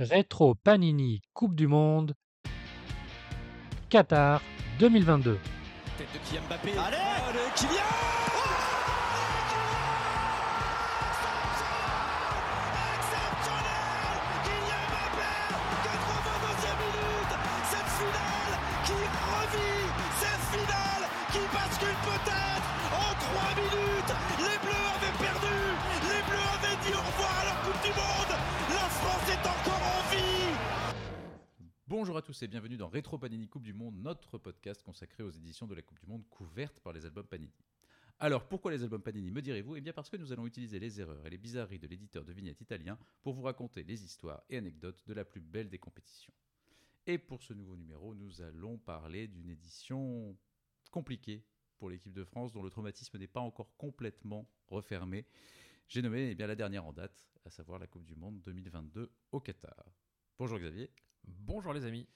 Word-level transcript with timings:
Rétro 0.00 0.54
Panini 0.54 1.20
Coupe 1.34 1.54
du 1.54 1.66
Monde 1.66 2.14
Qatar 3.90 4.40
2022. 4.78 5.38
Tête 5.98 6.06
de 6.14 6.18
Kylian 6.26 6.42
Mbappé. 6.48 6.70
Allez 6.70 6.96
Allez, 7.28 7.50
Kylian 7.54 7.84
Exceptionnel 12.80 14.16
Kylian 14.44 14.84
Mbappé 14.88 15.36
82e 15.84 16.80
minute 16.80 17.34
Cette 17.68 17.92
finale 18.00 18.54
qui 18.88 19.00
revit 19.04 19.84
Cette 20.16 20.44
finale 20.48 21.04
qui 21.32 21.42
bascule 21.52 21.98
peut-être 22.08 22.68
en 22.96 23.12
3 23.20 23.52
minutes 23.60 24.12
Les 24.40 24.56
Bleus 24.64 24.88
avaient 24.96 25.18
perdu 25.20 25.56
Les 26.08 26.22
Bleus 26.24 26.48
avaient 26.56 26.78
dit 26.88 26.94
au 26.96 27.04
revoir 27.04 27.34
à 27.36 27.44
leur 27.44 27.59
Bonjour 31.90 32.16
à 32.16 32.22
tous 32.22 32.40
et 32.44 32.46
bienvenue 32.46 32.76
dans 32.76 32.88
Rétro 32.88 33.18
Panini 33.18 33.48
Coupe 33.48 33.64
du 33.64 33.74
Monde, 33.74 33.96
notre 33.96 34.38
podcast 34.38 34.80
consacré 34.80 35.24
aux 35.24 35.30
éditions 35.30 35.66
de 35.66 35.74
la 35.74 35.82
Coupe 35.82 35.98
du 35.98 36.06
Monde 36.06 36.24
couvertes 36.30 36.78
par 36.78 36.92
les 36.92 37.04
albums 37.04 37.26
Panini. 37.26 37.52
Alors 38.20 38.46
pourquoi 38.46 38.70
les 38.70 38.84
albums 38.84 39.02
Panini, 39.02 39.32
me 39.32 39.42
direz-vous? 39.42 39.74
Eh 39.74 39.80
bien 39.80 39.92
parce 39.92 40.08
que 40.08 40.16
nous 40.16 40.30
allons 40.30 40.46
utiliser 40.46 40.78
les 40.78 41.00
erreurs 41.00 41.26
et 41.26 41.30
les 41.30 41.36
bizarreries 41.36 41.80
de 41.80 41.88
l'éditeur 41.88 42.24
de 42.24 42.32
vignettes 42.32 42.60
italien 42.60 42.96
pour 43.22 43.34
vous 43.34 43.42
raconter 43.42 43.82
les 43.82 44.04
histoires 44.04 44.40
et 44.48 44.56
anecdotes 44.56 45.02
de 45.04 45.14
la 45.14 45.24
plus 45.24 45.40
belle 45.40 45.68
des 45.68 45.80
compétitions. 45.80 46.32
Et 47.08 47.18
pour 47.18 47.42
ce 47.42 47.54
nouveau 47.54 47.74
numéro, 47.74 48.14
nous 48.14 48.40
allons 48.40 48.78
parler 48.78 49.26
d'une 49.26 49.50
édition 49.50 50.38
compliquée 50.92 51.44
pour 51.76 51.90
l'équipe 51.90 52.12
de 52.12 52.22
France 52.22 52.52
dont 52.52 52.62
le 52.62 52.70
traumatisme 52.70 53.18
n'est 53.18 53.26
pas 53.26 53.40
encore 53.40 53.76
complètement 53.76 54.48
refermé. 54.68 55.26
J'ai 55.88 56.02
nommé 56.02 56.30
eh 56.30 56.34
bien, 56.36 56.46
la 56.46 56.54
dernière 56.54 56.86
en 56.86 56.92
date, 56.92 57.26
à 57.44 57.50
savoir 57.50 57.80
la 57.80 57.88
Coupe 57.88 58.04
du 58.04 58.14
Monde 58.14 58.40
2022 58.42 59.10
au 59.32 59.40
Qatar. 59.40 59.86
Bonjour 60.38 60.60
Xavier. 60.60 60.88
Bonjour 61.26 61.72
les 61.72 61.84
amis. 61.84 62.06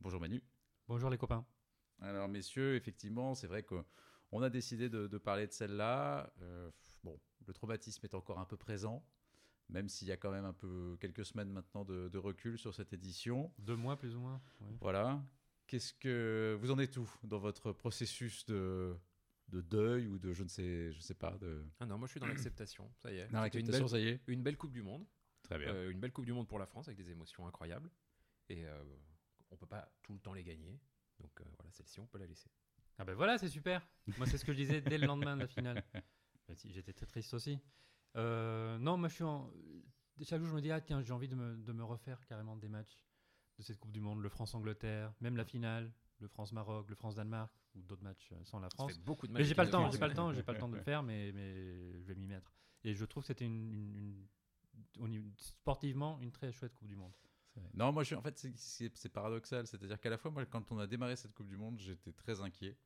Bonjour 0.00 0.20
Manu. 0.20 0.42
Bonjour 0.88 1.10
les 1.10 1.18
copains. 1.18 1.44
Alors 2.00 2.28
messieurs, 2.28 2.74
effectivement, 2.76 3.34
c'est 3.34 3.46
vrai 3.46 3.62
qu'on 3.62 4.42
a 4.42 4.50
décidé 4.50 4.88
de, 4.88 5.06
de 5.06 5.18
parler 5.18 5.46
de 5.46 5.52
celle-là. 5.52 6.32
Euh, 6.42 6.70
bon, 7.02 7.18
le 7.46 7.52
traumatisme 7.52 8.04
est 8.04 8.14
encore 8.14 8.38
un 8.38 8.44
peu 8.44 8.56
présent, 8.56 9.04
même 9.68 9.88
s'il 9.88 10.08
y 10.08 10.12
a 10.12 10.16
quand 10.16 10.30
même 10.30 10.44
un 10.44 10.52
peu 10.52 10.96
quelques 11.00 11.24
semaines 11.24 11.50
maintenant 11.50 11.84
de, 11.84 12.08
de 12.08 12.18
recul 12.18 12.58
sur 12.58 12.74
cette 12.74 12.92
édition. 12.92 13.52
Deux 13.58 13.76
mois 13.76 13.96
plus 13.96 14.14
ou 14.14 14.20
moins. 14.20 14.40
ouais. 14.60 14.76
Voilà. 14.80 15.22
Qu'est-ce 15.66 15.94
que 15.94 16.56
vous 16.60 16.70
en 16.70 16.78
êtes 16.78 16.96
où 16.96 17.10
dans 17.24 17.38
votre 17.38 17.72
processus 17.72 18.44
de, 18.46 18.94
de 19.48 19.60
deuil 19.62 20.06
ou 20.06 20.18
de 20.18 20.32
je 20.32 20.44
ne 20.44 20.48
sais, 20.48 20.92
je 20.92 21.00
sais 21.00 21.14
pas 21.14 21.36
de. 21.38 21.64
Ah 21.80 21.86
non, 21.86 21.98
moi 21.98 22.06
je 22.06 22.12
suis 22.12 22.20
dans 22.20 22.28
l'acceptation, 22.28 22.88
ça 23.02 23.10
y 23.12 23.16
est. 23.18 23.26
Une 23.26 23.32
l'acceptation, 23.32 23.80
belle, 23.84 23.88
ça 23.88 23.98
y 23.98 24.08
est. 24.08 24.20
une 24.28 24.42
belle 24.44 24.56
Coupe 24.56 24.70
du 24.72 24.82
Monde, 24.82 25.04
Très 25.42 25.58
bien. 25.58 25.68
euh, 25.74 25.90
une 25.90 25.98
belle 25.98 26.12
Coupe 26.12 26.24
du 26.26 26.32
Monde 26.32 26.46
pour 26.46 26.60
la 26.60 26.66
France 26.66 26.86
avec 26.86 26.98
des 26.98 27.10
émotions 27.10 27.48
incroyables. 27.48 27.90
Et 28.48 28.64
euh, 28.66 28.82
on 29.50 29.56
peut 29.56 29.66
pas 29.66 29.90
tout 30.02 30.12
le 30.12 30.20
temps 30.20 30.32
les 30.32 30.44
gagner, 30.44 30.80
donc 31.18 31.40
euh, 31.40 31.44
voilà, 31.56 31.70
celle-ci 31.72 32.00
on 32.00 32.06
peut 32.06 32.18
la 32.18 32.26
laisser. 32.26 32.50
Ah 32.98 33.04
ben 33.04 33.14
voilà, 33.14 33.38
c'est 33.38 33.48
super. 33.48 33.86
Moi, 34.16 34.26
c'est 34.26 34.38
ce 34.38 34.44
que 34.44 34.52
je 34.52 34.56
disais 34.58 34.80
dès 34.80 34.98
le 34.98 35.06
lendemain 35.06 35.36
de 35.36 35.42
la 35.42 35.48
finale. 35.48 35.82
Si, 36.54 36.70
J'étais 36.72 36.92
très 36.92 37.06
triste 37.06 37.34
aussi. 37.34 37.58
Euh, 38.14 38.78
non, 38.78 38.96
moi, 38.96 39.08
je 39.08 39.14
suis 39.14 39.24
en... 39.24 39.50
Chaque 40.22 40.40
jour, 40.40 40.48
je 40.48 40.54
me 40.54 40.60
dis, 40.60 40.70
ah 40.70 40.80
tiens, 40.80 41.02
j'ai 41.02 41.12
envie 41.12 41.26
de 41.26 41.34
me, 41.34 41.56
de 41.56 41.72
me 41.72 41.82
refaire 41.82 42.24
carrément 42.24 42.56
des 42.56 42.68
matchs 42.68 43.04
de 43.58 43.64
cette 43.64 43.78
Coupe 43.80 43.90
du 43.90 44.00
Monde, 44.00 44.22
le 44.22 44.28
France-Angleterre, 44.28 45.12
même 45.20 45.36
la 45.36 45.44
finale, 45.44 45.92
le 46.20 46.28
France-Maroc, 46.28 46.88
le 46.88 46.94
France-Danemark, 46.94 47.52
ou 47.74 47.82
d'autres 47.82 48.04
matchs 48.04 48.32
sans 48.44 48.60
la 48.60 48.70
Ça 48.70 48.76
France. 48.76 48.92
fait 48.92 49.00
beaucoup 49.00 49.26
de 49.26 49.32
matchs 49.32 49.40
Mais 49.40 49.44
j'ai 49.44 49.56
pas 49.56 49.64
le 49.64 49.70
temps, 49.70 49.90
j'ai 49.90 49.98
pas 49.98 50.06
le 50.06 50.14
temps, 50.14 50.32
j'ai 50.32 50.44
pas 50.44 50.52
le 50.52 50.58
temps 50.58 50.68
de 50.68 50.76
le 50.76 50.80
faire, 50.84 51.02
mais, 51.02 51.32
mais 51.32 51.98
je 52.00 52.06
vais 52.06 52.14
m'y 52.14 52.28
mettre. 52.28 52.54
Et 52.84 52.94
je 52.94 53.04
trouve 53.04 53.24
que 53.24 53.26
c'était 53.26 53.44
une, 53.44 54.24
sportivement 55.36 56.20
une 56.20 56.30
très 56.30 56.52
chouette 56.52 56.74
Coupe 56.74 56.86
du 56.88 56.96
Monde. 56.96 57.12
Non, 57.74 57.92
moi, 57.92 58.02
je 58.02 58.08
suis, 58.08 58.14
en 58.16 58.22
fait, 58.22 58.38
c'est- 58.38 59.08
paradoxal. 59.08 59.66
C'est-à-dire 59.66 60.00
qu'à 60.00 60.10
la 60.10 60.18
fois, 60.18 60.30
moi, 60.30 60.44
quand 60.46 60.70
on 60.72 60.78
a 60.78 60.86
démarré 60.86 61.16
cette 61.16 61.34
Coupe 61.34 61.48
du 61.48 61.56
Monde, 61.56 61.78
j'étais 61.78 62.12
très 62.12 62.40
inquiet. 62.40 62.76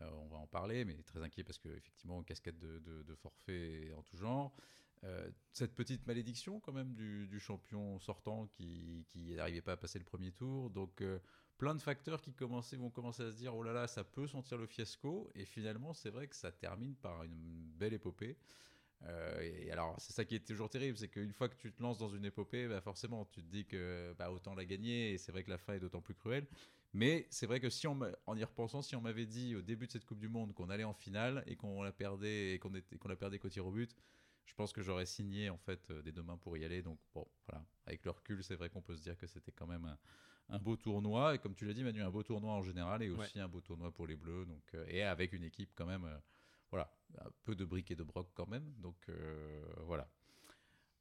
Euh, 0.00 0.10
on 0.12 0.28
va 0.28 0.36
en 0.36 0.46
parler, 0.46 0.84
mais 0.84 1.02
très 1.02 1.22
inquiet 1.22 1.44
parce 1.44 1.58
que, 1.58 1.68
effectivement, 1.68 2.22
cascade 2.22 2.58
de, 2.58 2.78
de, 2.78 3.02
de 3.02 3.14
forfaits 3.14 3.92
en 3.96 4.02
tout 4.02 4.16
genre. 4.16 4.54
Euh, 5.04 5.30
cette 5.52 5.74
petite 5.74 6.06
malédiction, 6.06 6.60
quand 6.60 6.72
même, 6.72 6.94
du, 6.94 7.38
champion 7.38 7.98
sortant 8.00 8.46
qui 8.48 9.04
qui 9.08 9.34
n'arrivait 9.34 9.62
pas 9.62 9.72
à 9.72 9.76
passer 9.76 9.98
le 9.98 10.04
premier 10.04 10.32
tour. 10.32 10.70
Donc, 10.70 11.00
euh, 11.00 11.18
plein 11.56 11.74
de 11.74 11.80
facteurs 11.80 12.20
qui 12.20 12.32
commençaient, 12.32 12.76
vont 12.76 12.90
commencer 12.90 13.22
à 13.22 13.30
se 13.30 13.36
dire 13.36 13.54
oh 13.54 13.62
là 13.62 13.72
là, 13.72 13.86
ça 13.86 14.04
peut 14.04 14.26
sentir 14.26 14.58
le 14.58 14.66
fiasco. 14.66 15.30
Et 15.34 15.44
finalement, 15.44 15.94
c'est 15.94 16.10
vrai 16.10 16.26
que 16.28 16.36
ça 16.36 16.52
termine 16.52 16.94
par 16.96 17.22
une 17.24 17.70
belle 17.76 17.94
épopée. 17.94 18.36
Euh, 19.04 19.40
et 19.40 19.70
alors, 19.70 19.94
c'est 19.98 20.12
ça 20.12 20.24
qui 20.24 20.34
est 20.34 20.46
toujours 20.46 20.68
terrible, 20.68 20.96
c'est 20.96 21.08
qu'une 21.08 21.32
fois 21.32 21.48
que 21.48 21.56
tu 21.56 21.72
te 21.72 21.82
lances 21.82 21.98
dans 21.98 22.08
une 22.08 22.24
épopée, 22.24 22.66
bah 22.66 22.80
forcément, 22.80 23.24
tu 23.26 23.42
te 23.42 23.48
dis 23.48 23.64
que 23.64 24.14
bah, 24.18 24.30
autant 24.30 24.54
la 24.54 24.64
gagner, 24.64 25.12
et 25.12 25.18
c'est 25.18 25.32
vrai 25.32 25.44
que 25.44 25.50
la 25.50 25.58
fin 25.58 25.74
est 25.74 25.80
d'autant 25.80 26.00
plus 26.00 26.14
cruelle. 26.14 26.46
Mais 26.94 27.26
c'est 27.30 27.46
vrai 27.46 27.60
que 27.60 27.68
si 27.68 27.86
on, 27.86 27.98
en 28.26 28.36
y 28.36 28.44
repensant, 28.44 28.82
si 28.82 28.96
on 28.96 29.00
m'avait 29.00 29.26
dit 29.26 29.54
au 29.54 29.62
début 29.62 29.86
de 29.86 29.92
cette 29.92 30.06
Coupe 30.06 30.18
du 30.18 30.28
Monde 30.28 30.54
qu'on 30.54 30.70
allait 30.70 30.84
en 30.84 30.94
finale 30.94 31.44
et 31.46 31.54
qu'on 31.54 31.82
la 31.82 31.92
perdait 31.92 32.54
et 32.54 32.58
qu'on 32.58 32.72
qu'on 32.98 33.08
la 33.08 33.16
perdait 33.16 33.38
qu'au 33.38 33.50
tir 33.50 33.66
au 33.66 33.70
but, 33.70 33.94
je 34.46 34.54
pense 34.54 34.72
que 34.72 34.82
j'aurais 34.82 35.04
signé 35.06 35.50
en 35.50 35.58
fait 35.58 35.90
euh, 35.90 36.02
des 36.02 36.12
deux 36.12 36.22
mains 36.22 36.38
pour 36.38 36.56
y 36.56 36.64
aller. 36.64 36.80
Donc 36.82 36.98
bon, 37.14 37.26
voilà, 37.46 37.64
avec 37.86 38.04
le 38.04 38.10
recul, 38.10 38.42
c'est 38.42 38.56
vrai 38.56 38.70
qu'on 38.70 38.80
peut 38.80 38.96
se 38.96 39.02
dire 39.02 39.18
que 39.18 39.26
c'était 39.26 39.52
quand 39.52 39.66
même 39.66 39.84
un, 39.84 39.98
un 40.48 40.58
beau 40.58 40.76
tournoi 40.76 41.34
et 41.34 41.38
comme 41.38 41.54
tu 41.54 41.66
l'as 41.66 41.74
dit, 41.74 41.84
Manu, 41.84 42.02
un 42.02 42.10
beau 42.10 42.22
tournoi 42.22 42.52
en 42.54 42.62
général 42.62 43.02
et 43.02 43.10
aussi 43.10 43.38
un 43.38 43.48
beau 43.48 43.60
tournoi 43.60 43.92
pour 43.92 44.06
les 44.06 44.16
Bleus. 44.16 44.46
Donc 44.46 44.64
euh, 44.74 44.86
et 44.88 45.02
avec 45.02 45.34
une 45.34 45.44
équipe 45.44 45.70
quand 45.74 45.86
même. 45.86 46.08
Euh, 46.72 46.76
voilà, 46.76 46.90
un 47.26 47.30
peu 47.44 47.54
de 47.54 47.64
briques 47.64 47.90
et 47.90 47.96
de 47.96 48.02
broc 48.02 48.28
quand 48.34 48.46
même. 48.48 48.72
Donc 48.78 48.96
euh, 49.08 49.64
voilà. 49.84 50.08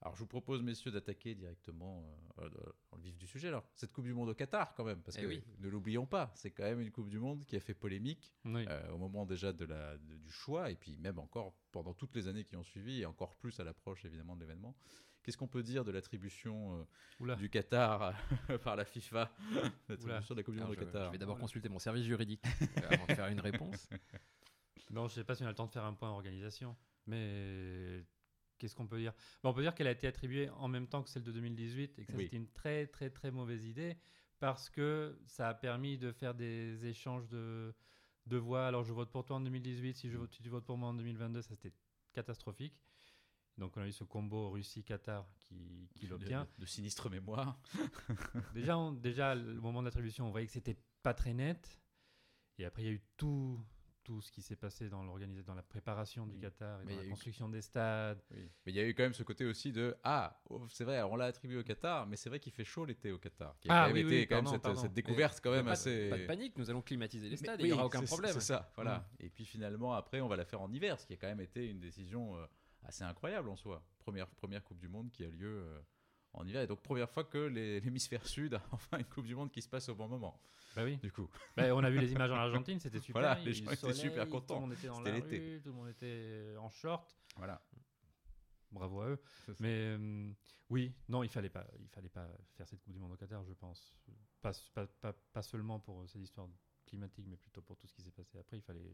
Alors 0.02 0.14
je 0.16 0.20
vous 0.20 0.28
propose, 0.28 0.62
messieurs, 0.62 0.92
d'attaquer 0.92 1.34
directement 1.34 2.06
euh, 2.38 2.50
dans 2.92 2.98
le 2.98 3.02
vif 3.04 3.18
du 3.18 3.26
sujet. 3.26 3.48
Alors, 3.48 3.68
cette 3.74 3.92
Coupe 3.92 4.06
du 4.06 4.14
Monde 4.14 4.30
au 4.30 4.36
Qatar, 4.36 4.76
quand 4.76 4.84
même, 4.84 5.02
parce 5.02 5.18
Eh 5.18 5.22
que 5.22 5.26
oui. 5.28 5.44
ne 5.58 5.68
l'oublions 5.70 6.06
pas, 6.06 6.32
c'est 6.36 6.52
quand 6.52 6.64
même 6.66 6.80
une 6.82 6.92
Coupe 6.92 7.10
du 7.10 7.18
Monde 7.18 7.44
qui 7.46 7.56
a 7.56 7.60
fait 7.60 7.74
polémique 7.74 8.32
Oui. 8.46 8.64
euh, 8.70 8.92
au 8.92 9.00
moment 9.00 9.26
déjà 9.26 9.52
de 9.54 9.66
la, 9.66 9.98
de- 9.98 10.18
du 10.18 10.30
choix, 10.32 10.70
et 10.70 10.76
puis 10.76 10.98
même 10.98 11.18
encore 11.18 11.56
pendant 11.72 11.96
toutes 11.96 12.16
les 12.16 12.28
années 12.28 12.44
qui 12.44 12.56
ont 12.56 12.64
suivi, 12.64 13.02
et 13.02 13.06
encore 13.08 13.36
plus 13.38 13.60
à 13.60 13.64
l'approche 13.64 14.06
évidemment 14.06 14.36
de 14.36 14.42
l'événement. 14.42 14.76
Qu'est-ce 15.24 15.36
qu'on 15.38 15.48
peut 15.48 15.64
dire 15.64 15.84
de 15.84 15.92
l'attribution 15.92 16.86
euh, 17.20 17.36
du 17.36 17.50
Qatar 17.50 18.14
par 18.64 18.76
la 18.76 18.86
FIFA, 18.86 19.32
l'attribution 19.90 20.36
de 20.36 20.40
la 20.40 20.44
Coupe 20.44 20.54
du 20.54 20.60
Alors, 20.60 20.70
Monde 20.70 20.78
je, 20.78 20.84
au 20.84 20.86
Qatar 20.86 21.06
je 21.08 21.12
vais 21.14 21.18
d'abord 21.18 21.40
consulter 21.40 21.70
mon 21.70 21.80
service 21.80 22.06
juridique 22.06 22.44
euh, 22.46 22.82
avant 22.92 23.08
de 23.08 23.14
faire 23.16 23.28
une 23.30 23.40
réponse. 23.42 23.90
Non, 24.90 25.08
je 25.08 25.14
sais 25.16 25.24
pas 25.24 25.36
si 25.36 25.44
on 25.44 25.46
a 25.46 25.50
le 25.50 25.56
temps 25.56 25.66
de 25.68 25.72
faire 25.72 25.84
un 25.86 25.94
point 25.94 26.10
en 26.10 26.14
organisation, 26.14 26.76
mais 27.06 28.06
qu'est-ce 28.58 28.76
qu'on 28.76 28.88
peut 28.88 29.00
dire? 29.00 29.14
Bon, 29.44 29.50
On 29.50 29.54
peut 29.54 29.62
dire 29.62 29.76
qu'elle 29.76 29.88
a 29.88 29.92
été 29.92 30.08
attribuée 30.08 30.50
en 30.52 30.68
même 30.68 30.88
temps 30.88 31.04
que 31.04 31.10
celle 31.10 31.24
de 31.24 31.32
2018 31.32 32.00
et 32.00 32.06
que 32.06 32.12
ça 32.12 32.18
Oui. 32.18 32.24
c'était 32.26 32.38
une 32.38 32.50
très 32.52 32.88
très 32.88 33.10
très 33.10 33.32
mauvaise 33.32 33.66
idée 33.66 33.98
parce 34.40 34.70
que 34.70 35.20
ça 35.26 35.50
a 35.50 35.54
permis 35.54 35.98
de 35.98 36.12
faire 36.12 36.34
des 36.36 36.86
échanges 36.86 37.28
de, 37.28 37.74
de 38.28 38.38
voix. 38.38 38.68
Alors 38.68 38.84
je 38.84 38.94
vote 38.94 39.12
pour 39.12 39.26
toi 39.26 39.38
en 39.38 39.42
2018, 39.42 39.96
si, 39.98 40.10
je 40.10 40.18
vote, 40.18 40.32
si 40.34 40.42
tu 40.42 40.50
votes 40.50 40.66
pour 40.66 40.78
moi 40.78 40.90
en 40.90 40.94
2022, 40.94 41.42
ça 41.42 41.54
c'était 41.56 41.74
catastrophique. 42.14 42.80
Donc 43.58 43.76
on 43.76 43.82
a 43.82 43.88
eu 43.88 43.92
ce 43.92 44.04
combo 44.04 44.52
Russie-Qatar 44.52 45.28
qui, 45.40 45.90
qui 45.96 46.06
de, 46.06 46.12
l'obtient. 46.12 46.48
de 46.60 46.66
sinistre 46.66 47.10
mémoire. 47.10 47.60
Déjà, 48.54 48.78
on- 48.78 48.92
déjà, 48.92 49.34
le 49.34 49.56
moment 49.60 49.80
de 49.82 49.86
l'attribution, 49.86 50.28
on 50.28 50.32
voyait 50.32 50.46
que 50.46 50.54
c'était 50.54 50.78
pas 51.02 51.16
très 51.16 51.34
net. 51.34 51.80
Et 52.60 52.66
après, 52.66 52.84
il 52.84 52.86
y 52.86 52.90
a 52.90 52.92
eu 52.92 53.02
tout, 53.18 53.60
tout 54.08 54.22
ce 54.22 54.32
qui 54.32 54.42
s'est 54.42 54.56
passé 54.56 54.88
dans, 54.88 55.04
l'organisa- 55.04 55.44
dans 55.44 55.54
la 55.54 55.62
préparation 55.64 56.26
du 56.26 56.36
Oui. 56.36 56.40
Qatar 56.40 56.80
et 56.82 56.86
Mais 56.86 56.94
dans 56.94 56.94
il 56.94 56.94
y 56.94 56.98
la 57.00 57.02
a 57.02 57.06
eu- 57.08 57.10
construction 57.10 57.50
des 57.50 57.62
stades. 57.62 58.24
Oui. 58.32 58.50
Mais 58.66 58.72
il 58.72 58.76
y 58.76 58.80
a 58.80 58.86
eu 58.88 58.94
quand 58.94 59.04
même 59.04 59.14
ce 59.14 59.24
côté 59.24 59.44
aussi 59.46 59.74
de 59.74 59.98
Ah, 60.02 60.42
oh, 60.50 60.66
c'est 60.70 60.86
vrai, 60.86 61.02
on 61.04 61.18
l'a 61.18 61.26
attribué 61.26 61.58
au 61.58 61.64
Qatar, 61.64 62.08
mais 62.08 62.16
c'est 62.16 62.30
vrai 62.30 62.40
qu'il 62.40 62.54
fait 62.54 62.64
chaud 62.64 62.86
l'été 62.86 63.12
au 63.12 63.18
Qatar. 63.18 63.60
Qui 63.60 63.68
a 63.70 63.74
Ah, 63.84 63.88
quand 63.90 63.94
même 63.94 64.06
oui, 64.08 64.14
été 64.14 64.20
oui, 64.22 64.28
quand 64.28 64.36
même 64.36 64.44
pardon, 64.46 64.56
cette, 64.56 64.62
pardon. 64.64 64.82
cette 64.82 64.94
découverte 64.94 65.42
quand 65.44 65.52
même 65.52 65.66
pas, 65.66 65.72
assez. 65.72 66.10
pas 66.10 66.18
de 66.20 66.26
panique, 66.26 66.58
nous 66.58 66.70
allons 66.70 66.82
climatiser 66.82 67.28
les 67.30 67.36
stades, 67.36 67.60
il 67.60 67.66
n'y 67.66 67.74
aura 67.74 67.86
aucun 67.88 68.02
problème. 68.04 68.32
C'est 68.34 68.40
ça, 68.40 68.72
voilà. 68.76 69.06
Et 69.20 69.30
puis 69.30 69.44
finalement, 69.46 69.94
après, 69.94 70.22
on 70.22 70.30
va 70.30 70.38
la 70.38 70.46
faire 70.46 70.62
en 70.62 70.72
hiver, 70.72 70.98
ce 71.00 71.06
qui 71.06 71.14
a 71.14 71.18
quand 71.18 71.28
même 71.28 71.42
été 71.42 71.68
une 71.68 71.80
décision 71.82 72.38
euh, 72.38 72.46
assez 72.84 73.04
incroyable 73.04 73.50
en 73.50 73.58
soi. 73.58 73.84
Première, 74.00 74.28
première 74.30 74.64
Coupe 74.64 74.80
du 74.80 74.88
Monde 74.88 75.12
qui 75.12 75.26
a 75.26 75.30
lieu 75.30 75.60
euh, 75.66 75.80
en 76.38 76.48
hiver. 76.48 76.62
Et 76.64 76.68
donc, 76.68 76.82
première 76.82 77.10
fois 77.10 77.24
que 77.24 77.38
l'hémisphère 77.84 78.26
sud 78.28 78.54
a 78.56 78.64
enfin 78.72 78.98
une 79.00 79.06
Coupe 79.06 79.26
du 79.26 79.36
Monde 79.36 79.52
qui 79.52 79.62
se 79.62 79.70
passe 79.70 79.90
au 79.90 79.96
bon 79.96 80.08
moment, 80.08 80.40
Bah 80.76 80.84
oui. 80.84 80.98
du 80.98 81.12
coup. 81.12 81.30
Bah, 81.56 81.74
on 81.76 81.84
a 81.84 81.90
vu 81.90 82.00
les 82.00 82.12
images 82.12 82.32
en 82.32 82.36
Argentine, 82.36 82.80
c'était 82.80 83.00
super. 83.00 83.22
Voilà, 83.22 83.40
les 83.40 83.54
gens 83.54 83.70
étaient 83.72 83.94
super 83.94 84.28
contents. 84.30 84.56
Tout 84.56 84.62
le 84.62 84.68
monde 84.68 84.74
était 84.74 84.88
dans 84.88 84.98
C'était 84.98 85.12
la 85.12 85.16
l'été. 85.18 85.40
rue, 85.40 85.62
tout 85.62 85.70
le 85.70 85.76
monde 85.76 85.90
était 85.90 86.56
en 86.60 86.70
short. 86.70 87.16
Voilà. 87.36 87.62
Bravo 88.72 89.02
à 89.02 89.10
eux. 89.10 89.22
Mais 89.60 89.96
euh, 89.98 90.32
oui, 90.70 90.94
non, 91.08 91.24
il 91.24 91.30
fallait 91.30 91.50
pas, 91.50 91.66
il 91.80 91.88
fallait 91.88 92.10
pas 92.10 92.28
faire 92.56 92.68
cette 92.68 92.82
Coupe 92.82 92.92
du 92.94 93.00
Monde 93.00 93.14
au 93.14 93.16
Qatar, 93.16 93.44
je 93.46 93.54
pense. 93.54 93.94
Pas, 94.42 94.52
pas, 94.74 94.86
pas, 94.88 95.14
pas 95.14 95.42
seulement 95.42 95.80
pour 95.80 96.02
euh, 96.02 96.08
cette 96.08 96.22
histoire 96.22 96.48
climatique, 96.86 97.26
mais 97.30 97.38
plutôt 97.38 97.62
pour 97.62 97.78
tout 97.78 97.88
ce 97.88 97.94
qui 97.94 98.02
s'est 98.02 98.12
passé 98.12 98.38
après. 98.38 98.58
Il 98.58 98.62
fallait 98.62 98.94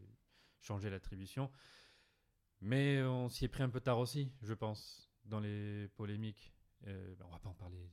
changer 0.60 0.90
l'attribution. 0.90 1.50
Mais 2.60 3.02
on 3.02 3.28
s'y 3.28 3.44
est 3.44 3.48
pris 3.48 3.62
un 3.64 3.68
peu 3.68 3.80
tard 3.80 3.98
aussi, 3.98 4.32
je 4.42 4.54
pense, 4.54 5.10
dans 5.24 5.40
les 5.40 5.88
polémiques. 5.96 6.53
Euh, 6.86 7.14
ben, 7.16 7.24
on 7.26 7.30
va 7.30 7.38
pas 7.38 7.48
en 7.48 7.54
parler 7.54 7.88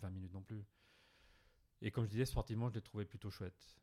20 0.00 0.10
minutes 0.10 0.32
non 0.32 0.42
plus. 0.42 0.64
Et 1.82 1.90
comme 1.90 2.04
je 2.04 2.10
disais, 2.10 2.24
sportivement, 2.24 2.68
je 2.68 2.74
l'ai 2.74 2.82
trouvé 2.82 3.04
plutôt 3.04 3.30
chouette. 3.30 3.76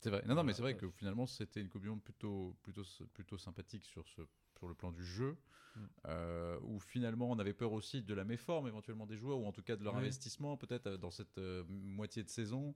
C'est 0.00 0.10
vrai. 0.10 0.22
Non, 0.26 0.34
non, 0.34 0.44
mais 0.44 0.52
c'est 0.52 0.62
vrai 0.62 0.76
que 0.76 0.88
finalement, 0.90 1.26
c'était 1.26 1.60
une 1.60 1.70
Monde 1.82 2.02
plutôt, 2.02 2.56
plutôt, 2.62 2.82
plutôt 3.14 3.38
sympathique 3.38 3.84
sur, 3.84 4.06
ce, 4.08 4.22
sur 4.56 4.68
le 4.68 4.74
plan 4.74 4.92
du 4.92 5.04
jeu, 5.04 5.36
Mm. 5.76 5.80
euh, 6.06 6.58
où 6.62 6.80
finalement, 6.80 7.30
on 7.30 7.38
avait 7.38 7.52
peur 7.52 7.72
aussi 7.72 8.02
de 8.02 8.14
la 8.14 8.24
méforme 8.24 8.66
éventuellement 8.68 9.06
des 9.06 9.16
joueurs, 9.16 9.38
ou 9.38 9.46
en 9.46 9.52
tout 9.52 9.62
cas 9.62 9.76
de 9.76 9.84
leur 9.84 9.94
Oui. 9.94 10.00
investissement, 10.00 10.56
peut-être 10.56 10.86
euh, 10.86 10.96
dans 10.96 11.10
cette 11.10 11.38
euh, 11.38 11.64
moitié 11.68 12.22
de 12.22 12.28
saison, 12.28 12.74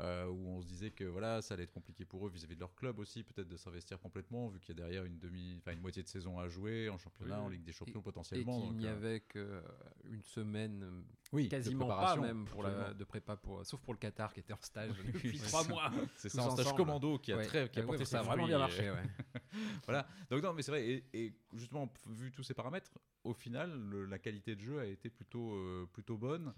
euh, 0.00 0.26
où 0.26 0.48
on 0.48 0.60
se 0.60 0.66
disait 0.66 0.90
que 0.90 1.04
voilà, 1.04 1.40
ça 1.42 1.54
allait 1.54 1.62
être 1.64 1.72
compliqué 1.72 2.04
pour 2.04 2.26
eux 2.26 2.30
vis-à-vis 2.30 2.54
de 2.54 2.60
leur 2.60 2.74
club 2.74 2.98
aussi, 2.98 3.22
peut-être 3.22 3.48
de 3.48 3.56
s'investir 3.56 3.98
complètement, 3.98 4.48
vu 4.48 4.60
qu'il 4.60 4.76
y 4.76 4.78
a 4.80 4.82
derrière 4.84 5.04
une, 5.04 5.18
demi, 5.18 5.60
une 5.66 5.80
moitié 5.80 6.02
de 6.02 6.08
saison 6.08 6.38
à 6.38 6.48
jouer 6.48 6.88
en 6.88 6.98
championnat, 6.98 7.38
Oui, 7.40 7.44
en. 7.46 7.48
Ligue 7.48 7.64
des 7.64 7.72
Champions 7.72 8.00
Et 8.00 8.02
potentiellement. 8.02 8.58
qu'il 8.60 8.68
donc, 8.70 8.76
n'y 8.78 8.86
euh, 8.86 8.92
avait 8.96 9.20
que 9.20 9.62
une 10.04 10.22
semaine, 10.22 10.82
euh, 10.82 11.02
oui, 11.32 11.48
quasiment 11.48 11.86
pas 11.88 12.16
même 12.16 12.44
pour 12.44 12.62
la, 12.62 12.92
de 12.92 13.04
prépa, 13.04 13.36
pour, 13.36 13.64
sauf 13.64 13.80
pour 13.80 13.94
le 13.94 13.98
Qatar 13.98 14.32
qui 14.34 14.40
était 14.40 14.52
en 14.52 14.60
stage 14.60 14.96
depuis 15.06 15.38
trois 15.38 15.66
mois. 15.66 15.90
C'est 16.16 16.28
ça, 16.28 16.42
stage 16.50 16.66
ensemble. 16.66 16.76
commando 16.76 17.18
qui 17.18 17.32
a, 17.32 17.36
Ouais. 17.38 17.46
très, 17.46 17.68
qui 17.70 17.78
a 17.78 17.82
Ouais, 17.82 17.86
porté 17.86 18.04
ça 18.04 18.20
a 18.20 18.22
vraiment 18.22 18.46
bien 18.46 18.56
et- 18.56 18.60
marché. 18.60 18.90
ouais. 18.90 19.02
Voilà. 19.86 20.06
Donc 20.30 20.42
non, 20.42 20.52
mais 20.52 20.60
c'est 20.62 20.70
vrai. 20.72 20.86
Et, 20.86 21.04
et 21.14 21.34
justement, 21.54 21.90
vu 22.06 22.30
tous 22.30 22.42
ces 22.42 22.52
paramètres, 22.52 22.90
au 23.24 23.32
final, 23.32 23.72
le- 23.72 24.04
la 24.04 24.18
qualité 24.18 24.54
de 24.54 24.60
jeu 24.60 24.78
a 24.80 24.84
été 24.84 25.08
plutôt, 25.08 25.54
euh, 25.54 25.88
plutôt 25.92 26.18
bonne. 26.18 26.52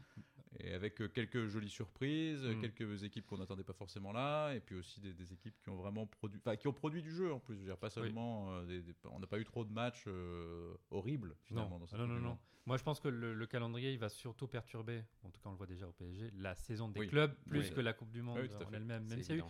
Et 0.60 0.72
avec 0.72 1.00
euh, 1.00 1.08
quelques 1.08 1.46
jolies 1.48 1.68
surprises, 1.68 2.44
euh, 2.44 2.54
Mm. 2.54 2.60
quelques 2.60 3.04
équipes 3.04 3.26
qu'on 3.26 3.38
n'attendait 3.38 3.64
pas 3.64 3.72
forcément 3.74 4.12
là, 4.12 4.52
et 4.54 4.60
puis 4.60 4.74
aussi 4.76 5.00
des, 5.00 5.12
des 5.12 5.32
équipes 5.32 5.54
qui 5.62 5.68
ont 5.68 5.76
vraiment 5.76 6.06
produit, 6.06 6.40
enfin 6.44 6.56
qui 6.56 6.66
ont 6.68 6.72
produit 6.72 7.02
du 7.02 7.10
jeu 7.14 7.32
en 7.32 7.38
plus. 7.38 7.54
Je 7.56 7.60
veux 7.60 7.66
dire, 7.66 7.76
pas 7.78 7.90
seulement, 7.90 8.50
euh, 8.54 8.64
des- 8.66 8.80
des- 8.82 8.94
on 9.04 9.20
n'a 9.20 9.26
pas 9.26 9.38
eu 9.38 9.44
trop 9.44 9.64
de 9.64 9.72
matchs 9.72 10.04
euh, 10.06 10.74
horribles 10.90 11.36
finalement. 11.44 11.70
Non, 11.70 11.78
dans 11.80 11.86
cette 11.86 11.98
non, 11.98 12.06
non, 12.06 12.18
non. 12.20 12.38
Moi, 12.66 12.76
je 12.76 12.82
pense 12.82 13.00
que 13.00 13.08
le, 13.08 13.32
le 13.34 13.46
calendrier, 13.46 13.92
il 13.92 13.98
va 13.98 14.08
surtout 14.10 14.46
perturber, 14.46 15.02
en 15.22 15.30
tout 15.30 15.40
cas, 15.40 15.48
on 15.48 15.52
le 15.52 15.56
voit 15.58 15.66
déjà 15.66 15.86
au 15.88 15.92
PSG, 15.92 16.30
la 16.34 16.54
saison 16.54 16.88
des 16.88 17.00
Oui. 17.00 17.06
clubs 17.08 17.34
plus 17.48 17.60
Oui. 17.60 17.70
que 17.74 17.80
la 17.80 17.92
Coupe 17.94 18.10
du 18.10 18.20
Monde 18.20 18.38
en 18.38 18.72
elle-même. 18.72 19.04
Même 19.04 19.08
C'est 19.08 19.22
s'il 19.22 19.36
y 19.36 19.40
a 19.40 19.44
eu, 19.44 19.48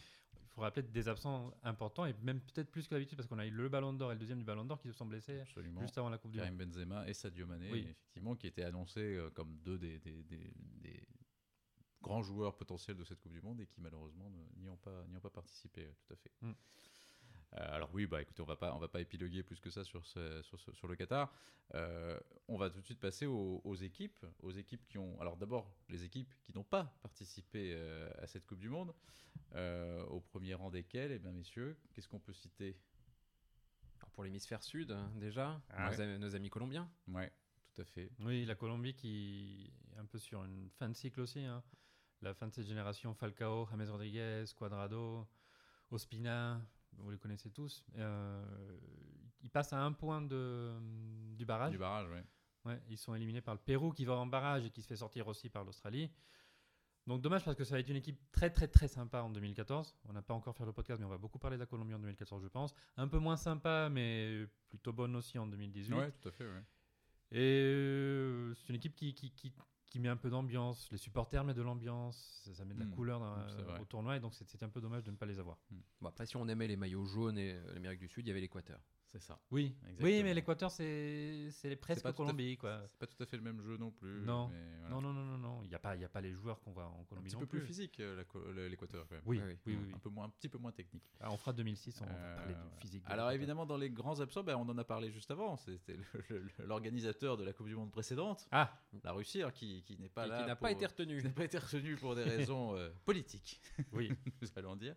faut 0.59 0.63
rappeler 0.65 0.83
des 0.83 1.09
absents 1.09 1.53
importants 1.63 2.05
et 2.05 2.15
même 2.23 2.41
peut-être 2.41 2.71
plus 2.71 2.87
que 2.89 2.95
d'habitude 2.95 3.17
parce 3.17 3.29
qu'on 3.29 3.39
a 3.39 3.47
eu 3.47 3.51
le 3.51 3.69
Ballon 3.69 3.93
d'Or 3.93 4.11
et 4.11 4.15
le 4.15 4.19
deuxième 4.21 4.39
du 4.39 4.45
Ballon 4.45 4.65
d'Or 4.65 4.81
qui 4.81 4.89
se 4.89 4.95
sont 4.95 5.07
blessés 5.07 5.41
Absolument. 5.41 5.81
juste 5.81 5.97
avant 5.99 6.09
la 6.11 6.19
Coupe 6.19 6.33
du 6.33 6.39
Karim 6.39 6.55
Monde. 6.57 6.67
Benzema 6.67 7.09
et 7.09 7.15
Sadio 7.15 7.47
Mané, 7.47 7.71
Oui. 7.71 7.81
effectivement, 7.89 8.35
qui 8.35 8.47
étaient 8.49 8.65
annoncés 8.65 9.01
euh, 9.17 9.31
comme 9.31 9.57
deux 9.59 9.79
des, 9.79 9.99
des- 10.01 10.23
des- 10.25 10.53
des 10.81 11.07
grands 12.03 12.23
joueurs 12.23 12.57
potentiels 12.57 12.97
de 12.97 13.05
cette 13.05 13.21
Coupe 13.21 13.33
du 13.33 13.41
Monde 13.41 13.61
et 13.61 13.67
qui 13.67 13.81
malheureusement 13.81 14.31
n'y 14.57 14.69
ont 14.69 14.77
pas, 14.77 15.05
n'y 15.09 15.17
ont 15.17 15.21
pas 15.21 15.31
participé, 15.31 15.85
euh, 15.87 15.93
tout 16.07 16.13
à 16.13 16.17
fait. 16.17 16.33
Mm. 16.43 16.53
Euh, 17.55 17.75
alors 17.75 17.91
oui, 17.95 18.07
bah 18.07 18.21
écoutez, 18.21 18.43
on 18.43 18.47
va 18.47 18.57
pas, 18.57 18.75
on 18.75 18.79
va 18.79 18.89
pas 18.89 19.01
épiloguer 19.01 19.43
plus 19.43 19.59
que 19.59 19.71
ça 19.71 19.83
sur, 19.85 20.05
ce- 20.05 20.43
sur, 20.43 20.61
ce- 20.61 20.73
sur 20.73 20.87
le 20.87 20.97
Qatar. 20.97 21.33
Euh, 21.75 22.19
on 22.47 22.57
va 22.59 22.69
tout 22.71 22.81
de 22.81 22.85
suite 22.85 23.01
passer 23.01 23.27
aux, 23.27 23.61
aux 23.65 23.75
équipes, 23.77 24.25
aux 24.41 24.51
équipes 24.51 24.87
qui 24.87 24.99
ont, 24.99 25.19
alors 25.21 25.37
d'abord 25.37 25.75
les 25.89 26.05
équipes 26.05 26.33
qui 26.43 26.55
n'ont 26.55 26.65
pas 26.65 26.85
participé 27.03 27.73
euh, 27.75 28.11
à 28.19 28.27
cette 28.27 28.47
Coupe 28.47 28.59
du 28.59 28.69
Monde. 28.69 28.95
Euh, 29.55 30.05
au 30.07 30.21
premier 30.21 30.53
rang 30.55 30.69
desquelles, 30.71 31.13
eh 31.13 31.19
bien 31.19 31.33
messieurs, 31.33 31.79
qu'est-ce 31.95 32.09
qu'on 32.09 32.19
peut 32.21 32.35
citer? 32.35 32.77
Alors, 33.99 34.11
pour 34.11 34.25
l'hémisphère 34.25 34.63
sud, 34.63 34.95
déjà, 35.17 35.61
Ah 35.71 35.91
nos, 35.91 36.01
am- 36.01 36.17
nos 36.19 36.35
amis 36.35 36.51
colombiens. 36.51 36.91
Ouais, 37.09 37.33
tout 37.75 37.81
à 37.81 37.85
fait. 37.85 38.11
Oui, 38.21 38.45
la 38.45 38.55
Colombie 38.57 38.95
qui 38.95 39.73
est 39.95 39.99
un 39.99 40.05
peu 40.05 40.19
sur 40.19 40.45
une 40.45 40.69
fin 40.71 40.89
de 40.89 40.95
cycle 40.95 41.21
aussi. 41.21 41.41
hein. 41.41 41.63
La 42.21 42.35
fin 42.35 42.49
de 42.49 42.53
cette 42.53 42.67
génération, 42.67 43.15
Falcao, 43.15 43.67
James 43.71 43.89
Rodriguez, 43.89 44.45
Cuadrado, 44.57 45.27
Ospina, 45.91 46.61
vous 46.97 47.11
les 47.11 47.19
connaissez 47.19 47.51
tous. 47.51 47.85
Euh, 47.97 48.79
ils 49.43 49.51
passent 49.51 49.73
à 49.73 49.83
un 49.83 49.93
point 49.93 50.23
de, 50.23 50.73
du 51.37 51.45
barrage. 51.45 51.73
Du 51.73 51.79
barrage, 51.79 52.09
ouais. 52.09 52.25
Ouais, 52.65 52.81
ils 52.89 52.99
sont 52.99 53.15
éliminés 53.15 53.41
par 53.41 53.55
le 53.55 53.61
Pérou 53.61 53.93
qui 53.93 54.05
va 54.05 54.15
en 54.15 54.27
barrage 54.27 54.67
et 54.67 54.71
qui 54.71 54.83
se 54.83 54.89
fait 54.89 54.97
sortir 54.97 55.29
aussi 55.29 55.49
par 55.49 55.65
l'Australie. 55.65 56.11
Donc 57.07 57.23
dommage 57.23 57.43
parce 57.43 57.57
que 57.57 57.65
ça 57.65 57.75
va 57.75 57.81
être 57.81 57.89
une 57.89 57.97
équipe 57.97 58.21
très 58.33 58.51
très 58.51 58.69
très 58.69 58.89
sympa 58.89 59.23
en 59.23 59.31
2014. 59.31 59.97
On 60.09 60.13
n'a 60.13 60.21
pas 60.21 60.35
encore 60.35 60.55
fait 60.55 60.67
le 60.67 60.73
podcast 60.73 61.01
mais 61.01 61.07
on 61.07 61.11
va 61.11 61.17
beaucoup 61.17 61.39
parler 61.39 61.57
de 61.57 61.63
la 61.63 61.67
Colombie 61.67 61.95
en 61.95 61.99
2014 61.99 62.43
je 62.43 62.49
pense. 62.49 62.75
Un 62.99 63.09
peu 63.09 63.19
moins 63.19 63.39
sympa 63.39 63.89
mais 63.89 64.47
plutôt 64.69 64.93
bonne 64.93 65.17
aussi 65.17 65.39
en 65.39 65.47
2018. 65.47 65.95
Ouais, 65.95 66.13
tout 66.13 66.29
à 66.29 66.33
fait, 66.33 66.45
ouais. 66.45 66.63
Et 67.31 67.63
euh, 67.65 68.55
c'est 68.55 68.69
une 68.69 68.77
équipe 68.77 68.95
qui, 68.95 69.15
qui, 69.15 69.31
qui, 69.31 69.53
qui 69.89 69.99
met 70.01 70.09
un 70.09 70.17
peu 70.17 70.29
d'ambiance. 70.31 70.91
Les 70.91 70.99
supporters 70.99 71.45
mettent 71.45 71.57
de 71.57 71.63
l'ambiance. 71.63 72.43
Ça, 72.45 72.55
ça 72.55 72.65
met 72.65 72.75
de 72.75 72.81
la 72.81 72.87
Mm, 72.87 72.91
couleur 72.91 73.21
dans- 73.21 73.37
vrai. 73.65 73.81
au 73.81 73.85
tournoi 73.85 74.17
et 74.17 74.21
donc 74.21 74.35
c'est 74.35 74.63
un 74.63 74.69
peu 74.69 74.81
dommage 74.81 75.05
de 75.05 75.11
ne 75.11 75.17
pas 75.17 75.27
les 75.27 75.39
avoir. 75.39 75.59
Bon, 76.01 76.09
après, 76.09 76.27
si 76.27 76.37
on 76.37 76.47
aimait 76.49 76.69
les 76.69 76.77
maillots 76.77 77.07
jaunes 77.07 77.39
et 77.39 77.59
l'Amérique 77.73 78.01
du 78.01 78.09
Sud, 78.09 78.27
il 78.27 78.29
y 78.29 78.31
avait 78.31 78.41
l'Équateur. 78.41 78.81
C'est 79.11 79.23
ça. 79.23 79.41
Oui, 79.51 79.75
Exactement. 79.85 80.05
oui 80.07 80.23
mais 80.23 80.35
l'Équateur 80.35 80.71
c'est 80.71 81.49
c'est 81.51 81.75
presque 81.77 82.13
Colombie 82.13 82.59
quoi. 82.59 82.83
C'est 82.89 82.99
pas 82.99 83.07
tout 83.07 83.23
à 83.23 83.27
fait 83.27 83.39
le 83.39 83.43
même 83.43 83.61
jeu 83.63 83.79
non 83.79 83.91
plus. 83.91 84.21
Non. 84.21 84.49
mais 84.49 84.77
voilà. 84.81 84.95
Non, 84.95 85.01
non, 85.01 85.13
non, 85.15 85.25
non, 85.25 85.39
non. 85.39 85.63
Il 85.65 85.69
n'y 85.71 85.75
a, 85.75 85.79
pas- 85.79 85.97
il 85.97 86.03
y 86.03 86.05
a 86.05 86.09
pas 86.11 86.21
les 86.21 86.33
joueurs 86.33 86.61
qu'on 86.61 86.73
voit 86.73 86.85
en 86.87 87.01
Un 87.01 87.05
Colombie 87.05 87.29
petit 87.29 87.35
non 87.37 87.41
peu 87.41 87.47
plus 87.47 87.63
physique, 87.63 88.01
euh, 88.01 88.23
l'Équateur 88.69 89.07
quand 89.09 89.15
même. 89.15 89.23
Oui, 89.25 89.39
Oui, 89.39 89.45
oui, 89.47 89.59
oui. 89.67 89.77
oui. 89.77 89.85
oui. 89.87 89.93
Un, 89.95 89.99
peu 89.99 90.11
moins, 90.11 90.27
un 90.27 90.29
petit 90.29 90.49
peu 90.51 90.59
moins 90.59 90.73
technique. 90.73 91.05
Ah, 91.21 91.33
on 91.33 91.39
fera 91.39 91.55
2006, 91.55 92.01
on 92.03 92.05
va 92.05 92.13
Euh, 92.13 92.37
parler 92.37 92.53
de 92.55 92.59
voilà. 92.61 92.77
physique. 92.81 93.05
de 93.07 93.11
Alors 93.11 93.31
évidemment, 93.31 93.65
dans 93.65 93.79
les 93.79 93.89
grands 93.91 94.21
absents, 94.21 94.43
ben, 94.45 94.57
on 94.57 94.69
en 94.69 94.77
a 94.77 94.85
parlé 94.85 95.11
juste 95.11 95.31
avant. 95.31 95.57
C'était 95.57 95.97
l'organisateur 96.59 97.37
de 97.37 97.45
la 97.45 97.53
Coupe 97.53 97.69
du 97.69 97.77
Monde 97.77 97.91
précédente, 97.91 98.47
Ah, 98.51 98.79
la 99.05 99.13
Russie, 99.13 99.39
alors, 99.41 99.53
qui, 99.53 99.83
qui 99.85 99.97
n'est 99.99 100.09
pas 100.09 100.27
Et 100.27 100.29
là. 100.29 100.41
qui 100.43 100.47
n'a 100.47 100.57
pas 100.57 100.71
été 100.71 100.81
qui 100.81 100.87
retenu. 100.87 101.23
n'a 101.23 101.31
pas 101.31 101.45
été 101.45 101.59
retenu 101.59 101.97
pour 101.97 102.15
des 102.15 102.25
raisons 102.25 102.77
euh, 102.77 102.91
politiques, 103.05 103.61
oui. 103.93 104.11
nous 104.43 104.49
allons 104.57 104.77
dire. 104.77 104.95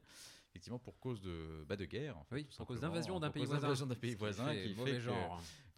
Effectivement, 0.52 0.80
pour 0.80 1.00
cause 1.00 1.22
de, 1.22 1.64
bah, 1.68 1.78
de 1.78 1.86
guerre. 1.86 2.18
en 2.18 2.26
fait, 2.26 2.36
Oui, 2.36 2.48
pour 2.58 2.68
cause 2.68 2.82
d'invasion 2.82 3.20
d'un 3.22 3.30
pays 3.32 3.46
voisin. 3.46 3.86
pays 3.96 4.12
qui 4.12 4.16
voisin 4.18 4.48
fait 4.50 4.64
qui 4.64 4.74
fait 4.76 5.00
que, 5.00 5.12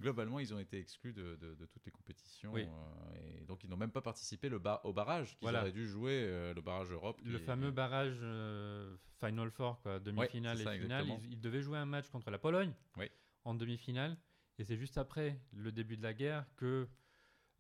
globalement, 0.02 0.40
ils 0.40 0.52
ont 0.52 0.58
été 0.58 0.80
exclus 0.80 1.14
de, 1.14 1.36
de- 1.36 1.54
de 1.54 1.66
toutes 1.68 1.86
les 1.86 1.92
compétitions. 1.92 2.52
Oui. 2.54 2.64
euh, 2.68 3.40
et 3.42 3.46
donc, 3.46 3.64
ils 3.64 3.70
n'ont 3.70 3.78
même 3.78 3.92
pas 3.92 4.02
participé 4.02 4.50
le 4.50 4.58
bar- 4.58 4.84
au 4.84 4.92
barrage 4.92 5.30
qu'ils 5.38 5.44
Voilà. 5.44 5.62
auraient 5.62 5.72
dû 5.72 5.88
jouer, 5.88 6.24
euh, 6.26 6.56
le 6.56 6.62
barrage 6.62 6.92
Europe. 6.92 7.22
Le 7.24 7.36
est- 7.36 7.40
fameux 7.40 7.70
barrage 7.70 8.18
euh, 8.24 8.98
Final 9.20 9.52
Four, 9.52 9.80
quoi, 9.84 10.00
demi-finale 10.00 10.60
et 10.60 10.80
finale. 10.80 11.06
Ils, 11.22 11.34
ils 11.34 11.40
devaient 11.42 11.62
jouer 11.62 11.78
un 11.78 11.86
match 11.86 12.10
contre 12.10 12.32
la 12.32 12.40
Pologne 12.40 12.74
Oui. 12.98 13.06
en 13.46 13.54
demi-finale. 13.54 14.18
Et 14.58 14.64
c'est 14.64 14.78
juste 14.78 14.98
après 14.98 15.40
le 15.52 15.72
début 15.72 15.98
de 15.98 16.04
la 16.04 16.14
guerre 16.16 16.46
que 16.56 16.88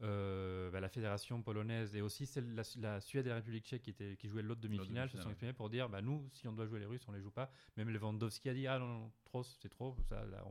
euh, 0.03 0.69
bah, 0.69 0.79
la 0.79 0.89
fédération 0.89 1.41
polonaise 1.41 1.95
et 1.95 2.01
aussi 2.01 2.25
celle, 2.25 2.53
la, 2.55 2.63
la 2.77 3.01
Suède 3.01 3.25
et 3.25 3.29
la 3.29 3.35
République 3.35 3.65
tchèque 3.65 3.81
qui, 3.81 4.27
jouaient 4.27 4.41
l'autre 4.41 4.61
demi-finale 4.61 5.09
se 5.09 5.17
sont 5.17 5.29
exprimés 5.29 5.53
pour 5.53 5.69
dire 5.69 5.89
bah, 5.89 6.01
nous, 6.01 6.29
si 6.33 6.47
on 6.47 6.53
doit 6.53 6.65
jouer 6.65 6.79
les 6.79 6.85
Russes, 6.85 7.05
on 7.07 7.11
les 7.13 7.21
joue 7.21 7.31
pas. 7.31 7.49
Même 7.77 7.89
Lewandowski 7.89 8.49
a 8.49 8.53
dit 8.53 8.67
ah 8.67 8.79
non, 8.79 8.87
non, 8.87 9.11
trop, 9.23 9.43
c'est 9.43 9.69
trop, 9.69 9.95
ça, 10.09 10.25
là, 10.25 10.43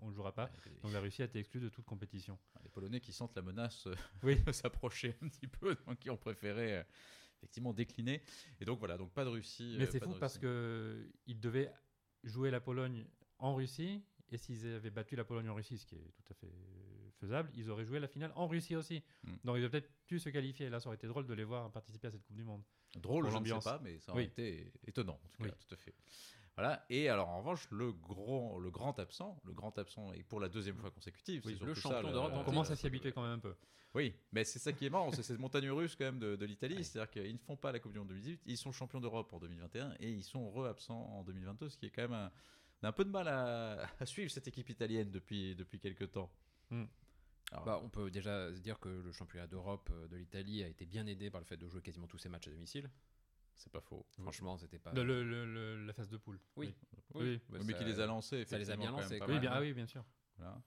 on 0.00 0.08
ne 0.08 0.12
jouera 0.12 0.32
pas. 0.32 0.50
Ouais, 0.66 0.72
Donc 0.82 0.92
la 0.92 1.00
Russie 1.00 1.22
a 1.22 1.26
été 1.26 1.38
exclue 1.38 1.60
de 1.60 1.68
toute 1.68 1.84
compétition. 1.84 2.38
Les 2.62 2.68
Polonais 2.68 3.00
qui 3.00 3.12
sentent 3.12 3.36
la 3.36 3.42
menace 3.42 3.86
euh, 3.86 3.94
Oui. 4.22 4.38
s'approcher 4.52 5.16
un 5.22 5.28
petit 5.28 5.46
peu, 5.46 5.76
donc 5.86 5.98
qui 5.98 6.10
ont 6.10 6.16
préféré 6.16 6.78
euh, 6.78 6.82
effectivement 7.38 7.72
décliner. 7.72 8.22
Et 8.60 8.64
donc 8.64 8.78
voilà, 8.78 8.96
donc 8.96 9.12
pas 9.12 9.24
de 9.24 9.30
Russie. 9.30 9.76
Mais 9.78 9.86
euh, 9.86 9.90
c'est 9.90 10.00
pas 10.00 10.06
fou 10.06 10.16
parce 10.18 10.34
Russie. 10.34 10.42
que 10.42 11.10
ils 11.26 11.40
devaient 11.40 11.72
jouer 12.24 12.50
la 12.50 12.60
Pologne 12.60 13.06
en 13.38 13.54
Russie 13.54 14.02
et 14.30 14.38
s'ils 14.38 14.66
avaient 14.66 14.90
battu 14.90 15.16
la 15.16 15.24
Pologne 15.24 15.48
en 15.48 15.54
Russie, 15.54 15.78
ce 15.78 15.86
qui 15.86 15.94
est 15.94 16.12
tout 16.12 16.32
à 16.32 16.34
fait 16.34 16.52
faisable, 17.18 17.50
ils 17.54 17.70
auraient 17.70 17.84
joué 17.84 18.00
la 18.00 18.08
finale 18.08 18.32
en 18.34 18.46
Russie 18.46 18.76
aussi. 18.76 19.02
Mm. 19.24 19.32
Donc 19.44 19.56
ils 19.56 19.60
auraient 19.60 19.70
peut-être 19.70 19.90
pu 20.06 20.18
se 20.18 20.28
qualifier. 20.30 20.68
Là, 20.70 20.80
ça 20.80 20.88
aurait 20.88 20.96
été 20.96 21.06
drôle 21.06 21.26
de 21.26 21.34
les 21.34 21.44
voir 21.44 21.70
participer 21.70 22.08
à 22.08 22.10
cette 22.10 22.24
Coupe 22.24 22.36
du 22.36 22.44
Monde. 22.44 22.62
Drôle, 22.96 23.30
je 23.30 23.36
ne 23.36 23.44
sais 23.44 23.64
pas, 23.64 23.80
mais 23.82 23.98
ça 23.98 24.12
aurait 24.12 24.22
Oui. 24.22 24.28
été 24.28 24.72
étonnant, 24.86 25.20
en 25.24 25.28
tout 25.28 25.42
cas, 25.42 25.50
Oui. 25.50 25.66
tout 25.68 25.74
à 25.74 25.76
fait. 25.76 25.94
Voilà. 26.56 26.84
Et 26.90 27.08
alors, 27.08 27.28
en 27.28 27.38
revanche, 27.38 27.70
le 27.70 27.92
grand, 27.92 28.58
le 28.58 28.70
grand 28.70 28.98
absent, 28.98 29.40
le 29.44 29.52
grand 29.52 29.78
absent, 29.78 30.12
et 30.12 30.24
pour 30.24 30.40
la 30.40 30.48
deuxième 30.48 30.76
fois 30.76 30.90
consécutive, 30.90 31.42
Oui, 31.46 31.56
c'est 31.58 31.64
le 31.64 31.74
champion 31.74 32.10
d'Europe 32.10 32.32
On 32.34 32.38
en 32.40 32.44
commence 32.44 32.70
à 32.70 32.76
s'y 32.76 32.86
habituer 32.86 33.12
quand 33.12 33.22
même 33.22 33.32
un 33.32 33.38
peu? 33.38 33.54
Oui, 33.94 34.14
mais 34.32 34.44
c'est 34.44 34.58
ça 34.58 34.72
qui 34.72 34.84
est 34.86 34.90
marrant, 34.90 35.12
c'est 35.12 35.22
cette 35.22 35.38
montagne 35.38 35.70
russe 35.70 35.94
quand 35.96 36.04
même 36.04 36.18
de, 36.18 36.36
de 36.36 36.44
l'Italie, 36.46 36.82
c'est-à-dire 36.84 37.10
qu'ils 37.10 37.32
ne 37.32 37.38
font 37.38 37.56
pas 37.56 37.72
la 37.72 37.78
Coupe 37.78 37.92
du 37.92 37.98
Monde 37.98 38.08
2018, 38.08 38.42
ils 38.46 38.56
sont 38.58 38.72
champions 38.72 39.00
d'Europe 39.00 39.32
en 39.32 39.38
2021 39.38 39.94
et 40.00 40.10
ils 40.10 40.24
sont 40.24 40.50
re-absents 40.50 41.00
en 41.00 41.22
2022, 41.22 41.68
ce 41.68 41.76
qui 41.78 41.86
est 41.86 41.90
quand 41.90 42.02
même 42.02 42.12
un, 42.12 42.30
on 42.82 42.86
a 42.86 42.88
un 42.88 42.92
peu 42.92 43.04
de 43.04 43.10
mal 43.10 43.28
à, 43.28 43.88
à 43.98 44.06
suivre 44.06 44.30
cette 44.30 44.46
équipe 44.48 44.68
italienne 44.68 45.10
depuis, 45.10 45.54
depuis 45.54 45.78
quelques 45.78 46.10
temps. 46.12 46.30
Hmm. 46.70 46.84
Alors, 47.52 47.64
Bah, 47.64 47.80
on 47.82 47.88
peut 47.88 48.10
déjà 48.10 48.52
se 48.54 48.60
dire 48.60 48.78
que 48.78 48.88
le 48.88 49.10
championnat 49.12 49.46
d'Europe 49.46 49.88
euh, 49.92 50.06
de 50.08 50.16
l'Italie 50.16 50.62
a 50.62 50.68
été 50.68 50.84
bien 50.86 51.06
aidé 51.06 51.30
par 51.30 51.40
le 51.40 51.46
fait 51.46 51.56
de 51.56 51.66
jouer 51.68 51.80
quasiment 51.80 52.06
tous 52.06 52.18
ses 52.18 52.28
matchs 52.28 52.48
à 52.48 52.50
domicile. 52.50 52.90
c'est 53.56 53.72
pas 53.72 53.80
faux. 53.80 54.06
Franchement, 54.20 54.56
c'était 54.56 54.78
pas. 54.78 54.92
Le, 54.92 55.02
le- 55.02 55.24
le- 55.24 55.44
le- 55.46 55.84
la 55.84 55.92
phase 55.92 56.08
de 56.08 56.16
poule. 56.16 56.38
Oui. 56.56 56.72
Oui. 57.14 57.40
bah, 57.48 57.58
mais 57.64 57.72
ça- 57.72 57.78
qui 57.78 57.84
les 57.84 57.98
a 58.00 58.06
lancés, 58.06 58.44
ça 58.44 58.56
les 58.58 58.70
a 58.70 58.76
bien 58.76 58.92
lancés, 58.92 59.18
Oui, 59.26 59.40
bien, 59.40 59.50
ah 59.52 59.60
oui, 59.60 59.72
bien 59.72 59.86
sûr. 59.86 60.04
Voilà. 60.36 60.60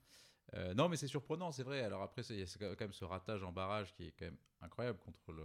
Euh, 0.54 0.74
non, 0.74 0.90
mais 0.90 0.96
c'est 0.98 1.06
surprenant, 1.06 1.52
c'est 1.52 1.62
vrai. 1.62 1.80
Alors 1.82 2.02
après, 2.02 2.22
c'est- 2.22 2.34
il 2.34 2.40
y 2.40 2.42
a 2.64 2.74
quand 2.74 2.80
même 2.84 2.92
ce 2.92 3.04
ratage 3.06 3.42
en 3.44 3.52
barrage 3.52 3.94
qui 3.94 4.08
est 4.08 4.10
quand 4.12 4.26
même 4.26 4.36
incroyable 4.60 4.98
contre 4.98 5.32
le. 5.32 5.44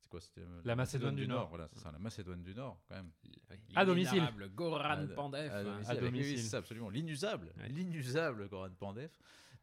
C'est 0.00 0.08
quoi 0.08 0.20
C'était 0.20 0.42
La 0.64 0.74
Macédoine 0.74 1.14
du 1.14 1.28
Nord. 1.28 1.48
Voilà, 1.50 1.68
c'est 1.68 1.78
ça, 1.78 1.92
la 1.92 1.98
Macédoine 2.00 2.42
du 2.42 2.54
Nord, 2.56 2.82
quand 2.88 2.96
même. 2.96 3.12
Oui, 3.22 3.30
À 3.76 3.84
domicile. 3.84 4.24
Goran 4.52 5.06
Pandev. 5.14 5.52
à 5.52 5.62
domicile, 5.62 5.86
à 5.86 5.90
avec- 5.90 6.02
oui, 6.02 6.10
domicile. 6.10 6.36
oui, 6.36 6.42
c'est 6.42 6.48
ça, 6.48 6.56
absolument. 6.58 6.88
L'inusable, 6.90 7.52
Ouais. 7.58 7.68
l'inusable 7.68 8.48
Goran 8.48 8.70
Pandev. 8.76 9.10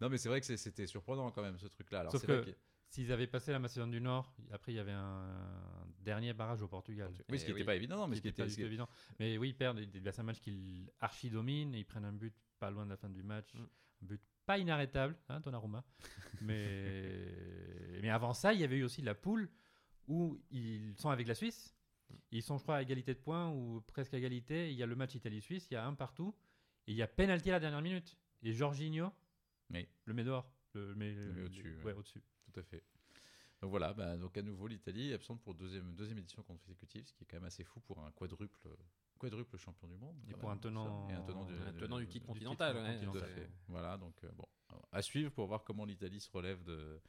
Non, 0.01 0.09
mais 0.09 0.17
c'est 0.17 0.29
vrai 0.29 0.39
que 0.39 0.45
c'est- 0.45 0.57
c'était 0.57 0.85
surprenant 0.87 1.31
quand 1.31 1.41
même 1.41 1.57
ce 1.57 1.67
truc-là. 1.67 2.07
Sauf 2.09 2.21
c'est 2.21 2.27
que- 2.27 2.43
que- 2.51 2.55
S'ils 2.89 3.11
avaient 3.11 3.27
passé 3.27 3.51
la 3.51 3.59
Macédoine 3.59 3.91
du 3.91 3.99
Nord, 3.99 4.33
après 4.51 4.71
il 4.71 4.75
y 4.75 4.79
avait 4.79 4.93
un 4.93 5.85
dernier 5.99 6.31
barrage 6.33 6.61
au 6.61 6.69
Portugal. 6.69 7.09
oui, 7.29 7.37
ce 7.37 7.43
qui 7.43 7.51
Eh 7.51 7.53
n'était 7.53 7.53
oui. 7.53 7.63
pas 7.65 7.75
évident, 7.75 7.97
non, 7.97 8.07
mais 8.07 8.13
qui 8.15 8.17
ce 8.19 8.21
qui 8.21 8.27
était 8.29 8.37
pas 8.37 8.43
était, 8.43 8.49
du 8.49 8.53
ce 8.53 8.55
tout 8.55 8.61
qui- 8.61 8.67
évident. 8.67 8.87
Mais 9.19 9.37
oui, 9.37 9.49
ils 9.49 9.55
perdent. 9.57 9.79
A 9.79 10.21
un 10.21 10.23
match 10.23 10.39
qu'ils 10.39 10.89
archi 10.99 11.29
dominent 11.29 11.75
et 11.75 11.79
ils 11.79 11.85
prennent 11.85 12.05
un 12.05 12.13
but 12.13 12.33
pas 12.59 12.71
loin 12.71 12.85
de 12.85 12.89
la 12.91 12.95
fin 12.97 13.09
du 13.09 13.23
match. 13.23 13.53
Mm. 13.53 13.59
Un 14.03 14.05
but 14.05 14.21
pas 14.45 14.57
inarrêtable, 14.57 15.17
hein, 15.27 15.41
Donnarumma. 15.41 15.83
mais... 16.41 16.41
mais 18.01 18.09
avant 18.09 18.33
ça, 18.33 18.53
il 18.53 18.61
y 18.61 18.63
avait 18.63 18.77
eu 18.77 18.83
aussi 18.83 19.01
la 19.01 19.15
poule 19.15 19.49
où 20.07 20.39
ils 20.51 20.95
sont 20.97 21.09
avec 21.09 21.27
la 21.27 21.35
Suisse. 21.35 21.75
Ils 22.31 22.41
sont, 22.41 22.57
je 22.57 22.63
crois, 22.63 22.77
à 22.77 22.81
égalité 22.81 23.13
de 23.13 23.19
points 23.19 23.49
ou 23.51 23.81
presque 23.81 24.13
à 24.13 24.17
égalité. 24.17 24.71
Il 24.71 24.77
y 24.77 24.83
a 24.83 24.85
le 24.85 24.95
match 24.95 25.13
Italie-Suisse, 25.15 25.67
il 25.69 25.73
y 25.73 25.77
a 25.77 25.85
un 25.85 25.93
partout. 25.93 26.33
Et 26.87 26.91
il 26.91 26.97
y 26.97 27.01
a 27.01 27.07
penalty 27.07 27.49
à 27.49 27.53
la 27.53 27.59
dernière 27.59 27.81
minute. 27.81 28.17
Et 28.43 28.53
Jorginho 28.53 29.11
Oui. 29.71 29.87
le 30.05 30.23
dehors. 30.23 30.51
Le, 30.73 30.93
met, 30.95 31.13
Le 31.13 31.45
au-dessus, 31.45 31.77
Ouais, 31.79 31.83
ouais. 31.85 31.93
au-dessus. 31.93 32.23
Tout 32.51 32.59
à 32.59 32.63
fait. 32.63 32.83
Donc 33.61 33.71
voilà, 33.71 33.93
bah, 33.93 34.15
donc 34.17 34.37
à 34.37 34.41
nouveau 34.43 34.67
l'Italie 34.67 35.09
est 35.09 35.13
absente 35.15 35.41
pour 35.41 35.55
deuxième, 35.55 35.95
deuxième 35.95 36.19
édition 36.19 36.43
consécutive, 36.43 37.07
ce 37.07 37.13
qui 37.13 37.23
est 37.23 37.25
quand 37.27 37.37
même 37.37 37.45
assez 37.45 37.63
fou 37.63 37.79
pour 37.79 37.99
un 38.05 38.11
quadruple, 38.11 38.69
quadruple 39.17 39.57
champion 39.57 39.87
du 39.87 39.97
monde. 39.97 40.15
Et 40.27 40.33
pour 40.33 40.49
même, 40.49 40.57
un 40.57 40.61
tenant-. 40.61 41.09
Et 41.09 41.13
un 41.13 41.21
tenant 41.23 41.45
du, 41.45 41.53
Un 41.55 41.73
tenant 41.73 41.97
du 41.99 42.05
du 42.05 42.19
continental. 42.21 42.75
ouais. 42.75 43.49
Voilà, 43.67 43.97
donc 43.97 44.23
euh, 44.23 44.31
bon, 44.33 44.45
à 44.91 45.01
suivre 45.01 45.31
pour 45.31 45.47
voir 45.47 45.63
comment 45.63 45.85
l'Italie 45.85 46.19
se 46.19 46.29
relève 46.29 46.63
de, 46.63 47.01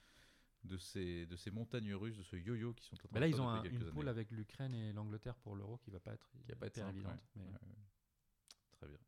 de, 0.64 0.78
ces, 0.78 1.26
de 1.26 1.36
ces 1.36 1.50
montagnes 1.50 1.92
russes, 1.94 2.16
de 2.16 2.22
ce 2.22 2.36
yo-yo 2.36 2.72
qui 2.72 2.84
sont 2.86 2.94
en 2.94 2.98
train 2.98 3.08
Mais 3.12 3.20
là, 3.20 3.26
de 3.26 3.32
ils 3.32 3.40
ont 3.42 3.48
un- 3.50 3.62
une 3.64 3.90
poule 3.90 4.08
avec 4.08 4.30
l'Ukraine 4.30 4.72
et 4.74 4.92
l'Angleterre 4.94 5.36
pour 5.36 5.54
l'Euro 5.54 5.76
qui 5.78 5.90
va 5.90 6.00
pas 6.00 6.14
être, 6.14 6.30
Qui 6.46 6.52
va 6.52 6.56
pas 6.56 6.66
être 6.68 6.76
simple, 6.76 6.94
évidente. 6.96 7.12
ouais. 7.12 7.20
mais- 7.36 7.42
Ouais, 7.42 7.50
ouais. 7.52 7.74
Très 8.78 8.86
bien. 8.88 8.98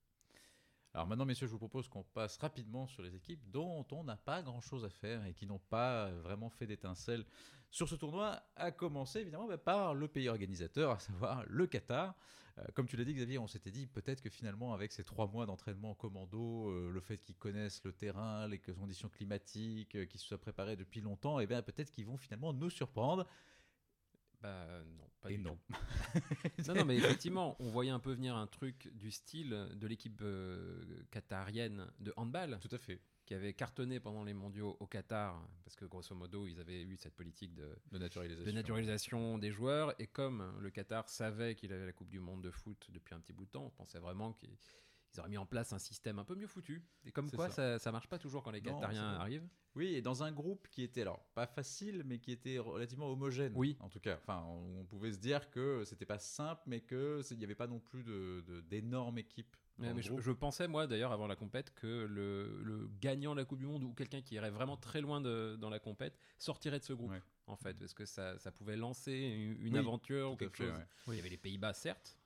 Alors 0.92 1.06
maintenant, 1.06 1.24
messieurs, 1.24 1.46
je 1.46 1.52
vous 1.52 1.58
propose 1.58 1.88
qu'on 1.88 2.02
passe 2.02 2.36
rapidement 2.38 2.88
sur 2.88 3.02
les 3.02 3.14
équipes 3.14 3.48
dont 3.50 3.86
on 3.92 4.02
n'a 4.02 4.16
pas 4.16 4.42
grand-chose 4.42 4.84
à 4.84 4.90
faire 4.90 5.24
et 5.24 5.34
qui 5.34 5.46
n'ont 5.46 5.60
pas 5.70 6.10
vraiment 6.10 6.50
fait 6.50 6.66
d'étincelles 6.66 7.24
sur 7.70 7.88
ce 7.88 7.94
tournoi, 7.94 8.42
à 8.56 8.72
commencer 8.72 9.20
évidemment 9.20 9.46
bah, 9.46 9.56
par 9.56 9.94
le 9.94 10.08
pays 10.08 10.28
organisateur, 10.28 10.90
à 10.90 10.98
savoir 10.98 11.44
le 11.46 11.68
Qatar. 11.68 12.16
Euh, 12.58 12.64
comme 12.74 12.86
tu 12.86 12.96
l'as 12.96 13.04
dit, 13.04 13.14
Xavier, 13.14 13.38
on 13.38 13.46
s'était 13.46 13.70
dit 13.70 13.86
peut-être 13.86 14.20
que 14.20 14.30
finalement, 14.30 14.74
avec 14.74 14.90
ces 14.90 15.04
trois 15.04 15.28
mois 15.28 15.46
d'entraînement 15.46 15.90
en 15.90 15.94
commando, 15.94 16.70
euh, 16.70 16.90
le 16.90 17.00
fait 17.00 17.18
qu'ils 17.18 17.36
connaissent 17.36 17.84
le 17.84 17.92
terrain, 17.92 18.48
les 18.48 18.58
conditions 18.58 19.08
climatiques, 19.08 19.94
euh, 19.94 20.06
qu'ils 20.06 20.18
se 20.18 20.26
soient 20.26 20.40
préparés 20.40 20.74
depuis 20.74 21.00
longtemps, 21.00 21.38
et 21.38 21.46
bien 21.46 21.62
peut-être 21.62 21.92
qu'ils 21.92 22.06
vont 22.06 22.16
finalement 22.16 22.52
nous 22.52 22.70
surprendre. 22.70 23.24
Bah 24.40 24.66
non, 24.96 25.04
pas 25.20 25.30
Et 25.30 25.36
du 25.36 25.42
non. 25.42 25.56
tout. 25.68 25.74
non, 26.68 26.74
non, 26.74 26.84
mais 26.86 26.96
effectivement, 26.96 27.56
on 27.60 27.68
voyait 27.70 27.90
un 27.90 27.98
peu 28.00 28.12
venir 28.12 28.34
un 28.36 28.46
truc 28.46 28.88
du 28.94 29.10
style 29.10 29.68
de 29.74 29.86
l'équipe 29.86 30.20
euh, 30.22 30.82
qatarienne 31.10 31.86
de 31.98 32.12
handball 32.16 32.58
Tout 32.60 32.74
à 32.74 32.78
fait. 32.78 33.00
qui 33.26 33.34
avait 33.34 33.52
cartonné 33.52 34.00
pendant 34.00 34.24
les 34.24 34.32
mondiaux 34.34 34.76
au 34.80 34.86
Qatar 34.86 35.46
parce 35.64 35.76
que 35.76 35.84
grosso 35.84 36.14
modo 36.14 36.46
ils 36.46 36.58
avaient 36.58 36.82
eu 36.82 36.96
cette 36.96 37.14
politique 37.14 37.54
de, 37.54 37.76
De 37.92 37.98
naturalisation. 37.98 38.46
de 38.50 38.52
naturalisation 38.56 39.38
des 39.38 39.50
joueurs 39.50 39.94
et 40.00 40.06
comme 40.06 40.56
le 40.60 40.70
Qatar 40.70 41.08
savait 41.08 41.54
qu'il 41.54 41.72
avait 41.72 41.86
la 41.86 41.92
Coupe 41.92 42.08
du 42.10 42.18
Monde 42.20 42.42
de 42.42 42.50
foot 42.50 42.86
depuis 42.90 43.14
un 43.14 43.20
petit 43.20 43.32
bout 43.34 43.44
de 43.44 43.50
temps, 43.50 43.64
on 43.66 43.70
pensait 43.70 43.98
vraiment 44.00 44.32
qu'ils 44.32 44.56
ils 45.14 45.20
auraient 45.20 45.28
mis 45.28 45.38
en 45.38 45.46
place 45.46 45.72
un 45.72 45.78
système 45.78 46.18
un 46.18 46.24
peu 46.24 46.34
mieux 46.34 46.46
foutu. 46.46 46.82
Et 47.04 47.12
comme 47.12 47.30
quoi 47.30 47.48
ça. 47.48 47.54
ça. 47.54 47.78
ça 47.78 47.92
marche 47.92 48.08
pas 48.08 48.18
toujours 48.18 48.42
quand 48.42 48.50
les 48.50 48.60
Non, 48.60 48.74
Qatariens 48.74 49.14
arrivent. 49.14 49.48
Oui, 49.76 49.94
et 49.94 50.02
dans 50.02 50.22
un 50.24 50.32
groupe 50.32 50.66
qui 50.68 50.82
était 50.82 51.02
alors 51.02 51.20
pas 51.34 51.46
facile, 51.46 52.02
mais 52.04 52.18
qui 52.18 52.32
était 52.32 52.58
relativement 52.58 53.10
homogène. 53.10 53.52
Oui. 53.54 53.76
En 53.80 53.88
tout 53.88 54.00
cas, 54.00 54.16
enfin, 54.16 54.42
on, 54.46 54.80
on 54.80 54.84
pouvait 54.84 55.12
se 55.12 55.18
dire 55.18 55.50
que 55.50 55.84
c'était 55.84 56.06
pas 56.06 56.18
simple, 56.18 56.62
mais 56.66 56.80
que 56.80 57.22
c'est- 57.22 57.34
il 57.34 57.38
n'y 57.38 57.44
avait 57.44 57.54
pas 57.54 57.66
non 57.68 57.78
plus 57.80 58.02
de 58.04 58.42
de- 58.46 58.60
d'énormes 58.62 59.18
équipes. 59.18 59.56
Ouais, 59.78 59.94
mais 59.94 60.02
je, 60.02 60.30
pensais, 60.32 60.68
moi, 60.68 60.86
d'ailleurs, 60.86 61.10
avant 61.10 61.26
la 61.26 61.36
compète, 61.36 61.72
que 61.74 61.86
le, 62.04 62.60
le 62.62 62.90
gagnant 63.00 63.32
de 63.34 63.38
la 63.40 63.46
Coupe 63.46 63.60
du 63.60 63.64
Monde 63.66 63.82
ou 63.82 63.94
quelqu'un 63.94 64.20
qui 64.20 64.34
irait 64.34 64.50
vraiment 64.50 64.76
très 64.76 65.00
loin 65.00 65.22
de- 65.22 65.56
dans 65.58 65.70
la 65.70 65.78
compète 65.78 66.18
sortirait 66.36 66.78
de 66.80 66.84
ce 66.84 66.92
groupe, 66.92 67.12
Ouais. 67.12 67.22
en 67.46 67.56
fait, 67.56 67.78
parce 67.78 67.94
que 67.94 68.04
ça, 68.04 68.38
ça 68.38 68.52
pouvait 68.52 68.76
lancer 68.76 69.12
une, 69.12 69.52
une 69.68 69.72
Oui, 69.72 69.78
aventure 69.78 70.32
ou 70.32 70.36
quelque 70.36 70.58
fait, 70.58 70.64
chose. 70.68 70.76
ouais. 71.06 71.14
Il 71.14 71.16
y 71.16 71.20
avait 71.20 71.30
les 71.30 71.38
Pays-Bas, 71.38 71.72
certes, 71.72 72.18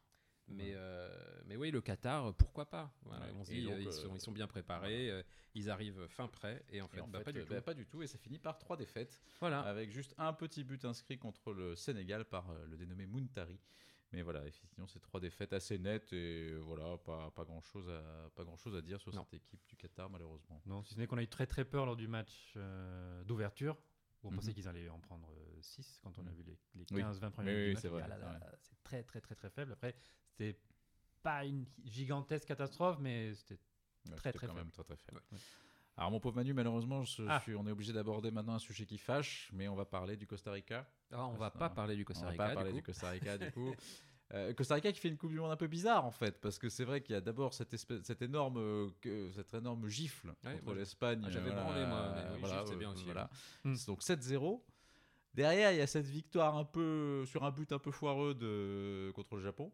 mais, 0.48 0.70
Ouais. 0.70 0.72
euh, 0.76 1.42
mais 1.46 1.56
oui, 1.56 1.70
le 1.70 1.80
Qatar, 1.80 2.34
pourquoi 2.34 2.66
pas? 2.68 2.92
Voilà, 3.02 3.26
Ouais, 3.26 3.32
On 3.36 3.44
se 3.44 3.52
et 3.52 3.56
dit, 3.56 3.64
donc, 3.64 3.74
euh, 3.74 3.80
ils, 3.80 3.88
euh, 3.88 3.90
sont, 3.90 4.14
ils 4.14 4.20
sont 4.20 4.32
bien 4.32 4.46
préparés, 4.46 5.10
euh, 5.10 5.22
ils 5.54 5.70
arrivent 5.70 6.06
fin 6.08 6.28
prêt, 6.28 6.64
et 6.70 6.80
en 6.82 6.88
fait, 6.88 6.98
Et 6.98 7.00
en 7.00 7.08
bah, 7.08 7.18
fait, 7.18 7.24
pas 7.24 7.32
du 7.32 7.44
tout. 7.44 7.48
Bah, 7.54 7.60
pas 7.62 7.74
du 7.74 7.86
tout, 7.86 8.02
et 8.02 8.06
ça 8.06 8.18
finit 8.18 8.38
par 8.38 8.58
trois 8.58 8.76
défaites, 8.76 9.20
Voilà. 9.40 9.60
avec 9.60 9.90
juste 9.90 10.14
un 10.18 10.32
petit 10.32 10.64
but 10.64 10.84
inscrit 10.84 11.18
contre 11.18 11.52
le 11.52 11.74
Sénégal 11.76 12.24
par 12.24 12.52
le 12.66 12.76
dénommé 12.76 13.06
Muntari. 13.06 13.58
Mais 14.12 14.22
voilà, 14.22 14.46
effectivement, 14.46 14.86
c'est 14.86 15.00
trois 15.00 15.18
défaites 15.18 15.52
assez 15.52 15.76
nettes 15.76 16.12
et 16.12 16.54
voilà, 16.58 16.96
pas, 16.98 17.32
pas 17.32 17.44
grand 17.44 17.60
chose 17.62 17.88
à 17.90 18.30
pas 18.36 18.44
grand 18.44 18.56
chose 18.56 18.76
à 18.76 18.80
dire 18.80 19.00
sur 19.00 19.12
Non. 19.12 19.24
cette 19.24 19.34
équipe 19.34 19.66
du 19.66 19.74
Qatar 19.76 20.08
malheureusement. 20.08 20.62
Non, 20.66 20.84
si 20.84 20.94
ce 20.94 21.00
n'est 21.00 21.08
qu'on 21.08 21.18
a 21.18 21.22
eu 21.22 21.26
très 21.26 21.46
très 21.48 21.64
peur 21.64 21.84
lors 21.84 21.96
du 21.96 22.06
match 22.06 22.52
euh, 22.56 23.24
d'ouverture, 23.24 23.76
où 24.22 24.28
on 24.28 24.30
Mhm. 24.30 24.36
pensait 24.36 24.54
qu'ils 24.54 24.68
allaient 24.68 24.88
en 24.88 25.00
prendre 25.00 25.28
6 25.62 25.98
quand 26.00 26.16
on 26.20 26.26
a 26.28 26.30
Mhm. 26.30 26.36
vu 26.36 26.42
les, 26.44 26.58
les 26.76 26.86
Oui. 26.92 27.00
15-20 27.02 27.30
premiers 27.32 27.50
Oui, 27.54 27.60
minutes 27.70 27.78
oui, 27.90 28.00
ah 28.04 28.08
ouais. 28.08 28.56
c'est 28.60 28.80
très 28.84 29.02
très 29.02 29.20
très 29.20 29.34
très 29.34 29.50
faible. 29.50 29.72
Après, 29.72 29.96
c'était 30.36 30.58
pas 31.22 31.44
une 31.44 31.64
gigantesque 31.84 32.46
catastrophe, 32.48 32.98
mais 33.00 33.34
c'était 33.34 33.58
Ouais, 34.10 34.16
Très, 34.16 34.32
très 34.32 34.46
quand 34.46 34.52
faible. 34.52 34.64
même 34.66 34.70
très 34.70 34.84
très 34.84 34.96
faible. 34.96 35.22
Ouais. 35.32 35.38
Alors 35.96 36.10
mon 36.10 36.20
pauvre 36.20 36.36
Manu, 36.36 36.52
malheureusement, 36.52 37.04
je 37.04 37.22
Ah. 37.26 37.40
suis- 37.40 37.54
on 37.54 37.66
est 37.66 37.70
obligé 37.70 37.92
d'aborder 37.94 38.30
maintenant 38.30 38.54
un 38.54 38.58
sujet 38.58 38.84
qui 38.84 38.98
fâche, 38.98 39.48
mais 39.54 39.66
on 39.68 39.74
va 39.74 39.86
parler 39.86 40.16
du 40.18 40.26
Costa 40.26 40.52
Rica. 40.52 40.86
Ah, 41.10 41.24
on 41.26 41.36
va 41.36 41.46
ça, 41.50 41.58
pas 41.58 41.70
parler 41.70 41.94
du 41.96 42.02
on 42.02 42.04
Costa 42.04 42.24
va 42.26 42.30
Rica. 42.32 42.42
pas 42.44 42.48
du 42.50 42.54
parler 42.56 42.70
coup. 42.72 42.76
du 42.76 42.82
Costa 42.82 43.08
Rica 43.10 43.38
du 43.38 43.50
coup. 43.52 43.74
Euh, 44.32 44.52
Costa 44.54 44.74
Rica 44.76 44.90
qui 44.90 44.98
fait 45.00 45.08
une 45.10 45.18
Coupe 45.18 45.30
du 45.30 45.38
Monde 45.38 45.52
un 45.52 45.56
peu 45.56 45.66
bizarre 45.68 46.04
en 46.06 46.10
fait, 46.10 46.40
parce 46.40 46.58
que 46.58 46.68
c'est 46.70 46.84
vrai 46.84 47.02
qu'il 47.02 47.12
y 47.12 47.16
a 47.16 47.20
d'abord 47.20 47.52
cette, 47.52 47.72
espèce, 47.74 48.02
cette, 48.02 48.22
énorme, 48.22 48.56
euh, 48.56 49.30
cette 49.34 49.52
énorme 49.52 49.86
gifle 49.86 50.34
Ouais, 50.42 50.58
contre 50.58 50.72
l'Espagne. 50.74 51.22
ah, 51.24 51.30
j'avais 51.30 51.50
voilà, 51.50 51.62
branlé, 51.62 51.86
moi, 51.86 52.12
mais 52.16 52.22
oui, 52.32 52.40
voilà, 52.40 52.64
gifle, 52.64 52.78
bien 52.78 52.88
euh, 52.88 52.92
aussi, 52.94 53.04
voilà. 53.04 53.30
C'est 53.62 53.86
donc 53.86 54.02
7-0. 54.02 54.64
Derrière, 55.34 55.72
il 55.72 55.78
y 55.78 55.80
a 55.82 55.86
cette 55.86 56.06
victoire 56.06 56.56
un 56.56 56.64
peu 56.64 57.24
sur 57.26 57.44
un 57.44 57.50
but 57.50 57.70
un 57.72 57.78
peu 57.78 57.90
foireux 57.90 58.34
de, 58.34 59.12
contre 59.14 59.36
le 59.36 59.42
Japon. 59.42 59.70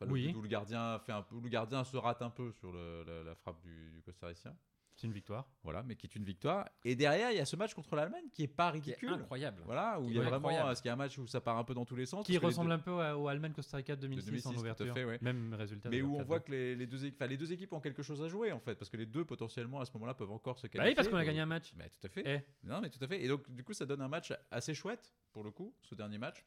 Enfin, 0.00 0.10
Oui. 0.12 0.32
où 0.36 0.42
le 0.42 0.48
gardien 0.48 0.98
fait 1.00 1.12
un 1.12 1.22
peu, 1.22 1.36
le 1.42 1.48
gardien 1.48 1.82
se 1.84 1.96
rate 1.96 2.20
un 2.22 2.30
peu 2.30 2.52
sur 2.52 2.70
le- 2.72 3.02
la, 3.06 3.22
la 3.24 3.34
frappe 3.34 3.60
du, 3.62 3.90
du 3.92 4.02
costaricien. 4.02 4.54
c'est 4.98 5.06
une 5.06 5.12
victoire. 5.12 5.46
Voilà, 5.62 5.82
mais 5.82 5.94
qui 5.94 6.06
est 6.06 6.16
une 6.16 6.24
victoire. 6.24 6.66
Et 6.82 6.96
derrière, 6.96 7.30
il 7.30 7.36
y 7.36 7.40
a 7.40 7.44
ce 7.44 7.54
match 7.54 7.74
contre 7.74 7.94
l'Allemagne 7.96 8.24
qui 8.32 8.42
est 8.44 8.46
pas 8.48 8.70
Qui 8.72 8.78
est 8.78 8.94
ridicule. 8.94 9.10
incroyable. 9.12 9.60
Voilà, 9.66 10.00
où 10.00 10.08
il 10.08 10.14
y 10.16 10.18
a 10.18 10.22
vraiment 10.22 10.48
qu'il 10.48 10.86
y 10.86 10.88
a 10.88 10.92
un 10.94 10.96
match 10.96 11.18
où 11.18 11.26
ça 11.26 11.38
part 11.42 11.58
un 11.58 11.64
peu 11.64 11.74
dans 11.74 11.84
tous 11.84 11.96
les 11.96 12.06
sens? 12.06 12.24
Qui 12.24 12.38
ressemble 12.38 12.68
deux- 12.70 12.74
un 12.76 12.78
peu 12.78 12.98
à- 13.00 13.16
au 13.18 13.28
Allemagne-Costa 13.28 13.76
Rica 13.76 13.94
de 13.94 14.00
2006, 14.00 14.24
2006, 14.26 14.46
en 14.46 14.52
tout 14.52 14.56
à 14.56 14.60
ouverture. 14.60 14.94
fait, 14.94 15.04
ouais. 15.04 15.18
Même 15.20 15.52
résultat. 15.52 15.90
mais 15.90 16.00
où 16.00 16.14
on 16.14 16.20
4-2. 16.20 16.24
voit 16.26 16.40
que 16.40 16.50
les, 16.50 16.76
les 16.76 16.86
deux, 16.86 17.04
équipes- 17.04 17.16
enfin, 17.20 17.26
les 17.28 17.36
deux 17.36 17.52
équipes 17.52 17.72
ont 17.74 17.80
quelque 17.80 18.02
chose 18.02 18.22
à 18.22 18.28
jouer 18.28 18.52
en 18.52 18.60
fait, 18.60 18.74
parce 18.74 18.88
que 18.90 18.96
les 18.96 19.04
deux 19.04 19.26
potentiellement 19.26 19.80
à 19.80 19.84
ce 19.84 19.92
moment-là 19.94 20.14
peuvent 20.14 20.30
encore 20.32 20.58
se 20.58 20.66
qualifier. 20.66 20.80
Bah 20.80 20.88
oui, 20.88 20.94
parce 20.94 21.08
qu'on 21.08 21.16
a 21.16 21.20
Donc- 21.20 21.26
gagné 21.26 21.40
un 21.40 21.46
match. 21.46 21.74
Bah, 21.74 21.84
tout 21.90 22.06
à 22.06 22.08
fait. 22.08 22.22
Eh. 22.24 22.66
Non, 22.66 22.80
mais 22.80 22.88
tout 22.88 23.02
à 23.02 23.06
fait. 23.06 23.22
Et 23.22 23.28
donc 23.28 23.50
du 23.50 23.64
coup, 23.64 23.74
ça 23.74 23.84
donne 23.84 24.00
un 24.00 24.08
match 24.08 24.32
assez 24.50 24.72
chouette 24.72 25.12
pour 25.32 25.44
le 25.44 25.50
coup, 25.50 25.74
ce 25.82 25.94
dernier 25.94 26.16
match. 26.16 26.42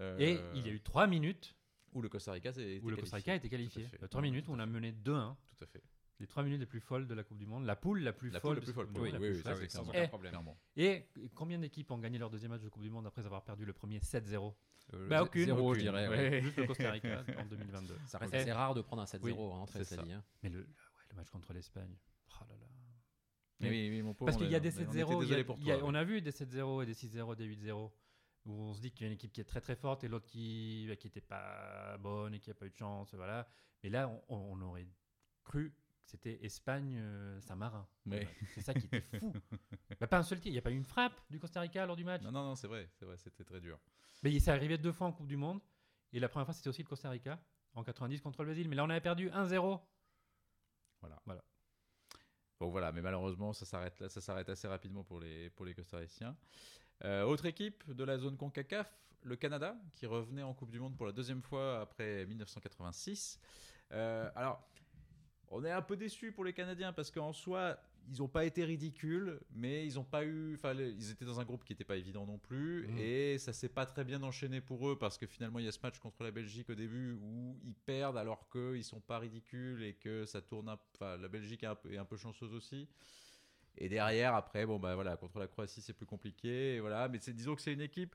Euh, 0.00 0.18
Et 0.18 0.40
il 0.56 0.66
y 0.66 0.68
a 0.68 0.72
eu 0.72 0.80
3 0.80 1.06
minutes 1.06 1.54
où 1.96 2.02
le 2.02 2.08
Costa 2.08 2.32
Rica 2.32 2.52
le 2.56 2.96
Costa 2.96 3.16
Rica 3.16 3.34
été 3.34 3.48
qualifié. 3.48 3.86
3 4.10 4.20
Ouais, 4.20 4.28
minutes 4.28 4.48
on 4.48 4.58
a 4.58 4.66
mené 4.66 4.92
2-1. 4.92 5.34
Tout 5.56 5.64
à 5.64 5.66
fait. 5.66 5.82
Les 6.18 6.26
3 6.26 6.42
minutes 6.44 6.60
les 6.60 6.66
plus 6.66 6.80
folles 6.80 7.06
de 7.06 7.14
la 7.14 7.24
Coupe 7.24 7.38
du 7.38 7.46
Monde. 7.46 7.64
La 7.66 7.76
poule 7.76 8.00
la 8.00 8.12
plus 8.12 8.30
La 8.30 8.40
folle. 8.40 8.56
poule 8.60 8.60
la 8.60 8.64
plus 8.64 8.72
folle. 8.72 8.88
Oui, 8.94 9.10
oui, 9.18 9.28
oui, 9.34 9.40
c'est 9.42 9.70
sans 9.70 9.88
aucun 9.88 10.08
problème. 10.08 10.34
Et 10.76 11.06
combien 11.34 11.58
d'équipes 11.58 11.90
ont 11.90 11.98
gagné 11.98 12.18
leur 12.18 12.30
deuxième 12.30 12.50
match 12.52 12.62
de 12.62 12.68
Coupe 12.68 12.82
du 12.82 12.90
Monde 12.90 13.06
après 13.06 13.24
avoir 13.24 13.42
perdu 13.44 13.64
le 13.64 13.72
premier 13.72 13.98
7-0 14.00 14.54
Euh, 14.94 15.08
Bah, 15.08 15.22
aucune. 15.24 15.44
Zéro, 15.46 15.70
Aucune. 15.70 15.74
je 15.80 15.80
dirais. 15.86 16.08
Ouais. 16.08 16.40
Juste 16.42 16.56
le 16.58 16.66
Costa 16.66 16.90
Rica 16.92 17.24
en 17.38 17.44
2022. 17.46 17.96
Ça 18.06 18.18
reste 18.18 18.34
assez 18.34 18.52
rare 18.52 18.74
de 18.74 18.82
prendre 18.82 19.02
un 19.02 19.06
7-0 19.06 19.20
Oui, 19.24 19.32
hein, 19.32 19.58
entre 19.58 19.82
c'est. 19.82 19.94
Italie, 19.94 20.12
hein. 20.12 20.22
Mais 20.42 20.48
le, 20.48 20.60
ouais, 20.60 20.66
le 21.10 21.16
match 21.16 21.28
contre 21.30 21.52
l'Espagne. 21.52 21.96
Oh 22.30 22.44
là 22.48 22.54
là. 22.54 22.66
Mais 23.60 23.70
oui, 23.70 23.88
oui, 23.90 24.02
mon 24.02 24.14
pauvre, 24.14 24.26
Parce 24.30 24.36
qu'il 24.36 24.50
y 24.50 24.54
a 24.54 24.60
des 24.60 24.68
on 24.78 24.82
était 24.82 24.92
7-0. 24.92 24.94
il 24.94 24.98
y 24.98 25.02
a- 25.02 25.20
désolé 25.20 25.44
pour 25.44 25.58
il 25.58 25.66
y 25.66 25.72
a- 25.72 25.78
toi, 25.78 25.88
On 25.88 25.94
a 25.94 26.04
vu 26.04 26.22
des 26.22 26.30
7-0 26.30 26.82
et 26.82 26.86
des 26.86 26.94
6-0, 26.94 27.34
des 27.36 27.44
8-0. 27.46 27.90
Où 28.46 28.52
on 28.52 28.72
se 28.74 28.80
dit 28.80 28.90
qu'il 28.92 29.02
y 29.02 29.04
a 29.04 29.06
une 29.08 29.14
équipe 29.14 29.32
qui 29.32 29.40
est 29.40 29.44
très 29.44 29.60
très 29.60 29.74
forte 29.76 30.04
et 30.04 30.08
l'autre 30.08 30.26
qui 30.26 30.86
bah, 30.88 30.96
qui 30.96 31.08
était 31.08 31.20
pas 31.20 31.96
bonne 31.98 32.32
et 32.34 32.40
qui 32.40 32.50
a 32.50 32.54
pas 32.54 32.66
eu 32.66 32.70
de 32.70 32.76
chance. 32.76 33.12
Voilà. 33.14 33.46
Mais 33.82 33.90
là, 33.90 34.08
on, 34.28 34.36
on 34.36 34.60
aurait 34.62 34.86
cru 35.44 35.70
que 35.72 35.76
c'était 36.04 36.44
Espagne 36.44 36.96
euh, 36.98 37.40
Saint-Marin. 37.40 37.86
Mais- 38.04 38.20
Voilà. 38.24 38.30
C'est 38.54 38.60
ça 38.62 38.72
qui 38.74 38.86
était 38.86 39.00
fou. 39.18 39.32
Bah, 40.00 40.06
pas 40.06 40.18
un 40.18 40.22
seul 40.22 40.40
tir. 40.40 40.50
Il 40.50 40.52
n'y 40.52 40.58
a 40.58 40.62
pas 40.62 40.70
eu 40.70 40.76
une 40.76 40.84
frappe 40.84 41.18
du 41.30 41.38
Costa 41.40 41.60
Rica 41.60 41.84
lors 41.86 41.96
du 41.96 42.04
match. 42.04 42.22
Non, 42.22 42.30
non, 42.30 42.44
non, 42.44 42.54
c'est 42.54 42.66
vrai, 42.68 42.88
c'est 42.92 43.04
vrai, 43.06 43.16
c'était 43.16 43.44
très 43.44 43.60
dur. 43.60 43.78
Mais 44.22 44.30
il 44.32 44.40
s'est 44.40 44.50
arrivé 44.50 44.76
deux 44.78 44.92
fois 44.92 45.06
en 45.08 45.12
Coupe 45.12 45.26
du 45.26 45.36
Monde. 45.36 45.60
Et 46.12 46.20
la 46.20 46.28
première 46.28 46.44
fois, 46.46 46.54
c'était 46.54 46.68
aussi 46.68 46.82
le 46.82 46.88
Costa 46.88 47.10
Rica 47.10 47.40
en 47.74 47.82
90 47.82 48.20
contre 48.20 48.42
le 48.42 48.46
Brésil. 48.46 48.68
Mais 48.68 48.76
là, 48.76 48.84
on 48.84 48.90
avait 48.90 49.00
perdu 49.00 49.28
1-0. 49.30 49.80
Bon 52.58 52.70
voilà, 52.70 52.90
mais 52.92 53.02
malheureusement, 53.02 53.52
ça 53.52 53.66
s'arrête 53.66 53.98
là, 54.00 54.08
ça 54.08 54.20
s'arrête 54.22 54.48
assez 54.48 54.66
rapidement 54.66 55.04
pour 55.04 55.20
les 55.20 55.50
pour 55.50 55.66
les 55.66 55.74
Costariciens. 55.74 56.34
Euh, 57.04 57.24
autre 57.24 57.46
équipe 57.46 57.90
de 57.92 58.04
la 58.04 58.18
zone 58.18 58.36
Concacaf, 58.36 58.90
le 59.22 59.36
Canada, 59.36 59.76
qui 59.96 60.06
revenait 60.06 60.42
en 60.42 60.54
Coupe 60.54 60.70
du 60.70 60.80
Monde 60.80 60.96
pour 60.96 61.06
la 61.06 61.12
deuxième 61.12 61.42
fois 61.42 61.80
après 61.80 62.24
1986. 62.26 63.38
Euh, 63.92 64.30
alors, 64.34 64.62
on 65.48 65.64
est 65.64 65.70
un 65.70 65.82
peu 65.82 65.96
déçus 65.96 66.32
pour 66.32 66.44
les 66.44 66.52
Canadiens 66.52 66.92
parce 66.92 67.10
qu'en 67.10 67.32
soi, 67.32 67.76
ils 68.08 68.18
n'ont 68.18 68.28
pas 68.28 68.44
été 68.44 68.64
ridicules, 68.64 69.40
mais 69.50 69.84
ils 69.84 69.98
ont 69.98 70.04
pas 70.04 70.24
eu, 70.24 70.54
enfin, 70.54 70.74
ils 70.74 71.10
étaient 71.10 71.24
dans 71.24 71.40
un 71.40 71.44
groupe 71.44 71.64
qui 71.64 71.72
n'était 71.72 71.84
pas 71.84 71.96
évident 71.96 72.24
non 72.24 72.38
plus, 72.38 72.86
Mhm. 72.86 72.98
et 72.98 73.38
ça 73.38 73.52
s'est 73.52 73.68
pas 73.68 73.84
très 73.84 74.04
bien 74.04 74.22
enchaîné 74.22 74.60
pour 74.60 74.88
eux 74.88 74.96
parce 74.96 75.18
que 75.18 75.26
finalement, 75.26 75.58
il 75.58 75.64
y 75.64 75.68
a 75.68 75.72
ce 75.72 75.80
match 75.82 75.98
contre 75.98 76.22
la 76.22 76.30
Belgique 76.30 76.70
au 76.70 76.74
début 76.76 77.12
où 77.20 77.58
ils 77.64 77.74
perdent 77.74 78.16
alors 78.16 78.48
qu'ils 78.48 78.84
sont 78.84 79.00
pas 79.00 79.18
ridicules 79.18 79.82
et 79.82 79.94
que 79.94 80.24
ça 80.24 80.40
tourne, 80.40 80.68
un- 80.68 80.78
enfin, 80.94 81.16
la 81.16 81.28
Belgique 81.28 81.64
est 81.64 81.66
un 81.66 81.74
peu, 81.74 81.92
est 81.92 81.98
un 81.98 82.04
peu 82.04 82.16
chanceuse 82.16 82.54
aussi. 82.54 82.88
Et 83.78 83.88
derrière, 83.88 84.34
après, 84.34 84.64
bon, 84.66 84.78
bah 84.78 84.94
voilà, 84.94 85.16
contre 85.16 85.38
la 85.38 85.46
Croatie, 85.48 85.80
c'est 85.82 85.92
plus 85.92 86.06
compliqué. 86.06 86.74
Et 86.76 86.80
voilà, 86.80 87.08
mais 87.08 87.18
disons 87.18 87.54
que 87.54 87.60
c'est 87.62 87.72
une 87.72 87.80
équipe, 87.80 88.14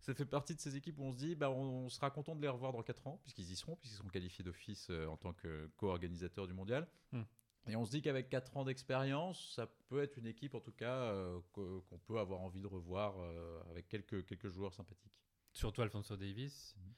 ça 0.00 0.14
fait 0.14 0.24
partie 0.26 0.54
de 0.54 0.60
ces 0.60 0.76
équipes 0.76 0.98
où 0.98 1.04
on 1.04 1.12
se 1.12 1.16
dit, 1.16 1.34
bah, 1.34 1.50
on, 1.50 1.84
on 1.84 1.88
sera 1.88 2.10
content 2.10 2.34
de 2.36 2.42
les 2.42 2.48
revoir 2.48 2.72
dans 2.72 2.82
4 2.82 3.06
ans, 3.06 3.18
puisqu'ils 3.22 3.50
y 3.50 3.56
seront, 3.56 3.76
puisqu'ils 3.76 3.96
seront 3.98 4.08
qualifiés 4.08 4.44
d'office 4.44 4.88
euh, 4.90 5.06
en 5.06 5.16
tant 5.16 5.32
que 5.32 5.70
co-organisateurs 5.76 6.46
du 6.46 6.52
mondial. 6.54 6.86
Hmm. 7.12 7.22
Et 7.68 7.74
on 7.74 7.84
se 7.84 7.90
dit 7.90 8.00
qu'avec 8.02 8.28
4 8.28 8.56
ans 8.56 8.64
d'expérience, 8.64 9.54
ça 9.54 9.66
peut 9.88 10.00
être 10.02 10.16
une 10.18 10.26
équipe, 10.26 10.54
en 10.54 10.60
tout 10.60 10.70
cas, 10.72 10.92
euh, 11.12 11.40
qu'on 11.52 11.98
peut 12.06 12.18
avoir 12.18 12.40
envie 12.40 12.60
de 12.60 12.66
revoir 12.68 13.14
euh, 13.18 13.60
avec 13.70 13.88
quelques, 13.88 14.24
quelques 14.24 14.48
joueurs 14.48 14.72
sympathiques. 14.74 15.12
surtout 15.52 15.82
Alfonso 15.82 16.16
Davis, 16.16 16.76
Mhm. 16.76 16.94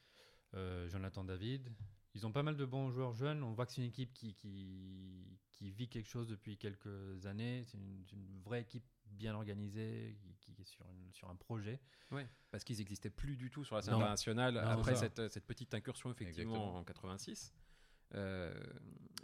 euh, 0.55 0.88
Jonathan 0.88 1.25
David. 1.25 1.71
Ils 2.15 2.27
ont 2.27 2.33
pas 2.33 2.43
mal 2.43 2.57
de 2.57 2.65
bons 2.65 2.91
joueurs 2.91 3.12
jeunes. 3.12 3.43
On 3.43 3.53
voit 3.53 3.65
que 3.67 3.73
c'est 3.73 3.81
une 3.83 3.87
équipe 3.88 4.12
qui, 4.12 4.35
qui, 4.35 5.38
qui 5.59 5.71
vit 5.73 5.88
quelque 5.88 6.09
chose 6.09 6.29
depuis 6.29 6.57
quelques 6.57 7.27
années. 7.27 7.65
C'est 7.67 7.77
une, 7.79 8.41
vraie 8.45 8.61
équipe 8.62 8.85
bien 9.07 9.35
organisée, 9.35 10.17
qui, 10.41 10.55
qui 10.55 10.62
est 10.62 10.65
sur, 10.65 10.87
une- 10.88 11.12
sur 11.12 11.29
un 11.29 11.35
projet. 11.37 11.81
Ouais, 12.12 12.27
parce 12.50 12.62
qu'ils 12.65 12.79
n'existaient 12.79 13.11
plus 13.11 13.37
du 13.37 13.50
tout 13.50 13.65
sur 13.65 13.75
la 13.77 13.83
scène 13.83 13.95
Non. 13.95 13.99
internationale 14.00 14.55
Non, 14.55 14.61
après 14.61 14.95
cette, 14.95 15.29
cette 15.29 15.45
petite 15.47 15.75
incursion 15.75 16.11
effectivement 16.12 16.55
Exactement. 16.55 16.77
en 16.79 16.85
86. 16.85 17.53
Euh, 18.15 18.55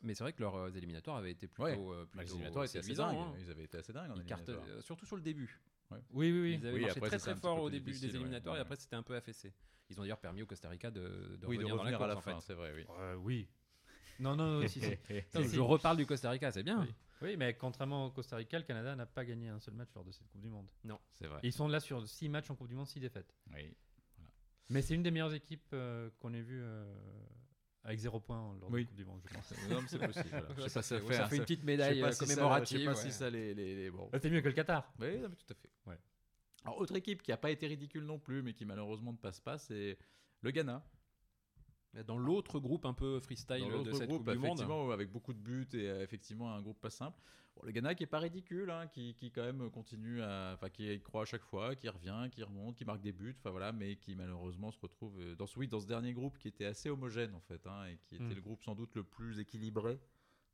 mais 0.03 0.15
c'est 0.15 0.25
vrai 0.25 0.33
que 0.33 0.43
leurs 0.43 0.77
éliminatoires 0.77 1.17
avaient 1.17 1.31
été 1.31 1.47
plutôt, 1.49 1.65
Ouais. 1.65 1.79
euh, 1.79 2.05
Bah, 2.05 2.11
les 2.15 2.19
plutôt 2.19 2.33
éliminatoires 2.35 2.65
étaient 2.67 2.79
assez 2.81 2.95
dingues. 2.95 3.17
hein. 3.17 3.35
Ils 3.39 3.51
avaient 3.51 3.65
été 3.65 3.79
assez 3.79 3.93
dingues 3.93 4.11
en 4.11 4.17
Ils 4.17 4.25
cartonnaient, 4.25 4.59
éliminatoire. 4.59 4.79
euh, 4.79 4.83
surtout 4.83 5.07
sur 5.07 5.17
le 5.17 5.23
début. 5.23 5.61
Oui, 5.91 5.99
oui, 6.13 6.33
oui. 6.33 6.59
Ils 6.61 6.67
avaient 6.67 6.75
Oui, 6.77 6.81
marché 6.83 6.97
après, 6.99 7.09
très 7.11 7.19
très 7.19 7.37
fort 7.37 7.61
au 7.63 7.71
début 7.71 7.93
des 7.93 8.05
éliminatoires 8.07 8.55
Ouais. 8.55 8.59
et 8.59 8.63
après 8.63 8.77
c'était 8.77 8.97
un 8.97 9.03
peu 9.03 9.15
affaissé. 9.15 9.55
Ils 9.91 9.99
ont 9.99 10.03
d'ailleurs 10.03 10.19
permis 10.19 10.43
au 10.43 10.47
Costa 10.47 10.69
Rica 10.69 10.91
de, 10.91 11.37
de 11.37 11.47
Oui, 11.47 11.57
de 11.59 11.65
revenir, 11.65 11.77
dans 11.77 11.83
à 11.83 11.85
la 11.85 11.91
la 12.09 12.15
course, 12.15 12.17
en 12.27 12.31
fin, 12.31 12.41
fait. 12.41 12.47
c'est 12.47 12.55
vrai, 12.55 12.73
oui. 12.75 12.85
Euh, 12.99 13.15
oui. 13.17 13.49
Non, 14.21 14.37
non, 14.37 14.61
non, 14.61 14.69
si, 14.69 14.81
si. 14.81 14.91
Non. 15.35 15.43
Je 15.43 15.61
reparle 15.61 15.97
du 15.97 16.07
Costa 16.07 16.31
Rica, 16.31 16.51
c'est 16.53 16.63
bien. 16.63 16.83
Oui. 16.83 16.95
Oui, 17.23 17.37
mais 17.37 17.55
contrairement 17.55 18.07
au 18.07 18.11
Costa 18.11 18.37
Rica, 18.37 18.59
le 18.59 18.65
Canada 18.65 18.95
n'a 18.97 19.07
pas 19.07 19.25
gagné 19.25 19.49
un 19.49 19.59
seul 19.59 19.75
match 19.75 19.89
lors 19.95 20.05
de 20.05 20.13
cette 20.13 20.29
Coupe 20.29 20.41
du 20.43 20.49
Monde. 20.51 20.67
C'est 21.13 21.27
vrai. 21.27 21.41
Ils 21.43 21.53
sont 21.53 21.69
là 21.69 21.81
sur 21.81 22.07
6 22.07 22.29
matchs 22.29 22.51
en 22.51 22.55
Coupe 22.57 22.69
du 22.69 22.75
Monde, 22.75 22.87
6 22.89 23.01
défaites. 23.01 23.33
Oui. 23.53 23.75
Mais 24.71 24.83
c'est 24.83 24.95
une 24.95 25.03
des 25.03 25.11
meilleures 25.11 25.33
équipes 25.35 25.69
euh, 25.73 26.11
qu'on 26.19 26.33
ait 26.35 26.41
vues 26.43 26.61
euh, 26.63 26.93
avec 27.83 27.99
0 27.99 28.19
points 28.21 28.57
lors 28.61 28.71
de 28.71 28.77
la 28.79 28.85
Coupe 28.85 28.97
du 28.97 29.05
Monde, 29.05 29.21
je 29.27 29.35
pense. 29.35 29.53
Non, 29.71 29.81
mais 29.83 29.89
c'est 29.89 29.99
possible. 29.99 30.29
voilà. 30.31 30.49
Je 30.57 30.63
sais 30.63 30.69
ça, 30.69 30.81
pas 30.81 30.83
si 30.83 30.89
ça 30.89 31.01
fait, 31.01 31.15
ça 31.15 31.27
fait 31.29 31.37
une 31.37 31.41
ça- 31.43 31.45
petite 31.47 31.61
je 31.61 31.61
sais 31.61 31.67
médaille 31.67 32.01
pas 32.01 32.13
si 32.13 32.19
ça- 32.19 32.25
commémorative. 32.27 32.79
Je 32.79 32.83
sais 32.85 32.91
pas 32.91 32.97
ouais. 32.97 33.11
si 33.11 33.13
ça 33.13 33.31
les, 33.31 33.55
les, 33.55 33.75
les- 33.77 33.91
bon. 33.91 34.09
C'était 34.13 34.31
mieux 34.31 34.41
que 34.41 34.49
le 34.49 34.55
Qatar. 34.55 34.93
Oui, 34.99 35.19
non, 35.19 35.29
mais 35.29 35.37
tout 35.37 35.47
à 35.53 35.55
fait. 35.55 35.71
Ouais. 35.87 35.99
Alors, 36.65 36.79
autre 36.79 36.97
équipe 36.97 37.23
qui 37.23 37.31
n'a 37.31 37.37
pas 37.37 37.51
été 37.51 37.67
ridicule 37.67 38.05
non 38.05 38.19
plus, 38.19 38.43
mais 38.43 38.55
qui 38.55 38.65
malheureusement 38.65 39.13
ne 39.13 39.19
passe 39.19 39.39
pas, 39.41 39.59
c'est 39.59 39.99
le 40.41 40.51
Ghana. 40.51 40.83
Dans 42.07 42.19
l'autre 42.19 42.59
groupe 42.59 42.87
un 42.87 42.95
peu 42.95 43.21
freestyle 43.21 43.69
Dans 43.71 43.83
de 43.83 43.93
cette 43.93 44.09
groupe, 44.09 44.25
Coupe 44.25 44.31
du 44.33 44.39
Monde. 44.39 44.59
effectivement, 44.59 44.91
avec 44.91 45.11
beaucoup 45.11 45.33
de 45.33 45.39
buts 45.39 45.69
et 45.75 45.89
euh, 45.89 46.03
effectivement 46.03 46.53
un 46.53 46.61
groupe 46.61 46.81
pas 46.81 46.91
simple. 46.91 47.21
Bon, 47.57 47.63
le 47.65 47.71
Ghana 47.71 47.95
qui 47.95 48.03
est 48.03 48.07
pas 48.09 48.19
ridicule, 48.19 48.71
hein, 48.71 48.89
qui, 48.89 49.15
qui 49.15 49.31
quand 49.31 49.45
même 49.45 49.71
continue 49.71 50.21
à, 50.21 50.53
enfin 50.55 50.71
qui 50.71 51.01
croit 51.03 51.23
à 51.23 51.25
chaque 51.25 51.45
fois, 51.45 51.77
qui 51.77 51.89
revient, 51.89 52.29
qui 52.33 52.43
remonte, 52.43 52.75
qui 52.75 52.85
marque 52.85 53.01
des 53.01 53.13
buts, 53.13 53.37
enfin 53.39 53.51
voilà, 53.51 53.71
mais 53.73 53.95
qui 53.97 54.17
malheureusement 54.17 54.73
se 54.73 54.81
retrouve 54.81 55.21
euh, 55.21 55.37
dans 55.37 55.47
ce, 55.47 55.57
oui, 55.59 55.69
dans 55.69 55.79
ce 55.79 55.87
dernier 55.87 56.13
groupe 56.13 56.37
qui 56.39 56.49
était 56.49 56.65
assez 56.65 56.91
homogène 56.91 57.33
en 57.35 57.41
fait, 57.41 57.65
hein, 57.67 57.87
et 57.87 57.99
qui 58.09 58.17
était 58.17 58.25
Mm. 58.25 58.35
le 58.35 58.41
groupe 58.41 58.63
sans 58.65 58.75
doute 58.75 58.95
le 58.97 59.05
plus 59.05 59.39
équilibré 59.39 60.01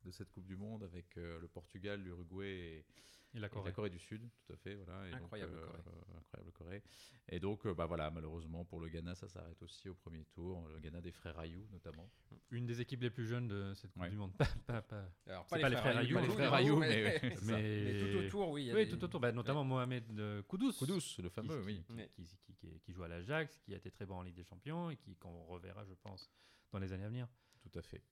de 0.05 0.11
cette 0.11 0.31
Coupe 0.31 0.45
du 0.45 0.57
Monde 0.57 0.83
avec 0.83 1.17
euh, 1.17 1.39
le 1.39 1.47
Portugal, 1.47 2.01
l'Uruguay 2.01 2.49
et, 2.49 2.85
Et 3.33 3.39
la 3.39 3.47
et 3.47 3.49
Corée. 3.49 3.69
la 3.69 3.71
Corée 3.71 3.89
du 3.89 3.99
Sud, 3.99 4.27
tout 4.45 4.53
à 4.53 4.57
fait, 4.57 4.75
voilà. 4.75 5.07
Et 5.07 5.11
donc, 5.11 5.21
Incroyable 5.21 5.53
euh, 5.55 5.65
Corée. 5.65 5.79
euh, 5.87 6.17
incroyable 6.19 6.51
Corée. 6.51 6.83
Et 7.29 7.39
donc, 7.39 7.65
euh, 7.65 7.73
bah 7.73 7.85
voilà, 7.85 8.11
malheureusement 8.11 8.65
pour 8.65 8.81
le 8.81 8.89
Ghana, 8.89 9.15
ça 9.15 9.29
s'arrête 9.29 9.61
aussi 9.61 9.87
au 9.87 9.93
premier 9.95 10.25
tour. 10.25 10.67
Le 10.67 10.79
Ghana 10.79 10.99
des 10.99 11.11
frères 11.13 11.39
Ayou 11.39 11.65
notamment. 11.71 12.09
Une 12.49 12.65
des 12.65 12.81
équipes 12.81 13.01
les 13.03 13.09
plus 13.09 13.25
jeunes 13.25 13.47
de 13.47 13.73
cette 13.73 13.91
Coupe 13.93 14.01
Ouais. 14.01 14.09
du 14.09 14.17
Monde. 14.17 14.33
Pas, 14.37 14.45
pas, 14.67 14.81
pas- 14.81 15.09
Alors, 15.27 15.45
C'est 15.49 15.59
pas 15.61 15.69
les 15.69 15.77
frères 15.77 15.97
Ayoub, 15.97 16.15
pas 16.15 16.21
les 16.21 16.33
frères 16.33 16.53
Ayoub, 16.53 16.79
mais- 16.79 16.89
mais, 16.89 17.19
mais- 17.23 17.35
mais- 17.43 17.93
mais 17.93 17.99
tout 18.11 18.17
autour, 18.25 18.49
oui. 18.49 18.63
il 18.63 18.67
y 18.67 18.71
a 18.71 18.73
Oui, 18.75 18.85
des- 18.85 18.91
tout 18.91 19.03
autour. 19.05 19.19
Bah, 19.21 19.31
notamment 19.31 19.63
Mohamed 19.63 20.19
euh, 20.19 20.43
Koudous. 20.43 20.73
Koudous, 20.73 20.99
le 21.21 21.29
fameux, 21.29 21.59
qui, 21.61 21.65
oui. 21.67 21.83
qui- 21.87 21.93
Ouais. 21.93 22.09
qui, 22.13 22.23
qui- 22.25 22.53
qui- 22.55 22.79
qui 22.81 22.91
joue 22.91 23.03
à 23.03 23.07
l'Ajax, 23.07 23.59
qui 23.59 23.73
a 23.73 23.77
été 23.77 23.89
très 23.91 24.05
bon 24.05 24.15
en 24.15 24.23
Ligue 24.23 24.35
des 24.35 24.43
Champions 24.43 24.89
et 24.89 24.97
qui 24.97 25.15
qu'on 25.15 25.45
reverra, 25.45 25.85
je 25.85 25.93
pense, 25.93 26.29
dans 26.73 26.79
les 26.79 26.91
années 26.91 27.05
à 27.05 27.09
venir. 27.09 27.27
Tout 27.61 27.79
à 27.79 27.81
fait. 27.81 28.03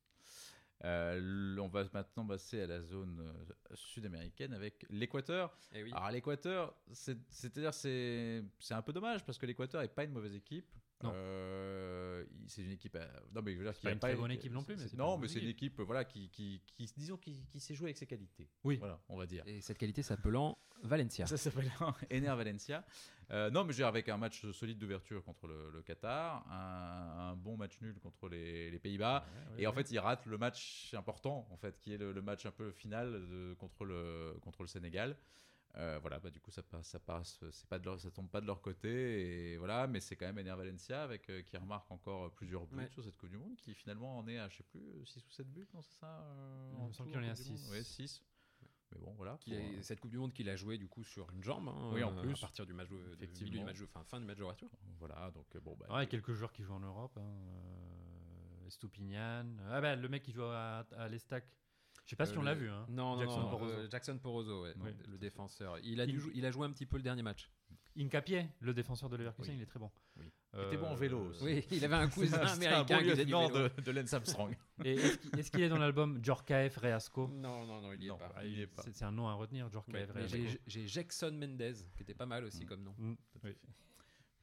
Euh, 0.86 1.58
on 1.58 1.68
va 1.68 1.84
maintenant 1.94 2.26
passer 2.26 2.62
à 2.62 2.68
la 2.68 2.82
zone 2.82 3.20
euh, 3.20 3.76
sud-américaine 3.76 4.54
avec 4.54 4.86
l'Équateur. 4.90 5.54
Eh 5.74 5.84
oui. 5.84 5.92
Alors 5.94 6.10
l'Équateur, 6.12 6.74
c'est- 6.94 7.18
c'est-à-dire 7.30 7.74
c'est 7.74 8.44
c'est 8.60 8.74
un 8.74 8.82
peu 8.82 8.94
dommage 8.94 9.26
parce 9.26 9.38
que 9.38 9.46
l'Équateur 9.46 9.82
n'est 9.82 9.90
pas 9.90 10.06
une 10.06 10.12
mauvaise 10.14 10.34
équipe. 10.36 10.66
Non. 11.02 11.12
Euh, 11.14 12.26
c'est 12.48 12.62
une 12.62 12.72
équipe. 12.72 12.96
euh, 12.96 13.08
non 13.34 13.42
mais 13.42 13.54
je 13.54 13.58
veux 13.60 13.64
dire 13.64 13.74
qui 13.74 13.84
pas 13.84 13.92
une 13.94 14.00
très 14.00 14.16
bonne 14.16 14.32
équipe 14.32 14.52
non 14.52 14.64
plus, 14.64 14.76
mais 14.76 14.84
non, 14.98 15.18
mais 15.18 15.28
c'est 15.30 15.40
une 15.40 15.48
équipe 15.50 15.80
voilà 15.80 16.04
qui 16.04 16.30
qui, 16.30 16.62
qui 16.66 16.88
disons 16.98 17.16
qui, 17.18 17.46
qui 17.50 17.60
sait 17.60 17.74
jouer 17.74 17.88
avec 17.88 17.98
ses 17.98 18.06
qualités. 18.06 18.50
Oui. 18.64 18.78
Voilà, 18.78 19.00
on 19.08 19.18
va 19.18 19.26
dire. 19.26 19.44
Et 19.48 19.62
cette 19.62 19.78
qualité 19.78 20.04
s'appelant 20.04 20.58
Valencia. 20.84 21.26
Ça 21.26 21.38
s'appelle 21.38 21.72
Ener 22.12 22.36
Valencia. 22.36 22.86
Euh, 23.32 23.50
non, 23.52 23.64
mais 23.64 23.74
je 23.74 23.78
veux 23.78 23.82
dire, 23.82 23.88
avec 23.88 24.10
un 24.10 24.18
match 24.18 24.50
solide 24.52 24.80
d'ouverture 24.80 25.24
contre 25.24 25.48
le, 25.48 25.70
le 25.72 25.82
Qatar, 25.84 26.46
un, 26.52 27.30
un 27.32 27.36
bon 27.36 27.58
match 27.58 27.80
nul 27.80 27.94
contre 28.00 28.28
les, 28.28 28.72
les 28.72 28.80
Pays-Bas, 28.80 29.24
et 29.60 29.68
en 29.68 29.72
fait, 29.72 29.92
il 29.92 30.00
rate 30.00 30.26
le 30.26 30.38
match 30.40 30.94
important, 30.96 31.48
en 31.52 31.58
fait, 31.58 31.80
qui 31.80 31.94
est 31.94 31.98
le, 31.98 32.12
le 32.12 32.22
match 32.24 32.46
un 32.48 32.52
peu 32.52 32.72
final 32.72 33.12
de- 33.30 33.54
contre, 33.60 33.86
le, 33.86 34.34
contre 34.42 34.64
le 34.64 34.68
Sénégal. 34.68 35.16
Euh, 35.80 35.98
voilà, 36.02 36.20
bah, 36.20 36.30
du 36.30 36.42
coup, 36.42 36.52
ça 36.52 36.62
passe, 36.62 36.88
ça 36.88 37.00
passe, 37.00 37.40
c'est 37.52 37.68
pas 37.68 37.80
de 37.80 37.86
leur, 37.86 38.00
ça 38.00 38.12
tombe 38.12 38.30
pas 38.30 38.42
de 38.42 38.46
leur 38.46 38.62
côté, 38.62 39.54
et 39.54 39.58
voilà, 39.58 39.88
mais 39.88 40.02
c'est 40.02 40.16
quand 40.18 40.26
même 40.26 40.38
Ener 40.38 40.56
Valencia 40.56 41.04
avec, 41.04 41.30
euh, 41.30 41.42
qui 41.42 41.56
remarque 41.56 41.90
encore 41.90 42.32
plusieurs 42.34 42.66
buts 42.68 42.76
Ouais. 42.78 42.90
sur 42.90 43.02
cette 43.04 43.16
Coupe 43.18 43.30
du 43.30 43.38
Monde, 43.38 43.56
qui 43.56 43.74
finalement 43.74 44.18
en 44.18 44.28
est 44.28 44.38
à, 44.40 44.50
je 44.50 44.58
sais 44.58 44.64
plus, 44.64 45.06
6 45.06 45.26
ou 45.26 45.30
7 45.32 45.48
buts, 45.52 45.68
non, 45.74 45.82
c'est 45.82 46.00
ça 46.00 46.20
euh, 46.22 46.70
Il 46.74 46.80
me 46.80 46.84
en 46.84 46.92
semble 46.92 47.10
tout, 47.12 47.18
qu'il 47.18 47.24
en 47.24 47.28
est 47.28 47.30
en 47.30 47.34
à 47.34 47.36
Coupe 47.36 47.46
du 47.46 47.52
Monde 47.52 47.60
six. 47.60 47.72
Ouais, 47.72 47.84
6. 47.84 48.24
Mais 48.92 48.98
bon, 49.00 49.14
voilà. 49.14 49.38
Qu'il 49.40 49.54
pour, 49.56 49.64
a- 49.64 49.68
euh, 49.70 49.82
cette 49.84 50.00
Coupe 50.02 50.12
du 50.12 50.18
Monde 50.18 50.34
qu'il 50.34 50.50
a 50.50 50.56
joué 50.58 50.78
du 50.78 50.88
coup 50.90 51.04
sur 51.06 51.30
une 51.32 51.44
jambe. 51.44 51.70
hein, 51.70 51.92
Oui, 51.94 52.04
en 52.04 52.18
euh, 52.18 52.22
plus. 52.24 52.34
À 52.34 52.42
partir 52.42 52.66
du 52.66 52.74
match, 52.74 52.90
de, 52.90 52.96
de- 52.98 53.24
Effectivement. 53.24 53.52
du 53.60 53.64
match, 53.64 53.78
de- 53.80 53.86
enfin 53.86 54.04
fin 54.04 54.20
du 54.20 54.26
match 54.26 54.38
d'ouverture. 54.38 54.70
Voilà, 55.00 55.32
donc 55.32 55.46
euh, 55.56 55.60
bon, 55.62 55.78
bah, 55.80 55.86
Ouais, 55.96 56.08
quelques 56.08 56.34
joueurs 56.34 56.52
qui 56.52 56.64
jouent 56.64 56.74
en 56.74 56.80
Europe. 56.82 57.16
Hein, 57.18 57.22
euh, 57.22 58.68
Estupinian. 58.68 59.46
Ah 59.70 59.80
bah, 59.80 59.96
le 59.96 60.10
mec 60.10 60.24
qui 60.24 60.32
joue 60.34 60.44
à, 60.44 60.86
à 60.98 61.08
l'Estac. 61.08 61.46
Je 62.10 62.14
sais 62.14 62.16
pas 62.16 62.26
si 62.26 62.34
Euh, 62.36 62.40
on 62.40 62.42
l'a 62.42 62.56
le- 62.56 62.60
vu. 62.62 62.70
Hein. 62.72 62.88
Non, 62.90 63.14
non, 63.14 63.20
Jackson 63.20 63.40
non, 63.42 63.50
Porozo. 63.52 63.72
euh, 63.76 63.88
Jackson 63.92 64.18
Porozo, 64.18 64.64
ouais, 64.64 64.74
Oui. 64.80 64.90
le 65.12 65.18
défenseur. 65.20 65.78
Il 65.84 66.02
a, 66.02 66.08
dû 66.08 66.20
Il- 66.34 66.44
a 66.44 66.50
joué 66.50 66.66
un 66.66 66.72
petit 66.72 66.88
peu 66.88 66.98
le 66.98 67.04
dernier 67.04 67.22
match. 67.22 67.52
Incapié, 68.00 68.48
le 68.62 68.74
défenseur 68.74 69.10
de 69.10 69.16
Leverkusen, 69.18 69.52
Oui. 69.54 69.60
il 69.60 69.62
est 69.62 69.68
très 69.68 69.78
bon. 69.80 69.92
Oui. 70.18 70.26
Euh, 70.56 70.64
Il 70.64 70.68
était 70.74 70.78
bon 70.78 70.88
en 70.90 70.96
vélo 70.96 71.20
aussi. 71.30 71.44
Oui, 71.44 71.64
il 71.70 71.86
avait 71.86 71.96
un 71.98 72.08
cousin 72.10 72.38
C'est 72.38 72.44
un- 72.44 72.54
américain 72.54 72.98
bon 72.98 73.04
qui 73.04 73.10
faisait 73.12 73.26
du 73.26 73.32
lieutenant 73.32 73.48
vélo. 73.50 73.70
de, 73.78 73.82
de 73.82 73.92
Lance 73.92 74.14
Armstrong. 74.14 74.58
Et 74.86 74.96
est-ce 75.38 75.52
qu'il 75.52 75.62
est 75.62 75.70
dans 75.70 75.78
l'album 75.78 76.20
Djorkaeff 76.24 76.78
Reasco 76.78 77.28
Non, 77.28 77.68
non, 77.68 77.80
non, 77.82 77.94
il 77.94 78.02
y 78.04 78.08
est 78.08 78.10
pas. 78.10 78.32
bah, 78.34 78.44
il 78.44 78.58
y 78.58 78.62
est 78.62 78.68
pas. 78.68 78.82
C'est 78.92 79.04
un 79.06 79.12
nom 79.12 79.28
à 79.28 79.34
retenir, 79.36 79.70
Djorkaeff 79.72 80.10
Reasco. 80.12 80.38
j'ai- 80.66 80.88
Jackson 80.88 81.32
Mendez, 81.32 81.74
qui 81.96 82.02
était 82.02 82.16
pas 82.16 82.26
mal 82.26 82.44
aussi 82.46 82.64
Mm. 82.64 82.68
comme 82.68 82.84
nom. 82.84 82.96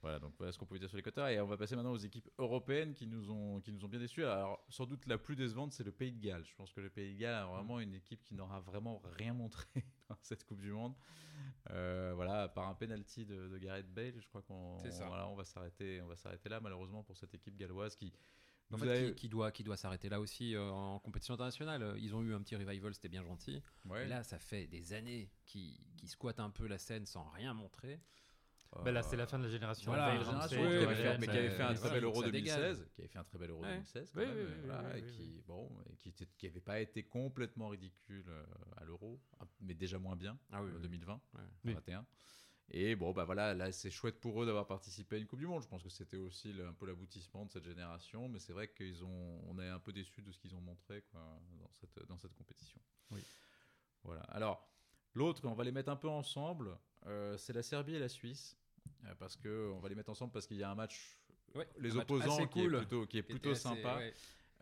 Voilà, 0.07 0.21
donc 0.21 0.35
voilà 0.39 0.53
ce 0.53 0.59
qu'on 0.59 0.67
pouvait 0.67 0.79
dire 0.79 0.89
sur 0.89 0.97
les 0.97 1.03
quotas. 1.03 1.33
Et 1.33 1.41
on 1.41 1.49
va 1.49 1.57
passer 1.57 1.75
maintenant 1.75 1.91
aux 1.91 1.97
équipes 1.99 2.29
européennes 2.39 2.95
qui 2.95 3.09
nous 3.09 3.29
ont, 3.29 3.61
qui 3.61 3.73
nous 3.73 3.85
ont 3.85 3.89
bien 3.89 3.99
déçus. 3.99 4.25
Alors, 4.25 4.65
sans 4.69 4.87
doute 4.87 5.05
la 5.07 5.19
plus 5.19 5.35
décevante, 5.35 5.73
c'est 5.73 5.83
le 5.83 5.91
Pays 5.91 6.13
de 6.13 6.21
Galles. 6.21 6.45
Je 6.45 6.55
pense 6.55 6.73
que 6.73 6.81
le 6.81 6.91
Pays 6.91 7.15
de 7.15 7.19
Galles 7.19 7.35
a 7.43 7.47
vraiment 7.47 7.81
une 7.81 7.93
équipe 7.93 8.23
qui 8.23 8.35
n'aura 8.37 8.61
vraiment 8.61 9.03
rien 9.19 9.35
montré 9.35 9.67
dans 10.09 10.17
cette 10.23 10.45
Coupe 10.45 10.61
du 10.61 10.71
Monde. 10.71 10.95
Euh, 11.71 12.13
voilà, 12.15 12.47
par 12.47 12.69
un 12.69 12.75
penalty 12.75 13.27
de, 13.27 13.49
de 13.49 13.59
Gareth 13.59 13.93
Bale, 13.93 14.15
je 14.21 14.29
crois 14.29 14.43
qu'on 14.43 14.79
voilà, 15.09 15.29
on 15.29 15.35
va 15.35 15.45
s'arrêter, 15.45 16.01
on 16.03 16.07
va 16.07 16.15
s'arrêter 16.17 16.49
là 16.49 16.61
malheureusement 16.61 17.03
pour 17.03 17.17
cette 17.17 17.35
équipe 17.35 17.57
galloise 17.57 17.97
qui. 17.97 18.13
En 18.73 18.77
vous 18.77 18.85
fait, 18.85 18.91
avez- 18.91 19.09
qui, 19.15 19.23
qui 19.23 19.29
doit, 19.29 19.51
qui 19.53 19.65
doit 19.65 19.77
s'arrêter 19.77 20.09
là 20.09 20.21
aussi 20.21 20.55
euh, 20.55 20.71
en 20.71 20.99
compétition 21.01 21.35
internationale. 21.35 21.97
Ils 21.99 22.15
ont 22.15 22.23
eu 22.23 22.33
un 22.35 22.41
petit 22.43 22.55
revival, 22.57 22.95
c'était 22.95 23.09
bien 23.09 23.25
gentil. 23.25 23.61
Ouais. 23.85 24.05
Et 24.05 24.09
là, 24.09 24.23
ça 24.23 24.39
fait 24.39 24.67
des 24.69 24.93
années 24.93 25.31
qu'ils 25.45 25.77
qu'ils 25.97 26.09
squattent 26.09 26.41
un 26.41 26.51
peu 26.51 26.67
la 26.69 26.79
scène 26.79 27.07
sans 27.07 27.29
rien 27.31 27.55
montrer. 27.55 28.01
Bah 28.85 28.93
là, 28.93 29.03
c'est 29.03 29.17
la 29.17 29.27
fin 29.27 29.39
de 29.39 29.45
la 29.45 29.51
génération. 29.51 29.91
Voilà, 29.91 30.11
Veil, 30.11 30.19
la 30.19 30.25
génération 30.25 30.63
Ramsey, 30.63 30.79
qui 30.79 30.85
avait 30.85 30.95
fait, 30.95 31.19
mais 31.19 31.27
qui 31.27 31.33
avait 31.33 31.49
euh, 31.49 31.57
fait 31.57 31.63
un 31.63 31.75
très 31.75 31.91
bel 31.91 32.05
Euro 32.05 32.23
ça 32.23 32.31
dégage. 32.31 32.57
2016, 32.57 32.89
qui 32.95 33.01
avait 33.01 33.09
fait 33.09 33.19
un 33.19 33.25
très 33.25 33.39
bel 33.39 33.51
Euro 33.51 33.63
Ouais. 33.63 33.71
2016 33.75 34.11
quand 34.13 34.21
Oui, 34.21 34.27
même, 34.27 34.35
oui, 34.37 34.43
euh, 34.43 34.47
oui, 34.55 34.61
voilà, 34.67 34.89
oui, 34.95 34.99
et 34.99 35.03
oui, 35.03 35.13
qui 35.13 35.43
bon, 35.47 35.71
et 35.91 35.97
qui 35.97 36.09
était, 36.11 36.27
qui 36.37 36.47
avait 36.47 36.61
pas 36.61 36.81
été 36.81 37.03
complètement 37.05 37.69
ridicule 37.69 38.25
euh, 38.29 38.45
à 38.77 38.85
l'Euro, 38.85 39.21
ah, 39.41 39.45
mais 39.61 39.75
déjà 39.75 39.99
moins 39.99 40.17
bien 40.17 40.39
Ah 40.53 40.63
oui, 40.63 40.71
en 40.71 40.75
oui. 40.77 40.83
2020, 40.83 41.13
Ouais. 41.35 41.41
Oui. 41.65 41.73
21. 41.75 42.07
Et 42.71 42.97
bon, 42.97 43.13
bah 43.13 43.25
voilà, 43.25 43.55
là 43.55 43.71
c'est 43.71 43.91
chouette 43.93 44.19
pour 44.21 44.43
eux 44.43 44.47
d'avoir 44.47 44.67
participé 44.67 45.15
à 45.15 45.19
une 45.21 45.27
Coupe 45.29 45.39
du 45.39 45.47
Monde. 45.47 45.63
Je 45.63 45.69
pense 45.69 45.85
que 45.85 45.89
c'était 45.89 46.17
aussi 46.17 46.53
le- 46.53 46.67
un 46.67 46.73
peu 46.73 46.85
l'aboutissement 46.87 47.45
de 47.47 47.51
cette 47.53 47.63
génération, 47.65 48.29
mais 48.29 48.41
c'est 48.41 48.53
vrai 48.53 48.67
qu'ils 48.73 49.05
ont, 49.05 49.41
on 49.47 49.57
est 49.61 49.69
un 49.69 49.79
peu 49.79 49.93
déçus 49.93 50.21
de 50.21 50.33
ce 50.33 50.39
qu'ils 50.41 50.53
ont 50.57 50.61
montré 50.61 51.03
quoi, 51.13 51.21
dans 51.61 51.71
cette 51.71 51.97
dans 52.09 52.19
cette 52.19 52.35
compétition. 52.35 52.81
Oui. 53.13 53.21
Voilà. 54.03 54.23
Alors 54.23 54.69
l'autre, 55.15 55.43
on 55.47 55.55
va 55.55 55.63
les 55.63 55.71
mettre 55.71 55.91
un 55.91 55.97
peu 55.97 56.09
ensemble. 56.09 56.77
euh, 57.07 57.37
c'est 57.39 57.53
la 57.53 57.63
Serbie 57.63 57.95
et 57.95 57.99
la 58.01 58.09
Suisse, 58.09 58.57
euh, 58.57 58.66
parce 59.19 59.37
que 59.37 59.71
on 59.75 59.81
va 59.81 59.89
les 59.89 59.95
mettre 59.95 60.11
ensemble 60.11 60.33
parce 60.33 60.47
qu'il 60.47 60.57
y 60.59 60.63
a 60.63 60.71
un 60.71 60.75
match, 60.75 61.17
Ouais, 61.55 61.67
les 61.79 61.93
un 61.93 61.95
match 61.95 62.05
opposants 62.05 62.47
qui 62.47 62.61
est 62.65 62.69
plutôt 62.69 63.07
qui 63.07 63.19
est 63.19 63.23
plutôt 63.23 63.51
assez- 63.51 63.61
sympa. 63.63 63.97
ouais. 63.97 64.13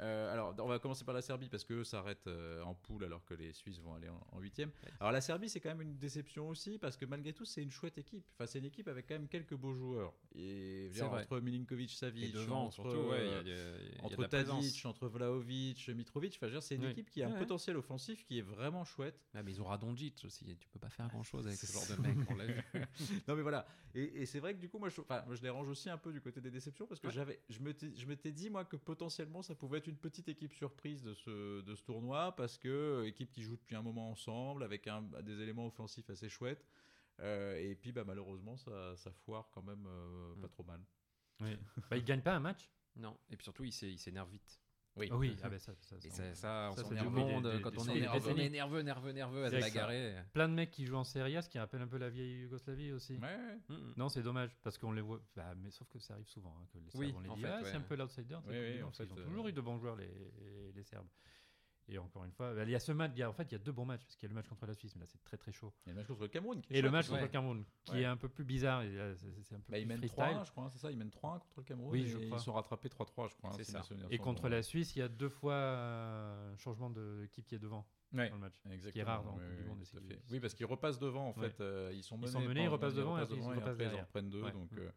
Euh, 0.01 0.33
alors, 0.33 0.55
on 0.59 0.67
va 0.67 0.79
commencer 0.79 1.05
par 1.05 1.15
la 1.15 1.23
Serbie 1.23 1.49
parce 1.49 1.65
qu'eux 1.65 1.85
s'arrêtent 1.85 2.27
euh, 2.27 2.63
en 2.63 2.75
poule 2.75 3.05
alors 3.05 3.25
que 3.25 3.35
les 3.35 3.53
Suisses 3.53 3.79
vont 3.81 3.95
aller 3.95 4.09
en- 4.09 4.41
huitième. 4.41 4.71
Alors, 5.01 5.13
la 5.13 5.21
Serbie, 5.21 5.49
c'est 5.49 5.61
quand 5.61 5.69
même 5.69 5.83
une 5.83 5.97
déception 5.99 6.49
aussi 6.49 6.79
parce 6.79 6.97
que 6.97 7.05
malgré 7.07 7.33
tout, 7.33 7.45
c'est 7.45 7.63
une 7.63 7.71
chouette 7.71 7.97
équipe. 7.99 8.25
Enfin, 8.35 8.47
c'est 8.47 8.59
une 8.59 8.65
équipe 8.65 8.89
avec 8.89 9.07
quand 9.07 9.15
même 9.15 9.29
quelques 9.29 9.55
beaux 9.55 9.73
joueurs. 9.73 10.13
Et 10.35 10.89
dire, 10.93 11.13
entre 11.13 11.39
Milinkovic, 11.41 11.93
Et 11.93 11.95
Savic, 11.95 12.33
devant, 12.35 12.65
entre, 12.65 12.75
surtout, 12.75 12.97
ouais, 13.11 13.27
il 13.43 13.49
y 13.49 13.53
a- 13.53 13.57
y 13.57 13.97
y 13.97 14.01
entre. 14.03 14.25
Tadic, 14.27 14.85
entre 14.87 15.07
Vlaovic, 15.09 15.89
Mitrovic. 15.89 16.39
Enfin, 16.43 16.61
c'est 16.61 16.75
une 16.75 16.85
Oui. 16.87 16.91
équipe 16.91 17.11
qui 17.11 17.23
a 17.23 17.29
un 17.29 17.33
Ouais. 17.33 17.39
potentiel 17.39 17.77
offensif 17.77 18.25
qui 18.25 18.39
est 18.39 18.43
vraiment 18.43 18.85
chouette. 18.85 19.21
Ah, 19.35 19.43
mais 19.43 19.53
ils 19.53 19.63
ont 19.63 19.67
Radonjic 19.67 20.23
aussi. 20.25 20.57
Tu 20.59 20.69
peux 20.69 20.79
pas 20.81 20.91
faire 20.91 21.09
grand 21.09 21.23
chose 21.23 21.47
avec 21.47 21.59
ce 21.59 21.73
genre 21.73 21.87
de 21.97 22.03
mec. 22.03 22.17
On 22.31 22.35
l'a 22.35 22.47
vu. 22.47 22.63
non 23.29 23.37
mais 23.37 23.43
voilà 23.43 23.67
et, 23.95 24.23
et 24.23 24.27
c'est 24.27 24.41
vrai 24.41 24.55
que 24.55 24.59
du 24.61 24.69
coup 24.69 24.79
moi 24.79 24.89
je, 24.89 25.01
enfin, 25.01 25.23
moi, 25.27 25.35
je 25.37 25.43
les 25.43 25.51
range 25.51 25.69
aussi 25.69 25.89
un 25.89 25.99
peu 25.99 26.13
du 26.13 26.21
côté 26.21 26.41
des 26.41 26.51
déceptions 26.51 26.87
parce 26.87 27.01
que 27.01 27.07
Ouais. 27.07 27.13
j'avais 27.13 27.41
je 27.49 28.07
m'étais 28.07 28.33
dit 28.33 28.51
moi 28.51 28.65
que 28.65 28.77
potentiellement 28.77 29.43
ça 29.43 29.55
pouvait 29.55 29.79
être 29.79 29.84
une 29.87 29.97
petite 29.97 30.29
équipe 30.29 30.53
surprise 30.55 31.03
de 31.03 31.15
ce 31.15 31.61
de 31.63 31.75
ce 31.75 31.83
tournoi 31.83 32.35
parce 32.37 32.59
que 32.59 32.69
euh, 32.69 33.07
équipe 33.07 33.31
qui 33.31 33.43
joue 33.43 33.57
depuis 33.57 33.77
un 33.77 33.83
moment 33.83 34.11
ensemble 34.11 34.63
avec 34.65 34.87
un, 34.89 35.03
des 35.23 35.41
éléments 35.41 35.67
offensifs 35.67 36.11
assez 36.11 36.29
chouettes 36.29 36.67
Euh, 37.21 37.57
et 37.61 37.77
puis 37.77 37.93
bah 37.93 38.05
malheureusement 38.05 38.57
ça, 38.57 38.97
ça 38.97 39.13
foire 39.13 39.51
quand 39.53 39.63
même 39.63 39.87
euh, 39.87 40.35
pas 40.37 40.49
Mm. 40.49 40.51
trop 40.51 40.65
mal 40.65 40.81
Oui. 41.41 41.57
bah, 41.91 41.97
il 41.97 42.05
gagne 42.05 42.23
pas 42.23 42.35
un 42.35 42.41
match? 42.41 42.71
Non, 42.97 43.17
et 43.31 43.37
puis 43.37 43.45
surtout, 43.45 43.65
il 43.65 43.73
s'énerve 43.73 44.31
vite. 44.31 44.61
Oui. 44.97 45.09
Ah 45.11 45.17
oui, 45.17 45.37
ah 45.43 45.49
ben 45.49 45.59
ça, 45.59 45.73
ça, 45.81 45.97
Et 46.05 46.11
ça, 46.11 46.35
ça, 46.35 46.69
on 46.73 46.77
s'en 46.77 47.11
monde, 47.11 47.51
des- 47.51 47.61
quand 47.61 47.71
des- 47.71 47.79
on 47.79 47.85
des 47.85 47.91
est 47.91 48.01
nerveux, 48.01 48.17
on 48.17 48.21
décennies. 48.35 48.41
est 48.47 48.51
nerveux, 48.51 48.81
nerveux, 48.83 49.11
nerveux 49.13 49.45
à 49.45 49.51
se 49.51 49.57
bagarrer. 49.61 50.15
Plein 50.33 50.49
de 50.49 50.55
mecs 50.55 50.71
qui 50.71 50.87
jouent 50.87 50.97
en 50.97 51.05
Serie 51.05 51.37
A, 51.37 51.43
ce 51.43 51.49
qui 51.49 51.59
rappelle 51.59 51.83
un 51.83 51.89
peu 51.89 51.99
la 51.99 52.11
vieille 52.11 52.43
Yougoslavie 52.43 52.93
aussi. 52.93 53.15
Ouais. 53.19 53.37
Mm, 53.69 53.75
mm. 53.75 53.95
Non, 53.97 54.09
c'est 54.09 54.23
dommage 54.23 54.57
parce 54.63 54.79
qu'on 54.79 54.93
les 54.93 55.03
voit. 55.03 55.21
Bah, 55.35 55.55
mais 55.57 55.71
sauf 55.71 55.89
que 55.89 55.99
ça 55.99 56.15
arrive 56.15 56.29
souvent 56.29 56.55
hein, 56.61 56.67
que 56.73 56.79
les 56.79 56.91
Serbes, 56.91 57.01
Oui, 57.01 57.15
on 57.17 57.21
les 57.21 57.29
dit, 57.31 57.45
ah, 57.47 57.57
ouais. 57.61 57.65
c'est 57.71 57.77
un 57.77 57.81
peu 57.81 57.97
l'outsider. 57.97 58.37
Oui, 58.47 58.55
oui, 58.57 58.83
en 58.83 58.91
fait, 58.93 59.11
ont 59.11 59.17
euh, 59.19 59.25
toujours 59.25 59.49
eu 59.49 59.53
de 59.53 59.61
bons 59.61 59.79
joueurs 59.79 59.97
les, 59.97 60.73
les 60.75 60.83
Serbes. 60.85 61.09
Et 61.87 61.99
encore 61.99 62.25
une 62.25 62.33
fois, 62.33 62.55
bah, 62.55 62.63
il 62.65 62.71
y 62.71 62.75
a 62.75 62.81
ce 62.81 62.93
match. 62.93 63.13
il 63.15 63.19
y 63.19 63.23
a- 63.23 63.29
En 63.29 63.35
fait, 63.35 63.43
il 63.45 63.53
y 63.53 63.55
a 63.57 63.59
deux 63.59 63.73
bons 63.73 63.85
matchs 63.85 64.03
parce 64.05 64.17
qu'il 64.17 64.23
y 64.27 64.27
a 64.27 64.31
le 64.31 64.35
match 64.35 64.49
contre 64.49 64.65
la 64.65 64.73
Suisse, 64.73 64.95
mais 64.97 65.03
là 65.03 65.07
c'est 65.07 65.23
très 65.23 65.37
très 65.37 65.53
chaud. 65.53 65.71
Il 65.85 65.89
y 65.89 65.91
a 65.91 65.93
le 65.93 66.01
match 66.01 66.07
contre 66.09 66.23
le 66.23 66.29
Cameroun. 66.29 66.63
qui 66.63 66.73
est 66.73 66.79
Et 66.79 66.83
le 66.83 66.91
match 66.91 67.07
contre 67.09 67.19
Ouais. 67.19 67.27
le 67.27 67.29
Cameroun, 67.33 67.65
qui 67.85 67.93
Ouais. 67.93 68.01
est 68.01 68.05
un 68.07 68.17
peu 68.17 68.29
plus 68.31 68.45
bizarre. 68.45 68.83
là, 68.85 69.15
c'est 69.15 69.55
un 69.55 69.61
peu 69.61 69.71
Bah, 69.73 69.79
ils 69.79 69.83
plus 69.83 69.89
mènent 69.89 69.99
freestyle. 69.99 70.17
3-1, 70.25 70.45
je 70.45 70.51
crois, 70.51 70.65
hein, 70.65 70.71
c'est 70.71 70.79
ça 70.79 70.91
Ils 70.91 70.97
mènent 70.97 71.11
3-1 71.11 71.39
contre 71.41 71.55
le 71.59 71.63
Cameroun. 71.65 71.91
Oui, 71.93 72.03
et 72.05 72.07
je 72.07 72.19
crois. 72.19 72.39
Ils 72.39 72.43
sont 72.43 72.53
rattrapés 72.55 72.89
3-3, 72.89 73.29
je 73.29 73.35
crois. 73.37 73.51
hein, 73.51 73.63
ça. 73.65 73.83
Et 74.11 74.17
contre 74.19 74.49
la 74.49 74.63
Suisse, 74.63 74.97
il 74.97 75.01
y 75.01 75.03
a 75.03 75.09
deux 75.09 75.29
fois 75.29 75.53
euh, 75.55 76.55
un 76.55 76.57
changement 76.57 76.89
d'équipe 76.89 77.47
qui 77.47 77.55
est 77.55 77.59
devant 77.59 77.87
Ouais. 78.15 78.29
dans 78.31 78.37
le 78.37 78.41
match. 78.41 78.55
Exactement. 78.71 79.05
rare 79.05 79.25
dans 79.25 79.37
oui, 79.37 79.57
du 79.57 79.65
Monde, 79.65 79.85
fait. 79.85 80.21
Oui, 80.31 80.41
parce 80.41 80.55
qu'ils 80.55 80.67
repassent 80.67 80.99
devant, 80.99 81.29
en 81.29 81.35
fait. 81.35 81.61
euh, 81.61 81.93
ils 81.95 82.03
sont 82.03 82.17
menés. 82.17 82.29
Ils 82.29 82.33
sont 82.33 82.41
menés, 82.41 82.63
ils 82.65 82.69
repassent 82.69 82.95
devant, 82.95 83.19
et 83.19 83.21
ils 83.21 83.25
repassent 83.25 83.35
après, 83.61 83.85
ils 83.85 83.87
en 83.89 83.91
derrière. 83.91 84.07
prennent 84.09 84.31
deux. 84.31 84.41
Donc, 84.53 84.73
euh, 84.79 84.91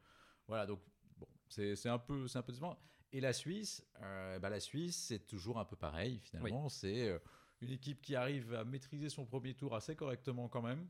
voilà, 0.47 0.65
donc 0.65 0.79
bon, 1.17 1.27
c'est 1.49 1.75
c'est 1.75 1.89
un 1.89 1.99
peu, 1.99 2.27
c'est 2.27 2.37
un 2.37 2.43
peu 2.43 2.51
décevant. 2.53 2.77
Et 3.13 3.21
la 3.21 3.33
Suisse, 3.33 3.85
euh, 4.01 4.39
bah, 4.39 4.49
la 4.49 4.59
Suisse, 4.59 4.97
c'est 4.97 5.25
toujours 5.25 5.59
un 5.59 5.65
peu 5.65 5.75
pareil 5.75 6.19
finalement. 6.19 6.69
C'est 6.69 7.07
euh, 7.07 7.19
une 7.61 7.71
équipe 7.71 8.01
qui 8.01 8.15
arrive 8.15 8.53
à 8.53 8.63
maîtriser 8.65 9.09
son 9.09 9.25
premier 9.25 9.53
tour 9.53 9.75
assez 9.75 9.95
correctement 9.95 10.49
quand 10.49 10.61
même, 10.61 10.87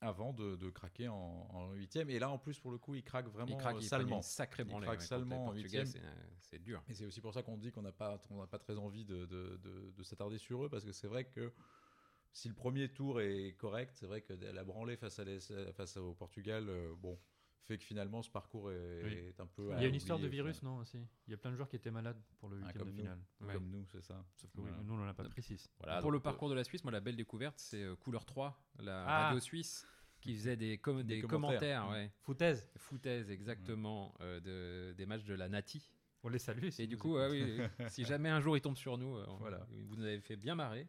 avant 0.00 0.32
de, 0.32 0.56
de 0.56 0.70
craquer 0.70 1.08
en, 1.08 1.72
huitième. 1.74 2.10
Et 2.10 2.18
là, 2.18 2.30
en 2.30 2.38
plus, 2.38 2.58
pour 2.58 2.72
le 2.72 2.78
coup, 2.78 2.94
il 2.94 3.02
craque 3.04 3.28
vraiment 3.28 3.52
Il 3.52 3.56
craque, 3.56 3.76
euh, 3.76 3.80
il 3.80 3.88
salement. 3.88 4.16
une 4.16 4.22
sacrée 4.22 4.64
Il 4.68 4.74
craque 4.80 5.02
salement 5.02 5.46
en 5.46 5.52
huitième. 5.52 5.86
c'est- 5.86 6.58
dur. 6.58 6.82
Et 6.88 6.94
c'est 6.94 7.04
aussi 7.06 7.20
pour 7.20 7.32
ça 7.32 7.44
qu'on 7.44 7.56
dit 7.56 7.70
qu'on 7.70 7.82
n'a 7.82 7.92
pas, 7.92 8.20
on 8.30 8.44
pas 8.48 8.58
très 8.58 8.76
envie 8.76 9.04
de, 9.04 9.24
de- 9.26 9.56
de- 9.62 9.92
de 9.96 10.02
s'attarder 10.02 10.38
sur 10.38 10.64
eux, 10.64 10.68
parce 10.68 10.84
que 10.84 10.90
c'est 10.90 11.06
vrai 11.06 11.24
que 11.26 11.52
si 12.32 12.48
le 12.48 12.54
premier 12.54 12.88
tour 12.92 13.20
est 13.20 13.52
correct, 13.56 13.92
c'est 13.94 14.06
vrai 14.06 14.20
que 14.22 14.32
la 14.32 14.64
branlée 14.64 14.96
face, 14.96 15.20
à 15.20 15.24
l'Es- 15.24 15.52
face 15.72 15.96
au 15.96 16.12
Portugal, 16.14 16.68
euh, 16.68 16.92
bon, 16.96 17.16
fait 17.66 17.78
que 17.78 17.84
finalement 17.84 18.22
ce 18.22 18.30
parcours 18.30 18.70
est, 18.72 19.02
Oui. 19.04 19.12
est 19.12 19.40
un 19.40 19.46
peu. 19.46 19.70
Il 19.76 19.82
y 19.82 19.84
a 19.84 19.88
une 19.88 19.94
histoire 19.94 20.18
de 20.18 20.26
virus, 20.26 20.62
non 20.62 20.78
aussi 20.78 20.98
Il 21.26 21.30
y 21.30 21.34
a 21.34 21.36
plein 21.36 21.50
de 21.50 21.56
joueurs 21.56 21.68
qui 21.68 21.76
étaient 21.76 21.90
malades 21.90 22.20
pour 22.38 22.48
le 22.48 22.56
Ah, 22.62 22.66
huitième 22.66 22.78
comme 22.78 22.88
de 22.88 22.92
nous. 22.96 23.02
finale. 23.02 23.18
Ouais. 23.40 23.52
Comme 23.54 23.70
nous, 23.70 23.84
c'est 23.86 24.02
ça. 24.02 24.24
Sauf 24.36 24.50
que 24.52 24.60
oui, 24.60 24.68
Voilà. 24.68 24.82
nous, 24.82 24.94
on 24.94 24.96
n'en 24.96 25.06
a 25.08 25.14
pas 25.14 25.24
précis. 25.28 25.70
Voilà, 25.78 26.00
Pour 26.00 26.10
le 26.10 26.18
euh, 26.18 26.20
parcours 26.20 26.48
de 26.48 26.54
la 26.54 26.64
Suisse, 26.64 26.82
moi, 26.84 26.92
la 26.92 27.00
belle 27.00 27.16
découverte, 27.16 27.58
c'est 27.58 27.82
euh, 27.82 27.96
Couleur 27.96 28.24
3, 28.24 28.60
la 28.80 29.04
Ah. 29.06 29.24
radio 29.26 29.40
suisse, 29.40 29.86
qui 30.20 30.34
faisait 30.34 30.56
des, 30.56 30.78
com- 30.78 31.02
Des 31.02 31.16
des 31.16 31.20
commentaires. 31.22 31.82
commentaires, 31.84 31.88
ouais. 31.90 32.10
Foutaise, 32.20 32.68
foutaise 32.76 33.30
exactement 33.30 34.14
euh, 34.20 34.40
de, 34.40 34.92
des 34.94 35.06
matchs 35.06 35.24
de 35.24 35.34
la 35.34 35.48
Nati. 35.48 35.90
on 36.22 36.28
les 36.28 36.38
salue. 36.38 36.68
si 36.68 36.82
Et 36.82 36.86
du 36.86 36.98
coup, 36.98 37.16
oui, 37.18 37.58
si 37.88 38.04
jamais 38.04 38.28
un 38.28 38.40
jour 38.40 38.54
il 38.56 38.60
tombe 38.60 38.76
sur 38.76 38.98
nous, 38.98 39.16
euh, 39.16 39.24
on- 39.28 39.36
Voilà. 39.36 39.66
vous 39.70 39.96
nous 39.96 40.04
avez 40.04 40.20
fait 40.20 40.36
bien 40.36 40.54
marrer. 40.54 40.86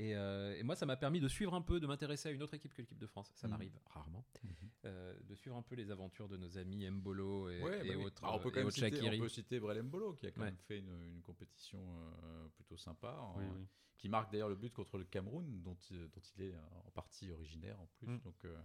Et, 0.00 0.14
euh, 0.16 0.56
et 0.56 0.62
moi, 0.62 0.76
ça 0.76 0.86
m'a 0.86 0.96
permis 0.96 1.20
de 1.20 1.28
suivre 1.28 1.52
un 1.54 1.60
peu, 1.60 1.78
de 1.78 1.86
m'intéresser 1.86 2.30
à 2.30 2.32
une 2.32 2.42
autre 2.42 2.54
équipe 2.54 2.72
que 2.72 2.80
l'équipe 2.80 2.98
de 2.98 3.06
France. 3.06 3.30
Ça 3.34 3.46
Mhm. 3.46 3.50
m'arrive 3.50 3.78
rarement. 3.86 4.24
Mhm. 4.42 4.52
Euh, 4.86 5.14
de 5.28 5.34
suivre 5.34 5.56
un 5.56 5.62
peu 5.62 5.74
les 5.74 5.90
aventures 5.90 6.26
de 6.28 6.38
nos 6.38 6.56
amis 6.56 6.88
Mbolo 6.88 7.50
et, 7.50 7.60
Ouais, 7.62 7.84
et 7.86 7.88
bah 7.90 7.94
oui. 7.98 8.04
autres. 8.04 8.22
Ah, 8.24 8.34
on 8.34 8.38
peut 8.38 8.50
quand 8.50 8.60
même 8.60 8.70
citer, 8.70 8.86
on 9.02 9.18
peut 9.18 9.28
citer 9.28 9.60
Brel 9.60 9.82
Mbolo, 9.82 10.14
qui 10.14 10.26
a 10.26 10.30
quand 10.30 10.40
Ouais. 10.40 10.46
même 10.46 10.56
fait 10.56 10.78
une, 10.78 11.02
une 11.16 11.20
compétition 11.22 11.78
euh, 12.24 12.48
plutôt 12.54 12.78
sympa, 12.78 13.12
en- 13.20 13.36
Oui, 13.38 13.44
oui. 13.58 13.66
qui 13.98 14.08
marque 14.08 14.32
d'ailleurs 14.32 14.48
le 14.48 14.54
but 14.56 14.72
contre 14.72 14.96
le 14.96 15.04
Cameroun, 15.04 15.60
dont, 15.60 15.76
il- 15.90 16.08
dont 16.08 16.22
il 16.36 16.42
est 16.44 16.54
en 16.56 16.90
partie 16.92 17.30
originaire 17.30 17.78
en 17.78 17.86
plus. 17.98 18.06
Mm. 18.08 18.20
Donc 18.20 18.42
euh, 18.46 18.58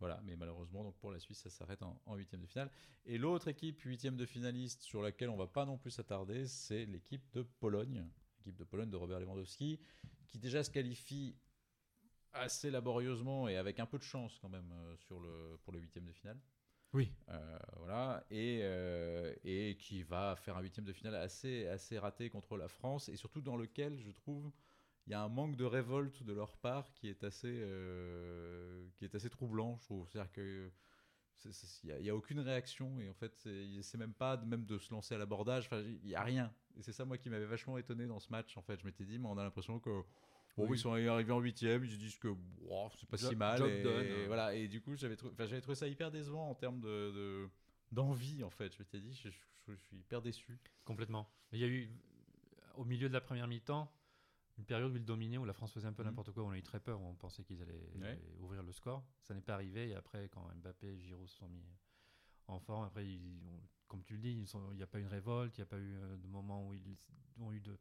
voilà, 0.00 0.20
mais 0.24 0.34
malheureusement, 0.36 0.82
donc 0.82 0.96
pour 0.98 1.12
la 1.12 1.20
Suisse, 1.20 1.38
ça 1.38 1.48
s'arrête 1.50 1.82
en 1.84 2.02
en 2.06 2.16
huitième 2.16 2.40
de 2.40 2.46
finale. 2.46 2.72
Et 3.04 3.16
l'autre 3.18 3.46
équipe 3.46 3.80
huitième 3.82 4.16
de 4.16 4.26
finaliste 4.26 4.82
sur 4.82 5.00
laquelle 5.00 5.28
on 5.30 5.36
va 5.36 5.46
pas 5.46 5.64
non 5.64 5.78
plus 5.78 5.92
s'attarder, 5.92 6.46
c'est 6.48 6.86
l'équipe 6.86 7.22
de 7.34 7.42
Pologne, 7.42 8.04
l'équipe 8.46 8.56
de 8.56 8.64
Pologne 8.64 8.90
de 8.90 8.96
Robert 8.96 9.20
Lewandowski, 9.20 9.80
qui 10.28 10.38
déjà 10.38 10.62
se 10.62 10.70
qualifie 10.70 11.36
assez 12.32 12.70
laborieusement 12.70 13.48
et 13.48 13.56
avec 13.56 13.80
un 13.80 13.86
peu 13.86 13.98
de 13.98 14.02
chance 14.02 14.38
quand 14.40 14.48
même 14.48 14.70
euh, 14.72 14.96
sur 14.96 15.20
le, 15.20 15.58
pour 15.64 15.72
le 15.72 15.80
huitième 15.80 16.04
de 16.04 16.12
finale. 16.12 16.38
Oui. 16.92 17.12
Euh, 17.28 17.58
voilà, 17.78 18.24
et, 18.30 18.60
euh, 18.62 19.34
et 19.44 19.76
qui 19.76 20.02
va 20.02 20.36
faire 20.36 20.56
un 20.56 20.62
huitième 20.62 20.86
de 20.86 20.92
finale 20.92 21.16
assez, 21.16 21.66
assez 21.66 21.98
raté 21.98 22.30
contre 22.30 22.56
la 22.56 22.68
France, 22.68 23.08
et 23.08 23.16
surtout 23.16 23.40
dans 23.40 23.56
lequel, 23.56 23.98
je 23.98 24.10
trouve, 24.12 24.52
il 25.06 25.10
y 25.10 25.14
a 25.14 25.22
un 25.22 25.28
manque 25.28 25.56
de 25.56 25.64
révolte 25.64 26.22
de 26.22 26.32
leur 26.32 26.56
part 26.56 26.92
qui 26.92 27.08
est 27.08 27.24
assez, 27.24 27.60
euh, 27.62 28.86
qui 28.94 29.04
est 29.04 29.14
assez 29.14 29.30
troublant, 29.30 29.76
je 29.78 29.84
trouve. 29.84 30.08
C'est-à-dire 30.08 30.32
que 30.32 30.70
il 31.84 31.94
n'y 32.00 32.08
a, 32.08 32.16
aucune 32.16 32.40
réaction, 32.40 32.98
et 32.98 33.10
en 33.10 33.14
fait, 33.14 33.34
c'est 33.36 33.98
même 33.98 34.14
pas 34.14 34.36
de- 34.36 34.46
même 34.46 34.64
de 34.64 34.78
se 34.78 34.90
lancer 34.90 35.14
à 35.14 35.18
l'abordage, 35.18 35.66
enfin, 35.66 35.80
il 35.80 36.08
n'y 36.08 36.14
a 36.14 36.22
rien. 36.22 36.52
Et 36.76 36.82
c'est 36.82 36.92
ça, 36.92 37.04
moi, 37.04 37.16
qui 37.18 37.30
m'avait 37.30 37.46
vachement 37.46 37.78
étonné 37.78 38.06
dans 38.06 38.18
ce 38.20 38.30
match, 38.30 38.56
en 38.56 38.62
fait. 38.62 38.78
Je 38.80 38.84
m'étais 38.86 39.04
dit, 39.04 39.18
mais 39.18 39.28
on 39.28 39.38
a 39.38 39.42
l'impression 39.44 39.78
que. 39.80 39.90
Bon, 40.56 40.66
Oui. 40.68 40.76
ils 40.78 40.80
sont 40.80 40.90
arrivés 40.92 41.32
en 41.32 41.40
huitième, 41.40 41.84
ils 41.84 41.90
se 41.90 41.96
disent 41.96 42.18
que 42.18 42.34
c'est 42.96 43.06
pas 43.08 43.16
Job- 43.18 43.30
si 43.30 43.36
mal. 43.36 43.62
et, 43.68 43.82
done. 43.82 44.04
et 44.04 44.26
voilà, 44.26 44.54
et 44.54 44.68
du 44.68 44.80
coup, 44.80 44.96
j'avais 44.96 45.16
trou- 45.16 45.28
enfin, 45.30 45.46
trouvé 45.60 45.74
ça 45.74 45.86
hyper 45.86 46.10
décevant 46.10 46.48
en 46.48 46.54
termes 46.54 46.80
de, 46.80 46.88
de- 47.12 47.48
d'envie, 47.92 48.42
en 48.42 48.48
fait. 48.50 48.72
Je 48.72 48.78
m'étais 48.78 49.00
dit, 49.00 49.12
je, 49.12 49.28
je- 49.28 49.38
je 49.68 49.74
suis 49.74 49.98
hyper 49.98 50.22
déçu. 50.22 50.58
Complètement. 50.86 51.28
Il 51.52 51.58
y 51.58 51.64
a 51.64 51.66
eu, 51.66 51.90
au 52.76 52.84
milieu 52.86 53.08
de 53.08 53.12
la 53.12 53.20
première 53.20 53.46
mi-temps, 53.48 53.92
une 54.56 54.64
période 54.64 54.92
où 54.92 54.96
ils 54.96 55.04
dominaient, 55.04 55.36
où 55.36 55.44
la 55.44 55.52
France 55.52 55.72
faisait 55.74 55.88
un 55.88 55.92
peu 55.92 56.02
Mhm. 56.02 56.08
n'importe 56.08 56.32
quoi. 56.32 56.44
On 56.44 56.50
a 56.50 56.56
eu 56.56 56.62
très 56.62 56.80
peur, 56.80 57.02
on 57.02 57.14
pensait 57.14 57.44
qu'ils 57.44 57.60
allaient 57.60 57.90
Ouais. 58.00 58.18
ouvrir 58.40 58.62
le 58.62 58.72
score. 58.72 59.04
Ça 59.20 59.34
n'est 59.34 59.42
pas 59.42 59.52
arrivé. 59.54 59.90
Et 59.90 59.94
après, 59.94 60.30
quand 60.30 60.48
Mbappé 60.56 60.86
et 60.86 60.98
Giroud 61.00 61.28
se 61.28 61.36
sont 61.36 61.48
mis 61.50 61.66
en 62.46 62.58
forme, 62.60 62.84
après, 62.86 63.06
ils 63.06 63.46
ont- 63.46 63.60
comme 63.88 64.02
tu 64.04 64.14
le 64.14 64.18
dis, 64.20 64.32
il 64.32 64.76
n'y 64.76 64.82
a 64.82 64.86
pas 64.86 64.98
eu 64.98 65.02
une 65.02 65.08
révolte, 65.08 65.56
il 65.56 65.60
n'y 65.60 65.64
a 65.64 65.66
pas 65.66 65.78
eu 65.78 65.94
euh, 65.96 66.16
de 66.16 66.26
moment 66.28 66.66
où 66.66 66.74
ils 66.74 66.96
ont 67.40 67.52
eu 67.52 67.60
de 67.60 67.76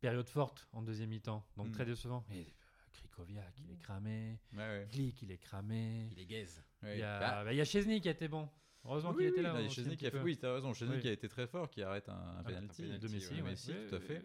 périodes 0.00 0.28
fortes 0.28 0.68
en 0.72 0.82
deuxième 0.82 1.10
mi-temps. 1.10 1.44
Donc 1.56 1.72
très 1.72 1.84
décevant. 1.84 2.24
Et 2.30 2.40
euh, 2.40 2.44
Krikoviak, 2.92 3.58
il 3.60 3.72
est 3.72 3.76
cramé. 3.78 4.38
Ouais, 4.52 4.58
ouais. 4.58 4.88
Glick, 4.90 5.22
il 5.22 5.30
est 5.30 5.38
cramé. 5.38 6.08
Il 6.12 6.18
est 6.20 6.26
gaze. 6.26 6.62
Il 6.82 6.98
y 6.98 7.02
a, 7.02 7.18
Bah, 7.18 7.44
bah, 7.44 7.52
il 7.52 7.56
y 7.56 7.60
a 7.60 7.64
Chesney 7.64 8.00
qui 8.00 8.08
a 8.08 8.12
été 8.12 8.28
bon. 8.28 8.48
Heureusement 8.84 9.10
oui, 9.10 9.16
qu'il 9.16 9.26
était 9.26 9.38
oui, 9.38 9.42
là. 9.42 9.52
il 9.56 9.60
y 9.60 9.64
a 9.64 9.66
aussi, 9.66 9.74
Chesney 9.74 9.94
un 9.94 9.96
qui 9.96 10.06
a 10.06 10.10
petit 10.10 10.16
fait, 10.16 10.20
peu. 10.22 10.24
oui, 10.24 10.36
t'as 10.38 10.54
raison. 10.54 10.72
Chesney 10.74 10.94
Oui. 10.96 11.02
qui 11.02 11.08
a 11.08 11.12
été 11.12 11.28
très 11.28 11.46
fort, 11.46 11.68
qui 11.68 11.82
arrête 11.82 12.08
un, 12.08 12.38
un 12.38 12.42
penalty. 12.44 12.82
penalty, 12.82 13.06
de 13.06 13.12
Messi, 13.12 13.34
ouais. 13.34 13.42
ouais. 13.42 13.50
Messi, 13.50 13.72
Oui, 13.72 13.86
tout 13.88 13.94
à 13.96 13.98
oui, 13.98 14.04
fait. 14.06 14.22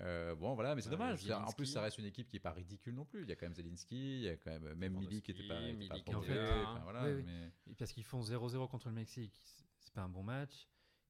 Euh, 0.00 0.34
bon, 0.34 0.54
voilà, 0.54 0.74
mais 0.74 0.80
c'est 0.80 0.88
Ouais, 0.88 0.96
dommage. 0.96 1.30
En 1.30 1.52
plus, 1.52 1.66
ça 1.66 1.82
reste 1.82 1.98
une 1.98 2.06
équipe 2.06 2.26
qui 2.28 2.36
est 2.36 2.40
pas 2.40 2.52
ridicule 2.52 2.94
non 2.94 3.04
plus. 3.04 3.22
Il 3.22 3.28
y 3.28 3.32
a 3.32 3.36
quand 3.36 3.46
même 3.46 3.54
Zelinski, 3.54 4.16
il 4.16 4.22
y 4.22 4.28
a 4.28 4.36
quand 4.36 4.50
même 4.50 4.74
même 4.74 4.94
Mili 4.94 5.20
qui 5.22 5.30
était 5.32 5.46
pas, 5.46 5.60
était 5.60 5.72
pas 5.72 5.78
Milik 5.78 6.08
enfin, 6.08 6.80
voilà, 6.84 7.04
Oui, 7.04 7.12
oui. 7.16 7.22
mais- 7.26 7.52
Et 7.70 7.74
Parce 7.74 7.92
qu'ils 7.92 8.04
font 8.04 8.22
0-0 8.22 8.68
contre 8.68 8.88
le 8.88 8.94
Mexique. 8.94 9.38
C'est- 9.44 9.92
pas 9.94 10.00
un 10.00 10.08
bon 10.08 10.22
match. 10.22 10.66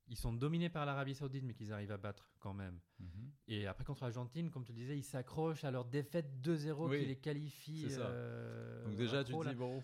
Ils 0.08 0.16
sont 0.16 0.32
dominés 0.32 0.68
par 0.68 0.84
l'Arabie 0.84 1.14
Saoudite, 1.14 1.44
mais 1.44 1.54
qu'ils 1.54 1.72
arrivent 1.72 1.92
à 1.92 1.96
battre 1.96 2.28
quand 2.40 2.52
même. 2.52 2.80
Mhm. 2.98 3.30
Et 3.46 3.68
après, 3.68 3.84
contre 3.84 4.02
l'Argentine, 4.02 4.50
comme 4.50 4.64
tu 4.64 4.72
le 4.72 4.78
disais, 4.78 4.98
ils 4.98 5.04
s'accrochent 5.04 5.62
à 5.62 5.70
leur 5.70 5.84
défaite 5.84 6.40
2-0 6.40 6.88
Oui, 6.88 6.98
qui 6.98 7.06
les 7.06 7.16
qualifie. 7.16 7.88
ça. 7.88 8.00
euh, 8.08 8.84
Donc 8.84 8.96
déjà, 8.96 9.22
tu 9.22 9.30
trop, 9.30 9.44
te 9.44 9.50
dis, 9.50 9.54
bon, 9.54 9.80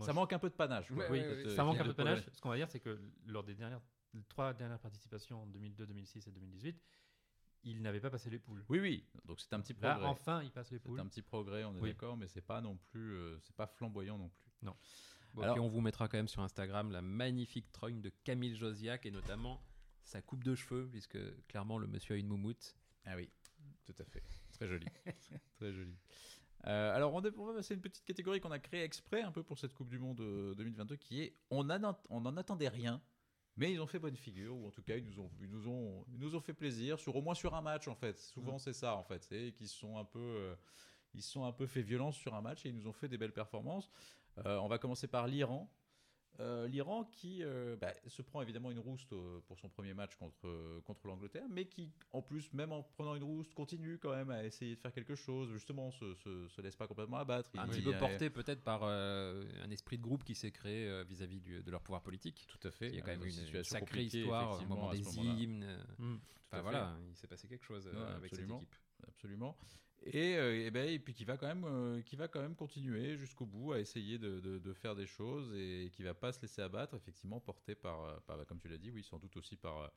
ça 0.00 0.14
manque 0.14 0.32
un 0.32 0.38
peu 0.38 0.48
de 0.48 0.54
panache. 0.54 0.88
quoi. 0.88 1.04
Oui, 1.10 1.20
ça 1.20 1.26
euh, 1.60 1.64
manque 1.66 1.78
un 1.80 1.82
peu 1.84 1.88
de 1.90 1.94
panache. 1.94 2.24
Ce 2.32 2.40
qu'on 2.40 2.48
va 2.48 2.56
dire, 2.56 2.70
c'est 2.70 2.80
que 2.80 2.98
lors 3.26 3.44
des 3.44 3.54
dernières, 3.54 3.82
les 4.14 4.22
trois 4.24 4.54
dernières 4.54 4.80
participations 4.80 5.42
en 5.42 5.46
2002, 5.46 5.86
2006 5.86 6.26
et 6.26 6.30
2018, 6.30 6.80
ils 7.64 7.80
n'avaient 7.82 8.00
pas 8.00 8.10
passé 8.10 8.28
les 8.30 8.38
poules. 8.38 8.64
Oui, 8.68 8.80
oui. 8.80 9.04
Donc 9.24 9.40
c'est 9.40 9.52
un 9.52 9.60
petit 9.60 9.74
Là, 9.74 9.92
progrès. 9.94 10.08
enfin, 10.08 10.42
ils 10.42 10.50
passent 10.50 10.70
les 10.70 10.78
C'est 10.78 10.84
poules. 10.88 11.00
un 11.00 11.06
petit 11.06 11.22
progrès, 11.22 11.64
on 11.64 11.74
est 11.76 11.80
Oui. 11.80 11.90
d'accord, 11.90 12.16
mais 12.16 12.26
c'est 12.28 12.40
pas 12.40 12.60
non 12.60 12.76
plus, 12.90 13.12
euh, 13.14 13.38
c'est 13.40 13.54
pas 13.56 13.66
flamboyant 13.66 14.18
non 14.18 14.28
plus. 14.28 14.50
Bon, 15.34 15.42
Alors- 15.42 15.54
puis 15.54 15.60
on 15.62 15.68
vous 15.68 15.80
mettra 15.80 16.08
quand 16.08 16.18
même 16.18 16.28
sur 16.28 16.42
Instagram 16.42 16.90
la 16.90 17.00
magnifique 17.00 17.72
trogne 17.72 18.00
de 18.02 18.10
Camille 18.24 18.54
Josiac 18.54 19.06
et 19.06 19.10
notamment 19.10 19.62
sa 20.02 20.20
coupe 20.20 20.44
de 20.44 20.54
cheveux, 20.54 20.88
puisque 20.90 21.18
clairement 21.46 21.78
le 21.78 21.86
monsieur 21.86 22.14
a 22.14 22.18
une 22.18 22.26
moumoute. 22.28 22.74
Ah 23.06 23.16
oui, 23.16 23.30
tout 23.84 23.94
à 23.98 24.04
fait. 24.04 24.22
Très 24.52 24.68
joli. 24.68 24.86
Très 25.56 25.72
joli. 25.72 25.96
Euh, 26.66 26.94
alors, 26.94 27.14
on, 27.14 27.22
est- 27.22 27.36
on 27.38 27.46
va 27.46 27.54
passer 27.54 27.74
une 27.74 27.80
petite 27.80 28.04
catégorie 28.04 28.40
qu'on 28.40 28.50
a 28.52 28.58
créée 28.58 28.82
exprès 28.84 29.22
un 29.22 29.32
peu 29.32 29.42
pour 29.42 29.58
cette 29.58 29.72
Coupe 29.74 29.88
du 29.88 29.98
Monde 29.98 30.20
euh, 30.20 30.54
2022 30.54 30.96
qui 30.96 31.20
est 31.22 31.34
on 31.50 31.64
n'en 31.64 32.36
attendait 32.36 32.68
rien, 32.68 33.02
mais 33.56 33.72
ils 33.72 33.80
ont 33.80 33.86
fait 33.86 33.98
bonne 33.98 34.16
figure, 34.16 34.56
ou 34.56 34.66
en 34.66 34.70
tout 34.70 34.82
cas, 34.82 34.96
ils 34.96 35.04
nous 35.04 35.20
ont, 35.20 35.30
ils 35.40 35.50
nous 35.50 35.68
ont, 35.68 36.04
ils 36.12 36.18
nous 36.18 36.34
ont 36.34 36.40
fait 36.40 36.54
plaisir, 36.54 36.98
sur, 36.98 37.14
au 37.16 37.22
moins 37.22 37.34
sur 37.34 37.54
un 37.54 37.62
match 37.62 37.88
en 37.88 37.94
fait. 37.94 38.18
Souvent, 38.18 38.58
c'est 38.58 38.72
ça 38.72 38.96
en 38.96 39.02
fait. 39.04 39.22
C'est 39.24 39.52
qu'ils 39.52 39.68
sont 39.68 39.98
un 39.98 40.04
peu. 40.04 40.18
euh, 40.18 40.54
ils 41.14 41.22
sont 41.22 41.44
un 41.44 41.52
peu 41.52 41.66
fait 41.66 41.82
violence 41.82 42.16
sur 42.16 42.34
un 42.34 42.40
match 42.40 42.64
et 42.64 42.70
ils 42.70 42.74
nous 42.74 42.86
ont 42.86 42.92
fait 42.92 43.08
des 43.08 43.18
belles 43.18 43.34
performances. 43.34 43.90
Euh, 44.46 44.56
on 44.58 44.68
va 44.68 44.78
commencer 44.78 45.06
par 45.06 45.26
l'Iran. 45.26 45.70
Euh, 46.40 46.66
L'Iran 46.66 47.04
qui 47.04 47.42
euh, 47.42 47.76
bah, 47.76 47.92
se 48.06 48.22
prend 48.22 48.40
évidemment 48.40 48.70
une 48.70 48.78
rouste 48.78 49.12
euh, 49.12 49.40
pour 49.46 49.58
son 49.58 49.68
premier 49.68 49.92
match 49.92 50.16
contre, 50.16 50.80
contre 50.84 51.06
l'Angleterre, 51.06 51.46
mais 51.50 51.66
qui 51.66 51.90
en 52.12 52.22
plus, 52.22 52.52
même 52.54 52.72
en 52.72 52.82
prenant 52.82 53.14
une 53.14 53.22
rouste, 53.22 53.52
continue 53.54 53.98
quand 53.98 54.14
même 54.14 54.30
à 54.30 54.44
essayer 54.44 54.74
de 54.74 54.80
faire 54.80 54.92
quelque 54.92 55.14
chose, 55.14 55.50
justement, 55.52 55.90
se, 55.90 56.14
se, 56.14 56.48
se 56.48 56.60
laisse 56.62 56.76
pas 56.76 56.86
complètement 56.86 57.18
abattre. 57.18 57.50
Un 57.58 57.68
petit 57.68 57.82
peu 57.82 57.96
porté 57.98 58.30
peut-être 58.30 58.62
par 58.62 58.80
euh, 58.84 59.44
un 59.62 59.70
esprit 59.70 59.98
de 59.98 60.02
groupe 60.02 60.24
qui 60.24 60.34
s'est 60.34 60.50
créé 60.50 61.02
vis-à-vis 61.04 61.40
de 61.40 61.70
leur 61.70 61.82
pouvoir 61.82 62.02
politique. 62.02 62.46
Tout 62.48 62.66
à 62.66 62.70
fait. 62.70 62.88
Il 62.88 62.94
y 62.94 62.98
a 62.98 63.02
quand 63.02 63.10
même 63.12 63.24
une, 63.24 63.30
situation 63.30 63.78
sacrée 63.78 64.04
histoire 64.04 64.62
au 64.62 64.66
moment 64.66 64.90
des 64.90 65.18
hymnes. 65.18 65.64
euh, 65.64 65.78
Mm. 65.98 66.14
À 66.14 66.56
Enfin 66.56 66.62
voilà, 66.62 66.96
il 67.08 67.16
s'est 67.16 67.26
passé 67.26 67.48
quelque 67.48 67.64
chose 67.64 67.86
Ouais, 67.86 67.96
avec 67.98 68.30
absolument. 68.30 68.58
cette 68.60 68.68
équipe. 68.68 68.76
Absolument. 69.08 69.56
Et, 70.04 70.36
euh, 70.36 70.66
et 70.66 70.70
ben, 70.70 70.88
et 70.88 70.98
puis 70.98 71.14
qui 71.14 71.24
va 71.24 71.36
quand 71.36 71.46
même, 71.46 71.64
euh, 71.64 72.02
qui 72.02 72.16
va 72.16 72.26
quand 72.26 72.40
même 72.40 72.56
continuer 72.56 73.16
jusqu'au 73.16 73.46
bout 73.46 73.72
à 73.72 73.78
essayer 73.80 74.18
de, 74.18 74.40
de- 74.40 74.58
de 74.58 74.72
faire 74.72 74.96
des 74.96 75.06
choses 75.06 75.52
et 75.54 75.90
qui 75.92 76.02
va 76.02 76.12
pas 76.14 76.32
se 76.32 76.40
laisser 76.42 76.60
abattre, 76.62 76.96
effectivement 76.96 77.38
porté 77.40 77.74
par, 77.74 78.02
euh, 78.04 78.16
par, 78.26 78.44
comme 78.46 78.58
tu 78.58 78.68
l'as 78.68 78.78
dit, 78.78 78.90
oui, 78.90 79.04
sans 79.04 79.18
doute 79.18 79.36
aussi 79.36 79.56
par, 79.56 79.92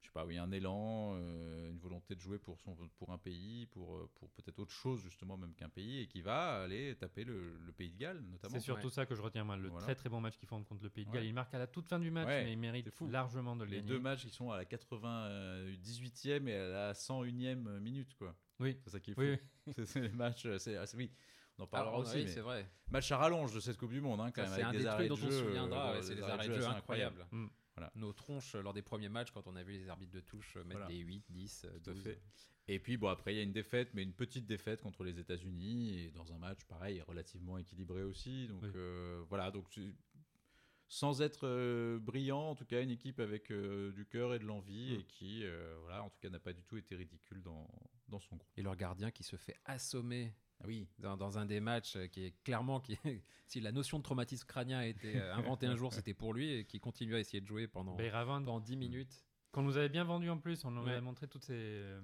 je 0.00 0.06
sais 0.06 0.12
pas, 0.12 0.26
oui, 0.26 0.36
un 0.36 0.50
élan, 0.50 1.12
euh, 1.14 1.70
une 1.70 1.78
volonté 1.78 2.16
de 2.16 2.20
jouer 2.20 2.38
pour 2.40 2.58
son, 2.58 2.74
pour 2.96 3.10
un 3.12 3.18
pays, 3.18 3.66
pour, 3.66 4.08
pour 4.16 4.30
peut-être 4.30 4.58
autre 4.58 4.72
chose 4.72 5.00
justement 5.00 5.36
même 5.36 5.54
qu'un 5.54 5.68
pays, 5.68 6.00
et 6.00 6.06
qui 6.08 6.22
va 6.22 6.62
aller 6.62 6.96
taper 6.96 7.22
le, 7.22 7.56
le 7.58 7.72
pays 7.72 7.92
de 7.92 7.98
Galles 7.98 8.20
notamment. 8.22 8.54
C'est 8.54 8.60
surtout 8.60 8.88
Ouais. 8.88 8.92
ça 8.92 9.06
que 9.06 9.14
je 9.14 9.22
retiens, 9.22 9.44
moi. 9.44 9.56
Le 9.56 9.68
Voilà. 9.68 9.84
très 9.84 9.94
très 9.94 10.08
bon 10.08 10.20
match 10.20 10.36
qu'ils 10.38 10.48
font 10.48 10.64
contre 10.64 10.82
le 10.82 10.90
Pays 10.90 11.04
de 11.04 11.10
Ouais. 11.10 11.16
Galles. 11.18 11.26
Il 11.26 11.34
marque 11.34 11.54
à 11.54 11.58
la 11.58 11.68
toute 11.68 11.86
fin 11.86 12.00
du 12.00 12.10
match, 12.10 12.26
Ouais, 12.26 12.42
mais 12.44 12.52
il 12.54 12.58
mérite 12.58 12.90
largement 13.02 13.54
de 13.54 13.62
le 13.64 13.70
Les 13.70 13.76
gagner. 13.76 13.88
deux 13.90 14.00
matchs 14.00 14.22
qui 14.22 14.30
sont 14.30 14.50
à 14.50 14.56
la 14.56 14.64
98e 14.64 16.48
et 16.48 16.54
à 16.56 16.68
la 16.68 16.94
101e 16.94 17.78
minute, 17.78 18.14
quoi. 18.14 18.34
Oui. 18.60 18.76
C'est 18.84 18.90
ça 18.90 19.00
qui 19.00 19.10
est 19.10 19.14
fou. 19.14 19.20
Oui, 19.22 19.36
oui. 19.66 19.74
C'est- 19.86 20.00
les 20.00 20.08
matchs, 20.10 20.46
euh, 20.46 20.58
c'est, 20.58 20.76
ah, 20.76 20.86
c'est- 20.86 20.96
oui, 20.96 21.10
on 21.58 21.62
en 21.64 21.66
parlera 21.66 21.90
Alors, 21.92 22.00
aussi. 22.02 22.16
oui, 22.16 22.22
mais 22.24 22.30
c'est 22.30 22.40
vrai. 22.40 22.70
match 22.90 23.10
à 23.12 23.16
rallonge 23.18 23.52
de 23.54 23.60
cette 23.60 23.76
Coupe 23.76 23.90
du 23.92 24.00
Monde, 24.00 24.20
hein, 24.20 24.30
quand 24.30 24.44
Ça, 24.46 24.50
même. 24.50 24.56
C'est 24.58 24.62
avec 24.64 24.68
un 24.68 24.72
des 24.72 24.78
des 24.78 24.86
arrêts 24.86 25.06
trucs 25.08 25.18
de 25.20 25.22
dont 25.22 25.28
on 25.28 25.38
se 25.38 25.44
souviendra, 25.44 25.90
euh, 25.90 25.94
ouais, 25.96 26.02
c'est 26.02 26.14
des 26.14 26.20
les 26.20 26.26
arrêts 26.26 26.48
de 26.48 26.54
jeu 26.54 26.66
incroyables. 26.66 27.26
Mm. 27.30 27.46
Voilà. 27.76 27.92
Nos 27.94 28.12
tronches 28.12 28.54
euh, 28.56 28.62
lors 28.62 28.72
des 28.74 28.82
premiers 28.82 29.08
matchs 29.08 29.30
quand 29.30 29.46
on 29.46 29.56
a 29.56 29.62
vu 29.62 29.72
les 29.72 29.88
arbitres 29.88 30.12
de 30.12 30.20
touche 30.20 30.56
mettre 30.56 30.70
Voilà. 30.72 30.86
des 30.88 30.98
8, 30.98 31.24
10, 31.30 31.64
euh, 31.64 31.78
Tout 31.82 31.90
à 31.90 31.94
12. 31.94 32.02
fait. 32.02 32.20
Et 32.68 32.78
puis, 32.78 32.96
bon, 32.96 33.08
après, 33.08 33.32
il 33.34 33.36
y 33.36 33.40
a 33.40 33.42
une 33.42 33.52
défaite, 33.52 33.90
mais 33.94 34.02
une 34.02 34.12
petite 34.12 34.46
défaite 34.46 34.80
contre 34.82 35.02
les 35.04 35.18
États-Unis, 35.18 35.98
et 36.04 36.10
dans 36.10 36.32
un 36.32 36.38
match, 36.38 36.64
pareil, 36.68 37.00
relativement 37.02 37.58
équilibré 37.58 38.02
aussi. 38.04 38.48
Donc, 38.48 38.62
Oui. 38.62 38.70
euh, 38.76 39.22
voilà. 39.28 39.50
Donc, 39.50 39.66
sans 40.88 41.22
être 41.22 41.46
euh, 41.46 41.98
brillant, 42.00 42.50
en 42.50 42.54
tout 42.54 42.64
cas, 42.64 42.82
une 42.82 42.90
équipe 42.90 43.20
avec 43.20 43.50
euh, 43.50 43.92
du 43.92 44.04
cœur 44.06 44.34
et 44.34 44.38
de 44.40 44.44
l'envie, 44.44 44.92
Mm. 44.96 45.00
et 45.00 45.04
qui, 45.04 45.44
euh, 45.44 45.76
voilà, 45.80 46.02
en 46.02 46.10
tout 46.10 46.18
cas, 46.20 46.28
n'a 46.30 46.40
pas 46.40 46.52
du 46.52 46.62
tout 46.64 46.76
été 46.76 46.96
ridicule 46.96 47.42
dans, 47.42 47.66
dans 48.10 48.20
son 48.20 48.36
groupe. 48.36 48.48
Et 48.56 48.62
leur 48.62 48.76
gardien 48.76 49.10
qui 49.10 49.22
se 49.22 49.36
fait 49.36 49.56
assommer 49.64 50.34
Ah 50.60 50.64
oui. 50.66 50.88
dans, 50.98 51.16
dans 51.16 51.38
un 51.38 51.46
des 51.46 51.60
matchs 51.60 51.96
euh, 51.96 52.06
qui 52.06 52.24
est 52.24 52.34
clairement 52.44 52.80
qui 52.80 52.98
si 53.46 53.60
la 53.60 53.72
notion 53.72 53.98
de 53.98 54.02
traumatisme 54.02 54.46
crânien 54.46 54.78
a 54.80 54.86
été 54.86 55.16
euh, 55.16 55.34
inventée 55.34 55.66
un 55.66 55.76
jour 55.76 55.92
c'était 55.92 56.14
pour 56.14 56.34
lui 56.34 56.52
et 56.52 56.64
qui 56.66 56.80
continue 56.80 57.14
à 57.14 57.18
essayer 57.20 57.40
de 57.40 57.46
jouer 57.46 57.66
pendant, 57.68 57.94
Beyravand, 57.96 58.38
pendant 58.44 58.60
10 58.60 58.76
minutes 58.76 59.24
qu'on 59.52 59.62
nous 59.62 59.76
avait 59.76 59.88
bien 59.88 60.04
vendu 60.04 60.30
en 60.30 60.38
plus, 60.38 60.64
on 60.64 60.70
nous 60.70 60.82
Ouais. 60.84 60.92
avait 60.92 61.00
montré 61.00 61.26
tous 61.26 61.40
ces, 61.40 61.54
euh, 61.56 62.00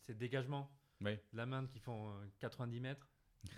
ces 0.00 0.14
dégagements 0.14 0.68
Oui. 1.00 1.14
de 1.32 1.36
la 1.36 1.46
main 1.46 1.64
qui 1.68 1.78
font 1.78 2.10
euh, 2.10 2.26
90 2.40 2.80
mètres. 2.80 3.08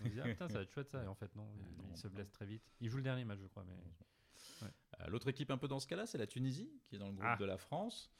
On 0.02 0.10
ah 0.18 0.22
putain, 0.24 0.48
ça 0.48 0.54
va 0.54 0.60
être 0.62 0.70
chouette 0.72 0.90
ça. 0.90 1.02
Et 1.02 1.06
en 1.06 1.14
fait, 1.14 1.34
non, 1.36 1.46
il, 1.56 1.76
non, 1.88 1.94
se 1.96 2.06
non. 2.08 2.14
blesse 2.14 2.30
très 2.32 2.44
vite. 2.46 2.62
Il 2.80 2.88
joue 2.90 2.98
le 2.98 3.02
dernier 3.02 3.24
match, 3.24 3.38
je 3.42 3.46
crois. 3.46 3.64
Mais... 3.64 4.68
Euh, 5.00 5.06
L'autre 5.08 5.28
équipe 5.28 5.50
un 5.50 5.58
peu 5.58 5.68
dans 5.68 5.80
ce 5.80 5.86
cas-là, 5.86 6.06
c'est 6.06 6.18
la 6.18 6.26
Tunisie, 6.26 6.70
qui 6.86 6.96
est 6.96 6.98
dans 6.98 7.08
le 7.08 7.14
groupe 7.14 7.26
Ah. 7.28 7.36
de 7.38 7.44
la 7.46 7.56
France. 7.58 8.10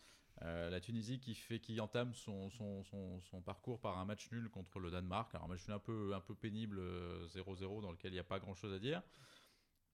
Euh, 0.43 0.69
la 0.69 0.81
Tunisie 0.81 1.21
qui, 1.21 1.35
fait, 1.35 1.61
qui 1.61 1.79
entame 1.81 2.13
son, 2.13 2.51
son, 2.51 2.83
son, 2.85 3.21
son 3.21 3.41
parcours 3.41 3.81
par 3.81 3.99
un 3.99 4.05
match 4.05 4.31
nul 4.33 4.51
contre 4.51 4.81
le 4.81 4.91
Danemark. 4.91 5.33
Alors 5.35 5.47
un 5.47 5.49
match 5.49 5.67
nul 5.69 5.75
un 5.77 5.79
peu, 5.79 6.13
un 6.15 6.21
peu 6.21 6.35
pénible, 6.35 6.79
euh, 6.81 7.27
0-0, 7.29 7.81
dans 7.83 7.93
lequel 7.93 8.11
il 8.11 8.15
n'y 8.15 8.21
a 8.21 8.25
pas 8.25 8.41
grand-chose 8.41 8.73
à 8.73 8.79
dire. 8.79 9.03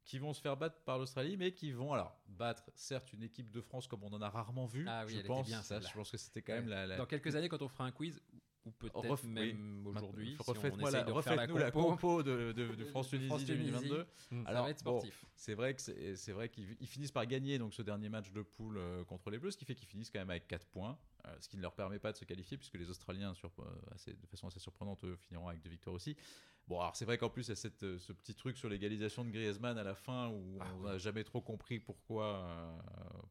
Qui 0.04 0.18
vont 0.18 0.32
se 0.32 0.40
faire 0.40 0.56
battre 0.56 0.80
par 0.82 0.98
l'Australie, 0.98 1.36
mais 1.36 1.52
qui 1.52 1.72
vont 1.72 1.92
alors 1.92 2.18
battre 2.26 2.64
certes 2.74 3.12
une 3.12 3.22
équipe 3.22 3.50
de 3.50 3.60
France 3.60 3.86
comme 3.86 4.02
on 4.02 4.12
en 4.12 4.22
a 4.22 4.30
rarement 4.30 4.64
vu. 4.64 4.86
Ah 4.88 5.02
oui, 5.04 5.10
je 5.12 5.14
elle 5.16 5.20
était 5.20 5.28
pense. 5.28 5.46
bien, 5.46 5.62
Ça, 5.62 5.78
je 5.78 5.92
pense 5.92 6.10
que 6.10 6.16
c'était 6.16 6.40
quand 6.42 6.54
même 6.54 6.68
la, 6.68 6.86
la- 6.86 6.96
dans 6.96 7.06
quelques 7.06 7.36
années 7.36 7.48
quand 7.50 7.60
on 7.62 7.68
fera 7.68 7.84
un 7.84 7.92
quiz 7.92 8.20
ou 8.66 8.70
peut-être 8.72 9.24
même 9.26 9.82
oui. 9.86 9.90
aujourd'hui 9.90 10.36
si 10.36 10.50
essaye 10.50 10.92
la, 10.92 11.02
de 11.04 11.12
refaire 11.12 11.34
la 11.36 11.42
refaites-nous 11.42 11.58
la 11.58 11.70
compo, 11.70 12.22
de, 12.22 12.52
de- 12.52 12.74
de 12.74 12.84
France-Tunisie 12.84 13.26
France-Tunisie. 13.28 13.70
2022. 13.88 14.06
Mm. 14.30 14.42
ça 14.44 14.48
Alors, 14.50 14.64
va 14.64 14.70
être 14.70 14.84
bon, 14.84 14.98
sportif 15.00 15.24
C'est 15.34 15.54
vrai 15.54 15.74
que 15.74 15.80
c'est 16.16 16.32
vrai 16.32 16.48
qu'ils 16.50 16.76
ils 16.78 16.86
finissent 16.86 17.12
par 17.12 17.24
gagner 17.26 17.58
donc 17.58 17.72
ce 17.72 17.80
dernier 17.82 18.08
match 18.10 18.30
de 18.32 18.42
poule 18.42 18.76
euh, 18.76 19.02
contre 19.04 19.30
les 19.30 19.38
Bleus, 19.38 19.52
ce 19.52 19.56
qui 19.56 19.64
fait 19.64 19.74
qu'ils 19.74 19.88
finissent 19.88 20.10
quand 20.10 20.18
même 20.18 20.30
avec 20.30 20.46
4 20.46 20.66
points, 20.66 20.98
euh, 21.26 21.34
ce 21.40 21.48
qui 21.48 21.56
ne 21.56 21.62
leur 21.62 21.74
permet 21.74 21.98
pas 21.98 22.12
de 22.12 22.16
se 22.18 22.24
qualifier 22.26 22.58
puisque 22.58 22.74
les 22.74 22.90
Australiens 22.90 23.32
sur, 23.34 23.50
euh, 23.60 23.64
assez- 23.94 24.12
de 24.14 24.26
façon 24.26 24.46
assez 24.46 24.60
surprenante 24.60 25.04
eux, 25.04 25.16
finiront 25.16 25.48
avec 25.48 25.62
deux 25.62 25.70
victoires 25.70 25.94
aussi. 25.96 26.14
Bon 26.68 26.78
alors 26.80 26.94
c'est 26.94 27.06
vrai 27.06 27.16
qu'en 27.18 27.30
plus 27.30 27.46
il 27.46 27.48
y 27.48 27.52
a 27.52 27.56
cette, 27.56 27.98
ce 27.98 28.12
petit 28.12 28.34
truc 28.34 28.56
sur 28.58 28.68
l'égalisation 28.68 29.24
de 29.24 29.30
Griezmann 29.30 29.76
à 29.78 29.82
la 29.82 29.94
fin 29.94 30.28
où 30.28 30.58
Ah 30.60 30.66
on 30.76 30.82
n'a 30.82 30.98
jamais 30.98 31.24
trop 31.24 31.40
compris 31.40 31.80
pourquoi 31.80 32.78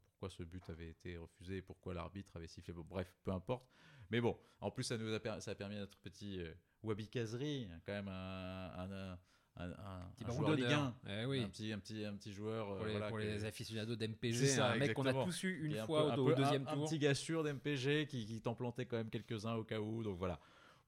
pourquoi 0.07 0.29
ce 0.29 0.43
but 0.43 0.69
avait 0.69 0.89
été 0.89 1.15
refusé, 1.15 1.61
pourquoi 1.61 1.93
l'arbitre 1.93 2.35
avait 2.35 2.47
sifflé. 2.47 2.73
Bon, 2.73 2.83
bref, 2.89 3.15
peu 3.23 3.31
importe. 3.31 3.69
Mais 4.09 4.21
bon, 4.21 4.37
en 4.61 4.71
plus 4.71 4.83
ça 4.83 4.97
nous 4.97 5.13
a, 5.13 5.39
ça 5.41 5.51
a 5.51 5.55
permis 5.55 5.75
notre 5.75 5.97
petit 5.99 6.39
euh, 6.41 6.51
Wabi 6.83 7.07
Kazri, 7.07 7.67
quand 7.85 7.93
même 7.93 8.07
un, 8.07 8.71
un, 8.77 8.91
un, 8.91 9.17
un- 9.57 9.71
un 9.71 10.11
petit 10.17 10.25
joueur 10.37 10.55
Ligue 10.55 10.65
d'honneur 10.65 10.93
1. 11.05 11.21
Eh 11.21 11.25
oui 11.25 11.41
Un 11.43 11.49
petit, 11.49 11.73
un 11.73 11.79
petit, 11.79 12.05
un 12.05 12.15
petit 12.15 12.31
joueur. 12.33 12.71
euh, 12.71 12.77
pour 12.77 12.85
les, 12.85 12.91
voilà, 12.93 13.07
pour 13.09 13.17
les 13.17 13.45
aficionados 13.45 13.95
d'MPG 13.95 14.35
un 14.61 14.75
mec 14.77 14.93
qu'on 14.93 15.05
a 15.05 15.11
tous 15.25 15.43
eu 15.43 15.65
une 15.65 15.71
fois 15.85 16.15
peu- 16.15 16.21
au, 16.21 16.25
peu- 16.25 16.35
deuxième 16.35 16.63
tour 16.65 16.73
Un 16.83 16.85
petit 16.85 16.99
gars 16.99 17.13
sûr 17.15 17.43
d'MPG 17.43 18.07
qui, 18.07 18.25
qui 18.25 18.41
t'en 18.41 18.55
plantait 18.55 18.85
quand 18.85 18.97
même 18.97 19.09
quelques-uns 19.09 19.55
au 19.55 19.63
cas 19.63 19.79
où. 19.79 20.01
Donc 20.03 20.17
voilà. 20.17 20.39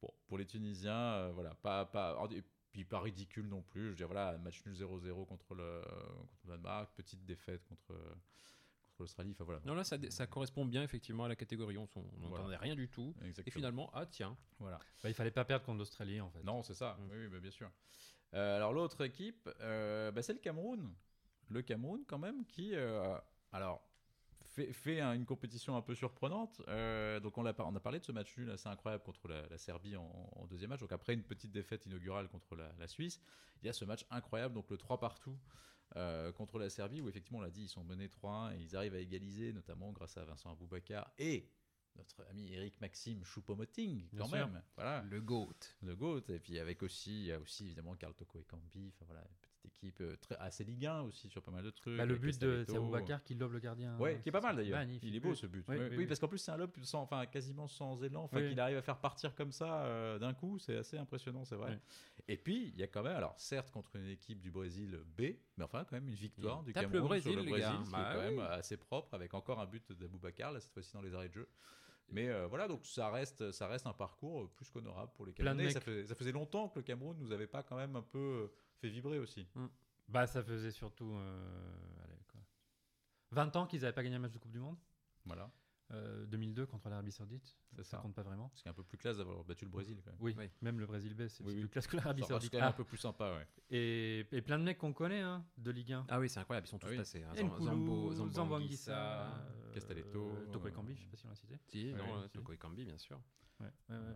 Bon, 0.01 0.09
pour 0.27 0.37
les 0.37 0.45
Tunisiens, 0.45 0.95
euh, 0.95 1.31
voilà, 1.33 1.53
pas, 1.55 1.85
pas, 1.85 2.17
et 2.31 2.41
puis 2.71 2.85
pas 2.85 3.01
ridicule 3.01 3.47
non 3.47 3.61
plus. 3.61 3.83
Je 3.83 3.89
veux 3.89 3.95
dire, 3.95 4.07
voilà, 4.07 4.37
match 4.39 4.65
nul 4.65 4.73
0-0 4.75 5.25
contre 5.27 5.53
le, 5.53 5.81
contre 6.17 6.39
le 6.45 6.49
Danemark, 6.51 6.89
petite 6.95 7.23
défaite 7.25 7.63
contre, 7.65 7.93
contre 9.01 9.09
l'Australie. 9.09 9.31
Enfin 9.31 9.43
voilà. 9.43 9.61
non 9.65 9.73
là 9.73 9.83
ça, 9.83 10.27
correspond 10.27 10.65
bien 10.65 10.83
effectivement 10.83 11.25
à 11.25 11.27
la 11.27 11.35
catégorie 11.35 11.77
on 11.77 11.87
on 11.95 12.01
Voilà. 12.19 12.37
n'entendait 12.37 12.57
rien 12.57 12.75
du 12.75 12.87
tout 12.87 13.13
Exactement. 13.21 13.43
et 13.47 13.51
finalement 13.51 13.89
ah 13.93 14.05
tiens 14.05 14.37
Voilà. 14.59 14.77
Bah, 15.03 15.09
il 15.09 15.13
fallait 15.15 15.31
pas 15.31 15.45
perdre 15.45 15.65
contre 15.65 15.79
l'Australie 15.79 16.21
en 16.21 16.29
fait. 16.29 16.43
Non, 16.43 16.63
c'est 16.63 16.73
ça. 16.75 16.97
Mm. 16.99 17.09
Oui, 17.11 17.17
oui, 17.21 17.27
bah, 17.27 17.39
bien 17.39 17.51
sûr. 17.51 17.71
Euh, 18.33 18.55
alors 18.55 18.71
l'autre 18.73 19.03
équipe, 19.03 19.49
euh, 19.59 20.11
bah, 20.11 20.21
c'est 20.21 20.33
le 20.33 20.39
Cameroun. 20.39 20.93
Le 21.49 21.61
Cameroun 21.61 22.03
quand 22.07 22.17
même 22.19 22.45
qui, 22.45 22.73
euh, 22.75 23.17
alors 23.51 23.81
fait, 24.45 24.71
fait 24.71 24.99
un- 25.01 25.13
une 25.13 25.25
compétition 25.25 25.75
un 25.75 25.81
peu 25.81 25.95
surprenante. 25.95 26.61
Euh, 26.67 27.19
donc 27.19 27.37
on 27.37 27.45
a, 27.45 27.53
par- 27.53 27.67
on 27.67 27.75
a 27.75 27.79
parlé 27.79 27.99
de 27.99 28.05
ce 28.05 28.11
match 28.11 28.37
nul 28.37 28.49
assez 28.51 28.69
incroyable 28.69 29.03
contre 29.03 29.27
la, 29.27 29.45
la 29.47 29.57
Serbie 29.57 29.95
en, 29.97 30.29
en 30.35 30.45
deuxième 30.45 30.69
match. 30.69 30.79
Donc 30.79 30.91
après 30.93 31.13
une 31.13 31.23
petite 31.23 31.51
défaite 31.51 31.85
inaugurale 31.87 32.29
contre 32.29 32.55
la, 32.55 32.71
la 32.79 32.87
Suisse, 32.87 33.19
il 33.61 33.67
y 33.67 33.69
a 33.69 33.73
ce 33.73 33.83
match 33.85 34.05
incroyable, 34.11 34.53
donc 34.55 34.69
le 34.69 34.77
3 34.77 34.99
partout. 34.99 35.37
Euh, 35.95 36.31
contre 36.31 36.57
la 36.59 36.69
Serbie, 36.69 37.01
où 37.01 37.09
effectivement, 37.09 37.39
on 37.39 37.41
l'a 37.41 37.49
dit, 37.51 37.63
ils 37.63 37.69
sont 37.69 37.83
menés 37.83 38.07
3-1 38.07 38.53
et 38.55 38.61
ils 38.61 38.75
arrivent 38.75 38.95
à 38.95 38.99
égaliser, 38.99 39.53
notamment 39.53 39.91
grâce 39.91 40.17
à 40.17 40.23
Vincent 40.25 40.51
Aboubakar 40.51 41.11
et 41.17 41.49
notre 41.97 42.23
ami 42.29 42.53
Eric 42.53 42.79
Maxime 42.79 43.23
Choupo-Moting, 43.25 44.07
Bien 44.11 44.19
quand 44.21 44.27
sûr. 44.29 44.37
même. 44.37 44.61
Voilà 44.75 45.01
le 45.09 45.19
GOAT 45.21 45.53
le 45.81 45.95
GOAT. 45.95 46.23
Et 46.29 46.39
puis 46.39 46.57
avec 46.59 46.81
aussi, 46.83 47.11
il 47.21 47.25
y 47.25 47.31
a 47.33 47.39
aussi 47.39 47.65
évidemment 47.65 47.95
Carl 47.95 48.13
Toko 48.13 48.39
et 48.39 48.45
Cambi. 48.45 48.93
Enfin 48.95 49.05
voilà, 49.05 49.23
équipe 49.65 50.01
euh, 50.01 50.15
très, 50.21 50.35
assez 50.37 50.63
Ligue 50.63 50.85
1 50.85 51.01
aussi 51.01 51.29
sur 51.29 51.41
pas 51.41 51.51
mal 51.51 51.63
de 51.63 51.69
trucs. 51.69 51.97
Bah, 51.97 52.05
le 52.05 52.15
but 52.15 52.39
de 52.39 52.65
Aboubakar 52.69 53.23
qui 53.23 53.35
lobe 53.35 53.53
le 53.53 53.59
gardien. 53.59 53.97
Ouais, 53.97 54.19
qui 54.21 54.29
est 54.29 54.31
pas 54.31 54.41
mal 54.41 54.55
d'ailleurs. 54.55 54.81
Il 55.01 55.15
est 55.15 55.19
beau 55.19 55.35
ce 55.35 55.47
but. 55.47 55.63
Oui, 55.67 55.75
Ouais, 55.75 55.81
oui, 55.83 55.87
oui, 55.91 55.97
oui. 55.99 56.05
parce 56.07 56.19
qu'en 56.19 56.27
plus 56.27 56.37
c'est 56.37 56.51
un 56.51 56.57
lob 56.57 56.71
sans, 56.83 57.01
enfin 57.01 57.25
quasiment 57.25 57.67
sans 57.67 58.03
élan. 58.03 58.23
Enfin 58.23 58.47
qu'il 58.47 58.59
arrive 58.59 58.77
à 58.77 58.81
faire 58.81 58.99
partir 58.99 59.35
comme 59.35 59.51
ça 59.51 59.85
euh, 59.85 60.19
d'un 60.19 60.33
coup, 60.33 60.59
c'est 60.59 60.77
assez 60.77 60.97
impressionnant, 60.97 61.45
c'est 61.45 61.55
vrai. 61.55 61.79
Et 62.27 62.37
puis 62.37 62.69
il 62.73 62.79
y 62.79 62.83
a 62.83 62.87
quand 62.87 63.03
même, 63.03 63.15
alors 63.15 63.33
certes 63.39 63.71
contre 63.71 63.95
une 63.95 64.07
équipe 64.07 64.39
du 64.39 64.51
Brésil 64.51 64.99
B, 65.17 65.21
mais 65.57 65.63
enfin 65.63 65.83
quand 65.83 65.93
même 65.93 66.07
une 66.07 66.13
victoire 66.15 66.63
du 66.63 66.73
Cameroun 66.73 66.93
le 67.01 67.07
Brésil, 67.07 67.31
sur 67.33 67.43
le 67.43 67.49
Brésil, 67.49 67.71
qui 67.85 67.91
Bah 67.91 68.11
est 68.11 68.15
quand 68.15 68.21
même 68.21 68.39
assez 68.39 68.77
propre 68.77 69.13
avec 69.13 69.33
encore 69.33 69.59
un 69.59 69.65
but 69.65 69.91
d'Aboubacar 69.91 70.51
là 70.51 70.59
cette 70.59 70.71
fois-ci 70.73 70.93
dans 70.93 71.01
les 71.01 71.13
arrêts 71.13 71.29
de 71.29 71.33
jeu. 71.33 71.47
Mais 72.13 72.27
euh, 72.29 72.45
voilà, 72.47 72.67
donc 72.67 72.85
ça 72.85 73.09
reste, 73.09 73.51
ça 73.53 73.67
reste 73.67 73.87
un 73.87 73.93
parcours 73.93 74.49
plus 74.51 74.69
qu'honorable 74.69 75.11
pour 75.15 75.25
les 75.25 75.31
Camerounais. 75.33 75.69
Ça, 75.69 75.79
ça 75.79 76.15
faisait 76.15 76.33
longtemps 76.33 76.67
que 76.67 76.79
le 76.79 76.83
Cameroun 76.83 77.15
nous 77.17 77.31
avait 77.31 77.47
pas 77.47 77.63
quand 77.63 77.77
même 77.77 77.95
un 77.95 78.01
peu 78.01 78.17
euh, 78.19 78.51
fait 78.81 78.89
vibrer 78.89 79.19
aussi. 79.19 79.47
Bah, 80.09 80.27
ça 80.27 80.43
faisait 80.43 80.71
surtout. 80.71 81.13
euh, 81.13 82.03
allez, 82.03 82.19
quoi. 82.27 82.41
20 83.31 83.55
ans 83.55 83.65
qu'ils 83.67 83.81
n'avaient 83.81 83.93
pas 83.93 84.03
gagné 84.03 84.15
un 84.15 84.19
match 84.19 84.33
de 84.33 84.39
Coupe 84.39 84.51
du 84.51 84.59
Monde. 84.59 84.77
Voilà, 85.25 85.49
Euh, 85.91 86.25
2002 86.25 86.65
contre 86.65 86.89
l'Arabie 86.89 87.11
Saoudite. 87.11 87.55
c'est 87.75 87.83
Ça 87.83 87.97
ça. 87.97 87.97
compte 87.97 88.15
pas 88.15 88.23
vraiment. 88.23 88.49
C'est 88.55 88.69
un 88.69 88.73
peu 88.73 88.81
plus 88.83 88.97
classe 88.97 89.17
d'avoir 89.17 89.43
battu 89.43 89.65
le 89.65 89.71
Brésil 89.71 89.99
quand 90.03 90.09
même. 90.11 90.19
Oui, 90.21 90.33
Oui. 90.37 90.49
même 90.61 90.79
le 90.79 90.85
Brésil 90.87 91.13
B, 91.13 91.27
c'est 91.27 91.43
Oui, 91.43 91.49
c'est 91.51 91.55
oui. 91.55 91.59
plus 91.61 91.69
classe 91.69 91.87
que 91.87 91.97
l'Arabie 91.97 92.23
Saoudite. 92.23 92.49
quand 92.51 92.57
même 92.57 92.67
un 92.67 92.69
Ah, 92.69 92.73
peu 92.73 92.83
plus 92.85 92.97
sympa, 92.97 93.35
ouais. 93.35 93.47
et, 93.69 94.19
et 94.31 94.41
plein 94.41 94.57
de 94.57 94.63
mecs 94.63 94.77
qu'on 94.77 94.93
connaît 94.93 95.19
hein, 95.21 95.45
de 95.57 95.69
Ligue 95.71 95.91
1. 95.93 96.05
ah 96.09 96.19
oui 96.19 96.29
c'est 96.29 96.39
incroyable 96.39 96.65
ils 96.65 96.69
sont 96.69 96.79
tous 96.79 96.87
Ah 96.87 96.91
oui. 96.91 96.97
passés 96.97 97.23
hein. 97.23 97.33
Zambo 97.35 98.13
Zambo 98.13 98.13
Zambo 98.31 98.55
Anguissa, 98.55 98.55
Anguissa 98.55 99.35
euh, 99.35 99.71
Castelletto, 99.73 100.29
euh, 100.31 100.45
Toko 100.51 100.65
euh, 100.67 100.69
Ekambi, 100.69 100.95
je 100.95 101.01
sais 101.03 101.07
pas 101.09 101.17
si 101.17 101.25
on 101.25 101.29
l'a 101.29 101.35
cité. 101.35 101.59
si 101.67 101.91
Ouais, 101.91 101.97
non. 101.97 102.27
Toko 102.29 102.53
Ekambi 102.53 102.83
bien 102.85 102.97
sûr 102.97 103.19
Ouais, 103.59 103.67
ouais, 103.89 103.95
ouais. 103.97 104.15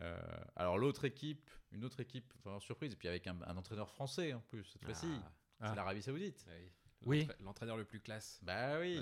Euh, 0.00 0.18
alors 0.56 0.78
l'autre 0.78 1.04
équipe, 1.04 1.48
une 1.70 1.84
autre 1.84 2.00
équipe, 2.00 2.32
enfin, 2.38 2.58
surprise, 2.60 2.92
et 2.92 2.96
puis 2.96 3.08
avec 3.08 3.26
un, 3.26 3.36
un 3.46 3.56
entraîneur 3.56 3.88
français 3.90 4.32
en 4.32 4.40
plus 4.40 4.64
cette 4.64 4.84
fois-ci, 4.84 5.06
Ah, 5.10 5.30
Ah. 5.60 5.68
c'est 5.70 5.76
l'Arabie 5.76 6.02
Saoudite. 6.02 6.44
oui. 6.48 6.70
Oui. 7.04 7.20
L'entra- 7.26 7.36
l'entraîneur 7.44 7.76
le 7.76 7.84
plus 7.84 8.00
classe 8.00 8.38
Bah 8.42 8.78
oui. 8.80 9.00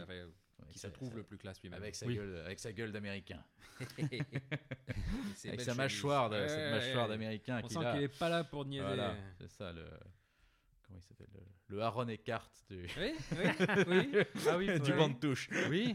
Qui 0.71 0.79
sa- 0.79 0.89
se 0.89 0.93
trouve 0.95 1.11
sa- 1.11 1.15
le 1.17 1.23
plus 1.23 1.39
classe 1.39 1.61
lui-même 1.63 1.81
avec 1.83 1.95
sa 1.95 2.07
Oui. 2.07 2.17
gueule, 2.17 2.37
avec 2.45 2.59
sa 2.59 2.73
gueule 2.73 2.93
d'américain, 2.93 3.43
avec 5.45 5.61
sa 5.61 5.75
mâchoire, 5.75 6.29
de- 6.31 6.37
chemise. 6.37 6.51
cette 6.51 6.59
Ouais, 6.59 6.71
mâchoire 6.71 7.05
ouais. 7.05 7.11
d'américain 7.11 7.61
on 7.65 7.69
sent 7.69 7.79
qu'il 7.93 8.03
est 8.03 8.19
pas 8.19 8.29
là 8.29 8.45
pour 8.45 8.65
niaiser 8.65 8.85
Voilà, 8.87 9.15
c'est 9.39 9.49
ça 9.51 9.73
le. 9.73 9.87
Comment 10.91 11.01
il 11.01 11.07
s'appelle 11.07 11.29
le, 11.35 11.77
le 11.77 11.83
Aaron 11.83 12.09
Eckhart 12.09 12.51
du, 12.69 12.83
oui 12.99 13.13
oui 13.87 14.11
oui 14.13 14.25
Ah 14.49 14.57
oui, 14.59 14.81
du 14.81 14.93
banc 14.93 15.09
de 15.15 15.15
touche. 15.21 15.49
Oui, 15.71 15.95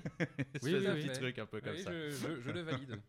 oui, 0.63 0.75
oui, 0.77 0.84
petit 1.08 1.19
truc 1.19 1.38
un 1.38 1.45
peu 1.45 1.60
comme 1.60 1.77
ça. 1.77 1.91
je, 1.91 2.12
je- 2.12 2.39
je 2.39 2.49
le 2.51 2.62
valide 2.62 3.01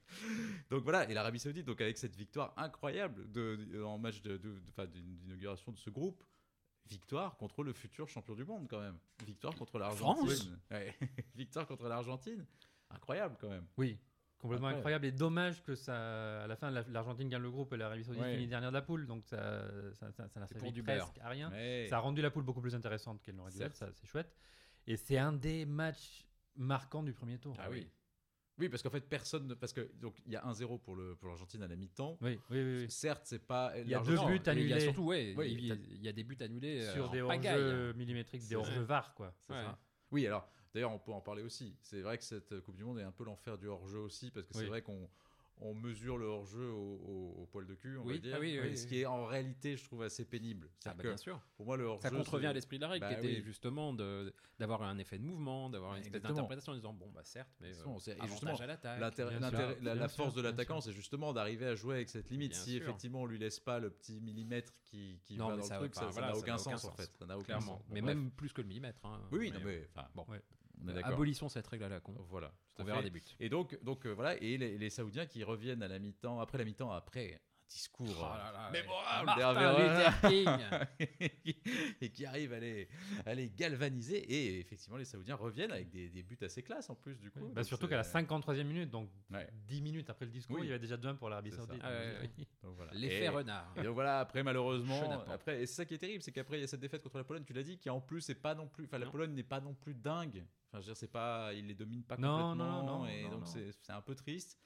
Donc 0.70 0.82
voilà, 0.82 1.08
et 1.08 1.14
l'Arabie 1.14 1.38
Saoudite, 1.38 1.66
donc 1.66 1.80
avec 1.80 1.96
cette 1.98 2.16
victoire 2.16 2.52
incroyable 2.56 3.30
de, 3.30 3.54
de- 3.56 3.82
en 3.84 3.96
match 3.98 4.22
de- 4.22 4.36
de- 4.38 4.58
de- 4.76 4.86
d'inauguration 4.86 5.70
de 5.70 5.78
ce 5.78 5.88
groupe, 5.90 6.24
victoire 6.88 7.36
contre 7.36 7.62
le 7.62 7.72
futur 7.72 8.08
champion 8.08 8.34
du 8.34 8.44
monde 8.44 8.66
quand 8.68 8.80
même. 8.80 8.98
Victoire 9.24 9.54
contre 9.54 9.78
l'Argentine. 9.78 10.58
Ouais. 10.72 10.96
victoire 11.36 11.66
contre 11.68 11.86
l'Argentine. 11.88 12.44
Incroyable 12.90 13.36
quand 13.40 13.48
même. 13.50 13.66
oui. 13.76 13.96
Complètement 14.40 14.68
Après- 14.68 14.78
incroyable 14.78 15.06
et 15.06 15.12
dommage 15.12 15.62
que 15.62 15.74
ça, 15.74 16.42
à 16.42 16.46
la 16.46 16.56
fin, 16.56 16.70
la- 16.70 16.82
l'Argentine 16.88 17.28
gagne 17.28 17.42
le 17.42 17.50
groupe 17.50 17.72
et 17.72 17.76
l'Arabie 17.76 18.02
Saoudite 18.04 18.22
Ouais. 18.22 18.34
finit 18.34 18.46
dernière 18.48 18.70
de 18.70 18.74
la 18.74 18.82
poule, 18.82 19.06
donc 19.06 19.24
ça, 19.26 19.64
ça, 19.94 20.10
ça, 20.12 20.28
ça 20.28 20.40
n'a 20.40 20.46
servi 20.46 20.72
du 20.72 20.82
presque 20.82 21.18
à 21.20 21.28
rien. 21.28 21.50
Ouais. 21.50 21.86
Ça 21.88 21.96
a 21.96 22.00
rendu 22.00 22.22
la 22.22 22.30
poule 22.30 22.44
beaucoup 22.44 22.60
plus 22.62 22.74
intéressante 22.74 23.22
qu'elle 23.22 23.36
n'aurait 23.36 23.52
dû 23.52 23.62
être, 23.62 23.76
ça 23.76 23.88
c'est 23.92 24.06
chouette. 24.06 24.34
Et 24.86 24.96
c'est 24.96 25.18
un 25.18 25.32
des 25.32 25.66
matchs 25.66 26.26
marquants 26.56 27.02
du 27.02 27.12
premier 27.12 27.38
tour. 27.38 27.54
Ah 27.60 27.68
oui. 27.70 27.88
Oui, 28.58 28.68
parce 28.68 28.82
qu'en 28.82 28.90
fait, 28.90 29.00
personne. 29.08 29.46
ne- 29.46 29.54
Parce 29.54 29.72
que 29.72 29.90
donc 30.00 30.16
il 30.26 30.32
y 30.32 30.36
a 30.36 30.44
1 30.46 30.52
0 30.52 30.76
pour 30.78 30.94
le 30.94 31.14
pour 31.16 31.28
l'Argentine 31.28 31.62
à 31.62 31.68
la 31.68 31.76
mi-temps. 31.76 32.18
Oui, 32.20 32.38
oui, 32.50 32.62
oui. 32.62 32.76
oui. 32.82 32.90
Certes, 32.90 33.22
c'est 33.24 33.38
pas. 33.38 33.72
Il 33.78 33.88
y 33.88 33.94
a 33.94 34.00
deux 34.00 34.16
buts 34.16 34.34
Et 34.34 34.36
Il 34.36 34.42
y 34.44 34.48
a 34.48 34.50
annulés. 34.52 34.80
surtout, 34.80 35.04
ouais, 35.04 35.34
Oui, 35.36 35.50
il, 35.52 35.64
y 35.66 35.72
a, 35.72 35.74
il 35.74 36.02
y 36.04 36.08
a 36.08 36.12
des 36.12 36.24
buts 36.24 36.36
annulés 36.40 36.82
euh, 36.82 36.92
Sur 36.92 37.08
en 37.08 37.12
des 37.12 37.22
pagaille. 37.22 37.54
hors-jeux 37.54 37.92
millimétriques, 37.94 38.46
des 38.48 38.56
vrai. 38.56 38.82
VAR, 38.84 39.14
quoi. 39.14 39.32
C'est 39.38 39.52
Ouais. 39.54 39.62
ça. 39.64 39.78
Oui, 40.10 40.26
alors 40.26 40.46
d'ailleurs, 40.74 40.92
on 40.92 40.98
peut 40.98 41.12
en 41.12 41.20
parler 41.20 41.42
aussi. 41.42 41.76
C'est 41.82 42.00
vrai 42.02 42.18
que 42.18 42.24
cette 42.24 42.60
Coupe 42.60 42.76
du 42.76 42.84
Monde 42.84 42.98
est 42.98 43.02
un 43.04 43.12
peu 43.12 43.24
l'enfer 43.24 43.58
du 43.58 43.66
hors-jeu 43.68 43.98
aussi, 43.98 44.30
parce 44.30 44.46
que 44.46 44.54
c'est 44.54 44.66
vrai 44.66 44.82
qu'on 44.82 45.08
on 45.62 45.74
mesure 45.74 46.16
le 46.16 46.24
hors-jeu 46.24 46.70
au, 46.70 46.96
au- 47.36 47.42
au 47.42 47.46
poil 47.46 47.66
de 47.66 47.74
cul, 47.74 47.98
on 47.98 48.04
Oui, 48.04 48.14
va 48.14 48.18
dire. 48.20 48.34
ah 48.34 48.40
oui, 48.40 48.58
oui, 48.62 48.78
ce 48.78 48.86
qui 48.86 49.00
est 49.00 49.04
en 49.04 49.26
réalité, 49.26 49.76
je 49.76 49.84
trouve, 49.84 50.02
assez 50.02 50.24
pénible. 50.24 50.70
Ah, 50.86 50.94
bah, 50.94 51.02
bien 51.02 51.18
sûr. 51.18 51.38
pour 51.54 51.66
moi, 51.66 51.76
le 51.76 51.84
hors-jeu. 51.84 52.08
Ça 52.08 52.16
contrevient 52.16 52.46
à 52.46 52.54
l'esprit 52.54 52.78
de 52.78 52.80
la 52.80 52.88
règle, 52.88 53.04
Bah 53.06 53.14
qui 53.14 53.26
était 53.26 53.42
justement 53.42 53.92
d'avoir 54.58 54.82
un 54.84 54.96
effet 54.96 55.18
de 55.18 55.22
mouvement, 55.22 55.68
d'avoir 55.68 55.96
une 55.96 56.00
espèce 56.00 56.22
d'interprétation 56.22 56.72
en 56.72 56.76
disant 56.76 56.94
bon, 56.94 57.10
bah 57.10 57.20
certes, 57.24 57.50
mais 57.60 57.68
euh, 57.78 57.98
et 58.16 58.26
justement, 58.26 58.56
à 58.56 58.66
l'attaque. 58.66 59.00
La, 59.82 59.94
la 59.94 60.08
sûr, 60.08 60.16
force 60.24 60.34
de 60.34 60.40
l'attaquant, 60.40 60.80
c'est 60.80 60.92
justement 60.92 61.34
d'arriver 61.34 61.66
à 61.66 61.74
jouer 61.74 61.96
avec 61.96 62.08
cette 62.08 62.30
limite. 62.30 62.52
Bien 62.52 62.58
si 62.60 62.70
sûr. 62.78 62.82
effectivement 62.82 63.20
on 63.20 63.26
lui 63.26 63.38
laisse 63.38 63.60
pas 63.60 63.80
le 63.80 63.90
petit 63.90 64.18
millimètre 64.18 64.72
qui, 64.84 65.20
qui 65.24 65.36
Non, 65.36 65.48
va 65.48 65.56
dans 65.56 65.68
le 65.68 65.76
truc, 65.76 65.94
ça 65.94 66.10
n'a 66.22 66.36
aucun 66.38 66.56
sens 66.56 66.84
en 66.86 66.92
fait. 66.92 67.10
Clairement. 67.44 67.82
mais 67.90 68.00
même 68.00 68.30
plus 68.30 68.54
que 68.54 68.62
le 68.62 68.68
millimètre. 68.68 69.04
hein. 69.04 69.20
Oui, 69.30 69.50
non, 69.50 69.60
Mais, 69.62 69.90
bon. 70.14 70.24
On 70.84 70.88
est 70.88 71.02
abolissons 71.02 71.48
cette 71.48 71.66
règle 71.66 71.84
à 71.84 71.88
la 71.88 72.00
con. 72.00 72.14
Voilà. 72.28 72.52
tout 72.74 72.82
On 72.82 72.84
verra 72.84 73.02
des 73.02 73.10
buts. 73.10 73.22
Et 73.38 73.48
donc, 73.48 73.82
donc 73.82 74.06
euh, 74.06 74.12
voilà, 74.12 74.36
et 74.42 74.56
les, 74.56 74.78
les 74.78 74.90
Saoudiens 74.90 75.26
qui 75.26 75.44
reviennent 75.44 75.82
à 75.82 75.88
la 75.88 75.98
mi-temps, 75.98 76.40
après 76.40 76.58
la 76.58 76.64
mi-temps, 76.64 76.90
après 76.90 77.40
discours 77.70 78.08
Oh 78.20 78.24
euh, 78.24 78.36
là 78.36 78.52
là, 78.52 78.70
mémorable 78.70 79.26
Martin 79.26 79.54
d'Hervé 79.54 79.82
Luther 79.82 80.12
Renard. 80.22 80.96
King. 80.98 81.98
et 82.00 82.10
qui 82.12 82.26
arrive 82.26 82.52
à 82.52 82.58
les, 82.58 82.88
à 83.24 83.34
les 83.34 83.50
galvaniser. 83.50 84.18
Et 84.18 84.58
effectivement, 84.60 84.96
les 84.96 85.04
Saoudiens 85.04 85.36
reviennent 85.36 85.70
avec 85.72 85.88
des, 85.90 86.08
des 86.08 86.22
buts 86.22 86.38
assez 86.42 86.62
classes 86.62 86.90
en 86.90 86.94
plus, 86.96 87.16
du 87.18 87.30
coup. 87.30 87.40
Bah, 87.48 87.60
Donc, 87.60 87.64
surtout 87.64 87.86
c'est- 87.86 87.90
qu'à 87.90 87.96
la 87.96 88.02
53e 88.02 88.64
minute, 88.64 88.90
donc 88.90 89.08
Ouais. 89.30 89.48
10 89.68 89.82
minutes 89.82 90.10
après 90.10 90.24
le 90.24 90.32
discours, 90.32 90.56
Oui. 90.56 90.62
il 90.64 90.68
y 90.68 90.70
avait 90.70 90.80
déjà 90.80 90.96
2-1 90.96 91.14
pour 91.16 91.28
l'Arabie 91.30 91.50
C'est. 91.50 91.56
Saoudite. 91.58 91.80
Ah 91.84 91.90
Donc, 92.22 92.30
donc 92.62 92.76
voilà. 92.76 92.92
L'effet 92.92 93.24
Et- 93.24 93.28
renard. 93.28 93.72
Et 93.76 93.82
donc 93.82 93.94
voilà, 93.94 94.18
après 94.20 94.42
malheureusement, 94.42 95.00
après, 95.30 95.62
et 95.62 95.66
c'est 95.66 95.74
ça 95.74 95.84
qui 95.84 95.94
est 95.94 95.98
terrible, 95.98 96.22
c'est 96.22 96.32
qu'après 96.32 96.58
il 96.58 96.62
y 96.62 96.64
a 96.64 96.66
cette 96.66 96.80
défaite 96.80 97.02
contre 97.02 97.18
la 97.18 97.24
Pologne, 97.24 97.44
tu 97.46 97.52
l'as 97.52 97.62
dit, 97.62 97.78
qui 97.78 97.88
en 97.88 98.00
plus 98.00 98.28
est 98.30 98.34
pas 98.34 98.54
non 98.54 98.66
plus, 98.66 98.84
enfin 98.86 98.98
la. 98.98 99.06
Pologne 99.06 99.32
n'est 99.32 99.42
pas 99.44 99.60
non 99.60 99.74
plus 99.74 99.94
dingue. 99.94 100.44
Enfin, 100.72 100.74
je 100.74 100.78
veux 100.78 100.84
dire, 100.92 100.96
c'est 100.96 101.10
pas, 101.10 101.52
il 101.54 101.66
les 101.66 101.74
domine 101.74 102.02
pas 102.04 102.16
Non, 102.16 102.52
complètement, 102.52 102.82
non, 102.84 102.98
non, 103.00 103.06
et 103.06 103.22
non, 103.24 103.30
donc 103.30 103.40
non. 103.40 103.46
c'est 103.46 103.70
c'est 103.72 103.92
un 103.92 104.00
peu 104.00 104.14
triste. 104.14 104.58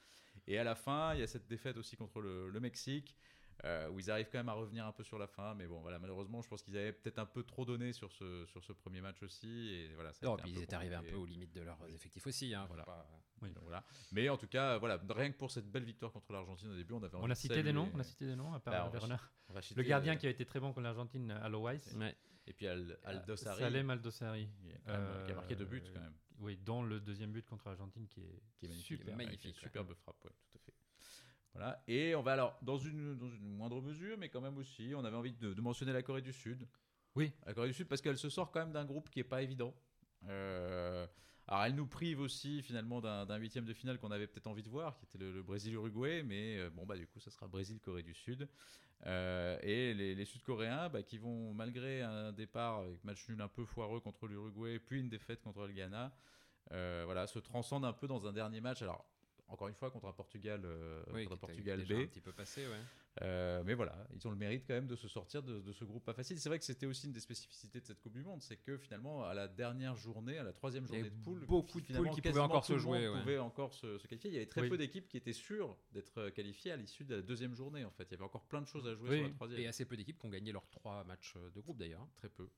Et 0.47 0.59
à 0.59 0.65
la 0.65 0.75
fin, 0.75 1.15
il 1.15 1.21
y 1.21 1.23
a 1.23 1.27
cette 1.27 1.47
défaite 1.47 1.77
aussi 1.77 1.97
contre 1.97 2.21
le, 2.21 2.51
le 2.51 2.61
Mexique, 2.61 3.17
euh, 3.65 3.89
où 3.89 3.99
ils 4.01 4.11
arrivent 4.11 4.29
quand 4.31 4.39
même 4.39 4.49
à 4.49 4.53
revenir 4.55 4.85
un 4.85 4.93
peu 4.93 5.05
sur 5.05 5.19
la 5.19 5.27
fin, 5.27 5.55
mais 5.55 5.67
bon, 5.67 5.81
voilà, 5.81 5.99
malheureusement, 5.99 6.43
je 6.43 6.49
pense 6.49 6.63
qu'ils 6.63 6.77
avaient 6.77 6.93
peut-être 6.93 7.19
un 7.21 7.25
peu 7.27 7.45
trop 7.45 7.65
donné 7.65 7.93
sur 7.93 8.11
ce 8.13 8.45
sur 8.47 8.63
ce 8.65 8.73
premier 8.73 9.01
match 9.01 9.23
aussi, 9.23 9.71
et 9.71 9.95
voilà. 9.95 10.13
ça 10.13 10.27
a 10.27 10.29
Non, 10.31 10.37
puis 10.37 10.51
ils 10.51 10.63
étaient 10.63 10.75
arrivés 10.75 10.97
un 10.97 11.03
peu 11.03 11.15
aux 11.15 11.25
limites 11.25 11.55
de 11.55 11.63
leurs 11.63 11.79
effectifs 11.95 12.27
aussi. 12.27 12.53
Hein, 12.55 12.67
Voilà. 12.69 12.85
Donc 13.41 13.63
voilà. 13.63 13.85
Mais 14.13 14.29
en 14.31 14.37
tout 14.39 14.47
cas, 14.47 14.79
voilà, 14.79 14.99
rien 15.11 15.31
que 15.31 15.37
pour 15.37 15.51
cette 15.51 15.71
belle 15.71 15.85
victoire 15.85 16.11
contre 16.13 16.33
l'Argentine 16.33 16.71
au 16.71 16.77
début, 16.77 16.95
on 16.95 17.03
avait 17.03 17.15
envie 17.15 17.25
On 17.27 17.31
a 17.31 17.35
de 17.35 17.39
cité 17.39 17.55
saluer- 17.57 17.63
des 17.65 17.73
noms, 17.75 17.91
on 17.95 17.99
a 18.01 18.05
cité 18.05 18.27
des 18.27 18.37
noms 18.37 18.55
à 18.55 18.61
part 18.61 18.73
Bah, 18.73 18.81
on 18.83 18.87
Hervé 18.87 18.99
va 18.99 19.05
Renard. 19.05 19.33
on 19.51 19.53
va 19.53 19.61
citer, 19.63 19.81
Le 19.83 19.87
gardien 19.87 20.15
euh, 20.15 20.17
qui 20.17 20.27
a 20.27 20.31
été 20.31 20.45
très 20.47 20.61
bon 20.61 20.69
contre 20.69 20.81
l'Argentine, 20.81 21.31
Alois. 21.31 21.73
Ouais. 21.95 22.17
Et 22.47 22.53
puis 22.53 22.67
Al, 22.67 22.99
Aldosari, 23.05 23.59
Salem 23.61 23.91
Aldosari. 23.91 24.49
qui, 24.49 24.69
qui 24.69 24.91
a 24.91 25.35
marqué 25.35 25.57
deux 25.57 25.65
buts 25.65 25.83
Euh, 25.85 25.93
quand 25.95 26.01
même. 26.01 26.15
Oui, 26.41 26.57
dont 26.57 26.83
le 26.83 27.01
deuxième 27.01 27.31
but 27.33 27.47
contre 27.47 27.69
l'Argentine 27.69 28.07
qui 28.09 28.21
est, 28.21 28.43
qui 28.57 28.67
est 28.67 28.69
magnifique. 28.69 28.99
super. 28.99 29.17
Magnifique, 29.17 29.55
ouais. 29.57 29.63
superbe 29.63 29.95
frappe, 29.95 30.25
ouais, 30.25 30.31
tout 30.51 30.59
à 30.59 30.61
fait. 30.61 30.75
Voilà. 31.53 31.83
Et 31.87 32.15
on 32.17 32.23
va 32.23 32.33
alors, 32.33 32.59
dans 32.63 32.77
une, 32.77 33.17
dans 33.17 33.29
une 33.31 33.55
moindre 33.57 33.81
mesure, 33.81 34.19
mais 34.19 34.29
quand 34.29 34.41
même 34.41 34.57
aussi, 34.59 34.93
on 34.97 35.05
avait 35.05 35.17
envie 35.17 35.33
de, 35.33 35.55
de 35.55 35.61
mentionner 35.61 35.93
la 35.93 36.03
Corée 36.03 36.23
du 36.23 36.33
Sud. 36.33 36.67
Oui. 37.15 37.33
La 37.47 37.55
Corée 37.55 37.69
du 37.69 37.75
Sud, 37.75 37.87
parce 37.87 38.03
qu'elle 38.03 38.19
se 38.19 38.29
sort 38.29 38.51
quand 38.51 38.59
même 38.61 38.73
d'un 38.73 38.85
groupe 38.85 39.09
qui 39.11 39.21
est 39.21 39.25
pas 39.25 39.43
évident. 39.43 39.73
Euh, 40.25 41.07
alors, 41.47 41.65
elle 41.65 41.75
nous 41.75 41.87
prive 41.87 42.21
aussi 42.21 42.63
finalement 42.63 43.01
d'un 43.01 43.37
huitième 43.37 43.67
de 43.67 43.75
finale 43.75 43.99
qu'on 43.99 44.11
avait 44.11 44.27
peut-être 44.27 44.47
envie 44.47 44.63
de 44.63 44.71
voir, 44.71 44.97
qui 44.97 45.05
était 45.05 45.19
le, 45.19 45.43
Brésil-Uruguay, 45.43 46.23
mais 46.23 46.59
euh, 46.59 46.71
bon, 46.71 46.87
bah 46.87 46.97
du 46.97 47.07
coup, 47.07 47.21
ça 47.21 47.31
sera 47.31 47.47
Brésil-Corée 47.49 48.03
du 48.03 48.15
Sud. 48.15 48.49
Euh, 49.07 49.59
et 49.63 49.93
les, 49.93 50.15
les 50.15 50.25
Sud-Coréens, 50.25 50.89
bah, 50.89 51.03
qui 51.03 51.19
vont, 51.19 51.53
malgré 51.53 52.01
un 52.01 52.33
départ 52.33 52.79
avec 52.79 53.05
match 53.05 53.29
nul 53.29 53.43
un 53.43 53.49
peu 53.49 53.67
foireux 53.67 54.01
contre 54.01 54.27
l'Uruguay, 54.27 54.79
puis 54.79 55.01
une 55.01 55.11
défaite 55.11 55.43
contre 55.43 55.67
le 55.67 55.75
Ghana, 55.75 56.13
euh, 56.73 57.03
voilà, 57.05 57.27
se 57.27 57.39
transcendent 57.39 57.85
un 57.85 57.93
peu 57.93 58.07
dans 58.07 58.27
un 58.27 58.33
dernier 58.33 58.63
match. 58.63 58.81
Alors, 58.81 59.05
encore 59.55 59.69
une 59.69 59.75
fois, 59.75 59.91
contre 59.91 60.07
un 60.07 60.13
Portugal, 60.13 60.61
euh, 60.65 61.03
Oui, 61.13 61.25
contre 61.25 61.35
un 61.35 61.47
Portugal 61.47 61.85
B. 61.85 61.93
un 61.93 62.07
petit 62.07 62.21
peu 62.21 62.33
passé, 62.33 62.67
ouais. 62.67 62.81
Euh, 63.23 63.63
mais 63.65 63.75
voilà, 63.75 63.97
ils 64.13 64.27
ont 64.27 64.31
le 64.31 64.37
mérite 64.37 64.65
quand 64.67 64.75
même 64.75 64.89
de 64.89 64.97
se 64.97 65.07
sortir 65.07 65.43
de, 65.43 65.61
de 65.61 65.73
ce 65.73 65.85
groupe 65.85 66.05
pas 66.05 66.15
facile. 66.15 66.39
C'est 66.41 66.49
vrai 66.49 66.59
que 66.59 66.65
c'était 66.65 66.87
aussi 66.87 67.07
une 67.07 67.13
des 67.13 67.21
spécificités 67.21 67.81
de 67.81 67.87
cette 67.87 68.01
Coupe 68.01 68.13
du 68.15 68.23
Monde, 68.25 68.43
c'est 68.43 68.57
que 68.57 68.77
finalement, 68.77 69.23
à 69.25 69.33
la 69.35 69.47
dernière 69.49 69.97
journée, 69.97 70.37
à 70.39 70.43
la 70.43 70.53
troisième 70.53 70.87
journée 70.87 71.05
de 71.11 71.23
poule, 71.23 71.47
beaucoup 71.47 71.81
de 71.81 71.87
poules 71.97 72.11
qui 72.11 72.21
pouvaient 72.21 72.41
encore 72.41 72.65
se 72.67 72.77
jouer, 72.77 73.09
ouais. 73.09 73.21
pouvait 73.21 73.39
encore 73.39 73.73
se, 73.73 73.99
se 73.99 74.07
qualifier. 74.09 74.31
Il 74.31 74.35
y 74.35 74.37
avait 74.37 74.47
très 74.47 74.63
Oui. 74.63 74.69
peu 74.69 74.77
d'équipes 74.77 75.09
qui 75.09 75.17
étaient 75.17 75.33
sûres 75.33 75.77
d'être 75.93 76.31
qualifiées 76.31 76.73
à 76.73 76.77
l'issue 76.77 77.05
de 77.05 77.15
la 77.15 77.23
deuxième 77.23 77.55
journée. 77.55 77.85
En 77.85 77.91
fait, 77.93 78.05
il 78.05 78.11
y 78.11 78.15
avait 78.15 78.25
encore 78.25 78.47
plein 78.47 78.61
de 78.61 78.67
choses 78.67 78.87
à 78.89 78.95
jouer 78.97 79.09
Oui. 79.11 79.19
sur 79.19 79.29
la 79.29 79.35
troisième. 79.35 79.61
Et 79.61 79.67
assez 79.69 79.85
peu 79.85 79.97
d'équipes 79.97 80.19
qui 80.19 80.27
ont 80.27 80.31
gagné 80.31 80.51
leurs 80.51 80.69
trois 80.71 81.05
matchs 81.05 81.35
de 81.37 81.61
groupe 81.61 81.79
d'ailleurs. 81.79 82.07
Très 82.17 82.29
peu, 82.29 82.49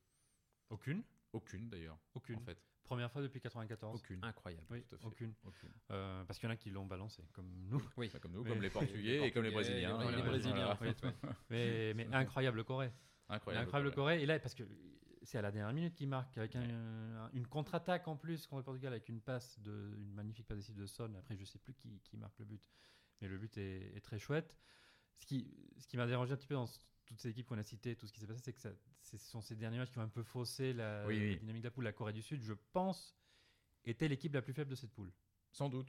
Aucune? 0.70 1.02
Aucune 1.34 1.68
d'ailleurs, 1.68 1.98
Aucune. 2.14 2.36
en 2.36 2.40
fait, 2.40 2.58
Première 2.86 3.10
fois 3.10 3.20
depuis 3.22 3.40
94. 3.40 3.96
aucune. 4.00 4.22
Incroyable. 4.24 4.64
Oui, 4.70 4.82
Tout 4.88 4.94
à 4.94 4.98
fait. 4.98 5.06
aucune. 5.06 5.34
Aucune. 5.44 5.70
Euh, 5.90 6.24
parce 6.24 6.38
qu'il 6.38 6.48
y 6.48 6.50
en 6.50 6.54
a 6.54 6.56
qui 6.56 6.70
l'ont 6.70 6.86
balancé, 6.86 7.22
comme 7.32 7.50
nous. 7.68 7.80
Oui. 7.96 8.06
Enfin, 8.06 8.18
comme 8.18 8.32
nous, 8.32 8.42
Mais- 8.44 8.50
comme 8.50 8.62
les 8.62 8.70
Portugais 8.70 9.26
et 9.26 9.32
comme 9.32 9.42
les 9.44 9.50
Brésiliens. 9.50 9.98
les-. 10.10 10.22
Brésiliens, 10.22 10.78
oui. 10.80 10.88
Mais, 11.50 11.94
mais 11.96 12.06
incroyable 12.12 12.64
Corée. 12.64 12.92
Incroyable. 13.28 13.64
Incroyable 13.66 13.94
Corée. 13.94 14.22
Et 14.22 14.26
là, 14.26 14.38
parce 14.38 14.54
que 14.54 14.62
c'est 15.22 15.38
à 15.38 15.42
la 15.42 15.50
dernière 15.50 15.74
minute 15.74 15.94
qu'il 15.94 16.08
marque, 16.08 16.38
avec 16.38 16.54
un- 16.54 16.62
un- 17.24 17.30
une 17.32 17.46
contre-attaque 17.48 18.06
en 18.06 18.16
plus 18.16 18.46
contre 18.46 18.60
le 18.60 18.64
Portugal, 18.64 18.92
avec 18.92 19.08
une 19.08 19.20
passe, 19.20 19.58
de, 19.60 19.94
une 19.98 20.12
magnifique 20.14 20.46
passe 20.46 20.58
décisive 20.58 20.80
de 20.80 20.86
Son. 20.86 21.12
Après, 21.16 21.36
je 21.36 21.44
sais 21.44 21.58
plus 21.58 21.74
qui, 21.74 22.00
qui 22.04 22.16
marque 22.16 22.38
le 22.38 22.44
but. 22.44 22.70
Mais 23.20 23.26
le 23.28 23.36
but 23.38 23.56
est, 23.58 23.96
est 23.96 24.00
très 24.00 24.18
chouette. 24.20 24.56
Ce 25.18 25.26
qui, 25.26 25.50
ce 25.78 25.86
qui 25.86 25.96
m'a 25.96 26.06
dérangé 26.06 26.32
un 26.32 26.36
petit 26.36 26.46
peu 26.46 26.54
dans 26.54 26.68
toutes 27.06 27.20
ces 27.20 27.30
équipes 27.30 27.46
qu'on 27.46 27.58
a 27.58 27.62
citées, 27.62 27.96
tout 27.96 28.06
ce 28.06 28.12
qui 28.12 28.20
s'est 28.20 28.26
passé, 28.26 28.40
c'est 28.44 28.52
que 28.52 28.60
ça- 28.60 28.72
ce 29.00 29.16
sont 29.18 29.40
ces 29.40 29.54
derniers 29.56 29.78
matchs 29.78 29.90
qui 29.92 29.98
ont 29.98 30.02
un 30.02 30.08
peu 30.08 30.22
faussé 30.22 30.72
la, 30.72 31.04
Oui, 31.06 31.18
oui. 31.18 31.30
la 31.34 31.36
dynamique 31.40 31.62
de 31.62 31.68
la 31.68 31.70
poule. 31.70 31.84
La 31.84 31.92
Corée 31.92 32.12
du 32.12 32.22
Sud, 32.22 32.42
je 32.42 32.52
pense, 32.72 33.16
était 33.84 34.08
l'équipe 34.08 34.34
la 34.34 34.42
plus 34.42 34.52
faible 34.52 34.70
de 34.70 34.74
cette 34.76 34.90
poule. 34.92 35.12
Sans 35.52 35.68
doute. 35.68 35.88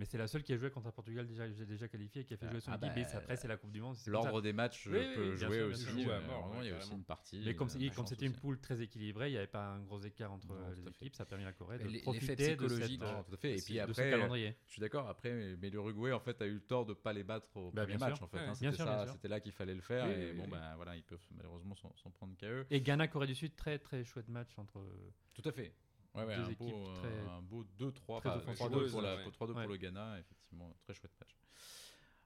Mais 0.00 0.06
c'est 0.06 0.16
la 0.16 0.26
seule 0.28 0.42
qui 0.42 0.54
a 0.54 0.56
joué 0.56 0.70
contre 0.70 0.86
un 0.86 0.92
Portugal 0.92 1.26
déjà, 1.26 1.46
déjà 1.46 1.86
qualifié 1.86 2.22
et 2.22 2.24
qui 2.24 2.32
a 2.32 2.38
fait 2.38 2.48
jouer 2.48 2.60
son 2.60 2.70
Ah 2.72 2.76
équipe. 2.76 2.94
bah, 2.94 3.00
Et 3.12 3.16
après, 3.16 3.36
c'est 3.36 3.48
la 3.48 3.58
Coupe 3.58 3.70
du 3.70 3.82
Monde. 3.82 3.96
L'ordre 4.06 4.40
des 4.40 4.54
matchs 4.54 4.86
Oui, 4.90 4.96
oui, 4.98 5.14
peut 5.14 5.36
jouer 5.36 5.58
sûr, 5.58 5.66
aussi. 5.66 5.82
sûr. 5.84 5.92
Joue 5.92 6.10
à 6.10 6.14
euh, 6.14 6.26
mort, 6.26 6.56
il 6.62 6.68
y 6.68 6.70
a 6.72 6.78
aussi 6.78 6.92
une 6.94 7.04
partie. 7.04 7.42
Mais 7.44 7.54
comme 7.54 7.68
euh, 7.68 8.06
c'était 8.06 8.24
une 8.24 8.32
poule 8.32 8.58
très 8.58 8.80
équilibrée, 8.80 9.28
il 9.28 9.32
n'y 9.32 9.36
avait 9.36 9.46
pas 9.46 9.62
un 9.74 9.80
gros 9.80 10.00
écart 10.00 10.32
entre 10.32 10.46
Non, 10.48 10.54
euh, 10.54 10.74
les 10.74 10.88
équipes. 10.88 11.14
Ça 11.14 11.24
a 11.24 11.26
permis 11.26 11.44
à 11.44 11.48
la 11.48 11.52
Corée 11.52 11.78
de 11.78 12.00
profiter 12.00 12.56
de, 12.56 12.66
cette, 12.68 12.98
Non, 12.98 13.22
tout 13.24 13.34
à 13.34 13.36
fait. 13.36 13.58
Et 13.58 13.60
puis 13.60 13.74
de 13.74 13.78
ce 13.80 13.90
après, 13.90 14.10
calendrier. 14.10 14.56
je 14.68 14.72
suis 14.72 14.80
d'accord. 14.80 15.06
Après, 15.06 15.56
mais- 15.60 15.68
l'Uruguay 15.68 16.12
en 16.12 16.20
fait 16.20 16.40
a 16.40 16.46
eu 16.46 16.54
le 16.54 16.60
tort 16.62 16.86
de 16.86 16.94
pas 16.94 17.12
les 17.12 17.22
battre 17.22 17.54
au 17.58 17.70
Bah, 17.70 17.82
premier 17.82 17.98
match. 17.98 18.16
sûr. 18.16 18.24
En 18.24 18.28
fait, 18.28 18.38
Ouais, 18.38 18.44
hein. 18.48 19.06
c'était 19.12 19.28
là 19.28 19.38
qu'il 19.40 19.52
fallait 19.52 19.74
le 19.74 19.82
faire. 19.82 20.06
Et 20.10 20.32
bon, 20.32 20.48
ben 20.48 20.76
voilà, 20.76 20.96
ils 20.96 21.02
peuvent 21.02 21.20
malheureusement 21.36 21.74
s'en 21.74 21.94
s'en 21.96 22.10
prendre 22.10 22.34
qu'à 22.38 22.48
eux. 22.48 22.66
Et 22.70 22.80
Ghana, 22.80 23.06
Corée 23.08 23.26
du 23.26 23.34
Sud, 23.34 23.54
très 23.54 23.78
très 23.78 24.02
chouette 24.02 24.28
match 24.30 24.48
entre. 24.56 24.80
Tout 25.34 25.46
à 25.46 25.52
fait. 25.52 25.74
Ouais, 26.14 26.24
ouais, 26.24 26.36
Deux 26.36 26.42
un, 26.42 26.46
équipes 26.50 26.58
beau, 26.58 26.88
euh, 26.88 26.94
très- 26.96 27.30
un 27.30 27.40
beau 27.42 27.64
2-3, 27.78 28.20
très 28.20 28.28
enfin, 28.30 28.38
offensives. 28.38 28.56
3-2 28.66 28.90
pour, 28.90 29.00
la- 29.02 29.16
Ouais. 29.16 29.22
pour 29.22 29.32
3-2 29.32 29.52
Ouais. 29.54 29.62
pour 29.62 29.72
le 29.72 29.76
Ghana, 29.78 30.18
effectivement, 30.18 30.74
très 30.82 30.94
chouette 30.94 31.12
match. 31.20 31.36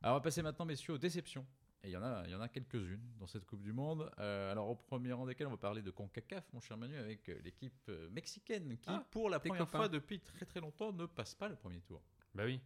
Alors 0.02 0.14
on 0.16 0.18
va 0.18 0.22
passer 0.22 0.42
maintenant, 0.42 0.64
messieurs, 0.64 0.94
aux 0.94 0.98
déceptions. 0.98 1.46
Et 1.82 1.88
il 1.88 1.92
y 1.92 1.96
en 1.98 2.02
a, 2.02 2.22
il 2.24 2.30
y 2.30 2.34
en 2.34 2.40
a 2.40 2.48
quelques-unes 2.48 3.12
dans 3.18 3.26
cette 3.26 3.44
Coupe 3.44 3.60
du 3.62 3.74
Monde. 3.74 4.10
Euh, 4.18 4.50
alors 4.50 4.70
au 4.70 4.74
premier 4.74 5.12
rang 5.12 5.26
desquels 5.26 5.46
on 5.48 5.50
va 5.50 5.56
parler 5.58 5.82
de 5.82 5.90
Concacaf, 5.90 6.44
mon 6.54 6.60
cher 6.60 6.78
Manu, 6.78 6.96
avec 6.96 7.28
euh, 7.28 7.38
l'équipe 7.44 7.90
mexicaine 8.10 8.78
qui, 8.78 8.88
Ah, 8.88 9.04
pour 9.10 9.28
la 9.28 9.38
première 9.38 9.66
copains. 9.66 9.78
fois 9.80 9.88
depuis 9.90 10.18
très 10.20 10.46
très 10.46 10.60
longtemps, 10.60 10.92
ne 10.94 11.04
passe 11.04 11.34
pas 11.34 11.48
le 11.48 11.56
premier 11.56 11.80
tour. 11.82 12.02
Bah 12.34 12.44
oui. 12.46 12.58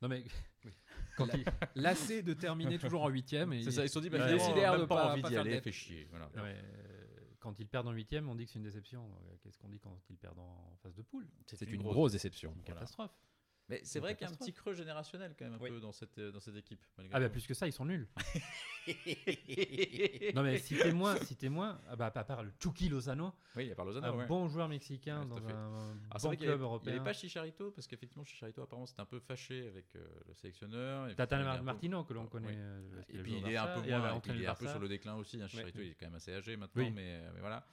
Non 0.00 0.06
mais 0.08 0.24
Quand 1.16 1.26
il... 1.34 1.44
Lassé 1.74 2.22
de 2.22 2.34
terminer 2.34 2.78
toujours 2.78 3.02
en 3.02 3.08
huitième. 3.08 3.52
et 3.52 3.62
C'est 3.64 3.72
ça, 3.72 3.82
ils 3.84 3.88
se 3.88 3.94
sont 3.94 4.00
dit, 4.00 4.10
bah, 4.10 4.18
Ils 4.30 4.34
décidèrent 4.38 4.74
a 4.74 4.78
de 4.78 4.84
pas, 4.84 4.96
pas- 4.96 5.12
envie 5.12 5.22
d'y 5.22 5.36
aller, 5.36 5.60
fait 5.60 5.72
chier. 5.72 6.06
Voilà. 6.10 6.28
ouais, 6.36 6.62
quand 7.42 7.58
ils 7.58 7.66
perdent 7.66 7.88
en 7.88 7.92
huitième, 7.92 8.28
on 8.28 8.34
dit 8.36 8.44
que 8.46 8.52
c'est 8.52 8.58
une 8.58 8.64
déception. 8.64 9.04
Euh, 9.04 9.34
Qu'est-ce 9.42 9.58
qu'on 9.58 9.68
dit 9.68 9.80
quand 9.80 9.98
ils 10.08 10.16
perdent 10.16 10.38
en 10.38 10.76
phase 10.82 10.94
de 10.94 11.02
poule? 11.02 11.26
C'est 11.46 11.66
une 11.74 11.82
grosse 11.82 12.12
déception. 12.12 12.52
Une 12.54 12.62
Voilà. 12.64 12.80
Mais 13.72 13.80
c'est 13.84 14.00
vrai 14.00 14.14
qu'il 14.14 14.26
y 14.26 14.30
a 14.30 14.32
un 14.32 14.36
petit 14.36 14.52
creux 14.52 14.74
générationnel 14.74 15.34
quand 15.38 15.46
même 15.46 15.54
un 15.54 15.58
Oui. 15.62 15.70
peu 15.70 15.80
dans 15.80 15.92
cette, 15.92 16.18
euh, 16.18 16.30
dans 16.30 16.40
cette 16.40 16.56
équipe. 16.56 16.80
malgré 16.98 17.14
Ah 17.16 17.20
bah 17.20 17.30
plus 17.30 17.46
que 17.46 17.54
ça, 17.54 17.66
ils 17.66 17.72
sont 17.72 17.86
nuls. 17.86 18.06
non 20.34 20.42
mais 20.42 20.58
citez-moi, 20.58 21.16
citez-moi, 21.24 21.78
ah 21.88 21.96
bah, 21.96 22.12
à 22.14 22.24
part 22.24 22.42
le 22.42 22.52
Chucky 22.62 22.88
Lozano, 22.88 23.32
Oui, 23.56 23.64
il 23.64 23.68
y 23.68 23.72
a 23.72 23.74
par 23.74 23.84
Lozano, 23.84 24.06
un 24.06 24.16
ouais. 24.16 24.26
bon 24.26 24.48
joueur 24.48 24.68
mexicain 24.68 25.20
Ouais, 25.20 25.24
à 25.24 25.28
dans 25.28 25.36
un 25.36 26.30
bon 26.30 26.36
club 26.36 26.40
avait- 26.40 26.42
Il 26.42 26.56
n'y 26.58 26.62
européen. 26.62 26.94
avait 26.94 27.04
pas 27.04 27.12
Chicharito, 27.12 27.70
parce 27.70 27.86
qu'effectivement, 27.86 28.24
Chicharito, 28.24 28.62
apparemment, 28.62 28.86
c'était 28.86 29.00
un 29.00 29.04
peu 29.06 29.20
fâché 29.20 29.68
avec 29.68 29.86
euh, 29.96 30.04
le 30.28 30.34
sélectionneur. 30.34 31.14
Tata 31.14 31.38
peu- 31.56 31.62
Martino 31.62 32.04
que 32.04 32.12
l'on 32.14 32.26
connaît. 32.26 32.54
euh, 32.56 33.02
Et 33.08 33.18
puis 33.18 33.38
il 33.38 33.48
est 33.52 33.56
un 33.56 33.66
peu 33.68 33.88
moins, 33.88 34.20
il 34.26 34.42
est 34.42 34.46
un 34.46 34.54
peu 34.54 34.66
sur 34.68 34.78
le 34.80 34.88
déclin 34.88 35.14
aussi. 35.14 35.40
hein, 35.40 35.46
Chicharito, 35.48 35.80
il 35.80 35.90
est 35.90 35.94
quand 35.94 36.06
même 36.06 36.14
assez 36.16 36.32
âgé 36.34 36.56
maintenant, 36.56 36.90
mais 36.90 37.22
voilà. 37.40 37.64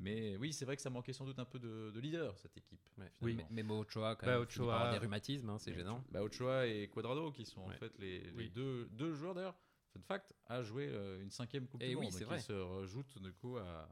Mais 0.00 0.36
oui, 0.38 0.52
c'est 0.52 0.64
vrai 0.64 0.76
que 0.76 0.82
ça 0.82 0.88
manquait 0.90 1.12
sans 1.12 1.24
doute 1.26 1.38
un 1.38 1.44
peu 1.44 1.58
de, 1.58 1.90
de 1.90 2.00
leader, 2.00 2.36
cette 2.38 2.56
équipe. 2.56 2.80
Ouais. 2.98 3.10
Oui. 3.20 3.38
Mais, 3.50 3.62
Ochoa, 3.62 4.16
quand 4.16 4.26
Bah, 4.26 4.32
même, 4.38 4.42
Ochoa- 4.42 4.66
par 4.78 4.92
des 4.92 4.98
rhumatismes, 4.98 5.50
hein, 5.50 5.58
c'est 5.58 5.74
gênant. 5.74 6.02
Bah, 6.10 6.22
Ochoa 6.22 6.66
et 6.66 6.88
Cuadrado, 6.88 7.30
qui 7.32 7.44
sont 7.44 7.60
en 7.62 7.70
fait 7.70 7.92
les, 7.98 8.20
les 8.20 8.32
Oui. 8.32 8.50
deux, 8.50 8.86
deux 8.92 9.12
joueurs 9.14 9.34
d'ailleurs, 9.34 9.56
fun 9.92 10.00
fact, 10.00 10.34
à 10.46 10.62
jouer 10.62 10.88
euh, 10.88 11.20
une 11.22 11.30
cinquième 11.30 11.66
Coupe 11.68 11.82
Eh 11.84 11.90
du 11.90 11.94
oui, 11.96 12.06
Monde. 12.06 12.14
ils 12.14 12.40
se 12.40 12.52
rajoutent 12.54 13.18
du 13.22 13.32
coup 13.34 13.58
à, 13.58 13.62
à 13.62 13.88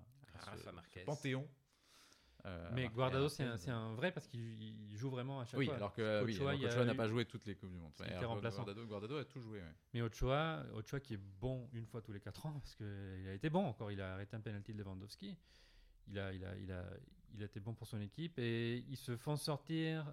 Ah, 0.47 0.57
ce- 0.57 0.63
ce 1.01 1.05
panthéon. 1.05 1.47
Euh, 2.47 2.71
Mais 2.73 2.89
Guardado, 2.89 3.29
c'est 3.29 3.43
un, 3.69 3.95
vrai 3.95 4.13
parce 4.13 4.29
qu'il 4.29 4.63
il 4.63 4.97
joue 4.97 5.11
vraiment 5.11 5.41
à 5.41 5.45
chaque 5.45 5.59
Oui, 5.59 5.67
fois. 5.67 5.75
alors 5.75 5.93
que 5.93 6.01
euh, 6.01 6.25
oui, 6.25 6.35
Ochoa, 6.37 6.51
alors 6.53 6.63
a 6.63 6.69
qu'Ochoa 6.69 6.85
n'a 6.85 6.93
eu- 6.95 6.97
pas 6.97 7.09
joué 7.09 7.25
toutes 7.25 7.45
les 7.45 7.57
Coupes 7.57 7.73
du 7.73 7.79
Monde. 7.79 7.93
Il 7.99 8.05
Ouais, 8.07 8.25
remplaçant. 8.25 8.63
Guardado, 8.63 8.87
Guardado 8.87 9.17
a 9.19 9.25
tout 9.25 9.41
joué. 9.41 9.59
ouais. 9.59 9.75
Mais 9.93 10.01
Ochoa, 10.03 10.65
Ochoa 10.75 11.01
qui 11.01 11.15
est 11.15 11.21
bon 11.41 11.69
une 11.73 11.85
fois 11.85 12.01
tous 12.01 12.13
les 12.13 12.21
4 12.21 12.47
ans, 12.47 12.53
parce 12.61 12.77
qu'il 12.77 12.87
a 13.29 13.35
été 13.35 13.51
bon 13.51 13.67
encore, 13.67 13.91
il 13.91 14.01
a 14.01 14.15
arrêté 14.15 14.37
un 14.37 14.41
penalty 14.41 14.73
de 14.73 14.79
Lewandowski. 14.79 15.37
Il 16.11 16.19
a, 16.19 16.33
il, 16.33 16.45
a, 16.45 16.57
il, 16.57 16.73
a, 16.73 16.85
il 17.35 17.43
a 17.43 17.47
été 17.47 17.61
bon 17.61 17.75
pour 17.75 17.87
son 17.87 18.01
équipe 18.01 18.39
et 18.39 18.79
ils 18.89 18.97
se 18.97 19.17
font 19.17 19.37
sortir 19.37 20.13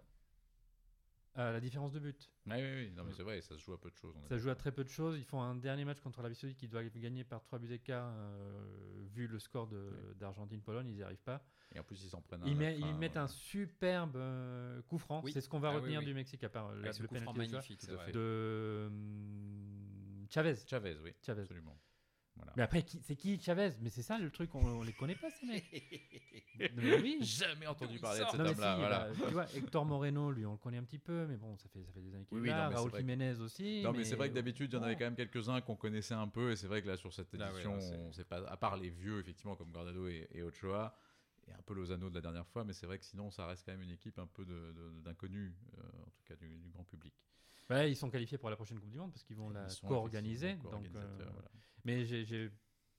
à 1.35 1.51
la 1.51 1.59
différence 1.59 1.91
de 1.91 1.99
but. 1.99 2.29
Ouais, 2.45 2.55
oui, 2.61 2.85
oui, 2.85 2.91
non, 2.95 3.03
mais 3.03 3.11
c'est 3.11 3.23
vrai, 3.23 3.41
ça 3.41 3.55
se 3.57 3.61
joue 3.61 3.73
à 3.73 3.79
peu 3.79 3.89
de 3.89 3.95
choses. 3.95 4.15
Ça 4.29 4.37
joue 4.37 4.49
à 4.49 4.55
très 4.55 4.71
peu 4.71 4.83
de 4.85 4.89
choses. 4.89 5.17
Ils 5.17 5.25
font 5.25 5.41
un 5.41 5.55
dernier 5.55 5.83
match 5.83 5.99
contre 5.99 6.19
l'Arabie 6.19 6.35
Saoudite 6.35 6.57
qui 6.57 6.67
doit 6.69 6.83
gagner 6.85 7.23
par 7.25 7.41
3 7.43 7.59
buts 7.59 7.67
d'écart. 7.67 8.09
euh, 8.15 9.03
vu 9.13 9.27
le 9.27 9.39
score 9.39 9.67
de- 9.67 10.13
d'Argentine-Pologne, 10.19 10.87
ils 10.89 10.95
n'y 10.95 11.03
arrivent 11.03 11.23
pas. 11.23 11.41
Et 11.73 11.79
en 11.79 11.83
plus, 11.83 12.01
ils 12.03 12.09
s'en 12.09 12.21
prennent 12.21 12.43
un. 12.43 12.47
Ils, 12.47 12.51
à 12.51 12.53
la 12.53 12.59
met- 12.59 12.79
fin, 12.79 12.87
ils 12.87 12.95
mettent 12.95 13.11
ouais. 13.15 13.17
un 13.19 13.27
superbe 13.27 14.15
euh, 14.17 14.81
coup 14.83 14.97
franc. 14.97 15.21
Oui. 15.23 15.31
C'est 15.33 15.41
ce 15.41 15.47
qu'on 15.49 15.59
va 15.59 15.69
Ah 15.69 15.75
retenir 15.75 15.99
oui. 15.99 16.05
du 16.05 16.13
Mexique, 16.13 16.43
à 16.43 16.49
part 16.49 16.67
euh, 16.69 16.81
la- 16.81 16.93
ce 16.93 17.01
le 17.01 17.07
coup 17.09 17.15
franc 17.15 17.33
de 17.33 17.37
magnifique, 17.37 17.81
de 18.13 18.85
hum, 18.87 20.25
Chavez. 20.29 20.55
Chavez, 20.67 20.97
oui. 21.03 21.13
Chavez. 21.21 21.41
Absolument. 21.43 21.77
Voilà. 22.35 22.51
Mais 22.57 22.63
après, 22.63 22.85
c'est 23.01 23.15
qui 23.15 23.39
Chavez? 23.41 23.71
Mais 23.81 23.89
c'est 23.89 24.01
ça 24.01 24.17
le 24.19 24.29
truc, 24.29 24.53
on, 24.55 24.59
on 24.65 24.83
les 24.83 24.91
connaît 24.93 25.15
pas 25.15 25.31
ces 25.31 25.45
mecs. 25.45 25.63
Non, 26.59 26.67
mais 26.83 27.01
oui. 27.01 27.17
Jamais 27.21 27.65
entendu 27.67 27.97
parler 27.99 28.19
de 28.19 28.25
cet 28.25 28.35
si, 28.35 28.41
homme-là. 28.41 28.75
voilà. 28.77 28.99
bah, 29.09 29.25
tu 29.27 29.33
vois, 29.33 29.45
Hector 29.55 29.85
Moreno, 29.85 30.31
lui, 30.31 30.45
on 30.45 30.51
le 30.51 30.57
connaît 30.57 30.77
un 30.77 30.83
petit 30.83 30.99
peu, 30.99 31.25
mais 31.27 31.37
bon, 31.37 31.55
ça 31.57 31.69
fait, 31.69 31.83
ça 31.83 31.91
fait 31.93 32.01
des 32.01 32.13
années 32.13 32.25
qu'il 32.25 32.37
Oui, 32.37 32.49
est 32.49 32.51
oui, 32.51 32.57
là. 32.57 32.69
non, 32.69 32.89
que- 32.89 32.97
Jiménez 32.97 33.39
aussi. 33.39 33.81
Non, 33.83 33.93
mais, 33.93 34.03
c'est 34.03 34.15
vrai 34.17 34.29
que 34.29 34.35
d'habitude, 34.35 34.71
il 34.73 34.75
y 34.75 34.79
en 34.79 34.83
avait 34.83 34.95
quand 34.95 35.05
même 35.05 35.15
quelques-uns 35.15 35.61
qu'on 35.61 35.75
connaissait 35.77 36.13
un 36.13 36.27
peu. 36.27 36.51
Et 36.51 36.55
c'est 36.57 36.67
vrai 36.67 36.81
que 36.81 36.87
là, 36.87 36.97
sur 36.97 37.13
cette 37.13 37.33
Là, 37.33 37.45
ouais, 37.47 37.51
édition, 37.53 37.75
là, 37.77 37.97
on 38.07 38.11
sait 38.11 38.25
pas, 38.25 38.45
à 38.47 38.57
part 38.57 38.75
les 38.77 38.89
vieux, 38.89 39.19
effectivement, 39.19 39.55
comme 39.55 39.71
Guardado 39.71 40.07
et, 40.07 40.27
et 40.31 40.41
Ochoa, 40.43 40.97
et 41.47 41.51
un 41.53 41.61
peu 41.65 41.73
Lozano 41.73 42.09
de 42.09 42.15
la 42.15 42.21
dernière 42.21 42.47
fois, 42.47 42.63
mais 42.65 42.73
c'est 42.73 42.85
vrai 42.85 42.97
que 42.99 43.05
sinon, 43.05 43.31
ça 43.31 43.45
reste 43.47 43.65
quand 43.65 43.71
même 43.71 43.83
une 43.83 43.91
équipe 43.91 44.19
un 44.19 44.27
peu 44.27 44.43
de- 44.45 44.73
de- 44.73 44.99
d'inconnus, 45.03 45.53
euh, 45.77 45.81
en 46.05 46.09
tout 46.09 46.23
cas 46.27 46.35
du, 46.35 46.57
du 46.59 46.69
grand 46.69 46.83
public. 46.83 47.13
Ouais, 47.69 47.91
ils 47.91 47.95
sont 47.95 48.09
qualifiés 48.09 48.37
pour 48.37 48.49
la 48.49 48.55
prochaine 48.55 48.79
Coupe 48.79 48.91
du 48.91 48.97
Monde 48.97 49.11
parce 49.11 49.23
qu'ils 49.23 49.35
vont 49.35 49.49
la 49.49 49.67
co-organiser. 49.87 50.57
euh, 51.01 51.29
voilà. 51.33 51.49
Mais 51.83 52.05
je 52.05 52.49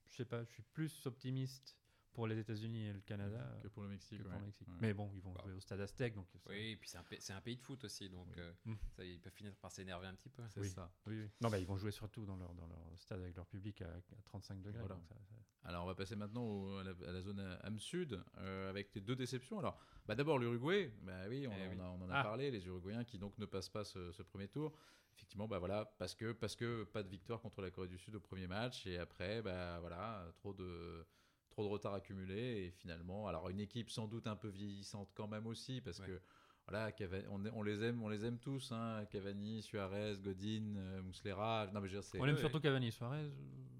sais 0.08 0.24
pas, 0.24 0.42
je 0.44 0.50
suis 0.50 0.62
plus 0.62 1.06
optimiste 1.06 1.76
pour 2.16 2.26
les 2.26 2.38
États-Unis 2.38 2.86
et 2.86 2.92
le 2.94 3.00
Canada 3.00 3.58
que 3.62 3.68
pour 3.68 3.82
le 3.82 3.88
que 3.90 3.92
Mexique. 3.92 4.22
pour 4.22 4.30
ouais. 4.32 4.38
le 4.38 4.44
Mexique. 4.46 4.66
Ouais. 4.68 4.74
Mais 4.80 4.94
bon, 4.94 5.10
ils 5.14 5.20
vont 5.20 5.32
Bah. 5.32 5.42
jouer 5.44 5.52
au 5.52 5.60
Stade 5.60 5.80
Aztec, 5.80 6.14
donc 6.14 6.26
Oui, 6.48 6.70
et 6.70 6.76
puis 6.76 6.88
c'est 6.88 6.96
un, 6.96 7.36
un 7.36 7.40
pays 7.42 7.56
de 7.56 7.60
foot 7.62 7.84
aussi, 7.84 8.08
donc 8.08 8.26
Oui. 8.34 8.40
euh, 8.40 8.52
Mm. 8.64 8.74
ça, 8.96 9.04
ils 9.04 9.20
peuvent 9.20 9.34
finir 9.34 9.54
par 9.56 9.70
s'énerver 9.70 10.06
un 10.06 10.14
petit 10.14 10.30
peu. 10.30 10.42
C'est 10.48 10.60
Oui. 10.60 10.68
ça. 10.70 10.90
oui, 11.06 11.20
oui. 11.20 11.30
Non, 11.42 11.50
bah, 11.50 11.58
ils 11.58 11.66
vont 11.66 11.76
jouer 11.76 11.90
surtout 11.90 12.24
dans 12.24 12.36
leur, 12.36 12.54
dans 12.54 12.66
leur 12.66 12.98
stade 12.98 13.20
avec 13.20 13.36
leur 13.36 13.44
public 13.46 13.82
à, 13.82 13.88
à 13.88 14.22
35 14.24 14.62
degrés. 14.62 14.78
Voilà. 14.80 14.94
donc 14.94 15.04
ça- 15.06 15.14
ça- 15.28 15.68
Alors, 15.68 15.84
on 15.84 15.86
va 15.86 15.94
passer 15.94 16.16
maintenant 16.16 16.42
au- 16.42 16.78
à, 16.78 16.84
la, 16.84 16.92
à 17.06 17.12
la 17.12 17.20
zone 17.20 17.40
âme 17.40 17.78
sud 17.78 18.18
euh, 18.38 18.70
avec 18.70 18.94
les 18.94 19.02
deux 19.02 19.14
déceptions. 19.16 19.58
Alors, 19.58 19.78
bah, 20.06 20.14
d'abord 20.14 20.38
l'Uruguay. 20.38 20.90
Bah 21.02 21.28
oui, 21.28 21.46
on, 21.46 21.52
Eh 21.52 21.66
on 21.68 21.70
oui. 21.72 21.80
a- 21.80 21.90
on 21.90 22.00
en 22.02 22.08
a 22.08 22.20
Ah. 22.20 22.22
parlé. 22.22 22.50
Les 22.50 22.66
Uruguayens 22.66 23.04
qui 23.04 23.18
donc 23.18 23.36
ne 23.36 23.44
passent 23.44 23.68
pas 23.68 23.84
ce, 23.84 24.10
ce 24.12 24.22
premier 24.22 24.48
tour. 24.48 24.74
Effectivement, 25.16 25.48
bah 25.48 25.58
voilà, 25.58 25.84
parce 25.98 26.14
que 26.14 26.32
parce 26.32 26.54
que 26.56 26.84
pas 26.84 27.02
de 27.02 27.08
victoire 27.08 27.40
contre 27.40 27.60
la 27.62 27.70
Corée 27.70 27.88
du 27.88 27.96
Sud 27.98 28.14
au 28.14 28.20
premier 28.20 28.46
match 28.46 28.86
et 28.86 28.98
après, 28.98 29.40
bah 29.42 29.80
voilà, 29.80 30.30
trop 30.36 30.52
de 30.54 31.06
trop 31.56 31.64
de 31.64 31.68
retard 31.72 31.94
accumulé 31.94 32.66
et 32.66 32.70
finalement, 32.70 33.28
alors 33.28 33.48
une 33.48 33.60
équipe 33.60 33.88
sans 33.88 34.06
doute 34.06 34.26
un 34.26 34.36
peu 34.36 34.48
vieillissante 34.48 35.08
quand 35.14 35.26
même 35.26 35.46
aussi 35.46 35.80
parce 35.80 36.00
Ouais. 36.00 36.06
que 36.06 36.20
voilà, 36.68 36.90
on, 37.30 37.42
on 37.54 37.62
les 37.62 37.82
aime, 37.82 38.02
on 38.02 38.08
les 38.10 38.26
aime 38.26 38.38
tous, 38.38 38.72
hein, 38.72 39.06
Cavani, 39.10 39.62
Suarez, 39.62 40.16
Godin, 40.22 40.74
euh, 40.76 41.00
Muslera. 41.02 41.66
Non 41.72 41.80
mais 41.80 41.88
je 41.88 41.96
veux 41.96 42.02
dire, 42.02 42.20
On 42.20 42.26
aime 42.26 42.34
ouais, 42.34 42.40
surtout 42.40 42.60
Cavani 42.60 42.92
Suarez. 42.92 43.20
euh, 43.20 43.30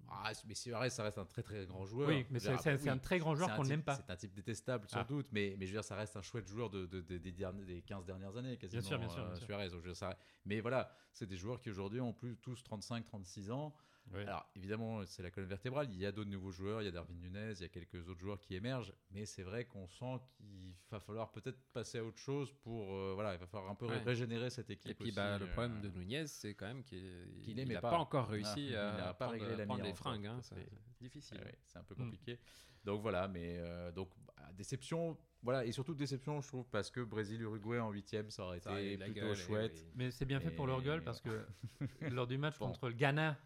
ah, 0.08 0.32
mais 0.46 0.54
Suarez, 0.54 0.88
ça 0.88 1.02
reste 1.02 1.18
un 1.18 1.26
très 1.26 1.42
très 1.42 1.66
grand 1.66 1.84
joueur. 1.84 2.08
Oui, 2.08 2.24
mais 2.30 2.38
c'est, 2.38 2.48
un 2.88 2.96
très 2.96 3.18
grand 3.18 3.34
joueur 3.34 3.54
qu'on 3.56 3.64
n'aime 3.64 3.82
pas. 3.82 3.96
C'est 3.96 4.08
un 4.10 4.16
type 4.16 4.32
détestable, 4.32 4.88
sans 4.88 5.00
Ah. 5.00 5.04
doute, 5.04 5.26
mais, 5.32 5.54
mais 5.58 5.66
je 5.66 5.72
veux 5.72 5.76
dire, 5.78 5.84
ça 5.84 5.96
reste 5.96 6.16
un 6.16 6.22
chouette 6.22 6.46
joueur 6.48 6.70
de, 6.70 6.86
de- 6.86 7.02
de- 7.02 7.18
des, 7.18 7.32
derniers- 7.32 7.64
des 7.66 7.82
15 7.82 8.06
dernières 8.06 8.34
années, 8.38 8.56
quasiment. 8.56 8.80
sûr, 8.82 8.98
bien 8.98 9.08
sûr, 9.10 9.22
bien 9.22 9.32
euh, 9.32 9.36
sûr. 9.36 9.44
Suarez. 9.44 9.68
Dire, 9.68 9.96
ça- 9.96 10.16
mais 10.46 10.60
voilà, 10.60 10.88
c'est 11.12 11.26
des 11.26 11.36
joueurs 11.36 11.60
qui 11.60 11.68
aujourd'hui 11.70 12.00
ont 12.00 12.14
plus 12.14 12.36
tous 12.38 12.62
35-36 12.62 13.50
ans. 13.50 13.74
Ouais. 14.12 14.22
Alors, 14.22 14.48
évidemment, 14.54 15.04
c'est 15.04 15.22
la 15.22 15.30
colonne 15.32 15.48
vertébrale. 15.48 15.88
Il 15.90 15.96
y 15.98 16.06
a 16.06 16.12
d'autres 16.12 16.30
nouveaux 16.30 16.52
joueurs, 16.52 16.80
il 16.80 16.84
y 16.84 16.88
a 16.88 16.92
Darwin 16.92 17.18
Nunez, 17.18 17.52
il 17.56 17.62
y 17.62 17.64
a 17.64 17.68
quelques 17.68 18.08
autres 18.08 18.20
joueurs 18.20 18.40
qui 18.40 18.54
émergent, 18.54 18.94
mais 19.10 19.26
c'est 19.26 19.42
vrai 19.42 19.64
qu'on 19.64 19.88
sent 19.88 20.18
qu'il 20.36 20.74
va 20.90 21.00
falloir 21.00 21.32
peut-être 21.32 21.58
passer 21.72 21.98
à 21.98 22.04
autre 22.04 22.18
chose 22.18 22.52
pour. 22.62 22.94
euh, 22.94 23.12
voilà, 23.14 23.34
il 23.34 23.40
va 23.40 23.46
falloir 23.48 23.70
un 23.70 23.74
peu 23.74 23.86
Ouais. 23.86 23.98
régénérer 23.98 24.48
cette 24.50 24.70
équipe. 24.70 24.92
Et 24.92 24.94
puis 24.94 25.08
aussi, 25.08 25.16
bah, 25.16 25.38
le 25.38 25.46
euh, 25.46 25.52
problème 25.52 25.80
de 25.80 25.88
Nunez, 25.90 26.26
c'est 26.28 26.54
quand 26.54 26.66
même 26.66 26.84
qu'il 26.84 27.54
n'a 27.68 27.80
pas. 27.80 27.90
pas. 27.90 27.98
encore 27.98 28.28
réussi 28.28 28.50
Ah, 28.50 28.56
il 28.70 28.74
à, 28.76 29.08
a 29.08 29.14
pas 29.14 29.26
prendre, 29.26 29.32
réglé 29.42 29.56
la 29.56 29.66
prendre 29.66 29.82
les 29.84 29.92
fringues. 29.94 30.26
hein, 30.26 30.38
à 30.38 30.42
c'est 30.42 30.68
difficile. 31.00 31.40
Ouais, 31.44 31.58
c'est 31.64 31.78
un 31.78 31.84
peu 31.84 31.94
Mm. 31.94 31.98
compliqué. 31.98 32.38
Donc 32.84 33.02
voilà, 33.02 33.26
mais 33.26 33.56
euh, 33.58 33.90
donc 33.90 34.10
bah, 34.24 34.34
déception, 34.54 35.18
voilà, 35.42 35.64
et 35.66 35.72
surtout 35.72 35.94
déception, 35.94 36.40
je 36.40 36.46
trouve, 36.46 36.68
parce 36.70 36.88
que 36.92 37.00
Brésil-Uruguay 37.00 37.80
en 37.80 37.90
huitième, 37.90 38.30
ça 38.30 38.44
aurait 38.44 38.60
Ça 38.60 38.80
été 38.80 38.96
plutôt 38.98 39.20
gueule, 39.20 39.32
et 39.32 39.34
chouette. 39.34 39.72
oui. 39.84 39.92
Mais 39.96 40.10
c'est 40.12 40.24
bien 40.26 40.38
fait 40.38 40.52
pour 40.52 40.68
leur 40.68 40.80
gueule 40.80 41.02
parce 41.02 41.20
que 41.20 41.44
lors 42.12 42.28
du 42.28 42.38
match 42.38 42.56
Bon. 42.60 42.66
contre 42.68 42.86
le 42.88 42.94
Ghana, 42.94 43.36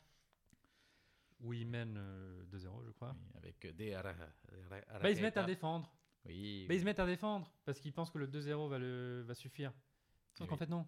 où 1.40 1.52
ils 1.52 1.66
mènent 1.66 1.96
euh, 1.98 2.44
2-0, 2.52 2.84
je 2.86 2.90
crois, 2.90 3.14
Oui, 3.18 3.30
avec 3.34 3.66
des 3.76 3.94
ara- 3.94 4.10
ara- 4.10 4.98
bah, 5.00 5.10
ils 5.10 5.16
se 5.16 5.22
mettent 5.22 5.36
à 5.36 5.44
défendre. 5.44 5.92
Oui, 6.26 6.66
Bah, 6.68 6.74
ils 6.74 6.80
se 6.80 6.84
mettent 6.84 6.98
à 7.00 7.06
défendre 7.06 7.50
parce 7.64 7.80
qu'ils 7.80 7.92
pensent 7.92 8.10
que 8.10 8.18
le 8.18 8.26
2-0 8.28 8.68
va, 8.68 8.78
le, 8.78 9.22
va 9.26 9.34
suffire. 9.34 9.72
Sauf 10.34 10.48
qu'en 10.48 10.56
fait, 10.56 10.68
non. 10.68 10.86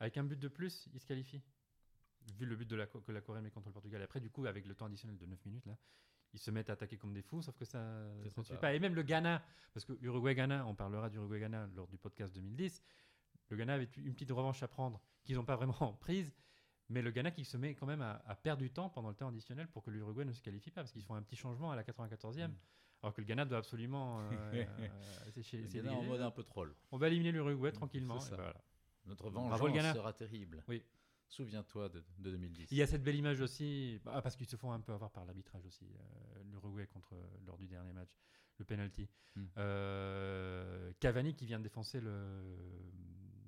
Avec 0.00 0.16
un 0.16 0.24
but 0.24 0.38
de 0.38 0.48
plus, 0.48 0.88
ils 0.92 1.00
se 1.00 1.06
qualifient. 1.06 1.42
Vu 2.38 2.46
le 2.46 2.56
but 2.56 2.68
de 2.68 2.76
la, 2.76 2.86
Co- 2.86 3.00
que 3.00 3.12
la 3.12 3.20
Corée 3.20 3.40
met 3.40 3.50
contre 3.50 3.68
le 3.68 3.72
Portugal. 3.72 4.02
Après, 4.02 4.20
du 4.20 4.30
coup, 4.30 4.46
avec 4.46 4.66
le 4.66 4.74
temps 4.74 4.86
additionnel 4.86 5.16
de 5.18 5.26
9 5.26 5.44
minutes, 5.46 5.66
là, 5.66 5.76
ils 6.32 6.38
se 6.38 6.50
mettent 6.50 6.70
à 6.70 6.72
attaquer 6.74 6.96
comme 6.96 7.12
des 7.12 7.22
fous, 7.22 7.42
sauf 7.42 7.56
que 7.56 7.64
ça, 7.64 7.78
ne 7.78 8.28
tard. 8.42 8.60
pas. 8.60 8.74
Et 8.74 8.80
même 8.80 8.94
le 8.94 9.02
Ghana, 9.02 9.42
parce 9.72 9.84
que 9.84 9.92
Uruguay-Ghana, 10.00 10.66
on 10.66 10.74
parlera 10.74 11.08
d'Uruguay-Ghana 11.10 11.68
lors 11.74 11.86
du 11.88 11.96
podcast 11.98 12.34
2010, 12.34 12.82
le 13.50 13.56
Ghana 13.56 13.74
avait 13.74 13.88
une 13.96 14.14
petite 14.14 14.30
revanche 14.30 14.62
à 14.62 14.68
prendre 14.68 15.00
qu'ils 15.22 15.36
n'ont 15.36 15.44
pas 15.44 15.56
vraiment 15.56 15.72
prise. 16.00 16.32
Mais 16.90 17.00
le 17.02 17.10
Ghana 17.10 17.30
qui 17.30 17.44
se 17.44 17.56
met 17.56 17.74
quand 17.74 17.86
même 17.86 18.02
à, 18.02 18.22
à 18.26 18.34
perdre 18.34 18.62
du 18.62 18.70
temps 18.70 18.88
pendant 18.90 19.08
le 19.08 19.14
temps 19.14 19.28
additionnel 19.28 19.68
pour 19.68 19.82
que 19.82 19.90
l'Uruguay 19.90 20.24
ne 20.24 20.32
se 20.32 20.42
qualifie 20.42 20.70
pas, 20.70 20.82
parce 20.82 20.92
qu'ils 20.92 21.02
font 21.04 21.14
un 21.14 21.22
petit 21.22 21.36
changement 21.36 21.70
à 21.70 21.76
la 21.76 21.82
94e, 21.82 22.48
Mm. 22.48 22.54
alors 23.02 23.14
que 23.14 23.20
le 23.20 23.26
Ghana 23.26 23.44
doit 23.46 23.58
absolument 23.58 24.20
euh, 24.20 24.24
euh, 24.80 24.88
essayer- 25.36 25.62
Le 25.62 25.68
Ghana 25.68 25.92
en 25.94 26.02
mode 26.02 26.20
un 26.20 26.30
peu 26.30 26.42
troll. 26.42 26.74
On 26.92 26.98
va 26.98 27.08
éliminer 27.08 27.32
l'Uruguay 27.32 27.70
Mm, 27.70 27.74
tranquillement. 27.74 28.18
et 28.18 28.28
voilà. 28.28 28.54
Notre 29.06 29.30
vengeance 29.30 29.94
sera 29.94 30.12
terrible. 30.12 30.62
Oui. 30.68 30.82
Souviens-toi 31.28 31.88
de, 31.88 32.04
de 32.18 32.30
2010. 32.30 32.68
Il 32.70 32.76
y 32.76 32.82
a 32.82 32.86
cette 32.86 33.02
belle 33.02 33.16
image 33.16 33.40
aussi, 33.40 33.98
bah, 34.04 34.20
parce 34.22 34.36
qu'ils 34.36 34.46
se 34.48 34.56
font 34.56 34.72
un 34.72 34.80
peu 34.80 34.92
avoir 34.92 35.10
par 35.10 35.24
l'arbitrage 35.24 35.64
aussi, 35.66 35.86
euh, 35.86 36.42
l'Uruguay 36.52 36.86
contre 36.86 37.14
lors 37.46 37.56
du 37.58 37.66
dernier 37.66 37.92
match, 37.92 38.10
le 38.58 38.64
penalty. 38.66 39.08
Mm. 39.34 39.44
Euh, 39.58 40.92
Cavani 41.00 41.34
qui 41.34 41.46
vient 41.46 41.58
de 41.58 41.64
défoncer 41.64 42.00
le, 42.00 42.42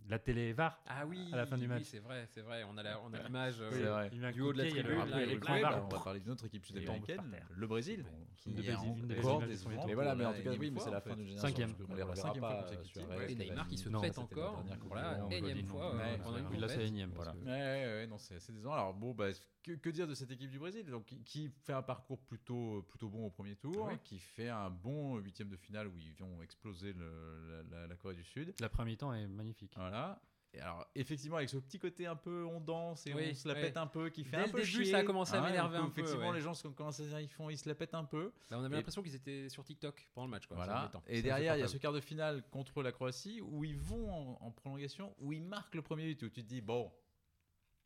la 0.08 0.18
télé 0.18 0.52
VAR. 0.52 0.80
Ah 0.86 1.04
oui, 1.06 1.18
À 1.32 1.36
la 1.36 1.46
fin 1.46 1.56
du 1.56 1.62
oui, 1.62 1.68
match. 1.68 1.82
c'est 1.84 1.98
vrai, 1.98 2.26
c'est 2.28 2.40
vrai. 2.42 2.62
On 2.70 2.76
a 2.78 2.82
la- 2.82 3.00
on 3.02 3.12
a 3.12 3.22
l'image. 3.22 3.56
euh, 3.60 4.08
Du 4.32 4.40
haut 4.42 4.52
de 4.52 4.58
la 4.58 4.64
tribune, 4.70 4.86
il 4.92 4.98
y 4.98 5.00
a 5.00 5.04
là, 5.04 5.16
le 5.16 5.22
et 5.22 5.26
l'écran 5.26 5.52
Uruguay, 5.54 5.62
VAR. 5.62 5.78
bah, 5.80 5.86
on 5.90 5.96
va 5.96 6.02
parler 6.04 6.20
d'une 6.20 6.32
autre 6.32 6.44
équipe 6.46 6.64
sud-américaine, 6.64 7.22
le 7.50 7.66
Brésil. 7.66 8.04
Qui 8.36 8.50
est 8.50 8.52
Brésil- 8.54 8.76
en- 8.76 8.84
une 8.84 8.94
des 8.94 9.00
des 9.00 9.14
belles 9.14 9.22
grandes 9.22 9.36
images 9.42 9.48
des 9.48 9.56
sur 9.56 9.68
les 9.70 9.74
grandes. 9.76 9.82
tours. 9.84 9.88
Mais 9.88 9.94
voilà, 9.94 10.14
mais 10.14 10.24
en 10.26 10.30
tout 10.32 10.36
la 10.38 10.42
cas, 10.44 10.50
oui, 10.50 10.70
mais 10.70 10.78
c'est 10.78 10.84
fois, 10.84 10.92
la 10.94 11.00
fin 11.00 11.10
fait. 11.10 11.16
d'une 11.16 11.26
génération. 11.26 11.48
Cinquième. 11.48 11.70
Ouais, 11.70 11.76
les 11.78 11.84
voilà, 11.86 12.04
reverra 12.04 12.14
cinquième 12.28 12.40
pas, 12.42 12.50
fois 12.50 12.62
consécutive. 12.62 13.02
Suarez, 13.02 13.32
Et 13.32 13.34
Neymar 13.34 13.68
qui 13.68 13.78
se 13.78 13.88
pète 13.88 14.18
encore. 14.18 14.64
Voilà, 14.88 15.14
du 15.28 15.34
énième 15.34 15.66
fois 15.66 15.90
plus. 15.90 16.00
euh, 16.00 16.40
oui, 16.50 16.58
là, 16.58 16.68
c'est 16.68 16.86
énième. 16.86 17.10
Voilà. 17.14 17.32
parce 17.32 17.44
Ouais, 17.44 17.50
que- 17.50 17.56
ouais, 17.56 17.86
ouais, 18.00 18.06
non, 18.06 18.18
c'est 18.18 18.38
c'est 18.40 18.52
décevant. 18.52 18.72
Alors 18.74 18.94
bon, 18.94 19.12
bah, 19.14 19.26
que, 19.66 19.72
que 19.72 19.90
dire 19.90 20.06
de 20.06 20.14
cette 20.14 20.30
équipe 20.30 20.50
du 20.50 20.58
Brésil 20.58 20.86
donc, 20.86 21.04
qui, 21.06 21.22
qui 21.24 21.48
fait 21.48 21.72
un 21.72 21.82
parcours 21.82 22.18
plutôt, 22.20 22.82
plutôt 22.88 23.08
bon 23.08 23.26
au 23.26 23.30
premier 23.30 23.56
tour, 23.56 23.90
qui 24.04 24.18
fait 24.18 24.48
un 24.48 24.70
bon 24.70 25.16
huitième 25.18 25.48
de 25.48 25.56
finale 25.56 25.88
où 25.88 25.98
ils 25.98 26.14
vont 26.14 26.40
exploser 26.42 26.92
le- 26.92 27.62
la, 27.70 27.80
la- 27.80 27.86
la 27.88 27.96
Corée 27.96 28.14
du 28.14 28.24
Sud. 28.24 28.54
La 28.60 28.68
première 28.68 28.92
mi-temps 28.92 29.12
est 29.12 29.26
magnifique. 29.26 29.72
Voilà. 29.76 30.20
Et 30.54 30.60
alors, 30.60 30.86
effectivement, 30.94 31.36
avec 31.36 31.50
ce 31.50 31.58
petit 31.58 31.78
côté 31.78 32.06
un 32.06 32.16
peu 32.16 32.44
on 32.46 32.60
danse 32.60 33.06
et 33.06 33.12
Oui, 33.12 33.28
on 33.30 33.34
se 33.34 33.46
la 33.46 33.52
oui. 33.54 33.60
pète 33.60 33.76
un 33.76 33.86
peu, 33.86 34.08
qui 34.08 34.24
fait 34.24 34.36
Dès 34.38 34.42
un 34.44 34.46
le 34.46 34.52
peu 34.52 34.58
début, 34.60 34.70
chier. 34.70 34.84
ça 34.86 34.98
a 34.98 35.02
commencé 35.02 35.34
à 35.34 35.42
hein, 35.42 35.46
m'énerver 35.46 35.78
où 35.78 35.82
un 35.82 35.90
peu, 35.90 36.00
Effectivement, 36.00 36.28
ouais. 36.30 36.36
les 36.36 36.40
gens 36.40 36.54
sont- 36.54 36.72
commencent 36.72 37.00
à 37.00 37.04
dire, 37.04 37.20
ils, 37.20 37.28
font, 37.28 37.50
ils 37.50 37.58
se 37.58 37.68
la 37.68 37.74
pètent 37.74 37.92
un 37.94 38.04
peu. 38.04 38.32
On 38.50 38.62
avait 38.64 38.66
Et- 38.74 38.76
l'impression 38.78 39.02
qu'ils 39.02 39.14
étaient 39.16 39.50
sur 39.50 39.64
TikTok 39.64 40.08
pendant 40.14 40.26
le 40.26 40.30
match. 40.30 40.46
Quoi, 40.46 40.56
Voilà. 40.56 40.90
Et 41.08 41.20
derrière, 41.20 41.56
il 41.56 41.60
y 41.60 41.62
a 41.62 41.68
ce 41.68 41.76
quart 41.76 41.92
de 41.92 42.00
finale 42.00 42.42
contre 42.50 42.82
la 42.82 42.92
Croatie 42.92 43.40
où 43.42 43.64
ils 43.64 43.76
vont 43.76 44.10
en, 44.10 44.38
en 44.46 44.50
prolongation, 44.50 45.14
où 45.18 45.32
ils 45.34 45.42
marquent 45.42 45.74
le 45.74 45.82
premier 45.82 46.06
but, 46.06 46.22
où 46.22 46.30
tu 46.30 46.42
te 46.42 46.48
dis, 46.48 46.62
bon, 46.62 46.90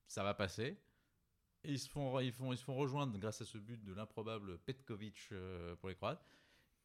ça 0.07 0.23
va 0.23 0.35
passer. 0.35 0.77
Et 1.65 1.73
ils 1.73 1.79
se 1.79 1.89
font, 1.89 2.19
ils 2.21 2.33
font, 2.33 2.53
ils 2.53 2.57
se 2.59 2.65
font 2.65 2.75
rejoindre 2.75 3.19
grâce 3.19 3.41
à 3.43 3.45
ce 3.45 3.59
but 3.59 3.83
de 3.85 3.93
l'improbable 3.93 4.59
Petkovic 4.59 5.29
euh, 5.33 5.77
pour 5.77 5.89
les 5.89 5.95
Croates. 5.95 6.25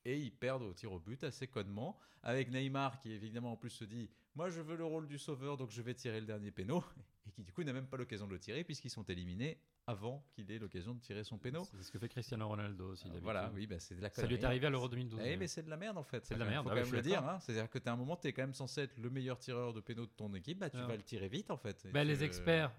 Et 0.04 0.20
ils 0.20 0.32
perdent 0.32 0.62
au 0.64 0.74
tir 0.74 0.92
au 0.92 1.00
but 1.00 1.24
assez 1.24 1.48
connement. 1.48 1.98
Avec 2.22 2.52
Neymar 2.52 3.00
qui 3.00 3.12
évidemment 3.12 3.54
en 3.54 3.56
plus 3.56 3.70
se 3.70 3.86
dit 3.86 4.10
Moi 4.36 4.50
je 4.50 4.62
veux 4.62 4.76
le 4.76 4.84
rôle 4.86 5.08
du 5.08 5.18
sauveur 5.18 5.58
donc 5.58 5.72
je 5.72 5.82
vais 5.82 5.94
tirer 5.94 6.20
le 6.20 6.26
dernier 6.26 6.52
péno. 6.52 6.84
Et 7.28 7.32
qui 7.32 7.44
du 7.44 7.52
coup 7.52 7.64
n'a 7.64 7.74
même 7.74 7.88
pas 7.88 7.98
l'occasion 7.98 8.28
de 8.28 8.34
le 8.34 8.40
tirer 8.40 8.64
puisqu'ils 8.64 8.90
sont 8.92 9.04
éliminés 9.04 9.60
avant 9.88 10.24
qu'il 10.34 10.52
ait 10.52 10.60
l'occasion 10.60 10.94
de 10.94 11.00
tirer 11.00 11.24
son 11.24 11.38
péno. 11.40 11.64
C'est 11.64 11.82
ce 11.82 11.92
que 11.92 11.98
fait 12.00 12.10
Cristiano 12.10 12.48
Ronaldo 12.48 12.92
aussi. 12.92 13.08
Voilà, 13.22 13.52
oui, 13.54 13.66
bah, 13.68 13.80
c'est 13.80 13.96
de 13.96 14.02
la 14.02 14.10
Ça 14.10 14.26
lui 14.28 14.36
est 14.36 14.44
arrivé 14.44 14.68
à 14.68 14.70
l'Euro 14.72 14.90
2012. 14.90 15.20
Eh, 15.24 15.38
mais- 15.38 15.48
c'est 15.48 15.64
de 15.64 15.70
la 15.70 15.78
merde 15.78 15.98
en 15.98 16.04
fait. 16.04 16.26
C'est 16.26 16.34
de 16.36 16.40
la 16.40 16.46
merde, 16.46 16.64
Faut 16.66 16.70
ah 16.70 16.74
quand 16.76 16.80
ouais, 16.82 16.86
même 16.86 16.94
le 16.94 17.02
dire. 17.02 17.24
hein. 17.28 17.40
C'est-à-dire 17.40 17.70
que 17.70 17.78
tu 17.80 17.88
un 17.90 17.96
moment, 17.96 18.18
tu 18.18 18.28
es 18.28 18.34
quand 18.34 18.42
même 18.44 18.54
censé 18.54 18.82
être 18.82 18.98
le 18.98 19.10
meilleur 19.10 19.38
tireur 19.40 19.74
de 19.74 19.80
péno 19.82 20.06
de 20.06 20.12
ton 20.12 20.34
équipe. 20.34 20.60
Bah, 20.60 20.70
tu 20.70 20.78
Non. 20.78 20.88
vas 20.88 20.96
le 20.96 21.04
tirer 21.04 21.28
vite 21.30 21.50
en 21.52 21.58
fait. 21.58 21.88
Bah, 21.94 22.02
tu- 22.02 22.08
les 22.08 22.24
experts 22.24 22.72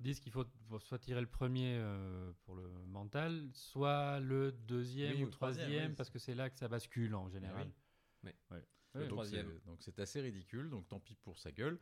disent 0.00 0.20
qu'il 0.20 0.32
faut 0.32 0.44
soit 0.80 0.98
tirer 0.98 1.20
le 1.20 1.26
premier 1.26 1.76
euh, 1.78 2.32
pour 2.44 2.54
le 2.56 2.68
mental, 2.86 3.48
soit 3.52 4.20
le 4.20 4.52
deuxième 4.52 5.14
Oui, 5.16 5.24
ou 5.24 5.26
ou 5.26 5.30
troisième, 5.30 5.66
troisième, 5.66 5.90
oui. 5.90 5.96
parce 5.96 6.10
que 6.10 6.18
c'est 6.18 6.34
là 6.34 6.50
que 6.50 6.56
ça 6.56 6.68
bascule 6.68 7.14
en 7.14 7.28
général. 7.28 7.70
oui. 8.24 8.30
Ouais. 8.50 8.62
Le 8.94 9.06
troisième. 9.06 9.46
c'est- 9.48 9.66
Donc 9.66 9.76
c'est 9.82 10.00
assez 10.00 10.20
ridicule. 10.20 10.68
Donc 10.68 10.88
tant 10.88 10.98
pis 10.98 11.14
pour 11.14 11.38
sa 11.38 11.52
gueule. 11.52 11.78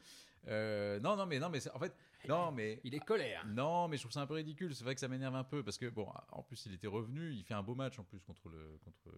Euh, 0.47 1.01
non, 1.01 1.17
non, 1.17 1.25
mais 1.25 1.39
non, 1.39 1.49
mais 1.49 1.59
c'est- 1.61 1.71
en 1.71 1.79
fait, 1.79 1.97
non, 2.29 2.53
mais 2.53 2.81
Il 2.85 2.95
est 2.95 3.01
colère. 3.01 3.47
Non, 3.47 3.89
mais 3.89 3.97
je 3.97 4.03
trouve 4.03 4.13
ça 4.13 4.21
un 4.21 4.27
peu 4.27 4.35
ridicule. 4.35 4.75
C'est 4.75 4.85
vrai 4.85 4.95
que 4.95 5.01
ça 5.01 5.09
m'énerve 5.09 5.35
un 5.35 5.43
peu 5.45 5.63
parce 5.63 5.79
que, 5.79 5.87
bon, 5.89 6.07
en 6.31 6.43
plus, 6.43 6.67
il 6.67 6.75
était 6.75 6.87
revenu. 6.87 7.33
Il 7.33 7.43
fait 7.45 7.55
un 7.55 7.63
beau 7.63 7.75
match 7.75 7.99
en 7.99 8.05
plus 8.05 8.21
contre, 8.21 8.51
le, 8.51 8.77
contre, 8.85 9.09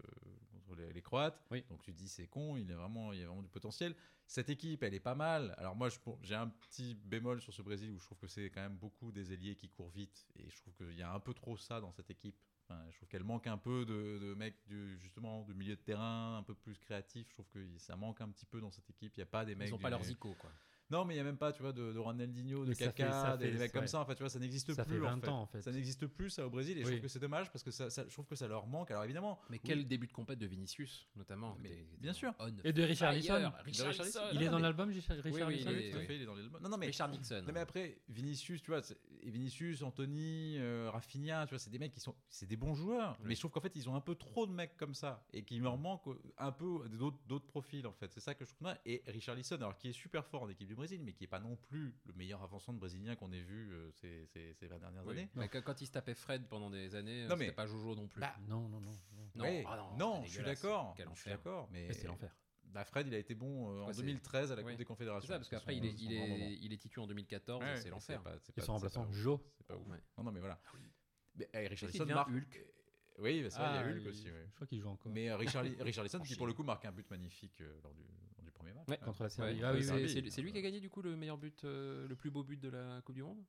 contre 0.71 0.81
les, 0.81 0.93
les 0.93 1.03
Croates. 1.03 1.43
Oui. 1.51 1.65
Donc 1.69 1.83
tu 1.83 1.93
te 1.93 1.99
dis, 1.99 2.09
c'est 2.09 2.27
con, 2.27 2.57
il, 2.57 2.71
est 2.71 2.75
vraiment, 2.75 3.13
il 3.13 3.21
y 3.21 3.23
a 3.23 3.27
vraiment 3.27 3.43
du 3.43 3.49
potentiel. 3.49 3.95
Cette 4.27 4.49
équipe, 4.49 4.83
elle 4.83 4.95
est 4.95 5.01
pas 5.01 5.17
mal. 5.17 5.55
Alors 5.59 5.75
moi, 5.75 5.89
bon, 6.05 6.19
j'ai 6.23 6.37
un 6.37 6.49
petit 6.49 6.95
bémol 6.95 7.41
sur 7.41 7.53
ce 7.53 7.63
Brésil 7.63 7.91
où 7.91 7.99
je 7.99 8.05
trouve 8.05 8.19
que 8.19 8.29
c'est 8.29 8.49
quand 8.51 8.61
même 8.61 8.77
beaucoup 8.77 9.11
des 9.11 9.33
ailiers 9.33 9.57
qui 9.57 9.69
courent 9.69 9.91
vite. 9.91 10.27
Et 10.37 10.49
je 10.49 10.57
trouve 10.57 10.75
qu'il 10.75 10.97
y 10.97 11.03
a 11.03 11.13
un 11.13 11.21
peu 11.21 11.35
trop 11.35 11.57
ça 11.57 11.81
dans 11.81 11.91
cette 11.91 12.11
équipe. 12.11 12.37
Enfin, 12.69 12.81
je 12.91 12.97
trouve 12.97 13.09
qu'elle 13.09 13.25
manque 13.25 13.49
un 13.49 13.59
peu 13.59 13.85
de, 13.85 14.19
de 14.21 14.35
mecs 14.35 14.65
du, 14.69 14.97
justement 15.01 15.43
du 15.45 15.55
milieu 15.55 15.75
de 15.75 15.81
terrain, 15.81 16.37
un 16.39 16.45
peu 16.45 16.55
plus 16.55 16.79
créatifs. 16.79 17.27
Je 17.29 17.35
trouve 17.35 17.49
que 17.49 17.79
ça 17.79 17.97
manque 17.97 18.21
un 18.21 18.29
petit 18.29 18.47
peu 18.47 18.61
dans 18.61 18.71
cette 18.71 18.89
équipe. 18.89 19.17
Il 19.17 19.19
n'y 19.19 19.25
a 19.25 19.27
pas 19.27 19.45
des 19.45 19.57
mecs. 19.57 19.69
Ils 19.69 19.75
ont 19.75 19.79
du- 19.79 19.83
pas 19.83 19.91
leurs 19.91 20.09
icônes, 20.09 20.37
quoi. 20.37 20.51
Non, 20.91 21.05
mais 21.05 21.15
il 21.15 21.17
n'y 21.17 21.21
a 21.21 21.25
même 21.25 21.37
pas, 21.37 21.53
tu 21.53 21.63
vois, 21.63 21.73
de, 21.73 21.93
de 21.93 21.99
Ronaldinho, 21.99 22.65
de 22.65 22.73
ça 22.75 22.87
des, 22.87 22.93
fait- 22.93 23.53
des 23.53 23.59
mecs 23.59 23.73
comme 23.73 23.87
ça. 23.87 24.01
En 24.01 24.05
fait, 24.05 24.15
tu 24.15 24.23
vois, 24.23 24.31
ça 24.31 24.39
n'existe 24.39 24.73
Ça 24.75 24.85
plus. 24.85 24.95
fait 24.95 25.01
20 25.01 25.13
en 25.17 25.21
fait. 25.21 25.29
ans, 25.29 25.41
en 25.43 25.47
fait. 25.47 25.63
Ça 25.63 25.73
n'existe 25.73 26.07
plus, 26.07 26.31
ça, 26.31 26.47
au 26.47 26.51
Brésil. 26.51 26.77
Et 26.79 26.83
je 26.83 26.87
Oui. 26.87 26.93
trouve 26.95 27.03
que 27.03 27.09
c'est 27.09 27.19
dommage 27.19 27.51
parce 27.53 27.63
que 27.63 27.71
ça, 27.71 27.91
ça- 27.91 28.05
je 28.07 28.13
trouve 28.13 28.27
que 28.27 28.35
ça 28.37 28.49
leur 28.49 28.67
manque. 28.67 28.91
Alors 28.91 29.05
évidemment, 29.05 29.41
Mais 29.51 29.57
Oui. 29.57 29.61
quel 29.65 29.87
début 29.87 30.07
de 30.07 30.13
compète 30.13 30.39
de 30.39 30.47
Vinicius, 30.47 31.09
notamment. 31.17 31.57
Mais 31.61 31.69
Des- 31.71 31.75
des- 31.77 31.97
bien 31.99 32.13
sûr. 32.13 32.33
on 32.39 32.49
Et 32.65 32.73
de 32.73 32.83
Richarlison. 32.83 33.53
Richarlison. 33.65 34.21
Il 34.33 34.43
est 34.43 34.49
dans 34.49 34.59
l'album, 34.59 34.89
Richard 34.91 35.17
est- 35.19 35.23
tout 35.23 35.29
à 35.29 36.03
fait, 36.03 36.17
il 36.17 36.23
est 36.23 36.27
dans 36.27 36.35
les. 36.35 36.43
Non, 36.45 36.69
non, 36.69 36.77
mais. 36.77 36.87
Richard 36.87 37.09
Nixon. 37.09 37.43
Non 37.47 37.53
mais 37.53 37.61
après 37.61 37.99
Vinicius 38.09 38.63
tu 38.63 38.71
vois 38.71 38.81
Vinicius 39.23 39.83
Anthony 39.83 40.57
euh, 40.59 40.91
Rafinha 40.91 41.45
tu 41.47 41.51
vois 41.51 41.59
c'est 41.59 41.71
des 41.71 41.79
mecs 41.79 41.93
qui 41.93 42.01
sont 42.01 42.15
c'est 42.29 42.47
des 42.47 42.57
bons 42.57 42.75
joueurs 42.75 43.19
mais 43.25 43.35
je 43.35 43.41
trouve 43.41 43.51
qu'en 43.51 43.61
fait 43.61 43.75
ils 43.77 43.89
ont 43.89 43.95
un 43.95 44.01
peu 44.01 44.15
trop 44.15 44.47
de 44.47 44.53
mecs 44.53 44.77
comme 44.77 44.95
ça 44.95 45.25
et 45.33 45.43
qu'il 45.43 45.61
leur 45.63 45.77
manque 45.79 46.03
un 46.39 46.53
peu 46.53 46.89
d'autres 46.89 47.19
d'autres 47.27 47.47
profils 47.47 47.87
en 47.87 47.93
fait 47.93 48.11
c'est 48.13 48.21
ça 48.21 48.35
que 48.35 48.45
je 48.45 48.55
trouve 48.55 48.69
et 48.87 49.03
Richarlison 49.07 49.57
alors 49.57 49.77
qui 49.77 49.89
est 49.89 49.93
super 49.93 50.27
fort 50.27 50.43
en 50.43 50.49
équipe 50.49 50.69
du 50.69 50.75
Brésil 50.81 51.03
mais 51.05 51.13
qui 51.13 51.25
est 51.25 51.29
pas 51.29 51.41
non 51.41 51.57
plus 51.57 51.95
le 52.07 52.13
meilleur 52.15 52.43
avançant 52.43 52.73
de 52.73 52.79
brésilien 52.79 53.15
qu'on 53.17 53.31
ait 53.33 53.41
vu 53.43 53.71
euh, 53.73 53.91
ces, 53.93 54.27
ces, 54.27 54.55
ces 54.55 54.67
20 54.67 54.79
dernières 54.79 55.05
Oui. 55.07 55.13
années 55.13 55.29
Mais 55.37 55.49
quand 55.49 55.81
il 55.81 55.87
se 55.87 55.93
tapait 55.93 56.15
Fred 56.15 56.47
pendant 56.49 56.71
des 56.71 56.95
années, 56.95 57.25
Non, 57.25 57.31
c'était 57.35 57.47
mais- 57.49 57.53
pas 57.53 57.67
Jojo 57.67 57.95
non 57.95 58.09
plus. 58.09 58.21
Bah, 58.21 58.35
Non, 58.49 58.69
non, 58.69 58.81
non. 58.81 58.93
non. 59.35 59.63
Ah 59.67 59.77
non, 59.77 59.97
non, 59.97 60.15
c'était 60.17 60.29
je 60.29 60.33
suis 60.35 60.45
d'accord 60.45 60.95
Quel 60.97 61.09
je 61.15 61.21
suis 61.21 61.31
d'accord 61.31 61.69
mais 61.71 61.87
Mais 61.89 61.95
c'est 61.95 62.07
l'enfer. 62.07 62.35
bah, 62.65 62.85
Fred 62.85 63.07
il 63.07 63.15
a 63.15 63.19
été 63.19 63.35
bon 63.35 63.71
euh, 63.71 63.83
en 63.83 63.87
Ouais, 63.89 63.93
c'est- 63.93 64.01
2013 64.03 64.53
à 64.53 64.57
la 64.57 64.63
Coupe 64.63 64.71
oui. 64.71 64.77
des 64.77 64.79
c'est 64.83 64.85
Confédérations 64.87 65.29
ça, 65.29 65.35
parce 65.39 65.49
C'est 65.49 65.57
qu'après 65.57 65.77
il 65.77 65.85
est, 65.85 65.93
il 66.01 66.17
grand 66.17 66.27
moment. 66.29 66.45
est, 66.47 66.55
il 66.63 66.73
est 66.73 66.77
titu 66.79 66.99
en 66.99 67.07
2014, 67.07 67.63
Ouais, 67.63 67.77
c'est 67.77 67.91
l'enfer. 67.91 68.23
c'est 68.41 68.57
Et 68.57 68.61
son 68.61 68.67
c'est 68.67 68.73
remplaçant. 68.73 69.07
C'est 69.59 69.67
pas 69.67 69.77
ouf. 69.77 69.87
Ouais. 69.89 69.99
Non, 70.19 70.25
non, 70.25 70.33
mais 70.33 70.41
voilà. 70.41 70.59
Mais, 71.37 71.49
eh, 71.55 71.69
devient 71.69 72.15
marque. 72.15 72.31
Hulk 72.31 72.67
Oui, 73.19 73.43
bah, 73.43 73.51
ça, 73.51 73.59
il 73.61 73.63
y 73.63 73.79
a 73.79 73.81
Ah, 73.81 73.91
Hulk 73.91 74.01
il- 74.03 74.09
aussi. 74.09 74.27
Je 74.29 74.55
crois 74.55 74.67
qu'il 74.67 74.81
joue 74.81 74.89
encore. 74.89 75.13
Mais 75.13 75.29
euh, 75.31 75.37
Richarli- 75.37 75.77
Richarlison, 75.83 76.21
qui 76.21 76.35
pour 76.37 76.47
le 76.47 76.55
coup 76.55 76.63
marque 76.63 76.85
un 76.87 76.93
but 76.93 77.09
magnifique 77.11 77.61
euh, 77.61 77.79
lors 77.83 77.93
du 77.95 78.03
premier 78.61 78.73
match. 78.75 78.89
Ouais, 78.89 78.99
contre 78.99 79.23
la 79.23 79.27
Ouais. 79.27 79.31
Serbie. 79.31 79.55
Ouais, 79.61 79.65
Ah 79.65 79.73
oui, 79.75 80.31
c'est- 80.31 80.43
lui 80.43 80.53
qui 80.53 80.59
a 80.59 80.63
gagné 80.63 80.81
du 80.81 80.89
coup 80.91 81.03
le 81.03 81.17
meilleur 81.17 81.39
but, 81.39 81.65
euh, 81.65 82.07
le 82.09 82.17
plus 82.17 82.31
beau 82.31 82.43
but 82.45 82.61
de 82.61 82.69
la 82.69 83.01
Coupe 83.03 83.15
du 83.15 83.23
Monde? 83.23 83.43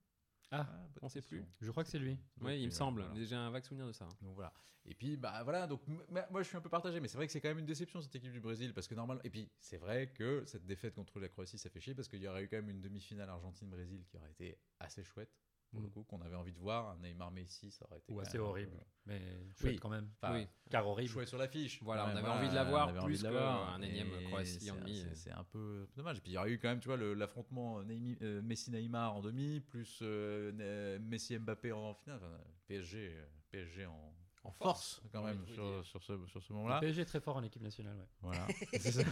Ah, 0.54 0.64
bonne 0.64 1.00
on 1.04 1.10
sait 1.10 1.22
plus. 1.22 1.44
je 1.62 1.72
crois 1.72 1.84
que 1.84 1.90
c'est 1.90 2.00
lui. 2.00 2.18
Oui, 2.42 2.60
il 2.60 2.66
me 2.66 2.72
semble. 2.72 3.04
voilà. 3.04 3.24
J'ai 3.26 3.36
un 3.36 3.50
vague 3.52 3.64
souvenir 3.64 3.88
de 3.88 3.94
ça. 3.94 4.08
Donc 4.22 4.36
voilà. 4.36 4.52
Et 4.84 4.96
puis 4.96 5.16
bah 5.16 5.44
voilà, 5.44 5.68
donc 5.68 5.82
m- 5.88 6.02
m- 6.10 6.26
moi 6.32 6.42
je 6.42 6.48
suis 6.48 6.58
un 6.58 6.62
peu 6.62 6.68
partagé, 6.70 7.00
mais 7.00 7.08
c'est 7.08 7.16
vrai 7.16 7.28
que 7.28 7.32
c'est 7.32 7.40
quand 7.40 7.50
même 7.50 7.60
une 7.60 7.66
déception 7.68 8.02
cette 8.02 8.16
équipe 8.16 8.32
du 8.32 8.40
Brésil 8.42 8.74
parce 8.74 8.88
que 8.88 8.96
normalement. 8.96 9.22
Et 9.24 9.30
puis 9.30 9.48
c'est 9.60 9.78
vrai 9.78 10.12
que 10.12 10.44
cette 10.46 10.66
défaite 10.66 10.96
contre 10.96 11.20
la 11.20 11.30
Croatie 11.30 11.58
ça 11.60 11.70
fait 11.70 11.80
chier 11.80 11.94
parce 11.94 12.08
qu'il 12.08 12.20
y 12.22 12.28
aurait 12.28 12.44
eu 12.44 12.48
quand 12.50 12.58
même 12.58 12.70
une 12.70 12.82
demi-finale 12.82 13.30
Argentine-Brésil 13.30 14.04
qui 14.10 14.18
aurait 14.18 14.32
été 14.32 14.58
assez 14.80 15.04
chouette 15.04 15.30
pour 15.72 15.82
le 15.82 15.88
Mm. 15.88 15.92
coup, 15.92 16.04
qu'on 16.04 16.22
avait 16.22 16.36
envie 16.36 16.52
de 16.54 16.60
voir. 16.60 16.90
Un 16.92 16.98
Neymar-Messi, 16.98 17.72
ça 17.72 17.86
aurait 17.88 17.98
été 18.00 18.12
Ou 18.12 18.16
quand 18.18 18.22
assez 18.22 18.38
même 18.38 18.42
un 18.42 18.46
peu- 18.46 18.50
horrible. 18.52 18.86
Mais 19.08 19.20
chouette 19.56 19.72
Oui. 19.74 19.80
quand 19.80 19.90
même. 19.90 20.10
Enfin, 20.22 20.34
Oui. 20.36 20.48
Car 20.70 20.88
horrible. 20.88 21.10
chouette 21.10 21.28
sur 21.28 21.38
l'affiche. 21.38 21.82
Voilà, 21.82 22.04
quand 22.04 22.12
on 22.12 22.14
même, 22.16 22.26
avait 22.26 22.34
envie 22.38 22.50
de 22.50 22.54
la 22.56 22.64
voir 22.66 22.88
on 22.88 22.90
avait 22.92 23.00
plus 23.00 23.06
envie 23.06 23.18
de 23.18 23.24
la 23.24 23.30
que 23.30 23.34
voir. 23.36 23.74
un 23.74 23.82
énième 23.82 24.10
Croatie 24.28 24.60
c'est- 24.60 24.70
en 24.72 24.76
demi. 24.76 24.98
c'est- 25.02 25.16
C'est 25.16 25.32
un 25.32 25.44
peu 25.46 25.88
dommage. 25.96 26.18
Et 26.18 26.22
puis 26.22 26.32
il 26.32 26.36
y 26.36 26.38
aurait 26.38 26.52
eu 26.52 26.60
quand 26.60 26.70
même, 26.70 26.80
tu 26.80 26.88
vois, 26.88 26.98
l'affrontement 26.98 27.80
euh, 27.80 28.42
Messi-Neymar 28.44 29.16
en 29.16 29.22
demi, 29.22 29.60
plus 29.62 30.00
euh, 30.02 31.00
Messi-Mbappé 31.00 31.72
en 31.72 31.94
finale. 31.96 32.20
Enfin, 32.22 32.38
PSG, 32.68 33.14
euh, 33.16 33.26
PSG 33.52 33.86
en, 33.86 34.14
en 34.44 34.52
force 34.52 35.02
quand 35.12 35.20
Oui, 35.24 35.32
même 35.32 35.46
sur, 35.48 35.86
sur 35.86 36.02
ce, 36.04 36.26
sur 36.28 36.42
ce 36.42 36.50
Le 36.50 36.56
moment-là. 36.58 36.80
PSG 36.80 37.02
est 37.02 37.06
très 37.06 37.20
fort 37.22 37.36
en 37.38 37.44
équipe 37.44 37.62
nationale. 37.62 37.98
Ouais. 37.98 38.06
Voilà. 38.22 38.48
C'est 38.74 38.92
ça. 38.92 39.04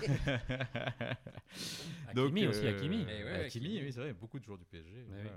Hakimi 2.08 2.48
aussi, 2.48 2.68
Hakimi. 2.68 3.06
Eh 3.08 3.24
ouais, 3.24 3.46
Hakimi, 3.46 3.66
Hakimi. 3.68 3.82
oui, 3.84 3.94
c'est 3.94 4.00
vrai, 4.00 4.14
beaucoup 4.14 4.40
de 4.40 4.44
joueurs 4.46 4.58
du 4.58 4.66
PSG. 4.66 5.06
Oui. 5.10 5.30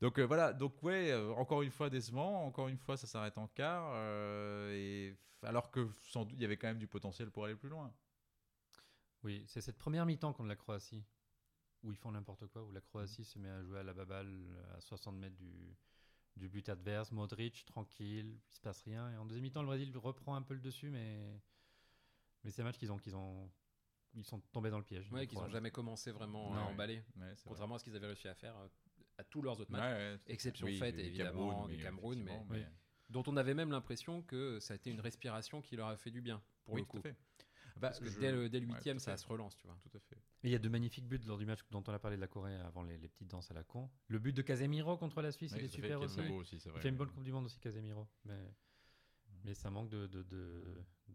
Donc 0.00 0.18
euh, 0.18 0.24
voilà, 0.24 0.52
donc 0.52 0.82
ouais, 0.82 1.10
euh, 1.10 1.32
encore 1.34 1.62
une 1.62 1.70
fois 1.70 1.90
décevant, 1.90 2.44
encore 2.46 2.68
une 2.68 2.78
fois 2.78 2.96
ça 2.96 3.06
s'arrête 3.06 3.36
en 3.38 3.46
quart, 3.48 3.90
euh, 3.94 4.72
et 4.72 5.16
alors 5.42 5.70
que 5.70 5.88
sans 6.10 6.24
doute 6.24 6.34
il 6.38 6.42
y 6.42 6.44
avait 6.44 6.56
quand 6.56 6.68
même 6.68 6.78
du 6.78 6.86
potentiel 6.86 7.30
pour 7.30 7.44
aller 7.44 7.56
plus 7.56 7.68
loin. 7.68 7.92
Oui, 9.22 9.42
c'est 9.46 9.60
cette 9.60 9.78
première 9.78 10.04
mi-temps 10.06 10.32
contre 10.32 10.48
la 10.48 10.56
Croatie 10.56 11.04
où 11.82 11.90
ils 11.90 11.96
font 11.96 12.12
n'importe 12.12 12.46
quoi, 12.46 12.62
où 12.62 12.70
la 12.72 12.80
Croatie 12.80 13.24
se 13.24 13.38
met 13.38 13.48
à 13.48 13.62
jouer 13.62 13.80
à 13.80 13.82
la 13.82 13.92
baballe 13.92 14.32
à 14.76 14.80
60 14.80 15.16
mètres 15.16 15.36
du, 15.36 15.76
du 16.36 16.48
but 16.48 16.68
adverse. 16.68 17.12
Modric, 17.12 17.64
tranquille, 17.64 18.38
il 18.50 18.54
se 18.54 18.60
passe 18.60 18.82
rien. 18.82 19.10
Et 19.12 19.16
en 19.16 19.24
deuxième 19.26 19.42
mi-temps, 19.44 19.62
le 19.62 19.66
Brésil 19.68 19.96
reprend 19.96 20.34
un 20.34 20.42
peu 20.42 20.54
le 20.54 20.60
dessus, 20.60 20.90
mais, 20.90 21.40
mais 22.42 22.50
c'est 22.50 22.62
un 22.62 22.64
match 22.64 22.78
qu'ils 22.78 22.92
ont, 22.92 22.98
qu'ils 22.98 23.16
ont, 23.16 23.50
ils 24.14 24.24
sont 24.24 24.40
tombés 24.52 24.70
dans 24.70 24.78
le 24.78 24.84
piège. 24.84 25.10
Ouais, 25.10 25.20
les 25.20 25.26
qu'ils 25.26 25.38
n'ont 25.38 25.48
jamais 25.48 25.70
commencé 25.70 26.10
vraiment 26.12 26.54
à 26.54 26.60
emballer, 26.60 26.96
Ouais, 26.96 27.02
c'est 27.16 27.26
vrai. 27.26 27.36
contrairement 27.44 27.76
à 27.76 27.78
ce 27.78 27.84
qu'ils 27.84 27.96
avaient 27.96 28.06
réussi 28.06 28.28
à 28.28 28.34
faire 28.34 28.56
euh, 28.56 28.68
à 29.18 29.24
tous 29.24 29.42
leurs 29.42 29.60
autres 29.60 29.70
matchs, 29.70 29.82
ouais, 29.82 30.18
exception 30.26 30.66
oui, 30.66 30.78
faite 30.78 30.98
évidemment 30.98 31.64
oui, 31.64 31.76
du 31.76 31.82
Cameroun, 31.82 32.22
mais, 32.22 32.44
Oui. 32.50 32.64
dont 33.10 33.22
on 33.26 33.36
avait 33.36 33.54
même 33.54 33.70
l'impression 33.70 34.22
que 34.22 34.58
ça 34.60 34.74
a 34.74 34.76
été 34.76 34.90
une 34.90 35.00
respiration 35.00 35.62
qui 35.62 35.76
leur 35.76 35.88
a 35.88 35.96
fait 35.96 36.10
du 36.10 36.20
bien 36.20 36.42
pour 36.64 36.74
oui, 36.74 36.80
le 36.80 36.86
tout 36.86 36.92
coup. 36.92 36.98
à 36.98 37.02
fait. 37.02 37.16
Bah, 37.84 37.88
Parce 37.90 38.00
que 38.00 38.10
je- 38.10 38.18
dès 38.20 38.32
le, 38.32 38.48
dès 38.48 38.60
le 38.60 38.66
ouais, 38.66 38.72
huitième, 38.74 38.98
ça 38.98 39.12
fait, 39.12 39.16
se 39.22 39.26
relance, 39.26 39.56
tu 39.56 39.66
vois. 39.66 39.76
Tout 39.82 39.96
à 39.96 40.00
fait. 40.00 40.16
Et 40.42 40.48
il 40.48 40.50
y 40.50 40.54
a 40.54 40.58
de 40.58 40.68
magnifiques 40.68 41.06
buts 41.08 41.20
lors 41.26 41.38
du 41.38 41.46
match 41.46 41.60
dont 41.70 41.82
on 41.86 41.92
a 41.92 41.98
parlé 41.98 42.16
de 42.16 42.20
la 42.20 42.28
Corée 42.28 42.54
avant 42.56 42.82
les, 42.82 42.98
les 42.98 43.08
petites 43.08 43.28
danses 43.28 43.50
à 43.50 43.54
la 43.54 43.62
con. 43.64 43.90
Le 44.08 44.18
but 44.18 44.32
de 44.34 44.42
Casemiro 44.42 44.96
contre 44.96 45.22
la 45.22 45.32
Suisse, 45.32 45.52
il 45.56 45.64
est 45.64 45.68
super 45.68 46.00
est 46.00 46.04
aussi. 46.04 46.22
beau 46.22 46.36
aussi, 46.40 46.58
c'est 46.60 46.68
Il 46.68 46.72
vrai. 46.72 46.80
fait 46.80 46.88
une 46.90 46.96
bonne 46.96 47.10
Coupe 47.10 47.24
du 47.24 47.32
Monde 47.32 47.46
aussi, 47.46 47.58
Casemiro. 47.60 48.06
Mais, 48.24 48.54
mais 49.44 49.54
ça 49.54 49.70
manque 49.70 49.88
de, 49.90 50.06
de, 50.06 50.22
de, 50.22 50.62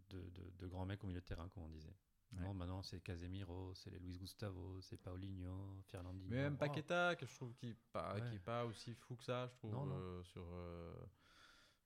de, 0.10 0.30
de- 0.30 0.50
de 0.58 0.68
grands 0.68 0.86
mecs 0.86 1.04
au 1.04 1.08
milieu 1.08 1.22
de 1.22 1.26
terrain, 1.26 1.48
comme 1.50 1.64
on 1.64 1.70
disait. 1.70 1.94
Ouais. 2.34 2.42
Non, 2.42 2.54
maintenant 2.54 2.84
c'est 2.84 3.00
Casemiro, 3.02 3.74
c'est 3.74 3.90
les 3.90 3.98
Luis 3.98 4.18
Gustavo, 4.20 4.80
c'est 4.82 4.98
Paulinho, 4.98 5.82
Fernandinho. 5.88 6.30
Mais 6.30 6.38
même 6.44 6.54
Oh. 6.54 6.60
Paqueta, 6.60 7.16
que 7.16 7.26
je 7.26 7.34
trouve 7.34 7.56
qui 7.56 7.76
pas, 7.92 8.14
Ouais. 8.14 8.22
qui 8.30 8.36
est 8.36 8.40
pas 8.40 8.66
aussi 8.66 8.94
fou 8.94 9.16
que 9.16 9.24
ça, 9.24 9.48
je 9.48 9.56
trouve. 9.56 9.72
Non, 9.72 9.86
non. 9.88 9.96
euh, 9.98 10.24
sur, 10.24 10.44
euh, 10.54 10.94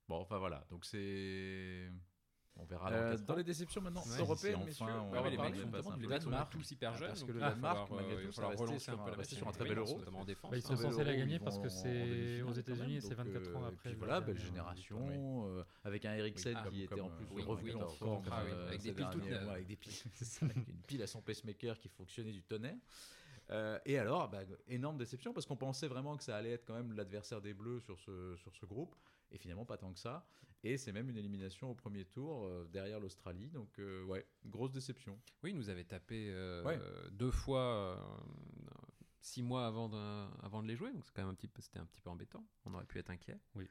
Bon, 0.06 0.16
enfin 0.20 0.36
voilà, 0.36 0.66
donc 0.68 0.84
c'est. 0.84 1.90
On 2.56 2.64
verra 2.66 2.88
dans, 2.88 2.96
Euh, 2.96 3.16
Ah, 3.18 3.22
dans 3.22 3.34
les 3.34 3.42
déceptions 3.44 3.80
maintenant 3.80 4.02
Ouais, 4.02 4.18
européennes, 4.20 4.60
si 4.60 4.66
messieurs. 4.66 4.84
enfin, 4.86 5.00
on 5.00 5.10
ouais, 5.12 5.22
va 5.22 5.28
les 5.30 5.36
parler, 5.36 5.50
mecs 5.52 5.60
sont 5.60 5.66
notamment 5.70 5.90
un 5.90 5.96
les 5.96 6.02
peu 6.06 6.08
Danemark 6.18 6.52
tous 6.52 6.70
hyper 6.70 6.92
Ah, 6.94 6.96
jeunes. 6.98 7.08
parce 7.08 7.24
que 7.24 7.32
le 7.32 7.40
Danemark, 7.40 7.90
malgré 7.90 8.14
euh, 8.14 8.24
tout, 8.26 8.32
ça 8.32 8.46
relancer 8.46 8.78
sur 8.78 8.92
un 8.92 8.96
peu 8.96 9.02
un- 9.02 9.04
la 9.06 9.10
restait 9.16 9.18
machine. 9.18 9.38
sur 9.38 9.48
un 9.48 9.52
très 9.52 9.64
bel 9.64 9.74
non, 9.76 9.82
euro. 9.82 9.98
notamment 9.98 10.20
en 10.20 10.24
défense. 10.24 10.50
Bah, 10.52 10.56
ils 10.56 10.62
sont 10.62 10.72
hein. 10.74 10.76
censés 10.76 11.04
la 11.04 11.16
gagner 11.16 11.38
parce 11.40 11.58
que 11.58 11.68
c'est 11.68 12.42
aux 12.42 12.52
États-Unis, 12.52 12.98
quand 13.02 13.08
c'est 13.08 13.16
même, 13.18 13.26
24 13.26 13.44
donc, 13.52 13.56
ans 13.56 13.64
euh, 13.64 13.68
après. 13.68 13.90
Et 13.90 13.94
voilà, 13.94 14.20
belle 14.20 14.38
génération, 14.38 15.48
euh, 15.48 15.64
avec 15.82 16.04
un 16.04 16.14
Eriksen. 16.14 16.56
Ah, 16.56 16.68
qui 16.70 16.82
était 16.84 17.00
en 17.00 17.10
plus 17.10 17.26
euh, 17.42 17.44
revenu 17.44 17.74
en 17.74 17.88
forme. 17.88 18.24
ah 18.30 18.42
euh, 18.42 18.68
avec 18.68 18.82
des 18.82 18.92
piles 18.92 19.08
toutes 19.12 19.32
Avec 19.32 19.66
des 19.66 19.76
piles, 19.76 19.92
une 20.42 20.64
pile 20.86 21.02
à 21.02 21.06
son 21.08 21.22
pacemaker 21.22 21.76
qui 21.78 21.88
fonctionnait 21.88 22.32
du 22.32 22.42
tonnerre. 22.42 22.76
Euh, 23.50 23.78
et 23.84 23.98
alors, 23.98 24.28
bah, 24.30 24.40
énorme 24.68 24.96
déception 24.96 25.32
parce 25.34 25.44
qu'on 25.44 25.56
pensait 25.56 25.88
vraiment 25.88 26.16
que 26.16 26.22
ça 26.24 26.36
allait 26.36 26.52
être 26.52 26.64
quand 26.64 26.74
même 26.74 26.92
l'adversaire 26.94 27.42
des 27.42 27.52
Bleus 27.52 27.80
sur 27.80 27.98
ce, 28.00 28.36
sur 28.36 28.54
ce 28.54 28.64
groupe. 28.64 28.94
Et 29.30 29.38
finalement, 29.38 29.64
pas 29.64 29.76
tant 29.76 29.92
que 29.92 29.98
ça. 29.98 30.26
Et 30.62 30.78
c'est 30.78 30.92
même 30.92 31.10
une 31.10 31.18
élimination 31.18 31.70
au 31.70 31.74
premier 31.74 32.04
tour 32.06 32.44
euh, 32.46 32.64
derrière 32.72 32.98
l'Australie. 32.98 33.50
Donc, 33.50 33.78
euh, 33.78 34.02
ouais, 34.04 34.26
grosse 34.46 34.72
déception. 34.72 35.20
Oui, 35.42 35.50
il 35.50 35.56
nous 35.56 35.68
avait 35.68 35.84
tapé 35.84 36.30
euh, 36.30 36.62
Ouais. 36.64 36.80
deux 37.10 37.30
fois 37.30 37.60
euh, 37.60 37.96
six 39.20 39.42
mois 39.42 39.66
avant 39.66 39.88
de, 39.88 39.96
avant 40.42 40.62
de 40.62 40.68
les 40.68 40.76
jouer, 40.76 40.92
donc 40.92 41.04
c'est 41.04 41.12
quand 41.14 41.22
même 41.22 41.30
un 41.32 41.34
petit 41.34 41.48
peu, 41.48 41.60
c'était 41.60 41.78
un 41.78 41.86
petit 41.86 42.00
peu 42.00 42.10
embêtant. 42.10 42.46
On 42.64 42.72
aurait 42.74 42.86
pu 42.86 42.98
être 42.98 43.10
inquiet. 43.10 43.38
Oui. 43.54 43.68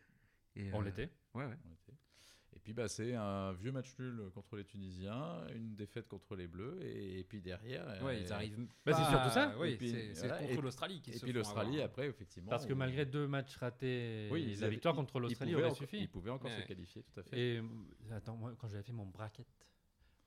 Et, 0.55 0.71
On 0.73 0.81
euh, 0.81 0.85
l'était. 0.85 1.09
Ouais, 1.33 1.45
ouais. 1.45 1.57
On 1.65 1.71
était. 1.73 1.97
Et 2.63 2.67
puis 2.67 2.73
bah, 2.73 2.87
c'est 2.87 3.13
un 3.13 3.51
vieux 3.51 3.73
match 3.73 3.93
nul 3.99 4.21
contre 4.33 4.55
les 4.55 4.63
Tunisiens, 4.63 5.45
une 5.53 5.75
défaite 5.75 6.07
contre 6.07 6.33
les 6.37 6.47
Bleus, 6.47 6.79
et, 6.81 7.19
et 7.19 7.23
puis 7.25 7.41
derrière. 7.41 7.85
Ouais, 8.01 8.15
euh, 8.15 8.19
ils 8.21 8.31
arrivent. 8.31 8.57
Bah, 8.85 8.93
c'est 8.93 9.03
surtout 9.09 9.29
ça. 9.31 9.53
Oui, 9.59 9.71
Et 9.71 9.75
puis, 9.75 9.89
c'est 10.13 10.27
voilà, 10.27 10.37
contre 10.47 10.61
l'Australie 10.61 11.01
qui 11.01 11.09
Et 11.09 11.13
se 11.15 11.25
puis 11.25 11.33
l'Australie 11.33 11.81
après, 11.81 12.07
effectivement. 12.07 12.49
Parce 12.49 12.65
que 12.65 12.73
malgré 12.73 13.05
deux 13.05 13.27
matchs 13.27 13.57
ratés, 13.57 14.29
Oui, 14.31 14.43
ils 14.47 14.59
la 14.61 14.67
avaient- 14.67 14.75
victoire 14.75 14.95
contre 14.95 15.19
l'Australie 15.19 15.55
aurait 15.55 15.73
suffi. 15.73 15.97
Ils 16.03 16.07
pouvaient 16.07 16.31
encore 16.31 16.49
Ouais. 16.51 16.61
se 16.61 16.65
qualifier, 16.67 17.03
tout 17.03 17.19
à 17.19 17.23
fait. 17.23 17.37
Et 17.37 17.57
euh, 17.59 18.15
attends, 18.15 18.37
moi, 18.37 18.53
quand 18.57 18.69
j'avais 18.69 18.83
fait 18.83 18.93
mon 18.93 19.07
bracket, 19.07 19.45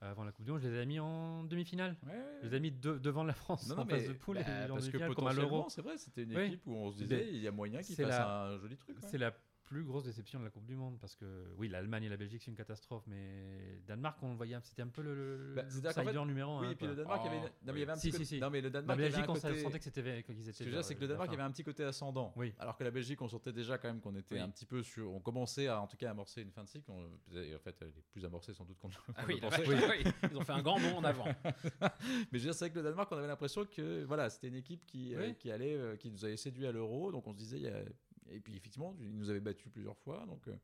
avant 0.03 0.25
la 0.25 0.31
Coupe 0.33 0.45
du 0.45 0.51
Monde, 0.51 0.61
je 0.61 0.69
les 0.69 0.75
avais 0.75 0.85
mis 0.85 1.01
en 1.01 1.43
demi-finale. 1.45 1.97
Ouais, 2.07 2.13
ouais, 2.13 2.23
Je 2.43 2.49
les 2.49 2.57
ai 2.57 2.61
mis 2.61 2.71
de- 2.71 2.99
devant 2.99 3.25
la 3.25 3.33
France 3.33 3.67
Non, 3.71 3.77
non, 3.77 3.83
en 3.85 3.87
phase 3.87 4.07
de 4.09 4.13
poule 4.13 4.37
bah, 4.37 4.43
et 4.43 4.69
parce 4.69 4.91
que 4.91 4.99
potentiellement, 5.07 5.71
c'est 5.71 5.81
vrai, 5.81 5.97
c'était 5.97 6.25
une 6.25 6.37
Oui. 6.37 6.43
équipe 6.49 6.67
où 6.67 6.75
on 6.75 6.93
se 6.93 6.99
disait 6.99 7.29
il 7.33 7.41
y 7.41 7.49
a 7.49 7.51
moyen 7.51 7.81
qu'ils 7.81 7.97
fassent 7.97 8.09
la- 8.09 8.43
un 8.49 8.59
joli 8.59 8.77
truc. 8.77 8.95
C'est 9.07 9.17
la 9.17 9.33
plus 9.67 9.85
grosse 9.85 10.05
déception 10.05 10.39
de 10.39 10.45
la 10.45 10.51
Coupe 10.51 10.65
du 10.65 10.77
Monde 10.77 10.97
parce 11.01 11.15
que 11.17 11.25
oui, 11.59 11.69
l'Allemagne 11.69 12.05
et 12.05 12.09
la 12.09 12.17
Belgique 12.17 12.41
c'est 12.43 12.51
une 12.51 12.57
catastrophe, 12.57 13.03
mais 13.07 13.81
Danemark 13.87 14.19
on 14.23 14.31
le 14.31 14.37
voyait, 14.37 14.57
c'était 14.63 14.83
un 14.83 14.89
peu 14.89 15.03
le, 15.03 15.15
le 15.15 15.55
Bah, 15.55 15.65
fait- 15.65 16.25
numéro 16.25 16.61
Oui, 16.61 16.67
un. 16.67 16.71
et 16.71 16.75
puis 16.77 16.87
le 16.87 16.95
Danemark, 16.95 17.21
il 17.25 17.27
y 17.27 17.29
avait, 17.29 17.37
une- 17.39 17.45
Oh, 17.45 17.49
non, 17.67 17.73
mais 17.73 17.73
il 17.73 17.75
y 17.75 17.77
oui. 17.77 17.83
avait 17.83 17.93
un 17.93 17.95
petit 17.97 18.01
si, 18.07 18.11
côté- 18.13 18.25
si. 18.25 18.39
Non, 18.41 18.51
mais 18.51 18.61
le 18.61 18.69
La 18.69 18.71
Danemark, 18.71 18.99
Belgique, 18.99 19.19
un 19.19 19.23
on 19.25 19.27
côté- 19.35 19.59
sentait 19.63 19.79
que 19.79 19.85
c'était 19.85 20.23
qu'ils 20.23 20.41
étaient. 20.41 20.53
Ce 20.53 20.59
que 20.59 20.65
je 20.65 20.71
veux 20.71 20.77
dire, 20.77 20.85
c'est 20.85 20.95
que 20.95 21.01
le 21.01 21.07
la 21.07 21.13
Danemark, 21.15 21.33
avait 21.35 21.43
un 21.43 21.51
petit 21.51 21.65
côté 21.65 21.85
ascendant. 21.85 22.33
Oui. 22.37 22.55
Alors 22.59 22.77
que 22.77 22.85
la 22.85 22.91
Belgique, 22.91 23.21
on 23.23 23.29
sentait 23.29 23.53
déjà 23.53 23.77
quand 23.79 23.89
même 23.89 24.01
qu'on 24.01 24.15
était 24.15 24.37
Oui. 24.37 24.41
un 24.41 24.49
petit 24.51 24.67
peu 24.67 24.83
sur. 24.83 25.13
On 25.13 25.21
commençait 25.21 25.67
à, 25.69 25.81
en 25.81 25.87
tout 25.87 25.97
cas, 25.97 26.11
amorcer 26.11 26.43
une 26.43 26.53
fin 26.53 26.63
de 26.65 26.69
cycle. 26.69 26.91
On- 26.91 27.11
et 27.37 27.55
en 27.55 27.59
fait, 27.59 27.77
elle 27.81 27.89
est 27.89 28.03
plus 28.13 28.25
amorcée 28.25 28.55
sans 28.55 28.65
doute 28.65 28.79
qu'on 28.79 28.89
Ah 29.17 29.25
oui, 29.27 29.41
la 29.41 29.49
oui. 29.91 30.05
Ils 30.31 30.37
ont 30.39 30.45
fait 30.45 30.53
un 30.53 30.63
grand 30.63 30.79
bond 30.79 30.97
en 30.99 31.05
avant. 31.05 31.27
Mais 32.33 32.39
je 32.39 32.39
veux 32.39 32.41
dire, 32.41 32.55
c'est 32.55 32.67
vrai 32.67 32.71
que 32.71 32.77
le 32.79 32.85
Danemark, 32.85 33.11
on 33.11 33.17
avait 33.17 33.27
l'impression 33.27 33.65
que 33.65 34.05
voilà, 34.05 34.31
c'était 34.31 34.49
une 34.49 34.55
équipe 34.55 34.85
qui, 34.87 35.15
euh, 35.15 35.29
Oui. 35.29 35.35
qui 35.37 35.51
allait, 35.51 35.77
euh, 35.77 35.97
qui 35.97 36.11
nous 36.11 36.25
avait 36.25 36.37
séduit 36.37 36.67
à 36.67 36.73
l'Euro. 36.73 37.13
Donc 37.13 37.27
on 37.27 37.33
se 37.33 37.39
disait, 37.39 37.57
il 37.57 37.63
y 37.65 37.69
a- 37.69 37.83
et 38.31 38.41
puis 38.41 38.57
effectivement, 38.57 38.97
ils 39.01 39.17
nous 39.17 39.31
avaient 39.31 39.41
battus 39.41 39.71
plusieurs 39.73 39.97
fois. 39.99 40.25
Donc, 40.27 40.47
euh, 40.49 40.57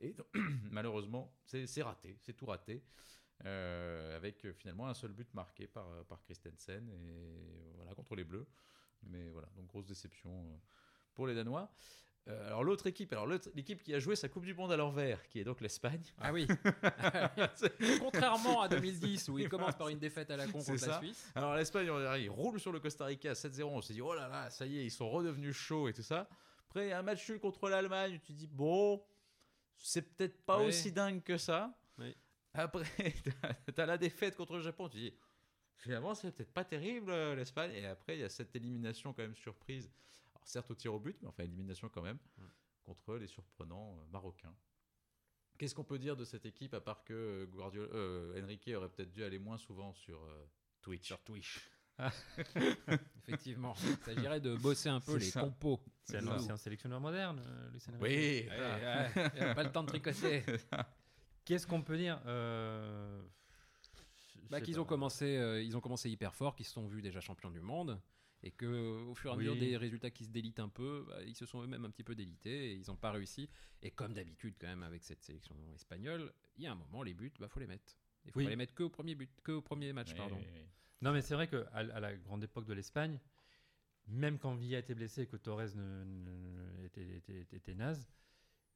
et 0.00 0.12
donc, 0.12 0.26
malheureusement, 0.70 1.32
c'est 1.44 1.82
raté, 1.82 2.16
c'est 2.22 2.34
tout 2.34 2.46
raté. 2.46 2.82
Euh, 3.44 4.16
avec 4.16 4.46
euh, 4.46 4.52
finalement 4.54 4.88
un 4.88 4.94
seul 4.94 5.12
but 5.12 5.32
marqué 5.34 5.66
par, 5.66 5.86
par 6.06 6.22
Christensen 6.22 6.88
et 6.88 7.72
voilà 7.76 7.94
contre 7.94 8.14
les 8.16 8.24
Bleus. 8.24 8.46
Mais 9.02 9.28
voilà, 9.28 9.48
donc 9.56 9.66
grosse 9.66 9.84
déception 9.86 10.58
pour 11.12 11.26
les 11.26 11.34
Danois. 11.34 11.70
Euh, 12.28 12.46
alors 12.46 12.64
l'autre 12.64 12.86
équipe, 12.86 13.12
alors 13.12 13.26
l'équipe 13.26 13.82
qui 13.82 13.94
a 13.94 13.98
joué 14.00 14.16
sa 14.16 14.28
Coupe 14.28 14.46
du 14.46 14.54
Monde 14.54 14.72
à 14.72 14.76
l'envers, 14.76 15.28
qui 15.28 15.38
est 15.38 15.44
donc 15.44 15.60
l'Espagne. 15.60 16.02
Ah 16.18 16.32
oui. 16.32 16.46
Contrairement 18.00 18.62
à 18.62 18.68
2010 18.68 19.28
où 19.28 19.38
il 19.38 19.48
commence 19.48 19.76
par 19.76 19.88
une 19.88 19.98
défaite 19.98 20.30
à 20.30 20.36
la 20.36 20.46
con 20.46 20.58
contre 20.58 20.86
la. 20.86 20.98
Suisse. 20.98 21.30
Alors 21.34 21.54
l'Espagne, 21.54 21.90
on- 21.90 22.14
ils 22.14 22.28
roulent 22.30 22.58
sur 22.60 22.72
le 22.72 22.80
Costa 22.80 23.04
Rica 23.04 23.30
à 23.30 23.34
7-0. 23.34 23.64
On 23.64 23.80
s'est 23.80 23.94
dit, 23.94 24.00
oh 24.02 24.14
là 24.14 24.28
là, 24.28 24.50
ça 24.50 24.66
y 24.66 24.78
est, 24.78 24.84
ils 24.84 24.90
sont 24.90 25.08
redevenus 25.08 25.54
chauds 25.54 25.88
et 25.88 25.92
tout 25.92 26.02
ça. 26.02 26.28
Après, 26.76 26.92
un 26.92 27.00
match 27.02 27.26
nul 27.30 27.40
contre 27.40 27.70
l'Allemagne, 27.70 28.20
tu 28.22 28.34
dis, 28.34 28.46
bon, 28.46 29.02
c'est 29.78 30.02
peut-être 30.14 30.44
pas 30.44 30.58
aussi 30.58 30.92
dingue 30.92 31.22
que 31.22 31.38
ça. 31.38 31.74
Oui. 31.96 32.14
Après, 32.52 32.84
t'as- 33.40 33.72
t'as 33.72 33.86
la 33.86 33.96
défaite 33.96 34.36
contre 34.36 34.56
le 34.56 34.60
Japon, 34.62 34.86
tu 34.90 34.98
dis, 34.98 35.14
finalement, 35.78 36.14
c'est 36.14 36.30
peut-être 36.32 36.52
pas 36.52 36.66
terrible 36.66 37.10
euh, 37.12 37.34
l'Espagne. 37.34 37.70
Et 37.72 37.86
après, 37.86 38.18
il 38.18 38.20
y 38.20 38.24
a 38.24 38.28
cette 38.28 38.54
élimination 38.54 39.14
quand 39.14 39.22
même 39.22 39.34
surprise. 39.34 39.90
Alors 40.34 40.46
certes 40.46 40.70
au 40.70 40.74
tir 40.74 40.92
au 40.92 41.00
but, 41.00 41.16
mais 41.22 41.28
enfin 41.28 41.44
élimination 41.44 41.88
quand 41.88 42.02
même, 42.02 42.18
Ouais. 42.36 42.44
contre 42.82 43.16
les 43.16 43.26
surprenants 43.26 43.96
euh, 43.98 44.04
marocains. 44.12 44.54
Qu'est-ce 45.56 45.74
qu'on 45.74 45.82
peut 45.84 45.98
dire 45.98 46.14
de 46.14 46.26
cette 46.26 46.44
équipe 46.44 46.74
à 46.74 46.82
part 46.82 47.04
que 47.04 47.14
euh, 47.14 47.46
Guardiola, 47.46 47.88
euh, 47.94 48.42
Enrique 48.42 48.70
aurait 48.76 48.90
peut-être 48.90 49.12
dû 49.12 49.24
aller 49.24 49.38
moins 49.38 49.56
souvent 49.56 49.94
sur 49.94 50.22
euh, 50.22 50.46
Twitch? 50.82 51.06
Sur 51.06 51.22
Twitch. 51.22 51.70
Effectivement, 53.26 53.74
il 53.82 53.96
s'agirait 54.04 54.40
de 54.40 54.54
bosser 54.56 54.88
un 54.88 55.00
peu 55.00 55.16
les 55.16 55.30
ça. 55.30 55.40
compos. 55.40 55.80
C'est 56.04 56.18
un 56.18 56.28
ancien 56.28 56.56
sélectionneur 56.56 57.00
moderne, 57.00 57.40
euh, 57.44 57.70
Luis 57.70 57.82
Enrique. 57.88 58.02
Oui, 58.02 58.42
voilà. 58.46 59.08
ouais, 59.16 59.54
pas 59.54 59.62
le 59.64 59.72
temps 59.72 59.82
de 59.82 59.88
tricoter. 59.88 60.42
Qu'est-ce 61.44 61.66
qu'on 61.66 61.82
peut 61.82 61.96
dire 61.96 62.20
Euh, 62.26 63.22
Bah, 64.50 64.60
qu'ils 64.60 64.78
ont 64.78 64.84
commencé, 64.84 65.36
euh, 65.36 65.62
ils 65.62 65.76
ont 65.76 65.80
commencé 65.80 66.08
hyper 66.10 66.34
fort, 66.34 66.54
qu'ils 66.54 66.66
se 66.66 66.72
sont 66.72 66.86
vus 66.86 67.02
déjà 67.02 67.20
champions 67.20 67.50
du 67.50 67.60
monde, 67.60 68.00
et 68.42 68.50
que 68.52 69.02
au 69.08 69.14
fur 69.14 69.30
et 69.30 69.34
à 69.34 69.36
Oui. 69.36 69.44
mesure 69.44 69.56
des 69.56 69.76
résultats 69.76 70.10
qui 70.10 70.24
se 70.24 70.30
délitent 70.30 70.60
un 70.60 70.68
peu, 70.68 71.04
bah, 71.08 71.22
ils 71.26 71.34
se 71.34 71.46
sont 71.46 71.62
eux-mêmes 71.62 71.84
un 71.84 71.90
petit 71.90 72.04
peu 72.04 72.14
délités 72.14 72.72
et 72.72 72.74
ils 72.74 72.86
n'ont 72.88 72.96
pas 72.96 73.10
réussi. 73.10 73.48
Et 73.82 73.90
comme 73.90 74.12
d'habitude 74.14 74.54
quand 74.60 74.68
même 74.68 74.82
avec 74.84 75.02
cette 75.02 75.22
sélection 75.24 75.56
espagnole, 75.74 76.32
il 76.56 76.64
y 76.64 76.66
a 76.68 76.72
un 76.72 76.76
moment 76.76 77.02
les 77.02 77.14
buts, 77.14 77.32
bah 77.40 77.48
faut 77.48 77.58
les 77.60 77.66
mettre. 77.66 77.96
Il 78.24 78.30
faut 78.32 78.38
Oui. 78.38 78.44
pas 78.44 78.50
les 78.50 78.56
mettre 78.56 78.74
que 78.74 78.84
au 78.84 78.90
premier 78.90 79.14
but, 79.16 79.30
que 79.42 79.52
au 79.52 79.62
premier 79.62 79.92
match, 79.92 80.10
Oui, 80.10 80.16
pardon. 80.18 80.40
Non, 81.02 81.12
mais 81.12 81.20
c'est 81.22 81.34
vrai 81.34 81.46
qu'à 81.48 81.64
à 81.72 82.00
la 82.00 82.16
grande 82.16 82.42
époque 82.44 82.64
de 82.66 82.72
l'Espagne, 82.74 83.18
même 84.08 84.38
quand 84.38 84.54
Villa 84.54 84.78
était 84.78 84.94
blessé 84.94 85.22
et 85.22 85.26
que 85.26 85.36
Torres 85.36 85.74
ne, 85.74 86.04
ne- 86.04 86.84
était, 86.84 87.16
était- 87.16 87.46
était 87.56 87.74
naze, 87.74 88.08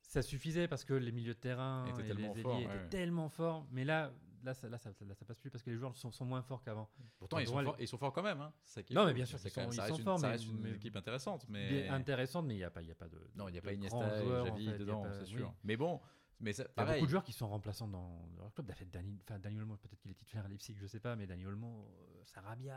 ça 0.02 0.22
suffisait 0.22 0.66
parce 0.68 0.84
que 0.84 0.94
les 0.94 1.12
milieux 1.12 1.34
de 1.34 1.38
terrain 1.38 1.86
Était 1.86 2.02
et 2.02 2.06
tellement 2.08 2.34
les 2.34 2.42
forts, 2.42 2.56
ailiers 2.56 2.66
ouais, 2.66 2.76
étaient 2.76 2.88
tellement 2.88 3.28
forts. 3.28 3.66
Mais 3.70 3.84
là, 3.84 4.12
là, 4.42 4.54
ça, 4.54 4.68
là, 4.68 4.76
ça, 4.76 4.90
là, 5.06 5.14
ça 5.14 5.24
passe 5.24 5.38
plus 5.38 5.50
parce 5.50 5.62
que 5.62 5.70
les 5.70 5.76
joueurs 5.76 5.94
sont, 5.96 6.10
sont 6.10 6.24
moins 6.24 6.42
forts 6.42 6.62
qu'avant. 6.62 6.90
Pourtant, 7.18 7.38
ils 7.38 7.48
on 7.48 7.52
sont, 7.58 7.62
forts, 7.64 7.76
ils 7.78 7.88
sont 7.88 7.98
forts 7.98 8.12
quand 8.12 8.22
même. 8.22 8.40
hein. 8.40 8.52
Ça 8.64 8.80
Non, 8.90 9.06
mais 9.06 9.14
bien 9.14 9.24
sûr 9.24 9.38
C'est 9.38 9.50
qu'ils 9.50 9.54
quand 9.54 9.60
même- 9.62 9.70
sont- 9.70 9.76
ça 9.76 9.86
ils 9.86 9.90
sont 9.90 9.96
une- 9.98 10.04
forts, 10.04 10.18
ça 10.18 10.26
mais- 10.26 10.32
reste 10.32 10.46
une 10.46 10.60
mais- 10.60 10.70
équipe 10.72 10.96
intéressante. 10.96 11.46
Mais 11.48 11.88
Intéressante, 11.88 12.46
mais 12.46 12.54
il 12.54 12.58
n'y 12.58 12.64
a 12.64 12.70
pas, 12.70 12.82
y 12.82 12.90
a 12.90 12.94
pas 12.96 13.08
de. 13.08 13.18
non, 13.36 13.48
il 13.48 13.52
n'y 13.52 13.58
a 13.58 13.62
pas 13.62 13.72
Iniesta 13.72 13.96
en 13.98 14.44
Javi 14.46 14.66
fait, 14.66 14.78
dedans, 14.78 15.04
c'est 15.12 15.20
oui. 15.20 15.26
sûr. 15.28 15.54
Mais 15.62 15.76
bon, 15.76 16.00
mais 16.40 16.52
ça, 16.52 16.62
Il 16.62 16.66
y 16.66 16.70
a 16.70 16.74
pareil. 16.74 16.94
beaucoup 17.00 17.06
de 17.06 17.10
joueurs 17.10 17.24
qui 17.24 17.32
sont 17.32 17.48
remplaçants 17.48 17.88
dans 17.88 18.28
leur 18.38 18.52
club. 18.54 18.70
Dani, 18.90 19.18
enfin, 19.22 19.38
Dani 19.38 19.58
Olmo, 19.58 19.76
peut-être 19.76 20.00
qu'il 20.00 20.10
est 20.10 20.14
titulaire 20.14 20.44
à 20.44 20.48
Leipzig, 20.48 20.76
je 20.80 20.86
sais 20.86 21.00
pas, 21.00 21.16
mais 21.16 21.26
Dani 21.26 21.46
Olmo, 21.46 21.86
euh, 21.88 22.22
Sarabia. 22.24 22.76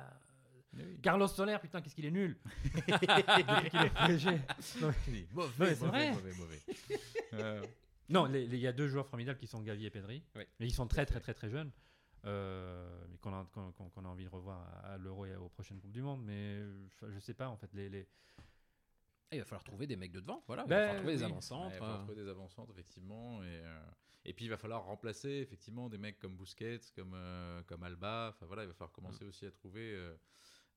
euh, 0.75 0.83
oui. 0.85 0.99
Carlos 1.01 1.27
Soler, 1.27 1.57
putain, 1.61 1.81
qu'est-ce 1.81 1.95
qu'il 1.95 2.05
est 2.05 2.11
nul 2.11 2.37
Depuis 2.65 3.07
qu'il 3.07 3.85
est 3.85 3.89
PSG. 4.07 4.29
Non, 4.81 4.91
mais- 5.07 5.27
Mauvais, 5.33 5.75
Non, 5.75 5.85
mauvais, 5.87 6.11
mauvais, 6.11 6.33
mauvais. 6.37 6.59
Euh, 7.33 7.65
Non, 8.09 8.27
il 8.33 8.55
y 8.55 8.67
a 8.67 8.73
deux 8.73 8.87
joueurs 8.87 9.07
formidables 9.07 9.39
qui 9.39 9.47
sont 9.47 9.61
Gavi 9.61 9.85
et 9.85 9.89
Pedri. 9.89 10.23
Oui. 10.35 10.43
Mais 10.59 10.67
ils 10.67 10.73
sont 10.73 10.87
très, 10.87 11.05
très, 11.05 11.19
très, 11.19 11.33
très 11.33 11.49
jeunes. 11.49 11.71
Euh, 12.25 13.05
mais 13.09 13.17
qu'on 13.17 13.33
a, 13.33 13.45
qu'on- 13.53 13.71
qu'on 13.89 14.05
a 14.05 14.07
envie 14.07 14.23
de 14.23 14.29
revoir 14.29 14.61
à, 14.61 14.93
à 14.93 14.97
l'Euro 14.97 15.25
et 15.25 15.35
aux 15.35 15.49
prochaines 15.49 15.79
Coupes 15.79 15.91
du 15.91 16.01
Monde. 16.01 16.23
Mais 16.23 16.57
euh, 16.59 16.87
je 17.09 17.19
sais 17.19 17.33
pas, 17.33 17.49
en 17.49 17.57
fait. 17.57 17.71
Les, 17.73 17.89
les- 17.89 18.07
Et 19.33 19.37
il 19.37 19.39
va 19.39 19.45
falloir 19.45 19.63
trouver 19.63 19.87
des 19.87 19.95
mecs 19.95 20.11
de 20.11 20.19
devant, 20.19 20.43
voilà. 20.47 20.63
il 20.63 20.69
Ben, 20.69 20.75
va 20.75 20.81
falloir 20.81 20.97
trouver 20.97 21.13
des 21.13 21.19
oui. 21.19 21.25
Ouais, 21.25 21.31
avant-centres. 21.31 21.65
il 21.65 21.71
va 21.73 21.77
falloir 21.79 21.99
trouver 22.03 22.23
des 22.23 22.29
avancantes, 22.29 22.69
effectivement. 22.71 23.43
Et, 23.43 23.47
euh, 23.47 23.79
et 24.25 24.33
puis, 24.33 24.45
il 24.45 24.49
va 24.49 24.57
falloir 24.57 24.83
remplacer, 24.85 25.29
effectivement, 25.29 25.89
des 25.89 25.97
mecs 25.97 26.19
comme 26.19 26.35
Busquets, 26.35 26.79
comme, 26.95 27.13
euh, 27.15 27.61
comme 27.63 27.83
Alba. 27.83 28.29
Enfin, 28.33 28.45
voilà, 28.45 28.63
il 28.63 28.67
va 28.67 28.73
falloir 28.73 28.91
Mm. 28.91 28.93
commencer 28.95 29.25
aussi 29.25 29.45
à 29.45 29.51
trouver 29.51 29.93
euh, 29.95 30.15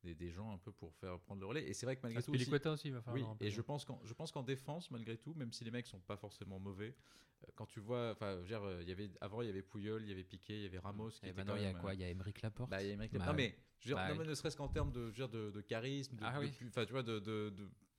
des, 0.03 0.15
des 0.15 0.31
gens 0.31 0.53
un 0.53 0.59
peu 0.59 0.73
pour 0.73 0.95
faire 0.95 1.19
prendre 1.21 1.41
le 1.41 1.47
relais. 1.47 1.65
Et 1.69 1.75
c'est 1.75 1.87
vrai 1.87 1.97
que 1.97 2.03
malgré 2.03 2.23
tout. 2.23 2.33
aussi- 2.33 2.51
aussi, 2.69 2.89
il 2.89 2.95
va 2.95 3.03
falloir. 3.03 3.33
Oui, 3.33 3.47
et 3.47 3.51
je 3.51 3.61
pense 3.61 3.85
qu'en 3.85 4.01
je 4.05 4.13
pense 4.15 4.33
qu'en 4.33 4.43
défense, 4.43 4.91
malgré 4.91 5.17
tout, 5.17 5.35
même 5.35 5.53
si 5.53 5.65
les 5.65 5.71
mecs 5.71 5.87
sont 5.87 6.01
pas 6.01 6.17
forcément 6.17 6.59
mauvais, 6.59 6.95
euh, 7.45 7.51
quand 7.55 7.67
tu 7.67 7.81
vois, 7.81 8.13
enfin, 8.13 8.27
euh, 8.27 8.79
il 8.83 8.89
y 8.89 8.93
avait 8.93 9.11
avant 9.21 9.43
il 9.43 9.47
y 9.47 9.51
avait 9.51 9.63
Puyol, 9.63 10.03
il 10.03 10.09
y 10.09 10.13
avait 10.13 10.25
Piqué, 10.25 10.55
il 10.57 10.63
y 10.63 10.67
avait 10.67 10.79
Ramos, 10.79 11.11
qui 11.11 11.27
Et 11.27 11.29
était 11.31 11.37
maintenant, 11.39 11.57
il 11.57 11.63
y 11.63 11.67
a 11.67 11.75
quoi? 11.75 11.91
euh, 11.91 11.95
Il 11.95 12.01
y 12.01 12.05
a 12.05 12.09
Emeric 12.09 12.41
Laporte? 12.43 12.71
bah, 12.71 12.83
il 12.83 12.87
y 12.89 12.91
a 12.91 12.95
Aymeric 12.95 13.13
Bah, 13.13 13.19
Laporte. 13.19 13.37
non 13.37 13.43
mais, 13.43 13.57
je 13.81 13.89
veux 13.89 13.95
dire, 13.95 13.97
bah, 13.97 14.09
non, 14.09 14.17
mais 14.17 14.25
ne 14.27 14.35
serait-ce 14.35 14.57
qu'en 14.57 14.69
termes 14.69 14.91
de, 14.93 15.01
je 15.03 15.07
veux 15.07 15.13
dire, 15.13 15.29
de, 15.29 15.51
de 15.51 15.61
charisme, 15.61 16.17
de, 16.17 16.25
Ah 16.25 16.35
de 16.35 16.41
oui. 16.47 16.53
tu 16.59 16.69
vois, 16.93 17.03
de, 17.03 17.19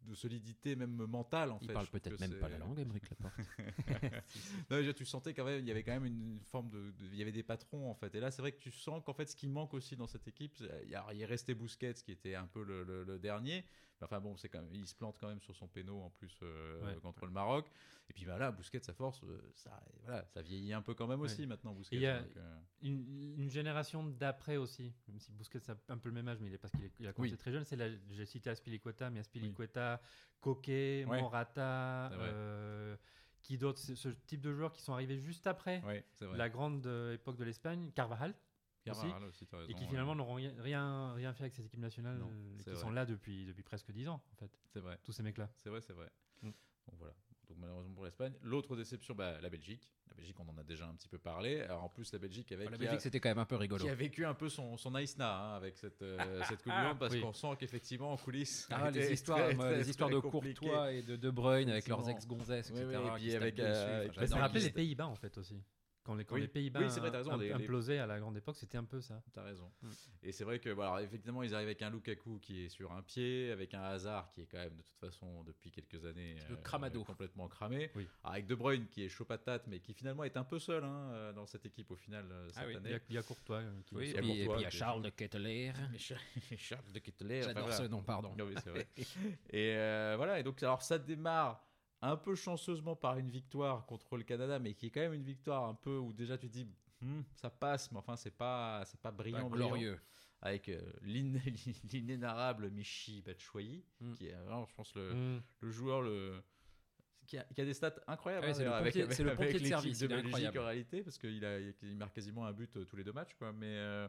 de, 0.08 0.16
solidité 0.16 0.76
même 0.76 0.95
mentale 1.05 1.51
en 1.51 1.60
il 1.62 1.68
fait. 1.68 1.74
parle 1.74 1.86
Je 1.86 1.91
trouve 1.91 2.01
peut-être 2.01 2.20
même 2.20 2.39
pas 2.39 2.49
la 2.49 2.58
langue, 2.58 2.80
Emeric 2.80 3.10
Laporte. 3.10 3.36
non, 4.70 4.78
déjà, 4.78 4.93
tu 4.93 5.05
sentais 5.05 5.34
quand 5.34 5.45
même, 5.45 5.62
il 5.62 5.68
y 5.68 5.72
avait 5.72 5.84
quand 5.84 5.93
même 5.93 6.05
une 6.05 6.39
forme 6.51 6.70
de, 6.70 6.91
de- 6.91 7.05
il 7.12 7.16
y 7.16 7.22
avait 7.22 7.32
des 7.32 7.43
patrons 7.43 7.89
en 7.89 7.93
fait. 7.95 8.14
Et 8.16 8.20
là, 8.20 8.32
c'est 8.32 8.41
vrai 8.41 8.51
que 8.51 8.60
tu 8.60 8.72
sens 8.72 9.03
qu'en 9.05 9.14
fait, 9.14 9.30
ce 9.30 9.36
qui 9.36 9.47
manque 9.47 9.74
aussi 9.74 9.95
dans 9.95 10.08
cette 10.08 10.28
équipe, 10.28 10.55
il 10.84 10.89
y 10.89 10.95
a- 10.95 11.05
il 11.14 11.22
est 11.22 11.26
resté 11.26 11.53
Busquets 11.55 11.93
qui 11.95 12.12
était 12.12 12.36
un 12.36 12.47
peu 12.47 12.64
le, 12.64 12.84
le- 12.84 13.03
le 13.03 13.20
dernier. 13.20 13.66
Enfin 14.02 14.20
bon, 14.20 14.36
c'est 14.38 14.48
quand 14.50 14.62
même, 14.62 14.70
il 14.74 14.88
se 14.88 14.93
plante 14.95 15.18
quand 15.20 15.28
même 15.28 15.41
sur 15.41 15.56
son 15.56 15.68
péno 15.68 16.02
en 16.02 16.10
plus 16.12 16.38
euh, 16.43 16.86
Ouais. 16.86 17.00
contre 17.02 17.26
le 17.26 17.32
Maroc. 17.32 17.66
Et 18.10 18.14
puis 18.14 18.26
bah 18.26 18.38
là, 18.38 18.52
Busquets, 18.52 18.80
sa 18.80 18.93
force, 18.93 19.22
euh, 19.24 19.41
ça, 19.56 19.82
voilà, 20.04 20.24
ça 20.26 20.41
vieillit 20.41 20.74
un 20.74 20.82
peu 20.82 20.93
quand 20.93 21.08
même 21.08 21.22
aussi 21.22 21.41
Ouais. 21.41 21.48
maintenant 21.48 21.74
Busquets. 21.74 21.95
il 21.95 22.02
y 22.04 22.08
a- 22.08 22.22
donc, 22.22 22.38
euh, 22.38 22.58
une, 22.82 23.36
une 23.39 23.50
génération 23.50 24.04
d'après 24.06 24.58
aussi, 24.58 24.93
même 25.08 25.20
si 25.20 25.32
Busquets 25.32 25.70
a 25.72 25.76
un 25.89 25.98
peu 25.98 26.10
le 26.10 26.16
même 26.16 26.28
âge, 26.28 26.38
mais 26.39 26.48
il 26.48 26.54
est 26.54 26.58
parce 26.60 26.74
qu'il 26.74 27.08
a 27.08 27.14
commencé 27.14 27.32
Oui. 27.34 27.38
très 27.38 27.52
jeune. 27.52 27.66
C'est 27.66 27.76
la- 27.76 27.89
j'ai 28.12 28.26
cité 28.26 28.50
Aspilicueta, 28.50 29.10
mais 29.10 29.20
Aspilicueta, 29.20 30.00
Coquet, 30.41 31.06
Ouais. 31.08 31.20
Morata, 31.22 32.12
qui 33.41 33.58
d'autres, 33.58 33.80
ce, 33.80 34.10
type 34.26 34.41
de 34.41 34.52
joueurs 34.54 34.74
qui 34.74 34.82
sont 34.82 34.93
arrivés 34.93 35.18
juste 35.20 35.48
après 35.48 35.82
la 36.22 36.50
grande 36.50 36.86
époque 37.14 37.38
de 37.38 37.43
l'Espagne, 37.45 37.91
Carvajal, 37.95 38.34
Aussi, 38.91 39.45
et 39.69 39.73
qui 39.73 39.83
ouais. 39.83 39.89
finalement 39.89 40.15
n'auront 40.15 40.35
rien, 40.35 40.53
rien, 40.59 41.13
rien 41.13 41.33
fait 41.33 41.43
avec 41.43 41.53
ces 41.55 41.65
équipes 41.65 41.79
nationales, 41.81 42.17
Non, 42.17 42.29
euh, 42.31 42.57
qui 42.57 42.69
vrai. 42.69 42.79
sont 42.79 42.89
là 42.91 43.05
depuis, 43.05 43.45
depuis 43.45 43.63
presque 43.63 43.91
10 43.91 44.07
ans, 44.09 44.21
en 44.31 44.35
fait, 44.35 44.51
c'est 44.73 44.79
vrai. 44.79 44.97
tous 45.03 45.11
ces 45.11 45.23
mecs-là. 45.23 45.49
C'est 45.57 45.69
vrai, 45.69 45.81
c'est 45.81 45.93
vrai. 45.93 46.09
Mm. 46.41 46.47
Donc 46.49 46.95
voilà. 46.99 47.13
Donc 47.49 47.59
malheureusement 47.59 47.93
pour 47.93 48.03
l'Espagne. 48.03 48.33
L'autre 48.41 48.75
déception, 48.75 49.15
bah, 49.15 49.39
la 49.39 49.49
Belgique. 49.49 49.89
La 50.09 50.15
Belgique, 50.15 50.38
on 50.39 50.49
en 50.49 50.57
a 50.57 50.63
déjà 50.63 50.85
un 50.85 50.93
petit 50.95 51.07
peu 51.07 51.17
parlé. 51.17 51.61
Alors 51.61 51.83
en 51.83 51.88
plus, 51.89 52.11
la 52.11 52.19
Belgique 52.19 52.51
avec 52.51 52.69
la 52.69 52.75
qui 52.77 52.83
a- 52.83 52.85
Belgique, 52.88 53.01
c'était 53.01 53.19
quand 53.21 53.29
même 53.29 53.38
un 53.39 53.45
peu 53.45 53.55
rigolo. 53.55 53.83
qui 53.85 53.89
a 53.89 53.95
vécu 53.95 54.25
un 54.25 54.33
peu 54.33 54.49
son, 54.49 54.75
son 54.75 54.93
Aïsna 54.95 55.33
hein, 55.33 55.55
avec 55.55 55.77
cette, 55.77 56.01
euh, 56.01 56.17
cette 56.59 56.61
Coupe 56.63 56.73
du 56.73 56.81
Monde 56.81 56.99
parce 56.99 57.13
Oui. 57.13 57.21
qu'on 57.21 57.31
sent 57.33 57.55
qu'effectivement 57.57 58.11
en 58.11 58.17
coulisses. 58.17 58.67
Ah, 58.69 58.91
les 58.91 59.13
histoires, 59.13 59.39
très, 59.39 59.53
moi, 59.53 59.65
très, 59.67 59.77
les 59.77 59.89
histoires 59.89 60.09
très 60.09 60.17
de 60.17 60.21
compliqué. 60.21 60.59
Courtois 60.59 60.91
et 60.91 61.03
de 61.03 61.15
De 61.15 61.29
Bruyne 61.29 61.69
avec 61.69 61.88
leurs 61.88 62.09
ex-gonzesses, 62.09 62.71
Oui, 62.73 62.81
etc. 62.81 62.99
oui, 63.01 63.07
et 63.07 63.13
puis 63.15 63.35
avec, 63.35 63.59
euh, 63.59 64.09
Enfin, 64.23 64.49
me 64.49 64.59
les 64.59 64.69
Pays-Bas, 64.71 65.07
en 65.07 65.15
fait, 65.15 65.38
aussi. 65.38 65.61
Quand 66.08 66.16
les, 66.16 66.24
quand 66.24 66.36
Oui. 66.36 66.41
les 66.41 66.47
Pays-Bas 66.47 66.80
Oui, 66.80 67.39
les- 67.39 67.51
implosaient 67.51 67.97
à 67.99 68.05
la 68.08 68.18
grande 68.18 68.38
époque, 68.38 68.55
c'était 68.55 68.78
un 68.78 68.86
peu 68.86 69.01
ça. 69.01 69.22
T'as 69.34 69.43
raison. 69.43 69.70
Mm. 69.82 69.89
Et 70.24 70.32
c'est 70.32 70.45
vrai 70.45 70.60
que, 70.60 70.70
voilà, 70.70 70.91
alors, 70.93 71.03
effectivement, 71.03 71.43
ils 71.43 71.53
arrivent 71.53 71.68
avec 71.68 71.82
un 71.82 71.89
Lukaku 71.89 72.39
qui 72.39 72.64
est 72.64 72.70
sur 72.70 72.93
un 72.93 73.01
pied, 73.01 73.51
avec 73.51 73.74
un 73.74 73.82
Hazard 73.84 74.32
qui 74.32 74.39
est 74.41 74.45
quand 74.45 74.58
même, 74.58 74.78
de 74.78 74.82
toute 74.84 74.97
façon, 74.99 75.43
depuis 75.43 75.70
quelques 75.70 76.05
années, 76.05 76.38
peu 76.47 76.55
cramado. 76.55 77.03
complètement 77.03 77.49
cramé. 77.49 77.91
Oui. 77.95 78.08
Avec 78.24 78.47
De 78.47 78.55
Bruyne 78.55 78.88
qui 78.88 79.03
est 79.03 79.10
chaud 79.10 79.26
patate, 79.26 79.68
mais 79.68 79.80
qui 79.82 79.93
finalement 79.93 80.24
est 80.24 80.38
un 80.38 80.45
peu 80.45 80.60
seul 80.60 80.86
hein, 80.86 81.10
euh, 81.12 81.34
dans 81.34 81.45
cette 81.45 81.66
équipe 81.66 81.91
au 81.91 81.97
final 81.97 82.26
euh, 82.32 82.47
cette 82.53 82.58
Ah 82.64 82.68
oui. 82.68 82.72
Il 82.72 82.76
y 82.76 82.78
année. 82.78 82.93
a, 82.95 82.99
il 83.10 83.16
y 83.16 83.18
a 83.18 83.24
Courtois. 83.24 83.58
euh, 83.58 83.82
qui 83.86 83.95
Oui, 83.95 84.10
et 84.12 84.14
puis, 84.14 84.32
et 84.32 84.45
Courtois 84.45 84.53
puis 84.55 84.62
il 84.62 84.64
y 84.64 84.66
a 84.66 84.70
Charles 84.70 85.01
de 85.01 85.10
Ketteler. 85.10 85.74
Mais 85.91 85.97
Charles 86.58 86.91
de 86.93 86.99
Ketteler, 86.99 87.39
enfin, 87.39 87.47
J'adore 87.49 87.64
voilà. 87.68 87.78
ce 87.78 87.84
nom, 87.89 88.01
pardon. 88.01 88.34
Non, 88.38 88.47
c'est 88.64 88.70
vrai. 88.70 88.88
et 89.49 89.76
euh, 89.76 90.14
voilà, 90.16 90.39
et 90.39 90.43
donc 90.43 90.64
alors 90.64 90.82
ça 90.82 90.97
démarre 90.97 91.66
un 92.02 92.16
peu 92.16 92.36
chanceusement 92.36 92.95
par 92.95 93.18
une 93.18 93.30
victoire 93.30 93.86
contre 93.86 94.18
le 94.18 94.24
Canada, 94.24 94.60
mais 94.60 94.74
qui 94.74 94.88
est 94.88 94.89
quand 94.91 95.00
même 95.02 95.14
une 95.14 95.24
victoire 95.24 95.66
un 95.66 95.74
peu 95.76 95.98
où 95.98 96.14
déjà 96.14 96.38
tu 96.38 96.48
te 96.48 96.54
dis 96.54 96.68
hmm, 97.02 97.22
ça 97.36 97.50
passe, 97.50 97.91
mais 97.91 97.98
enfin, 97.98 98.16
c'est 98.16 98.36
pas, 98.36 98.84
c'est 98.86 99.00
pas 99.00 99.12
Pas 99.12 99.18
brillant, 99.18 99.50
brillant. 99.50 99.68
glorieux. 99.70 100.00
Avec 100.41 100.70
euh, 100.70 100.80
l'in- 101.02 101.34
l'inénarrable 101.91 102.70
Michi 102.70 103.22
Batshuayi, 103.22 103.84
Hmm. 104.00 104.14
qui 104.14 104.28
est 104.28 104.34
vraiment, 104.36 104.66
je 104.68 104.76
pense, 104.76 104.93
le, 104.95 105.14
Mm. 105.14 105.43
le 105.62 105.72
joueur 105.72 106.02
le 106.02 106.41
qui 107.26 107.38
a, 107.38 107.43
qui 107.43 107.60
a 107.60 107.66
des 107.66 107.74
stats 107.74 107.95
incroyables. 108.08 108.45
Ah 108.45 108.48
ouais, 108.48 108.52
hein, 108.52 108.58
c'est 108.58 108.64
le 108.64 108.72
avec, 108.74 108.93
pompier- 108.93 109.04
avec- 109.04 109.18
le 109.20 109.36
pompier 109.36 109.60
de 109.60 109.66
service, 109.66 110.00
de 110.00 110.06
il 110.06 110.08
Belgique 110.10 110.26
incroyable. 110.28 110.60
en 110.60 110.66
réalité, 110.66 111.04
parce 111.04 111.18
qu'il 111.18 111.43
a, 111.43 111.60
il 111.60 111.98
marque 111.98 112.14
quasiment 112.14 112.45
un 112.45 112.54
but 112.54 112.78
euh, 112.78 112.86
tous 112.86 112.95
les 112.95 113.04
deux 113.04 113.12
matchs, 113.12 113.34
quoi. 113.34 113.52
Mais, 113.52 113.66
euh, 113.68 114.08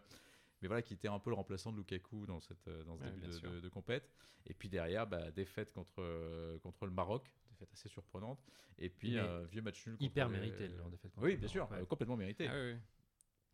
mais 0.62 0.68
voilà, 0.68 0.82
qui 0.82 0.94
était 0.94 1.08
un 1.08 1.18
peu 1.18 1.30
le 1.30 1.36
remplaçant 1.36 1.72
de 1.72 1.78
Lukaku 1.78 2.26
dans, 2.26 2.40
cette, 2.40 2.68
dans 2.86 2.96
ce 2.96 3.02
Ouais, 3.02 3.10
début 3.10 3.26
de, 3.26 3.48
de, 3.54 3.60
de 3.60 3.68
compète. 3.70 4.12
Et 4.46 4.54
puis 4.54 4.68
derrière, 4.68 5.04
bah, 5.06 5.30
défaite 5.32 5.72
contre, 5.72 6.58
contre 6.62 6.84
le 6.86 6.92
Maroc, 6.92 7.32
défaite 7.58 7.72
assez 7.72 7.88
surprenante. 7.88 8.40
Et 8.78 8.88
puis 8.88 9.12
Mais 9.14 9.18
un 9.20 9.42
vieux 9.44 9.62
match 9.62 9.84
nul. 9.86 9.96
contre 9.96 10.04
Hyper 10.04 10.28
les- 10.28 10.38
mérité 10.38 10.68
leur 10.68 10.88
défaite. 10.90 11.10
contre 11.12 11.26
Oui, 11.26 11.36
bien 11.36 11.48
sûr, 11.48 11.68
ouais. 11.70 11.78
euh, 11.78 11.84
complètement 11.84 12.16
mérité. 12.16 12.46
Ah 12.48 12.54
oui, 12.54 12.72
oui. 12.74 12.78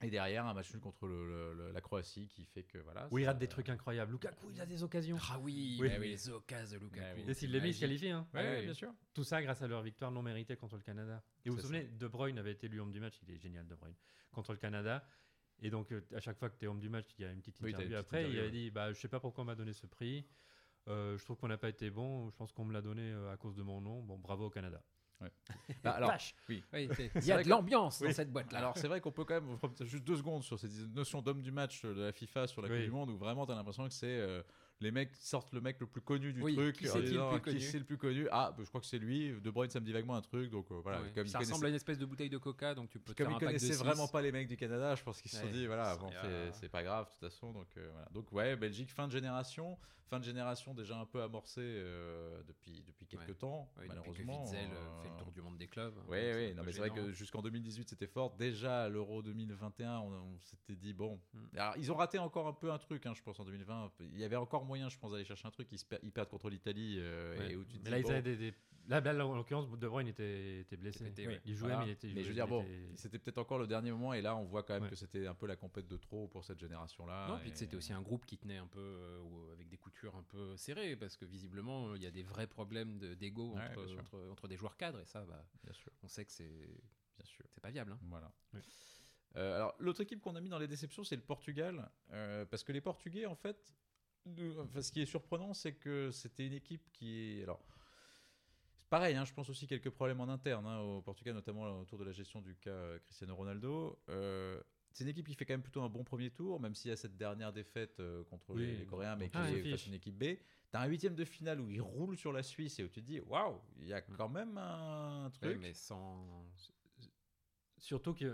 Et 0.03 0.11
derrière, 0.11 0.45
un 0.45 0.53
match 0.53 0.71
nul 0.73 0.81
contre 0.83 1.07
le- 1.07 1.27
le- 1.27 1.55
le- 1.55 1.73
la 1.73 1.81
Croatie 1.81 2.29
qui 2.29 2.45
fait 2.45 2.65
que 2.65 2.79
voilà. 2.79 3.09
Où 3.11 3.19
il 3.19 3.25
rate 3.27 3.39
des 3.39 3.49
trucs 3.49 3.69
incroyables. 3.71 4.13
Lukaku, 4.13 4.51
il 4.51 4.61
a 4.61 4.67
des 4.67 4.83
occasions. 4.83 5.17
Ah 5.31 5.39
oui, 5.41 5.79
Oui. 5.81 5.89
bah 5.89 5.95
oui, 5.99 6.09
les 6.11 6.29
occasions 6.29 6.79
de 6.79 6.85
Lukaku. 6.85 7.07
Ah 7.11 7.15
oui. 7.17 7.25
Et 7.31 7.35
s'il 7.35 7.51
les 7.53 7.61
met, 7.61 7.71
il 7.71 7.75
se 7.75 7.81
qualifie. 7.81 8.09
Hein. 8.11 8.27
Ouais, 8.35 8.41
Ouais, 8.41 8.47
ouais, 8.47 8.57
ouais. 8.57 8.65
bien 8.65 8.75
sûr. 8.75 8.93
Tout 9.15 9.25
ça 9.25 9.41
grâce 9.43 9.63
à 9.63 9.69
leur 9.69 9.83
victoire 9.83 10.11
non 10.11 10.21
méritée 10.23 10.57
contre 10.57 10.77
le 10.77 10.83
Canada. 10.83 11.23
Et 11.45 11.49
vous 11.49 11.57
vous 11.57 11.63
souvenez, 11.63 11.85
De 11.85 12.07
Bruyne 12.09 12.39
avait 12.39 12.53
été 12.53 12.67
élu 12.67 12.81
homme 12.81 12.93
du 12.93 13.01
match. 13.01 13.19
Il 13.23 13.31
est 13.31 13.39
génial, 13.39 13.67
De 13.67 13.75
Bruyne. 13.77 13.95
Contre 14.33 14.53
le 14.53 14.59
Canada. 14.59 15.07
Et 15.63 15.71
donc, 15.71 15.93
euh, 15.93 16.05
à 16.15 16.19
chaque 16.21 16.37
fois 16.37 16.51
que 16.51 16.59
tu 16.59 16.65
es 16.65 16.69
homme 16.69 16.81
du 16.81 16.89
match, 16.91 17.07
il 17.19 17.23
y 17.23 17.25
a 17.25 17.31
une 17.31 17.39
petite 17.39 17.59
Oui, 17.61 17.71
t'as 17.73 17.79
une 17.79 17.85
interview 17.87 17.97
petite 18.03 18.07
après. 18.07 18.19
interview, 18.25 18.37
il 18.39 18.41
avait 18.43 18.51
dit 18.51 18.71
bah, 18.73 18.93
Je 18.93 19.01
sais 19.01 19.09
pas 19.09 19.21
pourquoi 19.21 19.43
on 19.43 19.47
m'a 19.47 19.55
donné 19.55 19.73
ce 19.73 19.87
prix. 19.87 20.27
Euh, 20.89 21.17
je 21.17 21.25
trouve 21.25 21.37
qu'on 21.39 21.49
n'a 21.49 21.57
pas 21.59 21.69
été 21.69 21.91
bon. 21.91 22.29
Je 22.31 22.37
pense 22.37 22.53
qu'on 22.53 22.65
me 22.65 22.73
l'a 22.73 22.83
donné 22.83 23.03
euh, 23.13 23.33
à 23.33 23.37
cause 23.37 23.55
de 23.55 23.63
mon 23.63 23.81
nom. 23.81 24.03
Bon, 24.03 24.19
bravo 24.19 24.47
au 24.47 24.51
Canada. 24.51 24.83
Bah, 25.83 25.93
alors, 25.93 26.11
Vache 26.11 26.35
Oui, 26.49 26.63
c'est- 26.71 26.89
C'est 26.95 27.11
il 27.21 27.27
y 27.27 27.33
a 27.33 27.43
de 27.43 27.49
l'ambiance 27.49 28.03
dans 28.03 28.13
cette 28.13 28.31
boîte-là. 28.33 28.59
Alors 28.59 28.77
c'est 28.77 28.89
vrai 28.89 29.01
qu'on 29.01 29.13
peut 29.13 29.25
quand 29.25 29.41
même 29.41 29.57
juste 29.83 30.05
deux 30.05 30.17
secondes 30.17 30.43
sur 30.43 30.59
cette 30.59 30.73
notion 30.95 31.23
d'homme 31.23 31.41
du 31.41 31.53
match 31.53 31.83
de 31.85 32.03
la 32.03 32.13
FIFA 32.13 32.47
sur 32.47 32.61
la 32.61 32.69
Oui. 32.69 32.75
Coupe 32.77 32.85
du 32.85 32.91
Monde 32.91 33.11
où 33.11 33.17
vraiment 33.17 33.47
t'as 33.47 33.55
l'impression 33.55 33.87
que 33.87 33.95
c'est 33.95 34.07
euh, 34.09 34.43
les 34.81 34.91
mecs 34.91 35.15
sortent 35.15 35.53
le 35.53 35.61
mec 35.63 35.79
le 35.81 35.87
plus 35.87 36.01
connu 36.03 36.33
du 36.33 36.43
Oui, 36.43 36.55
truc 36.55 36.77
qui 36.77 36.85
le 36.85 36.91
plus 36.91 37.11
qui 37.11 37.41
connu 37.41 37.61
c'est 37.61 37.79
le 37.79 37.85
plus 37.85 37.97
connu? 37.97 38.29
Ah 38.33 38.53
bah, 38.57 38.65
je 38.65 38.69
crois 38.69 38.81
que 38.81 38.87
c'est 38.87 38.99
lui 38.99 39.33
De 39.41 39.51
Bruyne 39.51 39.71
ça 39.71 39.81
me 39.81 39.87
dit 39.87 39.93
vaguement 39.93 40.17
un 40.17 40.21
truc 40.21 40.51
donc 40.51 40.67
euh, 40.73 40.81
voilà 40.83 41.01
Ouais. 41.01 41.13
comme 41.15 41.27
ça 41.29 41.39
ressemble 41.39 41.67
à 41.67 41.69
une 41.71 41.75
espèce 41.77 41.99
de 41.99 42.05
bouteille 42.07 42.29
de 42.31 42.39
coca, 42.39 42.75
donc 42.75 42.91
tu 42.91 42.99
peux 42.99 43.15
comme 43.15 43.31
ils 43.33 43.39
connaissaient 43.39 43.77
vraiment 43.83 44.09
pas 44.09 44.21
les 44.21 44.33
mecs 44.33 44.49
du 44.49 44.57
Canada, 44.57 44.95
je 44.97 45.03
pense 45.05 45.23
qu'ils 45.23 45.31
se 45.31 45.39
sont 45.39 45.45
Ouais. 45.47 45.53
dit 45.53 45.67
voilà, 45.67 45.97
bon, 45.97 46.11
ah. 46.23 46.53
c'est 46.53 46.69
pas 46.69 46.83
grave 46.83 47.07
de 47.07 47.11
toute 47.13 47.21
façon. 47.21 47.53
Donc 47.53 47.69
euh, 47.77 47.89
voilà. 47.93 48.09
Donc 48.13 48.31
ouais, 48.33 48.57
Belgique 48.57 48.91
fin 48.91 49.07
de 49.07 49.13
génération, 49.13 49.79
fin 50.07 50.19
de 50.21 50.25
génération 50.25 50.75
déjà 50.75 50.99
un 50.99 51.07
peu 51.07 51.23
amorcée 51.23 51.61
euh, 51.63 52.43
depuis 52.47 52.83
depuis 52.87 53.07
quelques 53.07 53.29
Ouais. 53.29 53.35
temps 53.35 53.71
Ouais, 53.77 53.85
depuis 53.85 53.89
que 53.89 53.95
malheureusement. 54.01 54.43
Witzel 54.45 54.71
euh, 54.71 54.75
euh, 54.77 55.03
fait 55.03 55.09
le 55.09 55.17
tour 55.17 55.33
du 55.33 55.41
monde 55.43 55.57
des 55.59 55.67
clubs. 55.69 55.95
Oui, 56.09 56.55
donc 56.55 56.67
oui, 56.67 56.73
c'est 56.73 56.79
vrai 56.79 56.91
que 56.91 57.11
jusqu'en 57.13 57.43
2018 57.43 57.89
c'était 57.89 58.07
fort. 58.07 58.35
Déjà 58.37 58.85
à 58.85 58.89
l'Euro 58.89 59.23
2021, 59.23 59.99
on, 60.01 60.13
on 60.13 60.39
s'était 60.41 60.77
dit 60.77 60.93
bon. 60.93 61.21
Hmm. 61.33 61.45
Alors, 61.57 61.77
ils 61.77 61.91
ont 61.93 61.97
raté 61.97 62.19
encore 62.19 62.47
un 62.49 62.53
peu 62.53 62.71
un 62.73 62.79
truc, 62.79 63.07
hein, 63.07 63.15
je 63.15 63.23
pense 63.23 63.39
en 63.41 63.45
2020. 63.45 63.93
Il 64.01 64.19
y 64.19 64.25
avait 64.25 64.37
encore 64.37 64.65
moyen, 64.65 64.89
je 64.89 64.99
pense, 64.99 65.13
d'aller 65.13 65.25
chercher 65.25 65.49
un 65.49 65.51
truc. 65.51 65.69
Ils, 65.73 65.79
se 65.79 65.85
per- 65.85 65.99
ils 66.03 66.13
perdent 66.13 66.29
contre 66.29 66.51
l'Italie 66.51 66.97
euh, 66.99 67.39
Ouais. 67.39 67.53
et 67.53 67.57
où 67.57 67.65
tu 67.65 67.79
te 67.79 67.85
Mais 67.85 67.85
dis, 67.85 67.91
là, 67.91 67.99
ils 67.99 68.11
avaient 68.11 68.23
des, 68.23 68.37
des- 68.37 68.55
Là, 68.89 69.01
là, 69.01 69.27
en 69.27 69.35
l'occurrence, 69.35 69.67
De 69.71 69.89
Bruyne 69.89 70.09
était, 70.09 70.61
était 70.61 70.77
blessé. 70.77 71.11
Il 71.47 71.55
jouait, 71.55 71.69
Voilà. 71.69 71.79
mais 71.85 71.87
il 71.87 71.93
était. 71.93 72.09
Mais 72.09 72.21
je 72.23 72.27
veux 72.27 72.33
il 72.33 72.35
dire, 72.35 72.47
bon, 72.47 72.63
était- 72.63 72.97
c'était 72.97 73.19
peut-être 73.19 73.39
encore 73.39 73.59
le 73.59 73.67
dernier 73.67 73.91
moment, 73.91 74.13
et 74.13 74.21
là, 74.21 74.37
on 74.37 74.45
voit 74.45 74.63
quand 74.63 74.75
même 74.75 74.83
Ouais. 74.83 74.91
que 74.91 74.95
c'était 74.97 75.27
un 75.27 75.35
peu 75.35 75.47
la 75.47 75.57
compète 75.57 75.87
de 75.89 75.97
trop 75.97 76.29
pour 76.29 76.45
cette 76.45 76.59
génération-là. 76.59 77.29
Non, 77.29 77.39
puis 77.39 77.51
que 77.51 77.55
et- 77.55 77.59
c'était 77.59 77.77
aussi 77.77 77.93
un 77.95 78.03
groupe 78.03 78.27
qui 78.27 78.37
tenait 78.37 78.59
un 78.59 78.67
peu 78.67 78.81
euh, 78.81 79.21
ou 79.21 79.51
avec 79.53 79.69
des 79.71 79.79
coutures 79.79 80.15
un 80.17 80.23
peu 80.23 80.55
serrées 80.59 80.97
parce 80.97 81.17
que 81.17 81.25
visiblement 81.25 81.95
il 81.95 82.03
y 82.03 82.07
a 82.07 82.11
des 82.11 82.23
vrais 82.23 82.47
problèmes 82.47 82.99
de- 82.99 83.15
d'ego 83.15 83.55
Ouais, 83.55 83.63
entre, 84.33 84.49
des 84.49 84.57
joueurs 84.57 84.77
cadres 84.77 85.01
et 85.01 85.07
ça, 85.07 85.25
bah, 85.25 85.43
Bien 85.63 85.73
sûr, 85.73 85.91
on 86.03 86.09
sait 86.09 86.25
que 86.27 86.33
c'est 86.33 86.45
bien 87.17 87.25
sûr. 87.25 87.47
c'est 87.55 87.63
pas 87.63 87.71
viable. 87.71 87.93
hein. 87.93 87.99
Voilà. 88.03 88.31
Oui. 88.53 88.61
Euh, 89.37 89.57
alors, 89.57 89.75
l'autre 89.79 90.03
équipe 90.03 90.21
qu'on 90.21 90.37
a 90.37 90.41
mis 90.41 90.49
dans 90.51 90.59
les 90.59 90.69
déceptions, 90.69 91.05
c'est 91.05 91.17
le 91.17 91.23
Portugal. 91.23 91.91
euh, 92.13 92.45
parce 92.45 92.63
que 92.63 92.71
les 92.73 92.81
Portugais, 92.83 93.25
en 93.27 93.35
fait, 93.35 93.75
nous- 94.27 94.59
enfin, 94.61 94.81
ce 94.83 94.93
qui 94.93 95.01
est 95.01 95.07
surprenant, 95.07 95.55
c'est 95.55 95.73
que 95.75 96.11
c'était 96.11 96.47
une 96.47 96.53
équipe 96.53 96.89
qui 96.93 97.19
est. 97.39 97.43
Alors, 97.45 97.61
pareil, 98.95 99.17
hein, 99.17 99.25
je 99.25 99.33
pense 99.33 99.51
aussi 99.51 99.67
quelques 99.67 99.91
problèmes 99.91 100.21
en 100.21 100.29
interne 100.29 100.65
hein, 100.67 100.79
au 100.79 101.03
Portugal, 101.03 101.35
notamment 101.35 101.81
autour 101.81 101.99
de 101.99 102.05
la 102.05 102.13
gestion 102.13 102.41
du 102.41 102.55
cas 102.55 102.71
euh, 102.71 102.99
Cristiano 103.01 103.35
Ronaldo. 103.35 103.99
Euh, 104.09 104.63
c'est 104.93 105.03
une 105.03 105.11
équipe 105.11 105.27
qui 105.27 105.35
fait 105.35 105.45
quand 105.45 105.55
même 105.55 105.63
plutôt 105.65 105.83
un 105.83 105.89
bon 105.89 106.05
premier 106.05 106.31
tour, 106.31 106.61
même 106.61 106.77
s'il 106.77 106.91
y 106.91 106.93
a 106.93 106.97
cette 106.97 107.17
dernière 107.17 107.53
défaite 107.53 107.99
euh, 107.99 108.23
contre 108.23 108.55
Oui. 108.55 108.67
les, 108.67 108.77
les 108.77 108.87
Coréens, 108.87 109.17
mais 109.17 109.31
qui 109.31 109.37
Ah, 109.37 109.51
est 109.51 109.65
face 109.69 109.87
une 109.87 109.95
équipe 109.95 110.17
B. 110.17 110.37
T'as 110.71 110.81
un 110.81 110.87
huitième 110.87 111.17
de 111.17 111.25
finale 111.25 111.61
où 111.61 111.69
ils 111.71 111.81
roulent 111.81 112.17
sur 112.17 112.33
la 112.33 112.45
Suisse 112.45 112.79
et 112.79 112.85
où 112.85 112.89
tu 112.89 113.01
te 113.03 113.07
dis 113.07 113.19
waouh, 113.19 113.61
il 113.81 113.89
y 113.89 113.93
a 113.93 114.01
quand 114.01 114.29
même 114.29 114.57
un 114.59 115.25
Ouais, 115.25 115.31
truc. 115.33 115.59
mais 115.61 115.75
sans. 115.75 116.47
Surtout 117.79 118.15
que 118.15 118.33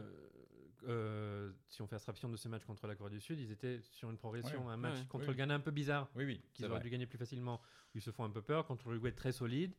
euh, 0.86 1.52
si 1.68 1.82
on 1.82 1.86
fait 1.86 1.96
abstraction 1.96 2.28
de 2.28 2.36
ces 2.36 2.48
matchs 2.48 2.64
contre 2.64 2.86
la 2.86 2.94
Corée 2.94 3.10
du 3.10 3.20
Sud, 3.20 3.38
ils 3.40 3.50
étaient 3.50 3.80
sur 3.80 4.10
une 4.10 4.18
progression, 4.18 4.66
Ouais, 4.66 4.72
un 4.74 4.76
match 4.76 4.98
ouais, 5.00 5.06
contre 5.08 5.26
le 5.28 5.34
Ghana 5.34 5.54
un 5.54 5.60
peu 5.60 5.70
bizarre, 5.70 6.08
Oui, 6.14 6.24
oui, 6.24 6.40
qu'ils 6.54 6.66
auraient 6.66 6.74
vrai. 6.74 6.84
dû 6.84 6.90
gagner 6.90 7.06
plus 7.06 7.18
facilement, 7.18 7.60
ils 7.94 8.02
se 8.02 8.10
font 8.10 8.24
un 8.24 8.30
peu 8.30 8.42
peur, 8.42 8.66
contre 8.66 8.88
l'Uruguay 8.88 9.12
très 9.12 9.32
solide, 9.32 9.74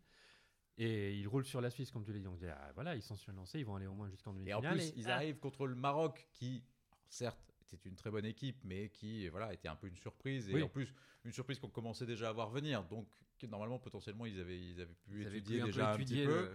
et 0.78 1.14
ils 1.16 1.28
roulent 1.28 1.46
sur 1.46 1.62
la 1.62 1.70
Suisse, 1.70 1.92
comme 1.92 2.04
tu 2.04 2.12
l'as 2.14 2.20
dit. 2.20 2.24
Donc 2.26 2.40
ah, 2.44 2.72
voilà, 2.76 2.96
ils 2.96 3.02
sont 3.02 3.16
sur 3.16 3.32
lancés, 3.34 3.60
ils 3.60 3.66
vont 3.66 3.76
aller 3.76 3.88
au 3.88 3.94
moins 3.94 4.10
jusqu'en 4.10 4.32
Et 4.46 4.54
en 4.54 4.62
demi-finale. 4.62 4.78
plus, 4.78 4.88
et- 4.90 4.94
ils 5.00 5.10
ah, 5.10 5.16
arrivent 5.16 5.40
contre 5.40 5.68
le 5.68 5.76
Maroc, 5.76 6.28
qui, 6.34 6.64
certes, 7.08 7.40
était 7.74 7.88
une 7.90 7.96
très 7.96 8.12
bonne 8.12 8.26
équipe, 8.26 8.58
mais 8.66 8.90
qui, 8.90 9.28
voilà, 9.30 9.54
était 9.54 9.70
un 9.70 9.76
peu 9.78 9.88
une 9.88 9.96
surprise. 9.96 10.50
Et 10.50 10.54
Oui. 10.56 10.62
en 10.64 10.68
plus, 10.70 10.94
une 11.24 11.32
surprise 11.32 11.58
qu'on 11.58 11.70
commençait 11.70 12.06
déjà 12.06 12.28
à 12.30 12.34
voir 12.34 12.50
venir. 12.50 12.84
Donc, 12.84 13.08
normalement, 13.50 13.80
potentiellement, 13.80 14.26
ils 14.26 14.40
avaient, 14.42 14.60
ils 14.60 14.82
avaient 14.82 14.94
pu 14.94 15.22
Ils 15.22 15.28
avaient 15.28 15.38
étudier 15.38 15.62
un 15.62 15.66
peu 15.66 15.72
déjà 15.72 15.92
un 15.92 15.94
étudier 15.96 16.26
petit 16.26 16.28
peu. 16.28 16.42
le, 16.44 16.52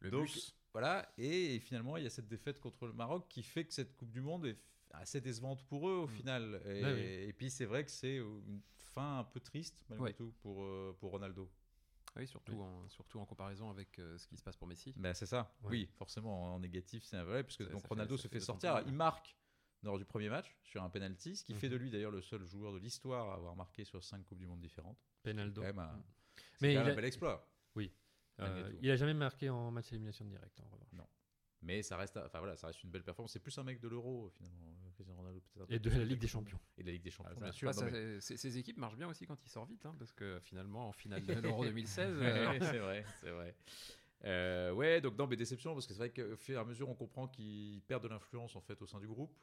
le 0.00 0.10
Donc, 0.10 0.24
bus. 0.26 0.56
voilà. 0.72 1.08
Et, 1.18 1.60
finalement, 1.60 1.96
il 1.96 2.02
y 2.02 2.06
a 2.06 2.10
cette 2.10 2.26
défaite 2.26 2.58
contre 2.58 2.86
le 2.86 2.92
Maroc 2.94 3.26
qui 3.28 3.42
fait 3.44 3.64
que 3.64 3.72
cette 3.72 3.96
Coupe 3.96 4.10
du 4.10 4.20
Monde 4.20 4.46
est 4.46 4.58
assez 4.90 5.20
décevante 5.20 5.62
pour 5.66 5.88
eux 5.88 5.94
au 5.98 6.06
Mm. 6.06 6.10
final. 6.10 6.62
Et, 6.66 6.82
Ouais, 6.82 6.92
oui. 6.94 7.00
et 7.28 7.32
puis, 7.32 7.48
c'est 7.48 7.64
vrai 7.64 7.84
que 7.84 7.90
c'est 7.92 8.16
une 8.16 8.60
fin 8.76 9.20
un 9.20 9.24
peu 9.24 9.38
triste, 9.38 9.84
malgré 9.88 10.06
Ouais. 10.08 10.12
tout, 10.14 10.34
pour, 10.40 10.64
euh, 10.64 10.96
pour 10.98 11.12
Ronaldo. 11.12 11.48
Oui, 12.16 12.26
surtout, 12.26 12.60
En, 12.60 12.88
surtout 12.88 13.20
en 13.20 13.26
comparaison 13.26 13.70
avec 13.70 13.98
euh, 13.98 14.16
ce 14.18 14.26
qui 14.26 14.36
se 14.36 14.42
passe 14.42 14.56
pour 14.56 14.66
Messi. 14.66 14.92
Ben, 14.96 15.12
c'est 15.14 15.26
ça. 15.26 15.54
Ouais. 15.62 15.70
Oui, 15.70 15.88
forcément, 15.96 16.54
en 16.54 16.60
négatif, 16.60 17.04
c'est 17.04 17.20
vrai, 17.22 17.44
puisque 17.44 17.64
Ça- 17.64 17.70
donc 17.70 17.82
ça 17.82 17.88
fait- 17.88 17.94
Ronaldo 17.94 18.16
se 18.16 18.28
fait 18.28 18.40
sortir. 18.40 18.82
il 18.86 18.92
marque 18.92 19.36
lors 19.82 19.98
du 19.98 20.04
premier 20.04 20.28
match 20.30 20.56
sur 20.62 20.82
un 20.82 20.88
penalty, 20.90 21.36
ce 21.36 21.44
qui 21.44 21.54
fait 21.54 21.66
Mhm. 21.68 21.72
de 21.72 21.76
lui 21.78 21.90
d'ailleurs 21.90 22.10
le 22.10 22.22
seul 22.22 22.44
joueur 22.46 22.72
de 22.72 22.78
l'histoire 22.78 23.30
à 23.30 23.34
avoir 23.34 23.54
marqué 23.54 23.84
sur 23.84 24.02
cinq 24.02 24.24
Coupes 24.24 24.38
du 24.38 24.46
Monde 24.46 24.60
différentes. 24.60 24.98
Penaldo. 25.22 25.62
C'est 25.62 25.68
quand 25.72 25.74
même 25.82 25.90
un, 25.90 25.96
Mm. 25.96 26.02
c'est 26.36 26.42
Mais 26.62 26.74
quand 26.74 26.80
même 26.80 26.86
il 26.86 26.90
un 26.90 26.92
a- 26.92 26.96
bel 26.96 27.04
exploit. 27.04 27.48
malgré 28.38 28.62
Euh, 28.62 28.72
il 28.82 28.90
a 28.90 28.96
jamais 28.96 29.14
marqué 29.14 29.48
en 29.48 29.70
match 29.70 29.90
élimination 29.92 30.24
directe, 30.26 30.60
en 30.60 30.68
revanche. 30.68 30.92
Mais 31.66 31.82
ça 31.82 31.96
reste, 31.96 32.16
enfin 32.16 32.38
voilà, 32.38 32.56
ça 32.56 32.68
reste 32.68 32.82
une 32.84 32.90
belle 32.90 33.02
performance. 33.02 33.32
C'est 33.32 33.40
plus 33.40 33.58
un 33.58 33.64
mec 33.64 33.80
de 33.80 33.88
l'Euro 33.88 34.30
finalement, 34.30 34.66
euh, 34.68 34.90
Cristiano 34.94 35.14
Ronaldo 35.20 35.40
peut-être. 35.40 35.64
un 35.64 35.66
peu 35.66 35.74
Et 35.74 35.78
de 35.80 35.90
la 35.90 36.04
Ligue 36.04 36.20
des. 36.20 36.28
Champions. 36.28 36.60
Et 36.78 36.82
de 36.82 36.86
la 36.86 36.92
Ligue 36.92 37.02
des 37.02 37.10
Champions, 37.10 37.34
Ah, 37.36 37.40
bien 37.42 37.52
sûr. 37.52 37.74
ça, 37.74 37.84
non, 37.84 37.90
mais- 37.90 38.20
ça- 38.20 38.36
ces, 38.36 38.56
équipes 38.58 38.76
marchent 38.78 38.96
bien 38.96 39.08
aussi 39.08 39.26
quand 39.26 39.42
ils 39.44 39.48
sortent 39.48 39.68
vite, 39.70 39.84
hein, 39.84 39.94
parce 39.98 40.12
que 40.12 40.38
finalement, 40.40 40.88
en 40.88 40.92
finale 40.92 41.26
de 41.26 41.32
l'Euro 41.60 41.64
2016, 41.64 42.16
Ouais, 42.18 42.24
euh, 42.24 42.58
c'est 42.60 42.78
vrai, 42.78 43.04
c'est 43.20 43.30
vrai. 43.30 43.54
Euh, 44.24 44.72
ouais, 44.72 45.00
donc 45.00 45.18
non, 45.18 45.26
mais 45.26 45.36
déception 45.36 45.74
parce 45.74 45.86
que 45.86 45.92
c'est 45.92 45.98
vrai 45.98 46.10
qu'au 46.10 46.36
fur 46.36 46.56
et 46.56 46.60
à 46.60 46.64
mesure, 46.64 46.88
on 46.88 46.94
comprend 46.94 47.26
qu'ils 47.28 47.82
perdent 47.82 48.04
de 48.04 48.08
l'influence 48.08 48.54
en 48.56 48.60
fait 48.60 48.80
au 48.80 48.86
sein 48.86 49.00
du 49.00 49.08
groupe. 49.08 49.34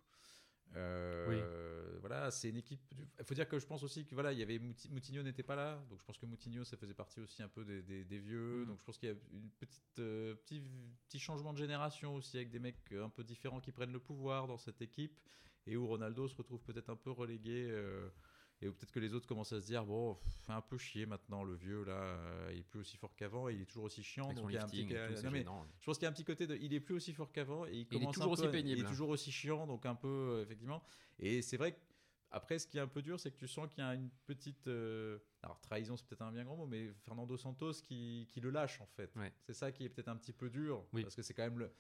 Euh, 0.76 1.98
Voilà, 2.00 2.32
c'est 2.32 2.50
une 2.50 2.58
équipe. 2.58 2.82
Il 3.20 3.24
faut 3.26 3.34
dire 3.34 3.48
que 3.48 3.60
je 3.60 3.66
pense 3.66 3.82
aussi 3.84 4.06
que 4.06 4.14
voilà, 4.14 4.34
il 4.34 4.40
y 4.40 4.44
avait 4.44 4.58
Mouti- 4.60 4.90
Moutinho 4.92 5.24
n'était 5.24 5.44
pas 5.44 5.56
là, 5.56 5.82
donc 5.90 6.00
je 6.00 6.04
pense 6.04 6.18
que 6.18 6.26
Moutinho 6.26 6.64
ça 6.64 6.76
faisait 6.78 6.94
partie 6.94 7.22
aussi 7.22 7.42
un 7.44 7.48
peu 7.48 7.64
des, 7.64 7.82
des- 7.82 8.04
des 8.04 8.20
vieux. 8.20 8.62
Mhm. 8.62 8.66
Donc 8.68 8.80
je 8.80 8.84
pense 8.84 8.98
qu'il 8.98 9.10
y 9.10 9.12
a 9.12 9.16
une 9.32 9.50
petite 9.52 10.00
euh, 10.00 10.36
petit 10.36 10.62
petit 11.08 11.20
changement 11.20 11.54
de 11.54 11.58
génération 11.60 12.16
aussi 12.16 12.38
avec 12.38 12.50
des 12.50 12.60
mecs 12.60 12.92
un 12.94 13.10
peu 13.10 13.24
différents 13.24 13.62
qui 13.62 13.72
prennent 13.72 13.94
le 13.94 14.00
pouvoir 14.00 14.48
dans 14.48 14.58
cette 14.58 14.82
équipe 14.82 15.18
et 15.66 15.78
où 15.78 15.88
Ronaldo 15.88 16.28
se 16.28 16.36
retrouve 16.36 16.62
peut-être 16.64 16.90
un 16.90 16.98
peu 16.98 17.12
relégué. 17.12 17.68
euh, 17.70 18.10
et 18.64 18.72
peut-être 18.72 18.92
que 18.92 19.00
les 19.00 19.14
autres 19.14 19.28
commencent 19.28 19.52
à 19.52 19.60
se 19.60 19.66
dire 19.66 19.86
bon, 19.86 20.16
fait 20.46 20.54
un 20.54 20.62
peu 20.62 20.78
chier 20.78 21.06
maintenant 21.06 21.44
le 21.44 21.56
vieux 21.56 21.84
là, 21.84 21.94
euh, 21.94 22.50
il 22.54 22.60
est 22.60 22.64
plus 22.64 22.80
aussi 22.80 22.98
fort 22.98 23.14
qu'avant, 23.16 23.50
il 23.50 23.62
est 23.62 23.66
toujours 23.66 23.84
aussi 23.86 24.04
chiant. 24.04 24.32
donc 24.34 24.46
il 24.50 24.56
y 24.56 24.58
a 24.58 24.64
un 24.64 24.68
petit, 24.68 24.88
tout, 24.88 24.94
non, 25.24 25.32
mais 25.32 25.46
je 25.80 25.86
pense 25.86 25.98
qu'il 25.98 26.04
y 26.04 26.08
a 26.08 26.10
un 26.10 26.14
petit 26.14 26.24
côté 26.24 26.48
de, 26.48 26.56
il 26.56 26.74
est 26.74 26.80
plus 26.80 26.96
aussi 26.96 27.14
fort 27.14 27.32
qu'avant 27.32 27.66
et 27.66 27.72
il 27.72 27.88
il 27.92 27.98
est 27.98 28.00
commence 28.00 28.16
toujours 28.16 28.30
un 28.30 28.34
aussi 28.34 28.44
peu 28.44 28.52
pénible. 28.52 28.80
Il 28.80 28.86
est 28.86 28.88
toujours 28.88 29.10
aussi 29.10 29.32
chiant, 29.32 29.68
donc 29.68 29.86
un 29.86 29.96
peu 29.96 30.08
euh, 30.08 30.44
effectivement. 30.44 30.82
Et 31.20 31.42
c'est 31.42 31.58
vrai 31.58 31.74
que 31.74 31.80
après, 32.32 32.58
ce 32.58 32.66
qui 32.66 32.80
est 32.80 32.82
un 32.82 32.88
peu 32.88 33.04
dur, 33.04 33.20
c'est 33.20 33.30
que 33.30 33.38
tu 33.38 33.48
sens 33.48 33.70
qu'il 33.70 33.84
y 33.84 33.86
a 33.86 33.94
une 33.94 34.10
petite, 34.26 34.68
euh, 34.68 35.20
alors 35.44 35.60
trahison, 35.62 35.96
c'est 35.96 36.08
peut-être 36.08 36.24
un 36.24 36.32
bien 36.32 36.44
grand 36.44 36.56
mot, 36.56 36.66
mais 36.66 36.92
Fernando 37.06 37.38
Santos 37.38 37.74
qui, 37.84 38.28
qui 38.32 38.42
le 38.42 38.50
lâche 38.50 38.82
en 38.82 38.88
fait. 38.88 39.16
Ouais. 39.16 39.32
C'est 39.44 39.54
ça 39.54 39.72
qui 39.72 39.84
est 39.84 39.90
peut-être 39.90 40.08
un 40.08 40.16
petit 40.16 40.34
peu 40.34 40.50
dur, 40.50 40.84
Oui. 40.94 41.04
parce 41.04 41.16
que 41.16 41.22
c'est 41.22 41.36
quand 41.36 41.44
même 41.44 41.60
le, 41.60 41.72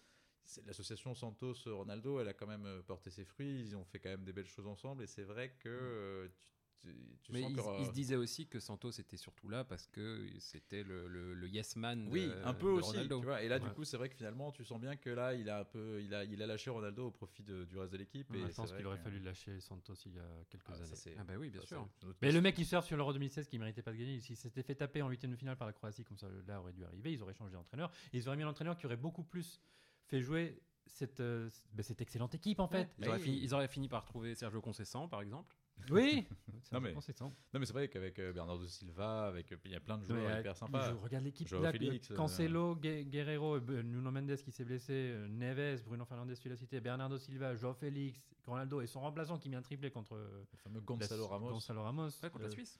l'association 0.66 1.16
Santos 1.16 1.56
Ronaldo, 1.66 2.20
elle 2.20 2.28
a 2.28 2.34
quand 2.34 2.48
même 2.48 2.84
porté 2.86 3.10
ses 3.10 3.26
fruits. 3.26 3.62
Ils 3.62 3.76
ont 3.76 3.84
fait 3.84 4.00
quand 4.00 4.10
même 4.10 4.24
des 4.24 4.34
belles 4.34 4.48
choses 4.48 4.68
ensemble, 4.68 5.04
et 5.04 5.08
c'est 5.08 5.24
vrai 5.24 5.56
que 5.60 5.70
euh, 5.70 6.28
tu, 6.38 6.48
tu, 6.84 7.18
tu 7.24 7.32
Mais 7.32 7.42
sens 7.42 7.52
il, 7.52 7.56
que, 7.56 7.62
il 7.80 7.86
se 7.86 7.90
euh, 7.90 7.94
disait 7.94 8.16
aussi 8.18 8.48
que 8.48 8.60
Santos 8.60 8.92
était 8.92 9.16
surtout 9.18 9.48
là 9.48 9.64
parce 9.64 9.88
que 9.88 10.28
c'était 10.40 10.84
le, 10.84 11.08
le- 11.08 11.34
le 11.34 11.48
yes 11.48 11.76
man. 11.78 12.08
Oui, 12.12 12.28
de- 12.28 12.42
un 12.44 12.54
peu 12.54 12.68
de 12.68 12.72
aussi. 12.74 12.90
Ronaldo. 12.92 13.20
Tu 13.20 13.26
vois. 13.26 13.42
Et 13.42 13.48
là, 13.48 13.60
du 13.60 13.70
coup, 13.70 13.84
c'est 13.86 13.96
vrai 13.98 14.10
que 14.10 14.16
finalement, 14.16 14.52
tu 14.52 14.64
sens 14.66 14.80
bien 14.80 14.96
que 14.98 15.10
là, 15.10 15.34
il 15.34 15.50
a 15.50 15.60
un 15.62 15.64
peu, 15.64 16.02
il 16.04 16.14
a, 16.14 16.24
il 16.26 16.42
a 16.44 16.48
lâché 16.48 16.70
Ronaldo 16.70 17.08
au 17.08 17.12
profit 17.12 17.44
de- 17.44 17.64
du 17.64 17.78
reste 17.78 17.94
de 17.94 17.98
l'équipe. 17.98 18.30
Ouais, 18.32 18.40
et 18.40 18.50
je 18.50 18.54
pense 18.54 18.74
qu'il 18.74 18.86
aurait 18.86 18.98
que- 18.98 19.04
fallu 19.04 19.20
lâcher 19.20 19.60
Santos 19.62 19.94
il 20.06 20.14
y 20.16 20.20
a 20.20 20.28
quelques 20.50 20.66
Ah, 20.70 20.74
années. 20.76 21.16
Ah 21.18 21.24
bah 21.24 21.34
oui, 21.40 21.50
bien 21.50 21.62
ça, 21.62 21.68
sûr. 21.68 21.90
Mais 22.22 22.32
le 22.32 22.42
mec 22.42 22.56
qui 22.56 22.66
sort 22.66 22.84
sur 22.84 22.98
l'Euro 22.98 23.14
2016 23.14 23.48
qui 23.48 23.58
méritait 23.58 23.82
pas 23.82 23.92
de 23.94 23.98
gagner, 23.98 24.20
s'il 24.20 24.36
s'était 24.38 24.64
fait 24.64 24.76
taper 24.76 25.02
en 25.02 25.10
huitième 25.10 25.32
de 25.32 25.38
finale 25.38 25.56
par 25.58 25.68
la 25.68 25.74
Croatie 25.74 26.04
comme 26.04 26.18
ça 26.18 26.28
là 26.48 26.60
aurait 26.60 26.74
dû 26.74 26.84
arriver, 26.84 27.14
ils 27.14 27.22
auraient 27.24 27.34
changé 27.34 27.54
d'entraîneur. 27.54 27.92
Ils 28.12 28.28
auraient 28.28 28.38
mis 28.38 28.44
un 28.44 28.48
entraîneur 28.50 28.78
qui 28.78 28.86
aurait 28.86 28.98
beaucoup 28.98 29.24
plus 29.24 29.62
fait 30.08 30.22
jouer 30.22 30.62
cette, 30.86 31.22
euh, 31.22 31.50
ben, 31.72 31.82
cette 31.82 32.02
excellente 32.02 32.36
équipe 32.36 32.60
en 32.60 32.68
fait. 32.68 32.90
Ils, 33.00 33.08
auraient 33.08 33.18
Oui. 33.18 33.24
fini, 33.24 33.40
ils 33.42 33.54
auraient 33.54 33.70
fini 33.70 33.88
par 33.88 34.04
trouver 34.04 34.36
Sergio 34.36 34.60
Conceição, 34.62 35.08
par 35.08 35.22
exemple. 35.22 35.56
Oui, 35.92 36.26
c'est 36.64 36.72
Non, 36.74 36.80
mais- 36.82 36.90
peu 36.90 36.96
conséquent. 36.96 37.34
Non, 37.54 37.60
mais 37.60 37.66
c'est 37.66 37.74
vrai 37.74 37.90
qu'avec 37.90 38.18
euh, 38.20 38.32
Bernardo 38.32 38.66
Silva, 38.66 39.28
avec 39.28 39.52
euh, 39.52 39.58
il 39.66 39.72
y 39.72 39.76
a 39.76 39.80
plein 39.82 39.98
de 39.98 40.04
Non, 40.08 40.16
joueurs 40.20 40.40
hyper 40.40 40.56
sympas. 40.56 40.90
joueurs, 40.90 41.02
regarde 41.02 41.26
l'équipe. 41.26 41.48
Joao 41.48 41.62
là, 41.62 41.72
Félix, 41.72 42.10
euh, 42.10 42.14
euh, 42.14 42.18
Cancelo, 42.18 42.76
Gue- 42.76 43.04
Guerrero, 43.10 43.60
Nuno 43.60 44.12
Mendes 44.12 44.38
qui 44.38 44.52
s'est 44.52 44.64
blessé, 44.64 45.14
Neves, 45.30 45.84
Bruno 45.84 46.06
Fernandes, 46.06 46.34
tu 46.40 46.48
l'as 46.48 46.56
cité, 46.56 46.80
Bernardo 46.80 47.18
Silva, 47.18 47.56
Joao 47.56 47.74
Félix, 47.74 48.22
Ronaldo 48.46 48.82
et 48.82 48.88
son 48.88 49.02
remplaçant 49.02 49.38
qui 49.38 49.50
met 49.50 49.56
un 49.58 49.62
triplé 49.62 49.90
contre 49.92 50.16
Le 50.16 50.58
fameux 50.58 50.80
Gonzalo 50.82 51.24
la- 51.24 51.28
Ramos. 51.30 51.50
Gonzalo 51.50 51.84
Ramos. 51.84 52.10
Ouais, 52.22 52.30
contre 52.30 52.46
la 52.46 52.50
Suisse. 52.52 52.80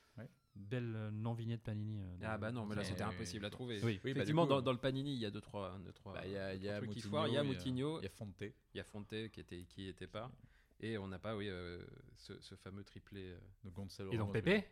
Belle 0.56 0.94
euh, 0.96 1.12
non-vignette 1.12 1.64
Panini. 1.64 2.00
euh, 2.00 2.16
Ah 2.24 2.38
bah 2.38 2.52
non, 2.52 2.66
mais 2.66 2.76
là 2.76 2.84
c'était 2.84 3.02
impossible 3.02 3.44
à 3.46 3.50
trouver. 3.50 3.80
Oui. 3.84 3.94
Oui, 3.94 4.00
bah, 4.04 4.10
Effectivement, 4.12 4.46
dans, 4.46 4.62
dans 4.62 4.72
le 4.72 4.78
Panini, 4.78 5.14
il 5.14 5.20
y 5.20 5.26
a 5.26 5.32
deux 5.32 5.42
trois, 5.42 5.78
deux, 5.84 5.92
trois, 5.94 6.14
il 6.26 6.32
y 6.32 6.38
a, 6.38 6.54
il 6.54 6.62
y 6.64 6.70
a 6.70 6.78
trucs 6.78 6.92
qui 6.92 6.98
Moutinho, 7.00 7.10
foirent. 7.12 7.28
Il 7.28 7.34
y 7.34 7.38
a 7.38 7.44
il 7.44 7.48
y 7.48 7.50
a- 7.50 7.54
Moutinho, 7.54 8.00
il 8.00 8.04
y 8.04 8.06
a 8.06 8.10
Fonte. 8.10 8.42
il 8.42 8.78
y 8.78 8.80
a 8.80 8.84
Fonte 8.84 9.10
qui 9.32 9.40
était 9.40 9.64
qui 9.64 9.88
était 9.88 10.06
pas, 10.08 10.32
et 10.84 10.98
on 10.98 11.08
n'a 11.08 11.18
pas 11.20 11.36
oui 11.36 11.48
euh, 11.50 11.82
ce, 12.18 12.40
ce 12.42 12.56
fameux 12.56 12.84
triplé. 12.84 13.32
euh. 13.32 13.40
de 13.64 13.70
Gonzalo 13.70 14.12
Et 14.12 14.18
donc. 14.18 14.34
Pépé, 14.34 14.66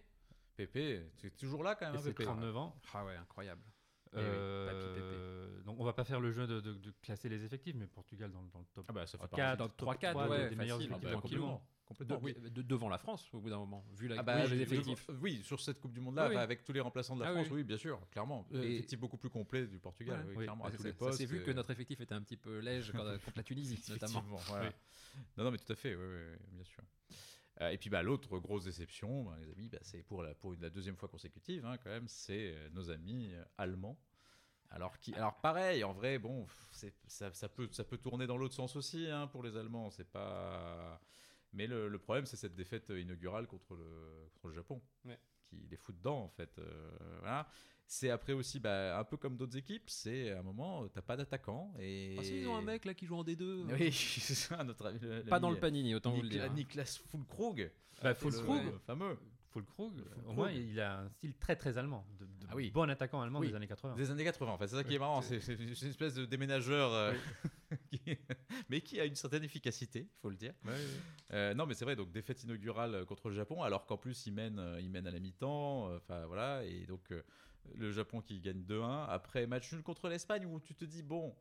Pépé, 0.55 1.01
tu 1.17 1.27
es 1.27 1.31
toujours 1.31 1.63
là 1.63 1.75
quand 1.75 1.85
même, 1.85 1.95
et 1.95 1.97
hein, 1.97 2.01
c'est 2.03 2.09
Pépé. 2.13 2.25
39 2.25 2.57
ans. 2.57 2.75
Ah 2.93 3.05
ouais, 3.05 3.15
incroyable. 3.15 3.61
Eh 4.13 4.17
Euh, 4.19 5.47
oui, 5.57 5.63
donc 5.63 5.79
on 5.79 5.85
va 5.85 5.93
pas 5.93 6.03
faire 6.03 6.19
le 6.19 6.31
jeu 6.31 6.45
de, 6.45 6.59
de- 6.59 6.73
de 6.73 6.91
classer 7.01 7.29
les 7.29 7.45
effectifs, 7.45 7.75
mais 7.75 7.87
Portugal 7.87 8.29
dans, 8.31 8.41
le- 8.41 8.49
dans 8.49 8.59
le 8.59 8.65
top 8.73 8.85
Ah 8.89 8.93
bah 8.93 9.05
ça 9.07 9.17
fait 9.17 9.23
4, 9.23 9.29
partie. 9.37 9.57
dans 9.57 9.65
le 9.65 9.71
top 9.71 9.87
3-4, 9.89 10.11
3 10.11 10.27
ouais, 10.27 10.49
des 10.49 10.55
meilleurs 10.57 10.77
facile. 10.77 10.91
Ah 10.91 10.97
effectifs 10.97 11.03
bah, 11.13 11.19
tranquillement. 11.19 11.67
complètement. 11.85 12.19
De- 12.51 12.61
devant 12.61 12.89
la 12.89 12.97
France 12.97 13.29
au 13.33 13.39
bout 13.39 13.49
d'un 13.49 13.57
moment, 13.59 13.85
vu 13.93 14.07
la 14.09 14.15
Ah 14.19 14.23
bah, 14.23 14.43
oui, 14.45 14.49
les 14.51 14.61
effectifs. 14.61 15.05
je- 15.09 15.15
oui, 15.15 15.41
sur 15.43 15.59
cette 15.61 15.79
Coupe 15.79 15.93
du 15.93 15.99
Monde 16.01 16.15
là, 16.15 16.27
Oui, 16.29 16.35
avec 16.35 16.63
tous 16.65 16.73
les 16.73 16.79
remplaçants 16.81 17.15
de 17.15 17.21
la 17.21 17.29
Ah 17.29 17.33
France, 17.33 17.47
oui. 17.51 17.57
oui, 17.57 17.63
bien 17.63 17.77
sûr, 17.77 17.99
clairement. 18.11 18.45
Euh, 18.53 18.61
Et- 18.63 18.75
Effectif 18.75 18.99
beaucoup 18.99 19.17
plus 19.17 19.29
complet 19.29 19.65
du 19.67 19.79
Portugal, 19.79 20.19
Ouais. 20.19 20.25
oui, 20.29 20.33
Oui. 20.39 20.43
clairement, 20.45 20.65
à 20.65 20.71
tous 20.71 20.83
les 20.83 20.91
postes. 20.93 21.17
s'est 21.17 21.25
vu 21.25 21.41
que 21.43 21.51
notre 21.51 21.69
effectif 21.71 21.99
était 22.01 22.13
un 22.13 22.21
petit 22.21 22.37
peu 22.37 22.59
léger 22.59 22.91
quand- 22.91 23.03
contre 23.23 23.37
la 23.37 23.43
Tunisie, 23.43 23.79
notamment. 24.21 24.23
Non, 25.37 25.43
non, 25.45 25.51
mais 25.51 25.57
tout 25.57 25.71
à 25.71 25.75
fait, 25.75 25.95
oui, 25.95 26.03
oui, 26.05 26.21
oui, 26.31 26.37
bien 26.51 26.63
sûr. 26.65 26.83
Euh, 27.61 27.69
et 27.69 27.77
puis 27.77 27.89
bah, 27.89 28.01
l'autre 28.01 28.39
grosse 28.39 28.65
déception, 28.65 29.23
bah, 29.25 29.37
les 29.39 29.51
amis, 29.51 29.69
bah, 29.69 29.77
c'est 29.81 30.01
pour 30.03 30.23
la, 30.23 30.33
pour 30.33 30.53
la 30.59 30.69
deuxième 30.69 30.95
fois 30.97 31.07
consécutive, 31.09 31.65
hein, 31.65 31.77
quand 31.77 31.89
même, 31.89 32.07
c'est 32.07 32.53
euh, 32.55 32.69
nos 32.71 32.89
amis 32.89 33.31
euh, 33.33 33.43
allemands. 33.57 33.97
Alors, 34.71 34.97
qui, 34.99 35.13
alors 35.15 35.39
pareil, 35.41 35.83
en 35.83 35.91
vrai, 35.93 36.17
bon, 36.17 36.47
ça, 36.71 37.31
ça 37.33 37.49
peut, 37.49 37.67
ça 37.71 37.83
peut 37.83 37.97
tourner 37.97 38.25
dans 38.25 38.37
l'autre 38.37 38.55
sens 38.55 38.75
aussi 38.77 39.05
hein, 39.09 39.27
pour 39.27 39.43
les 39.43 39.57
Allemands. 39.57 39.89
C'est 39.91 40.09
pas. 40.09 41.01
Mais 41.53 41.67
le, 41.67 41.89
le 41.89 41.99
problème, 41.99 42.25
c'est 42.25 42.37
cette 42.37 42.55
défaite 42.55 42.89
inaugurale 42.89 43.47
contre 43.47 43.75
le, 43.75 44.29
contre 44.33 44.47
le 44.47 44.53
Japon, 44.53 44.81
Ouais. 45.03 45.19
qui 45.49 45.67
les 45.69 45.75
fout 45.75 45.97
dedans 45.97 46.19
en 46.23 46.29
fait. 46.29 46.57
euh, 46.59 47.17
voilà. 47.19 47.49
C'est 47.93 48.09
après 48.09 48.31
aussi, 48.31 48.57
bah, 48.61 48.97
un 48.97 49.03
peu 49.03 49.17
comme 49.17 49.35
d'autres 49.35 49.57
équipes, 49.57 49.89
c'est 49.89 50.31
à 50.31 50.39
un 50.39 50.43
moment, 50.43 50.87
t'as 50.87 51.01
pas 51.01 51.17
d'attaquant 51.17 51.73
et. 51.77 52.15
Ah 52.17 52.23
si, 52.23 52.39
ils 52.39 52.47
ont 52.47 52.55
un 52.55 52.61
mec 52.61 52.85
là 52.85 52.93
qui 52.93 53.05
joue 53.05 53.17
en 53.17 53.23
D2. 53.25 53.65
Oui, 53.77 53.91
c'est 53.91 54.33
ça, 54.33 54.63
notre 54.63 54.85
ami. 54.85 54.99
le- 55.01 55.23
Pas 55.25 55.41
dans 55.41 55.51
le 55.51 55.57
Panini, 55.59 55.93
autant 55.93 56.11
vous 56.11 56.21
le 56.21 56.29
dire. 56.29 56.49
Niklas 56.53 57.01
Fulkrug. 57.11 57.69
Bah, 58.01 58.13
fameux. 58.13 59.17
Fulkrug, 59.51 59.93
Füllkrug. 59.97 60.25
au 60.25 60.31
moins 60.31 60.49
il 60.53 60.79
a 60.79 61.01
un 61.01 61.09
style 61.09 61.33
très 61.35 61.57
très 61.57 61.77
allemand, 61.77 62.05
de, 62.17 62.23
de 62.23 62.31
Ah 62.49 62.55
oui. 62.55 62.71
bon 62.71 62.89
attaquant 62.89 63.21
allemand 63.21 63.39
Oui. 63.39 63.49
des 63.49 63.55
années 63.55 63.67
80. 63.67 63.95
Des 63.97 64.09
années 64.09 64.23
80, 64.23 64.49
en 64.53 64.57
fait. 64.57 64.67
C'est 64.69 64.77
ça 64.77 64.83
qui 64.85 64.95
est 64.95 64.99
marrant. 64.99 65.21
C'est 65.21 65.45
une 65.45 65.69
espèce 65.89 66.13
de 66.13 66.23
déménageur, 66.23 66.93
euh, 66.93 67.13
qui- 67.91 68.17
mais 68.69 68.79
qui 68.79 69.01
a 69.01 69.03
une 69.03 69.15
certaine 69.15 69.43
efficacité, 69.43 70.07
il 70.09 70.19
faut 70.21 70.29
le 70.29 70.37
dire. 70.37 70.53
Euh, 71.33 71.53
non, 71.53 71.65
mais 71.65 71.73
c'est 71.73 71.83
vrai, 71.83 71.97
donc 71.97 72.13
défaite 72.13 72.41
inaugurale 72.43 73.03
contre 73.05 73.27
le 73.27 73.35
Japon, 73.35 73.61
alors 73.63 73.85
qu'en 73.85 73.97
plus, 73.97 74.25
il 74.27 74.31
mène, 74.31 74.57
euh, 74.59 74.79
il 74.79 74.89
mène 74.89 75.05
à 75.07 75.11
la 75.11 75.19
mi-temps. 75.19 75.89
euh, 75.89 75.97
Enfin, 75.97 76.25
voilà. 76.27 76.63
Et 76.63 76.85
donc, 76.85 77.11
euh, 77.11 77.21
le 77.75 77.91
Japon 77.91 78.21
qui 78.21 78.39
gagne 78.41 78.63
2-1. 78.63 79.05
Après, 79.09 79.45
match 79.47 79.71
nul 79.73 79.83
contre 79.83 80.09
l'Espagne, 80.09 80.45
où 80.45 80.59
tu 80.59 80.75
te 80.75 80.85
dis, 80.85 81.03
bon. 81.03 81.35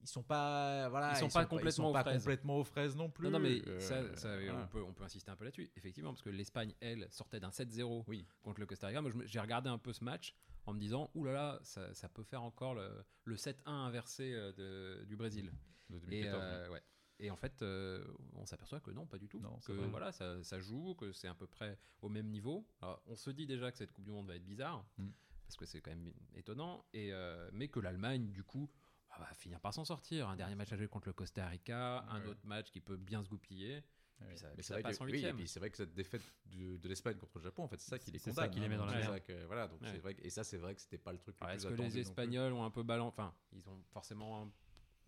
Ils 0.00 0.06
sont 0.06 0.22
pas, 0.22 0.88
voilà, 0.90 1.10
Ils 1.12 1.16
sont 1.16 1.28
pas 1.28 1.44
complètement 1.44 1.68
ils 1.68 1.72
sont 1.72 1.84
aux 1.86 1.92
pas 1.92 2.02
fraises. 2.04 2.18
complètement 2.22 2.56
aux 2.58 2.62
fraises 2.64 2.94
non 2.94 3.10
plus. 3.10 3.24
Non, 3.24 3.32
non, 3.32 3.40
mais 3.40 3.60
Euh, 3.66 3.80
ça, 3.80 4.14
ça, 4.14 4.28
voilà. 4.36 4.62
on, 4.62 4.66
peut, 4.68 4.80
on 4.80 4.92
peut 4.92 5.02
insister 5.02 5.28
un 5.32 5.34
peu 5.34 5.44
là-dessus. 5.44 5.68
Effectivement, 5.76 6.10
parce 6.12 6.22
que 6.22 6.30
l'Espagne, 6.30 6.72
elle, 6.80 7.08
sortait 7.10 7.40
d'un 7.40 7.50
7-0 7.50 8.04
Oui. 8.06 8.24
contre 8.44 8.60
le 8.60 8.66
Costa 8.66 8.86
Rica. 8.86 9.02
Moi, 9.02 9.10
j'ai 9.24 9.40
regardé 9.40 9.68
un 9.68 9.76
peu 9.78 9.92
ce 9.92 10.04
match 10.04 10.36
en 10.66 10.72
me 10.72 10.78
disant, 10.78 11.10
oulala, 11.16 11.34
là 11.38 11.52
là, 11.54 11.58
ça, 11.64 11.92
ça 11.94 12.08
peut 12.08 12.22
faire 12.22 12.44
encore 12.44 12.74
le, 12.76 12.88
le 13.24 13.34
7-1 13.34 13.56
inversé 13.66 14.32
euh, 14.34 14.52
de- 14.52 15.04
du 15.06 15.16
Brésil. 15.16 15.50
De 15.90 15.96
Et, 15.96 16.00
2014, 16.00 16.42
euh, 16.44 16.68
ouais. 16.70 16.82
Et 17.18 17.32
en 17.32 17.36
fait, 17.36 17.60
euh, 17.62 18.04
on 18.36 18.46
s'aperçoit 18.46 18.78
que 18.78 18.92
non, 18.92 19.04
pas 19.04 19.18
du 19.18 19.26
tout. 19.28 19.40
Non, 19.40 19.58
que 19.66 19.72
voilà, 19.72 20.12
ça, 20.12 20.40
ça 20.44 20.60
joue, 20.60 20.94
que 20.94 21.10
c'est 21.10 21.26
à 21.26 21.34
peu 21.34 21.48
près 21.48 21.76
au 22.02 22.08
même 22.08 22.28
niveau. 22.28 22.64
Alors, 22.80 23.02
on 23.08 23.16
se 23.16 23.30
dit 23.30 23.46
déjà 23.46 23.72
que 23.72 23.78
cette 23.78 23.90
Coupe 23.92 24.04
du 24.04 24.12
Monde 24.12 24.28
va 24.28 24.36
être 24.36 24.46
bizarre, 24.46 24.84
Mm. 24.98 25.08
Parce 25.48 25.56
que 25.56 25.64
c'est 25.64 25.80
quand 25.80 25.90
même 25.90 26.12
étonnant, 26.34 26.84
et, 26.92 27.10
euh, 27.12 27.48
mais 27.54 27.68
que 27.68 27.80
l'Allemagne, 27.80 28.30
du 28.32 28.44
coup, 28.44 28.68
ah, 29.10 29.18
va 29.20 29.32
finir 29.32 29.58
par 29.60 29.72
s'en 29.72 29.84
sortir. 29.86 30.28
Un 30.28 30.36
dernier 30.36 30.54
match 30.54 30.70
à 30.72 30.76
jouer 30.76 30.88
contre 30.88 31.08
le 31.08 31.14
Costa 31.14 31.46
Rica, 31.48 32.04
un 32.10 32.22
autre 32.26 32.44
match 32.44 32.70
qui 32.70 32.80
peut 32.80 32.98
bien 32.98 33.22
se 33.22 33.28
goupiller. 33.30 33.82
Ouais. 34.20 34.26
Puis 34.28 34.38
ça- 34.38 34.48
Mais 34.56 34.62
ça 34.62 34.74
vrai 34.74 34.82
passe 34.82 34.98
que, 34.98 35.02
en 35.04 35.06
oui, 35.06 35.12
et 35.12 35.14
huitième. 35.14 35.36
puis 35.36 35.48
c'est 35.48 35.58
vrai 35.60 35.70
que 35.70 35.76
cette 35.78 35.94
défaite 35.94 36.20
de, 36.46 36.76
de 36.76 36.88
l'Espagne 36.88 37.16
contre 37.16 37.38
le 37.38 37.44
Japon, 37.44 37.62
en 37.64 37.68
fait, 37.68 37.80
c'est 37.80 37.88
ça 37.88 37.98
qui 37.98 38.10
les 38.10 38.18
C'est 38.18 38.32
ça 38.32 38.42
condamne. 38.42 38.50
qui 38.54 38.60
les 38.60 38.68
met 38.68 38.76
dans 38.76 38.84
la 38.84 38.92
C'est 38.92 38.98
merde. 38.98 39.12
ça 39.14 39.20
que- 39.20 39.44
voilà, 39.46 39.68
donc 39.68 39.80
Ouais. 39.80 39.88
c'est 39.92 39.98
vrai 39.98 40.14
que- 40.14 40.22
et 40.26 40.28
ça, 40.30 40.44
c'est 40.44 40.58
vrai 40.58 40.74
que 40.74 40.80
c'était 40.82 40.98
pas 40.98 41.12
le 41.12 41.18
truc 41.18 41.36
le 41.40 41.46
Alors, 41.46 41.56
plus 41.56 41.64
Est-ce 41.64 41.74
que 41.76 41.80
les. 41.94 41.98
Espagnols 42.00 42.52
ont 42.52 42.64
un 42.64 42.70
peu 42.70 42.82
balancé 42.82 43.14
Enfin, 43.16 43.34
ils 43.52 43.66
ont 43.70 43.80
forcément. 43.92 44.42
un- 44.42 44.52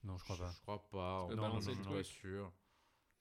Non, 0.04 0.16
je 0.16 0.24
crois 0.24 0.38
pas. 0.38 0.52
Je 0.56 0.60
crois 0.62 0.88
pas. 0.88 1.28
Non, 1.34 1.36
non, 1.36 1.60
sûr. 2.04 2.52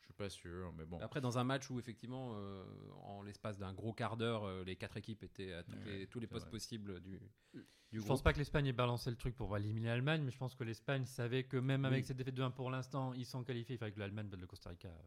Je 0.10 0.14
suis 0.14 0.18
pas 0.18 0.30
sûr, 0.30 0.74
mais 0.74 0.86
bon. 0.86 1.00
Après, 1.02 1.22
dans 1.22 1.38
un 1.38 1.44
match 1.44 1.70
où 1.70 1.78
effectivement, 1.78 2.32
euh, 2.34 2.64
en 3.04 3.22
l'espace 3.22 3.60
d'un 3.60 3.74
gros 3.74 3.94
quart 3.94 4.18
d'heure, 4.18 4.44
euh, 4.44 4.64
les 4.64 4.76
quatre 4.76 4.98
équipes 4.98 5.22
étaient 5.24 5.54
à 5.54 5.64
toutes 5.64 5.76
Ouais, 5.86 6.00
les- 6.00 6.08
tous 6.08 6.20
les 6.20 6.26
postes 6.26 6.46
vrai. 6.46 6.52
possibles 6.52 7.00
du, 7.00 7.20
du 7.54 7.62
Je 7.92 7.98
groupe. 8.00 8.08
pense 8.08 8.24
pas 8.24 8.34
que 8.34 8.40
l'Espagne 8.40 8.66
ait 8.66 8.74
balancé 8.74 9.12
le 9.12 9.16
truc 9.16 9.36
pour 9.36 9.56
éliminer 9.56 9.88
l'Allemagne, 9.90 10.24
mais 10.24 10.32
je 10.32 10.38
pense 10.40 10.56
que 10.56 10.64
l'Espagne 10.64 11.06
savait 11.06 11.44
que 11.44 11.58
même 11.58 11.86
avec 11.86 12.02
Oui. 12.02 12.08
cette 12.08 12.18
défaite 12.18 12.34
de 12.34 12.42
1 12.42 12.50
pour 12.50 12.72
l'instant, 12.72 13.14
ils 13.14 13.26
sont 13.26 13.44
qualifiés. 13.44 13.76
Il 13.76 13.78
fallait 13.78 13.92
que 13.92 14.00
l'Allemagne 14.00 14.28
batte 14.30 14.40
le 14.42 14.48
Costa 14.48 14.72
Rica 14.72 14.88
euh, 14.90 15.04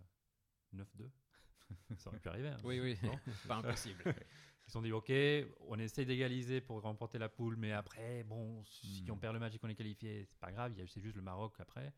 9-2. 0.84 1.11
ça 1.98 2.11
aurait 2.11 2.20
pu 2.20 2.28
arriver. 2.28 2.48
hein. 2.50 2.57
Oui, 2.62 2.78
oui, 2.78 2.96
Non 3.03 3.18
pas 3.48 3.57
impossible. 3.57 4.05
Ils 4.64 4.66
se 4.66 4.70
sont 4.74 4.82
dit, 4.82 4.92
ok, 4.92 5.12
on 5.66 5.76
essaye 5.80 6.07
d'égaliser 6.07 6.61
pour 6.61 6.80
remporter 6.80 7.18
la 7.18 7.28
poule, 7.28 7.57
mais 7.57 7.72
après, 7.72 8.22
bon, 8.22 8.62
si 8.62 9.03
Hmm. 9.09 9.11
on 9.11 9.18
perd 9.18 9.34
le 9.34 9.40
match 9.40 9.55
et 9.57 9.59
qu'on 9.59 9.68
est 9.68 9.74
qualifié, 9.74 10.24
c'est 10.24 10.38
pas 10.38 10.53
grave, 10.53 10.72
il 10.72 10.78
y 10.78 10.82
a- 10.82 10.86
c'est 10.86 11.00
juste 11.00 11.16
le 11.16 11.22
Maroc 11.22 11.55
après. 11.59 11.92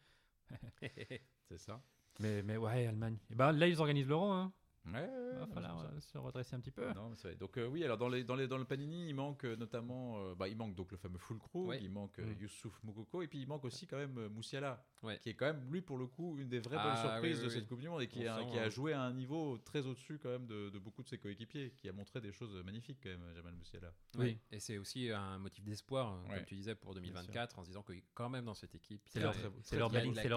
C'est 1.46 1.58
ça. 1.58 1.82
Mais, 2.20 2.42
mais 2.42 2.56
ouais, 2.56 2.86
Allemagne. 2.86 3.16
Et 3.30 3.34
ben, 3.34 3.52
là, 3.52 3.66
ils 3.66 3.80
organisent 3.80 4.08
l'euro. 4.08 4.30
Hein. 4.30 4.52
Ouais, 4.86 4.92
ouais, 5.00 5.08
Il 5.32 5.38
va 5.38 5.46
falloir 5.46 5.80
euh, 5.80 6.00
se 6.00 6.18
redresser 6.18 6.56
un 6.56 6.60
petit 6.60 6.70
peu. 6.70 6.92
Non, 6.92 7.10
mais. 7.24 7.34
Donc 7.36 7.56
euh, 7.56 7.66
oui, 7.66 7.82
alors 7.84 7.96
dans, 7.96 8.08
les, 8.08 8.22
dans, 8.22 8.36
les, 8.36 8.46
dans 8.46 8.58
le 8.58 8.64
Panini, 8.66 9.08
il 9.08 9.14
manque 9.14 9.44
euh, 9.44 9.56
notamment, 9.56 10.18
euh, 10.22 10.34
bah, 10.34 10.46
il 10.48 10.56
manque 10.56 10.74
donc 10.74 10.92
le 10.92 10.98
fameux 10.98 11.18
Fulkrug, 11.18 11.66
Ouais. 11.68 11.78
il 11.82 11.90
manque 11.90 12.18
euh, 12.18 12.24
Mm. 12.34 12.40
Youssouf 12.42 12.82
Moukoko, 12.82 13.22
et 13.22 13.26
puis 13.28 13.40
il 13.40 13.48
manque 13.48 13.64
aussi 13.64 13.86
quand 13.86 13.96
même 13.96 14.28
Moussiala, 14.28 14.84
Ouais. 15.02 15.18
qui 15.20 15.30
est 15.30 15.34
quand 15.34 15.46
même 15.46 15.62
lui 15.70 15.80
pour 15.80 15.96
le 15.98 16.06
coup 16.06 16.36
une 16.38 16.48
des 16.48 16.58
vraies 16.60 16.76
Ah, 16.78 16.84
bonnes 16.94 17.10
surprises 17.12 17.38
oui, 17.38 17.42
de 17.44 17.48
oui. 17.48 17.54
cette 17.54 17.66
Coupe 17.68 17.80
du 17.80 17.88
Monde 17.88 18.02
et 18.02 18.08
qui, 18.08 18.26
a, 18.26 18.38
sent, 18.38 18.46
qui 18.50 18.58
a 18.58 18.64
euh, 18.64 18.70
joué 18.70 18.92
à 18.92 19.00
un 19.02 19.12
niveau 19.12 19.56
très 19.58 19.86
au-dessus 19.86 20.18
quand 20.18 20.28
même 20.30 20.46
de, 20.46 20.68
de 20.70 20.78
beaucoup 20.78 21.02
de 21.02 21.08
ses 21.08 21.18
coéquipiers, 21.18 21.72
qui 21.76 21.88
a 21.88 21.92
montré 21.92 22.20
des 22.20 22.32
choses 22.32 22.54
magnifiques 22.64 22.98
quand 23.02 23.08
même, 23.10 23.24
Jamal 23.34 23.54
Moussiala. 23.54 23.92
Oui. 24.18 24.38
Et 24.50 24.60
c'est 24.60 24.76
aussi 24.78 25.10
un 25.10 25.38
motif 25.38 25.64
d'espoir, 25.64 26.22
Ouais. 26.28 26.36
comme 26.36 26.44
tu 26.44 26.54
disais, 26.56 26.74
pour 26.74 26.94
2024, 26.94 27.58
en 27.58 27.62
se 27.62 27.68
disant 27.68 27.82
que 27.82 27.92
quand 28.12 28.28
même 28.28 28.44
dans 28.44 28.54
cette 28.54 28.74
équipe, 28.74 29.00
C'est 29.06 29.20
leur-. 29.20 29.34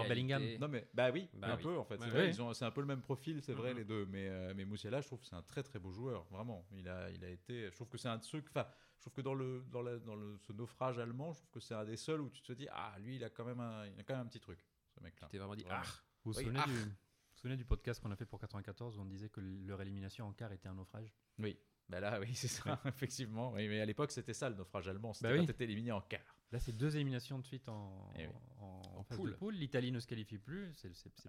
Bellingham. 0.08 0.42
Non 0.60 0.68
mais 0.68 0.88
bah 0.94 1.10
oui, 1.12 1.28
Bah 1.34 1.52
un 1.52 1.56
peu 1.56 1.76
en 1.76 1.84
fait. 1.84 1.96
C'est 1.98 2.04
ouais. 2.06 2.10
vrai, 2.10 2.28
ils 2.28 2.40
ont, 2.42 2.52
c'est 2.54 2.64
un 2.64 2.70
peu 2.70 2.80
le 2.80 2.86
même 2.86 3.02
profil, 3.02 3.40
c'est 3.42 3.52
vrai 3.52 3.72
Mhm. 3.72 3.78
les 3.78 3.84
deux. 3.84 4.06
Mais 4.06 4.28
euh, 4.38 4.54
mais 4.56 4.64
Moussiala, 4.64 5.00
je 5.00 5.06
trouve 5.06 5.20
que 5.20 5.26
c'est 5.26 5.34
un 5.36 5.42
très 5.42 5.62
très 5.62 5.78
beau 5.78 5.90
joueur, 5.92 6.24
vraiment. 6.30 6.66
Il 6.72 6.88
a 6.88 7.10
il 7.10 7.24
a 7.24 7.28
été, 7.30 7.68
je 7.70 7.74
trouve 7.74 7.88
que 7.88 7.98
c'est 7.98 8.08
un 8.08 8.18
truc. 8.18 8.46
Enfin, 8.50 8.66
je 8.96 9.02
trouve 9.02 9.12
que 9.14 9.20
dans 9.20 9.34
le 9.34 9.64
dans 9.70 9.82
la, 9.82 9.98
dans 9.98 10.14
le 10.16 10.36
ce 10.38 10.52
naufrage 10.52 10.98
allemand, 10.98 11.32
je 11.32 11.38
trouve 11.38 11.50
que 11.50 11.60
c'est 11.60 11.74
un 11.74 11.84
des 11.84 11.96
seuls 11.96 12.20
où 12.20 12.30
tu 12.30 12.42
te 12.42 12.52
dis 12.52 12.66
ah 12.70 12.96
lui 13.00 13.16
il 13.16 13.24
a 13.24 13.30
quand 13.30 13.44
même 13.44 13.60
un 13.60 13.86
il 13.86 13.98
a 13.98 14.02
quand 14.02 14.14
même 14.14 14.24
un 14.24 14.28
petit 14.28 14.40
truc, 14.40 14.58
ce 14.94 15.00
mec 15.00 15.20
là. 15.20 15.26
Tu 15.28 15.32
t'es 15.32 15.38
vraiment 15.38 15.54
dit, 15.56 15.64
ah, 15.70 15.82
Vous 16.24 16.32
vous 16.32 16.38
Oui, 16.38 16.44
souvenez, 16.44 16.60
ah. 16.62 16.66
du, 16.66 16.74
vous 16.74 16.84
vous 16.84 17.40
souvenez 17.42 17.56
du 17.56 17.64
podcast 17.64 18.00
qu'on 18.02 18.10
a 18.10 18.16
fait 18.16 18.26
pour 18.26 18.38
94 18.40 18.96
où 18.96 19.00
on 19.00 19.04
disait 19.04 19.28
que 19.28 19.40
leur 19.40 19.80
élimination 19.82 20.26
en 20.26 20.32
quart 20.32 20.52
était 20.52 20.68
un 20.68 20.74
naufrage? 20.74 21.12
Oui. 21.38 21.58
Bah 21.88 22.00
là 22.00 22.20
oui 22.20 22.30
c'est 22.34 22.48
ça 22.48 22.80
effectivement. 22.84 23.52
Oui, 23.52 23.66
mais 23.68 23.80
à 23.80 23.86
l'époque 23.86 24.10
c'était 24.10 24.34
ça 24.34 24.50
le 24.50 24.56
naufrage 24.56 24.88
allemand, 24.88 25.12
c'était 25.14 25.28
Bah 25.34 25.40
oui. 25.40 25.46
t'étais 25.46 25.64
éliminé 25.64 25.92
en 25.92 26.00
quart. 26.02 26.37
Là, 26.50 26.58
c'est 26.58 26.72
deux 26.72 26.96
éliminations 26.96 27.38
de 27.38 27.44
suite 27.44 27.68
en, 27.68 28.10
Eh 28.16 28.26
oui. 28.26 28.32
en, 28.60 28.80
En 28.96 29.02
phase 29.02 29.18
poule. 29.38 29.54
L'Italie 29.54 29.92
ne 29.92 30.00
se 30.00 30.06
qualifie 30.06 30.38
plus. 30.38 30.72
C'est 30.74 30.88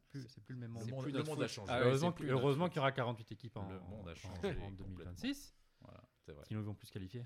plus, 0.09 0.25
plus 0.45 0.53
le 0.55 0.59
même 0.61 0.71
monde. 0.71 0.89
monde, 0.89 1.03
plus 1.03 1.11
le 1.11 1.19
monde 1.23 1.35
foot. 1.35 1.43
a 1.43 1.47
changé. 1.47 1.71
Ah 1.73 1.79
heureusement 1.81 2.67
qu'il 2.69 2.77
y 2.77 2.79
aura 2.79 2.91
48 2.93 3.31
équipes 3.33 3.57
en, 3.57 3.67
Le 3.69 3.79
monde 3.81 4.07
a 4.07 4.11
en- 4.11 4.15
changé 4.15 4.57
en 4.61 4.71
2026. 4.71 5.53
Voilà, 5.81 6.01
vrai. 6.33 6.45
Sinon, 6.45 6.61
ils 6.61 6.65
vont 6.65 6.73
plus 6.75 6.87
se 6.87 6.91
qualifier. 6.93 7.25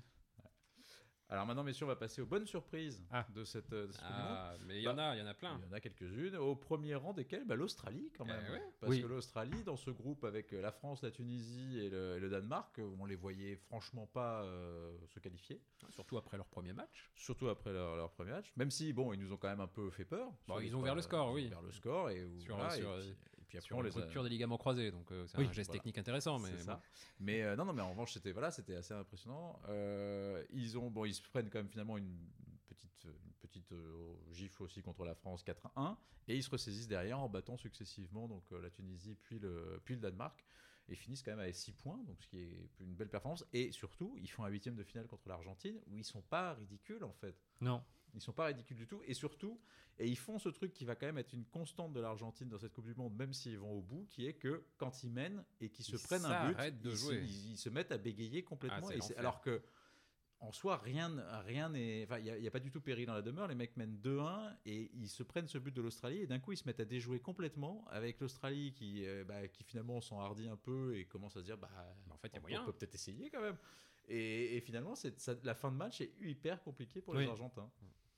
Alors 1.30 1.46
maintenant 1.46 1.64
messieurs, 1.64 1.86
on 1.86 1.88
va 1.88 1.96
passer 1.96 2.20
aux 2.20 2.26
bonnes 2.26 2.46
surprises 2.46 3.02
Ah. 3.10 3.26
de 3.34 3.44
cette, 3.44 3.72
euh, 3.72 3.86
de 3.86 3.92
cette 3.92 4.02
ah, 4.04 4.54
mais 4.66 4.76
il 4.78 4.82
y 4.82 4.88
en 4.88 4.98
a, 4.98 5.16
il 5.16 5.20
y 5.20 5.22
en 5.22 5.26
a 5.26 5.32
plein. 5.34 5.58
Il 5.62 5.66
y 5.66 5.68
en 5.70 5.72
a 5.72 5.80
quelques-unes. 5.80 6.36
Au 6.36 6.54
premier 6.54 6.94
rang 6.94 7.14
desquelles 7.14 7.44
bah, 7.46 7.56
l'Australie, 7.56 8.12
quand 8.16 8.24
Eh 8.26 8.32
même. 8.32 8.52
ouais. 8.52 8.62
Parce 8.78 8.90
Oui. 8.90 9.00
que 9.02 9.06
l'Australie, 9.06 9.64
dans 9.64 9.76
ce 9.76 9.90
groupe 9.90 10.22
avec 10.24 10.52
euh, 10.52 10.60
la 10.60 10.70
France, 10.70 11.02
la 11.02 11.10
Tunisie 11.10 11.78
et 11.80 11.88
le, 11.88 12.16
et 12.16 12.20
le 12.20 12.28
Danemark, 12.28 12.78
euh, 12.78 12.90
on 13.00 13.06
les 13.06 13.16
voyait 13.16 13.56
franchement 13.56 14.06
pas 14.06 14.42
euh, 14.44 14.94
se 15.06 15.18
qualifier. 15.18 15.62
Surtout 15.90 16.18
après 16.18 16.36
leur 16.36 16.46
premier 16.46 16.74
match. 16.74 17.10
Surtout 17.16 17.48
après 17.48 17.72
leur, 17.72 17.96
leur 17.96 18.10
premier 18.10 18.32
match. 18.32 18.52
Même 18.56 18.70
si, 18.70 18.92
bon, 18.92 19.12
ils 19.14 19.18
nous 19.18 19.32
ont 19.32 19.38
quand 19.38 19.48
même 19.48 19.60
un 19.60 19.66
peu 19.66 19.88
fait 19.90 20.04
peur. 20.04 20.30
Bon, 20.46 20.60
ils 20.60 20.76
ont 20.76 20.80
ouvert 20.80 20.94
le 20.94 21.02
score, 21.02 21.26
ils 21.26 21.30
ont 21.30 21.34
oui. 21.34 21.46
ouvert 21.46 21.62
le 21.62 21.72
score. 21.72 22.10
Et, 22.10 22.28
Sur- 22.40 22.56
voilà, 22.56 22.70
sur- 22.70 22.98
et, 22.98 23.14
puis, 23.14 23.33
et 23.44 23.46
puis 23.46 23.58
après, 23.58 23.66
Sur 23.68 23.76
on 23.76 23.82
les 23.82 23.96
a- 23.96 24.00
rupture 24.00 24.22
des 24.24 24.30
ligaments 24.30 24.56
croisés, 24.56 24.90
donc 24.90 25.10
euh, 25.12 25.26
c'est 25.26 25.36
Oui, 25.38 25.46
un 25.46 25.52
geste 25.52 25.68
voilà. 25.68 25.78
technique 25.80 25.98
intéressant. 25.98 26.38
Mais 26.38 26.48
C'est 26.50 26.64
ça. 26.64 26.74
bon. 26.76 26.80
Mais 27.20 27.42
euh, 27.42 27.56
non, 27.56 27.66
non, 27.66 27.72
mais 27.74 27.82
en 27.82 27.90
revanche, 27.90 28.12
c'était 28.14 28.32
voilà, 28.32 28.50
c'était 28.50 28.74
assez 28.74 28.94
impressionnant. 28.94 29.60
Euh, 29.68 30.42
ils 30.50 30.78
ont, 30.78 30.90
bon, 30.90 31.04
ils 31.04 31.14
se 31.14 31.22
prennent 31.22 31.50
quand 31.50 31.58
même 31.58 31.68
finalement 31.68 31.98
une 31.98 32.16
petite, 32.66 33.04
une 33.04 33.32
petite 33.40 33.72
euh, 33.72 34.14
gifle 34.32 34.62
aussi 34.62 34.80
contre 34.82 35.04
la 35.04 35.14
France 35.14 35.44
4-1, 35.44 35.96
et 36.28 36.36
ils 36.36 36.42
se 36.42 36.50
ressaisissent 36.50 36.88
derrière 36.88 37.18
en 37.20 37.28
battant 37.28 37.56
successivement 37.58 38.26
donc 38.28 38.44
euh, 38.52 38.60
la 38.62 38.70
Tunisie 38.70 39.14
puis 39.14 39.38
le, 39.38 39.80
puis 39.84 39.94
le 39.94 40.00
Danemark, 40.00 40.42
et 40.88 40.94
finissent 40.96 41.22
quand 41.22 41.30
même 41.32 41.40
avec 41.40 41.54
6 41.54 41.72
points, 41.72 42.02
donc 42.06 42.20
ce 42.22 42.28
qui 42.28 42.38
est 42.38 42.70
une 42.80 42.94
belle 42.94 43.08
performance. 43.08 43.44
Et 43.52 43.72
surtout, 43.72 44.16
ils 44.20 44.30
font 44.30 44.44
un 44.44 44.48
huitième 44.48 44.74
de 44.76 44.82
finale 44.84 45.06
contre 45.06 45.28
l'Argentine 45.28 45.78
où 45.86 45.96
ils 45.98 46.04
sont 46.04 46.20
pas 46.22 46.54
ridicules 46.54 47.04
en 47.04 47.12
fait. 47.12 47.36
Non. 47.60 47.82
Ils 48.14 48.20
sont 48.20 48.32
pas 48.32 48.46
ridicules 48.46 48.76
du 48.76 48.86
tout. 48.86 49.00
Et 49.06 49.14
surtout, 49.14 49.60
et 49.98 50.08
ils 50.08 50.16
font 50.18 50.38
ce 50.38 50.48
truc 50.48 50.72
qui 50.72 50.84
va 50.84 50.94
quand 50.94 51.06
même 51.06 51.18
être 51.18 51.32
une 51.32 51.44
constante 51.44 51.92
de 51.92 52.00
l'Argentine 52.00 52.48
dans 52.48 52.58
cette 52.58 52.72
Coupe 52.72 52.86
du 52.86 52.94
Monde, 52.94 53.14
même 53.16 53.32
s'ils 53.32 53.58
vont 53.58 53.72
au 53.72 53.82
bout, 53.82 54.06
qui 54.10 54.26
est 54.26 54.34
que 54.34 54.64
quand 54.76 55.02
ils 55.02 55.10
mènent 55.10 55.44
et 55.60 55.68
qu'ils 55.70 55.84
se 55.84 55.96
Ils 55.96 56.02
prennent 56.02 56.24
un 56.24 56.52
but, 56.52 56.80
de 56.80 56.90
ils, 56.90 56.96
se- 56.96 57.02
jouer. 57.04 57.20
ils- 57.24 57.52
ils 57.52 57.58
se 57.58 57.68
mettent 57.68 57.92
à 57.92 57.98
bégayer 57.98 58.42
complètement. 58.44 58.88
Ah, 58.90 58.94
Et 58.94 59.16
alors 59.18 59.40
que 59.40 59.62
en 60.40 60.52
soi, 60.52 60.76
rien 60.76 61.08
rien 61.46 61.70
n'est. 61.70 62.04
Enfin, 62.04 62.18
il 62.18 62.40
n'y 62.40 62.46
a, 62.46 62.50
pas 62.50 62.60
du 62.60 62.70
tout 62.70 62.80
péril 62.82 63.06
dans 63.06 63.14
la 63.14 63.22
demeure. 63.22 63.48
Les 63.48 63.54
mecs 63.54 63.76
mènent 63.78 63.96
2-1 64.02 64.54
et 64.66 64.90
ils 64.94 65.08
se 65.08 65.22
prennent 65.22 65.48
ce 65.48 65.56
but 65.56 65.72
de 65.74 65.80
l'Australie. 65.80 66.18
Et 66.18 66.26
d'un 66.26 66.38
coup, 66.38 66.52
ils 66.52 66.58
se 66.58 66.64
mettent 66.66 66.80
à 66.80 66.84
déjouer 66.84 67.18
complètement 67.18 67.86
avec 67.88 68.20
l'Australie 68.20 68.72
qui, 68.74 69.06
euh, 69.06 69.24
bah, 69.24 69.48
qui 69.48 69.64
finalement 69.64 70.02
s'enhardit 70.02 70.48
un 70.48 70.56
peu 70.56 70.96
et 70.98 71.06
commence 71.06 71.34
à 71.36 71.40
se 71.40 71.44
dire 71.46 71.56
bah, 71.56 71.70
en 72.10 72.18
fait, 72.18 72.28
il 72.28 72.34
y 72.34 72.36
a 72.36 72.38
on, 72.40 72.42
moyen. 72.42 72.62
on 72.62 72.66
peut 72.66 72.72
peut-être 72.74 72.94
essayer 72.94 73.30
quand 73.30 73.40
même. 73.40 73.56
Et, 74.08 74.56
et 74.56 74.60
finalement, 74.60 74.94
ça- 74.94 75.08
la 75.44 75.54
fin 75.54 75.72
de 75.72 75.76
match 75.78 76.02
est 76.02 76.12
hyper 76.20 76.62
compliquée 76.62 77.00
pour 77.00 77.14
les. 77.14 77.26
Argentins. 77.26 77.70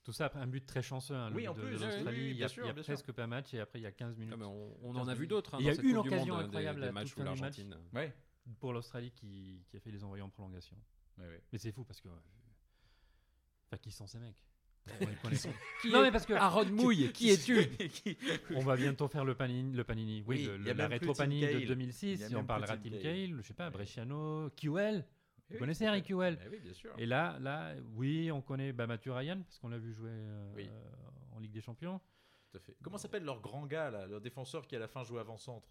Tout 0.07 0.13
ça 0.13 0.31
un 0.35 0.47
but 0.47 0.65
très 0.65 0.81
chanceux. 0.81 1.13
hein, 1.15 1.29
le 1.29 1.35
Oui, 1.35 1.41
but 1.41 1.47
en 1.49 1.53
de, 1.53 1.59
plus, 1.59 1.71
de 1.71 1.75
oui, 1.75 1.81
oui, 1.83 1.85
l'Australie. 1.91 2.17
oui, 2.21 2.29
il 2.31 2.37
y 2.37 2.43
a, 2.45 2.47
sûr, 2.47 2.63
il 2.63 2.67
y 2.67 2.69
a 2.69 2.73
bien 2.73 2.81
sûr. 2.83 2.93
presque 2.93 3.11
pas 3.11 3.23
un 3.25 3.27
match 3.27 3.53
et 3.53 3.59
après 3.59 3.77
il 3.79 3.81
y 3.81 3.85
a 3.85 3.91
15 3.91 4.15
minutes. 4.17 4.33
Ah, 4.33 4.37
mais 4.39 4.45
on, 4.45 4.77
on 4.87 4.93
15 4.93 5.01
en 5.03 5.07
a 5.09 5.13
vu 5.13 5.27
d'autres. 5.27 5.55
hein, 5.55 5.57
Il 5.59 5.65
y 5.65 5.69
a 5.69 5.73
eu 5.75 5.89
une 5.89 5.97
occasion 5.97 6.35
Monde, 6.35 6.45
incroyable 6.45 6.79
des, 6.79 6.87
à 6.87 6.91
matchs 6.93 7.17
l'Argentine. 7.17 7.75
Ouais. 7.93 8.13
Pour 8.61 8.71
l'Australie 8.71 9.11
qui, 9.11 9.65
qui 9.67 9.75
a 9.75 9.81
fait 9.81 9.91
les 9.91 10.05
envoyer 10.05 10.21
en 10.23 10.29
prolongation. 10.29 10.77
Ouais, 11.17 11.25
ouais. 11.27 11.43
Mais 11.51 11.59
c'est 11.59 11.73
fou 11.73 11.83
parce 11.83 11.99
que. 11.99 12.07
euh, 12.07 12.11
Enfin, 13.69 13.77
qui 13.81 13.91
sont 13.91 14.07
ces 14.07 14.19
mecs? 14.19 14.37
Connaît 14.99 15.15
pas. 15.21 15.29
Qui 15.81 15.91
Non, 15.91 15.99
est 15.99 16.03
mais 16.03 16.11
parce 16.13 16.25
que. 16.25 16.31
Aaron 16.33 16.63
Mouille, 16.71 17.11
qui 17.11 17.29
es-tu 17.31 17.67
Qui- 17.89 18.17
On 18.55 18.61
va 18.61 18.77
bientôt 18.77 19.09
faire 19.09 19.25
le 19.25 19.35
panini, 19.35 19.75
le 19.75 19.83
panini. 19.83 20.23
Oui, 20.25 20.37
Oui, 20.37 20.45
le- 20.45 20.57
le- 20.57 20.71
la 20.71 20.87
rétro 20.87 21.11
panini 21.13 21.41
de 21.41 21.47
Cahill. 21.47 21.61
Il 21.63 21.67
2006. 21.67 22.19
y 22.21 22.23
a 22.23 22.27
Si 22.29 22.35
on 22.37 22.45
parlera 22.45 22.77
Tim 22.77 22.91
Cahill, 23.01 23.35
je 23.35 23.41
sais 23.41 23.53
pas. 23.53 23.69
Bresciano, 23.69 24.49
QL. 24.55 25.03
Vous 25.49 25.53
Oui, 25.55 25.59
connaissez 25.59 25.85
Harry 25.85 26.01
Bah 26.01 26.29
oui, 26.51 26.59
bien 26.59 26.73
sûr. 26.73 26.93
Et 26.97 27.05
là, 27.05 27.37
là, 27.39 27.73
oui, 27.95 28.31
on 28.31 28.41
connaît 28.41 28.73
bah, 28.73 28.85
Mathieu 28.85 29.13
Ryan 29.13 29.41
parce 29.41 29.59
qu'on 29.59 29.69
l'a 29.69 29.77
vu 29.77 29.93
jouer 29.93 30.11
euh, 30.11 30.53
Oui. 30.55 30.69
en 31.31 31.39
Ligue 31.39 31.53
des 31.53 31.61
Champions. 31.61 31.99
Tout 32.51 32.57
à 32.57 32.59
fait. 32.59 32.75
Comment 32.83 32.97
s'appelle 32.97 33.23
leur 33.23 33.39
grand 33.39 33.65
gars, 33.65 33.89
là, 33.89 34.07
leur 34.07 34.19
défenseur 34.21 34.67
qui 34.67 34.75
à 34.75 34.79
la 34.79 34.87
fin 34.87 35.03
jouait 35.03 35.21
avant-centre 35.21 35.69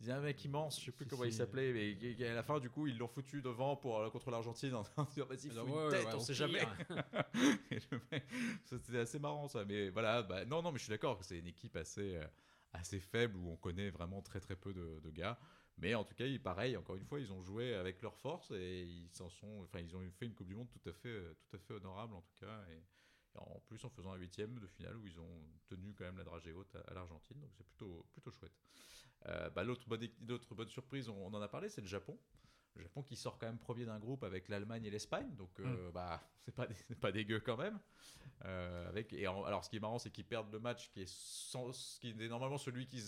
Il 0.00 0.06
y 0.06 0.10
a 0.12 0.16
un 0.16 0.20
mec 0.20 0.44
immense, 0.44 0.78
je 0.80 0.86
sais 0.86 0.92
plus 0.92 1.06
comment 1.06 1.24
il 1.24 1.32
s'appelait, 1.32 1.72
mais 1.72 2.24
à 2.26 2.34
la 2.34 2.42
fin, 2.44 2.60
du 2.60 2.70
coup, 2.70 2.86
ils 2.86 2.96
l'ont 2.96 3.08
foutu 3.08 3.42
devant 3.42 3.74
pour, 3.76 3.98
euh, 3.98 4.08
contre 4.10 4.30
l'Argentine 4.30 4.74
en 4.74 4.82
disant 4.82 5.26
vas-y, 5.26 5.50
Ah, 5.50 5.64
fous 5.64 5.66
une 5.66 5.90
tête, 5.90 6.06
on 6.14 6.20
sait 6.20 6.34
jamais. 6.34 6.60
C'était 8.64 8.98
assez 8.98 9.18
marrant 9.18 9.48
ça, 9.48 9.64
mais 9.64 9.90
voilà, 9.90 10.22
bah, 10.22 10.44
non, 10.44 10.62
non, 10.62 10.70
mais 10.72 10.78
je 10.78 10.84
suis 10.84 10.90
d'accord 10.90 11.18
que 11.18 11.24
c'est 11.24 11.38
une 11.38 11.46
équipe 11.48 11.76
assez, 11.76 12.16
euh, 12.16 12.24
assez 12.72 13.00
faible 13.00 13.36
où 13.36 13.50
on 13.50 13.56
connaît 13.56 13.90
vraiment 13.90 14.22
très 14.22 14.40
très 14.40 14.56
peu 14.56 14.72
de, 14.72 15.00
de 15.00 15.10
gars. 15.10 15.38
Mais 15.78 15.94
en 15.94 16.04
tout 16.04 16.14
cas, 16.14 16.24
pareil, 16.42 16.76
encore 16.76 16.96
une 16.96 17.04
fois, 17.04 17.20
ils 17.20 17.32
ont 17.32 17.42
joué 17.42 17.74
avec 17.74 18.02
leur 18.02 18.16
force 18.16 18.50
et 18.50 18.82
ils 18.82 19.10
s'en 19.10 19.30
sont, 19.30 19.62
enfin, 19.62 19.80
ils 19.80 19.96
ont 19.96 20.02
fait 20.12 20.26
une 20.26 20.34
Coupe 20.34 20.48
du 20.48 20.54
Monde 20.54 20.68
tout 20.70 20.88
à 20.88 20.92
fait, 20.92 21.08
euh, 21.08 21.34
tout 21.40 21.56
à 21.56 21.58
fait 21.58 21.74
honorable 21.74 22.14
en 22.14 22.22
tout 22.22 22.34
cas. 22.38 22.64
Et, 22.70 22.82
en 23.36 23.60
plus, 23.60 23.84
en 23.84 23.90
faisant 23.90 24.12
un 24.12 24.16
huitième 24.16 24.58
de 24.58 24.66
finale 24.66 24.96
où 24.96 25.06
ils 25.06 25.18
ont 25.20 25.42
tenu 25.68 25.94
quand 25.94 26.04
même 26.04 26.18
la 26.18 26.24
dragée 26.24 26.52
haute 26.52 26.74
à, 26.74 26.94
l'Argentine, 26.94 27.40
donc 27.40 27.50
c'est 27.54 27.64
plutôt, 27.64 28.04
plutôt 28.12 28.32
chouette. 28.32 28.58
Euh, 29.26 29.50
bah, 29.50 29.62
l'autre 29.62 29.86
bonne, 29.86 30.68
surprise, 30.68 31.08
on 31.08 31.32
en 31.32 31.40
a 31.40 31.48
parlé, 31.48 31.68
c'est 31.68 31.80
le 31.80 31.86
Japon. 31.86 32.18
Le 32.76 32.82
Japon 32.82 33.02
qui 33.02 33.16
sort 33.16 33.38
quand 33.38 33.46
même 33.46 33.58
premier 33.58 33.84
d'un 33.84 33.98
groupe 33.98 34.22
avec 34.24 34.48
l'Allemagne 34.48 34.84
et 34.84 34.90
l'Espagne, 34.90 35.34
donc 35.36 35.50
euh, 35.60 35.90
bah, 35.92 36.22
c'est 36.38 36.54
pas, 36.54 36.66
pas 37.00 37.12
dégueu 37.12 37.40
quand 37.40 37.56
même. 37.56 37.78
Euh, 38.44 38.88
avec, 38.88 39.12
et 39.12 39.26
en- 39.26 39.44
alors 39.44 39.64
ce 39.64 39.70
qui 39.70 39.76
est 39.76 39.80
marrant, 39.80 39.98
c'est 39.98 40.10
qu'ils 40.10 40.24
perdent 40.24 40.52
le 40.52 40.60
match 40.60 40.90
qui 40.90 41.02
est, 41.02 41.08
sans- 41.08 41.98
qui 42.00 42.10
est 42.10 42.28
normalement 42.28 42.58
celui 42.58 42.86
qui, 42.86 42.98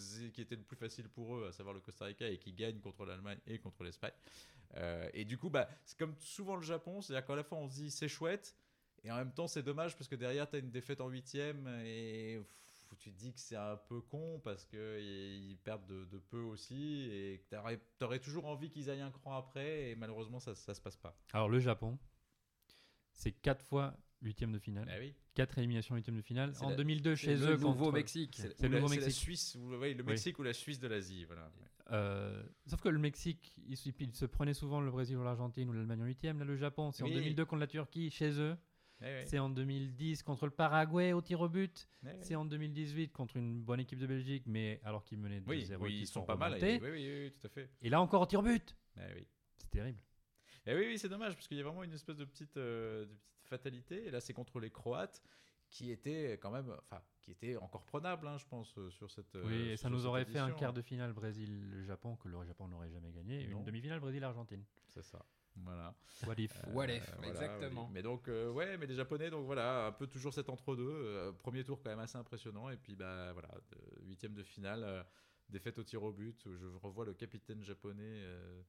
était 0.41 0.57
le 0.57 0.63
plus 0.63 0.77
facile 0.77 1.09
pour 1.09 1.37
eux, 1.37 1.47
à 1.49 1.53
savoir 1.53 1.75
le 1.75 1.81
Costa 1.81 2.05
Rica, 2.07 2.29
et 2.29 2.39
qui 2.39 2.53
gagne 2.53 2.81
contre 2.81 3.07
l'Allemagne 3.07 3.39
et 3.47 3.59
contre 3.59 3.85
l'Espagne. 3.85 4.13
Euh, 4.77 5.09
et 5.15 5.25
du 5.25 5.39
coup, 5.39 5.49
bah, 5.51 5.69
c'est 5.85 5.99
comme 5.99 6.15
souvent 6.19 6.57
le 6.57 6.63
Japon, 6.63 7.01
c'est-à-dire 7.01 7.27
qu'à 7.27 7.37
la 7.37 7.45
fois 7.45 7.59
on 7.59 7.69
se 7.69 7.75
dit 7.77 7.91
c'est 7.91 8.09
chouette, 8.09 8.57
et 9.05 9.11
en 9.11 9.17
même 9.17 9.33
temps 9.33 9.47
c'est 9.47 9.63
dommage 9.63 9.97
parce 9.97 10.09
que 10.09 10.17
derrière 10.17 10.49
tu 10.49 10.57
as 10.57 10.59
une 10.59 10.71
défaite 10.71 11.01
en 11.01 11.09
huitième 11.09 11.67
et 11.85 12.39
pff, 12.39 12.62
tu 12.97 13.13
te 13.13 13.19
dis 13.19 13.33
que 13.33 13.41
c'est 13.41 13.57
un 13.57 13.77
peu 13.77 14.01
con 14.01 14.41
parce 14.45 14.65
qu'ils 14.65 15.59
perdent 15.65 15.87
de, 15.87 16.05
de 16.05 16.19
peu 16.19 16.41
aussi 16.41 17.03
et 17.11 17.45
tu 17.49 17.57
aurais, 18.05 18.19
toujours 18.21 18.47
envie 18.47 18.71
qu'ils 18.71 18.91
aillent 18.91 19.01
un 19.01 19.11
cran 19.11 19.37
après 19.37 19.91
et 19.91 19.97
malheureusement 19.97 20.41
ça, 20.41 20.55
ça 20.55 20.75
se 20.75 20.81
passe 20.81 20.97
pas. 20.97 21.17
Alors, 21.33 21.49
le 21.49 21.59
Japon, 21.59 21.99
c'est 23.13 23.33
4 23.33 23.63
fois 23.65 23.97
huitième 24.23 24.53
de 24.53 24.59
finale. 24.59 24.89
Ah 24.91 24.99
oui. 25.01 25.15
4 25.35 25.59
éliminations 25.59 25.95
huitième 25.97 26.17
de 26.17 26.23
finale. 26.23 26.55
C'est 26.55 26.65
En 26.65 26.71
la- 26.71 26.77
2002, 26.77 27.17
C'est 27.17 27.23
chez 27.25 27.37
le 27.37 27.47
eux, 27.47 27.57
nouveau 27.57 27.85
contre- 27.87 27.93
Mexique. 27.95 28.37
C'est 28.37 28.63
le 28.63 28.69
la, 28.69 28.77
nouveau 28.81 28.89
c'est 28.89 29.01
la 29.01 29.07
Mexique. 29.07 29.23
Suisse, 29.23 29.55
ou, 29.59 29.75
ouais, 29.77 29.95
le 29.95 30.03
Oui. 30.03 30.09
Mexique 30.11 30.39
ou 30.39 30.43
la 30.43 30.53
Suisse 30.53 30.79
de 30.79 30.87
l'Asie, 30.89 31.25
voilà. 31.25 31.51
Euh, 31.91 32.43
sauf 32.67 32.81
que 32.81 32.89
le 32.89 32.99
Mexique, 32.99 33.53
il, 33.67 33.77
se- 33.77 33.91
il 33.99 34.15
se 34.15 34.25
prenait 34.27 34.55
souvent 34.55 34.81
le 34.81 34.91
Brésil 34.91 35.17
ou 35.17 35.25
l'Argentine 35.25 35.69
ou 35.69 35.73
l'Allemagne 35.73 36.03
en 36.03 36.07
huitième. 36.07 36.39
Là, 36.39 36.45
le 36.45 36.57
Japon, 36.57 36.93
c'est 36.93 37.03
Oui. 37.03 37.11
en 37.11 37.15
2002 37.15 37.45
contre 37.45 37.61
la 37.61 37.67
Turquie, 37.67 38.11
chez 38.11 38.39
eux. 38.41 38.57
Ouais. 39.03 39.25
C'est 39.27 39.39
en 39.39 39.51
2010 39.51 40.23
contre 40.23 40.47
le 40.47 40.53
Paraguay 40.53 41.13
au 41.13 41.21
tir 41.21 41.41
au 41.41 41.49
but. 41.49 41.89
Ouais. 42.05 42.17
C'est 42.21 42.35
en 42.35 42.45
2018 42.45 43.13
contre 43.13 43.37
une 43.37 43.61
bonne 43.61 43.81
équipe 43.81 43.99
de 43.99 44.07
Belgique, 44.07 44.45
mais 44.47 44.81
alors 44.85 45.05
qu'ils 45.05 45.19
menaient 45.19 45.41
2-0 45.41 45.77
Oui, 45.81 45.93
et 45.95 45.99
ils 46.01 46.07
sont 46.07 46.23
pas 46.23 46.37
mal. 46.37 46.55
remontés. 46.55 47.31
Tout 47.33 47.47
à 47.47 47.51
fait. 47.51 47.69
Et 47.83 47.91
là 47.91 48.01
encore 48.01 48.23
au 48.23 48.27
tir 48.27 48.41
au 48.41 48.43
but. 48.43 48.77
Oui. 48.97 49.27
C'est 49.59 49.71
terrible. 49.71 49.99
Et 50.67 50.75
oui, 50.75 50.85
oui, 50.89 50.99
c'est 50.99 51.09
dommage 51.09 51.35
parce 51.35 51.49
qu'il 51.49 51.57
y 51.57 51.61
a 51.61 51.65
vraiment 51.65 51.83
une 51.83 51.93
espèce 51.93 52.17
de 52.17 52.25
petite, 52.25 52.57
euh, 52.57 53.07
de 53.07 53.15
petite 53.15 53.49
fatalité. 53.49 54.07
Et 54.07 54.11
là, 54.11 54.21
c'est 54.21 54.33
contre 54.33 54.61
les 54.61 54.71
Croates 54.71 55.21
qui 55.69 55.91
étaient 55.91 56.39
quand 56.41 56.51
même, 56.51 56.71
enfin, 56.79 57.03
qui 57.23 57.31
étaient 57.33 57.57
encore 57.57 57.85
prenables, 57.85 58.29
hein, 58.29 58.37
je 58.39 58.45
pense, 58.47 58.77
euh, 58.79 58.91
sur 58.91 59.11
cette. 59.11 59.35
euh, 59.35 59.45
oui, 59.47 59.71
et 59.71 59.77
ça 59.77 59.89
nous 59.89 60.07
aurait 60.07 60.25
fait 60.25 60.39
un 60.39 60.45
édition. 60.49 60.59
quart 60.61 60.73
de 60.73 60.83
finale 60.83 61.13
Brésil-Japon 61.15 62.17
que 62.17 62.29
le 62.29 62.45
Japon 62.45 62.69
n'aurait 62.69 62.91
jamais 62.91 63.11
gagné. 63.11 63.41
et. 63.41 63.45
Une 63.51 63.65
demi-finale 63.65 63.99
Brésil-Argentine. 63.99 64.63
C'est 64.89 65.03
ça. 65.03 65.25
Voilà. 65.57 65.95
What 66.27 66.35
if 66.39 66.53
What 66.69 66.89
Euh, 66.89 66.97
if, 66.97 67.15
voilà, 67.17 67.29
exactement. 67.31 67.89
Mais 67.93 68.03
donc, 68.03 68.29
euh, 68.29 68.51
ouais, 68.51 68.77
mais 68.79 68.87
les 68.87 68.95
Japonais, 68.95 69.31
donc 69.31 69.45
voilà, 69.45 69.87
un 69.87 69.93
peu 69.93 70.07
toujours 70.07 70.33
cet 70.33 70.49
entre-deux. 70.49 70.83
euh, 70.89 71.33
premier 71.33 71.63
tour 71.65 71.81
quand 71.83 71.91
même 71.91 71.99
assez 71.99 72.17
impressionnant. 72.17 72.71
Et 72.71 72.77
puis, 72.77 72.97
bah 72.97 73.33
voilà, 73.33 73.49
huitième 74.03 74.35
de 74.35 74.43
finale, 74.43 74.83
euh, 74.85 75.03
défaite 75.49 75.79
au 75.79 75.85
tir 75.85 76.03
au 76.03 76.13
but. 76.13 76.43
Je 76.47 76.67
revois 76.83 77.05
le 77.05 77.15
capitaine 77.15 77.63
japonais 77.63 78.03
euh, 78.25 78.63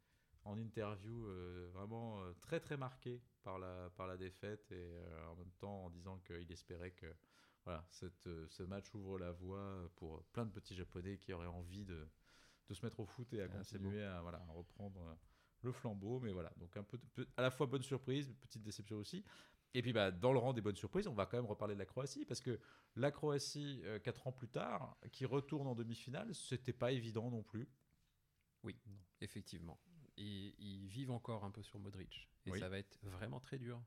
en 0.44 0.58
interview, 0.58 1.26
euh, 1.28 1.70
vraiment 1.74 2.22
euh, 2.22 2.34
très 2.42 2.60
très 2.60 2.76
marqué 2.76 3.22
par 3.44 3.60
la, 3.60 3.90
par 3.96 4.08
la 4.08 4.18
défaite. 4.18 4.72
Et 4.72 4.76
euh, 4.76 5.28
en 5.30 5.36
même 5.36 5.52
temps 5.60 5.86
en 5.86 5.90
disant 5.90 6.20
qu'il 6.20 6.52
espérait 6.52 6.92
que 6.92 7.08
voilà, 7.64 7.86
cette, 7.92 8.28
euh, 8.28 8.46
ce 8.50 8.62
match 8.64 8.94
ouvre 8.94 9.18
la 9.18 9.32
voie 9.32 9.90
pour 9.96 10.22
plein 10.34 10.46
de 10.46 10.52
petits 10.52 10.76
japonais 10.76 11.18
qui 11.18 11.32
auraient 11.32 11.48
envie 11.48 11.86
de, 11.86 12.06
de 12.68 12.74
se 12.74 12.84
mettre 12.86 13.00
au 13.00 13.06
foot 13.06 13.32
et 13.34 13.42
à 13.42 13.46
Ah, 13.46 13.48
continuer 13.48 14.04
à, 14.04 14.22
voilà, 14.22 14.40
à 14.50 14.52
reprendre. 14.52 15.18
Le 15.64 15.72
flambeau, 15.72 16.20
mais 16.20 16.32
voilà, 16.32 16.52
donc 16.58 16.76
un 16.78 16.84
peu, 16.84 17.00
à 17.38 17.42
la 17.42 17.52
fois 17.52 17.66
bonne 17.68 17.82
surprise, 17.84 18.34
petite 18.42 18.64
déception 18.64 18.98
aussi. 18.98 19.24
Et 19.74 19.82
puis 19.82 19.92
bah, 19.94 20.12
dans 20.12 20.32
le 20.32 20.38
rang 20.40 20.54
des 20.54 20.62
bonnes 20.62 20.76
surprises, 20.76 21.08
on 21.08 21.14
va 21.14 21.26
quand 21.26 21.38
même 21.38 21.46
reparler 21.48 21.74
de 21.74 21.80
la 21.80 21.86
Croatie, 21.86 22.26
parce 22.26 22.42
que 22.42 22.60
la 22.96 23.12
Croatie, 23.12 23.82
euh, 23.86 23.98
quatre 24.00 24.28
ans 24.28 24.32
plus 24.32 24.48
tard, 24.50 24.96
qui 25.12 25.26
retourne 25.26 25.66
en 25.68 25.74
demi-finale, 25.74 26.34
c'était 26.36 26.74
pas 26.74 26.92
évident 26.92 27.32
non 27.32 27.42
plus. 27.42 27.68
Oui, 28.64 28.76
effectivement. 29.22 29.80
Et 30.18 30.54
ils 30.60 30.88
vivent 30.88 31.12
encore 31.12 31.44
un 31.44 31.50
peu 31.52 31.64
sur 31.64 31.80
Modric. 31.80 32.30
Et 32.46 32.52
Oui. 32.52 32.60
ça 32.60 32.70
va 32.70 32.78
être 32.78 33.00
vraiment 33.02 33.40
très 33.40 33.58
dur 33.58 33.82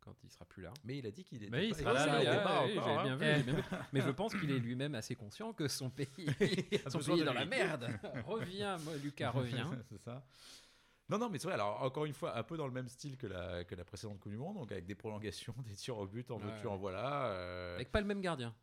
quand 0.00 0.14
il 0.24 0.30
sera 0.30 0.44
plus 0.46 0.62
là. 0.62 0.72
Mais 0.84 0.98
il 0.98 1.06
a 1.06 1.10
dit 1.10 1.24
qu'il 1.24 1.42
était 1.42 1.50
Mais 1.50 1.68
il 1.68 1.74
sera 1.74 1.92
là, 1.92 2.64
oui, 2.64 2.72
bien 3.02 3.16
vu, 3.16 3.24
Eh. 3.26 3.42
bien 3.42 3.54
vu. 3.56 3.62
Mais 3.92 4.00
je 4.00 4.10
pense 4.10 4.34
qu'il 4.34 4.50
est 4.50 4.58
lui-même 4.58 4.94
assez 4.94 5.16
conscient 5.16 5.52
que 5.52 5.68
son 5.68 5.90
pays, 5.90 6.06
son 6.88 7.00
pays 7.00 7.20
est 7.20 7.24
dans 7.24 7.32
la 7.34 7.44
merde. 7.44 7.88
reviens, 8.24 8.78
moi, 8.78 8.96
Lucas, 8.96 9.30
reviens. 9.32 9.70
c'est 9.90 9.98
ça. 9.98 10.24
Non, 11.08 11.18
non, 11.18 11.28
mais 11.30 11.38
c'est 11.38 11.46
vrai. 11.46 11.54
Alors, 11.54 11.82
encore 11.82 12.04
une 12.04 12.12
fois, 12.14 12.36
un 12.36 12.42
peu 12.42 12.56
dans 12.56 12.66
le 12.66 12.72
même 12.72 12.88
style 12.88 13.16
que 13.16 13.26
la, 13.28 13.64
que 13.64 13.74
la 13.76 13.84
précédente 13.84 14.18
Coupe 14.18 14.32
du 14.32 14.38
Monde, 14.38 14.56
donc 14.56 14.72
avec 14.72 14.86
des 14.86 14.94
prolongations, 14.96 15.54
des 15.64 15.74
tirs 15.74 15.98
au 15.98 16.06
but, 16.06 16.30
en 16.30 16.38
Ouais, 16.38 16.44
ouais. 16.44 16.66
en 16.66 16.76
voilà. 16.76 17.26
euh, 17.26 17.74
Avec 17.76 17.92
pas 17.92 18.00
le 18.00 18.06
même 18.06 18.20
gardien. 18.20 18.54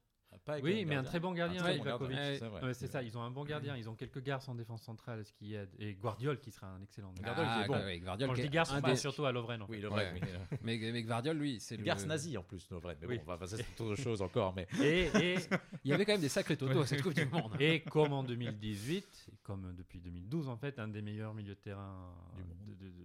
Pas 0.45 0.53
avec 0.53 0.63
Oui, 0.65 0.85
mais 0.85 0.95
un 0.95 1.03
très 1.03 1.19
bon 1.19 1.31
gardien, 1.33 1.59
Un 1.61 1.63
très 1.63 1.77
bon 1.77 1.83
Ivakovic. 1.83 2.15
gardien, 2.15 2.31
Ouais. 2.33 2.37
c'est 2.39 2.47
vrai. 2.47 2.63
Ouais, 2.63 2.73
c'est 2.73 2.87
ça, 2.87 3.03
ils 3.03 3.17
ont 3.17 3.21
un 3.21 3.31
bon 3.31 3.43
gardien. 3.45 3.75
Ils 3.77 3.89
ont 3.89 3.95
quelques 3.95 4.21
garces 4.23 4.47
en 4.49 4.55
défense 4.55 4.81
centrale, 4.83 5.23
ce 5.25 5.31
qui 5.33 5.53
aide. 5.55 5.69
Et 5.79 5.93
Guardiol 5.95 6.39
qui 6.39 6.51
sera 6.51 6.67
un 6.67 6.81
excellent 6.81 7.13
gardien. 7.13 7.45
Qui 7.57 7.63
est 7.63 7.67
bon. 7.67 7.73
ouais, 7.73 7.99
Gvardiol 7.99 8.29
Quand 8.29 8.35
je 8.35 8.41
dis 8.41 8.49
garce, 8.49 8.71
un 8.71 8.81
on 8.83 8.87
des- 8.87 8.95
surtout 8.95 9.25
à 9.25 9.31
Lovren. 9.31 9.61
en 9.61 9.67
fait. 9.67 9.73
Oui, 9.73 9.85
Ouais. 9.85 10.11
oui. 10.13 10.21
Mais, 10.63 10.77
mais 10.91 11.03
Gvardiol, 11.03 11.37
lui, 11.37 11.59
c'est 11.59 11.77
le. 11.77 11.83
Garce 11.83 12.05
nazi 12.05 12.37
en 12.37 12.43
plus, 12.43 12.69
Lovren. 12.69 12.95
Mais 13.01 13.07
Oui. 13.07 13.19
bon, 13.25 13.33
enfin, 13.33 13.45
ça 13.47 13.57
c'est 13.57 13.81
autre 13.81 13.95
chose 14.01 14.21
encore. 14.21 14.53
Mais 14.55 14.67
Et, 14.81 15.07
et, 15.15 15.35
Il 15.83 15.91
y 15.91 15.93
avait 15.93 16.05
quand 16.05 16.13
même 16.13 16.21
des 16.21 16.29
sacrés 16.29 16.57
totos 16.57 16.81
à 16.81 16.85
cette 16.87 17.01
Coupe 17.01 17.13
du 17.13 17.25
Monde. 17.25 17.55
et 17.59 17.81
comme 17.81 18.13
en 18.13 18.23
2018, 18.23 19.27
et 19.33 19.37
comme 19.43 19.73
depuis 19.75 19.99
2012 19.99 20.47
en 20.47 20.57
fait, 20.57 20.79
un 20.79 20.87
des 20.87 21.01
meilleurs 21.01 21.33
milieux 21.33 21.55
de 21.55 21.59
terrain 21.59 22.13
Du 22.35 22.43
monde. 22.43 22.57
de- 22.67 22.73
de- 22.85 22.89
de- 22.91 23.03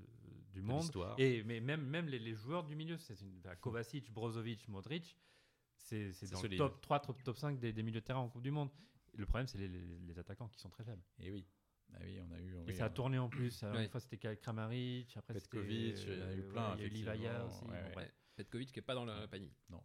du 0.54 0.60
de 0.60 0.66
monde. 0.66 0.84
Et 1.18 1.42
mais 1.44 1.60
même, 1.60 1.82
même 1.86 2.06
les, 2.08 2.18
les 2.18 2.34
joueurs 2.34 2.64
du 2.64 2.74
milieu, 2.74 2.96
c'est 2.98 3.20
une, 3.20 3.38
enfin, 3.44 3.54
Kovacic, 3.60 4.12
Brozovic, 4.12 4.66
Modric, 4.68 5.16
c'est 6.12 6.30
dans 6.30 6.40
solide. 6.40 6.58
le 6.60 6.66
top 6.68 6.80
3, 6.80 7.00
top, 7.00 7.22
top 7.22 7.36
5 7.36 7.58
des, 7.58 7.72
des 7.72 7.82
milieux 7.82 8.00
de 8.00 8.04
terrain 8.04 8.20
en 8.20 8.28
Coupe 8.28 8.42
du 8.42 8.50
Monde. 8.50 8.70
Le 9.14 9.26
problème, 9.26 9.46
c'est 9.46 9.58
les, 9.58 9.68
les- 9.68 9.98
les 9.98 10.18
attaquants 10.18 10.48
qui 10.48 10.58
sont 10.60 10.68
très 10.70 10.84
faibles. 10.84 11.02
Et 11.18 11.30
oui. 11.30 11.46
Ah 11.94 11.98
oui, 12.02 12.20
on 12.20 12.30
a 12.32 12.38
eu. 12.40 12.54
Et 12.54 12.64
oui, 12.66 12.74
ça 12.74 12.84
a 12.86 12.90
on- 12.90 12.92
tourné 12.92 13.18
en 13.18 13.28
plus. 13.28 13.62
Alors, 13.62 13.76
Ouais. 13.76 13.84
Une 13.84 13.90
fois 13.90 14.00
c'était 14.00 14.36
Kramaric, 14.36 15.16
après 15.16 15.34
c'était. 15.34 15.56
Petkovic, 15.56 15.96
il 16.06 16.18
y 16.18 16.22
en 16.22 16.26
a 16.26 16.34
eu 16.34 16.40
euh, 16.40 16.48
plein, 16.50 16.70
ouais, 16.70 16.76
Il 16.76 16.98
y 16.98 17.06
a 17.08 17.40
eu 17.40 17.46
aussi. 17.46 17.64
ouais, 17.64 17.92
bon. 17.94 18.02
Petkovic 18.36 18.70
qui 18.72 18.78
est 18.78 18.82
pas 18.82 18.94
dans 18.94 19.04
la 19.06 19.26
panier. 19.26 19.52
Non. 19.70 19.82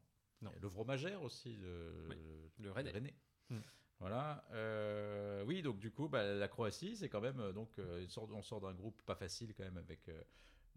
Le 0.62 0.68
Vromagère 0.68 1.22
aussi, 1.24 1.56
le, 1.56 2.06
Oui, 2.10 2.16
le 2.60 2.66
le 2.66 2.72
Rennais. 2.72 3.16
Hmm. 3.50 3.60
Voilà. 4.00 4.44
euh, 4.52 5.44
oui, 5.46 5.62
donc 5.62 5.80
du 5.80 5.90
coup, 5.90 6.10
bah, 6.10 6.34
la 6.34 6.48
Croatie, 6.50 6.98
c'est 6.98 7.08
quand 7.08 7.22
même 7.22 7.40
euh, 7.40 7.54
donc 7.54 7.80
euh, 7.80 8.02
une 8.02 8.10
sorte, 8.10 8.30
on 8.34 8.42
sort 8.42 8.60
d'un 8.60 8.74
groupe 8.74 9.02
pas 9.04 9.16
facile 9.16 9.54
quand 9.54 9.64
même 9.64 9.78
avec 9.78 10.10
euh, 10.10 10.22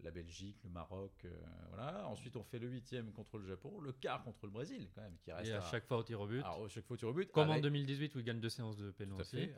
la 0.03 0.11
Belgique, 0.11 0.57
le 0.63 0.69
Maroc, 0.69 1.11
euh, 1.25 1.31
voilà. 1.69 2.07
Ensuite, 2.07 2.35
on 2.35 2.43
fait 2.43 2.59
le 2.59 2.67
huitième 2.69 3.11
contre 3.11 3.37
le 3.37 3.45
Japon, 3.45 3.79
le 3.81 3.91
quart 3.93 4.23
contre 4.23 4.45
le 4.45 4.51
Brésil 4.51 4.89
quand 4.93 5.01
même, 5.01 5.17
qui 5.17 5.31
reste 5.31 5.49
Et 5.49 5.53
à 5.53 5.61
chaque 5.61 5.85
fois 5.85 5.97
au 5.97 6.03
tir 6.03 6.21
au 6.21 6.27
but. 6.27 6.39
alors, 6.41 6.69
chaque 6.69 6.85
fois 6.85 6.93
au 6.95 6.97
tir 6.97 7.07
au 7.09 7.13
but. 7.13 7.31
Comme 7.31 7.49
en 7.49 7.53
avec- 7.53 7.63
2018 7.63 8.13
où 8.15 8.19
il 8.19 8.23
gagne 8.25 8.39
deux 8.39 8.49
séances 8.49 8.77
de 8.77 8.91
fait. 8.91 9.07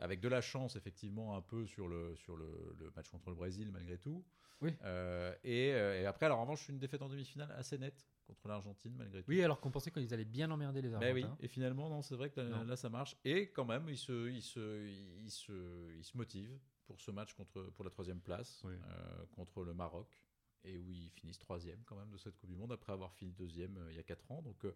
Avec 0.00 0.20
de 0.20 0.28
la 0.28 0.40
chance, 0.40 0.76
effectivement, 0.76 1.36
un 1.36 1.42
peu 1.42 1.66
sur 1.66 1.88
le, 1.88 2.14
sur 2.16 2.36
le, 2.36 2.74
le 2.78 2.90
match 2.96 3.08
contre 3.10 3.28
le 3.30 3.36
Brésil, 3.36 3.70
malgré 3.70 3.98
tout. 3.98 4.24
Oui. 4.62 4.72
Euh, 4.84 5.34
et, 5.44 5.72
euh, 5.72 6.00
et 6.02 6.06
après, 6.06 6.26
alors, 6.26 6.38
en 6.38 6.42
revanche, 6.42 6.68
une 6.68 6.78
défaite 6.78 7.00
en 7.02 7.08
demi-finale 7.08 7.50
assez 7.52 7.78
nette 7.78 8.06
contre 8.26 8.46
l'Argentine, 8.48 8.94
malgré 8.96 9.22
tout. 9.22 9.30
Oui, 9.30 9.42
alors 9.42 9.58
qu'on 9.60 9.70
pensait 9.70 9.90
qu'ils 9.90 10.12
allaient 10.14 10.24
bien 10.24 10.50
emmerder 10.50 10.82
les 10.82 10.88
Ben 10.88 10.96
Argentins. 11.02 11.14
oui, 11.38 11.44
et 11.44 11.48
finalement, 11.48 11.88
non, 11.88 12.02
c'est 12.02 12.14
vrai 12.14 12.30
que 12.30 12.40
là, 12.40 12.76
ça 12.76 12.88
marche. 12.90 13.16
Et 13.24 13.50
quand 13.50 13.64
même, 13.64 13.88
il 13.88 13.96
se, 13.98 14.28
il 14.30 14.42
se, 14.42 14.86
il 15.22 15.30
se, 15.30 15.92
il 15.96 16.04
se 16.04 16.16
motive 16.16 16.58
pour 16.86 17.00
ce 17.00 17.10
match 17.10 17.32
contre, 17.34 17.62
pour 17.70 17.84
la 17.84 17.90
troisième 17.90 18.20
place 18.20 18.60
Oui. 18.64 18.74
euh, 18.74 19.24
contre 19.34 19.64
le 19.64 19.72
Maroc. 19.74 20.08
Et 20.64 20.78
où 20.78 20.90
ils 20.92 21.10
finissent 21.10 21.38
troisième 21.38 21.82
quand 21.84 21.96
même 21.96 22.10
de 22.10 22.18
cette 22.18 22.36
Coupe 22.36 22.50
du 22.50 22.56
Monde 22.56 22.72
après 22.72 22.92
avoir 22.92 23.12
fini 23.14 23.32
deuxième 23.32 23.76
euh, 23.78 23.90
il 23.90 23.96
y 23.96 23.98
a 24.00 24.02
quatre 24.02 24.30
ans. 24.30 24.42
Donc 24.42 24.64
euh, 24.64 24.74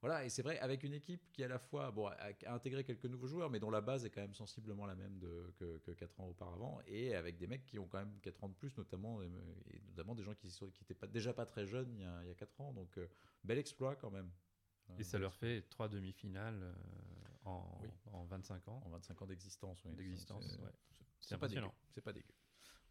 voilà, 0.00 0.24
et 0.24 0.28
c'est 0.30 0.42
vrai, 0.42 0.58
avec 0.60 0.82
une 0.82 0.92
équipe 0.92 1.26
qui 1.32 1.42
à 1.42 1.48
la 1.48 1.58
fois 1.58 1.90
bon, 1.90 2.06
a, 2.06 2.14
a 2.46 2.52
intégré 2.54 2.84
quelques 2.84 3.06
nouveaux 3.06 3.26
joueurs, 3.28 3.50
mais 3.50 3.58
dont 3.60 3.70
la 3.70 3.80
base 3.80 4.04
est 4.04 4.10
quand 4.10 4.20
même 4.20 4.34
sensiblement 4.34 4.86
la 4.86 4.94
même 4.94 5.18
de, 5.18 5.52
que, 5.58 5.78
que 5.78 5.90
4 5.90 6.20
ans 6.20 6.28
auparavant, 6.28 6.80
et 6.86 7.14
avec 7.14 7.36
des 7.38 7.46
mecs 7.46 7.64
qui 7.66 7.78
ont 7.78 7.86
quand 7.86 7.98
même 7.98 8.18
4 8.20 8.44
ans 8.44 8.48
de 8.50 8.54
plus, 8.54 8.76
notamment, 8.76 9.22
et, 9.22 9.26
et 9.72 9.80
notamment 9.88 10.14
des 10.14 10.22
gens 10.22 10.34
qui 10.34 10.46
n'étaient 10.46 10.94
pas, 10.94 11.06
déjà 11.06 11.32
pas 11.32 11.46
très 11.46 11.66
jeunes 11.66 11.92
il 11.94 12.00
y 12.02 12.04
a, 12.04 12.22
il 12.24 12.28
y 12.28 12.30
a 12.30 12.34
4 12.34 12.60
ans. 12.60 12.72
Donc 12.72 12.96
euh, 12.98 13.08
bel 13.44 13.58
exploit 13.58 13.96
quand 13.96 14.10
même. 14.10 14.30
Et 14.98 15.02
ça 15.02 15.18
leur 15.18 15.34
fait 15.34 15.62
trois 15.62 15.88
demi-finales 15.88 16.62
euh, 16.62 16.74
en, 17.44 17.78
Oui. 17.82 17.88
en 18.12 18.24
25 18.24 18.68
ans 18.68 18.82
En 18.84 18.90
25 18.90 19.22
ans 19.22 19.26
d'existence, 19.26 19.82
oui. 19.84 19.94
d'existence. 19.96 20.46
C'est- 20.46 20.62
ouais. 20.62 20.70
Pas 21.38 21.48
dégueu. 21.48 21.60
C'est 21.90 22.00
pas 22.02 22.12
dégueu. 22.12 22.32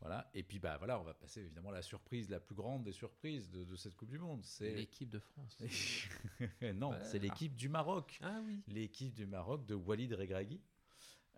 Voilà. 0.01 0.29
Et 0.33 0.43
puis 0.43 0.59
bah 0.59 0.77
voilà, 0.77 0.99
on 0.99 1.03
va 1.03 1.13
passer 1.13 1.41
évidemment 1.41 1.69
à 1.69 1.73
la 1.73 1.81
surprise, 1.81 2.29
la 2.29 2.39
plus 2.39 2.53
grande 2.55 2.83
des 2.83 2.91
surprises 2.91 3.49
de, 3.49 3.63
de 3.63 3.75
cette 3.75 3.95
Coupe 3.95 4.09
du 4.09 4.19
Monde. 4.19 4.43
C'est 4.43 4.73
L'équipe 4.75 5.09
de 5.09 5.19
France. 5.19 5.57
non, 6.75 6.93
c'est 7.03 7.19
l'équipe 7.19 7.55
du 7.55 7.69
Maroc. 7.69 8.19
Ah 8.21 8.39
oui. 8.45 8.61
L'équipe 8.67 9.13
du 9.13 9.25
Maroc 9.25 9.65
de 9.65 9.73
Walid 9.73 10.13
Regragui. 10.13 10.61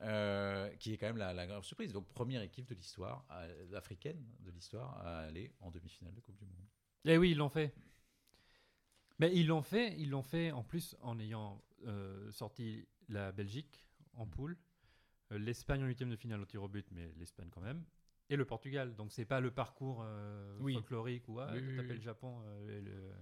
euh, 0.01 0.69
qui 0.77 0.93
est 0.93 0.97
quand 0.97 1.07
même 1.07 1.17
la, 1.17 1.33
la 1.33 1.47
grave 1.47 1.63
surprise. 1.63 1.93
Donc 1.93 2.07
première 2.13 2.41
équipe 2.41 2.67
de 2.67 2.75
l'histoire 2.75 3.25
euh, 3.31 3.73
africaine 3.75 4.21
de 4.41 4.51
l'histoire 4.51 4.97
à 5.05 5.19
aller 5.19 5.53
en 5.61 5.71
demi-finale 5.71 6.13
de 6.13 6.19
Coupe 6.21 6.35
du 6.37 6.45
Monde. 6.45 6.65
Eh 7.05 7.17
oui, 7.17 7.31
ils 7.31 7.37
l'ont 7.37 7.49
fait. 7.49 7.73
Mais 9.19 9.33
ils 9.35 9.47
l'ont 9.47 9.63
fait, 9.63 9.95
ils 9.97 10.09
l'ont 10.09 10.21
fait 10.23 10.51
en 10.51 10.63
plus 10.63 10.95
en 11.01 11.19
ayant 11.19 11.63
euh, 11.85 12.29
sorti 12.31 12.85
la 13.09 13.31
Belgique 13.31 13.87
en 14.13 14.27
poule, 14.27 14.57
l'Espagne 15.31 15.83
en 15.83 15.87
huitième 15.87 16.09
de 16.09 16.15
finale 16.15 16.41
au 16.41 16.45
tir 16.45 16.61
au 16.61 16.67
but, 16.67 16.85
mais 16.91 17.11
l'Espagne 17.17 17.49
quand 17.49 17.61
même, 17.61 17.83
et 18.29 18.35
le 18.35 18.45
Portugal. 18.45 18.95
Donc 18.95 19.11
c'est 19.11 19.25
pas 19.25 19.39
le 19.39 19.51
parcours 19.51 20.01
euh, 20.03 20.57
Oui. 20.59 20.73
folklorique 20.73 21.27
où 21.27 21.39
ah, 21.39 21.49
Oui, 21.53 21.59
tu 21.59 21.79
oui, 21.79 21.87
le 21.87 21.99
Japon 22.01 22.41
euh, 22.45 22.77
et, 22.77 22.81
le- 22.81 23.13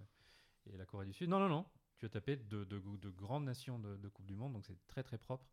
et 0.73 0.77
la 0.77 0.85
Corée 0.85 1.05
du 1.05 1.13
Sud. 1.13 1.29
Non, 1.29 1.39
non, 1.39 1.49
non. 1.49 1.65
Tu 1.97 2.05
as 2.05 2.09
tapé 2.09 2.35
de, 2.35 2.63
de- 2.65 2.79
de 2.79 3.09
grandes 3.09 3.45
nations 3.45 3.79
de, 3.79 3.95
de 3.97 4.09
Coupe 4.09 4.25
du 4.25 4.35
Monde, 4.35 4.53
donc 4.53 4.65
c'est 4.65 4.77
très 4.87 5.03
très 5.03 5.17
propre. 5.17 5.49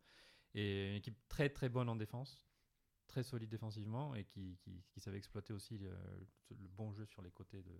Et 0.55 0.89
une 0.89 0.95
équipe 0.95 1.17
très 1.29 1.49
très 1.49 1.69
bonne 1.69 1.87
en 1.89 1.95
défense, 1.95 2.45
très 3.07 3.23
solide 3.23 3.49
défensivement 3.49 4.13
et 4.15 4.23
qui, 4.25 4.57
qui, 4.61 4.83
qui 4.91 4.99
savait 4.99 5.17
exploiter 5.17 5.53
aussi 5.53 5.77
le, 5.77 5.89
le 6.51 6.67
bon 6.67 6.91
jeu 6.91 7.05
sur 7.05 7.21
les 7.21 7.31
côtés 7.31 7.63
de, 7.63 7.71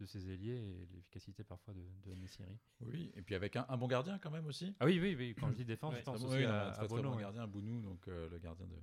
de 0.00 0.06
ses 0.06 0.28
ailiers 0.30 0.56
et 0.56 0.86
l'efficacité 0.92 1.44
parfois 1.44 1.72
de, 1.72 1.86
de 2.04 2.14
Messiri. 2.14 2.58
Oui, 2.80 3.10
et 3.14 3.22
puis 3.22 3.34
avec 3.34 3.56
un, 3.56 3.64
un 3.68 3.76
bon 3.76 3.86
gardien 3.86 4.18
quand 4.18 4.30
même 4.30 4.46
aussi. 4.46 4.74
Ah 4.80 4.86
oui, 4.86 4.98
oui, 5.00 5.14
oui. 5.16 5.34
Quand 5.38 5.50
je 5.50 5.56
dis 5.56 5.64
défense, 5.76 5.92
Ouais. 5.94 6.00
je 6.00 6.04
pense 6.04 6.20
Ah, 6.22 6.26
aussi 6.26 6.36
oui, 6.38 6.44
à, 6.44 6.66
un 6.66 6.68
à 6.70 6.72
très, 6.72 6.88
bon 6.88 7.14
ouais. 7.14 7.20
gardien, 7.22 7.46
Bounou, 7.46 7.80
donc 7.80 8.06
euh, 8.08 8.28
le 8.28 8.38
gardien 8.38 8.66
de, 8.66 8.76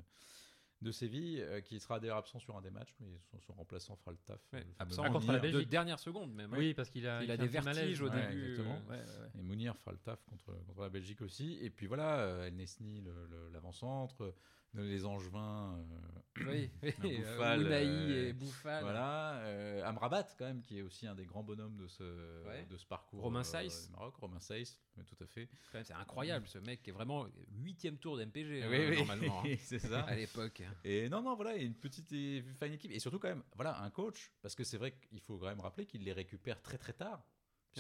de 0.81 0.91
Séville, 0.91 1.41
euh, 1.41 1.59
qui 1.61 1.79
sera 1.79 1.99
d'ailleurs 1.99 2.17
absent 2.17 2.39
sur 2.39 2.55
un 2.55 2.61
des 2.61 2.69
matchs, 2.69 2.93
mais 2.99 3.07
son, 3.31 3.39
son 3.41 3.53
remplaçant 3.53 3.95
fera 3.95 4.11
le 4.11 4.17
taf. 4.17 4.39
Ouais, 4.53 4.59
Le 4.59 4.65
fameux 4.65 4.73
absent 4.79 5.03
Ah, 5.05 5.09
contre 5.09 5.27
la 5.31 5.39
de 5.39 5.41
Belgique. 5.51 5.69
dernière 5.69 5.97
seconde 5.99 6.33
même. 6.33 6.53
Oui, 6.53 6.73
parce 6.75 6.89
qu'il 6.91 7.07
a, 7.07 7.23
Il 7.23 7.31
a 7.31 7.37
des 7.37 7.47
vertiges 7.47 8.01
au 8.01 8.09
ouais. 8.09 8.27
début. 8.27 8.51
exactement. 8.51 8.75
euh, 8.75 8.89
Ouais, 8.91 8.97
ouais, 8.97 9.19
ouais. 9.23 9.39
Et 9.39 9.41
Mounir 9.41 9.75
fera 9.77 9.91
le 9.93 9.97
taf 9.97 10.23
contre, 10.25 10.51
contre 10.67 10.81
la 10.81 10.89
Belgique 10.89 11.21
aussi. 11.21 11.57
Et 11.61 11.69
puis 11.71 11.87
voilà, 11.87 12.19
euh, 12.19 12.47
El 12.47 12.55
Nesni, 12.55 13.01
le- 13.01 13.25
le- 13.27 13.49
l'avant-centre, 13.53 14.33
les 14.73 15.05
Angevins, 15.05 15.77
euh, 15.79 16.45
Oui, 16.45 16.69
euh, 16.83 16.91
Bouffal, 17.17 17.65
euh, 17.67 18.27
et 18.29 18.33
Bouffal. 18.33 18.83
voilà, 18.83 19.37
euh, 19.39 19.83
Amrabat 19.85 20.27
quand 20.37 20.45
même, 20.45 20.61
qui 20.61 20.77
est 20.77 20.81
aussi 20.83 21.07
un 21.07 21.15
des 21.15 21.25
grands 21.25 21.43
bonhommes 21.43 21.77
de 21.77 21.87
ce, 21.87 22.43
Ouais. 22.45 22.65
de 22.69 22.77
ce 22.77 22.85
parcours. 22.85 23.21
Romain 23.23 23.43
Saïs. 23.43 23.87
du 23.87 23.91
Maroc, 23.93 24.15
Romain 24.17 24.39
tout 24.39 25.23
à 25.23 25.27
fait. 25.27 25.47
C'est 25.83 25.93
incroyable 25.93 26.47
ce 26.47 26.59
mec 26.59 26.81
qui 26.83 26.89
est 26.89 26.93
vraiment 26.93 27.27
huitième 27.51 27.97
tour 27.97 28.17
d'MPG 28.17 28.63
hein, 28.63 28.67
Oui, 28.69 28.77
oui, 28.89 28.97
normalement 28.97 29.43
hein, 29.45 29.55
c'est 29.59 29.79
ça. 29.79 30.01
à 30.03 30.15
l'époque. 30.15 30.61
Et 30.83 31.09
non, 31.09 31.21
non, 31.21 31.35
voilà, 31.35 31.55
une 31.55 31.73
petite 31.75 32.11
et 32.11 32.43
fine 32.61 32.73
équipe. 32.73 32.91
Et 32.91 32.99
surtout, 32.99 33.19
quand 33.19 33.29
même, 33.29 33.43
voilà, 33.55 33.81
un 33.81 33.89
coach, 33.89 34.31
parce 34.41 34.53
que 34.55 34.63
c'est 34.63 34.77
vrai 34.77 34.91
qu'il 35.09 35.21
faut 35.21 35.37
quand 35.37 35.47
même 35.47 35.59
rappeler 35.59 35.85
qu'il 35.85 36.03
les 36.03 36.13
récupère 36.13 36.61
très 36.61 36.77
très 36.77 36.93
tard. 36.93 37.23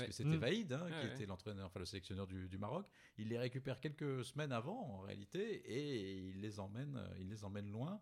Puisque 0.03 0.07
Ouais. 0.07 0.11
c'était 0.13 0.37
Mm. 0.37 0.39
Vaïd 0.39 0.73
hein, 0.73 0.83
Ouais, 0.85 0.91
qui 0.91 1.07
ouais. 1.07 1.13
était 1.13 1.25
l'entraîneur, 1.25 1.65
enfin 1.67 1.79
le 1.79 1.85
sélectionneur 1.85 2.27
du, 2.27 2.47
du 2.47 2.57
Maroc. 2.57 2.87
Il 3.17 3.29
les 3.29 3.37
récupère 3.37 3.79
quelques 3.79 4.23
semaines 4.25 4.51
avant, 4.51 4.79
en 4.79 4.99
réalité, 5.01 5.55
et 5.65 6.17
il 6.29 6.41
les 6.41 6.59
emmène, 6.59 6.97
euh, 6.97 7.15
il 7.19 7.29
les 7.29 7.43
emmène 7.43 7.71
loin. 7.71 8.01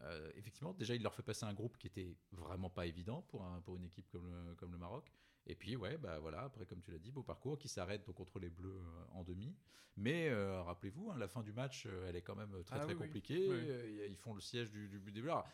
Euh, 0.00 0.30
effectivement, 0.34 0.72
déjà, 0.72 0.94
il 0.94 1.02
leur 1.02 1.14
fait 1.14 1.22
passer 1.22 1.44
un 1.44 1.52
groupe 1.54 1.78
qui 1.78 1.86
était 1.86 2.16
vraiment 2.32 2.70
pas 2.70 2.86
évident 2.86 3.22
pour, 3.22 3.44
un, 3.44 3.60
pour 3.60 3.76
une 3.76 3.84
équipe 3.84 4.08
comme 4.08 4.26
le, 4.28 4.54
comme 4.56 4.72
le 4.72 4.78
Maroc. 4.78 5.12
Et 5.46 5.54
puis, 5.54 5.76
ouais, 5.76 5.96
bah 5.96 6.18
voilà, 6.18 6.42
après, 6.42 6.66
comme 6.66 6.80
tu 6.82 6.90
l'as 6.90 6.98
dit, 6.98 7.10
beau 7.12 7.22
parcours 7.22 7.58
qui 7.58 7.68
s'arrête 7.68 8.10
contre 8.12 8.38
les 8.40 8.50
Bleus 8.50 8.76
euh, 8.80 9.04
en 9.12 9.22
demi. 9.24 9.54
Mais 9.96 10.28
euh, 10.28 10.62
rappelez-vous, 10.62 11.10
hein, 11.10 11.18
la 11.18 11.28
fin 11.28 11.42
du 11.42 11.52
match, 11.52 11.86
elle 12.08 12.16
est 12.16 12.22
quand 12.22 12.34
même 12.36 12.62
très 12.64 12.76
Ah 12.76 12.80
très 12.84 12.94
oui, 12.94 12.98
compliquée. 13.00 13.48
Oui. 13.48 14.06
Ils 14.08 14.16
font 14.16 14.34
le 14.34 14.40
siège 14.40 14.70
du, 14.70 14.88
du 14.88 14.98
but 14.98 15.12
début. 15.12 15.28
Alors, 15.28 15.46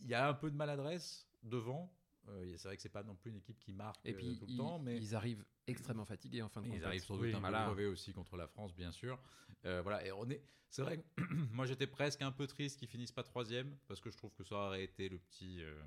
il 0.00 0.06
y 0.08 0.14
a 0.14 0.26
un 0.28 0.34
peu 0.34 0.50
de 0.50 0.56
maladresse 0.56 1.28
devant. 1.42 1.92
Euh, 2.28 2.54
c'est 2.56 2.68
vrai 2.68 2.76
que 2.76 2.82
c'est 2.82 2.88
pas 2.88 3.02
non 3.02 3.16
plus 3.16 3.30
une 3.30 3.36
équipe 3.36 3.58
qui 3.58 3.72
marque 3.72 4.00
Et 4.06 4.12
euh, 4.14 4.18
tout 4.18 4.46
le 4.46 4.50
ils, 4.52 4.56
temps, 4.56 4.78
mais 4.78 4.96
ils 4.96 5.14
arrivent 5.14 5.44
extrêmement 5.66 6.04
fatigués 6.04 6.42
en 6.42 6.48
fin 6.48 6.62
de 6.62 6.68
compte. 6.68 6.76
ils 6.76 6.84
arrivent 6.84 7.02
sans 7.04 7.14
doute 7.16 7.24
Oui, 7.24 7.34
un 7.34 7.40
peu 7.40 7.52
crevés 7.52 7.86
aussi 7.86 8.12
contre 8.12 8.36
la 8.36 8.46
France, 8.46 8.74
bien 8.74 8.92
sûr. 8.92 9.18
Euh, 9.64 9.82
voilà, 9.82 10.04
et 10.06 10.12
on 10.12 10.28
est. 10.30 10.42
C'est 10.70 10.82
vrai 10.82 10.98
que 10.98 11.04
moi 11.52 11.66
j'étais 11.66 11.86
presque 11.86 12.22
un 12.22 12.32
peu 12.32 12.46
triste 12.46 12.78
qu'ils 12.78 12.88
finissent 12.88 13.12
pas 13.12 13.22
troisième 13.24 13.76
parce 13.88 14.00
que 14.00 14.10
je 14.10 14.16
trouve 14.16 14.32
que 14.34 14.44
ça 14.44 14.54
aurait 14.54 14.84
été 14.84 15.08
le 15.08 15.18
petit. 15.18 15.62
euh, 15.62 15.82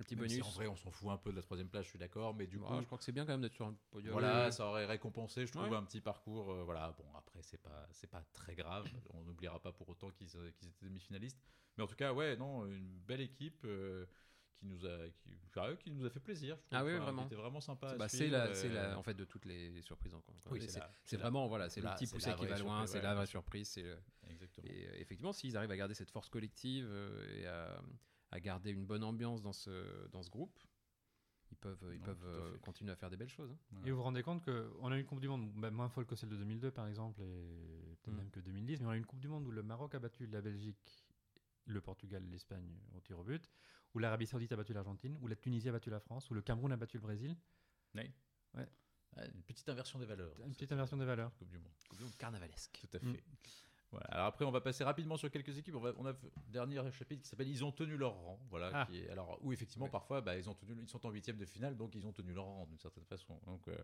Un 0.00 0.04
petit 0.04 0.16
même 0.16 0.28
si 0.28 0.38
bonus. 0.40 0.46
en 0.46 0.56
vrai, 0.56 0.66
on 0.68 0.76
s'en 0.76 0.90
fout 0.90 1.10
un 1.10 1.16
peu 1.18 1.30
de 1.30 1.36
la 1.36 1.42
troisième 1.42 1.68
place, 1.68 1.84
je 1.84 1.90
suis 1.90 1.98
d'accord, 1.98 2.34
mais 2.34 2.46
du 2.46 2.56
Ouais, 2.58 2.66
coup, 2.66 2.80
je 2.80 2.86
crois 2.86 2.98
que 2.98 3.04
c'est 3.04 3.12
bien 3.12 3.24
quand 3.26 3.32
même 3.32 3.42
d'être 3.42 3.52
sur 3.54 3.66
un 3.66 3.76
podium. 3.90 4.12
voilà, 4.12 4.50
ça 4.50 4.66
aurait 4.66 4.86
récompensé, 4.86 5.46
je 5.46 5.52
trouve, 5.52 5.70
Ouais. 5.70 5.76
un 5.76 5.84
petit 5.84 6.00
parcours. 6.00 6.50
euh, 6.50 6.64
voilà, 6.64 6.92
bon, 6.98 7.04
après, 7.16 7.42
c'est 7.42 7.58
pas, 7.60 7.86
c'est 7.92 8.06
pas 8.10 8.22
très 8.32 8.54
grave. 8.54 8.84
On 9.14 9.22
n'oubliera 9.24 9.60
pas 9.60 9.72
pour 9.72 9.88
autant 9.88 10.10
qu'ils 10.10 10.28
qu'ils 10.28 10.68
étaient 10.68 10.86
demi-finalistes. 10.86 11.40
Mais 11.76 11.84
en 11.84 11.86
tout 11.86 11.96
cas, 11.96 12.12
ouais, 12.12 12.36
non, 12.36 12.66
une 12.66 12.98
belle 13.06 13.20
équipe 13.20 13.62
euh, 13.64 14.04
qui, 14.58 14.66
nous 14.66 14.84
a, 14.86 15.08
qui, 15.10 15.30
enfin, 15.46 15.76
qui 15.76 15.90
nous 15.92 16.04
a 16.04 16.10
fait 16.10 16.20
plaisir. 16.20 16.56
Je. 16.70 16.76
Ah 16.76 16.84
oui, 16.84 16.92
Enfin, 16.94 17.04
vraiment. 17.04 17.22
qui 17.22 17.26
était 17.34 17.40
vraiment 17.42 17.60
sympa. 17.60 17.94
Bah, 17.96 18.08
c'est 18.08 18.28
la, 18.28 18.46
euh, 18.48 18.54
c'est 18.54 18.68
la, 18.68 18.98
en 18.98 19.02
fait 19.02 19.14
de 19.14 19.24
toutes 19.24 19.44
les 19.44 19.80
surprises 19.82 20.14
encore. 20.14 20.34
Oui, 20.50 20.60
c'est 21.04 21.16
vraiment 21.16 21.46
voilà, 21.46 21.68
c'est 21.68 21.80
le 21.80 21.88
petit 21.90 22.06
poussé 22.06 22.34
qui 22.34 22.46
va 22.46 22.58
loin, 22.58 22.86
surprise, 22.86 22.90
c'est 22.90 22.96
ouais, 22.98 23.02
la 23.04 23.14
vraie 23.14 23.26
surprise. 23.26 23.68
c'est 23.68 23.82
le- 23.82 23.98
Exactement. 24.30 24.66
Et 24.68 24.86
euh, 24.88 24.92
effectivement, 25.00 25.32
s'ils 25.32 25.56
arrivent 25.56 25.70
à 25.70 25.76
garder 25.76 25.94
cette 25.94 26.10
force 26.10 26.28
collective 26.28 26.86
euh, 26.90 27.40
et 27.40 27.46
à, 27.46 27.80
à 28.32 28.40
garder 28.40 28.70
une 28.70 28.84
bonne 28.84 29.04
ambiance 29.04 29.40
dans 29.42 29.52
ce, 29.54 30.06
dans 30.08 30.22
ce 30.22 30.28
groupe, 30.30 30.58
ils 31.50 31.56
peuvent, 31.56 31.78
ils 31.94 31.98
Non, 32.00 32.04
peuvent 32.04 32.24
à 32.26 32.28
euh, 32.28 32.58
continuer 32.58 32.92
à 32.92 32.96
faire 32.96 33.08
des 33.08 33.16
belles 33.16 33.28
choses. 33.30 33.50
hein. 33.50 33.58
Voilà. 33.70 33.86
Et 33.86 33.90
vous 33.90 33.96
vous 33.96 34.02
rendez 34.02 34.22
compte 34.22 34.44
qu'on 34.44 34.92
a 34.92 34.96
eu 34.96 35.00
une 35.00 35.06
Coupe 35.06 35.20
du 35.20 35.28
Monde 35.28 35.50
bah, 35.54 35.70
moins 35.70 35.88
folle 35.88 36.04
que 36.04 36.14
celle 36.14 36.28
de 36.28 36.36
2002 36.36 36.70
par 36.70 36.86
exemple, 36.88 37.22
et 37.22 37.96
peut-être 38.02 38.14
Mm. 38.14 38.18
même 38.18 38.30
que 38.30 38.40
2010, 38.40 38.80
mais 38.80 38.86
on 38.86 38.90
a 38.90 38.96
eu 38.96 38.98
une 38.98 39.06
Coupe 39.06 39.20
du 39.20 39.28
Monde 39.28 39.46
où 39.46 39.50
le 39.50 39.62
Maroc 39.62 39.94
a 39.94 39.98
battu 39.98 40.26
la 40.26 40.42
Belgique, 40.42 41.07
le 41.68 41.80
Portugal, 41.80 42.22
l'Espagne 42.30 42.78
au 42.96 43.00
tir 43.00 43.18
au 43.18 43.24
but, 43.24 43.48
où 43.94 43.98
l'Arabie 43.98 44.26
Saoudite 44.26 44.52
a 44.52 44.56
battu 44.56 44.72
l'Argentine, 44.72 45.16
où 45.20 45.28
la 45.28 45.36
Tunisie 45.36 45.68
a 45.68 45.72
battu 45.72 45.90
la 45.90 46.00
France, 46.00 46.30
où 46.30 46.34
le 46.34 46.42
Cameroun 46.42 46.72
a 46.72 46.76
battu 46.76 46.96
le 46.96 47.02
Brésil. 47.02 47.36
Ah, 49.16 49.24
Une 49.34 49.42
petite 49.42 49.68
inversion 49.68 49.98
des 49.98 50.06
valeurs. 50.06 50.34
Une 50.46 50.52
petite 50.52 50.72
inversion 50.72 50.96
des 50.96 51.04
valeurs. 51.04 51.34
Coupe 51.36 51.48
du 51.48 51.58
Monde. 51.58 51.72
Coupe 51.88 51.98
du 51.98 52.04
monde 52.04 52.16
carnavalesque. 52.16 52.78
Tout 52.80 52.96
à 52.96 53.00
fait. 53.00 53.06
Mm. 53.06 53.16
Voilà. 53.90 54.06
Alors 54.08 54.26
après, 54.26 54.44
on 54.44 54.50
va 54.50 54.60
passer 54.60 54.84
rapidement 54.84 55.16
sur 55.16 55.30
quelques 55.30 55.56
équipes. 55.56 55.74
On, 55.74 55.80
va, 55.80 55.92
on 55.96 56.04
a 56.04 56.10
un 56.10 56.16
dernier 56.48 56.76
chapitre 56.92 57.22
qui 57.22 57.28
s'appelle 57.28 57.48
Ils 57.48 57.64
ont 57.64 57.72
tenu 57.72 57.96
leur 57.96 58.12
rang. 58.12 58.38
Voilà. 58.50 58.70
Ah. 58.74 58.86
Qui 58.86 58.98
est, 58.98 59.08
alors 59.08 59.38
où 59.42 59.52
effectivement 59.52 59.86
Ouais. 59.86 59.90
parfois, 59.90 60.20
bah, 60.20 60.36
ils 60.36 60.48
ont 60.50 60.54
tenu, 60.54 60.74
ils 60.82 60.88
sont 60.88 61.04
en 61.06 61.10
huitième 61.10 61.38
de 61.38 61.46
finale, 61.46 61.74
donc 61.76 61.94
ils 61.94 62.06
ont 62.06 62.12
tenu 62.12 62.34
leur 62.34 62.44
rang 62.44 62.66
d'une 62.66 62.78
certaine 62.78 63.04
façon. 63.06 63.40
Donc 63.46 63.66
euh, 63.68 63.76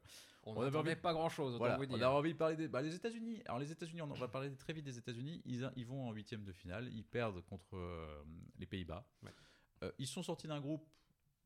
On 0.43 0.55
n'attendait 0.61 0.91
envie- 0.93 1.01
pas 1.01 1.15
grand 1.15 1.31
chose, 1.31 1.57
voilà. 1.57 1.79
vous 1.79 1.85
On 1.91 2.01
a 2.03 2.09
envie 2.09 2.35
de 2.35 2.39
parler 2.39 2.57
des 2.57 2.69
bah, 2.69 2.83
les 2.83 2.95
États-Unis. 2.95 3.41
Alors 3.47 3.59
les 3.59 3.73
États-Unis, 3.73 4.03
on 4.03 4.07
va 4.09 4.29
parler 4.29 4.55
très 4.57 4.75
vite 4.75 4.85
des 4.85 4.99
États-Unis. 4.99 5.41
Ils, 5.47 5.71
ils 5.77 5.87
vont 5.87 6.09
en 6.09 6.13
huitième 6.13 6.45
de 6.45 6.53
finale. 6.53 6.89
Ils 6.93 7.05
perdent 7.05 7.41
contre 7.47 7.75
euh, 7.77 8.23
les 8.59 8.67
Pays-Bas. 8.67 9.07
Ouais. 9.23 9.33
Euh, 9.85 9.91
ils 9.99 10.07
sont 10.07 10.23
sortis 10.23 10.47
d'un 10.49 10.61
groupe, 10.61 10.87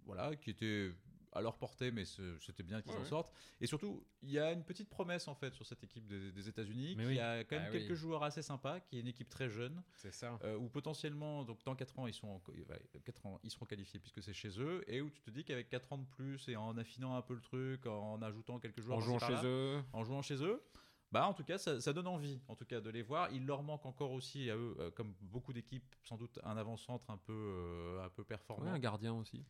voilà, 0.04 0.34
qui 0.34 0.50
était 0.50 0.90
à 1.32 1.40
leur 1.40 1.56
portée, 1.58 1.90
mais 1.90 2.04
ce- 2.04 2.38
c'était 2.40 2.62
bien 2.62 2.80
qu'ils 2.82 2.92
Ouais, 2.92 2.98
en 2.98 3.02
ouais. 3.02 3.08
sortent. 3.08 3.32
Et 3.60 3.66
surtout, 3.66 4.02
il 4.22 4.30
y 4.30 4.38
a 4.38 4.52
une 4.52 4.64
petite 4.64 4.88
promesse 4.88 5.28
en 5.28 5.34
fait 5.34 5.52
sur 5.54 5.66
cette 5.66 5.82
équipe 5.84 6.06
des, 6.06 6.32
des 6.32 6.48
États-Unis, 6.48 6.96
qui 6.96 7.04
oui. 7.06 7.18
a 7.18 7.44
quand 7.44 7.56
même 7.56 7.66
Ah 7.68 7.72
quelques 7.72 7.90
oui. 7.90 7.96
joueurs 7.96 8.22
assez 8.22 8.42
sympas, 8.42 8.80
qui 8.80 8.96
est 8.96 9.00
une 9.00 9.08
équipe 9.08 9.28
très 9.28 9.48
jeune, 9.48 9.82
C'est 9.94 10.12
ça. 10.12 10.38
euh, 10.44 10.56
où 10.56 10.68
potentiellement, 10.68 11.44
donc 11.44 11.62
dans 11.64 11.74
4 11.74 11.98
ans, 11.98 12.06
ils 12.06 12.14
sont 12.14 12.28
en- 12.28 12.42
ouais, 12.50 12.80
4 13.04 13.26
ans, 13.26 13.38
ils 13.42 13.50
seront 13.50 13.66
qualifiés 13.66 14.00
puisque 14.00 14.22
c'est 14.22 14.32
chez 14.34 14.60
eux, 14.60 14.82
et 14.86 15.00
où 15.00 15.10
tu 15.10 15.20
te 15.20 15.30
dis 15.30 15.44
qu'avec 15.44 15.68
4 15.68 15.92
ans 15.92 15.98
de 15.98 16.06
plus 16.06 16.48
et 16.48 16.56
en 16.56 16.76
affinant 16.78 17.16
un 17.16 17.22
peu 17.22 17.34
le 17.34 17.40
truc, 17.40 17.86
en 17.86 18.20
ajoutant 18.22 18.58
quelques 18.58 18.80
joueurs 18.80 18.98
En 18.98 19.00
jouant 19.00 19.18
chez 19.18 19.34
eux. 19.44 19.82
en 19.92 20.04
jouant 20.04 20.22
chez 20.22 20.42
eux. 20.42 20.62
Bah, 21.10 21.26
en 21.26 21.32
tout 21.32 21.42
cas, 21.42 21.56
ça, 21.56 21.80
ça 21.80 21.94
donne 21.94 22.06
envie, 22.06 22.38
en 22.48 22.54
tout 22.54 22.66
cas, 22.66 22.82
de 22.82 22.90
les 22.90 23.00
voir. 23.00 23.30
Il 23.32 23.46
leur 23.46 23.62
manque 23.62 23.86
encore 23.86 24.10
aussi 24.10 24.50
à 24.50 24.56
eux, 24.56 24.76
euh, 24.78 24.90
comme 24.90 25.14
beaucoup 25.22 25.54
d'équipes, 25.54 25.94
sans 26.04 26.18
doute 26.18 26.38
un 26.44 26.54
avant-centre 26.58 27.08
un 27.08 27.16
peu, 27.16 27.32
euh, 27.32 28.04
un 28.04 28.10
peu 28.10 28.24
performant. 28.24 28.66
Ouais, 28.66 28.70
un 28.72 28.78
gardien 28.78 29.14
aussi. 29.14 29.42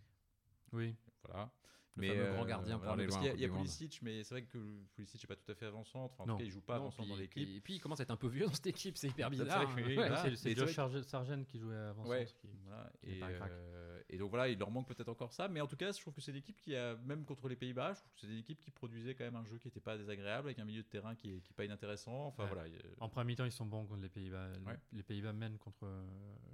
Oui. 0.73 0.95
Voilà. 1.25 1.51
Le 1.97 2.07
fameux 2.07 2.31
grand 2.33 2.45
gardien 2.45 2.79
pour 2.79 2.91
aller 2.91 3.07
loin 3.09 3.25
y 3.25 3.29
a- 3.29 3.35
Il 3.35 3.41
y 3.41 3.45
a. 3.45 3.49
Pulisic, 3.49 3.99
mais 4.03 4.23
c'est 4.23 4.33
vrai 4.37 4.43
que 4.45 4.57
Pulisic 4.95 5.21
n'est 5.21 5.27
pas 5.27 5.35
tout 5.35 5.51
à 5.51 5.55
fait 5.57 5.67
avant-centre. 5.67 6.15
Enfin, 6.15 6.23
en 6.23 6.27
Non. 6.29 6.35
tout 6.35 6.39
cas, 6.39 6.45
il 6.45 6.51
joue 6.53 6.61
pas 6.61 6.77
avant-centre 6.77 7.09
dans 7.09 7.17
l'équipe. 7.17 7.49
Et 7.49 7.61
puis 7.61 7.75
il 7.75 7.81
commence 7.81 7.99
à 7.99 8.05
être 8.05 8.13
un 8.13 8.17
peu 8.17 8.29
vieux 8.29 8.47
dans 8.47 8.53
cette 8.55 8.69
équipe, 8.69 8.97
c'est 8.97 9.09
hyper 9.09 9.27
C'est 9.27 9.43
bizarre. 9.43 9.75
que 9.75 9.81
oui, 9.83 9.99
Ouais. 9.99 10.09
c'est 10.23 10.31
c'est 10.37 10.55
c'est 10.55 10.55
Josh 10.55 11.03
Sargent 11.07 11.43
qui 11.43 11.59
jouait 11.59 11.75
avant 11.75 12.07
Ouais. 12.07 12.25
Voilà. 12.67 12.93
Et, 13.03 13.21
euh, 13.21 14.01
et 14.11 14.17
donc 14.17 14.31
voilà, 14.31 14.49
il 14.49 14.57
leur 14.61 14.71
manque 14.71 14.87
peut-être 14.87 15.09
encore 15.09 15.33
ça. 15.33 15.49
Mais 15.49 15.61
en 15.61 15.67
tout 15.67 15.75
cas, 15.77 15.91
je 15.91 16.01
trouve 16.01 16.15
que 16.15 16.21
c'est 16.21 16.31
l'équipe 16.31 16.61
qui 16.61 16.77
a, 16.77 16.95
même 16.99 17.25
contre 17.25 17.49
les 17.49 17.57
Pays-Bas, 17.57 17.95
je 17.95 17.99
trouve 17.99 18.13
que 18.15 18.21
c'est 18.21 18.29
une 18.29 18.39
équipe 18.39 18.61
qui 18.61 18.71
produisait 18.71 19.17
quand 19.17 19.25
même 19.25 19.35
un 19.37 19.45
jeu 19.45 19.59
qui 19.59 19.67
n'était 19.67 19.81
pas 19.81 19.99
désagréable, 19.99 20.47
avec 20.47 20.61
un 20.61 20.65
milieu 20.65 20.83
de 20.85 20.89
terrain 20.89 21.17
qui 21.17 21.31
est, 21.35 21.41
qui 21.41 21.51
est 21.51 21.57
pas 21.57 21.65
inintéressant. 21.65 22.27
Enfin 22.29 22.45
Ouais. 22.45 22.51
voilà. 22.55 22.69
En 23.01 23.09
premier 23.09 23.33
mi-temps, 23.33 23.45
ils 23.45 23.51
sont 23.51 23.67
bons 23.67 23.85
contre 23.87 24.03
les 24.03 24.09
Pays-Bas. 24.09 24.53
Les 24.93 25.03
Pays-Bas 25.03 25.33
mènent 25.33 25.59
contre 25.59 25.83
euh, 25.85 26.07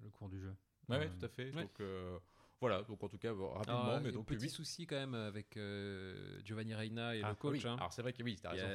le 0.03 0.09
cours 0.09 0.31
du 0.31 0.41
jeu. 0.41 0.55
Euh, 0.91 1.09
tout 1.19 1.25
à 1.27 1.29
fait. 1.29 1.51
Donc 1.51 1.81
euh, 1.81 2.19
voilà, 2.61 2.83
donc 2.83 3.03
en 3.03 3.09
tout 3.09 3.19
cas, 3.19 3.35
bon, 3.35 3.51
rapidement, 3.51 3.85
Alors, 3.85 4.01
mais 4.01 4.09
euh, 4.09 4.13
donc 4.13 4.27
petit 4.27 4.45
huit- 4.45 4.49
souci 4.51 4.87
quand 4.87 4.97
même 4.97 5.15
avec 5.15 5.57
euh, 5.57 6.41
Giovanni 6.45 6.75
Reina 6.75 7.15
et 7.15 7.23
Ah, 7.23 7.31
le 7.31 7.35
coach. 7.35 7.63
oui. 7.63 7.69
hein. 7.69 7.77
Alors 7.77 7.93
c'est 7.93 8.01
vrai 8.03 8.13
que 8.13 8.23
oui, 8.23 8.37
t'as 8.41 8.51
raison. 8.51 8.67
a- 8.67 8.69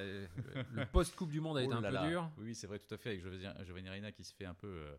le- 0.73 0.85
post-Coupe 0.91 1.31
du 1.31 1.41
Monde 1.41 1.57
a 1.57 1.63
été 1.63 1.73
Oh 1.73 1.77
un 1.77 1.81
là 1.81 1.89
peu 1.89 1.93
là. 1.95 2.07
dur. 2.07 2.31
Oui, 2.37 2.45
oui, 2.47 2.55
c'est 2.55 2.67
vrai, 2.67 2.77
tout 2.79 2.93
à 2.93 2.97
fait, 2.97 3.09
avec 3.09 3.21
Giovanni 3.21 3.45
Giovanni 3.65 3.89
Reina 3.89 4.11
qui 4.11 4.23
se 4.23 4.33
fait 4.33 4.45
un 4.45 4.53
peu 4.53 4.67
euh, 4.67 4.95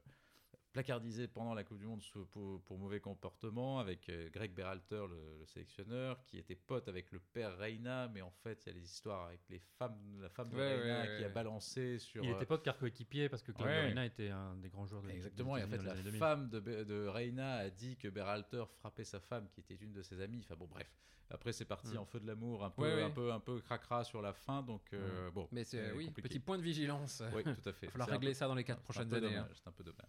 placardisé 0.73 1.27
pendant 1.29 1.55
la 1.55 1.65
Coupe 1.65 1.79
du 1.79 1.87
Monde 1.87 2.03
sous- 2.03 2.27
pour, 2.27 2.63
pour 2.63 2.79
mauvais 2.79 3.01
comportement, 3.01 3.79
avec 3.81 4.09
euh, 4.09 4.29
Greg 4.31 4.53
Berhalter, 4.55 5.05
le, 5.09 5.39
le 5.41 5.47
sélectionneur, 5.47 6.23
qui 6.27 6.39
était 6.39 6.55
pote 6.55 6.87
avec 6.89 7.11
le 7.13 7.19
père 7.19 7.57
Reina, 7.59 8.09
mais 8.09 8.23
en 8.23 8.31
fait, 8.31 8.63
il 8.65 8.69
y 8.69 8.73
a 8.73 8.79
les 8.79 8.85
histoires 8.85 9.27
avec 9.27 9.41
les 9.49 9.59
femmes, 9.59 10.21
la 10.23 10.29
femme 10.29 10.49
de 10.51 10.57
Ouais, 10.57 10.77
Reina 10.77 11.01
ouais, 11.03 11.19
qui 11.19 11.25
a 11.25 11.29
balancé 11.29 11.99
sur. 11.99 12.23
Il 12.25 12.31
euh, 12.31 12.37
était 12.37 12.47
pas 12.47 12.57
de 12.57 12.63
car 12.63 12.79
coéquipier 12.79 13.29
parce 13.29 13.43
que 13.43 13.53
Claudio 13.53 13.73
Ouais. 13.73 13.87
Reina 13.87 14.07
était 14.07 14.29
un 14.31 14.55
des 14.57 14.69
grands 14.69 14.87
joueurs 14.87 15.03
de 15.03 15.09
l'équipe 15.09 15.25
Exactement, 15.25 15.57
et 15.57 15.65
en 15.65 15.69
fait, 15.69 15.77
la 15.79 15.83
dans 15.83 15.85
les 15.85 15.91
années 15.93 16.03
2000. 16.05 16.19
femme 16.19 16.49
de, 16.51 16.61
de 16.61 17.07
Reina 17.09 17.55
a 17.57 17.71
dit 17.71 17.97
que 17.97 18.09
Berhalter 18.09 18.65
frappait 18.79 19.05
sa 19.05 19.21
femme, 19.21 19.49
qui 19.51 19.61
était 19.61 19.75
une 19.77 19.93
de 19.93 20.03
ses 20.03 20.21
amies. 20.21 20.41
Enfin 20.45 20.57
bon, 20.57 20.67
bref. 20.67 20.91
Après, 21.33 21.53
c'est 21.53 21.65
parti 21.65 21.95
Mm. 21.95 21.99
en 21.99 22.05
feu 22.07 22.19
de 22.19 22.27
l'amour, 22.27 22.65
un 22.65 22.71
peu, 22.71 22.83
Ouais, 22.83 22.95
ouais. 22.97 23.03
un 23.05 23.11
peu, 23.11 23.33
un 23.33 23.39
peu 23.39 23.61
cracra 23.61 24.03
sur 24.03 24.21
la 24.21 24.33
fin. 24.33 24.63
Donc, 24.63 24.83
euh, 24.93 25.31
bon. 25.31 25.47
Mais 25.53 25.63
c'est 25.63 25.79
euh, 25.79 25.95
oui, 25.97 26.07
compliqué. 26.07 26.29
petit 26.29 26.41
point 26.41 26.59
de 26.59 26.63
vigilance. 26.63 27.23
Oui, 27.33 27.45
tout 27.45 27.69
à 27.69 27.73
fait. 27.73 27.87
Il 27.87 27.87
va 27.87 27.91
falloir 27.93 28.09
régler 28.09 28.31
peu- 28.31 28.35
ça 28.35 28.49
dans 28.49 28.55
les 28.57 28.65
quatre 28.65 28.83
prochaines 28.83 29.15
années. 29.15 29.37
hein. 29.37 29.49
C'est 29.55 29.69
un 29.69 29.73
peu 29.73 29.85
dommage. 29.85 30.09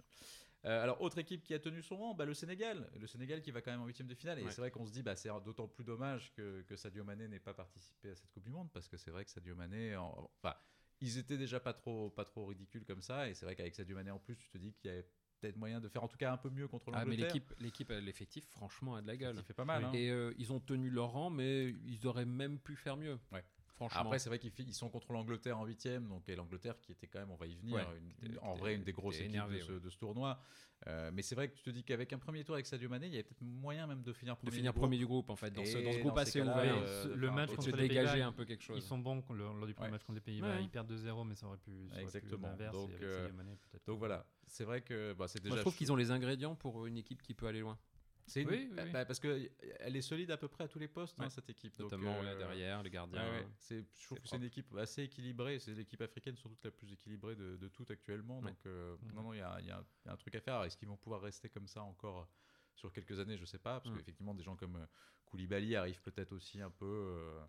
Euh, 0.65 0.83
alors, 0.83 1.01
autre 1.01 1.17
équipe 1.17 1.43
qui 1.43 1.53
a 1.53 1.59
tenu 1.59 1.81
son 1.81 1.97
rang, 1.97 2.13
bah, 2.13 2.25
le 2.25 2.33
Sénégal. 2.33 2.89
Le 2.99 3.07
Sénégal 3.07 3.41
qui 3.41 3.49
va 3.51 3.61
quand 3.61 3.71
même 3.71 3.81
en 3.81 3.87
huitième 3.87 4.07
de 4.07 4.13
finale. 4.15 4.39
Et 4.39 4.43
Ouais. 4.43 4.51
c'est 4.51 4.61
vrai 4.61 4.69
qu'on 4.71 4.85
se 4.85 4.91
dit, 4.91 5.01
bah, 5.01 5.15
c'est 5.15 5.29
d'autant 5.43 5.67
plus 5.67 5.83
dommage 5.83 6.31
que, 6.33 6.61
que 6.61 6.75
Sadio 6.75 7.03
Mané 7.03 7.27
n'ait 7.27 7.39
pas 7.39 7.53
participé 7.53 8.11
à 8.11 8.15
cette 8.15 8.29
Coupe 8.31 8.43
du 8.43 8.51
Monde, 8.51 8.69
parce 8.71 8.87
que 8.87 8.97
c'est 8.97 9.09
vrai 9.11 9.25
que 9.25 9.31
Sadio 9.31 9.55
Mané, 9.55 9.95
en- 9.95 10.29
enfin, 10.43 10.55
ils 10.99 11.17
étaient 11.17 11.37
déjà 11.37 11.59
pas 11.59 11.73
trop, 11.73 12.11
pas 12.11 12.25
trop 12.25 12.45
ridicules 12.45 12.85
comme 12.85 13.01
ça. 13.01 13.27
Et 13.27 13.33
c'est 13.33 13.45
vrai 13.45 13.55
qu'avec 13.55 13.73
Sadio 13.73 13.95
Mané 13.95 14.11
en 14.11 14.19
plus, 14.19 14.37
tu 14.37 14.49
te 14.49 14.57
dis 14.59 14.73
qu'il 14.73 14.89
y 14.91 14.93
avait 14.93 15.07
peut-être 15.39 15.57
moyen 15.57 15.81
de 15.81 15.89
faire 15.89 16.03
en 16.03 16.07
tout 16.07 16.17
cas 16.17 16.31
un 16.31 16.37
peu 16.37 16.51
mieux 16.51 16.67
contre 16.67 16.91
Ah, 16.93 16.99
mais 17.05 17.15
l'Angleterre. 17.15 17.33
l'équipe, 17.33 17.53
l'équipe, 17.59 17.89
euh, 17.89 17.99
l'effectif, 17.99 18.45
franchement, 18.51 18.93
a 18.95 19.01
de 19.01 19.07
la 19.07 19.17
gueule. 19.17 19.35
qui 19.37 19.43
fait 19.43 19.55
pas 19.55 19.65
mal. 19.65 19.81
Oui. 19.85 19.89
hein. 19.89 19.93
Et 19.93 20.11
euh, 20.11 20.31
ils 20.37 20.53
ont 20.53 20.59
tenu 20.59 20.91
leur 20.91 21.09
rang, 21.09 21.31
mais 21.31 21.69
ils 21.85 22.05
auraient 22.05 22.25
même 22.25 22.59
pu 22.59 22.75
faire 22.75 22.97
mieux. 22.97 23.17
Ouais. 23.31 23.43
Franchement. 23.89 24.01
Après, 24.09 24.19
c'est 24.19 24.29
vrai 24.29 24.39
qu'ils 24.39 24.73
sont 24.73 24.89
contre 24.89 25.11
l'Angleterre 25.13 25.57
en 25.59 25.65
huitième, 25.65 26.07
donc 26.07 26.27
et 26.29 26.35
l'Angleterre 26.35 26.79
qui 26.79 26.91
était 26.91 27.07
quand 27.07 27.19
même, 27.19 27.31
on 27.31 27.35
va 27.35 27.47
y 27.47 27.55
venir, 27.55 27.75
Ouais, 27.75 27.85
une- 28.21 28.37
en 28.41 28.53
vrai 28.55 28.75
une 28.75 28.83
des 28.83 28.91
grosses 28.93 29.15
équipes 29.15 29.29
énervé, 29.31 29.57
de, 29.59 29.63
ce, 29.63 29.71
ouais. 29.73 29.79
de 29.79 29.89
ce 29.89 29.97
tournoi. 29.97 30.39
Euh, 30.87 31.11
mais 31.13 31.21
c'est 31.21 31.35
vrai 31.35 31.47
que 31.47 31.53
tu 31.55 31.61
te 31.61 31.69
dis 31.69 31.83
qu'avec 31.83 32.11
un 32.11 32.17
premier 32.17 32.43
tour 32.43 32.55
avec 32.55 32.65
Sadio 32.65 32.89
Mané, 32.89 33.05
il 33.05 33.11
y 33.11 33.15
avait 33.15 33.23
peut-être 33.23 33.41
moyen 33.41 33.85
même 33.85 34.01
de 34.01 34.11
finir 34.13 34.33
de 34.33 34.39
premier. 34.39 34.51
finir 34.55 34.71
du 34.71 34.75
groupe. 34.75 34.81
premier 34.83 34.97
du 34.97 35.05
groupe, 35.05 35.29
en 35.29 35.35
fait. 35.35 35.51
Dans 35.51 35.63
ce, 35.63 35.77
Et 35.77 35.83
dans 35.83 35.91
ce 35.91 35.99
groupe 35.99 36.17
assez 36.17 36.41
ouvert. 36.41 36.55
euh, 36.57 37.03
de 37.09 37.13
le 37.13 37.29
match 37.31 37.49
contre 37.51 37.67
de 37.67 37.71
de- 37.71 37.77
les 37.77 37.87
dégager 37.87 38.07
Pays-Bas, 38.13 38.27
un 38.27 38.31
peu 38.31 38.45
quelque 38.45 38.63
chose. 38.63 38.77
Ils 38.77 38.81
sont 38.87 38.97
bons 38.97 39.23
lors 39.29 39.67
du 39.67 39.73
premier 39.75 39.87
Ouais. 39.87 39.91
match 39.91 40.03
contre 40.03 40.15
les 40.15 40.21
Pays-Bas. 40.21 40.55
Ouais. 40.55 40.63
Ils 40.63 40.69
perdent 40.69 40.87
2-0, 40.87 41.23
mais 41.23 41.35
ça 41.35 41.45
aurait 41.47 41.57
pu. 41.59 41.71
ça 41.89 41.93
aurait 41.93 41.99
pu 41.99 42.03
Exactement. 42.03 42.47
l'inverse, 42.47 42.73
Donc, 42.75 42.89
euh, 43.01 43.21
Sadio 43.27 43.37
Mané. 43.37 43.57
Donc 43.85 43.99
voilà, 43.99 44.25
c'est 44.47 44.63
vrai 44.63 44.81
que 44.81 45.13
bah, 45.13 45.27
c'est 45.27 45.39
déjà. 45.39 45.49
Moi, 45.49 45.57
je 45.57 45.61
trouve 45.61 45.75
qu'ils 45.75 45.91
ont 45.91 45.95
les 45.95 46.09
ingrédients 46.09 46.55
pour 46.55 46.87
une 46.87 46.97
équipe 46.97 47.21
qui 47.21 47.35
peut 47.35 47.45
aller 47.45 47.59
loin. 47.59 47.77
C'est 48.27 48.41
une- 48.43 48.49
Oui, 48.49 48.67
oui, 48.69 48.75
bah, 48.75 48.85
bah, 48.93 49.05
parce 49.05 49.19
que 49.19 49.49
elle 49.79 49.95
est 49.95 50.01
solide 50.01 50.31
à 50.31 50.37
peu 50.37 50.47
près 50.47 50.63
à 50.63 50.67
tous 50.67 50.79
les 50.79 50.87
postes 50.87 51.19
hein, 51.19 51.29
cette 51.29 51.49
équipe. 51.49 51.73
Donc, 51.77 51.91
Notamment 51.91 52.19
euh, 52.19 52.23
là, 52.23 52.35
derrière, 52.35 52.83
les 52.83 52.89
gardiens. 52.89 53.29
Ouais. 53.31 53.47
C'est, 53.57 53.85
je 53.99 54.05
trouve 54.05 54.19
que 54.19 54.27
c'est 54.27 54.37
une 54.37 54.43
équipe 54.43 54.73
assez 54.75 55.03
équilibrée. 55.03 55.59
C'est 55.59 55.73
l'équipe 55.73 56.01
africaine 56.01 56.35
sans 56.37 56.49
doute 56.49 56.63
la 56.63 56.71
plus 56.71 56.91
équilibrée 56.93 57.35
de, 57.35 57.57
de 57.57 57.67
toutes 57.67 57.91
actuellement. 57.91 58.41
Donc, 58.41 58.57
euh, 58.65 58.95
Mhm. 59.01 59.13
non, 59.13 59.23
non, 59.23 59.33
il 59.33 59.39
y 59.39 59.41
a, 59.41 59.59
y 59.61 59.67
y 59.67 60.09
un 60.09 60.17
truc 60.17 60.35
à 60.35 60.41
faire. 60.41 60.63
Est-ce 60.63 60.77
qu'ils 60.77 60.87
vont 60.87 60.97
pouvoir 60.97 61.21
rester 61.21 61.49
comme 61.49 61.67
ça 61.67 61.83
encore 61.83 62.19
euh, 62.21 62.25
sur 62.75 62.91
quelques 62.93 63.19
années? 63.19 63.37
Je 63.37 63.45
sais 63.45 63.59
pas. 63.59 63.79
Parce 63.79 63.89
Mhm. 63.89 63.97
qu'effectivement, 63.97 64.33
des 64.35 64.43
gens 64.43 64.55
comme 64.55 64.75
euh, 64.77 64.85
Koulibaly 65.25 65.75
arrivent 65.75 66.01
peut-être 66.01 66.31
aussi 66.33 66.61
un 66.61 66.71
peu. 66.71 66.85
euh, 66.85 67.41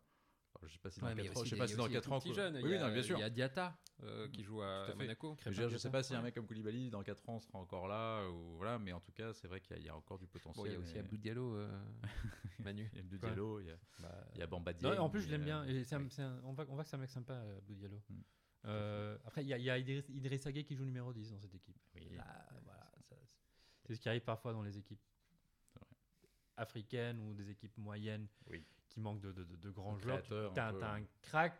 je 0.67 0.73
sais 0.73 0.79
pas 0.79 0.91
si 0.91 1.01
dans 1.01 1.07
Ouais, 1.07 1.15
mais 1.15 1.23
il 1.23 1.25
y 1.27 1.29
a 1.29 1.33
4 1.33 1.41
ans. 1.41 1.45
Je 1.45 1.51
sais 1.51 1.57
pas 1.57 1.67
si 1.69 1.77
dans 1.77 1.83
aussi 1.85 1.89
des 1.93 1.95
4 2.01 2.05
tout 2.05 2.13
ans. 2.15 2.21
Oui, 2.63 2.79
non, 2.79 2.93
bien 2.93 3.03
sûr. 3.03 3.17
Il 3.19 3.21
y 3.21 3.25
a 3.25 3.31
Diata 3.31 3.79
euh, 4.03 4.29
qui 4.29 4.43
joue 4.43 4.63
à. 4.63 4.95
Monaco. 4.97 5.37
Je 5.45 5.51
dire, 5.51 5.69
je 5.69 5.77
sais 5.77 5.91
pas 5.91 6.03
si 6.03 6.15
un 6.15 6.23
mec 6.23 6.35
comme 6.35 6.47
Koulibaly 6.47 6.91
dans 6.91 7.03
4 7.03 7.29
ans 7.29 7.41
sera 7.41 7.59
encore 7.59 7.89
là 7.89 8.29
ou 8.29 8.57
voilà, 8.57 8.79
mais 8.79 8.93
en 8.93 9.01
tout 9.01 9.13
cas, 9.13 9.33
c'est 9.33 9.49
vrai 9.49 9.61
qu'il 9.61 9.77
y, 9.77 9.79
a- 9.79 9.83
il 9.83 9.87
y 9.87 9.89
a 9.89 9.97
encore 9.97 10.19
du 10.19 10.27
potentiel. 10.27 10.65
Bon, 10.65 10.71
il 10.71 10.73
y 10.73 10.77
a 10.77 10.79
aussi 10.81 10.97
et- 10.97 11.01
Abdou 11.01 11.17
Diallo, 11.17 11.57
euh, 11.57 11.69
Manu. 12.61 12.89
il 12.93 12.97
y 12.97 12.99
a 12.99 13.03
Abdou 13.03 13.19
Diallo, 13.19 13.61
il 13.61 13.67
y 13.67 13.71
a, 13.71 13.77
Bah, 14.01 14.27
il 14.35 14.39
y 14.41 14.43
a 14.43 14.47
Bamba 14.47 14.73
Non, 14.75 14.79
Dieng, 14.91 14.99
en 15.01 15.11
plus, 15.11 15.23
je 15.23 15.29
l'aime 15.31 15.41
mais, 15.41 15.47
bien. 15.47 15.65
Et 15.65 15.85
un- 15.93 16.09
un- 16.25 16.41
on, 16.45 16.53
voit, 16.53 16.67
on 16.69 16.75
voit 16.75 16.85
que 16.85 16.91
c'est 16.91 16.97
un 16.97 17.01
mec 17.01 17.11
sympa, 17.11 17.35
Abdou 17.59 17.75
Diallo. 17.75 18.03
Mm. 18.09 18.21
Euh, 18.67 19.19
après, 19.25 19.43
il 19.43 19.49
y 19.49 19.55
a, 19.55 19.59
il 19.59 19.65
y 19.65 19.71
a 19.71 19.79
Idriss, 19.79 20.47
qui 20.67 20.77
joue 20.77 20.85
numéro 20.85 21.13
10 21.13 21.31
dans 21.31 21.39
cette 21.39 21.55
équipe. 21.55 21.77
Oui. 21.97 22.07
Voilà, 22.15 22.47
c'est 23.85 23.95
ce 23.97 24.01
qui 24.01 24.09
arrive 24.09 24.23
parfois 24.23 24.53
dans 24.53 24.63
les 24.63 24.79
équipes 24.79 25.01
africaines 26.57 27.19
ou 27.21 27.35
des 27.35 27.51
équipes 27.51 27.77
moyennes 27.79 28.29
Oui. 28.49 28.65
Qui 28.93 29.01
manquent 29.01 29.21
de, 29.21 29.33
de- 29.33 29.45
de- 29.45 29.57
de 29.57 29.71
grands 29.71 29.95
Un 29.95 29.99
joueurs. 29.99 30.19
un 30.19 30.53
T'as 30.55 30.73
peu. 30.73 30.79
t'as 30.79 30.95
un 30.97 31.03
crack, 31.23 31.55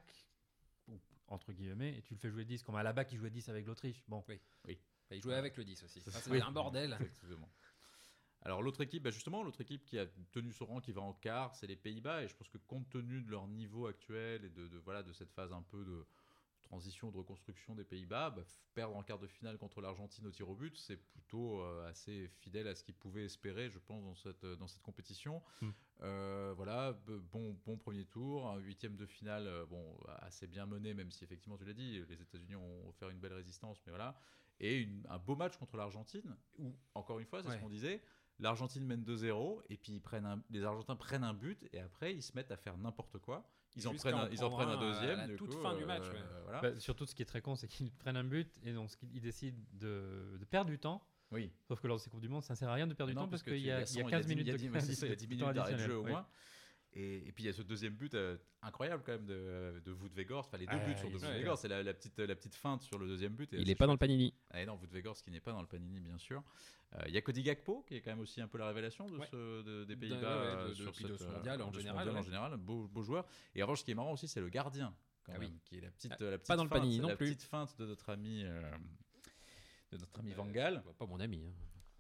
entre 1.29 1.53
guillemets, 1.53 1.97
et 1.99 2.03
tu 2.03 2.15
le 2.15 2.19
fais 2.19 2.31
jouer 2.31 2.45
10, 2.45 2.63
comme 2.63 2.77
à 2.77 2.83
la 2.83 2.93
bas 2.93 3.05
qui 3.05 3.17
jouait 3.17 3.31
10 3.31 3.49
avec 3.49 3.67
l'Autriche. 3.67 4.03
Bon, 4.09 4.23
Il 5.11 5.21
jouait 5.23 5.35
avec 5.35 5.57
le 5.57 5.65
10 5.65 5.83
aussi. 5.85 6.01
Ça, 6.01 6.11
c'est- 6.11 6.41
un 6.41 6.53
bordel. 6.53 6.93
Exactement. 7.01 7.51
Alors 8.45 8.61
l'autre 8.63 8.81
équipe, 8.81 9.05
bah, 9.05 9.11
justement, 9.11 9.43
l'autre 9.45 9.61
équipe 9.61 9.85
qui 9.85 9.99
a 9.99 10.07
tenu 10.33 10.53
son 10.53 10.67
rang, 10.67 10.81
qui 10.81 10.91
va 10.93 11.01
en 11.01 11.13
quart, 11.13 11.55
c'est 11.55 11.67
les 11.69 11.77
Pays-Bas. 11.77 12.25
Et 12.25 12.29
je 12.29 12.35
pense 12.35 12.49
que 12.49 12.59
compte 12.59 12.89
tenu 12.91 13.23
de 13.23 13.31
leur 13.31 13.47
niveau 13.47 13.87
actuel 13.87 14.45
et 14.45 14.51
de, 14.51 14.67
de- 14.69 14.79
voilà 14.79 15.03
de 15.03 15.13
cette 15.13 15.31
phase 15.31 15.53
un 15.53 15.63
peu 15.63 15.85
de 15.85 16.05
transition, 16.73 17.11
de 17.11 17.19
reconstruction 17.19 17.75
des 17.75 17.85
Pays-Bas, 17.85 18.31
bah, 18.31 18.43
perdre 18.73 18.97
en 18.97 19.03
quart 19.03 19.19
de 19.19 19.27
finale 19.27 19.59
contre 19.59 19.83
l'Argentine 19.83 20.27
au 20.27 20.31
tir 20.31 20.49
au 20.49 20.55
but, 20.55 20.75
c'est 20.79 20.97
plutôt 20.97 21.61
euh, 21.61 21.87
assez 21.87 22.29
fidèle 22.41 22.67
à 22.67 22.75
ce 22.75 22.83
qu'ils 22.83 22.95
pouvaient 22.95 23.27
espérer, 23.27 23.69
je 23.69 23.79
pense, 23.79 24.03
dans 24.03 24.15
cette, 24.15 24.47
dans 24.47 24.67
cette 24.67 24.81
compétition. 24.81 25.43
Mm. 25.61 25.69
Euh, 26.01 26.55
voilà, 26.57 26.95
bon, 27.31 27.55
bon 27.67 27.77
premier 27.77 28.07
tour, 28.07 28.49
un 28.49 28.57
huitième 28.57 28.97
de 28.97 29.05
finale, 29.05 29.47
euh, 29.49 29.67
bon, 29.67 29.85
assez 30.21 30.47
bien 30.47 30.65
mené, 30.65 30.95
même 30.95 31.11
si 31.11 31.23
effectivement, 31.25 31.59
tu 31.59 31.67
l'as 31.67 31.75
dit, 31.75 32.03
les 32.09 32.23
États-Unis 32.23 32.57
ont 32.57 32.89
offert 32.89 33.11
une 33.11 33.21
belle 33.21 33.35
résistance, 33.35 33.79
mais 33.85 33.91
voilà. 33.91 34.19
Et 34.59 34.79
une- 34.79 35.05
un 35.11 35.19
beau 35.19 35.37
match 35.37 35.59
contre 35.59 35.77
l'Argentine, 35.77 36.35
où, 36.59 36.75
encore 36.95 37.19
une 37.19 37.27
fois, 37.27 37.43
c'est 37.43 37.49
Ouais. 37.51 37.57
ce 37.57 37.61
qu'on 37.61 37.69
disait, 37.69 38.03
l'Argentine 38.39 38.87
mène 38.87 39.05
2-0, 39.05 39.61
et 39.69 39.77
puis 39.77 39.93
ils 39.93 40.01
prennent 40.01 40.25
un- 40.25 40.43
les 40.49 40.65
Argentins 40.65 40.97
prennent 40.97 41.25
un 41.25 41.35
but, 41.35 41.69
et 41.75 41.81
après, 41.81 42.15
ils 42.15 42.23
se 42.23 42.35
mettent 42.35 42.51
à 42.51 42.57
faire 42.57 42.79
n'importe 42.79 43.19
quoi. 43.19 43.47
Ils 43.77 43.89
en, 43.89 43.95
prennent 43.95 44.15
en 44.15 44.19
un, 44.25 44.29
ils 44.31 44.45
en 44.45 44.51
prennent 44.51 44.69
un 44.69 44.73
un 44.73 44.79
à 44.79 44.81
deuxième. 44.81 45.19
la 45.19 45.27
du 45.29 45.37
toute 45.37 45.55
coup, 45.55 45.63
fin 45.63 45.75
du 45.75 45.83
euh, 45.83 45.87
match, 45.87 46.07
ouais. 46.09 46.23
voilà. 46.45 46.61
Bah, 46.61 46.79
surtout, 46.79 47.07
ce 47.07 47.15
qui 47.15 47.23
est 47.23 47.27
très 47.27 47.41
con, 47.41 47.57
c'est 47.57 47.69
qu'ils 47.69 47.91
prennent 47.93 48.17
un 48.17 48.25
but 48.25 48.51
et 48.65 48.73
donc 48.73 48.91
ils 49.15 49.21
décident 49.21 49.57
de, 49.73 50.37
de 50.39 50.45
perdre 50.45 50.71
du 50.71 50.79
temps. 50.79 51.03
oui. 51.31 51.51
Sauf 51.67 51.81
que 51.81 51.87
lors 51.87 51.97
de 51.97 52.03
ces 52.03 52.11
Coupes 52.11 52.21
du 52.21 52.29
Monde, 52.29 52.43
ça 52.45 52.53
ne 52.55 52.59
sert 52.59 52.69
à 52.69 52.75
rien 52.75 52.87
de 52.87 52.93
perdre 52.95 53.11
du 53.11 53.17
Non, 53.17 53.23
temps 53.23 53.29
parce 53.29 53.43
qu'il 53.43 53.57
y, 53.59 53.71
a- 53.71 53.81
il 53.81 53.97
y 53.97 54.01
a 54.01 54.05
100, 54.05 54.05
15 54.11 54.27
10 54.27 54.29
minutes 54.37 54.53
de 54.53 54.57
10 54.59 54.69
ouais, 54.69 54.81
c'est 54.81 54.95
ça, 54.95 55.07
il 55.07 55.11
y 55.11 55.13
a 55.13 55.17
10 55.17 55.27
de 55.27 55.31
minutes 55.31 55.47
temps 55.47 55.53
d'arrêt 55.55 55.73
de 55.73 55.79
jeu 55.79 55.97
au 55.97 56.03
oui. 56.05 56.11
moins. 56.11 56.27
Et, 56.95 57.27
et 57.27 57.33
puis 57.33 57.45
il 57.45 57.47
y 57.47 57.51
a 57.51 57.55
ce 57.55 57.63
deuxième 57.63 57.95
but 57.95 58.13
euh, 58.15 58.37
incroyable 58.61 59.03
quand 59.07 59.13
même 59.13 59.25
de, 59.25 59.81
de 59.85 59.93
Wout 59.93 60.11
Weghorst. 60.15 60.49
Enfin, 60.49 60.59
les 60.59 60.67
deux 60.67 60.73
Ah, 60.79 60.87
buts 60.87 60.99
sur 60.99 61.11
de. 61.11 61.57
C'est 61.57 61.69
la, 61.69 61.83
la 61.83 61.95
petite, 61.95 62.19
la 62.19 62.35
petite 62.35 62.55
feinte 62.55 62.83
sur 62.83 62.99
le 62.99 63.07
deuxième 63.07 63.33
but. 63.35 63.51
et 63.55 63.61
Il 63.61 63.67
n'est 63.69 63.75
pas 63.75 63.87
dans 63.87 63.93
le 63.93 63.99
panini. 63.99 64.35
Ah, 64.51 64.63
non, 64.67 64.75
Wout 64.75 64.93
Weghorst 64.93 65.25
qui 65.25 65.31
n'est 65.31 65.41
pas 65.41 65.53
dans 65.53 65.63
le 65.63 65.67
Panini, 65.67 66.01
bien 66.01 66.19
sûr. 66.19 66.43
Euh, 66.95 66.99
Il 67.09 67.15
y 67.15 67.17
a 67.17 67.23
Cody 67.23 67.43
Gakpo 67.43 67.83
qui 67.89 67.97
est 67.97 68.03
quand 68.03 68.11
même 68.11 68.21
aussi 68.21 68.43
un 68.43 68.49
peu 68.49 68.59
la 68.59 68.67
révélation 68.69 69.09
de 69.09 69.17
Ouais. 69.17 69.27
ce, 69.31 69.63
de- 69.63 69.85
des 69.85 69.95
De- 69.97 70.01
Pays-Bas. 70.01 70.17
ouais, 70.19 70.27
euh, 70.27 70.75
sur 70.75 70.85
depuis 70.93 71.05
de 71.05 71.09
cette, 71.17 71.19
ce 71.21 71.25
euh, 71.25 71.33
mondial 71.37 71.63
en 71.63 71.73
général, 71.73 72.05
mondial 72.07 72.17
en 72.19 72.23
général. 72.23 72.57
Beau, 72.59 72.87
beau 72.89 73.03
joueur. 73.03 73.27
Et 73.55 73.63
en 73.63 73.67
revanche, 73.67 73.81
ce 73.81 73.85
qui 73.85 73.93
est 73.93 73.95
marrant 73.95 74.13
aussi, 74.13 74.29
c'est 74.29 74.41
le 74.43 74.51
gardien. 74.51 74.95
Quand 75.25 75.33
Ah 75.35 75.39
même, 75.39 75.49
oui. 75.51 75.59
qui 75.65 75.79
est 75.79 75.81
la 75.81 75.91
petite, 75.91 76.13
Ah, 76.21 76.25
la 76.25 76.33
petite 76.37 76.49
pas 76.49 76.57
dans 76.57 76.65
le 76.65 76.69
feinte, 76.69 76.81
Panini 76.81 76.99
non 77.01 77.09
la 77.09 77.17
plus. 77.17 77.29
petite 77.35 77.43
feinte 77.45 77.75
de 77.79 77.87
notre 77.87 78.11
ami, 78.11 78.43
euh, 78.45 78.61
de 79.93 79.97
notre 79.97 80.19
ami 80.19 80.33
Van 80.35 80.47
Gaal. 80.47 80.83
Bah, 80.85 80.93
Pas 80.99 81.07
mon 81.07 81.21
ami. 81.21 81.43
hein. 81.47 81.53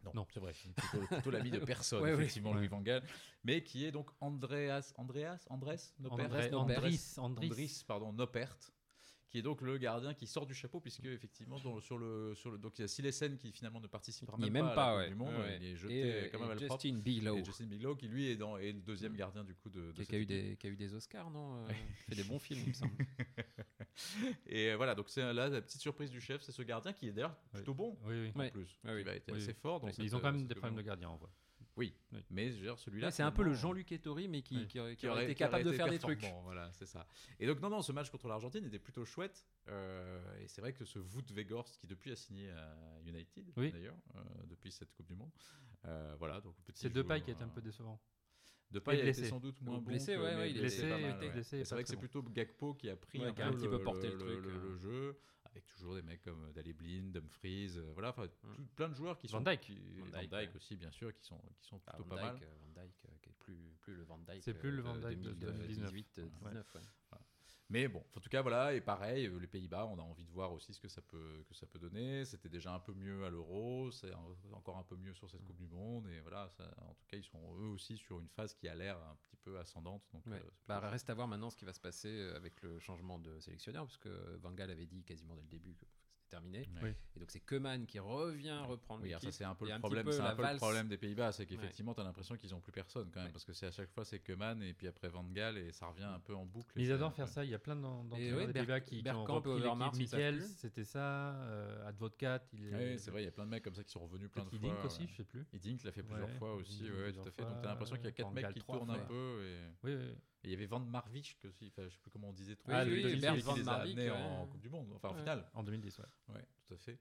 Non, 0.05 0.11
Non. 0.15 0.27
c'est 0.33 0.41
vrai. 0.41 0.53
Plutôt, 0.53 1.07
plutôt 1.07 1.31
l'ami 1.31 1.51
de 1.51 1.59
personne, 1.59 2.03
Ouais, 2.03 2.13
effectivement, 2.13 2.53
Louis 2.53 2.69
Van 2.69 2.81
Gaal. 2.81 3.03
Mais 3.45 3.63
qui 3.63 3.85
est 3.85 3.93
donc 3.93 4.11
Andreas, 4.21 4.93
Andreas, 4.97 5.47
Andres, 5.49 5.75
Nopert, 5.99 6.29
Nopert, 6.29 6.55
Andris, 6.59 7.15
Andris. 7.19 7.47
Andris, 7.47 7.85
pardon, 7.87 8.13
Nopert, 8.13 8.57
qui 9.33 9.39
est 9.39 9.43
donc 9.43 9.63
le 9.63 9.79
gardien 9.79 10.13
qui 10.13 10.27
sort 10.27 10.45
du 10.47 10.53
chapeau, 10.53 10.79
puisque 10.79 11.07
effectivement, 11.07 11.59
dans- 11.59 11.81
sur 11.81 11.97
le, 11.97 12.35
sur 12.35 12.51
le, 12.51 12.59
donc 12.59 12.79
il 12.79 12.83
y 12.83 12.85
a 12.85 12.89
Silesen 12.89 13.39
qui 13.39 13.51
finalement 13.51 13.81
ne 13.81 13.87
Il 13.87 14.43
même, 14.43 14.53
même 14.53 14.63
pas, 14.67 14.75
pas, 14.75 14.85
à 14.85 14.93
la 14.93 14.99
ouais. 14.99 15.09
Du 15.09 15.15
Monde, 15.15 15.35
Ouais, 15.35 15.57
il 15.59 15.67
est 15.69 15.77
jeté 15.77 16.27
Et, 16.27 16.29
quand 16.29 16.39
même 16.39 16.51
à 16.51 16.53
et 16.55 16.59
le 16.61 16.67
propre. 16.67 16.83
Justin 16.83 16.99
Bigelow, 16.99 17.39
Et 17.39 17.45
Justin 17.45 17.65
Bigelow 17.65 17.97
qui 17.97 18.09
lui 18.09 18.27
est, 18.29 18.37
dans, 18.37 18.59
est 18.59 18.73
le 18.73 18.81
deuxième 18.83 19.17
gardien 19.17 19.43
du 19.43 19.55
coup 19.55 19.71
de, 19.71 19.91
de 19.93 20.03
qui, 20.05 20.15
a 20.15 20.19
eu 20.19 20.27
des, 20.27 20.57
qui 20.61 20.67
a 20.67 20.71
eu 20.71 20.77
des 20.77 20.93
Oscars, 20.93 21.31
non 21.31 21.65
euh, 21.65 21.69
Il 21.71 22.15
fait 22.15 22.23
des 22.23 22.25
bons 22.29 22.39
films, 22.39 22.61
il 22.63 22.69
me 22.69 22.75
semble. 22.75 22.93
Et 24.47 24.71
euh, 24.71 24.77
voilà, 24.77 24.95
donc 24.95 25.09
c'est 25.09 25.33
là 25.33 25.49
la 25.49 25.63
petite 25.63 25.81
surprise 25.81 26.11
du 26.11 26.21
chef, 26.21 26.43
c'est 26.43 26.53
ce 26.53 26.61
gardien 26.63 26.93
qui 26.93 27.09
est 27.09 27.13
d'ailleurs 27.13 27.35
plutôt 27.55 27.73
bon 27.73 27.99
Oui, 28.05 28.15
oui. 28.25 28.33
en 28.35 28.39
Ouais. 28.39 28.51
plus, 28.51 28.79
oui. 28.85 29.03
va 29.03 29.13
être 29.15 29.31
Oui, 29.33 29.39
assez 29.39 29.49
oui. 29.53 29.55
fort 29.63 29.81
dans 29.81 29.87
Mais 29.87 29.93
cette, 29.95 30.05
ils 30.05 30.15
ont 30.15 30.21
quand 30.21 30.29
euh, 30.29 30.33
même 30.33 30.47
des 30.47 30.55
problèmes 30.55 30.77
de 30.77 30.83
gardien 30.83 31.09
en 31.09 31.17
vrai. 31.17 31.31
Oui, 31.77 31.95
Oui. 32.13 32.21
mais 32.29 32.51
je 32.51 32.57
veux 32.57 32.63
dire, 32.63 32.79
celui-là 32.79 33.11
c'est 33.11 33.23
un 33.23 33.31
peu 33.33 33.43
le 33.43 33.55
Jean-Luc 33.55 33.91
Ettori, 33.93 34.29
mais 34.29 34.43
qui, 34.43 34.57
Oui. 34.59 34.67
qui, 34.67 34.79
aurait, 34.79 34.91
qui 34.95 35.01
qui 35.01 35.07
aurait 35.09 35.15
aurait 35.23 35.25
été 35.25 35.31
aurait 35.33 35.51
capable 35.51 35.65
de 35.65 35.73
faire 35.73 35.89
des 35.89 35.99
trucs. 35.99 36.25
Voilà, 36.45 36.71
c'est 36.73 36.85
ça. 36.87 37.07
Et 37.41 37.47
donc 37.47 37.61
non, 37.61 37.71
non, 37.71 37.81
ce 37.81 37.93
match 37.93 38.11
contre 38.11 38.29
l'Argentine 38.29 38.65
était 38.67 38.79
plutôt 38.79 39.05
chouette. 39.07 39.47
euh, 39.69 40.21
et 40.41 40.49
c'est 40.49 40.61
vrai 40.61 40.73
que 40.75 40.85
ce 40.85 40.99
Wout 40.99 41.25
Weghorst, 41.35 41.79
qui 41.79 41.87
depuis 41.87 42.13
a 42.13 42.17
signé 42.17 42.51
à 42.51 42.77
United, 43.07 43.51
Oui. 43.57 43.73
d'ailleurs, 43.73 43.97
euh, 44.17 44.21
depuis 44.49 44.71
cette 44.71 44.93
Coupe 44.93 45.07
du 45.07 45.15
Monde. 45.15 45.31
euh, 45.87 46.15
voilà, 46.19 46.41
donc 46.43 46.55
C'est 46.75 46.93
Depay 46.93 47.23
qui 47.23 47.31
est 47.31 47.41
un 47.43 47.47
euh, 47.47 47.55
peu 47.55 47.63
décevant. 47.63 47.99
Depay 48.71 49.01
a 49.03 49.05
été 49.07 49.25
sans 49.25 49.41
doute 49.41 49.61
moins 49.61 49.79
bon. 49.79 49.83
Blessé, 49.83 50.17
ouais, 50.17 50.51
il 50.51 50.57
est 50.57 50.61
blessé, 51.31 51.65
C'est 51.65 51.71
vrai 51.75 51.83
que 51.83 51.89
c'est 51.89 51.97
plutôt 51.97 52.23
Gakpo 52.23 52.75
qui 52.75 52.89
a 52.91 52.97
pris 52.97 53.23
un, 53.25 53.33
qui 53.33 53.43
a 53.43 53.47
un 53.47 53.51
peu 53.51 53.57
petit 53.59 53.69
peu 53.69 53.83
porté 53.83 54.09
euh. 54.09 54.41
le 54.41 54.77
jeu, 54.77 55.19
avec 55.53 55.67
toujours 55.67 55.95
des 55.95 56.03
mecs 56.03 56.23
comme 56.23 56.51
Daley 56.53 56.73
Blind, 56.73 57.13
Dumfries, 57.13 57.73
euh, 57.77 57.91
voilà, 57.93 58.11
enfin, 58.11 58.25
Mm. 58.25 58.55
tout- 58.57 58.67
plein 58.75 58.89
de 58.89 58.95
joueurs 58.95 59.19
qui 59.19 59.27
Van 59.29 59.39
sont 59.39 59.45
Dijk. 59.45 59.61
qui- 59.61 59.79
Van 60.01 60.07
ouais. 60.31 60.51
aussi 60.57 60.77
bien 60.77 60.91
sûr 60.91 61.13
qui 61.15 61.23
sont 61.25 61.41
qui 61.61 61.69
sont 61.69 61.81
Ah, 61.87 61.93
plutôt 61.93 62.09
Van 62.09 62.17
pas 62.17 62.23
mal. 62.23 62.35
Dijk, 62.35 62.43
euh, 62.49 62.55
Van 62.61 62.83
Dijk, 62.83 62.93
euh, 63.05 63.09
qui 63.23 63.29
est 63.31 63.33
plus, 63.39 63.77
plus 63.81 63.95
le 63.97 64.03
Van 64.05 64.19
Dijk. 64.19 64.43
C'est 64.43 64.55
plus 64.55 64.71
le 64.71 64.83
Van 64.83 64.95
de 64.97 65.01
Dijk 65.01 65.21
de 65.21 65.33
2018, 65.33 66.07
2019. 66.17 66.65
19, 66.73 66.75
ouais. 66.75 67.19
Mais 67.73 67.89
bon, 67.89 68.05
en 68.15 68.21
tout 68.21 68.29
cas, 68.29 68.43
voilà, 68.43 68.75
et 68.75 68.83
pareil, 68.83 69.25
euh, 69.27 69.39
les 69.39 69.47
Pays-Bas, 69.47 69.87
on 69.87 69.99
a 69.99 70.03
envie 70.03 70.25
de 70.27 70.31
voir 70.31 70.53
aussi 70.53 70.75
ce 70.75 70.79
que 70.79 70.89
ça 70.89 71.01
peut, 71.01 71.43
que 71.49 71.55
ça 71.55 71.67
peut 71.67 71.79
donner. 71.79 72.27
C'était 72.27 72.51
déjà 72.51 72.75
un 72.75 72.79
peu 72.81 72.93
mieux 72.93 73.25
à 73.25 73.31
l'Euro, 73.31 73.91
c'est 73.91 74.13
en- 74.13 74.37
encore 74.53 74.77
un 74.77 74.83
peu 74.83 74.95
mieux 74.97 75.15
sur 75.15 75.31
cette 75.31 75.43
Coupe 75.43 75.57
du 75.57 75.67
Monde, 75.69 76.07
et 76.09 76.21
voilà, 76.21 76.51
ça- 76.51 76.71
en 76.83 76.93
tout 76.93 77.07
cas, 77.09 77.17
ils 77.17 77.25
sont 77.25 77.41
eux 77.59 77.69
aussi 77.69 77.97
sur 77.97 78.21
une 78.21 78.29
phase 78.29 78.53
qui 78.53 78.69
a 78.69 78.75
l'air 78.75 78.99
un 78.99 79.17
petit 79.23 79.37
peu 79.37 79.59
ascendante. 79.59 80.03
Donc, 80.13 80.27
Ouais. 80.27 80.37
euh, 80.37 80.51
Bah, 80.69 80.81
reste 80.81 81.09
à 81.09 81.15
voir 81.15 81.27
maintenant 81.29 81.49
ce 81.49 81.57
qui 81.57 81.65
va 81.65 81.73
se 81.73 81.81
passer 81.81 82.11
euh, 82.11 82.37
avec 82.37 82.61
le 82.61 82.79
changement 82.79 83.19
de 83.19 83.41
sélectionneur, 83.41 83.85
parce 83.87 83.97
que 83.97 84.37
Van 84.43 84.53
Gaal 84.53 84.71
avait 84.71 84.85
dit 84.87 85.03
quasiment 85.03 85.35
dès 85.35 85.41
le 85.43 85.49
début 85.49 85.75
que 85.75 85.87
terminé. 86.33 86.65
chouette. 86.65 86.83
Oui. 86.83 86.91
Et 87.17 87.21
donc 87.21 87.31
c'est 87.31 87.41
Koeman 87.41 87.85
qui 87.87 87.99
revient 87.99 88.59
reprendre 88.67 89.03
Oui, 89.05 89.11
ça 89.21 89.31
c'est 89.31 89.45
un 89.45 89.55
peu 89.55 89.67
le 89.69 89.79
problème, 89.79 90.05
peu 90.07 90.13
c'est 90.13 90.21
un 90.23 90.35
peu 90.35 90.43
le 90.51 90.57
problème 90.57 90.89
des 90.89 90.97
Pays-Bas, 90.97 91.33
c'est 91.33 91.47
qu'effectivement 91.47 91.95
tu 91.95 92.01
as 92.01 92.05
l'impression 92.05 92.37
qu'ils 92.37 92.55
ont 92.55 92.61
plus 92.61 92.73
personne 92.73 93.11
quand 93.13 93.21
même, 93.21 93.27
Ouais. 93.27 93.33
parce 93.33 93.45
que 93.45 93.53
c'est 93.53 93.67
à 93.67 93.71
chaque 93.71 93.91
fois 93.91 94.05
c'est 94.05 94.19
Koeman 94.21 94.63
et 94.63 94.73
puis 94.73 94.87
après 94.89 95.09
Van 95.09 95.25
Gaal 95.25 95.59
et 95.59 95.73
ça 95.73 95.87
revient 95.87 96.05
un 96.05 96.21
peu 96.21 96.35
en 96.35 96.45
boucle. 96.47 96.73
Mais 96.77 96.85
ils 96.85 96.93
adorent 96.93 97.13
faire 97.15 97.29
ça. 97.29 97.45
Il 97.45 97.51
y 97.51 97.55
a 97.55 97.59
plein 97.59 97.77
d'entraîneurs 97.77 98.37
ouais, 98.39 98.47
des 98.47 98.53
Ber- 98.53 98.61
Pays-Bas 98.61 98.81
qui, 98.81 99.03
qui 99.03 99.11
ont 99.11 99.25
repris 99.25 99.61
l'équipe. 99.99 100.11
plus. 100.11 100.55
c'était 100.57 100.85
ça. 100.85 101.35
Euh, 101.35 101.87
Advocat, 101.89 102.43
c'est 102.97 103.11
vrai, 103.11 103.23
il 103.23 103.25
y 103.27 103.29
a 103.29 103.33
plein 103.33 103.45
de 103.45 103.51
mecs 103.51 103.63
comme 103.63 103.75
ça 103.75 103.85
qui 103.85 103.91
sont 103.91 104.01
revenus 104.01 104.31
plein 104.31 104.45
de 104.45 104.49
fois. 104.51 104.59
Hiddink 104.59 104.85
aussi, 104.85 105.07
je 105.07 105.17
sais 105.17 105.25
plus. 105.25 105.45
Hiddink 105.53 105.85
l'a 105.85 105.93
fait 105.93 106.03
plusieurs 106.03 106.31
fois 106.33 106.55
aussi, 106.55 106.83
ouais, 106.91 107.13
tout 107.13 107.21
à 107.21 107.31
fait. 107.31 107.43
Donc 107.43 107.53
tu 107.53 107.59
as 107.59 107.61
fois, 107.61 107.71
l'impression 107.71 107.97
qu'il 107.97 108.05
y 108.07 108.09
a 108.09 108.13
quatre 108.13 108.27
Van 108.29 108.33
mecs 108.33 108.53
qui 108.55 108.61
tournent 108.63 108.91
un 108.91 108.99
peu. 109.01 109.69
Oui, 109.85 109.95
oui. 109.95 110.15
Et 110.45 110.49
il 110.49 110.51
y 110.51 110.55
avait 110.55 110.67
Van 110.67 110.81
Marwijk 110.81 111.37
aussi, 111.45 111.69
enfin, 111.69 111.85
je 111.89 111.95
sais 111.95 112.01
plus 112.01 112.11
comment 112.11 112.29
on 112.31 112.33
disait 112.33 112.57
trop. 112.57 112.73
Ah, 112.73 112.85
oui, 112.85 113.03
qui- 113.03 113.17
Bert 113.21 113.35
qui 113.37 113.41
Van 113.43 113.55
les 113.55 113.61
a 113.61 113.65
Marwijk, 113.65 113.99
amenés 113.99 114.11
ouais. 114.11 114.17
en 114.17 114.47
Coupe 114.47 114.61
du 114.61 114.69
Monde, 114.69 114.93
enfin 114.95 115.09
en 115.09 115.13
Ouais. 115.13 115.19
finale. 115.21 115.49
En 115.55 115.63
2010, 115.63 115.99
ouais. 115.99 116.35
Ouais, 116.35 116.45
tout 116.67 116.75
à 116.75 116.77
fait. 116.77 116.99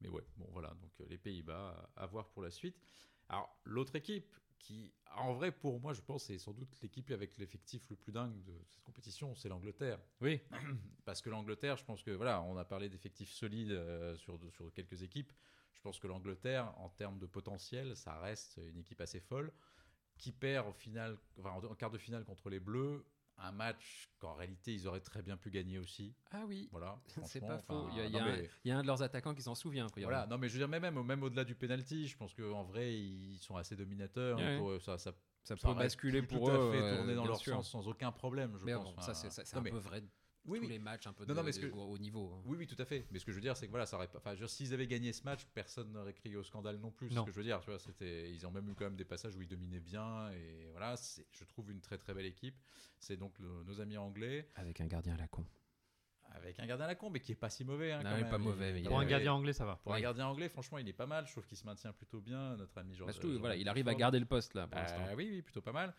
Mais 0.00 0.08
ouais, 0.08 0.24
bon 0.36 0.46
voilà, 0.50 0.68
donc 0.80 0.90
euh, 1.00 1.06
les 1.08 1.18
Pays-Bas 1.18 1.90
à, 1.96 2.06
voir 2.06 2.28
pour 2.30 2.42
la 2.42 2.50
suite. 2.50 2.76
Alors 3.28 3.54
l'autre 3.64 3.94
équipe 3.96 4.34
qui, 4.58 4.92
en 5.16 5.32
vrai 5.34 5.52
pour 5.52 5.78
moi, 5.80 5.92
je 5.92 6.00
pense, 6.00 6.24
c'est 6.24 6.38
sans 6.38 6.52
doute 6.52 6.80
l'équipe 6.82 7.10
avec 7.10 7.36
l'effectif 7.38 7.88
le 7.90 7.96
plus 7.96 8.12
dingue 8.12 8.42
de 8.42 8.52
cette 8.68 8.82
compétition, 8.82 9.34
c'est 9.34 9.48
l'Angleterre. 9.48 9.98
Oui, 10.20 10.40
Parce 11.04 11.22
que 11.22 11.30
l'Angleterre, 11.30 11.76
je 11.76 11.84
pense 11.84 12.02
que 12.02 12.10
voilà, 12.10 12.42
on 12.42 12.56
a 12.56 12.64
parlé 12.64 12.88
d'effectifs 12.88 13.30
solides 13.32 13.70
euh, 13.72 14.16
sur, 14.16 14.38
sur 14.52 14.72
quelques 14.72 15.02
équipes. 15.02 15.32
Je 15.72 15.80
pense 15.80 15.98
que 15.98 16.06
l'Angleterre, 16.06 16.74
en 16.78 16.88
termes 16.90 17.18
de 17.18 17.26
potentiel, 17.26 17.96
ça 17.96 18.18
reste 18.20 18.58
une 18.68 18.78
équipe 18.78 19.00
assez 19.00 19.20
folle 19.20 19.50
qui 20.20 20.32
perd 20.32 20.68
au 20.68 20.72
final, 20.72 21.16
enfin, 21.38 21.50
en, 21.68 21.74
quart 21.74 21.90
de 21.90 21.98
finale 21.98 22.24
contre 22.24 22.48
les 22.50 22.60
Bleus, 22.60 23.04
un 23.38 23.52
match 23.52 24.10
qu'en 24.18 24.34
réalité 24.34 24.74
ils 24.74 24.86
auraient 24.86 25.00
très 25.00 25.22
bien 25.22 25.36
pu 25.38 25.50
gagner 25.50 25.78
aussi. 25.78 26.14
Ah 26.30 26.42
oui, 26.46 26.68
Voilà, 26.70 27.00
c'est 27.24 27.40
pas 27.40 27.58
faux. 27.58 27.88
Il 27.92 27.96
y, 27.96 28.00
a, 28.00 28.04
il 28.04 28.10
y 28.10 28.12
non, 28.12 28.18
a 28.20 28.22
un, 28.22 28.32
mais- 28.36 28.50
il 28.64 28.68
y 28.68 28.70
a 28.72 28.78
un 28.78 28.82
de 28.82 28.86
leurs 28.86 29.02
attaquants 29.02 29.34
qui 29.34 29.42
s'en 29.42 29.54
souvient. 29.54 29.86
voilà, 29.96 30.26
non 30.26 30.36
mais 30.36 30.48
je 30.48 30.52
veux 30.54 30.58
dire 30.60 30.68
même 30.68 30.82
même, 30.82 31.02
même 31.02 31.22
au-delà 31.22 31.44
du 31.44 31.54
penalty, 31.54 32.06
je 32.06 32.16
pense 32.16 32.34
qu'en 32.34 32.62
vrai 32.64 32.92
ils 32.94 33.38
sont 33.38 33.56
assez 33.56 33.74
dominateurs. 33.76 34.38
Ouais. 34.38 34.58
Pour 34.58 34.70
eux, 34.72 34.78
ça, 34.80 34.98
ça, 34.98 35.12
Ça 35.42 35.56
ça 35.56 35.68
peut 35.68 35.74
basculer 35.74 36.20
pour 36.22 36.48
tout 36.48 36.50
eux. 36.50 36.68
à 36.68 36.72
fait 36.72 36.82
euh, 36.82 36.96
tourner 36.98 37.14
dans 37.14 37.24
leur 37.24 37.38
sûr. 37.40 37.54
sens 37.54 37.70
sans 37.70 37.88
aucun 37.88 38.12
problème, 38.12 38.56
je 38.58 38.64
Mais 38.66 38.74
pense. 38.74 38.84
bon, 38.94 39.00
ça, 39.00 39.12
Enfin, 39.12 39.14
c'est 39.14 39.30
ça, 39.30 39.42
c'est 39.44 39.54
non, 39.56 39.60
un 39.60 39.64
mais- 39.64 39.70
peu 39.70 39.78
vrai 39.78 40.02
de 40.02 40.08
oui, 40.46 40.58
tous 40.58 40.64
oui. 40.66 40.70
les 40.72 40.78
matchs 40.78 41.06
un 41.06 41.12
peu 41.12 41.24
Non, 41.24 41.34
de, 41.34 41.38
non, 41.40 41.42
mais 41.44 41.52
ce 41.52 41.60
de 41.60 41.68
que- 41.68 41.74
haut 41.74 41.98
niveau. 41.98 42.32
hein. 42.34 42.42
Oui, 42.46 42.56
oui, 42.58 42.66
tout 42.66 42.80
à 42.80 42.84
fait. 42.84 43.06
Mais 43.10 43.18
ce 43.18 43.24
que 43.24 43.32
je 43.32 43.36
veux 43.36 43.42
dire, 43.42 43.56
c'est 43.56 43.66
que 43.66 43.70
voilà, 43.70 43.86
ça 43.86 43.96
aurait 43.96 44.08
pas. 44.08 44.18
Enfin, 44.18 44.34
s'ils 44.46 44.72
avaient 44.74 44.86
gagné 44.86 45.12
ce 45.12 45.22
match, 45.24 45.44
personne 45.54 45.92
n'aurait 45.92 46.14
crié 46.14 46.36
au 46.36 46.42
scandale 46.42 46.76
non 46.78 46.90
plus. 46.90 47.10
Non. 47.10 47.22
Ce 47.22 47.26
que 47.26 47.32
je 47.32 47.36
veux 47.36 47.44
dire, 47.44 47.60
tu 47.60 47.70
vois, 47.70 47.78
c'était. 47.78 48.30
Ils 48.30 48.46
ont 48.46 48.50
même 48.50 48.68
eu 48.70 48.74
quand 48.74 48.84
même 48.84 48.96
des 48.96 49.04
passages 49.04 49.36
où 49.36 49.42
ils 49.42 49.48
dominaient 49.48 49.80
bien 49.80 50.30
et 50.32 50.68
voilà. 50.72 50.96
C'est, 50.96 51.26
je 51.32 51.44
trouve 51.44 51.70
une 51.70 51.80
très 51.80 51.98
très 51.98 52.14
belle 52.14 52.26
équipe. 52.26 52.56
C'est 52.98 53.16
donc 53.16 53.38
le- 53.38 53.62
nos 53.64 53.80
amis 53.80 53.96
anglais 53.96 54.48
Avec 54.56 54.80
un 54.80 54.86
gardien 54.86 55.14
à 55.14 55.18
la 55.18 55.28
con. 55.28 55.44
avec 56.32 56.60
un 56.60 56.66
gardien 56.66 56.84
à 56.84 56.88
la 56.88 56.94
con, 56.94 57.10
mais 57.10 57.18
qui 57.20 57.32
est 57.32 57.34
pas 57.34 57.50
si 57.50 57.64
mauvais. 57.64 57.90
Hein, 57.92 58.02
Non, 58.04 58.10
quand 58.10 58.16
il 58.16 58.20
est 58.20 58.22
même. 58.22 58.30
pas 58.30 58.38
mauvais, 58.38 58.72
mais 58.72 58.80
il 58.82 58.86
Pour 58.86 59.00
un 59.00 59.04
gardien 59.04 59.32
anglais, 59.32 59.52
ça 59.52 59.64
va. 59.64 59.76
Pour 59.76 59.94
un 59.94 60.00
gardien 60.00 60.26
anglais, 60.28 60.48
franchement, 60.48 60.78
il 60.78 60.88
est 60.88 60.92
pas 60.92 61.06
mal. 61.06 61.26
Je 61.26 61.32
trouve 61.32 61.44
qu'il 61.46 61.56
se 61.58 61.64
maintient 61.66 61.92
plutôt 61.92 62.20
bien, 62.20 62.56
notre 62.56 62.78
ami 62.78 62.96
que, 62.96 63.36
voilà, 63.38 63.56
il 63.56 63.68
arrive 63.68 63.88
à 63.88 63.94
garder 63.94 64.20
le 64.20 64.26
poste 64.26 64.54
là 64.54 64.66
pour 64.68 64.76
Bah, 64.76 64.82
l'instant. 64.82 65.14
oui, 65.16 65.28
oui, 65.30 65.42
plutôt 65.42 65.60
pas 65.60 65.72
mal. 65.72 65.92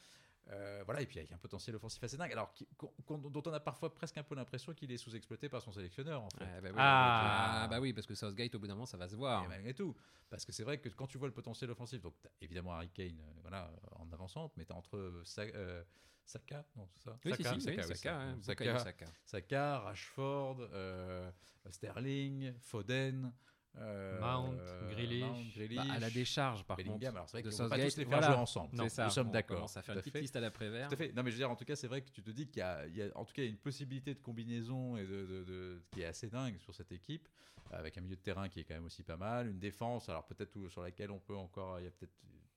Euh, 0.50 0.82
voilà, 0.86 1.02
et 1.02 1.06
puis 1.06 1.20
avec 1.20 1.32
un 1.32 1.38
potentiel 1.38 1.76
offensif 1.76 2.04
assez 2.04 2.18
dingue. 2.18 2.32
Alors, 2.32 2.52
qui- 2.54 2.68
dont 3.08 3.44
on 3.46 3.54
a 3.54 3.60
parfois 3.60 3.94
presque 3.94 4.18
un 4.18 4.24
peu 4.24 4.36
l'impression 4.36 4.74
qu'il 4.74 4.92
est 4.92 4.98
sous-exploité 4.98 5.48
par 5.50 5.62
son 5.62 5.72
sélectionneur, 5.72 6.24
en 6.24 6.30
fait. 6.32 6.44
Ouais, 6.44 6.62
bah 6.62 6.70
oui, 6.72 6.76
Ah. 6.78 7.62
ah, 7.64 7.68
bah 7.68 7.80
oui, 7.80 7.94
parce 7.94 8.08
que 8.08 8.16
Southgate, 8.16 8.54
au 8.56 8.60
bout 8.60 8.68
d'un 8.68 8.74
moment, 8.74 8.86
ça 8.86 8.98
va 8.98 9.08
se 9.08 9.16
voir. 9.16 9.46
Et 9.46 9.48
malgré 9.48 9.74
tout. 9.74 9.96
Parce 10.30 10.44
que 10.46 10.52
c'est 10.52 10.64
vrai 10.64 10.80
que 10.80 10.90
quand 10.90 11.08
tu 11.08 11.18
vois 11.18 11.28
le 11.28 11.34
potentiel 11.34 11.70
offensif, 11.72 12.02
donc 12.02 12.16
évidemment 12.42 12.74
Harry 12.74 12.90
Kane 12.90 13.20
euh, 13.22 13.32
voilà, 13.42 13.72
en 13.98 14.12
avançante, 14.12 14.54
mais 14.58 14.66
tu 14.66 14.72
as 14.74 14.76
entre 14.76 14.98
euh, 14.98 15.22
Sa- 15.26 15.42
euh, 15.44 15.84
Saka, 16.26 16.66
non, 16.76 16.88
c'est 16.94 17.04
ça? 17.04 17.20
Oui, 17.26 17.32
Saka, 17.32 17.54
si, 17.54 17.62
Saka, 17.62 17.82
oui, 17.82 17.88
oui, 17.90 17.96
Saka, 17.96 18.16
hein, 18.22 18.38
Saka, 18.42 18.64
Saka, 18.66 18.80
Saka. 18.80 19.06
Saka, 19.26 19.80
Rashford, 19.80 20.58
euh, 20.72 21.32
Sterling, 21.70 22.54
Foden, 22.60 23.34
euh, 23.78 24.20
Mount, 24.20 24.58
euh, 24.60 24.90
Grealish. 24.92 25.22
Mount, 25.24 25.44
Grealish, 25.56 25.78
Bah, 25.78 25.94
à 25.94 26.00
la 26.00 26.10
décharge, 26.10 26.64
par 26.66 26.78
Bellingham. 26.78 27.00
contre. 27.00 27.16
Alors 27.16 27.30
c'est 27.30 27.38
vrai 27.42 27.44
qu'on 27.50 27.58
peut 27.58 27.70
pas 27.70 27.76
tous 27.78 27.84
les 27.98 28.06
faire 28.06 28.08
voilà. 28.08 28.28
jouer 28.28 28.36
ensemble. 28.36 28.90
Ça. 28.90 29.06
Nous 29.06 29.10
sommes 29.12 29.32
d'accord. 29.32 29.70
faire 29.72 29.84
tout 29.84 29.92
une 29.92 29.98
petite 30.00 30.14
fait. 30.14 30.22
liste 30.22 30.36
à 30.36 30.40
l'après-vert. 30.42 30.88
Tout 30.90 30.94
à 30.96 30.98
fait. 30.98 31.14
Non, 31.14 31.24
mais 31.24 31.32
je 31.32 31.36
veux 31.36 31.42
dire, 31.42 31.50
en 31.52 31.56
tout 31.56 31.66
cas, 31.66 31.76
c'est 31.76 31.88
vrai 31.88 32.02
que 32.02 32.10
tu 32.10 32.22
te 32.22 32.32
dis 32.32 32.48
qu'il 32.48 32.58
y 32.60 32.62
a, 32.64 32.86
il 32.88 32.96
y 32.98 33.02
a- 33.02 33.10
en 33.16 33.24
tout 33.26 33.34
cas, 33.34 33.44
une 33.44 33.58
possibilité 33.58 34.14
de 34.14 34.20
combinaison 34.20 34.98
et 34.98 35.06
de, 35.06 35.26
de- 35.26 35.44
de- 35.44 35.82
qui 35.92 36.02
est 36.02 36.06
assez 36.06 36.28
dingue 36.30 36.58
sur 36.60 36.76
cette 36.76 36.92
équipe, 36.92 37.28
avec 37.72 37.98
un 37.98 38.02
milieu 38.02 38.16
de 38.18 38.22
terrain 38.22 38.50
qui 38.50 38.60
est 38.60 38.64
quand 38.66 38.74
même 38.74 38.86
aussi 38.86 39.04
pas 39.04 39.18
mal, 39.18 39.48
une 39.48 39.60
défense, 39.60 40.10
alors 40.10 40.26
peut-être 40.26 40.68
sur 40.70 40.82
laquelle 40.82 41.10
on 41.12 41.20
peut 41.20 41.36
encore, 41.38 41.80
il 41.80 41.86
y 41.86 41.88
a 41.88 41.92
peut-être, 41.92 42.12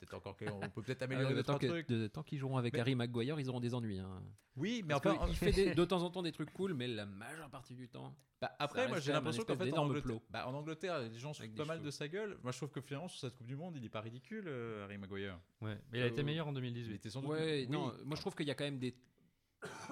peut-être 0.04 0.14
encore, 0.14 0.36
que- 0.36 0.44
on 0.46 0.70
peut 0.70 0.82
peut-être 0.82 1.02
Ah, 1.02 1.04
améliorer 1.06 1.34
que- 1.34 1.66
trucs. 1.66 1.88
de- 1.88 2.06
tant 2.06 2.22
qu'ils 2.22 2.38
joueront 2.38 2.56
avec 2.56 2.72
Mais- 2.72 2.80
Harry 2.80 2.94
Maguire, 2.94 3.38
ils 3.40 3.48
auront 3.48 3.60
des 3.60 3.74
ennuis. 3.74 3.98
hein. 3.98 4.22
Oui, 4.56 4.82
mais 4.84 4.94
Parce 4.94 5.06
enfin, 5.16 5.26
qu'il 5.26 5.36
fait 5.36 5.52
des- 5.52 5.74
de 5.74 5.84
temps 5.84 6.02
en 6.02 6.10
temps 6.10 6.22
des 6.22 6.32
trucs 6.32 6.52
cool, 6.52 6.74
mais 6.74 6.86
la 6.86 7.06
majeure 7.06 7.50
partie 7.50 7.74
du 7.74 7.88
temps. 7.88 8.14
bah, 8.40 8.54
après, 8.58 8.86
moi, 8.88 9.00
j'ai 9.00 9.12
l'impression 9.12 9.42
qu'en 9.44 9.56
fait, 9.56 9.72
en 9.72 9.84
Angleterre, 9.84 10.02
plot. 10.02 10.22
bah, 10.30 10.46
en 10.46 10.54
Angleterre, 10.54 11.00
les 11.00 11.18
gens 11.18 11.32
se 11.32 11.42
pas 11.44 11.64
mal 11.64 11.82
de 11.82 11.90
sa 11.90 12.06
gueule. 12.08 12.38
Moi, 12.42 12.52
je 12.52 12.58
trouve 12.58 12.70
que 12.70 12.80
finalement, 12.80 13.08
sur 13.08 13.18
cette 13.20 13.34
Coupe 13.36 13.46
du 13.46 13.56
Monde, 13.56 13.76
il 13.76 13.84
est 13.84 13.88
pas 13.88 14.00
ridicule, 14.02 14.44
euh, 14.46 14.84
Harry 14.84 14.98
Maguire. 14.98 15.40
Ouais. 15.60 15.78
Mais 15.90 15.98
il 15.98 16.02
a 16.02 16.06
été 16.06 16.20
Euh, 16.20 16.24
meilleur 16.24 16.46
en 16.46 16.50
Il 16.52 16.54
2018. 16.54 16.94
était 16.94 17.10
sans 17.10 17.20
doute. 17.22 17.30
Ouais, 17.30 17.62
oui. 17.62 17.68
non, 17.68 17.92
moi 18.04 18.16
je 18.16 18.20
trouve 18.20 18.34
qu'il 18.34 18.46
y 18.46 18.50
a 18.50 18.54
quand 18.54 18.64
même 18.64 18.78
des 18.78 18.94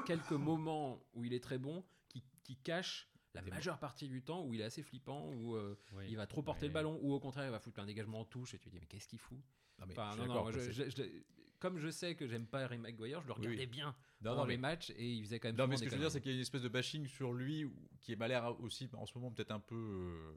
quelques 0.06 0.32
moments 0.32 1.02
où 1.14 1.24
il 1.24 1.32
est 1.32 1.43
très 1.43 1.59
bon 1.59 1.84
qui, 2.09 2.22
qui 2.44 2.56
cachent 2.56 3.09
la 3.34 3.40
majeure 3.43 3.78
partie 3.78 4.09
du 4.09 4.22
temps 4.22 4.44
où 4.44 4.52
il 4.52 4.60
est 4.60 4.64
assez 4.64 4.82
flippant, 4.82 5.30
où 5.30 5.56
euh, 5.56 5.74
Oui. 5.94 6.05
il 6.10 6.16
va 6.16 6.26
trop 6.26 6.43
porter 6.43 6.66
le 6.66 6.72
ballon, 6.72 6.98
ou 7.02 7.14
au 7.14 7.20
contraire 7.20 7.47
il 7.47 7.51
va 7.51 7.59
foutre 7.59 7.80
un 7.80 7.86
dégagement 7.86 8.20
en 8.20 8.24
touche 8.26 8.52
et 8.55 8.59
tu 8.59 8.66
te 8.68 8.74
dis 8.74 8.78
mais 8.80 8.86
qu'est-ce 8.86 9.09
qu'il 9.09 9.18
fout? 9.18 9.39
Non, 9.82 9.86
mais 9.88 9.92
Enfin, 9.98 10.06
je 10.09 10.12
suis 10.12 10.20
non, 10.20 10.26
non, 10.26 10.34
d'accord, 10.34 10.42
moi, 10.44 10.52
quoi, 10.52 10.60
je- 10.62 10.72
c'est- 10.72 10.90
je- 10.90 11.02
je- 11.02 11.22
Comme 11.59 11.78
je 11.78 11.90
sais 11.90 12.16
que 12.16 12.26
j'aime 12.26 12.46
pas 12.48 12.60
Harry 12.62 12.76
Maguire, 12.78 13.20
je 13.22 13.28
le 13.28 13.34
regardais 13.34 13.56
oui. 13.56 13.66
bien 13.66 13.94
non, 14.22 14.44
les 14.44 14.56
mais- 14.56 14.60
matchs 14.62 14.90
et 14.96 15.09
il 15.12 15.22
faisait 15.24 15.38
quand 15.38 15.46
même 15.48 15.56
Non, 15.56 15.68
mais 15.68 15.76
ce 15.76 15.84
que 15.84 15.90
je 15.90 15.94
veux 15.94 16.00
dire, 16.00 16.10
c'est 16.10 16.20
qu'il 16.20 16.32
y 16.32 16.34
a 16.34 16.36
une 16.36 16.42
espèce 16.42 16.62
de 16.62 16.68
bashing 16.68 17.06
sur 17.06 17.32
lui 17.32 17.70
qui 18.00 18.16
m'a 18.16 18.26
l'air 18.26 18.60
aussi 18.60 18.88
en 18.94 19.06
ce 19.06 19.14
moment 19.16 19.30
peut-être 19.30 19.52
un 19.52 19.60
peu 19.60 19.76
euh, 19.76 20.32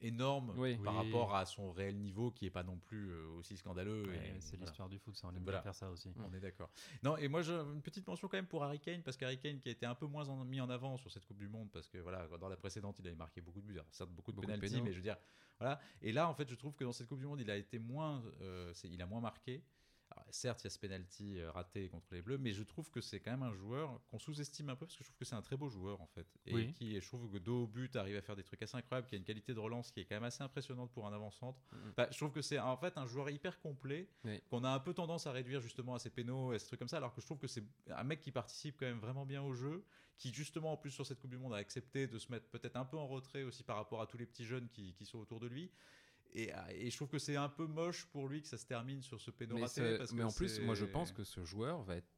énorme 0.00 0.52
Oui. 0.56 0.76
par 0.78 0.94
Oui. 0.98 1.04
rapport 1.04 1.34
à 1.34 1.44
son 1.46 1.72
réel 1.72 1.96
niveau 1.98 2.30
qui 2.30 2.46
est 2.46 2.50
pas 2.50 2.62
non 2.62 2.78
plus 2.78 3.10
euh, 3.10 3.26
aussi 3.38 3.56
scandaleux. 3.56 4.06
Ouais, 4.08 4.36
c'est 4.40 4.56
voilà. 4.56 4.66
l'histoire 4.70 4.88
du 4.88 4.98
foot, 4.98 5.16
ça, 5.16 5.28
on 5.28 5.36
aime 5.36 5.42
Voilà. 5.42 5.58
bien 5.58 5.62
faire 5.62 5.74
ça 5.74 5.90
aussi. 5.90 6.12
On 6.18 6.32
est 6.34 6.40
d'accord. 6.40 6.70
Non, 7.02 7.16
et 7.16 7.28
moi, 7.28 7.42
je, 7.42 7.52
une 7.52 7.82
petite 7.82 8.06
mention 8.06 8.28
quand 8.28 8.36
même 8.38 8.46
pour 8.46 8.62
Harry 8.64 8.80
Kane, 8.80 9.02
parce 9.02 9.16
qu'Harry 9.16 9.38
Kane 9.38 9.58
qui 9.60 9.68
a 9.68 9.72
été 9.72 9.86
un 9.86 9.94
peu 9.94 10.06
moins 10.06 10.28
en- 10.28 10.44
mis 10.44 10.60
en 10.60 10.70
avant 10.70 10.96
sur 10.96 11.10
cette 11.10 11.24
Coupe 11.26 11.38
du 11.38 11.48
Monde, 11.48 11.70
parce 11.72 11.88
que 11.88 11.98
voilà, 11.98 12.26
dans 12.38 12.48
la 12.48 12.56
précédente, 12.56 12.98
il 12.98 13.06
avait 13.06 13.16
marqué 13.16 13.40
beaucoup 13.40 13.60
de 13.60 13.66
buts, 13.66 13.74
alors, 13.74 13.86
certes 13.90 14.10
beaucoup 14.10 14.32
de 14.32 14.36
Beaucoup 14.36 14.46
de 14.46 14.52
pénalty, 14.56 14.80
mais 14.82 14.92
je 14.92 14.96
veux 14.96 15.02
dire, 15.02 15.16
voilà. 15.58 15.80
Et 16.02 16.12
là, 16.12 16.28
en 16.28 16.34
fait, 16.34 16.48
je 16.48 16.54
trouve 16.54 16.74
que 16.74 16.84
dans 16.84 16.92
cette 16.92 17.06
Coupe 17.08 17.18
du 17.20 17.26
Monde, 17.26 17.40
il 17.40 17.50
a 17.50 17.56
été 17.56 17.78
moins, 17.78 18.22
euh, 18.40 18.72
il 18.84 19.00
a 19.02 19.06
moins 19.06 19.20
marqué. 19.20 19.62
Alors, 20.12 20.26
certes, 20.30 20.62
il 20.62 20.64
y 20.64 20.66
a 20.66 20.70
ce 20.70 20.78
penalty 20.78 21.38
euh, 21.38 21.50
raté 21.52 21.88
contre 21.88 22.12
les 22.12 22.20
Bleus, 22.20 22.38
mais 22.38 22.52
je 22.52 22.64
trouve 22.64 22.90
que 22.90 23.00
c'est 23.00 23.20
quand 23.20 23.30
même 23.30 23.44
un 23.44 23.54
joueur 23.54 24.00
qu'on 24.08 24.18
sous-estime 24.18 24.68
un 24.68 24.74
peu 24.76 24.84
parce 24.86 24.96
que 24.96 25.04
je 25.04 25.08
trouve 25.08 25.18
que 25.18 25.24
c'est 25.24 25.36
un 25.36 25.42
très 25.42 25.56
beau 25.56 25.68
joueur 25.68 26.00
en 26.00 26.06
fait. 26.08 26.26
Et 26.46 26.54
Oui. 26.54 26.72
qui, 26.72 27.00
je 27.00 27.06
trouve 27.06 27.30
que 27.30 27.38
dos 27.38 27.62
au 27.62 27.66
but, 27.68 27.94
arrive 27.94 28.16
à 28.16 28.22
faire 28.22 28.34
des 28.34 28.42
trucs 28.42 28.60
assez 28.62 28.76
incroyables, 28.76 29.06
qui 29.06 29.14
a 29.14 29.18
une 29.18 29.24
qualité 29.24 29.54
de 29.54 29.60
relance 29.60 29.92
qui 29.92 30.00
est 30.00 30.04
quand 30.04 30.16
même 30.16 30.24
assez 30.24 30.42
impressionnante 30.42 30.90
pour 30.92 31.06
un 31.06 31.12
avant-centre. 31.12 31.60
Mhm. 31.72 31.90
Enfin, 31.90 32.08
je 32.10 32.16
trouve 32.16 32.32
que 32.32 32.42
c'est 32.42 32.58
en 32.58 32.76
fait 32.76 32.98
un 32.98 33.06
joueur 33.06 33.30
hyper 33.30 33.60
complet 33.60 34.08
Oui. 34.24 34.42
qu'on 34.50 34.64
a 34.64 34.70
un 34.70 34.80
peu 34.80 34.94
tendance 34.94 35.26
à 35.28 35.32
réduire 35.32 35.60
justement 35.60 35.94
à 35.94 36.00
ses 36.00 36.10
pénaux 36.10 36.52
et 36.52 36.58
ces 36.58 36.66
trucs 36.66 36.80
comme 36.80 36.88
ça, 36.88 36.96
alors 36.96 37.14
que 37.14 37.20
je 37.20 37.26
trouve 37.26 37.38
que 37.38 37.46
c'est 37.46 37.62
un 37.88 38.04
mec 38.04 38.20
qui 38.20 38.32
participe 38.32 38.76
quand 38.78 38.86
même 38.86 39.00
vraiment 39.00 39.24
bien 39.26 39.42
au 39.42 39.54
jeu, 39.54 39.84
qui 40.16 40.34
justement 40.34 40.72
en 40.72 40.76
plus 40.76 40.90
sur 40.90 41.06
cette 41.06 41.20
Coupe 41.20 41.30
du 41.30 41.38
Monde 41.38 41.54
a 41.54 41.58
accepté 41.58 42.06
de 42.06 42.18
se 42.18 42.30
mettre 42.32 42.46
peut-être 42.48 42.76
un 42.76 42.84
peu 42.84 42.98
en 42.98 43.06
retrait 43.06 43.44
aussi 43.44 43.62
par 43.62 43.76
rapport 43.76 44.02
à 44.02 44.06
tous 44.06 44.18
les 44.18 44.26
petits 44.26 44.44
jeunes 44.44 44.68
qui, 44.68 44.92
qui 44.94 45.06
sont 45.06 45.18
autour 45.18 45.40
de 45.40 45.46
lui. 45.46 45.70
Et, 46.32 46.52
et 46.70 46.90
je 46.90 46.96
trouve 46.96 47.08
que 47.08 47.18
c'est 47.18 47.36
un 47.36 47.48
peu 47.48 47.66
moche 47.66 48.06
pour 48.06 48.28
lui 48.28 48.40
que 48.42 48.48
ça 48.48 48.56
se 48.58 48.66
termine 48.66 49.02
sur 49.02 49.20
ce 49.20 49.30
péno 49.30 49.56
Mais, 49.56 49.62
raté. 49.62 49.74
ce- 49.80 49.96
parce 49.98 50.12
mais 50.12 50.22
que 50.22 50.26
en 50.26 50.32
plus, 50.32 50.60
moi 50.60 50.74
je 50.74 50.84
pense 50.84 51.12
que 51.12 51.24
ce 51.24 51.44
joueur 51.44 51.82
va 51.82 51.96
être 51.96 52.08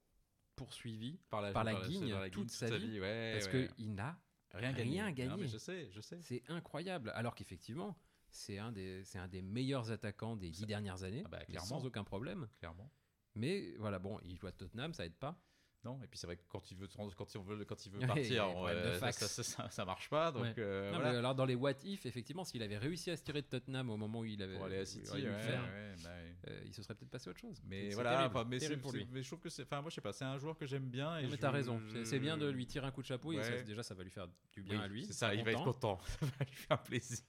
poursuivi 0.57 1.19
par 1.31 1.41
la, 1.41 1.53
par 1.53 1.65
la 1.65 1.75
guigne 1.87 2.15
toute 2.31 2.51
sa 2.51 2.77
vie, 2.77 3.01
ouais, 3.01 3.33
parce 3.39 3.53
ouais. 3.53 3.69
qu'il 3.77 3.95
n'a 3.95 4.21
rien 4.53 4.73
gagné. 4.73 5.01
rien 5.03 5.47
je 5.47 5.57
sais, 5.59 5.89
je 5.91 6.01
sais. 6.01 6.19
C'est 6.21 6.43
incroyable. 6.49 7.11
Alors 7.15 7.35
qu'effectivement, 7.35 7.97
c'est 8.29 8.59
un, 8.59 8.71
des, 8.73 9.03
c'est 9.05 9.19
un 9.19 9.29
des 9.29 9.41
meilleurs 9.43 9.91
attaquants 9.91 10.37
des 10.37 10.51
dix 10.51 10.67
dernières 10.67 11.03
années, 11.05 11.23
Ah 11.25 11.29
bah, 11.29 11.45
clairement. 11.47 11.67
sans 11.67 11.85
aucun 11.87 12.05
problème. 12.05 12.49
Clairement. 12.59 12.91
Mais 13.35 13.75
voilà, 13.79 13.99
bon, 13.99 14.19
il 14.25 14.37
joue 14.37 14.47
à 14.47 14.53
Tottenham, 14.53 14.93
ça 14.93 15.07
aide 15.07 15.17
pas. 15.17 15.39
Non, 15.85 15.99
et 16.03 16.07
puis 16.07 16.17
c'est 16.17 16.29
vrai 16.29 16.37
que 16.37 16.43
quand 16.49 16.71
il 16.71 16.77
veut, 16.77 16.87
quand 17.17 17.35
il 17.35 17.41
veut, 17.43 17.65
quand 17.65 17.87
il 17.87 17.91
veut 17.93 17.99
partir, 18.07 18.45
euh, 18.69 18.99
ça, 19.01 19.11
ça, 19.11 19.43
ça, 19.43 19.69
ça 19.69 19.85
marche 19.85 20.09
pas. 20.09 20.31
Donc 20.31 20.43
Ouais. 20.45 20.55
euh, 20.59 20.93
Non, 20.93 20.99
voilà. 20.99 21.13
mais 21.13 21.19
alors 21.19 21.35
dans 21.35 21.45
les 21.45 21.57
what 21.57 21.73
if, 21.83 22.07
effectivement, 22.07 22.45
s'il 22.45 22.63
avait 22.63 22.79
réussi 22.79 23.11
à 23.11 23.17
se 23.17 23.25
tirer 23.25 23.43
de 23.43 23.49
Tottenham 23.49 23.91
au 23.91 23.97
moment 23.97 24.21
où 24.21 24.25
il 24.25 24.41
avait 24.43 24.55
pour 24.55 24.67
aller 24.67 24.79
à 24.79 24.87
City, 24.87 25.11
le 25.21 25.31
ouais, 25.33 25.39
faire, 25.41 25.63
bah 26.05 26.11
euh, 26.49 26.63
il 26.67 26.73
se 26.73 26.83
serait 26.85 26.95
peut-être 26.95 27.11
passé 27.11 27.29
à 27.29 27.31
autre 27.33 27.41
chose. 27.41 27.61
Mais 27.65 27.91
voilà, 27.91 28.29
terrible, 28.29 28.49
mais, 28.49 28.59
terrible 28.59 28.81
pour 28.81 28.91
c'est- 28.93 28.99
lui. 28.99 29.09
mais 29.11 29.23
je 29.23 29.27
trouve 29.29 29.41
que 29.41 29.49
c'est, 29.51 29.63
enfin 29.63 29.81
moi 29.81 29.91
je 29.91 29.97
sais 29.97 30.01
pas, 30.01 30.13
c'est 30.13 30.25
un 30.25 30.39
joueur 30.39 30.57
que 30.57 30.67
j'aime 30.67 30.89
bien. 30.89 31.19
Et 31.19 31.25
Non, 31.25 31.31
mais 31.31 31.37
t'as 31.37 31.51
raison, 31.51 31.81
c'est- 32.05 32.19
bien 32.21 32.37
de 32.37 32.49
lui 32.49 32.67
tirer 32.67 32.87
un 32.87 32.93
coup 32.93 33.03
de 33.03 33.07
chapeau 33.09 33.33
et 33.33 33.63
déjà 33.65 33.83
ça 33.83 33.95
va 33.95 34.05
lui 34.05 34.11
faire 34.11 34.29
du 34.53 34.63
bien 34.63 34.79
Oui, 34.79 34.85
à 34.85 34.87
lui. 34.87 35.05
C'est 35.07 35.13
ça, 35.15 35.35
il 35.35 35.43
va 35.45 35.51
être 35.51 35.65
content. 35.65 35.97
content. 35.97 36.01
ça 36.21 36.27
va 36.27 36.45
lui 36.45 36.55
faire 36.55 36.83
plaisir. 36.83 37.27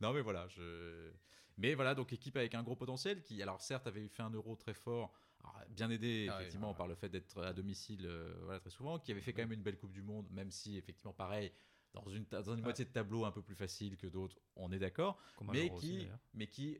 non, 0.00 0.12
mais 0.12 0.20
voilà. 0.22 0.46
Je... 0.48 1.10
Mais 1.58 1.74
voilà, 1.74 1.94
donc 1.94 2.12
équipe 2.14 2.36
avec 2.36 2.54
un 2.54 2.62
gros 2.62 2.76
potentiel 2.76 3.22
qui, 3.22 3.42
alors 3.42 3.60
certes, 3.60 3.86
avait 3.86 4.08
fait 4.08 4.22
un 4.22 4.30
euro 4.30 4.56
très 4.56 4.72
fort. 4.74 5.12
Alors, 5.44 5.60
bien 5.70 5.90
aidé 5.90 6.26
Ah 6.28 6.36
oui, 6.36 6.42
effectivement 6.42 6.70
ouais. 6.70 6.76
par 6.76 6.86
le 6.86 6.94
fait 6.94 7.08
d'être 7.08 7.42
à 7.42 7.52
domicile 7.52 8.06
euh, 8.06 8.34
voilà, 8.44 8.60
très 8.60 8.70
souvent, 8.70 8.98
qui 8.98 9.10
avait 9.12 9.20
fait 9.20 9.32
quand 9.32 9.42
même 9.42 9.52
une 9.52 9.62
belle 9.62 9.78
Coupe 9.78 9.92
du 9.92 10.02
Monde, 10.02 10.28
même 10.30 10.50
si 10.50 10.76
effectivement 10.76 11.12
pareil, 11.12 11.52
dans 11.92 12.08
une, 12.08 12.24
ta- 12.26 12.42
dans 12.42 12.52
une 12.52 12.58
Ouais. 12.60 12.64
moitié 12.64 12.84
de 12.84 12.90
tableau 12.90 13.24
un 13.24 13.32
peu 13.32 13.42
plus 13.42 13.54
facile 13.54 13.96
que 13.96 14.06
d'autres, 14.06 14.40
on 14.56 14.70
est 14.72 14.78
d'accord, 14.78 15.20
mais 15.42 15.70
aussi, 15.70 15.88
qui, 15.88 15.96
d'ailleurs. 15.98 16.18
mais 16.34 16.46
qui, 16.46 16.78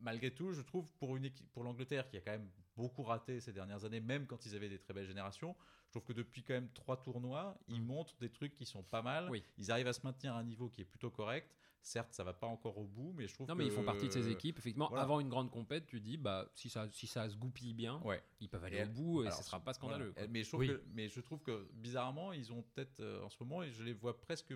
malgré 0.00 0.32
tout, 0.34 0.52
je 0.52 0.60
trouve, 0.60 0.92
pour, 0.94 1.16
une 1.16 1.24
équipe, 1.24 1.50
pour 1.52 1.64
l'Angleterre, 1.64 2.08
qui 2.08 2.16
a 2.16 2.20
quand 2.20 2.32
même 2.32 2.50
beaucoup 2.76 3.02
raté 3.02 3.40
ces 3.40 3.52
dernières 3.52 3.84
années, 3.84 4.00
même 4.00 4.26
quand 4.26 4.46
ils 4.46 4.54
avaient 4.54 4.68
des 4.68 4.78
très 4.78 4.94
belles 4.94 5.06
générations, 5.06 5.56
je 5.86 5.90
trouve 5.98 6.04
que 6.04 6.12
depuis 6.12 6.42
quand 6.42 6.54
même 6.54 6.70
trois 6.72 7.02
tournois, 7.02 7.58
ils 7.68 7.80
Mm. 7.80 7.86
montrent 7.86 8.16
des 8.18 8.30
trucs 8.30 8.54
qui 8.54 8.64
sont 8.66 8.82
pas 8.82 9.02
mal. 9.02 9.28
Oui. 9.30 9.42
Ils 9.58 9.70
arrivent 9.70 9.88
à 9.88 9.92
se 9.92 10.00
maintenir 10.04 10.34
à 10.34 10.38
un 10.38 10.44
niveau 10.44 10.68
qui 10.70 10.80
est 10.80 10.86
plutôt 10.86 11.10
correct. 11.10 11.54
Certes, 11.84 12.12
ça 12.14 12.22
va 12.22 12.32
pas 12.32 12.46
encore 12.46 12.78
au 12.78 12.84
bout, 12.86 13.12
mais 13.16 13.26
je 13.26 13.34
trouve 13.34 13.48
Non, 13.48 13.54
que... 13.54 13.58
mais 13.58 13.66
ils 13.66 13.72
font 13.72 13.82
partie 13.82 14.06
de 14.06 14.12
ces 14.12 14.28
équipes. 14.28 14.56
Effectivement, 14.58 14.86
voilà. 14.88 15.02
avant 15.02 15.18
une 15.18 15.28
grande 15.28 15.50
compète, 15.50 15.84
tu 15.86 16.00
dis, 16.00 16.16
bah, 16.16 16.48
si 16.54 16.70
ça, 16.70 16.88
si 16.92 17.08
ça 17.08 17.28
se 17.28 17.36
goupille 17.36 17.74
bien, 17.74 18.00
Ouais. 18.04 18.22
ils 18.38 18.48
peuvent 18.48 18.62
aller 18.62 18.78
Et 18.78 18.84
au 18.84 18.88
bout 18.88 19.24
et 19.24 19.30
ce 19.32 19.42
sera 19.42 19.58
pas 19.58 19.72
scandaleux. 19.74 20.12
Voilà. 20.14 20.28
Mais 20.28 20.44
je, 20.44 20.48
trouve 20.48 20.60
Oui. 20.60 20.68
que, 20.68 20.80
mais 20.92 21.08
je 21.08 21.20
trouve 21.20 21.40
que 21.42 21.68
bizarrement, 21.72 22.32
ils 22.32 22.52
ont 22.52 22.62
peut-être 22.62 23.00
euh, 23.00 23.24
en 23.24 23.28
ce 23.30 23.36
moment, 23.42 23.64
et 23.64 23.72
je 23.72 23.82
les 23.82 23.92
vois 23.94 24.20
presque. 24.20 24.54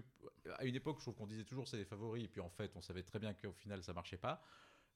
À 0.58 0.64
une 0.64 0.76
époque, 0.76 0.98
je 0.98 1.02
trouve 1.02 1.16
qu'on 1.16 1.26
disait 1.26 1.42
toujours 1.44 1.66
c'est 1.66 1.78
les 1.78 1.84
favoris, 1.84 2.24
et 2.24 2.28
puis 2.28 2.40
en 2.40 2.48
fait, 2.50 2.70
on 2.76 2.80
savait 2.80 3.02
très 3.02 3.18
bien 3.18 3.34
qu'au 3.34 3.52
final, 3.52 3.82
ça 3.82 3.92
marchait 3.92 4.16
pas. 4.18 4.40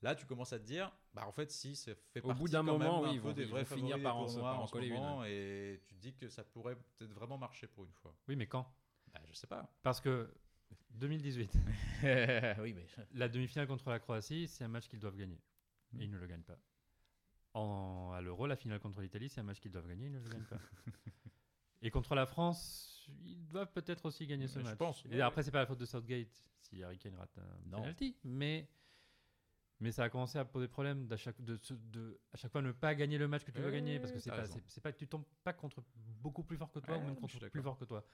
Là, 0.03 0.15
tu 0.15 0.25
commences 0.25 0.53
à 0.53 0.59
te 0.59 0.65
dire, 0.65 0.91
bah 1.13 1.27
en 1.27 1.33
fait, 1.33 1.51
si, 1.51 1.75
ça 1.75 1.93
fait 2.13 2.23
Au 2.23 2.33
bout 2.33 2.49
d'un 2.49 2.63
moment, 2.63 3.03
même 3.03 3.03
oui, 3.03 3.09
un 3.11 3.13
ils 3.15 3.21
peu 3.21 3.29
vont- 3.29 3.35
des 3.35 3.43
ils 3.43 3.49
vrais 3.49 3.65
vont 3.65 3.77
finir 3.77 4.01
par 4.01 4.17
en 4.17 4.25
en 4.63 4.67
coller 4.69 4.87
une. 4.87 5.25
Et 5.27 5.83
tu 5.85 5.95
te 5.97 6.01
dis 6.01 6.15
que 6.15 6.29
ça 6.29 6.45
pourrait 6.45 6.77
peut-être 6.97 7.13
vraiment 7.13 7.37
marcher 7.37 7.67
pour 7.67 7.85
une 7.85 7.93
fois. 7.93 8.15
Oui, 8.29 8.37
mais 8.37 8.47
quand? 8.47 8.73
Bah, 9.13 9.21
je 9.29 9.35
sais 9.35 9.47
pas. 9.49 9.69
Parce 9.83 10.01
que 10.01 10.33
2018, 10.91 11.51
oui, 12.61 12.73
mais 12.75 12.87
la 13.15 13.29
demi-finale 13.29 13.67
contre 13.67 13.89
la 13.91 13.99
Croatie, 13.99 14.49
c'est 14.49 14.65
un 14.65 14.69
match 14.69 14.89
qu'ils 14.89 15.01
doivent 15.01 15.17
gagner. 15.17 15.41
Mm. 15.93 16.01
Et 16.01 16.05
ils 16.05 16.11
ne 16.11 16.19
le 16.19 16.27
gagnent 16.27 16.43
pas. 16.43 16.59
En, 17.55 18.13
à 18.15 18.21
l'Euro, 18.21 18.47
la 18.47 18.57
finale 18.57 18.79
contre 18.81 19.01
l'Italie, 19.01 19.29
c'est 19.29 19.41
un 19.41 19.45
match 19.45 19.61
qu'ils 19.61 19.73
doivent 19.73 19.89
gagner, 19.89 20.07
ils 20.07 20.13
ne 20.13 20.21
le 20.21 20.29
gagnent 20.29 20.45
pas. 20.45 20.61
Et 21.83 21.91
contre 21.91 22.15
la 22.15 22.27
France, 22.27 23.09
ils 23.25 23.49
doivent 23.49 23.73
peut-être 23.73 24.05
aussi 24.07 24.27
gagner 24.27 24.47
ce 24.47 24.59
je 24.59 24.65
match. 24.65 24.79
pense, 24.79 25.05
Et 25.07 25.15
ouais. 25.15 25.23
après, 25.23 25.43
c'est 25.43 25.51
pas 25.51 25.61
la 25.61 25.67
faute 25.67 25.79
de 25.79 25.87
Southgate 25.87 26.45
si 26.61 26.83
Harry 26.83 26.99
Kane 26.99 27.15
rate 27.17 27.39
un 27.39 27.71
Non. 27.71 27.81
penalty, 27.83 28.17
mais 28.23 28.69
mais 29.81 29.93
ça 29.93 30.05
a 30.05 30.11
commencé 30.11 30.39
à 30.39 30.45
poser 30.45 30.69
problème 30.69 31.07
d'à 31.07 31.17
chaque 31.17 31.41
de, 31.43 31.59
de 31.91 32.21
à 32.33 32.37
chaque 32.37 32.53
fois 32.53 32.61
ne 32.61 32.71
pas 32.71 32.95
gagner 32.95 33.17
le 33.17 33.27
match 33.29 33.45
que 33.45 33.51
tu 33.51 33.63
veux 33.63 33.71
gagner 33.71 33.99
parce 33.99 34.13
que 34.13 34.19
c'est 34.19 34.31
pas 34.31 34.45
c'est 34.47 34.97
tu 34.97 35.09
tombes 35.09 35.25
pas 35.43 35.55
contre 35.55 35.83
beaucoup 35.97 36.45
plus 36.45 36.59
fort 36.59 36.71
que 36.71 36.81
toi 36.81 36.97
Ouais, 36.97 37.03
ou 37.03 37.07
même 37.07 37.17
contre 37.17 37.49
plus 37.49 37.63
fort 37.63 37.79
que 37.79 37.87
toi. 37.87 38.05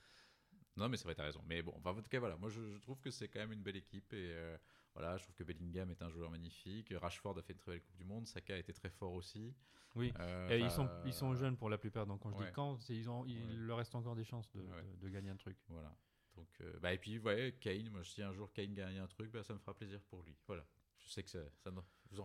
Non, 0.77 0.89
mais 0.89 0.97
c'est 0.97 1.05
vrai, 1.05 1.15
t'as 1.15 1.25
raison. 1.25 1.43
Mais 1.47 1.63
bon, 1.63 1.73
enfin, 1.77 1.91
en 1.91 2.03
tout 2.03 2.09
cas, 2.09 2.19
voilà, 2.21 2.37
moi 2.37 2.49
je, 2.51 2.61
je 2.75 2.79
trouve 2.81 3.01
que 3.01 3.11
c'est 3.11 3.29
quand 3.29 3.39
même 3.41 3.53
une 3.53 3.63
belle 3.63 3.77
équipe. 3.77 4.13
Et 4.13 4.31
euh, 4.33 4.57
voilà, 4.95 5.17
je 5.17 5.23
trouve 5.25 5.35
que 5.35 5.45
Bellingham 5.45 5.91
est 5.91 6.03
un 6.03 6.11
joueur 6.11 6.31
magnifique. 6.31 6.93
Rashford 6.95 7.39
a 7.39 7.43
fait 7.43 7.53
une 7.55 7.59
très 7.59 7.73
belle 7.73 7.83
Coupe 7.83 7.97
du 7.97 8.05
Monde. 8.05 8.27
Saka 8.27 8.55
a 8.55 8.59
été 8.59 8.73
très 8.73 8.91
fort 8.91 9.13
aussi. 9.15 9.55
Oui. 9.95 10.13
Euh, 10.21 10.51
Et 10.51 10.61
ils 10.61 10.71
sont, 10.71 10.89
ils 11.07 11.15
sont 11.15 11.35
jeunes 11.35 11.57
pour 11.57 11.71
la 11.71 11.79
plupart, 11.79 12.07
donc 12.07 12.21
quand 12.21 12.31
je 12.31 12.37
ouais. 12.37 12.47
dis 12.47 12.53
quand, 12.53 12.79
ils 12.91 13.09
ont, 13.09 13.25
il 13.25 13.39
Ouais. 13.39 13.55
leur 13.57 13.79
reste 13.79 13.95
encore 13.95 14.15
des 14.15 14.25
chances 14.25 14.51
de, 14.53 14.61
Ouais. 14.61 14.83
de- 14.83 14.97
de 14.97 15.09
gagner 15.09 15.31
un 15.31 15.37
truc. 15.37 15.57
Voilà. 15.69 15.97
Donc, 16.35 16.49
euh, 16.61 16.79
bah, 16.81 16.93
et 16.93 16.99
puis, 16.99 17.19
ouais, 17.19 17.57
Kane, 17.59 17.89
moi, 17.89 18.05
si 18.05 18.21
un 18.23 18.35
jour 18.35 18.53
Kane 18.53 18.75
gagne 18.75 18.99
un 18.99 19.07
truc, 19.07 19.31
bah, 19.31 19.43
ça 19.43 19.55
me 19.55 19.59
fera 19.59 19.73
plaisir 19.73 20.03
pour 20.03 20.23
lui. 20.23 20.37
Voilà. 20.47 20.67
Je 21.07 21.13
sais 21.13 21.23
que 21.23 21.31
ça, 21.31 21.39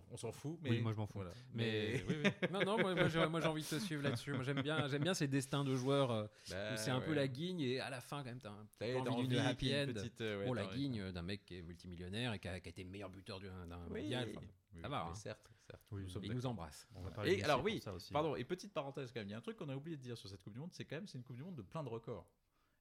on 0.10 0.18
s'en 0.18 0.32
fout, 0.32 0.58
mais. 0.62 0.70
Oui, 0.70 0.82
moi, 0.82 0.92
je 0.94 0.98
m'en 0.98 1.06
fous. 1.08 1.20
Voilà. 1.20 1.32
Mais, 1.54 2.04
oui, 2.08 2.16
oui. 2.24 2.32
Non, 2.52 2.64
non, 2.64 2.78
moi, 2.80 2.96
moi, 2.96 3.08
j'ai 3.10 3.20
envie 3.48 3.62
de 3.64 3.68
te 3.68 3.80
suivre 3.80 4.04
là-dessus. 4.04 4.32
Moi, 4.34 4.44
j'aime 4.44 4.62
bien, 4.62 4.88
j'aime 4.88 5.04
bien 5.04 5.14
ces 5.14 5.28
destins 5.28 5.64
de 5.64 5.76
joueurs 5.76 6.12
euh, 6.12 6.28
Bah, 6.50 6.74
où 6.74 6.78
c'est 6.78 6.92
un 6.92 7.02
peu 7.02 7.14
la 7.14 7.28
guigne 7.28 7.62
et 7.62 7.80
à 7.80 7.90
la 7.90 8.02
fin, 8.02 8.20
quand 8.20 8.26
même, 8.30 8.40
t'as 8.40 8.52
un 8.52 8.68
peu 8.80 9.10
envie 9.10 9.28
d'une 9.28 9.40
happy 9.40 9.74
end. 9.76 9.88
une 9.88 9.94
petite, 9.94 10.22
euh, 10.22 10.48
ouais, 10.48 10.56
la 10.56 10.68
guigne 10.68 11.12
d'un 11.12 11.22
mec 11.22 11.46
qui 11.46 11.58
est 11.58 11.62
multimillionnaire 11.62 12.34
et 12.34 12.40
qui 12.40 12.48
a, 12.48 12.60
qui 12.60 12.70
a 12.70 12.72
été 12.72 12.84
meilleur 12.84 13.10
buteur 13.10 13.40
d'un 13.40 13.78
mondial. 13.90 14.30
Enfin, 14.30 14.42
oui, 14.74 14.82
ça 14.82 14.88
va, 14.90 15.06
hein. 15.06 15.16
Certes, 15.16 15.52
certes. 15.68 15.82
Oui, 15.92 16.02
nous 16.02 16.08
oui. 16.08 16.12
sommes 16.14 16.26
il 16.26 16.34
nous 16.34 16.46
embrasse. 16.46 16.88
On 16.96 17.02
va 17.02 17.28
Et 17.28 17.44
alors, 17.44 17.64
oui, 17.64 17.82
aussi. 17.94 18.14
Pardon, 18.14 18.36
et 18.36 18.44
petite 18.44 18.74
parenthèse 18.74 19.12
quand 19.12 19.20
même, 19.20 19.28
il 19.28 19.32
y 19.32 19.36
a 19.36 19.38
un 19.38 19.42
truc 19.42 19.58
qu'on 19.58 19.70
a 19.70 19.76
oublié 19.76 19.98
de 19.98 20.02
dire 20.02 20.18
sur 20.18 20.30
cette 20.30 20.42
Coupe 20.42 20.54
du 20.54 20.60
Monde, 20.60 20.72
c'est 20.74 20.86
quand 20.86 20.96
même 20.96 21.08
c'est 21.08 21.18
une 21.18 21.24
Coupe 21.24 21.36
du 21.38 21.44
Monde 21.44 21.56
de 21.56 21.62
plein 21.64 21.84
de 21.84 21.90
records. 21.90 22.28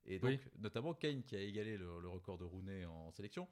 Et 0.07 0.19
donc, 0.19 0.31
Oui. 0.31 0.41
notamment 0.59 0.95
Kane 0.95 1.23
qui 1.23 1.37
a 1.37 1.41
égalé 1.41 1.77
le, 1.77 2.01
le 2.01 2.09
record 2.09 2.39
de 2.39 2.45
Rooney 2.45 2.85
en 2.87 3.11
sélection, 3.11 3.47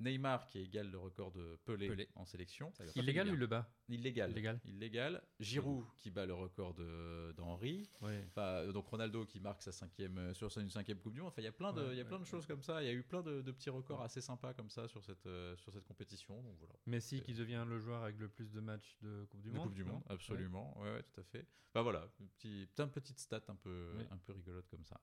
Neymar 0.00 0.46
qui 0.46 0.58
égale 0.58 0.90
le 0.90 0.98
record 0.98 1.30
de 1.32 1.56
Pelé, 1.64 1.88
Pelé. 1.88 2.08
en 2.14 2.24
sélection, 2.24 2.70
fait 2.72 2.84
Illégal 2.96 3.30
ou 3.30 3.36
le 3.36 3.46
bas 3.46 3.70
illégal. 3.88 4.30
Illégal. 4.30 4.60
Illégal. 4.64 5.22
Giroud 5.40 5.84
qui 5.96 6.10
bat 6.10 6.26
le 6.26 6.34
record. 6.34 6.74
Enfin, 6.74 8.42
euh, 8.42 8.72
donc 8.72 8.86
Ronaldo 8.88 9.24
qui 9.26 9.40
marque 9.40 9.62
sa 9.62 9.72
cinquième 9.72 10.18
euh, 10.18 10.34
sur 10.34 10.50
sa 10.50 10.66
cinquième 10.68 10.98
Coupe 10.98 11.12
du 11.14 11.20
Monde. 11.20 11.28
Enfin, 11.28 11.42
il 11.42 11.44
y 11.44 11.48
a 11.48 11.52
plein 11.52 11.72
de, 11.72 11.82
Ouais, 11.82 11.92
il 11.92 11.96
y 11.96 12.00
a 12.00 12.02
ouais, 12.02 12.08
plein 12.08 12.18
de 12.18 12.24
ouais. 12.24 12.28
choses 12.30 12.46
comme 12.46 12.62
ça. 12.62 12.82
Il 12.82 12.86
y 12.86 12.88
a 12.88 12.92
eu 12.92 13.02
plein 13.02 13.22
de, 13.22 13.42
de 13.42 13.52
petits 13.52 13.70
records 13.70 14.02
assez 14.02 14.20
sympas 14.20 14.54
comme 14.54 14.70
ça 14.70 14.88
sur 14.88 15.04
cette 15.04 15.26
euh, 15.26 15.56
sur 15.56 15.72
cette 15.72 15.84
compétition. 15.84 16.42
Donc 16.42 16.56
voilà. 16.58 16.74
Messi 16.86 17.20
qui 17.22 17.34
devient 17.34 17.64
le 17.68 17.78
joueur 17.78 18.02
avec 18.02 18.18
le 18.18 18.28
plus 18.28 18.50
de 18.50 18.60
matchs 18.60 18.96
de 19.02 19.24
Coupe 19.30 19.42
du 19.42 19.50
De 19.50 19.56
Monde. 19.56 19.64
Coupe 19.66 19.74
du 19.74 19.84
Monde, 19.84 20.02
absolument. 20.08 20.78
Ouais. 20.80 20.92
ouais, 20.92 21.02
tout 21.02 21.20
à 21.20 21.24
fait. 21.24 21.46
Bah 21.74 21.82
voilà, 21.82 22.08
un 22.20 22.26
petit, 22.38 22.66
plein 22.76 22.86
de 22.86 22.92
petites 22.92 23.18
stats 23.18 23.42
un 23.48 23.56
peu, 23.56 23.90
un 24.10 24.18
peu 24.18 24.32
rigolotes 24.32 24.68
comme 24.68 24.84
ça. 24.84 25.00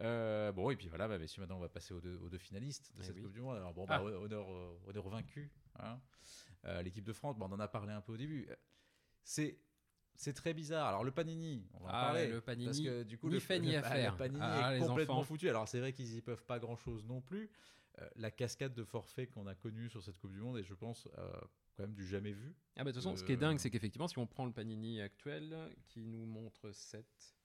Euh, 0.00 0.50
bon, 0.52 0.70
et 0.70 0.76
puis 0.76 0.88
voilà, 0.88 1.06
bah, 1.08 1.18
messieurs, 1.18 1.40
maintenant 1.42 1.56
on 1.56 1.60
va 1.60 1.68
passer 1.68 1.94
aux 1.94 2.00
deux, 2.00 2.16
aux 2.18 2.28
deux 2.28 2.38
finalistes 2.38 2.92
de 2.96 3.00
Eh 3.02 3.04
cette 3.04 3.16
oui. 3.16 3.22
Coupe 3.22 3.32
du 3.32 3.40
Monde. 3.40 3.56
Alors 3.56 3.72
bon, 3.74 3.84
bah, 3.86 3.98
Ah. 4.00 4.04
honneur, 4.04 4.46
honneur 4.86 5.06
aux 5.06 5.10
vaincus. 5.10 5.48
hein. 5.78 6.00
Euh, 6.64 6.82
L'équipe 6.82 7.04
de 7.04 7.12
France, 7.12 7.36
bon, 7.36 7.46
on 7.48 7.52
en 7.52 7.60
a 7.60 7.68
parlé 7.68 7.92
un 7.92 8.00
peu 8.00 8.12
au 8.12 8.16
début. 8.16 8.48
C'est. 9.22 9.58
C'est 10.16 10.32
très 10.32 10.54
bizarre. 10.54 10.86
Alors 10.86 11.02
le 11.02 11.10
Panini, 11.10 11.66
on 11.74 11.80
va 11.80 11.86
en 11.86 11.88
Ah, 11.88 12.04
parler. 12.06 12.28
le 12.28 12.40
Panini, 12.40 12.66
parce 12.66 12.80
que 12.80 13.02
du 13.02 13.18
coup 13.18 13.26
ni 13.26 13.34
le, 13.34 13.40
fait 13.40 13.58
ni 13.58 13.72
le- 13.72 13.78
à 13.78 13.80
bah, 13.82 13.88
faire. 13.90 14.12
le 14.12 14.18
Panini 14.18 14.40
Ah, 14.40 14.76
est 14.76 14.78
complètement 14.78 15.14
enfants. 15.18 15.24
foutu. 15.24 15.48
Alors 15.48 15.66
c'est 15.66 15.80
vrai 15.80 15.92
qu'ils 15.92 16.14
y 16.14 16.20
peuvent 16.22 16.44
pas 16.44 16.60
grand 16.60 16.76
chose 16.76 17.04
non 17.04 17.20
plus. 17.20 17.50
Euh, 18.00 18.08
la 18.14 18.30
cascade 18.30 18.74
de 18.74 18.84
forfaits 18.84 19.28
qu'on 19.32 19.48
a 19.48 19.56
connue 19.56 19.88
sur 19.90 20.04
cette 20.04 20.16
Coupe 20.18 20.30
du 20.32 20.38
Monde 20.40 20.58
est, 20.58 20.62
je 20.62 20.74
pense, 20.74 21.08
euh, 21.18 21.32
quand 21.76 21.82
même 21.82 21.94
du 21.94 22.06
jamais 22.06 22.30
vu. 22.32 22.54
Ah 22.76 22.84
bah, 22.84 22.92
de 22.92 22.94
toute 22.96 23.02
façon, 23.02 23.16
ce 23.16 23.24
qui 23.24 23.32
est 23.32 23.36
dingue, 23.36 23.58
c'est 23.58 23.70
qu'effectivement, 23.70 24.06
si 24.06 24.18
on 24.18 24.26
prend 24.28 24.46
le 24.46 24.52
Panini 24.52 25.00
actuel, 25.00 25.56
qui 25.88 26.04
nous 26.04 26.26
montre 26.26 26.70
7, 26.70 27.04
qui 27.06 27.16
nous 27.16 27.40
montre 27.40 27.43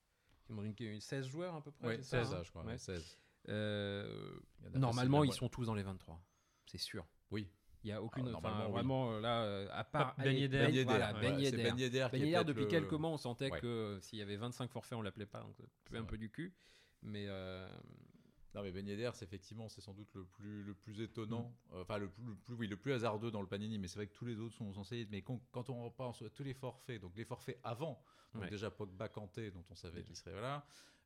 une- 0.50 1.00
16 1.02 1.28
joueurs 1.28 1.56
à 1.56 1.62
peu 1.62 1.72
près, 1.72 2.02
ça, 2.02 2.24
16, 2.24 2.34
hein 2.34 2.42
je 2.44 2.50
crois. 2.50 2.64
Ouais. 2.64 2.72
ouais, 2.74 2.78
16. 2.78 3.18
Euh, 3.48 4.40
Il 4.74 4.80
normalement, 4.80 5.24
ils 5.24 5.34
sont 5.34 5.50
tous 5.50 5.66
dans 5.66 5.76
les 5.76 5.84
23. 5.84 6.22
C'est 6.66 6.78
sûr. 6.78 7.06
Oui. 7.32 7.48
Il 7.84 7.90
y 7.90 7.94
a 7.94 8.02
aucune. 8.02 8.28
Ah, 8.28 8.32
enfin, 8.36 8.50
normalement, 8.50 8.66
oui. 8.68 8.72
vraiment, 8.74 9.12
euh, 9.14 9.20
là, 9.22 9.44
euh, 9.44 9.68
à 9.72 9.84
part. 9.86 10.14
Ben 10.18 10.36
Yedder. 10.36 10.58
Ben- 10.58 10.72
Ben 10.76 10.86
voilà. 10.86 11.14
Ben 11.14 11.40
Yedder. 11.40 11.64
Ben 11.64 11.78
Yedder 11.80 12.08
qui 12.12 12.12
Ben 12.12 12.22
est 12.22 12.26
Yedder, 12.26 12.32
peut-être 12.36 12.48
depuis 12.48 12.64
le- 12.64 12.68
quelques 12.68 12.92
mois, 12.94 13.10
on 13.12 13.18
sentait 13.18 13.50
Ouais. 13.50 13.60
que 13.62 13.98
s'il 14.02 14.20
y 14.20 14.22
avait 14.22 14.36
25 14.36 14.70
forfaits, 14.70 14.98
on 14.98 15.02
l'appelait 15.02 15.26
pas. 15.26 15.40
Donc, 15.40 15.56
un 15.94 16.00
vrai. 16.00 16.06
peu 16.08 16.18
du 16.18 16.30
cul. 16.30 16.54
Mais. 17.02 17.26
euh, 17.30 17.70
Non 18.56 18.64
mais 18.64 18.72
Ben 18.72 18.88
Yedder, 18.88 19.12
c'est 19.14 19.26
effectivement, 19.26 19.70
c'est 19.70 19.82
sans 19.82 19.94
doute 19.94 20.12
le 20.16 20.26
plus, 20.26 20.64
le 20.64 20.74
plus 20.74 21.02
étonnant, 21.02 21.54
Euh, 21.74 21.84
enfin 21.84 22.00
le 22.00 22.10
plus, 22.10 22.24
le 22.26 22.36
plus, 22.36 22.56
oui, 22.56 22.68
le 22.68 22.78
plus 22.78 22.94
hasardeux 22.94 23.30
dans 23.30 23.42
le 23.42 23.48
Panini, 23.48 23.78
mais 23.78 23.88
c'est 23.88 23.98
vrai 24.00 24.08
que 24.08 24.14
tous 24.14 24.26
les 24.26 24.40
autres 24.40 24.56
sont 24.56 24.74
censés. 24.74 25.08
Mais 25.12 25.22
quand, 25.22 25.40
quand 25.52 25.70
on 25.70 25.84
repense 25.84 26.22
à 26.24 26.30
tous 26.32 26.44
les 26.44 26.56
forfaits, 26.56 27.00
donc 27.00 27.16
les 27.16 27.26
forfaits 27.26 27.60
avant, 27.64 28.02
donc 28.34 28.44
Ouais. 28.44 28.50
déjà 28.50 28.72
Pogba, 28.72 29.08
Kanté, 29.08 29.52
dont 29.52 29.64
on 29.70 29.76
savait 29.76 30.04
qu'il 30.04 30.16
serait 30.16 30.40
là, 30.42 30.66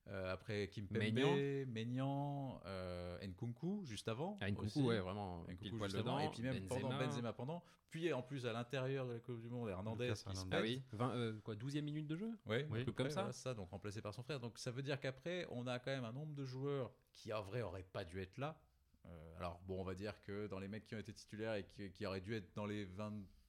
Euh, 0.10 0.34
après 0.34 0.68
Kimpembe, 0.68 0.98
Maignan. 0.98 1.36
Maignan, 1.68 2.62
euh, 2.66 3.18
Nkunku 3.26 3.86
juste 3.86 4.08
avant. 4.10 4.38
Ah, 4.42 4.50
Nkunku, 4.50 4.66
aussi. 4.66 4.82
ouais, 4.82 5.00
vraiment 5.00 5.44
Nkunku 5.44 5.58
pile 5.62 5.78
poil 5.78 5.90
juste 5.90 6.00
avant, 6.06 6.18
dedans. 6.18 6.28
et 6.28 6.32
puis 6.32 6.42
même 6.44 6.68
pendant 6.68 6.90
Benzema 6.90 7.32
pendant. 7.34 7.64
Puis 7.90 8.12
en 8.12 8.22
plus 8.22 8.46
à 8.46 8.52
l'intérieur 8.54 9.08
de 9.08 9.14
la 9.14 9.20
Coupe 9.20 9.40
du 9.40 9.48
Monde, 9.50 9.70
Hernandez 9.70 10.08
Lucas 10.10 10.24
qui 10.30 10.36
se. 10.36 10.46
Ah 10.52 10.62
oui, 10.62 10.82
20, 10.92 11.16
euh, 11.16 11.40
quoi, 11.42 11.56
12e 11.56 11.82
minute 11.84 12.08
de 12.08 12.16
jeu 12.18 12.32
Ouais, 12.46 12.68
Oui. 12.70 12.82
à 12.82 12.86
peu 12.86 12.92
Comme 12.92 13.10
ça. 13.10 13.22
voilà, 13.22 13.32
ça, 13.34 13.54
donc 13.54 13.70
remplacé 13.70 14.02
par 14.02 14.14
son 14.14 14.24
frère. 14.24 14.40
Donc 14.42 14.58
ça 14.58 14.72
veut 14.72 14.82
dire 14.84 15.00
qu'après, 15.00 15.48
on 15.52 15.68
a 15.68 15.80
quand 15.80 15.92
même 15.92 16.04
un 16.06 16.12
nombre 16.12 16.34
de 16.34 16.44
joueurs 16.44 16.92
qui 17.14 17.32
en 17.32 17.42
vrai 17.42 17.62
auraient 17.62 17.84
pas 17.84 18.04
dû 18.04 18.20
être 18.20 18.38
là. 18.38 18.60
Euh, 19.06 19.38
alors 19.38 19.60
bon, 19.68 19.80
on 19.80 19.84
va 19.84 19.96
dire 19.96 20.20
que 20.24 20.48
dans 20.48 20.60
les 20.60 20.68
mecs 20.68 20.86
qui 20.86 20.96
ont 20.96 21.00
été 21.00 21.14
titulaires 21.14 21.54
et 21.56 21.64
qui, 21.66 21.92
qui 21.92 22.06
auraient 22.06 22.22
dû 22.22 22.36
être 22.36 22.54
dans 22.56 22.66
les 22.66 22.86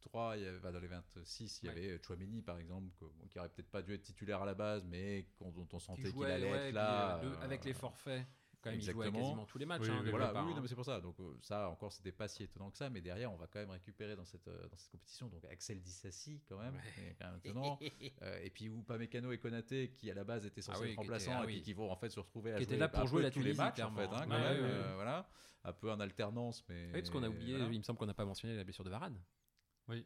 23, 0.05 0.37
il 0.37 0.43
y 0.43 0.47
avait, 0.47 0.73
dans 0.73 0.81
les 0.81 0.87
26, 0.89 1.61
il 1.63 1.67
y 1.67 1.69
Ouais. 1.69 1.77
avait 1.77 2.03
Chouameni 2.03 2.43
par 2.43 2.59
exemple, 2.59 2.89
que- 2.99 3.05
bon, 3.05 3.27
qui 3.29 3.39
aurait 3.39 3.49
peut-être 3.49 3.71
pas 3.71 3.83
dû 3.83 3.95
être 3.95 4.03
titulaire 4.03 4.43
à 4.43 4.47
la 4.47 4.55
base, 4.55 4.85
mais 4.85 5.27
dont 5.41 5.69
on 5.73 5.79
sentait 5.79 6.03
qu'il 6.03 6.13
jouait, 6.13 6.31
allait 6.33 6.51
ouais, 6.51 6.57
être 6.59 6.65
puis, 6.67 6.73
là. 6.75 7.19
euh, 7.19 7.23
le- 7.23 7.37
euh, 7.37 7.41
avec 7.41 7.65
les 7.65 7.75
forfaits, 7.75 8.27
quand 8.61 8.71
même, 8.71 8.79
il 8.81 8.83
jouait 8.85 8.93
exactement. 8.93 9.21
quasiment 9.25 9.47
tous 9.47 9.59
les 9.59 9.67
matchs. 9.67 9.83
Oui, 9.83 9.89
hein, 9.91 10.03
Voilà, 10.11 10.29
départ, 10.29 10.45
oui, 10.47 10.53
hein. 10.53 10.57
non, 10.57 10.63
mais 10.63 10.69
c'est 10.69 10.75
pour 10.75 10.85
ça. 10.85 11.01
Donc 11.01 11.19
euh, 11.21 11.37
ça, 11.43 11.69
encore, 11.69 11.93
c'était 11.93 12.13
pas 12.13 12.29
si 12.29 12.43
étonnant 12.45 12.71
que 12.71 12.77
ça, 12.79 12.89
mais 12.91 13.01
derrière, 13.01 13.31
on 13.33 13.37
va 13.37 13.47
quand 13.47 13.59
même 13.59 13.71
récupérer 13.71 14.17
dans 14.17 14.25
cette, 14.25 14.47
dans 14.49 14.77
cette 14.77 14.91
compétition. 14.91 15.29
Donc 15.29 15.45
Axel 15.47 15.81
Dissassi, 15.81 16.43
quand 16.49 16.59
même, 16.59 16.75
Ouais. 16.75 16.81
qui 16.95 17.01
est 17.01 17.15
quand 17.19 17.27
même 17.31 17.41
étonnant. 17.43 17.79
Euh, 18.23 18.39
et 18.43 18.51
puis 18.51 18.67
Upamecano 18.67 19.33
et 19.33 19.39
Konaté, 19.39 19.91
qui 19.93 20.11
à 20.11 20.15
la 20.15 20.25
base 20.25 20.47
étaient 20.47 20.63
censés 20.63 20.79
Ah 20.81 20.83
oui, 20.85 20.91
être 20.93 20.97
remplaçants, 20.99 21.33
ah 21.41 21.45
et 21.45 21.47
puis 21.47 21.63
qui 21.63 21.73
vont 21.75 21.91
en 21.91 21.97
fait 21.97 22.09
se 22.11 22.21
retrouver 22.21 22.53
à 22.53 22.59
Qui 22.59 22.65
jouer 22.65 22.77
là 22.77 22.89
pour 22.89 23.07
jouer 23.07 23.23
la 23.23 23.31
tous 23.31 23.41
les 23.41 23.53
matchs, 23.55 23.81
en 23.81 23.91
fait, 23.91 24.07
clairement. 24.07 24.17
hein, 24.17 24.27
quand 24.29 24.31
Ouais, 24.35 24.55
même, 24.55 24.63
ouais, 24.65 24.71
euh, 24.71 24.95
voilà, 24.95 25.29
un 25.65 25.73
peu 25.73 25.91
en 25.91 26.01
alternance, 26.01 26.65
mais. 26.69 26.87
Oui, 26.87 26.93
parce 26.93 27.11
qu'on 27.11 27.23
a 27.23 27.29
oublié, 27.29 27.57
voilà. 27.59 27.73
il 27.73 27.79
me 27.79 27.83
semble 27.83 27.99
qu'on 27.99 28.07
n'a 28.07 28.15
pas 28.15 28.25
mentionné 28.25 28.57
la 28.57 28.65
blessure 28.65 28.85
de 28.85 28.91
Varane. 28.91 29.19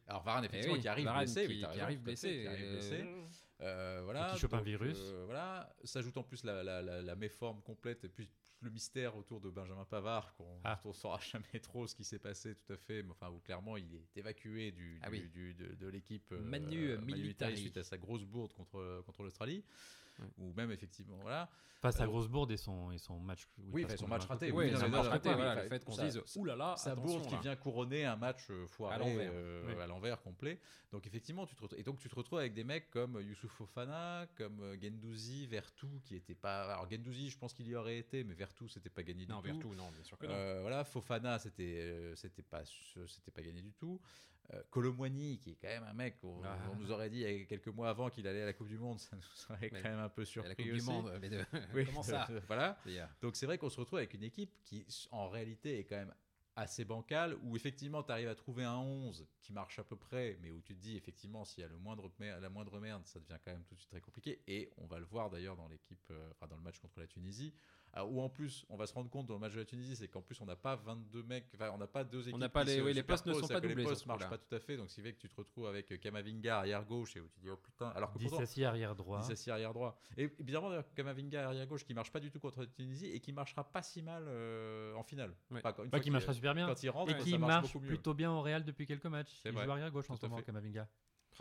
Alors 0.07 0.23
Varane, 0.25 0.45
Eh 0.45 0.47
effectivement, 0.47 0.75
oui, 0.75 0.81
qui 0.81 0.89
arrive 0.89 1.05
Varane 1.05 1.25
blessé, 1.25 1.47
qui- 1.47 1.55
oui, 1.55 1.81
arrive 1.81 2.03
blessé, 2.03 2.41
qui 2.43 2.47
arrive 2.49 2.65
euh, 2.67 2.73
blessé. 2.73 3.05
Euh, 3.61 4.01
voilà, 4.05 4.31
qui 4.35 4.39
chope 4.41 4.55
un 4.55 4.61
virus. 4.61 4.99
euh, 5.01 5.25
voilà, 5.25 5.73
s'ajoute 5.85 6.17
en 6.17 6.23
plus 6.23 6.45
la, 6.45 6.63
la, 6.63 6.81
la, 6.83 7.03
la 7.03 7.15
méforme 7.17 7.61
complète 7.63 8.05
et 8.05 8.09
puis 8.09 8.29
le 8.61 8.71
mystère 8.71 9.17
autour 9.17 9.41
de 9.41 9.51
Benjamin 9.51 9.85
Pavard, 9.85 10.35
qu'on 10.37 10.61
Ah. 10.65 10.81
ne 10.85 10.93
saura 10.93 11.19
jamais 11.21 11.61
trop 11.61 11.87
ce 11.87 11.95
qui 11.95 12.05
s'est 12.05 12.19
passé 12.19 12.55
tout 12.55 12.73
à 12.73 12.77
fait, 12.77 13.03
mais 13.03 13.11
enfin 13.11 13.31
où 13.31 13.39
clairement 13.41 13.77
il 13.77 13.95
est 13.95 14.17
évacué 14.17 14.71
du, 14.73 14.99
Ah 15.03 15.11
du- 15.11 15.17
oui. 15.17 15.29
du- 15.29 15.55
de, 15.55 15.75
de 15.75 15.87
l'équipe 15.89 16.31
euh, 16.33 16.41
Manu, 16.41 16.91
euh, 16.91 16.99
Militari. 17.01 17.57
suite 17.57 17.77
à 17.79 17.85
sa 17.85 17.99
grosse 17.99 18.25
bourde 18.25 18.53
contre, 18.53 19.03
contre 19.07 19.23
l'Australie, 19.23 19.65
Ouais. 20.19 20.27
ou 20.39 20.53
même 20.55 20.71
effectivement, 20.71 21.17
voilà. 21.23 21.49
Pas 21.81 21.93
sa 21.93 22.03
Euh, 22.05 22.07
grosse 22.09 22.27
bourde 22.27 22.51
et 22.51 22.57
son, 22.57 22.91
et 22.91 22.99
son 22.99 23.21
match. 23.21 23.47
Oui, 23.71 23.87
son 23.97 24.09
match 24.09 24.25
raté, 24.25 24.51
oui, 24.51 24.73
non, 24.73 24.89
marche 24.89 25.05
non, 25.07 25.11
raté, 25.13 25.31
le 25.33 25.69
fait 25.69 25.85
qu'on 25.85 25.97
dise, 25.97 26.21
oulala, 26.35 26.75
sa 26.77 26.91
attention, 26.91 27.19
bourde 27.19 27.29
qui 27.29 27.35
là. 27.37 27.41
vient 27.41 27.55
couronner 27.57 28.05
un 28.05 28.17
match 28.17 28.51
euh, 28.51 28.67
foiré 28.67 28.97
À 28.97 28.99
l'envers. 28.99 29.31
euh, 29.33 29.81
à 29.81 29.87
l'envers 29.87 30.21
complet. 30.21 30.59
Donc 30.91 31.07
effectivement, 31.07 31.47
tu 31.47 31.55
te 31.55 31.63
retrouves, 31.63 31.79
et 31.79 31.85
donc 31.85 32.01
tu 32.01 32.09
te 32.09 32.15
retrouves 32.17 32.41
avec 32.41 32.53
des 32.53 32.65
mecs 32.65 32.91
comme 32.91 33.21
Youssouf 33.21 33.53
Fofana, 33.53 34.27
comme 34.37 34.77
Gendouzi, 34.83 35.47
Vertou, 35.47 36.01
qui 36.03 36.17
était 36.17 36.35
pas. 36.35 36.65
Alors 36.73 36.91
Gendouzi, 36.91 37.31
je 37.31 37.39
pense 37.39 37.55
qu'il 37.55 37.69
y 37.69 37.77
aurait 37.77 37.99
été, 37.99 38.25
mais 38.25 38.35
Vertou, 38.35 38.67
c'était 38.67 38.91
pas 38.91 39.05
gagné 39.05 39.25
Non, 39.27 39.41
du 39.41 39.53
tout. 39.53 39.59
tout, 39.61 39.75
non, 39.77 39.89
bien 39.93 40.03
sûr 40.03 40.19
que 40.19 40.27
non. 40.27 40.61
Voilà, 40.63 40.83
Fofana, 40.83 41.39
c'était 41.39 42.13
c'était 42.17 42.43
pas 42.43 42.63
c'était 43.07 43.31
pas 43.31 43.43
gagné 43.43 43.63
du 43.63 43.73
tout. 43.75 44.01
Euh, 44.55 44.63
Colomboigny, 44.71 45.39
qui 45.41 45.51
est 45.51 45.57
quand 45.57 45.69
même 45.69 45.83
un 45.85 45.93
mec, 45.93 46.17
on, 46.23 46.41
Ah. 46.43 46.57
on 46.73 46.77
nous 46.77 46.91
aurait 46.91 47.11
dit 47.11 47.19
il 47.19 47.39
y 47.39 47.43
a 47.43 47.45
quelques 47.45 47.69
mois 47.69 47.91
avant 47.91 48.09
qu'il 48.09 48.27
allait 48.27 48.43
à 48.43 48.47
la 48.47 48.55
Coupe 48.55 48.69
du 48.69 48.79
Monde, 48.79 48.99
ça 49.13 49.15
nous 49.17 49.55
aurait 49.55 49.69
quand 49.69 49.83
même 49.83 49.99
un 49.99 50.09
peu 50.09 50.25
surpris 50.25 50.49
la 50.49 50.55
Coupe 50.55 50.65
du. 50.75 50.83
Monde, 50.83 51.19
mais 51.21 51.29
de- 51.29 51.45
Oui, 51.75 51.85
comment 51.87 52.03
ça 52.03 52.27
Voilà. 52.47 52.79
Donc 53.21 53.37
c'est 53.37 53.45
vrai 53.47 53.59
qu'on 53.59 53.69
se 53.69 53.79
retrouve 53.79 53.99
avec 53.99 54.15
une 54.15 54.23
équipe 54.23 54.51
qui, 54.65 54.87
en 55.11 55.29
réalité, 55.29 55.79
est 55.79 55.85
quand 55.85 55.97
même 55.97 56.15
assez 56.57 56.85
bancale, 56.85 57.37
où 57.45 57.55
effectivement 57.57 58.03
tu 58.03 58.11
arrives 58.11 58.27
à 58.29 58.35
trouver 58.35 58.65
un 58.65 58.79
11 58.79 59.29
qui 59.43 59.53
marche 59.53 59.79
à 59.79 59.85
peu 59.85 59.95
près, 59.97 60.39
mais 60.41 60.51
où 60.51 60.61
tu 60.63 60.75
te 60.75 60.81
dis 60.81 60.97
effectivement 60.97 61.45
s'il 61.45 61.61
y 61.63 61.65
a 61.65 61.69
le 61.69 61.77
moindre, 61.79 62.11
la 62.19 62.49
moindre 62.49 62.81
merde, 62.81 63.07
ça 63.07 63.21
devient 63.21 63.39
quand 63.45 63.53
même 63.53 63.63
tout 63.65 63.75
de 63.77 63.81
suite 63.81 63.91
très 63.91 64.01
compliqué. 64.01 64.43
Et 64.49 64.73
on 64.79 64.87
va 64.87 64.99
le 64.99 65.05
voir 65.05 65.31
d'ailleurs 65.31 65.55
dans 65.57 65.69
l'équipe, 65.69 66.03
euh, 66.11 66.31
enfin 66.33 66.49
dans 66.49 66.57
le 66.57 66.63
match 66.63 66.81
contre 66.81 66.99
la 66.99 67.07
Tunisie, 67.07 67.55
où 68.07 68.21
en 68.21 68.29
plus 68.29 68.65
on 68.69 68.77
va 68.77 68.87
se 68.87 68.93
rendre 68.95 69.09
compte 69.11 69.27
dans 69.27 69.35
le 69.35 69.41
match 69.41 69.53
de 69.55 69.59
la 69.61 69.65
Tunisie, 69.65 69.97
c'est 69.97 70.09
qu'en 70.09 70.21
plus 70.23 70.41
on 70.41 70.47
n'a 70.47 70.57
pas 70.57 70.77
22 70.77 71.23
mecs, 71.23 71.47
enfin 71.55 71.71
on 71.75 71.79
n'a 71.79 71.87
pas 71.87 72.05
deux 72.05 72.29
équipes. 72.29 72.39
n'a 72.39 72.49
pas 72.49 72.65
les- 72.65 72.81
oui, 72.81 72.93
les 72.93 73.03
postes 73.03 73.27
ne 73.27 73.33
sont 73.35 73.49
pas 73.49 73.61
doublés 73.61 73.75
Les 73.77 73.85
postes 73.85 74.03
ce 74.03 74.09
marchent 74.09 74.29
pas 74.29 74.39
tout 74.39 74.55
à 74.55 74.61
fait, 74.61 74.77
donc 74.77 74.91
c'est 74.91 75.01
vrai 75.01 75.13
que 75.13 75.19
tu 75.19 75.29
te 75.29 75.35
retrouves 75.37 75.67
avec 75.67 75.99
Kamavinga 76.01 76.59
arrière 76.59 76.85
gauche 76.85 77.17
et 77.17 77.21
où 77.21 77.29
tu 77.29 77.41
dis 77.41 77.49
oh 77.51 77.57
putain, 77.57 77.89
alors 77.91 78.13
que 78.13 78.19
pourtant, 78.19 78.37
Dissassi 78.39 78.65
arrière 78.65 78.95
droit. 78.95 79.21
Dissassi 79.21 79.51
arrière 79.51 79.73
droit. 79.73 79.99
Et, 80.17 80.29
bizarrement, 80.41 80.69
d'ailleurs, 80.71 80.93
Kamavinga 80.95 81.47
arrière 81.49 81.67
gauche 81.67 81.85
qui 81.85 81.95
marche 81.95 82.11
pas 82.13 82.21
du 82.21 82.31
tout 82.31 82.41
contre 82.41 82.61
la 82.61 82.67
Tunisie 82.67 83.07
et 83.07 83.21
qui 83.21 83.33
marchera 83.33 83.65
pas 83.65 83.83
si 83.83 84.03
mal 84.03 84.25
euh, 84.29 84.95
en 84.95 85.03
finale. 85.03 85.35
Ouais. 85.51 85.61
Enfin, 85.65 85.83
une 85.85 85.91
fois 85.91 85.99
qui 85.99 86.05
qu'il- 86.05 86.13
marchera 86.13 86.33
super 86.35 86.55
bien. 86.55 86.67
Quand 86.67 86.83
il 86.83 86.91
rentre, 86.91 87.13
Et 87.13 87.19
qui 87.19 87.39
marche, 87.39 87.75
marche 87.75 87.79
plutôt 87.87 88.15
bien 88.15 88.33
au 88.33 88.43
Real 88.43 88.65
depuis 88.65 88.87
quelques 88.87 89.07
matchs. 89.07 89.41
Il 89.45 89.53
joue 89.53 89.59
arrière 89.71 89.91
gauche 89.91 90.11
en 90.11 90.17
ce 90.17 90.27
moment. 90.27 90.41
Kamavinga. 90.43 90.89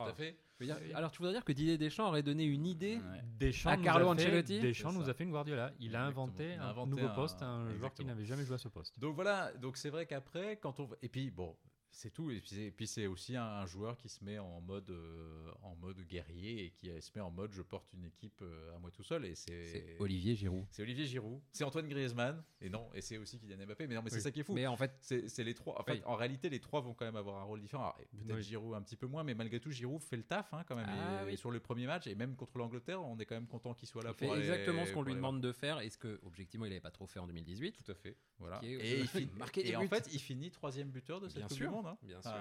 Tout 0.06 0.10
à 0.12 0.14
fait. 0.14 0.38
Dire, 0.60 0.76
Alors 0.96 1.12
tu 1.12 1.20
voudrais 1.20 1.34
dire 1.34 1.44
que 1.46 1.52
Didier 1.52 1.78
Deschamps 1.78 2.08
aurait 2.08 2.24
donné 2.24 2.44
une 2.44 2.66
idée 2.66 2.96
Ouais. 2.98 3.22
Deschamps 3.40 3.70
À 3.70 3.78
nous 3.78 3.84
Carlo 3.84 4.10
a 4.10 4.16
fait- 4.16 4.26
Ancelotti 4.28 4.60
Deschamps 4.60 4.92
nous 4.92 5.08
a 5.10 5.14
fait 5.14 5.24
une 5.24 5.30
Guardiola. 5.32 5.72
Il 5.80 5.96
a 5.96 6.00
Exactement. 6.00 6.24
inventé 6.24 6.54
Il 6.56 6.60
a 6.60 6.64
un 6.66 6.70
inventé 6.70 6.90
nouveau 6.90 7.06
un- 7.08 7.16
poste, 7.16 7.42
un 7.44 7.74
joueur 7.76 7.94
qui 7.94 8.06
n'avait 8.06 8.26
jamais 8.26 8.44
joué 8.44 8.56
à 8.56 8.58
ce 8.58 8.68
poste. 8.68 9.00
Donc 9.00 9.14
voilà, 9.16 9.54
donc 9.54 9.78
c'est 9.78 9.90
vrai 9.92 10.06
qu'après, 10.08 10.58
quand 10.58 10.80
on. 10.80 10.90
Et 11.04 11.10
puis 11.10 11.30
bon. 11.30 11.56
C'est 11.90 12.12
tout, 12.12 12.30
et 12.30 12.42
puis 12.72 12.86
c'est- 12.86 13.08
aussi 13.08 13.36
un, 13.36 13.44
un 13.44 13.66
joueur 13.66 13.98
qui 13.98 14.08
se 14.10 14.24
met 14.24 14.38
en 14.38 14.62
mode, 14.62 14.90
euh, 14.92 15.52
en 15.64 15.76
mode 15.76 16.00
guerrier 16.08 16.66
et 16.66 16.70
qui 16.72 16.90
euh, 16.90 17.02
se 17.02 17.12
met 17.16 17.22
en 17.22 17.32
mode 17.32 17.52
je 17.54 17.62
porte 17.62 17.92
une 17.94 18.06
équipe 18.06 18.40
euh, 18.42 18.76
à 18.76 18.80
moi 18.80 18.92
tout 18.92 19.04
seul. 19.04 19.26
Et 19.26 19.34
c'est 19.36 19.96
Olivier 20.00 20.36
Giroud. 20.36 20.66
c'est 20.70 20.84
Olivier 20.84 21.06
Giroud, 21.06 21.42
c'est 21.52 21.64
Antoine 21.64 21.88
Griezmann, 21.88 22.44
et 22.62 22.70
non, 22.70 22.90
et 22.94 23.02
c'est 23.02 23.18
aussi 23.18 23.40
Kylian 23.40 23.66
Mbappé. 23.66 23.88
Mais 23.88 23.96
non, 23.96 24.02
mais 24.04 24.10
c'est 24.10 24.20
ça 24.20 24.32
qui 24.32 24.42
est 24.42 24.44
fou. 24.44 24.54
Mais 24.54 24.68
en 24.68 24.78
fait, 24.78 24.92
C'est 25.00 25.44
les 25.44 25.54
trois. 25.54 25.80
En, 25.80 25.84
fait, 25.84 26.04
en 26.06 26.16
réalité, 26.16 26.50
les 26.50 26.60
trois 26.60 26.82
vont 26.82 26.94
quand 26.94 27.06
même 27.06 27.16
avoir 27.16 27.38
un 27.42 27.44
rôle 27.44 27.62
différent. 27.62 27.94
Et 28.00 28.06
Peut-être 28.18 28.36
Oui. 28.38 28.44
Giroud 28.44 28.76
un 28.76 28.82
petit 28.82 28.96
peu 28.98 29.08
moins, 29.08 29.24
mais 29.24 29.34
malgré 29.34 29.60
tout, 29.60 29.72
Giroud 29.72 30.02
fait 30.04 30.18
le 30.18 30.24
taf 30.24 30.54
hein, 30.54 30.64
quand 30.68 30.76
même. 30.76 30.88
Ah 30.90 31.26
et, 31.30 31.36
sur 31.36 31.50
le 31.52 31.60
premier 31.60 31.88
match, 31.88 32.06
et 32.08 32.16
même 32.16 32.36
contre 32.36 32.58
l'Angleterre, 32.58 33.02
on 33.04 33.18
est 33.18 33.26
quand 33.26 33.36
même 33.36 33.48
content 33.48 33.74
qu'il 33.74 33.88
soit 33.88 34.04
là 34.04 34.12
il 34.14 34.18
fait 34.20 34.26
pour 34.26 34.36
aller- 34.36 34.44
exactement 34.44 34.86
ce 34.86 34.92
qu'on 34.94 35.02
lui 35.04 35.16
demande 35.16 35.42
de 35.42 35.52
faire 35.52 35.80
et 35.82 35.90
ce 35.90 35.98
que, 35.98 36.20
objectivement, 36.24 36.66
il 36.66 36.70
n'avait 36.70 36.82
pas 36.82 36.92
trop 36.92 37.08
fait 37.08 37.20
en 37.20 37.28
2018. 37.28 37.72
Tout 37.84 37.92
à 37.92 37.96
fait. 37.96 38.18
Voilà. 38.40 38.60
Est- 38.64 38.68
Et, 38.68 39.00
il 39.16 39.30
et 39.72 39.76
en 39.76 39.88
fait, 39.88 40.10
il 40.14 40.20
finit 40.20 40.52
troisième 40.52 40.90
buteur 40.90 41.20
de 41.22 41.28
cette 41.28 41.38
Bien 41.38 41.48
Coupe 41.48 41.58
Monde. 41.78 41.88
hein. 41.88 41.98
bien 42.04 42.22
sûr. 42.22 42.32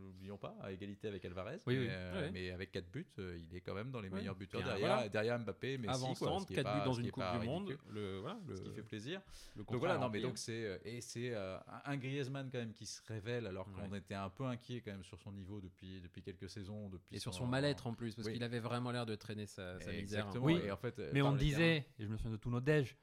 N'oublions 0.00 0.38
pas, 0.38 0.56
à 0.62 0.72
égalité 0.72 1.08
avec 1.08 1.24
Alvarez. 1.24 1.60
Oui, 1.66 1.76
mais, 1.76 1.80
oui. 1.80 1.88
euh, 1.90 2.20
Ouais. 2.22 2.30
mais 2.32 2.50
avec 2.50 2.72
4 2.72 2.90
buts, 2.90 3.06
euh, 3.18 3.38
il 3.38 3.56
est 3.56 3.60
quand 3.60 3.74
même 3.74 3.90
dans 3.90 4.00
les 4.00 4.08
Ouais. 4.08 4.18
meilleurs 4.18 4.34
buteurs 4.36 4.60
Bien, 4.62 4.70
derrière, 4.72 4.94
voilà. 4.96 5.08
derrière 5.08 5.38
Mbappé. 5.38 5.78
Mais 5.78 5.88
Avançante, 5.88 6.48
4 6.48 6.74
buts 6.74 6.84
dans 6.84 6.92
une 6.92 7.10
Coupe 7.10 7.24
du 7.40 7.46
Monde. 7.46 7.76
Le, 7.90 8.18
voilà, 8.20 8.38
le, 8.46 8.56
Ce 8.56 8.62
qui 8.62 8.70
fait 8.72 8.82
plaisir. 8.82 9.20
le 9.56 9.64
Donc 9.64 9.76
voilà, 9.76 9.98
non 9.98 10.08
mais 10.08 10.20
donc 10.20 10.38
c'est 10.38 10.64
euh, 10.64 10.78
et 10.84 11.00
c'est 11.00 11.34
un- 11.34 11.96
Griezmann 11.96 12.50
quand 12.50 12.58
même 12.58 12.72
qui 12.72 12.86
se 12.86 13.00
révèle 13.06 13.46
alors 13.46 13.70
qu'on 13.72 13.90
Ouais. 13.90 13.98
était 13.98 14.14
un 14.14 14.28
peu 14.30 14.44
inquiet 14.44 14.80
quand 14.80 14.90
même 14.92 15.04
sur 15.04 15.18
son 15.20 15.32
niveau 15.32 15.60
depuis 15.60 16.00
depuis 16.00 16.22
quelques 16.22 16.48
saisons, 16.50 16.88
depuis 16.88 17.16
Et 17.16 17.18
sur 17.18 17.32
son 17.34 17.46
mal-être 17.46 17.86
en 17.86 17.94
plus, 17.94 18.14
parce 18.14 18.26
Oui. 18.28 18.34
qu'il 18.34 18.42
avait 18.42 18.60
vraiment 18.60 18.90
l'air 18.90 19.06
de 19.06 19.14
traîner 19.14 19.46
sa, 19.46 19.78
sa 19.80 19.90
misère. 19.92 19.94
Exactement. 20.24 20.44
Oui. 20.44 20.60
Et 20.64 20.70
en 20.70 20.76
fait, 20.76 21.00
Mais 21.12 21.22
on 21.22 21.32
disait, 21.32 21.86
et 21.98 22.04
je 22.04 22.08
me 22.08 22.16
souviens 22.16 22.32
de 22.32 22.36
tous 22.36 22.50
nos 22.50 22.60
déj, 22.60 22.96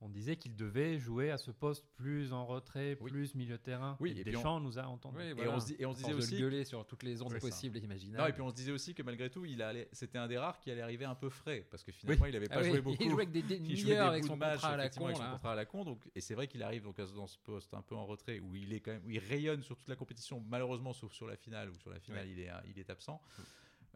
on 0.00 0.08
disait 0.10 0.36
qu'il 0.36 0.54
devait 0.54 0.98
jouer 0.98 1.30
à 1.30 1.38
ce 1.38 1.50
poste 1.50 1.84
plus 1.96 2.32
en 2.32 2.44
retrait, 2.44 2.98
Oui. 3.00 3.10
plus 3.10 3.34
milieu 3.34 3.56
de 3.56 3.62
terrain. 3.62 3.96
Oui, 3.98 4.12
et 4.16 4.20
et 4.20 4.24
Deschamps 4.24 4.60
nous 4.60 4.78
a. 4.78 4.86
Oui, 4.86 5.32
voilà. 5.32 5.50
Et 5.50 5.54
on 5.54 5.58
se, 5.60 5.66
dit- 5.66 5.76
et 5.78 5.86
on 5.86 5.92
se 5.92 5.98
disait 5.98 6.12
aussi 6.12 6.36
gueuler 6.38 6.64
sur 6.64 6.84
toutes 6.86 7.02
les 7.02 7.22
ondes 7.22 7.38
possibles 7.38 7.78
et 7.78 7.80
imaginables. 7.80 8.22
non, 8.22 8.28
et 8.28 8.32
puis 8.32 8.42
on 8.42 8.50
se 8.50 8.54
disait 8.54 8.72
aussi 8.72 8.94
que 8.94 9.02
malgré 9.02 9.30
tout, 9.30 9.44
il 9.46 9.62
allait, 9.62 9.88
c'était 9.92 10.18
un 10.18 10.28
des 10.28 10.36
rares 10.38 10.60
qui 10.60 10.70
allait 10.70 10.82
arriver 10.82 11.04
un 11.06 11.14
peu 11.14 11.30
frais 11.30 11.66
parce 11.70 11.82
que 11.82 11.92
finalement, 11.92 12.26
il 12.26 12.32
n'avait 12.32 12.46
Ah 12.50 12.56
pas 12.56 12.62
oui, 12.62 12.68
joué 12.70 12.80
beaucoup. 12.82 12.96
Il 13.02 13.10
jouait 13.10 13.22
avec 13.26 13.32
des 13.32 13.54
Il 13.56 13.76
jouait 13.76 13.90
des 13.94 13.96
avec 13.96 14.22
de 14.22 14.28
son 14.28 14.36
match, 14.36 14.52
contrat 14.54 14.68
à 14.72 14.76
la 14.76 14.84
effectivement, 14.84 15.06
con. 15.06 15.14
avec 15.14 15.24
son 15.26 15.32
contrat 15.32 15.52
à 15.52 15.54
la 15.56 15.64
con. 15.64 15.84
Donc, 15.84 16.00
et 16.14 16.20
c'est 16.20 16.34
vrai 16.34 16.46
qu'il 16.46 16.62
arrive 16.62 16.82
donc 16.84 16.96
dans 17.14 17.26
ce 17.26 17.38
poste 17.38 17.72
un 17.74 17.82
peu 17.82 17.94
en 17.94 18.04
retrait 18.06 18.38
où 18.40 18.54
il 18.54 18.72
est 18.74 18.80
quand 18.80 18.92
même, 18.92 19.02
où 19.06 19.10
il 19.10 19.18
rayonne 19.18 19.62
sur 19.62 19.76
toute 19.76 19.88
la 19.88 19.96
compétition. 19.96 20.44
Malheureusement, 20.48 20.92
sauf 20.92 21.12
sur 21.12 21.26
la 21.26 21.36
finale 21.36 21.70
où 21.70 21.74
sur 21.78 21.90
la 21.90 22.00
finale 22.00 22.26
Ouais. 22.26 22.32
il 22.32 22.40
est, 22.40 22.50
il 22.66 22.78
est 22.78 22.90
absent. 22.90 23.20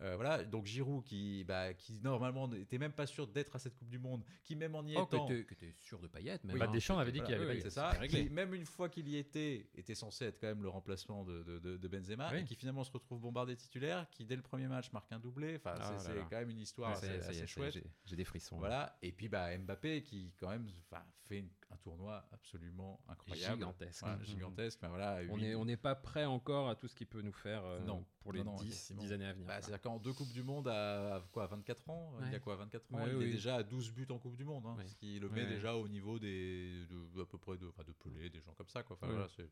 Euh, 0.02 0.16
voilà, 0.16 0.42
donc 0.44 0.64
Giroud 0.66 1.04
qui, 1.04 1.44
bah, 1.44 1.74
qui 1.74 2.00
normalement 2.00 2.48
n'était 2.48 2.78
même 2.78 2.92
pas 2.92 3.06
sûr 3.06 3.26
d'être 3.26 3.54
à 3.54 3.58
cette 3.58 3.74
Coupe 3.76 3.90
du 3.90 3.98
Monde, 3.98 4.24
qui 4.44 4.56
même 4.56 4.74
en 4.74 4.82
y 4.86 4.96
Oh, 4.96 5.02
étant, 5.04 5.26
que 5.26 5.32
t'es- 5.34 5.44
que 5.44 5.54
t'es 5.54 5.72
sûr 5.76 5.98
de 6.00 6.06
Payet, 6.06 6.38
même. 6.44 6.58
Bah, 6.58 6.66
hein. 6.68 6.72
Deschamps 6.72 6.98
avait 6.98 7.12
dit 7.12 7.18
Voilà, 7.18 7.34
qu'il 7.36 7.42
allait 7.44 7.54
oui, 7.56 7.60
c'est 7.62 7.70
ça, 7.70 7.94
qui, 8.08 8.30
même 8.30 8.54
une 8.54 8.64
fois 8.64 8.88
qu'il 8.88 9.08
y 9.08 9.16
était, 9.16 9.68
était 9.74 9.94
censé 9.94 10.24
être 10.24 10.40
quand 10.40 10.46
même 10.46 10.62
le 10.62 10.68
remplacement 10.70 11.24
de, 11.24 11.42
de, 11.42 11.58
de- 11.58 11.76
de 11.76 11.88
Benzema, 11.88 12.30
Oui. 12.32 12.40
et 12.40 12.44
qui 12.44 12.54
finalement 12.54 12.84
se 12.84 12.90
retrouve 12.92 13.20
bombardé 13.20 13.56
titulaire, 13.56 14.08
qui 14.10 14.24
dès 14.24 14.36
le 14.36 14.42
premier 14.42 14.68
match 14.68 14.90
marque 14.92 15.12
un 15.12 15.18
doublé. 15.18 15.56
Enfin, 15.56 15.74
Ah 15.78 15.94
c'est 15.98 16.14
quand 16.30 16.38
même 16.38 16.50
une 16.50 16.60
histoire 16.60 16.92
assez, 16.92 17.08
assez 17.20 17.46
chouette. 17.46 17.78
j'ai- 18.06 18.16
des 18.16 18.24
frissons. 18.24 18.56
Voilà, 18.58 18.96
et 19.02 19.12
puis 19.12 19.28
bah, 19.28 19.56
Mbappé 19.58 20.02
qui 20.02 20.32
quand 20.38 20.48
même 20.48 20.66
enfin, 20.90 21.02
fait 21.28 21.38
une- 21.38 21.50
un 21.72 21.76
tournoi 21.76 22.24
absolument 22.32 23.00
incroyable. 23.08 23.54
Gigantesque. 23.58 24.04
Gigantesque. 24.24 24.78
Enfin, 24.80 24.88
voilà, 24.88 25.20
On 25.30 25.38
n'est 25.38 25.54
on 25.54 25.64
n'est 25.64 25.76
pas 25.76 25.94
prêt 25.94 26.24
encore 26.24 26.68
à 26.68 26.74
tout 26.76 26.88
ce 26.88 26.94
qu'il 26.96 27.06
peut 27.06 27.22
nous 27.22 27.32
faire 27.32 27.64
euh, 27.64 27.80
Non. 27.80 28.04
pour 28.20 28.32
les 28.32 28.40
Non, 28.42 28.52
non, 28.52 28.56
10, 28.56 28.66
effectivement. 28.68 29.02
10 29.02 29.12
années 29.12 29.26
à 29.26 29.32
venir. 29.32 29.46
Bah. 29.46 29.60
C'est-à-dire 29.60 29.80
qu'en 29.80 29.98
deux 29.98 30.12
Coupes 30.12 30.32
du 30.32 30.42
Monde 30.42 30.66
à, 30.68 31.16
à 31.16 31.20
quoi, 31.32 31.46
24 31.46 31.88
ans 31.90 32.12
Il 32.26 32.32
y 32.32 32.34
a 32.34 32.40
quoi, 32.40 32.56
24 32.56 32.94
ans 32.94 33.06
Il 33.06 33.14
oui. 33.16 33.24
est 33.26 33.30
déjà 33.32 33.56
à 33.56 33.62
12 33.62 33.92
buts 33.92 34.06
en 34.10 34.18
Coupe 34.18 34.36
du 34.36 34.44
Monde, 34.44 34.66
hein, 34.66 34.76
ce 34.86 34.94
qui 34.96 35.18
le 35.20 35.28
met 35.28 35.46
déjà 35.46 35.76
au 35.76 35.86
niveau 35.88 36.18
des, 36.18 36.86
de, 36.86 37.22
à 37.22 37.26
peu 37.26 37.38
près 37.38 37.56
de, 37.56 37.66
enfin, 37.68 37.84
de 37.84 37.92
Pelé, 37.92 38.30
des 38.30 38.40
gens 38.40 38.52
comme 38.54 38.68
ça. 38.68 38.82
Quoi. 38.82 38.96
Enfin, 39.00 39.06
voilà, 39.12 39.28
c'est 39.28 39.48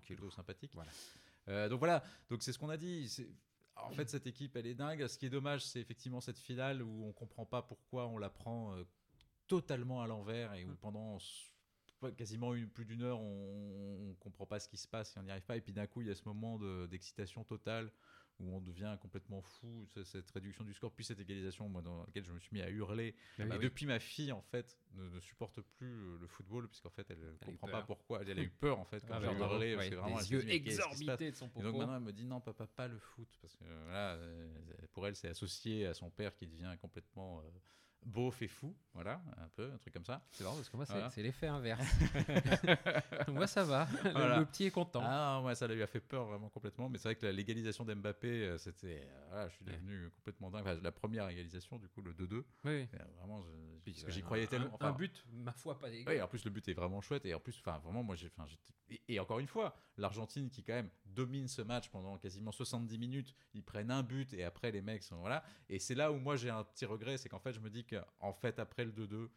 plutôt 0.00 0.30
sympathique. 0.30 0.72
Voilà. 0.74 0.90
Euh, 1.48 1.68
donc 1.68 1.78
voilà, 1.80 2.02
donc 2.30 2.42
c'est 2.42 2.52
ce 2.52 2.58
qu'on 2.58 2.70
a 2.70 2.76
dit. 2.76 3.08
c'est- 3.08 3.28
En 3.76 3.90
fait, 3.90 4.08
cette 4.10 4.26
équipe, 4.26 4.56
elle 4.56 4.66
est 4.66 4.74
dingue. 4.74 5.06
Ce 5.06 5.16
qui 5.16 5.26
est 5.26 5.30
dommage, 5.30 5.64
c'est 5.64 5.80
effectivement 5.80 6.20
cette 6.20 6.38
finale 6.38 6.82
où 6.82 7.04
on 7.06 7.12
comprend 7.12 7.46
pas 7.46 7.62
pourquoi 7.62 8.08
on 8.08 8.18
la 8.18 8.28
prend 8.28 8.74
euh, 8.74 8.84
totalement 9.46 10.02
à 10.02 10.06
l'envers 10.06 10.52
et 10.54 10.64
où 10.64 10.72
Mm. 10.72 10.76
pendant 10.78 11.18
quasiment 12.16 12.54
une, 12.54 12.68
plus 12.68 12.84
d'une 12.84 13.02
heure, 13.02 13.20
on, 13.20 14.10
on 14.10 14.14
comprend 14.14 14.46
pas 14.46 14.60
ce 14.60 14.68
qui 14.68 14.76
se 14.76 14.88
passe 14.88 15.16
et 15.16 15.20
on 15.20 15.22
n'y 15.22 15.30
arrive 15.30 15.44
pas. 15.44 15.56
Et 15.56 15.60
puis 15.60 15.72
d'un 15.72 15.86
coup, 15.86 16.00
il 16.02 16.08
y 16.08 16.10
a 16.10 16.14
ce 16.14 16.24
moment 16.24 16.58
de- 16.58 16.86
d'excitation 16.86 17.44
totale 17.44 17.90
où 18.40 18.54
on 18.54 18.60
devient 18.60 18.96
complètement 19.02 19.42
fou, 19.42 19.84
cette 20.04 20.30
réduction 20.30 20.62
du 20.62 20.72
score, 20.72 20.92
puis 20.92 21.04
cette 21.04 21.18
égalisation, 21.18 21.68
moi, 21.68 21.82
dans 21.82 22.04
laquelle 22.04 22.22
je 22.24 22.30
me 22.32 22.38
suis 22.38 22.54
mis 22.54 22.62
à 22.62 22.70
hurler. 22.70 23.16
Mais 23.38 23.46
et 23.46 23.58
oui. 23.58 23.64
depuis, 23.64 23.84
ma 23.86 23.98
fille, 23.98 24.30
en 24.30 24.42
fait, 24.42 24.78
ne, 24.94 25.08
ne 25.08 25.18
supporte 25.20 25.60
plus 25.60 26.18
le 26.18 26.26
football, 26.28 26.68
puisqu'en 26.68 26.90
fait, 26.90 27.10
elle 27.10 27.18
ne 27.18 27.32
Elle 27.42 27.48
a 27.48 27.52
eu 27.52 27.56
comprend 27.56 27.66
peur. 27.66 27.80
pas 27.80 27.86
pourquoi. 27.86 28.22
Elle 28.22 28.38
a 28.38 28.42
eu 28.42 28.48
peur, 28.60 28.78
en 28.78 28.84
fait, 28.84 29.04
quand 29.08 29.14
Ah, 29.14 29.20
j'ai 29.20 29.26
bah, 29.26 29.32
hurlé, 29.32 29.74
parce 29.74 29.86
Ouais, 29.86 29.90
que 29.90 29.94
vraiment, 29.96 30.20
elle 30.20 30.24
les 30.26 30.32
yeux 30.32 30.50
exorbités 30.52 31.30
de 31.32 31.36
son 31.36 31.46
et 31.46 31.50
popo. 31.50 31.64
donc 31.64 31.74
maintenant, 31.78 31.96
elle 31.96 32.02
me 32.02 32.12
dit 32.12 32.24
non, 32.24 32.40
papa, 32.40 32.66
pas 32.68 32.86
le 32.86 32.98
foot. 32.98 33.28
Parce 33.42 33.56
que 33.56 33.64
euh, 33.64 33.80
voilà, 33.84 34.14
euh, 34.14 34.48
pour 34.92 35.06
elle, 35.06 35.16
c'est 35.16 35.28
associé 35.28 35.86
à 35.86 35.94
son 35.94 36.10
père 36.10 36.36
qui 36.36 36.46
devient 36.46 36.76
complètement 36.80 37.40
euh, 37.40 37.42
beauf 38.04 38.40
et 38.42 38.48
fou. 38.48 38.74
Voilà, 38.94 39.22
un 39.36 39.48
peu, 39.48 39.70
un 39.72 39.78
truc 39.78 39.94
comme 39.94 40.04
ça. 40.04 40.22
C'est 40.32 40.42
marrant 40.42 40.56
parce 40.56 40.68
que 40.68 40.76
moi, 40.76 40.84
c'est 40.86 40.92
Voilà. 40.94 41.10
c'est 41.10 41.22
l'effet 41.22 41.46
inverse. 41.46 41.80
moi, 43.28 43.46
ça 43.46 43.64
va. 43.64 43.86
Le- 44.04 44.10
Voilà. 44.10 44.38
Le 44.40 44.44
petit 44.46 44.64
est 44.64 44.70
content. 44.70 45.02
Ah, 45.04 45.40
ouais, 45.44 45.54
ça 45.54 45.66
lui 45.68 45.82
a 45.82 45.86
fait 45.86 46.00
peur 46.00 46.26
vraiment 46.26 46.48
complètement. 46.48 46.88
Mais 46.88 46.98
c'est 46.98 47.08
vrai 47.08 47.14
que 47.16 47.26
la 47.26 47.32
légalisation 47.32 47.84
d'Mbappé, 47.84 48.28
euh, 48.28 48.58
c'était. 48.58 49.02
euh, 49.04 49.24
voilà, 49.28 49.48
je 49.48 49.54
suis 49.54 49.64
Ouais. 49.64 49.72
devenu 49.72 50.10
complètement 50.10 50.50
dingue. 50.50 50.62
Enfin, 50.62 50.78
la 50.82 50.92
première 50.92 51.28
égalisation, 51.28 51.78
du 51.78 51.88
coup, 51.88 52.02
le 52.02 52.12
2-2. 52.12 52.44
Oui, 52.64 52.70
euh, 52.94 53.04
Vraiment, 53.18 53.42
que 54.04 54.10
j'y 54.10 54.22
croyais 54.22 54.44
un- 54.44 54.46
tellement. 54.48 54.72
Un, 54.80 54.88
enfin, 54.88 54.92
but, 54.92 55.24
ma 55.32 55.52
foi, 55.52 55.78
pas 55.78 55.90
dégueu. 55.90 56.10
Oui, 56.10 56.20
en 56.20 56.26
plus 56.28 56.44
le 56.44 56.50
but 56.50 56.66
est 56.68 56.74
vraiment 56.74 57.00
chouette 57.00 57.24
et 57.26 57.34
en 57.34 57.40
plus, 57.40 57.56
enfin 57.60 57.78
vraiment, 57.78 58.02
moi 58.02 58.16
j'ai, 58.16 58.30
et, 58.90 59.00
et 59.08 59.20
encore 59.20 59.38
une 59.38 59.46
fois, 59.46 59.76
l'Argentine 59.96 60.48
qui 60.50 60.62
quand 60.64 60.72
même 60.74 60.90
domine 61.06 61.46
ce 61.48 61.62
match 61.62 61.88
pendant 61.90 62.16
quasiment 62.18 62.52
70 62.52 62.98
minutes, 62.98 63.34
ils 63.54 63.62
prennent 63.62 63.90
un 63.90 64.02
but 64.02 64.32
et 64.34 64.44
après 64.44 64.70
les 64.70 64.80
mecs 64.82 65.02
sont 65.02 65.18
voilà. 65.18 65.42
Et 65.68 65.78
c'est 65.78 65.94
là 65.94 66.10
où 66.12 66.16
moi 66.18 66.36
j'ai 66.36 66.50
un 66.50 66.64
petit 66.64 66.84
regret, 66.86 67.16
c'est 67.18 67.28
qu'en 67.28 67.38
fait 67.38 67.52
je 67.52 67.60
me 67.60 67.68
dis 67.70 67.84
qu'en 68.18 68.32
fait 68.32 68.58
après 68.58 68.84
le 68.84 68.92
2-2, 68.92 69.28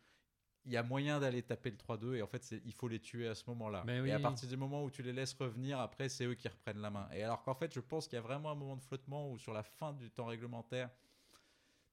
il 0.65 0.71
y 0.71 0.77
a 0.77 0.83
moyen 0.83 1.19
d'aller 1.19 1.41
taper 1.41 1.71
le 1.71 1.77
3-2 1.77 2.15
et 2.15 2.21
en 2.21 2.27
fait 2.27 2.51
il 2.65 2.73
faut 2.73 2.87
les 2.87 2.99
tuer 2.99 3.27
à 3.27 3.33
ce 3.35 3.43
moment-là. 3.49 3.83
Mais 3.85 3.97
Et 4.07 4.11
à 4.11 4.17
oui. 4.17 4.21
partir 4.21 4.47
du 4.47 4.57
moment 4.57 4.83
où 4.83 4.91
tu 4.91 5.01
les 5.01 5.13
laisses 5.13 5.33
revenir, 5.33 5.79
après 5.79 6.07
c'est 6.07 6.25
eux 6.25 6.35
qui 6.35 6.47
reprennent 6.47 6.81
la 6.81 6.91
main. 6.91 7.09
Et 7.13 7.23
alors 7.23 7.41
qu'en 7.43 7.55
fait 7.55 7.73
je 7.73 7.79
pense 7.79 8.07
qu'il 8.07 8.15
y 8.15 8.19
a 8.19 8.21
vraiment 8.21 8.51
un 8.51 8.55
moment 8.55 8.75
de 8.75 8.81
flottement 8.83 9.31
où 9.31 9.37
sur 9.39 9.53
la 9.53 9.63
fin 9.63 9.93
du 9.93 10.11
temps 10.11 10.25
réglementaire, 10.27 10.89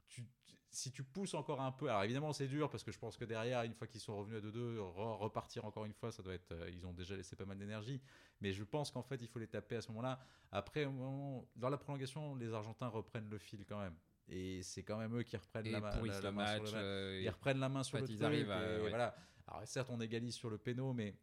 tu- 0.08 0.26
si 0.70 0.92
tu 0.92 1.02
pousses 1.02 1.32
encore 1.32 1.62
un 1.62 1.72
peu, 1.72 1.88
alors 1.88 2.04
évidemment 2.04 2.34
c'est 2.34 2.46
dur 2.46 2.68
parce 2.68 2.84
que 2.84 2.92
je 2.92 2.98
pense 2.98 3.16
que 3.16 3.24
derrière, 3.24 3.62
une 3.62 3.72
fois 3.72 3.86
qu'ils 3.86 4.00
sont 4.02 4.16
revenus 4.18 4.36
à 4.38 4.40
2-2, 4.42 4.78
re- 4.78 5.16
repartir 5.16 5.64
encore 5.64 5.86
une 5.86 5.94
fois, 5.94 6.12
ça 6.12 6.22
doit 6.22 6.34
être, 6.34 6.52
euh, 6.52 6.70
ils 6.70 6.86
ont 6.86 6.92
déjà 6.92 7.16
laissé 7.16 7.36
pas 7.36 7.46
mal 7.46 7.58
d'énergie. 7.58 8.02
Mais 8.42 8.52
je 8.52 8.64
pense 8.64 8.90
qu'en 8.90 9.02
fait 9.02 9.16
il 9.22 9.28
faut 9.28 9.38
les 9.38 9.48
taper 9.48 9.76
à 9.76 9.80
ce 9.80 9.88
moment-là. 9.88 10.20
Après, 10.52 10.84
au 10.84 10.90
moment- 10.92 11.48
dans 11.56 11.70
la 11.70 11.78
prolongation, 11.78 12.34
les 12.34 12.52
Argentins 12.52 12.88
reprennent 12.88 13.30
le 13.30 13.38
fil 13.38 13.64
quand 13.64 13.80
même. 13.80 13.96
Et 14.30 14.62
c'est 14.62 14.82
quand 14.82 14.98
même 14.98 15.16
eux 15.16 15.22
qui 15.22 15.36
reprennent 15.36 15.66
Et 15.66 15.70
la, 15.70 15.80
ma- 15.80 15.90
pourrissent 15.90 16.14
la- 16.16 16.20
la 16.20 16.30
le 16.30 16.36
main 16.36 16.46
sur 16.54 16.56
le 16.64 16.70
match. 16.70 16.72
euh, 16.76 17.20
Ils 17.22 17.28
reprennent 17.30 17.58
la 17.60 17.68
main 17.68 17.82
sur 17.82 17.98
le 17.98 18.04
truc. 18.04 18.20
arrivent 18.22 18.50
à- 18.50 18.62
et 18.78 18.80
ouais. 18.82 18.88
voilà. 18.90 19.14
Alors 19.46 19.66
certes, 19.66 19.88
on 19.90 20.00
égalise 20.00 20.34
sur 20.34 20.50
le 20.50 20.58
péno, 20.58 20.92
mais 20.92 21.16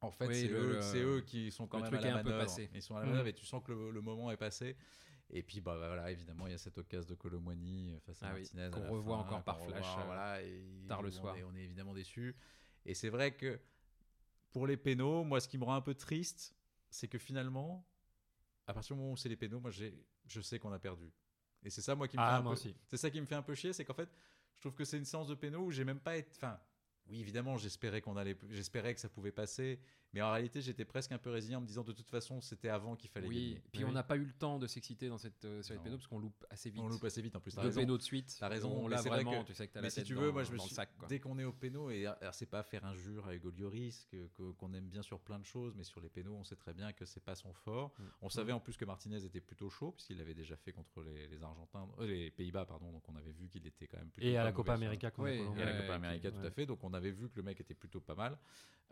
en 0.00 0.10
fait, 0.10 0.26
Oui, 0.26 0.34
c'est 0.82 0.98
eux, 1.02 1.20
qui 1.22 1.50
sont 1.52 1.66
quand 1.68 1.80
même 1.80 1.94
à 1.94 2.00
la 2.00 2.22
manœuvre. 2.22 2.56
Ils 2.74 2.82
sont 2.82 2.96
à 2.96 3.00
la 3.00 3.06
manœuvre 3.06 3.28
et 3.28 3.32
tu 3.32 3.46
sens 3.46 3.62
que 3.64 3.72
le, 3.72 3.90
le 3.92 4.00
moment 4.00 4.30
est 4.32 4.36
passé. 4.36 4.76
Et 5.30 5.42
puis, 5.42 5.60
bah, 5.60 5.76
voilà, 5.76 6.10
évidemment, 6.10 6.46
il 6.46 6.52
y 6.52 6.54
a 6.54 6.58
cette 6.58 6.78
occasion 6.78 7.08
de 7.08 7.14
Colomboigny 7.14 7.96
face 8.04 8.22
à 8.22 8.28
Ah 8.28 8.34
oui, 8.34 8.40
Martinez. 8.42 8.62
à 8.64 8.70
qu'on 8.70 8.88
revoit 8.88 9.16
fin, 9.18 9.22
encore 9.24 9.42
par 9.42 9.60
flash, 9.60 9.84
revoit, 9.84 10.02
euh, 10.02 10.06
voilà, 10.06 10.42
et 10.42 10.62
tard 10.88 11.02
le 11.02 11.08
on 11.08 11.12
soir. 11.12 11.36
est- 11.36 11.42
on 11.44 11.54
est 11.54 11.62
évidemment 11.64 11.94
déçus. 11.94 12.36
Et 12.84 12.94
c'est 12.94 13.08
vrai 13.08 13.34
que 13.34 13.60
pour 14.52 14.66
les 14.68 14.76
pénaux, 14.76 15.24
moi, 15.24 15.40
ce 15.40 15.48
qui 15.48 15.58
me 15.58 15.64
rend 15.64 15.74
un 15.74 15.80
peu 15.80 15.94
triste, 15.94 16.54
c'est 16.90 17.08
que 17.08 17.18
finalement, 17.18 17.84
à 18.66 18.74
partir 18.74 18.94
du 18.94 19.00
moment 19.00 19.12
où 19.12 19.16
c'est 19.16 19.28
les 19.28 19.36
pénaux, 19.36 19.58
moi, 19.60 19.70
je 19.72 20.40
sais 20.40 20.58
qu'on 20.60 20.72
a 20.72 20.78
perdu. 20.78 21.10
Et 21.66 21.70
c'est 21.70 21.82
ça, 21.82 21.96
moi, 21.96 22.06
qui 22.06 22.16
me 22.16 22.22
fait 22.22 22.28
Ah, 22.28 22.36
un 22.36 22.42
moi 22.42 22.54
peu... 22.54 22.70
C'est 22.86 22.96
ça 22.96 23.10
qui 23.10 23.20
me 23.20 23.26
fait 23.26 23.34
un 23.34 23.42
peu 23.42 23.54
chier, 23.56 23.72
c'est 23.72 23.84
qu'en 23.84 23.92
fait, 23.94 24.08
je 24.54 24.60
trouve 24.60 24.74
que 24.74 24.84
c'est 24.84 24.98
une 24.98 25.04
séance 25.04 25.26
de 25.26 25.34
pénaux 25.34 25.64
où 25.64 25.72
j'ai 25.72 25.82
même 25.84 25.98
pas 25.98 26.16
été. 26.16 26.30
Enfin, 26.36 26.60
oui, 27.08 27.20
évidemment, 27.20 27.56
j'espérais 27.56 28.00
qu'on 28.00 28.16
allait, 28.16 28.36
j'espérais 28.50 28.94
que 28.94 29.00
ça 29.00 29.08
pouvait 29.08 29.32
passer, 29.32 29.80
mais 30.12 30.22
en 30.22 30.30
réalité, 30.32 30.60
j'étais 30.62 30.84
presque 30.84 31.12
un 31.12 31.18
peu 31.18 31.30
résigné 31.30 31.56
en 31.56 31.60
me 31.60 31.66
disant 31.66 31.82
de 31.84 31.92
toute 31.92 32.08
façon, 32.08 32.40
c'était 32.40 32.68
avant 32.70 32.96
qu'il 32.96 33.10
fallait 33.10 33.26
Oui, 33.28 33.34
gagner. 33.50 33.62
puis 33.72 33.84
Oui. 33.84 33.90
on 33.90 33.92
n'a 33.92 34.02
pas 34.02 34.16
eu 34.16 34.24
le 34.24 34.32
temps 34.32 34.58
de 34.58 34.66
s'exciter 34.66 35.08
dans 35.08 35.18
cette 35.18 35.44
euh, 35.44 35.60
série 35.62 35.78
de 35.78 35.84
pénaux 35.84 35.96
parce 35.96 36.06
qu'on 36.06 36.18
loupe 36.18 36.44
assez 36.48 36.70
vite. 36.70 36.80
On 36.82 36.88
loupe 36.88 37.04
assez 37.04 37.20
vite 37.20 37.36
en 37.36 37.40
plus. 37.40 37.52
T'as 37.54 37.60
Deux 37.62 37.68
raison. 37.68 37.80
pénaux 37.80 37.98
de 37.98 38.02
suite. 38.02 38.34
T'as 38.40 38.48
raison, 38.48 38.72
On 38.72 38.88
l'a 38.88 39.02
vraiment, 39.02 39.42
que- 39.42 39.48
tu 39.48 39.54
sais 39.54 39.68
que 39.68 39.72
t'as 39.74 39.80
Mais 39.80 39.86
la 39.88 39.90
si 39.90 39.96
tête 39.96 40.06
tu 40.06 40.14
dans, 40.14 40.20
veux, 40.22 40.30
moi, 40.32 40.42
je 40.44 40.52
me 40.52 40.58
suis 40.58 40.74
sac. 40.74 40.88
quoi. 40.98 41.08
dès 41.08 41.20
qu'on 41.20 41.38
est 41.38 41.44
au 41.44 41.52
péno 41.52 41.90
et 41.90 42.06
alors, 42.06 42.34
c'est 42.34 42.46
pas 42.46 42.62
faire 42.62 42.84
injure 42.86 43.26
à 43.26 43.34
Hugo 43.34 43.50
Lloris 43.50 44.06
que 44.10 44.26
que- 44.28 44.52
qu'on 44.52 44.72
aime 44.72 44.88
bien 44.88 45.02
sur 45.02 45.20
plein 45.20 45.38
de 45.38 45.44
choses, 45.44 45.74
mais 45.76 45.84
sur 45.84 46.00
les 46.00 46.08
pénaux, 46.08 46.34
on 46.34 46.44
sait 46.44 46.56
très 46.56 46.72
bien 46.72 46.92
que 46.92 47.04
c'est 47.04 47.22
pas 47.22 47.34
son 47.34 47.52
fort. 47.52 47.92
Mm. 47.98 48.02
On 48.22 48.28
savait 48.30 48.52
en 48.52 48.60
plus 48.60 48.76
que 48.76 48.84
Martinez 48.84 49.24
était 49.24 49.40
plutôt 49.40 49.68
chaud 49.70 49.92
puisqu'il 49.92 50.16
l'avait 50.18 50.34
déjà 50.34 50.56
fait 50.56 50.72
contre 50.72 51.02
les, 51.02 51.26
les 51.28 51.42
Argentins, 51.42 51.86
euh, 52.00 52.06
les 52.06 52.30
Pays-Bas, 52.30 52.64
pardon. 52.64 52.90
Donc 52.92 53.02
on 53.08 53.16
avait 53.16 53.32
vu 53.32 53.48
qu'il 53.48 53.66
était 53.66 53.86
quand 53.86 53.98
même 53.98 54.08
plutôt 54.10 54.26
Et 54.26 54.36
à 54.38 54.44
la 54.44 54.52
Copa 54.52 54.74
América 54.74 55.10
Colombie. 55.10 55.40
et 55.58 55.62
à 55.62 55.66
la 55.66 55.80
Copa 55.82 55.94
América, 55.94 56.30
tout 56.30 56.44
à 56.46 56.50
fait. 56.50 56.64
Donc 56.64 56.82
on 56.84 56.94
avait 56.94 57.10
vu 57.10 57.28
que 57.28 57.36
le 57.36 57.42
mec 57.42 57.60
était 57.60 57.74
plutôt 57.74 58.00
pas 58.00 58.14
mal. 58.14 58.38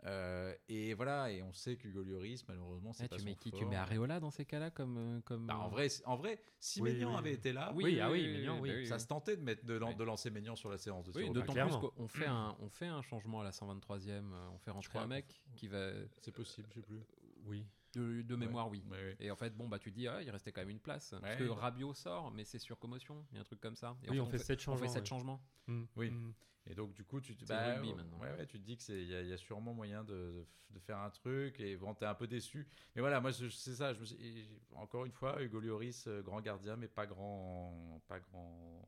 Euh, 0.03 0.53
et 0.67 0.93
voilà, 0.93 1.04
et 1.31 1.41
on 1.43 1.53
sait 1.53 1.75
qu'Hugo 1.77 2.03
Lloris, 2.03 2.43
malheureusement, 2.47 2.93
c'est 2.93 3.03
Ah, 3.05 3.07
pas 3.09 3.15
tu 3.15 3.21
son 3.21 3.27
mets 3.29 3.35
qui 3.35 3.51
Tu 3.51 3.65
mets 3.65 3.75
Areola 3.75 4.19
dans 4.19 4.31
ces 4.31 4.45
cas-là 4.45 4.69
comme. 4.71 4.97
euh, 4.97 5.21
comme 5.21 5.47
Bah, 5.47 5.57
en 5.57 5.65
euh, 5.67 5.69
vrai, 5.69 5.87
en 6.05 6.15
vrai, 6.15 6.39
si 6.59 6.81
Oui, 6.81 6.91
oui, 6.97 7.03
avait 7.03 7.29
oui. 7.29 7.35
été 7.35 7.53
là, 7.53 7.71
Oui, 7.75 7.99
ah 8.01 8.09
oui, 8.11 8.59
bah 8.61 8.85
ça 8.85 8.99
se 8.99 9.07
tentait 9.07 9.37
de, 9.37 9.41
mettre, 9.43 9.65
de, 9.65 9.73
lan- 9.75 9.89
Oui. 9.89 9.95
de 9.95 10.03
lancer 10.03 10.29
Maignan 10.29 10.55
sur 10.55 10.69
la 10.69 10.77
séance 10.77 11.05
de 11.05 11.11
Oui, 11.15 11.29
au 11.29 11.33
d'autant 11.33 11.53
plus 11.53 11.77
qu'on 11.89 12.07
fait 12.07 12.25
un, 12.27 12.55
on 12.59 12.69
fait 12.69 12.87
un 12.87 13.01
changement 13.01 13.41
à 13.41 13.43
la 13.43 13.51
123e. 13.51 14.09
euh, 14.33 14.49
On 14.53 14.57
fait 14.57 14.71
rentrer 14.71 14.99
un 14.99 15.07
mec 15.07 15.41
qui 15.55 15.67
va. 15.67 15.91
C'est 16.21 16.31
possible, 16.33 16.67
je 16.69 16.75
sais 16.75 16.81
plus. 16.81 17.01
Oui. 17.45 17.65
De, 17.93 18.21
de 18.23 18.35
mémoire, 18.35 18.69
oui. 18.69 18.83
Ouais, 18.91 18.97
ouais. 18.97 19.15
Et 19.21 19.31
en 19.31 19.37
fait, 19.37 19.55
bon, 19.55 19.69
bah, 19.69 19.79
tu 19.79 19.89
te 19.89 19.95
dis, 19.97 20.05
ah, 20.07 20.21
il 20.21 20.29
restait 20.29 20.51
quand 20.51 20.59
même 20.61 20.69
une 20.69 20.79
place. 20.81 21.15
Parce 21.21 21.35
que 21.37 21.45
Rabiot 21.45 21.93
sort, 21.93 22.29
mais 22.31 22.43
c'est 22.43 22.59
sur 22.59 22.77
commotion. 22.77 23.25
Il 23.31 23.35
y 23.35 23.37
a 23.37 23.41
un 23.41 23.45
truc 23.45 23.61
comme 23.61 23.77
ça. 23.77 23.95
Et 24.03 24.09
en 24.09 24.11
Oui, 24.11 24.19
on 24.19 24.25
fait 24.25 24.37
sept 24.37 24.59
On 24.59 24.61
changements. 24.63 24.87
fait 24.87 24.93
sept 24.93 25.05
changements. 25.05 25.41
Mm, 25.67 25.83
Oui. 25.95 26.11
mm. 26.11 26.33
Et 26.67 26.73
donc, 26.73 26.93
du 26.93 27.03
coup, 27.03 27.21
tu 27.21 27.35
te, 27.35 27.45
le 27.51 27.73
rugby, 27.75 27.93
maintenant. 27.93 28.17
Ouais, 28.19 28.31
ouais, 28.31 28.45
tu 28.47 28.59
te 28.59 28.65
dis 28.65 28.75
qu'il 28.77 29.03
y, 29.07 29.15
a- 29.15 29.21
il 29.21 29.27
y 29.27 29.33
a 29.33 29.37
sûrement 29.37 29.73
moyen 29.73 30.03
de, 30.03 30.13
de- 30.13 30.47
de 30.71 30.79
faire 30.79 30.97
un 30.97 31.09
truc. 31.11 31.59
Et 31.59 31.77
bon, 31.77 31.93
t'es 31.93 32.05
un 32.05 32.15
peu 32.15 32.25
déçu. 32.27 32.67
Mais 32.95 33.01
voilà, 33.01 33.21
moi, 33.21 33.31
c'est 33.31 33.49
ça. 33.75 33.93
Je 33.93 33.99
me 33.99 34.05
suis- 34.05 34.47
encore 34.73 35.05
une 35.05 35.11
fois, 35.11 35.41
Hugo 35.43 35.59
Lloris, 35.59 36.05
euh, 36.07 36.21
grand 36.23 36.41
gardien, 36.41 36.75
mais 36.75 36.87
pas 36.87 37.05
grand. 37.05 38.01
Pas 38.07 38.19
grand. 38.19 38.87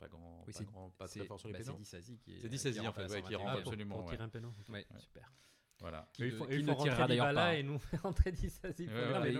Pas 0.00 0.08
grand. 0.08 0.42
Oui, 0.48 0.52
pas, 0.52 0.58
c'est- 0.58 0.64
grand, 0.64 0.90
pas 0.90 1.06
C'est 1.06 1.18
très 1.20 1.28
fort 1.28 1.38
sur 1.38 1.46
les 1.48 1.52
bah, 1.54 1.58
pénaux. 1.60 1.72
c'est 1.74 1.78
Dissasi 2.00 2.18
qui 2.18 2.34
est. 2.34 2.40
C'est 2.40 2.48
Dissasi, 2.48 2.80
qui 2.80 2.86
en 2.88 2.92
fait, 2.92 3.02
ouais, 3.02 3.22
qui 3.22 3.32
121e. 3.34 3.36
rentre 3.36 3.48
Ah, 3.50 3.52
pour, 3.62 3.72
absolument, 3.72 3.96
pour 3.98 4.10
tirer 4.10 4.22
un 4.24 4.28
péno. 4.28 4.52
Ouais. 4.70 4.86
Super. 4.98 5.32
Voilà. 5.78 6.08
Qui 6.12 6.22
il 6.22 6.32
ne- 6.32 6.36
faut, 6.38 6.46
qui 6.46 6.54
il 6.54 6.66
ne 6.66 6.74
faut 6.74 7.06
d'ailleurs 7.06 7.34
pas. 7.34 7.54
et 7.56 7.62
nous 7.62 7.80
rentrer 8.02 8.32
Dissasi. 8.32 8.88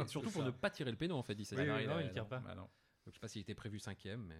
surtout 0.06 0.30
pour 0.30 0.44
ne 0.44 0.50
pas 0.50 0.70
tirer 0.70 0.90
le 0.92 0.96
péno 0.96 1.16
en 1.16 1.22
fait 1.24 1.34
Dissasi. 1.34 1.66
Non, 1.66 1.74
a- 1.74 2.02
il 2.02 2.12
tire 2.12 2.28
pas. 2.28 2.38
bah. 2.38 2.54
Donc 2.54 2.68
je 3.08 3.12
sais 3.12 3.18
pas 3.20 3.26
s'il 3.28 3.42
était 3.42 3.54
prévu 3.56 3.80
cinquième, 3.80 4.22
mais 4.26 4.38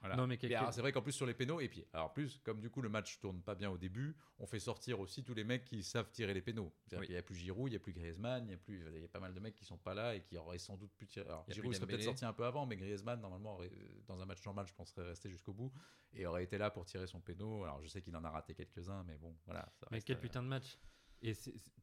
Voilà. 0.00 0.16
Non, 0.16 0.26
mais 0.26 0.38
c'est 0.40 0.80
vrai 0.80 0.92
qu'en 0.92 1.02
plus 1.02 1.12
sur 1.12 1.26
les 1.26 1.34
pénaux, 1.34 1.60
et 1.60 1.68
puis 1.68 1.84
alors 1.92 2.12
plus, 2.12 2.38
comme 2.42 2.58
du 2.60 2.70
coup 2.70 2.80
le 2.80 2.88
match 2.88 3.18
tourne 3.20 3.42
pas 3.42 3.54
bien 3.54 3.70
au 3.70 3.76
début, 3.78 4.16
on 4.38 4.46
fait 4.46 4.58
sortir 4.58 4.98
aussi 4.98 5.22
tous 5.22 5.34
les 5.34 5.44
mecs 5.44 5.64
qui 5.66 5.82
savent 5.82 6.10
tirer 6.10 6.32
les 6.34 6.40
pénaux. 6.40 6.72
Oui. 6.92 7.00
qu'il 7.06 7.10
n'y 7.14 7.18
a 7.18 7.22
plus 7.22 7.34
Giroud, 7.34 7.68
il 7.68 7.72
n'y 7.72 7.76
a 7.76 7.80
plus 7.80 7.92
Griezmann, 7.92 8.46
il 8.46 8.50
y 8.50 8.54
a 8.54 8.56
plus, 8.56 8.82
il 8.94 9.00
y 9.02 9.04
a 9.04 9.08
pas 9.08 9.20
mal 9.20 9.34
de 9.34 9.40
mecs 9.40 9.54
qui 9.54 9.64
sont 9.64 9.76
pas 9.78 9.92
là 9.94 10.14
et 10.14 10.22
qui 10.22 10.36
auraient 10.38 10.58
sans 10.58 10.76
doute 10.76 10.92
pu 10.96 11.06
tirer. 11.06 11.26
Alors 11.26 11.44
Il 11.48 11.50
y 11.50 11.54
Giroud 11.54 11.74
serait 11.74 11.86
peut-être 11.86 12.02
sorti 12.02 12.24
un 12.24 12.32
peu 12.32 12.44
avant, 12.44 12.64
mais 12.66 12.76
Griezmann 12.76 13.20
normalement 13.20 13.54
aurait- 13.54 13.70
dans 14.06 14.20
un 14.22 14.26
match 14.26 14.44
normal, 14.44 14.66
je 14.66 14.74
pense 14.74 14.90
serait 14.90 15.06
resté 15.08 15.28
jusqu'au 15.30 15.52
bout 15.52 15.70
et 16.14 16.24
aurait 16.26 16.44
été 16.44 16.56
là 16.58 16.70
pour 16.70 16.84
tirer 16.86 17.06
son 17.06 17.20
péno. 17.20 17.64
Alors 17.64 17.80
je 17.82 17.86
sais 17.88 18.00
qu'il 18.00 18.16
en 18.16 18.24
a 18.24 18.30
raté 18.30 18.54
quelques-uns, 18.54 19.04
mais 19.04 19.18
bon, 19.18 19.36
voilà. 19.44 19.68
ça 19.78 19.86
Mais 19.90 20.00
quel 20.00 20.18
putain 20.18 20.42
de 20.42 20.48
match. 20.48 20.78
Et 21.22 21.34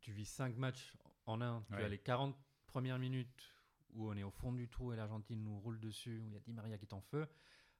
tu 0.01 0.11
vis 0.11 0.25
5 0.25 0.55
matchs 0.57 0.93
en 1.27 1.39
un. 1.41 1.63
Tu 1.69 1.75
Ouais. 1.75 1.83
as 1.83 1.89
les 1.89 1.99
40 1.99 2.35
premières 2.65 2.97
minutes 2.97 3.53
où 3.93 4.09
on 4.09 4.17
est 4.17 4.23
au 4.23 4.31
fond 4.31 4.51
du 4.51 4.67
trou 4.67 4.91
et 4.91 4.95
l'Argentine 4.95 5.43
nous 5.43 5.59
roule 5.59 5.79
dessus, 5.79 6.19
où 6.19 6.27
il 6.27 6.33
y 6.33 6.37
a 6.37 6.39
Di 6.39 6.51
Maria 6.53 6.77
qui 6.77 6.85
est 6.85 6.93
en 6.93 7.01
feu. 7.01 7.27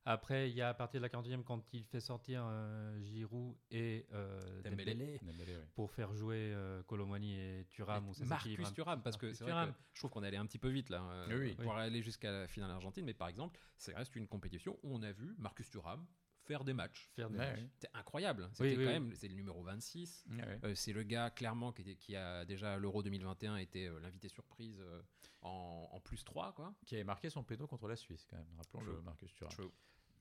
Après, 0.09 0.49
il 0.49 0.55
y 0.55 0.61
a 0.61 0.69
à 0.69 0.73
partir 0.73 1.01
de 1.01 1.05
la 1.05 1.09
40e 1.09 1.43
quand 1.43 1.61
il 1.73 1.83
fait 1.83 1.99
sortir 1.99 2.41
euh, 2.45 2.97
Giroud 3.01 3.57
et 3.71 4.05
euh, 4.13 4.39
Dembélé. 4.61 4.93
Dembélé 4.93 5.19
Dembélé, 5.21 5.55
ouais. 5.57 5.67
pour 5.75 5.91
faire 5.91 6.13
jouer 6.13 6.53
euh, 6.53 6.81
Colomani 6.83 7.35
et 7.37 7.65
Thuram. 7.69 8.13
s'équilibre 8.13 8.29
Marcus 8.29 8.73
Thuram, 8.73 9.01
parce 9.01 9.17
que 9.17 9.25
vrai 9.25 9.35
Thuram. 9.35 9.73
que 9.73 9.77
je 9.93 9.99
trouve 9.99 10.11
qu'on 10.11 10.23
est 10.23 10.27
allé 10.27 10.37
un 10.37 10.45
petit 10.45 10.59
peu 10.59 10.69
vite 10.69 10.89
là 10.89 11.01
euh, 11.03 11.27
Oui, 11.37 11.47
oui. 11.49 11.55
pour 11.63 11.75
aller 11.75 12.01
jusqu'à 12.01 12.31
la 12.31 12.47
finale 12.47 12.71
argentine. 12.71 13.03
Mais 13.03 13.13
par 13.13 13.27
exemple, 13.27 13.59
ça 13.75 13.91
reste 13.97 14.15
une 14.15 14.27
compétition 14.27 14.79
où 14.81 14.95
on 14.95 15.01
a 15.03 15.11
vu 15.11 15.35
Marcus 15.39 15.69
Thuram 15.69 16.05
faire 16.45 16.63
des 16.63 16.71
matchs. 16.73 17.09
faire 17.13 17.29
des 17.29 17.37
Ouais, 17.37 17.45
matchs. 17.51 17.59
ouais. 17.59 17.69
C'était 17.73 17.89
incroyable. 17.93 18.47
C'était 18.53 18.63
oui, 18.69 18.73
quand 18.75 18.79
oui. 18.79 18.85
même, 18.87 19.13
c'est 19.13 19.27
le 19.27 19.35
numéro 19.35 19.61
26. 19.61 20.23
Ouais, 20.29 20.35
ouais. 20.37 20.59
Euh, 20.63 20.73
c'est 20.75 20.93
le 20.93 21.03
gars 21.03 21.29
clairement 21.31 21.73
qui, 21.73 21.81
était- 21.81 21.95
qui 21.97 22.15
a 22.15 22.45
déjà 22.45 22.77
l'Euro 22.77 23.03
2021 23.03 23.57
été 23.57 23.87
euh, 23.87 23.99
l'invité 23.99 24.29
surprise 24.29 24.79
euh, 24.79 25.01
en, 25.41 25.89
en 25.91 25.99
plus 25.99 26.23
3 26.23 26.53
quoi. 26.53 26.73
Qui 26.85 26.95
avait 26.95 27.03
marqué 27.03 27.29
son 27.29 27.43
péno 27.43 27.67
contre 27.67 27.89
la 27.89 27.97
Suisse 27.97 28.25
quand 28.29 28.37
même. 28.37 28.47
Rappelons-le. 28.55 29.01
Marcus 29.01 29.33
Thuram. 29.33 29.51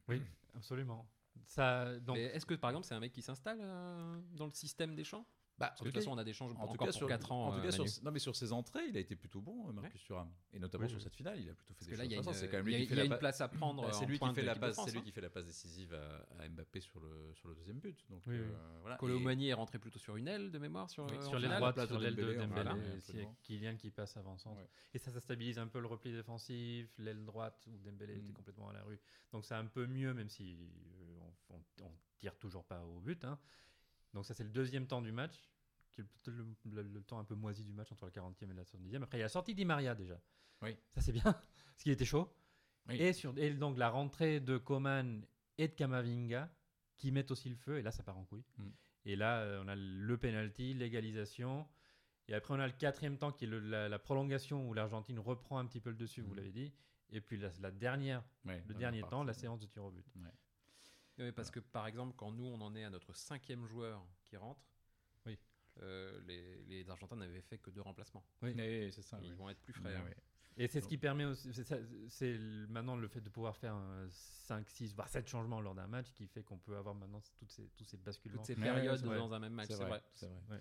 Oui, 0.09 0.23
absolument. 0.55 1.07
Ça, 1.45 1.99
donc, 2.01 2.17
Mais 2.17 2.25
est-ce 2.25 2.47
que 2.47 2.55
par 2.55 2.71
exemple 2.71 2.87
c'est 2.87 2.95
un 2.95 3.01
mec 3.01 3.13
qui 3.13 3.23
s'installe 3.23 3.59
euh, 3.61 4.19
dans 4.33 4.47
le 4.47 4.53
système 4.53 4.95
des 4.95 5.05
champs? 5.05 5.27
Bah, 5.59 5.69
Parce 5.69 5.81
que 5.81 5.85
de 5.87 5.91
toute 5.91 6.01
façon 6.01 6.11
on 6.13 6.19
a 6.19 6.25
des 6.25 6.35
changements 6.35 6.65
En 6.65 6.67
tout 6.69 6.77
cas, 6.77 6.85
pour 6.87 6.95
sur, 6.95 7.09
4 7.09 7.33
ans. 7.33 7.47
en 7.47 7.53
tout 7.53 7.59
euh, 7.61 7.63
cas 7.63 7.71
sur, 7.73 7.85
non, 8.05 8.11
mais 8.11 8.19
sur 8.19 8.37
ses 8.37 8.53
entrées, 8.53 8.89
il 8.89 8.97
a 8.99 9.01
été 9.01 9.17
plutôt 9.17 9.41
bon, 9.41 9.69
euh, 9.69 9.73
Marcus 9.73 10.03
Thuram. 10.05 10.31
Et 10.53 10.59
notamment 10.59 10.85
Oui, 10.85 10.91
sur 10.91 10.99
oui. 10.99 11.03
cette 11.05 11.15
finale, 11.17 11.41
il 11.41 11.49
a 11.49 11.55
plutôt 11.55 11.73
fait 11.73 11.79
Parce 11.79 11.87
des 11.87 11.93
que 11.93 11.99
là 11.99 12.05
il 12.05 12.11
y 12.11 12.15
a, 12.15 12.19
choses. 12.19 12.27
une, 12.27 12.33
C'est 12.35 12.49
quand 12.49 12.57
même 12.59 12.67
lui 12.67 12.77
qui 12.77 12.87
fait 12.95 13.07
la 13.09 13.17
place 13.17 13.41
à 13.41 13.49
prendre. 13.49 13.83
Bah, 13.83 13.89
en 13.89 13.93
c'est 13.93 14.05
lui 14.05 14.19
qui 14.19 14.35
fait 14.35 14.43
la 14.43 14.55
passe, 14.55 14.75
France, 14.75 14.87
c'est 14.87 14.93
lui 14.93 14.99
hein. 14.99 15.03
qui 15.03 15.13
fait 15.13 15.21
la 15.23 15.31
passe 15.31 15.47
décisive 15.47 15.95
à, 15.95 16.43
à 16.43 16.49
Mbappé 16.51 16.81
sur 16.81 17.01
le 17.01 17.33
sur 17.35 17.49
le 17.49 17.55
deuxième 17.55 17.79
but. 17.79 18.05
Donc 18.11 18.23
Oui, 18.27 18.35
oui. 18.35 18.41
euh, 18.43 18.79
voilà. 18.83 18.97
Et- 18.97 18.99
Colomani 18.99 19.49
est 19.49 19.55
rentré 19.55 19.79
plutôt 19.79 19.99
sur 19.99 20.17
une 20.17 20.29
aile 20.29 20.51
de 20.51 20.59
mémoire 20.59 20.91
sur, 20.91 21.05
euh, 21.11 21.21
sur 21.23 21.39
l'aile 21.39 21.57
droite, 21.57 21.87
sur 21.87 21.99
l'aile 21.99 22.17
de 22.17 22.35
Dembélé, 22.35 22.71
c'est 22.83 22.97
absolument. 22.99 23.37
Kylian 23.43 23.77
qui 23.77 23.91
passe 23.91 24.15
avant 24.19 24.37
centre. 24.37 24.61
Ouais. 24.61 24.69
Et 24.93 24.99
ça, 24.99 25.11
ça 25.11 25.21
stabilise 25.21 25.59
un 25.59 25.69
peu 25.69 25.81
le 25.81 25.87
repli 25.87 26.13
défensif, 26.13 26.93
l'aile 26.99 27.25
droite 27.25 27.67
où 27.67 27.79
Dembélé 27.79 28.17
Mm. 28.17 28.19
était 28.25 28.33
complètement 28.35 28.69
à 28.69 28.75
la 28.75 28.83
rue. 28.83 29.01
Donc 29.33 29.47
c'est 29.47 29.55
un 29.55 29.65
peu 29.67 29.87
mieux, 29.87 30.13
même 30.13 30.29
si 30.29 30.59
euh, 31.51 31.55
on 31.81 31.91
tire 32.19 32.37
toujours 32.37 32.65
pas 32.65 32.85
au 32.85 33.01
but. 33.01 33.25
hein. 33.25 33.39
Donc 34.17 34.25
ça, 34.25 34.33
c'est 34.35 34.45
le 34.45 34.51
deuxième 34.51 34.87
temps 34.87 35.03
du 35.03 35.13
match 35.13 35.35
qui 35.93 36.01
est 36.01 36.05
peut-être 36.05 36.37
le, 36.37 36.47
le- 36.65 36.83
le 36.83 37.03
temps 37.03 37.19
un 37.19 37.25
peu 37.25 37.35
moisi 37.35 37.63
du 37.65 37.73
match 37.73 37.93
entre 37.93 38.07
la 38.07 38.11
40e 38.11 38.51
et 38.51 38.55
la 38.55 38.65
70e. 38.65 39.03
Après, 39.03 39.19
il 39.19 39.21
y 39.21 39.23
a 39.23 39.27
la 39.27 39.29
sortie 39.29 39.55
Di 39.55 39.65
Maria 39.65 39.95
déjà. 39.95 40.19
Oui. 40.63 40.75
Ça, 40.95 41.01
c'est 41.03 41.13
bien, 41.13 41.23
parce 41.23 41.83
qu'il 41.83 41.93
était 41.93 42.05
chaud. 42.07 42.35
Oui. 42.89 42.97
Et, 43.01 43.13
sur, 43.13 43.37
et 43.39 43.51
donc 43.53 43.77
la 43.79 43.91
rentrée 43.91 44.41
de 44.41 44.57
Coman 44.59 45.25
et 45.59 45.69
de 45.69 45.75
Kamavinga 45.75 46.51
qui 46.97 47.11
mettent 47.13 47.31
aussi 47.31 47.49
le 47.51 47.57
feu, 47.57 47.79
et 47.79 47.83
là, 47.83 47.91
ça 47.93 48.03
part 48.03 48.17
en 48.17 48.25
couille. 48.25 48.45
Mm. 48.59 48.69
Et 49.05 49.17
là, 49.17 49.41
euh, 49.41 49.63
on 49.65 49.69
a 49.69 49.77
le 49.77 50.17
penalty, 50.19 50.73
l'égalisation. 50.73 51.67
Et 52.29 52.35
après, 52.35 52.55
on 52.55 52.59
a 52.59 52.67
le 52.67 52.73
quatrième 52.73 53.19
temps 53.19 53.33
qui 53.33 53.45
est 53.45 53.49
le- 53.49 53.61
la, 53.61 53.89
la 53.89 53.99
prolongation 53.99 54.67
où 54.69 54.73
l'Argentine 54.75 55.19
reprend 55.19 55.59
un 55.59 55.67
petit 55.67 55.81
peu 55.81 55.91
le 55.91 55.97
dessus, 55.97 56.23
vous 56.23 56.33
Mm. 56.33 56.37
l'avez 56.37 56.53
dit. 56.53 56.73
Et 57.11 57.21
puis 57.21 57.37
la, 57.37 57.51
la 57.61 57.71
dernière, 57.71 58.25
Ouais, 58.47 58.65
le 58.67 58.75
dernier 58.75 59.01
partie. 59.03 59.11
temps, 59.11 59.25
la 59.25 59.35
séance 59.35 59.61
de 59.61 59.67
tir 59.67 59.85
au 59.85 59.91
but. 59.91 60.07
Oui, 61.19 61.33
parce 61.33 61.51
que 61.51 61.61
par 61.61 61.87
exemple, 61.87 62.15
quand 62.17 62.31
nous 62.31 62.45
on 62.47 62.61
en 62.61 62.75
est 62.77 62.85
à 62.85 62.91
notre 62.91 63.15
cinquième 63.15 63.67
joueur 63.67 64.05
qui 64.25 64.37
rentre, 64.37 64.61
Oui. 65.25 65.39
euh, 65.83 66.21
les, 66.27 66.63
les 66.65 66.91
Argentins 66.91 67.17
n'avaient 67.17 67.41
fait 67.43 67.59
que 67.59 67.71
deux 67.71 67.81
remplacements. 67.81 68.25
Oui. 68.43 68.55
Oui, 68.57 68.93
c'est 68.93 69.03
ça. 69.03 69.19
Ils 69.23 69.31
oui. 69.31 69.37
vont 69.37 69.49
être 69.49 69.61
plus 69.61 69.73
frais. 69.73 69.95
hein. 69.97 70.05
Et 70.59 70.69
c'est 70.69 70.81
ce 70.81 70.89
qui 70.89 70.97
permet 70.97 71.27
aussi, 71.27 71.51
c'est 72.09 72.39
maintenant 72.71 72.97
le 72.97 73.09
fait 73.09 73.21
de 73.21 73.29
pouvoir 73.29 73.55
faire 73.59 73.75
un 73.75 74.09
5, 74.11 74.67
6, 74.71 74.95
voire 74.95 75.07
7 75.09 75.29
changements 75.29 75.61
lors 75.61 75.75
d'un 75.75 75.87
match 75.87 76.11
qui 76.15 76.27
fait 76.27 76.43
qu'on 76.43 76.57
peut 76.57 76.77
avoir 76.79 76.95
maintenant 76.95 77.21
toutes 77.39 77.51
ces, 77.51 77.69
tous 77.77 77.85
ces 77.85 77.99
basculements. 77.99 78.39
Toutes 78.39 78.47
ces 78.47 78.55
périodes 78.57 79.03
dans 79.03 79.35
un 79.35 79.39
même 79.39 79.53
match, 79.53 79.69
c'est 79.69 79.75
vrai. 79.75 80.03
C'est 80.15 80.27
vrai. 80.27 80.41
Ouais. 80.51 80.61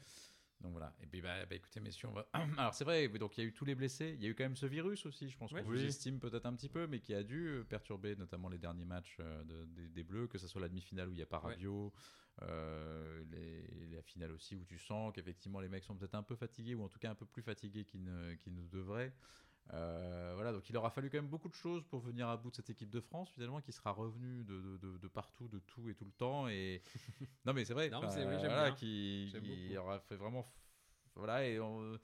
Donc 0.61 0.71
voilà. 0.71 0.95
Et 1.01 1.07
puis 1.07 1.21
bah, 1.21 1.45
bah, 1.45 1.55
écoutez 1.55 1.79
messieurs, 1.79 2.07
on 2.07 2.13
va... 2.13 2.27
alors 2.57 2.73
c'est 2.73 2.85
vrai. 2.85 3.07
Donc 3.09 3.37
il 3.37 3.41
y 3.41 3.43
a 3.43 3.47
eu 3.47 3.53
tous 3.53 3.65
les 3.65 3.75
blessés. 3.75 4.13
Il 4.17 4.23
y 4.23 4.25
a 4.25 4.29
eu 4.29 4.35
quand 4.35 4.45
même 4.45 4.55
ce 4.55 4.65
virus 4.65 5.05
aussi. 5.05 5.29
Je 5.29 5.37
pense 5.37 5.51
Ouais. 5.51 5.61
qu'on 5.63 5.69
Oui. 5.69 5.79
sous-estime 5.79 6.19
peut-être 6.19 6.45
un 6.45 6.55
petit 6.55 6.69
peu, 6.69 6.87
mais 6.87 6.99
qui 7.01 7.13
a 7.13 7.23
dû 7.23 7.47
euh, 7.47 7.63
perturber 7.63 8.15
notamment 8.15 8.49
les 8.49 8.57
derniers 8.57 8.85
matchs 8.85 9.17
euh, 9.19 9.43
de- 9.43 9.65
des, 9.65 9.87
des 9.89 10.03
Bleus, 10.03 10.27
que 10.27 10.37
ce 10.37 10.47
soit 10.47 10.61
la 10.61 10.69
demi-finale 10.69 11.09
où 11.09 11.11
il 11.11 11.17
n'y 11.17 11.21
a 11.21 11.25
pas 11.25 11.39
Ouais. 11.39 11.51
Rabiot, 11.51 11.93
euh, 12.41 13.23
les, 13.31 13.87
la 13.95 14.01
finale 14.01 14.31
aussi 14.31 14.55
où 14.55 14.63
tu 14.65 14.77
sens 14.77 15.13
qu'effectivement 15.13 15.59
les 15.59 15.69
mecs 15.69 15.83
sont 15.83 15.95
peut-être 15.95 16.15
un 16.15 16.23
peu 16.23 16.35
fatigués 16.35 16.75
ou 16.75 16.83
en 16.83 16.89
tout 16.89 16.99
cas 16.99 17.11
un 17.11 17.15
peu 17.15 17.25
plus 17.25 17.41
fatigués 17.43 17.85
qu'ils 17.85 18.03
ne, 18.03 18.33
qu'ils 18.35 18.53
ne 18.55 18.63
devraient. 18.63 19.13
Euh, 19.73 20.33
voilà, 20.35 20.51
donc 20.53 20.69
il 20.69 20.77
aura 20.77 20.89
fallu 20.91 21.09
quand 21.09 21.17
même 21.17 21.27
beaucoup 21.29 21.49
de 21.49 21.53
choses 21.55 21.83
pour 21.85 21.99
venir 21.99 22.27
à 22.29 22.37
bout 22.37 22.51
de 22.51 22.55
cette 22.55 22.69
équipe 22.69 22.89
de 22.91 22.99
France, 23.01 23.29
finalement, 23.31 23.61
qui 23.61 23.71
sera 23.71 23.91
revenue 23.91 24.43
de, 24.43 24.61
de- 24.61 24.77
de- 24.77 24.97
de 24.97 25.07
partout, 25.07 25.47
de 25.47 25.59
tout 25.59 25.89
et 25.89 25.95
tout 25.95 26.05
le 26.05 26.11
temps. 26.11 26.47
Et 26.47 26.81
non, 27.45 27.53
mais 27.53 27.65
c'est 27.65 27.73
vrai, 27.73 27.89
Non, 27.89 28.01
mais 28.01 28.09
c'est- 28.09 28.25
oui, 28.25 28.35
voilà, 28.37 28.65
bien. 28.65 28.75
qui, 28.75 29.33
qui 29.67 29.77
aura 29.77 29.99
fait 29.99 30.15
vraiment, 30.17 30.45
voilà, 31.15 31.47
et 31.47 31.59
on- 31.59 31.97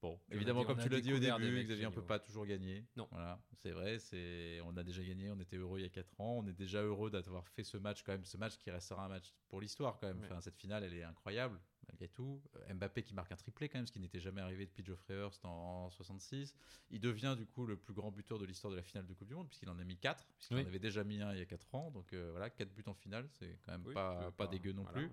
bon, 0.00 0.18
évidemment, 0.30 0.64
comme 0.64 0.78
tu 0.80 0.88
l'as 0.88 1.00
dit 1.02 1.12
au 1.12 1.18
début, 1.18 1.64
Xavier, 1.64 1.86
on 1.86 1.90
peut 1.90 1.96
géniaux. 1.96 2.06
pas 2.06 2.18
toujours 2.20 2.46
gagner. 2.46 2.86
Non. 2.96 3.06
voilà, 3.10 3.38
c'est 3.58 3.72
vrai, 3.72 3.98
c'est, 3.98 4.60
on 4.64 4.74
a 4.78 4.82
déjà 4.82 5.02
gagné, 5.04 5.30
on 5.30 5.38
était 5.40 5.56
heureux 5.56 5.80
il 5.80 5.82
y 5.82 5.86
a 5.86 5.90
4 5.90 6.18
ans, 6.22 6.38
on 6.42 6.46
est 6.46 6.52
déjà 6.54 6.80
heureux 6.82 7.10
d'avoir 7.10 7.46
fait 7.48 7.64
ce 7.64 7.76
match 7.76 8.02
quand 8.02 8.12
même, 8.12 8.24
ce 8.24 8.38
match 8.38 8.56
qui 8.56 8.70
restera 8.70 9.04
un 9.04 9.08
match 9.08 9.34
pour 9.48 9.60
l'histoire 9.60 9.98
quand 10.00 10.06
même. 10.06 10.20
Ouais. 10.20 10.26
Enfin, 10.30 10.40
cette 10.40 10.56
finale, 10.56 10.84
elle 10.84 10.94
est 10.94 11.02
incroyable 11.04 11.60
malgré 11.88 12.08
tout. 12.08 12.42
Euh, 12.56 12.74
Mbappé 12.74 13.02
qui 13.02 13.14
marque 13.14 13.32
un 13.32 13.36
triplé 13.36 13.68
quand 13.68 13.78
même, 13.78 13.86
ce 13.86 13.92
qui 13.92 14.00
n'était 14.00 14.20
jamais 14.20 14.40
arrivé 14.40 14.66
depuis 14.66 14.84
Geoffrey 14.84 15.14
Hurst 15.14 15.44
en, 15.44 15.86
en 15.86 15.90
66. 15.90 16.54
Il 16.90 17.00
devient 17.00 17.34
du 17.36 17.46
coup 17.46 17.66
le 17.66 17.76
plus 17.76 17.94
grand 17.94 18.10
buteur 18.10 18.38
de 18.38 18.44
l'histoire 18.44 18.70
de 18.70 18.76
la 18.76 18.82
finale 18.82 19.06
de 19.06 19.14
Coupe 19.14 19.28
du 19.28 19.34
Monde 19.34 19.48
puisqu'il 19.48 19.68
en 19.70 19.78
a 19.78 19.84
mis 19.84 19.96
4, 19.96 20.24
puisqu'il 20.36 20.56
Oui. 20.56 20.62
en 20.62 20.66
avait 20.66 20.78
déjà 20.78 21.04
mis 21.04 21.20
un 21.20 21.32
il 21.32 21.38
y 21.38 21.42
a 21.42 21.46
4 21.46 21.74
ans. 21.74 21.90
Donc 21.90 22.12
euh, 22.12 22.30
voilà, 22.30 22.50
4 22.50 22.72
buts 22.74 22.84
en 22.86 22.94
finale, 22.94 23.28
c'est 23.38 23.58
quand 23.64 23.72
même 23.72 23.84
Oui, 23.86 23.94
pas, 23.94 24.30
pas 24.32 24.46
dégueu 24.46 24.72
non 24.72 24.82
voilà. 24.82 24.98
plus. 24.98 25.10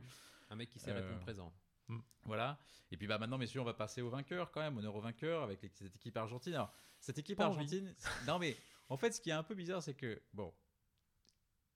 Un 0.50 0.56
mec 0.56 0.70
qui 0.70 0.80
sait 0.80 0.92
Euh, 0.92 1.02
répondre 1.02 1.20
présent. 1.22 1.54
Voilà. 2.24 2.58
Et 2.92 2.98
puis 2.98 3.06
bah 3.08 3.18
maintenant, 3.18 3.38
messieurs, 3.38 3.62
on 3.62 3.66
va 3.66 3.74
passer 3.74 4.02
au 4.02 4.10
vainqueur 4.10 4.52
quand 4.52 4.62
même, 4.62 4.78
honneur 4.78 4.96
au 4.96 5.02
vainqueur 5.02 5.44
avec 5.44 5.60
cette 5.74 5.96
équipe 5.96 6.18
argentine. 6.18 6.54
Alors, 6.56 6.74
cette 7.00 7.18
équipe 7.20 7.38
Pas 7.38 7.48
envie. 7.48 7.58
argentine, 7.58 7.96
non 8.28 8.40
mais 8.40 8.56
en 8.90 8.98
fait, 8.98 9.12
ce 9.12 9.22
qui 9.22 9.30
est 9.30 9.34
un 9.34 9.44
peu 9.44 9.54
bizarre, 9.56 9.84
c'est 9.84 9.94
que 9.94 10.22
bon, 10.34 10.52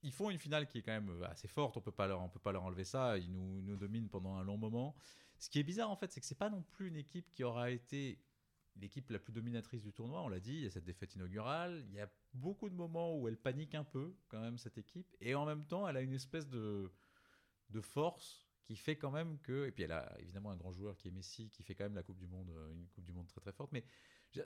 ils 0.02 0.12
font 0.12 0.30
une 0.30 0.38
finale 0.38 0.68
qui 0.68 0.80
est 0.80 0.82
quand 0.82 0.92
même 0.92 1.10
euh, 1.10 1.28
assez 1.30 1.48
forte. 1.48 1.78
On 1.78 1.82
peut 1.82 1.92
pas 1.92 2.08
leur, 2.08 2.22
on 2.22 2.30
peut 2.30 2.40
pas 2.40 2.52
leur 2.52 2.64
enlever 2.64 2.84
ça. 2.84 3.18
Ils 3.18 3.32
nous, 3.32 3.62
nous 3.62 3.76
dominent 3.76 4.10
pendant 4.10 4.36
un 4.36 4.44
long 4.44 4.58
moment. 4.58 4.96
Ce 5.40 5.50
qui 5.50 5.60
est 5.60 5.64
bizarre 5.64 5.90
en 5.90 5.96
fait, 5.96 6.12
c'est 6.12 6.20
que 6.20 6.26
c'est 6.26 6.38
pas 6.38 6.50
non 6.50 6.62
plus 6.62 6.88
une 6.88 6.98
équipe 6.98 7.32
qui 7.32 7.44
aura 7.44 7.72
été 7.72 8.20
l'équipe 8.76 9.10
la 9.10 9.20
plus 9.20 9.34
dominatrice 9.34 9.84
du 9.84 9.94
tournoi. 9.94 10.22
On 10.22 10.30
l'a 10.30 10.40
dit, 10.40 10.54
il 10.54 10.64
y 10.64 10.68
a 10.68 10.72
cette 10.72 10.86
défaite 10.86 11.16
inaugurale. 11.16 11.86
Il 11.90 11.96
y 11.96 12.00
a 12.00 12.10
beaucoup 12.34 12.70
de 12.70 12.76
moments 12.76 13.18
où 13.18 13.28
elle 13.28 13.38
panique 13.38 13.76
un 13.76 13.84
peu 13.84 14.16
quand 14.28 14.40
même 14.40 14.58
cette 14.58 14.78
équipe, 14.78 15.16
et 15.20 15.36
en 15.36 15.46
même 15.46 15.66
temps, 15.66 15.88
elle 15.88 15.98
a 15.98 16.02
une 16.02 16.14
espèce 16.14 16.48
de 16.48 16.92
de 17.70 17.82
force 17.82 18.48
qui 18.64 18.76
fait 18.76 18.96
quand 18.96 19.12
même 19.12 19.40
que 19.40 19.66
et 19.66 19.72
puis 19.72 19.84
elle 19.84 19.92
a 19.92 20.16
évidemment 20.20 20.52
un 20.52 20.56
grand 20.56 20.72
joueur 20.72 20.98
qui 20.98 21.08
est 21.08 21.12
Messi 21.12 21.50
qui 21.50 21.64
fait 21.64 21.76
quand 21.76 21.86
même 21.86 21.96
la 21.96 22.04
Coupe 22.04 22.20
du 22.20 22.28
monde 22.28 22.50
euh, 22.50 22.72
une 22.74 22.88
Coupe 22.90 23.06
du 23.06 23.14
monde 23.14 23.28
très 23.28 23.42
très 23.42 23.52
forte 23.52 23.72
mais 23.72 23.84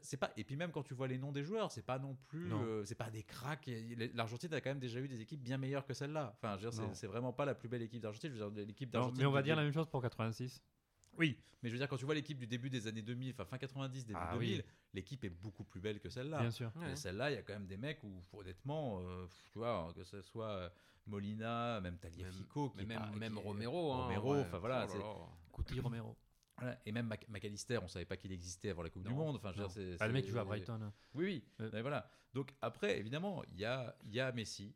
c'est 0.02 0.18
pas 0.18 0.32
et 0.38 0.44
puis 0.44 0.56
même 0.56 0.72
quand 0.72 0.84
tu 0.84 0.94
vois 0.94 1.08
les 1.08 1.18
noms 1.18 1.32
des 1.32 1.44
joueurs 1.44 1.72
c'est 1.72 1.82
pas 1.86 2.00
non 2.00 2.16
plus 2.28 2.54
euh, 2.54 2.86
c'est 2.86 2.96
pas 2.96 3.10
des 3.10 3.24
cracks 3.24 3.70
l'Argentine 4.14 4.54
a 4.54 4.62
quand 4.62 4.70
même 4.70 4.80
déjà 4.80 5.00
eu 5.00 5.08
des 5.08 5.20
équipes 5.22 5.42
bien 5.44 5.58
meilleures 5.58 5.86
que 5.86 5.94
celle-là 5.94 6.34
enfin 6.38 6.58
je 6.58 6.66
veux 6.66 6.72
dire 6.72 6.82
Non. 6.82 6.94
c'est- 6.94 7.08
vraiment 7.08 7.34
pas 7.34 7.44
la 7.46 7.54
plus 7.54 7.68
belle 7.68 7.82
équipe 7.82 8.02
d'Argentine 8.02 8.34
je 8.34 8.42
veux 8.44 8.52
dire 8.52 8.66
l'équipe 8.66 8.90
d'Argentine 8.90 9.20
mais 9.20 9.26
on 9.26 9.32
va 9.32 9.42
dire 9.42 9.56
la 9.58 9.64
même 9.64 9.74
chose 9.74 9.88
pour 9.90 10.02
86. 10.02 10.62
oui 11.18 11.38
mais 11.62 11.70
je 11.70 11.74
veux 11.74 11.80
dire 11.80 11.88
quand 11.90 11.98
tu 11.98 12.06
vois 12.06 12.16
l'équipe 12.16 12.38
du 12.38 12.48
début 12.48 12.70
des 12.70 12.88
années 12.88 13.02
2000 13.02 13.34
enfin 13.34 13.46
fin 13.46 13.58
90 13.58 14.06
début 14.06 14.20
Ah 14.22 14.34
2000 14.34 14.58
oui. 14.60 14.64
l'équipe 14.94 15.24
est 15.26 15.30
beaucoup 15.30 15.64
plus 15.66 15.82
belle 15.82 16.00
que 16.00 16.10
celle-là 16.10 16.40
Bien 16.40 16.52
sûr. 16.52 16.72
Ouais. 16.78 16.92
et 16.94 16.96
celle-là, 16.96 17.32
il 17.32 17.36
y 17.36 17.38
a 17.38 17.42
quand 17.42 17.54
même 17.54 17.68
des 17.68 17.78
mecs 17.78 18.04
où, 18.04 18.22
honnêtement, 18.34 19.00
euh, 19.02 19.26
tu 19.52 19.58
vois, 19.60 19.92
que 19.96 20.04
ce 20.04 20.22
soit 20.22 20.50
euh, 20.50 20.70
Molina, 21.08 21.82
même 21.82 21.98
Taliafico, 21.98 22.70
qui 22.70 22.86
même, 22.86 23.00
pas- 23.00 23.10
même 23.18 23.34
qui 23.34 23.40
est- 23.40 23.44
Romero. 23.44 23.92
hein, 23.94 24.04
Romero, 24.04 24.34
ouais. 24.36 24.42
enfin, 24.42 24.58
voilà, 24.60 24.88
Oh. 25.04 25.26
Couty 25.52 25.80
Romero. 25.80 26.16
Voilà. 26.60 26.80
Et 26.86 26.92
même 26.92 27.08
Mac- 27.08 27.28
McAllister, 27.30 27.80
on 27.80 27.88
savait 27.88 28.06
pas 28.06 28.16
qu'il 28.18 28.32
existait 28.32 28.70
avant 28.70 28.84
la 28.84 28.90
Coupe 28.90 29.04
du 29.08 29.14
Monde. 29.14 29.36
Enfin, 29.38 29.52
je 29.52 29.58
veux 29.58 29.64
Non. 29.64 29.68
dire, 29.68 29.74
c'est- 29.76 29.98
Ah, 30.00 30.08
le 30.08 30.14
mec 30.14 30.26
qui 30.26 30.32
joue 30.32 30.40
à 30.40 30.44
Brighton. 30.46 30.80
hein. 30.82 30.94
Oui, 31.16 31.26
oui. 31.26 31.44
Ouais. 31.60 31.70
Mais 31.74 31.82
voilà. 31.82 32.10
Donc 32.34 32.54
après, 32.62 33.00
évidemment, 33.00 33.44
il 33.54 33.60
y 33.60 33.66
a, 33.66 33.96
il 34.04 34.14
y 34.14 34.20
a 34.20 34.32
Messi, 34.32 34.74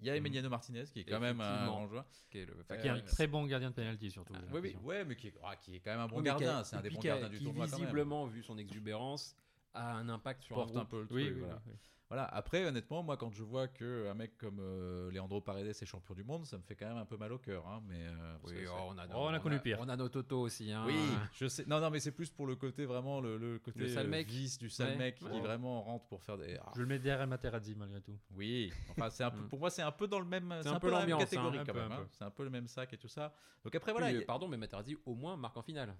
il 0.00 0.06
y 0.06 0.10
a 0.10 0.12
Mhm. 0.12 0.18
Emiliano 0.18 0.48
Martinez, 0.48 0.84
qui 0.92 1.00
est 1.00 1.04
quand 1.04 1.20
même 1.20 1.40
un 1.40 1.66
grand 1.66 1.86
joueur. 1.88 2.04
Qui 2.30 2.38
est 2.38 2.46
le- 2.46 2.56
Enfin, 2.60 2.76
Qui 2.76 2.86
est 2.86 2.90
un 2.90 3.00
très 3.00 3.26
bon 3.26 3.44
gardien 3.46 3.70
de 3.70 3.74
penalty 3.74 4.10
surtout. 4.10 4.34
Ah, 4.36 4.40
Oui, 4.52 4.60
oui, 4.62 4.76
ouais, 4.82 5.04
mais 5.04 5.16
qui 5.16 5.28
est, 5.28 5.34
ah, 5.44 5.56
qui 5.56 5.76
est 5.76 5.80
quand 5.80 5.90
même 5.90 6.00
un 6.00 6.06
bon 6.08 6.18
Oui, 6.18 6.24
gardien. 6.24 6.62
C'est 6.64 6.76
un 6.76 6.80
des 6.80 6.90
bons 6.90 7.00
gardiens 7.00 7.28
du 7.28 7.38
qui 7.38 7.44
tournoi 7.44 7.66
quand 7.66 7.72
même. 7.72 7.80
visiblement, 7.80 8.26
vu 8.26 8.42
son 8.42 8.56
exubérance, 8.58 9.34
a 9.74 9.94
un 9.96 10.08
impact 10.08 10.42
sur 10.42 10.54
Porte 10.56 10.76
un 10.76 10.84
peu 10.84 11.00
le 11.02 11.06
truc. 11.06 11.16
Oui, 11.16 11.30
oui, 11.32 11.40
voilà. 11.40 11.60
Voilà. 12.08 12.24
Après, 12.26 12.64
honnêtement, 12.64 13.02
moi, 13.02 13.16
quand 13.16 13.32
je 13.32 13.42
vois 13.42 13.66
que 13.66 14.08
un 14.08 14.14
mec 14.14 14.38
comme 14.38 14.58
euh, 14.60 15.10
Leandro 15.10 15.40
Paredes 15.40 15.66
est 15.66 15.84
champion 15.86 16.14
du 16.14 16.22
monde, 16.22 16.46
ça 16.46 16.56
me 16.56 16.62
fait 16.62 16.76
quand 16.76 16.86
même 16.86 16.98
un 16.98 17.04
peu 17.04 17.16
mal 17.16 17.32
au 17.32 17.38
cœur. 17.38 17.66
hein, 17.66 17.82
mais 17.88 17.98
euh, 18.00 18.36
Oui, 18.44 18.54
oh, 18.68 18.90
on, 18.90 18.98
a, 18.98 19.06
Oh, 19.08 19.26
on 19.28 19.34
a 19.34 19.40
connu 19.40 19.58
pire. 19.58 19.78
On 19.80 19.88
a 19.88 19.96
nos 19.96 20.08
Toto 20.08 20.40
aussi. 20.42 20.70
Hein. 20.70 20.84
Oui, 20.86 20.94
je 21.32 21.48
sais. 21.48 21.64
Non, 21.66 21.80
non, 21.80 21.90
mais 21.90 21.98
c'est 21.98 22.12
plus 22.12 22.30
pour 22.30 22.46
le 22.46 22.54
côté 22.54 22.84
vraiment 22.86 23.20
le, 23.20 23.36
le 23.38 23.58
côté 23.58 23.80
Le 23.80 23.88
sale 23.88 24.06
euh, 24.06 24.10
mec. 24.10 24.28
vice 24.28 24.56
du 24.58 24.70
sale 24.70 24.90
Ouais. 24.90 24.96
mec 24.96 25.14
qui 25.16 25.24
Ouais. 25.24 25.40
vraiment 25.40 25.82
rentre 25.82 26.06
pour 26.06 26.22
faire 26.22 26.38
des. 26.38 26.56
Ah, 26.64 26.70
Je 26.76 26.80
le 26.82 26.86
mets 26.86 27.00
derrière 27.00 27.26
Materazzi 27.26 27.74
malgré 27.74 28.00
tout. 28.00 28.16
Oui. 28.36 28.72
Enfin, 28.90 29.10
c'est 29.10 29.24
un 29.24 29.30
peu. 29.30 29.36
Mm. 29.46 29.48
Pour 29.48 29.58
moi, 29.58 29.70
c'est 29.70 29.82
un 29.82 29.92
peu 29.92 30.06
dans 30.06 30.20
le 30.20 30.26
même. 30.26 30.54
C'est 30.62 30.68
un 30.68 30.74
un, 30.74 30.78
peu 30.78 30.86
peu 30.86 30.92
la 30.92 31.00
même 31.00 31.10
l'ambiance, 31.10 31.28
catégorie 31.30 31.58
hein. 31.58 31.64
quand 31.66 31.74
même. 31.74 31.90
hein. 31.92 32.06
C'est 32.12 32.24
un 32.24 32.30
peu 32.30 32.44
le 32.44 32.50
même 32.50 32.68
sac 32.68 32.92
et 32.92 32.96
tout 32.96 33.08
ça. 33.08 33.34
Donc 33.64 33.74
après 33.74 33.90
voilà. 33.92 34.10
Pardon, 34.26 34.46
mais 34.48 34.56
Materazzi 34.56 34.96
au 35.06 35.14
moins 35.14 35.36
marque 35.36 35.56
en 35.56 35.62
finale. 35.62 35.94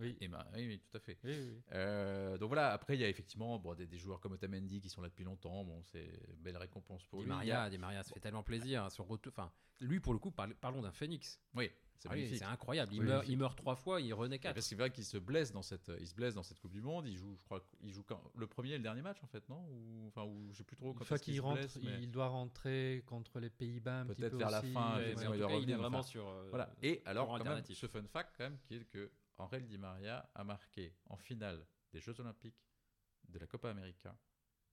Oui. 0.00 0.16
Eh 0.20 0.28
ben, 0.28 0.44
oui, 0.54 0.66
oui, 0.66 0.78
tout 0.80 0.96
à 0.96 1.00
fait. 1.00 1.18
Oui, 1.24 1.32
oui, 1.38 1.50
oui. 1.52 1.62
Euh, 1.72 2.38
donc 2.38 2.48
voilà, 2.48 2.72
après 2.72 2.96
il 2.96 3.00
y 3.00 3.04
a 3.04 3.08
effectivement 3.08 3.58
bon, 3.58 3.74
des, 3.74 3.86
des 3.86 3.98
joueurs 3.98 4.18
comme 4.20 4.32
Otamendi 4.32 4.80
qui 4.80 4.88
sont 4.88 5.02
là 5.02 5.08
depuis 5.08 5.24
longtemps, 5.24 5.64
bon 5.64 5.82
c'est 5.84 6.10
une 6.28 6.36
belle 6.42 6.56
récompense 6.56 7.04
pour 7.04 7.20
Di 7.20 7.24
lui. 7.26 7.28
Maria, 7.30 7.62
a- 7.64 7.70
Di 7.70 7.78
Maria, 7.78 8.02
ça 8.02 8.12
fait 8.14 8.20
tellement 8.20 8.42
plaisir. 8.42 8.84
hein, 8.84 8.90
Son 8.90 9.04
retour, 9.04 9.32
enfin, 9.36 9.52
lui 9.80 10.00
pour 10.00 10.12
le 10.12 10.18
coup, 10.18 10.30
parle- 10.30 10.54
parlons 10.54 10.82
d'un 10.82 10.92
phénix. 10.92 11.40
Oui, 11.54 11.70
c'est 11.98 12.08
Ah 12.10 12.14
oui, 12.14 12.38
incroyable. 12.42 12.92
Il, 12.94 13.00
Oui, 13.00 13.06
meurt, 13.06 13.28
il 13.28 13.36
meurt 13.36 13.56
trois 13.58 13.76
fois, 13.76 14.00
il 14.00 14.12
renaît 14.14 14.38
quatre. 14.38 14.54
Parce 14.54 14.68
qu'il 14.68 14.76
vrai 14.78 14.90
qu'il 14.90 15.04
se 15.04 15.18
blesse 15.18 15.52
dans 15.52 15.60
cette, 15.62 15.90
il 16.00 16.06
se 16.06 16.14
blesse 16.14 16.34
dans 16.34 16.42
cette 16.42 16.58
Coupe 16.58 16.72
du 16.72 16.80
Monde. 16.80 17.06
Il 17.06 17.16
joue, 17.16 17.36
je 17.36 17.44
crois, 17.44 17.62
il 17.82 17.92
joue 17.92 18.02
quand, 18.02 18.22
le 18.34 18.46
premier 18.46 18.70
et 18.72 18.76
le 18.78 18.82
dernier 18.82 19.02
match 19.02 19.22
en 19.22 19.26
fait, 19.26 19.46
non? 19.50 19.62
Ou 19.70 20.06
enfin, 20.08 20.24
ou 20.24 20.48
je 20.52 20.58
sais 20.58 20.64
plus 20.64 20.76
trop. 20.76 20.92
Une 20.92 20.98
Quand 20.98 21.04
fois 21.04 21.18
qu'il 21.18 21.38
rentre, 21.42 21.58
blesse, 21.60 21.78
mais- 21.82 22.02
il 22.02 22.10
doit 22.10 22.28
rentrer 22.28 23.02
contre 23.06 23.38
les 23.40 23.50
Pays-Bas 23.50 24.04
Peut-être 24.06 24.30
peu 24.30 24.36
vers 24.38 24.50
la 24.50 24.62
fin, 24.62 24.96
Ouais, 24.96 25.02
effectivement, 25.02 25.20
mais 25.20 25.26
en 25.26 25.30
il 25.30 25.32
tout 25.34 25.38
doit 25.40 25.48
cas, 25.48 25.56
il 25.62 25.70
est 25.70 25.74
vraiment 25.74 25.98
enfin, 25.98 26.08
sur. 26.08 26.26
euh, 26.28 26.46
Voilà. 26.48 26.72
Et 26.82 27.02
alors, 27.04 27.28
quand 27.38 27.44
même, 27.44 27.64
ce 27.66 27.86
fun 27.86 28.02
fact, 28.06 28.34
quand 28.38 28.44
même, 28.44 28.58
qui 28.66 28.76
est 28.76 28.84
que 28.84 29.10
Angel 29.40 29.66
Di 29.66 29.78
Maria 29.78 30.28
a 30.34 30.44
marqué 30.44 30.94
en 31.06 31.16
finale 31.16 31.66
des 31.92 32.00
Jeux 32.00 32.18
Olympiques, 32.20 32.58
de 33.28 33.38
la 33.38 33.46
Copa 33.46 33.70
América, 33.70 34.16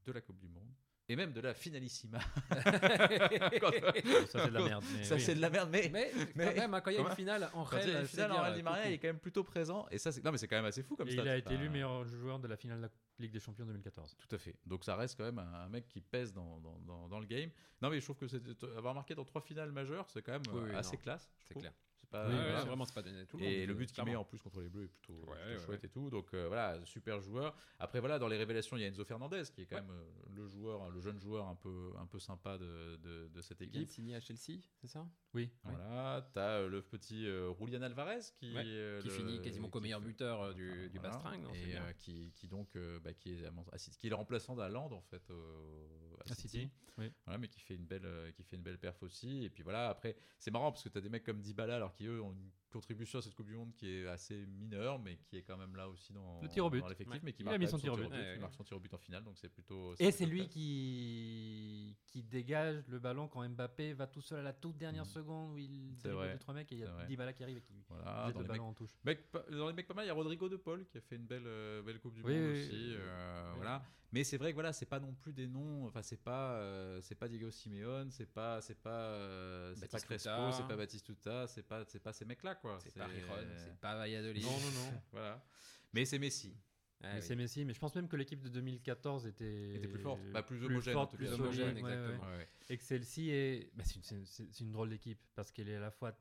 de 0.05 0.11
la 0.11 0.21
Coupe 0.21 0.37
du 0.39 0.47
Monde, 0.47 0.71
et 1.09 1.15
même 1.15 1.31
de 1.31 1.39
la 1.41 1.53
finalissima. 1.53 2.19
Ça, 2.49 4.39
c'est 4.43 4.47
de 4.47 4.53
la 4.53 4.61
merde. 4.63 4.83
mais 4.93 5.03
Ça, 5.03 5.15
oui. 5.15 5.21
c'est 5.21 5.35
de 5.35 5.41
la 5.41 5.49
merde, 5.49 5.69
mais. 5.71 5.89
Mais, 5.91 6.11
Mais- 6.35 6.45
quand 6.53 6.61
même, 6.61 6.73
hein, 6.73 6.81
quand 6.81 6.91
il 6.91 6.95
y 6.95 6.99
a 6.99 7.01
une 7.01 7.15
finale 7.15 7.49
en 7.53 7.63
réel, 7.63 8.01
une 8.01 8.05
finale, 8.07 8.31
Angel 8.33 8.53
Di 8.55 8.63
Maria, 8.63 8.87
il 8.89 8.93
est 8.93 8.97
quand 8.99 9.07
même 9.07 9.19
plutôt 9.19 9.43
présent. 9.43 9.87
Et 9.89 9.97
ça, 9.97 10.11
c'est 10.11 10.23
non, 10.23 10.31
mais 10.31 10.37
c'est 10.37 10.47
quand 10.47 10.55
même 10.57 10.65
assez 10.65 10.83
fou 10.83 10.95
comme 10.95 11.07
Et 11.07 11.11
stat. 11.13 11.21
il 11.21 11.27
a 11.29 11.37
été 11.37 11.47
Enfin, 11.47 11.55
élu 11.55 11.69
meilleur 11.69 12.05
joueur 12.07 12.39
de 12.39 12.47
la 12.47 12.57
finale 12.57 12.77
de 12.79 12.83
la 12.83 12.89
Ligue 13.19 13.31
des 13.31 13.39
Champions 13.39 13.65
2014. 13.65 14.15
Tout 14.17 14.35
à 14.35 14.37
fait. 14.37 14.55
Donc 14.65 14.83
ça 14.83 14.95
reste 14.95 15.17
quand 15.17 15.23
même 15.23 15.39
un, 15.39 15.53
un 15.53 15.69
mec 15.69 15.87
qui 15.87 16.01
pèse 16.01 16.33
dans, 16.33 16.59
dans, 16.59 16.77
dans, 16.79 17.07
dans 17.07 17.19
le 17.19 17.25
game. 17.25 17.49
Non, 17.81 17.89
mais 17.89 17.99
je 17.99 18.05
trouve 18.05 18.17
que 18.17 18.27
c'est- 18.27 18.41
avoir 18.75 18.93
marqué 18.93 19.15
dans 19.15 19.25
trois 19.25 19.41
finales 19.41 19.71
majeures, 19.71 20.09
c'est 20.09 20.21
quand 20.21 20.33
même 20.33 20.41
Oui, 20.51 20.59
euh, 20.61 20.69
oui, 20.71 20.75
assez 20.75 20.97
non. 20.97 21.01
classe. 21.03 21.29
C'est 21.43 21.51
trouve. 21.53 21.63
clair. 21.63 21.73
C'est 22.09 22.11
pas, 22.11 22.27
Ouais, 22.27 22.33
Oui, 22.33 22.37
ouais, 22.39 22.43
voilà. 22.51 22.63
vraiment, 22.65 22.85
c'est 22.85 22.93
pas 22.93 23.01
donné 23.01 23.19
à 23.19 23.25
tout 23.25 23.37
le 23.37 23.43
monde. 23.43 23.51
Et 23.51 23.65
le 23.65 23.73
euh, 23.73 23.75
but 23.75 23.91
qu'il 23.91 24.03
met 24.05 24.15
en 24.15 24.23
plus 24.23 24.39
contre 24.41 24.61
les 24.61 24.69
Bleus 24.69 24.85
est 24.85 24.87
plutôt, 24.87 25.13
plutôt 25.13 25.31
ouais, 25.31 25.57
chouette 25.59 25.81
ouais. 25.81 25.87
et 25.87 25.89
tout. 25.89 26.09
Donc 26.09 26.33
euh, 26.33 26.47
voilà, 26.47 26.79
super 26.85 27.19
joueur. 27.19 27.53
Après 27.79 27.99
voilà, 27.99 28.17
dans 28.17 28.27
les 28.29 28.37
révélations, 28.37 28.77
il 28.77 28.81
y 28.81 28.83
a 28.85 28.87
Enzo 28.87 29.03
Fernandez 29.03 29.43
qui 29.53 29.61
est 29.63 29.65
quand 29.65 29.75
même 29.75 29.91
euh, 29.91 30.09
le 30.33 30.47
joueur, 30.47 30.89
le 30.89 31.01
jeune 31.01 31.19
joueur 31.19 31.47
un 31.47 31.55
peu, 31.55 31.91
un 31.99 32.05
peu 32.05 32.19
sympa 32.19 32.57
de, 32.57 32.95
de, 32.97 33.27
de 33.27 33.41
cette 33.41 33.59
Il 33.61 33.67
vient 33.69 33.79
de 33.81 33.83
équipe. 33.85 33.95
signer 33.95 34.15
à 34.15 34.19
Chelsea, 34.21 34.61
c'est 34.77 34.87
ça? 34.87 35.05
Oui. 35.33 35.51
Voilà, 35.63 36.29
t'as 36.33 36.59
euh, 36.61 36.69
le 36.69 36.81
petit 36.81 37.27
euh, 37.27 37.53
Julian 37.59 37.81
Alvarez 37.81 38.19
qui, 38.37 38.53
Ouais, 38.53 38.63
euh, 38.65 39.01
Qui 39.01 39.07
le- 39.09 39.13
finit 39.13 39.41
quasiment 39.41 39.69
comme 39.69 39.83
meilleur 39.83 40.01
buteur 40.01 40.41
euh, 40.41 40.53
du, 40.53 40.89
du 40.89 40.99
voilà. 40.99 41.15
Bastring. 41.17 41.43
et 41.55 41.75
euh, 41.77 41.91
qui, 41.99 42.31
qui 42.35 42.47
donc 42.47 42.75
euh, 42.77 42.99
bah, 43.01 43.13
qui 43.13 43.33
est 43.33 43.45
à 43.45 43.51
qui 43.99 44.07
est 44.07 44.09
le 44.09 44.15
remplaçant 44.15 44.55
d'Haaland 44.55 44.91
en 44.93 45.01
fait 45.01 45.29
euh, 45.29 46.15
à 46.25 46.31
À 46.31 46.35
City. 46.35 46.47
City. 46.49 46.69
Oui. 46.97 47.11
Voilà, 47.25 47.37
mais 47.37 47.47
qui 47.47 47.59
fait 47.59 47.75
une 47.75 47.85
belle, 47.85 48.05
euh, 48.05 48.31
qui 48.31 48.41
fait 48.43 48.55
une 48.55 48.63
belle 48.63 48.79
perf 48.79 49.03
aussi. 49.03 49.43
Et 49.43 49.49
puis 49.51 49.61
voilà, 49.61 49.89
après, 49.89 50.15
c'est 50.39 50.49
marrant 50.49 50.71
parce 50.71 50.83
que 50.83 50.89
tu 50.89 50.97
as 50.97 51.01
des 51.01 51.09
mecs 51.09 51.23
comme 51.23 51.39
Dybala, 51.41 51.75
alors 51.75 51.93
qui 51.97 52.05
eux 52.05 52.21
ont 52.21 52.31
une 52.31 52.51
contribution 52.69 53.19
à 53.19 53.21
cette 53.21 53.35
Coupe 53.35 53.47
du 53.47 53.55
Monde 53.55 53.73
qui 53.73 53.89
est 53.89 54.07
assez 54.07 54.45
mineure, 54.45 54.99
mais 54.99 55.17
qui 55.17 55.37
est 55.37 55.41
quand 55.43 55.57
même 55.57 55.75
là 55.75 55.87
aussi 55.89 56.13
dans, 56.13 56.41
Le 56.41 56.47
tir 56.49 56.65
au 56.65 56.69
but. 56.69 56.79
dans 56.81 56.87
l'effectif, 56.89 57.13
Ouais. 57.15 57.21
mais 57.23 57.33
qui 57.33 57.41
Il 57.41 57.45
marque 57.45 57.55
a 57.55 57.57
mis 57.59 57.65
quand 57.65 57.71
son 57.71 57.77
tir 57.79 57.93
au 57.93 57.97
but. 57.97 58.03
but. 58.03 58.11
Ouais, 58.11 58.17
Il 58.19 58.27
ouais. 58.35 58.37
marque 58.39 58.53
son 58.53 58.63
tir 58.63 58.77
au 58.77 58.79
but 58.79 58.93
en 58.93 58.97
finale, 58.97 59.23
donc 59.23 59.37
c'est 59.37 59.49
plutôt. 59.49 59.93
Et 59.99 60.11
c'est 60.11 60.25
lui 60.25 60.47
qui, 60.47 61.95
qui 62.07 62.23
dégage 62.23 62.87
le 62.87 62.99
ballon 62.99 63.27
quand 63.27 63.47
Mbappé 63.47 63.93
va 63.93 64.07
tout 64.07 64.21
seul 64.21 64.39
à 64.39 64.43
la 64.43 64.53
toute 64.53 64.77
dernière 64.77 65.05
Mhm. 65.05 65.09
seconde 65.11 65.51
où 65.53 65.57
il 65.57 65.95
dribble 65.97 66.31
deux 66.33 66.37
trois 66.39 66.53
mecs 66.53 66.71
et 66.71 66.75
il 66.75 66.81
y 66.81 66.83
a. 66.83 67.05
Dybala 67.05 67.33
qui 67.33 67.43
arrive 67.43 67.57
et 67.57 67.61
qui 67.61 67.73
Voilà, 67.89 68.25
jette 68.27 68.35
le 68.35 68.41
les, 68.41 68.47
mecs, 68.47 68.57
ballon 68.57 68.69
en 68.69 68.73
touche. 68.73 68.91
mecs 69.03 69.31
pas- 69.31 69.43
dans 69.49 69.67
les 69.67 69.73
mecs 69.73 69.87
pas 69.87 69.93
mal, 69.93 70.05
il 70.05 70.07
y 70.07 70.11
a 70.11 70.13
Rodrigo 70.13 70.49
de 70.49 70.57
Paul 70.57 70.85
qui 70.87 70.97
a 70.97 71.01
fait 71.01 71.15
une 71.15 71.25
belle, 71.25 71.43
euh, 71.45 71.81
belle 71.81 71.99
Coupe 71.99 72.13
du 72.13 72.21
Oui, 72.23 72.33
Monde 72.33 72.51
oui, 72.53 72.59
aussi. 72.61 72.71
oui. 72.71 72.95
euh. 72.97 73.53
Voilà. 73.55 73.83
Mais 74.13 74.23
c'est 74.23 74.37
vrai 74.37 74.51
que 74.51 74.53
voilà, 74.55 74.71
c'est 74.71 74.85
pas 74.85 75.01
non 75.01 75.13
plus 75.13 75.33
des 75.33 75.47
noms. 75.47 75.85
Enfin, 75.85 76.01
c'est 76.01 76.21
pas, 76.23 76.53
euh, 76.53 77.01
c'est 77.01 77.15
pas 77.15 77.27
Diego 77.27 77.51
Simeone, 77.51 78.09
c'est 78.09 78.25
pas, 78.25 78.61
c'est 78.61 78.79
pas, 78.81 79.75
c'est 79.75 79.91
pas. 79.91 79.99
Crespo, 79.99 80.51
c'est 80.53 80.65
pas 80.67 80.77
Batistuta, 80.77 81.45
c'est 81.47 81.63
pas, 81.63 81.83
c'est 81.85 81.99
pas 81.99 82.13
ces 82.13 82.23
mecs-là 82.23 82.55
quoi. 82.61 82.77
C'est 82.81 82.93
pas 82.93 83.05
Riron, 83.07 83.33
c'est 83.57 83.79
pas 83.79 83.95
Valladolid. 83.95 84.43
Non, 84.43 84.51
non, 84.51 84.91
non. 84.91 85.01
Voilà. 85.11 85.43
Mais 85.93 86.05
c'est 86.05 86.19
Messi. 86.19 86.55
Ah 87.03 87.09
Mais 87.13 87.19
oui. 87.19 87.21
c'est 87.21 87.35
Messi, 87.35 87.63
mais 87.65 87.73
je 87.73 87.79
pense 87.79 87.93
même 87.95 88.07
que 88.07 88.15
l'équipe 88.15 88.41
de 88.41 88.49
2014 88.49 89.27
était, 89.27 89.75
Était 89.75 89.87
plus 89.87 89.99
forte. 89.99 90.19
Bah, 90.33 90.41
plus 90.41 90.63
homogène, 90.65 90.93
forte, 90.93 91.15
plus 91.15 91.27
exactement. 91.27 91.83
Ouais, 91.83 92.37
ouais. 92.37 92.47
Et 92.69 92.77
que 92.77 92.83
celle-ci 92.83 93.29
est, 93.29 93.69
bah, 93.75 93.83
c'est 93.85 94.59
une, 94.61 94.71
drôle 94.71 94.89
d'équipe 94.89 95.19
parce 95.35 95.51
qu'elle 95.51 95.69
est 95.69 95.75
à 95.75 95.79
la 95.79 95.91
fois 95.91 96.17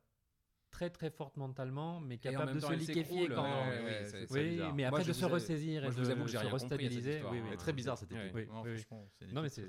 très 0.70 0.90
très 0.90 1.08
forte 1.10 1.38
mentalement, 1.38 2.00
mais 2.00 2.18
capable 2.18 2.52
de 2.52 2.60
temps, 2.60 2.68
se 2.68 2.74
liquéfier 2.74 3.28
quand. 3.28 3.42
ouais, 3.42 3.68
ouais, 3.70 3.78
ouais, 3.78 3.84
ouais, 3.84 4.04
c'est- 4.04 4.10
c'est- 4.10 4.26
c'est 4.26 4.34
Oui, 4.34 4.50
bizarre. 4.50 4.74
mais 4.74 4.84
après 4.84 5.04
de 5.04 5.12
se 5.14 5.24
ai- 5.24 5.28
ressaisir 5.28 5.80
moi, 5.80 5.90
et 5.90 5.94
je 5.94 5.98
vous 6.00 6.06
de 6.06 6.10
avoue 6.12 6.24
que 6.24 6.30
j'ai 6.30 6.38
rien 6.38 6.50
restabiliser. 6.50 7.22
oui, 7.22 7.38
hein. 7.38 7.42
oui. 7.46 7.54
Est 7.54 7.56
très 7.56 7.72
bizarre 7.72 7.96
cette 7.96 8.12
équipe. 8.12 8.34
Oui, 8.34 8.46
Non, 8.46 8.62
oui, 8.62 8.70
oui. 8.74 9.28
mais 9.32 9.48
c'est. 9.48 9.64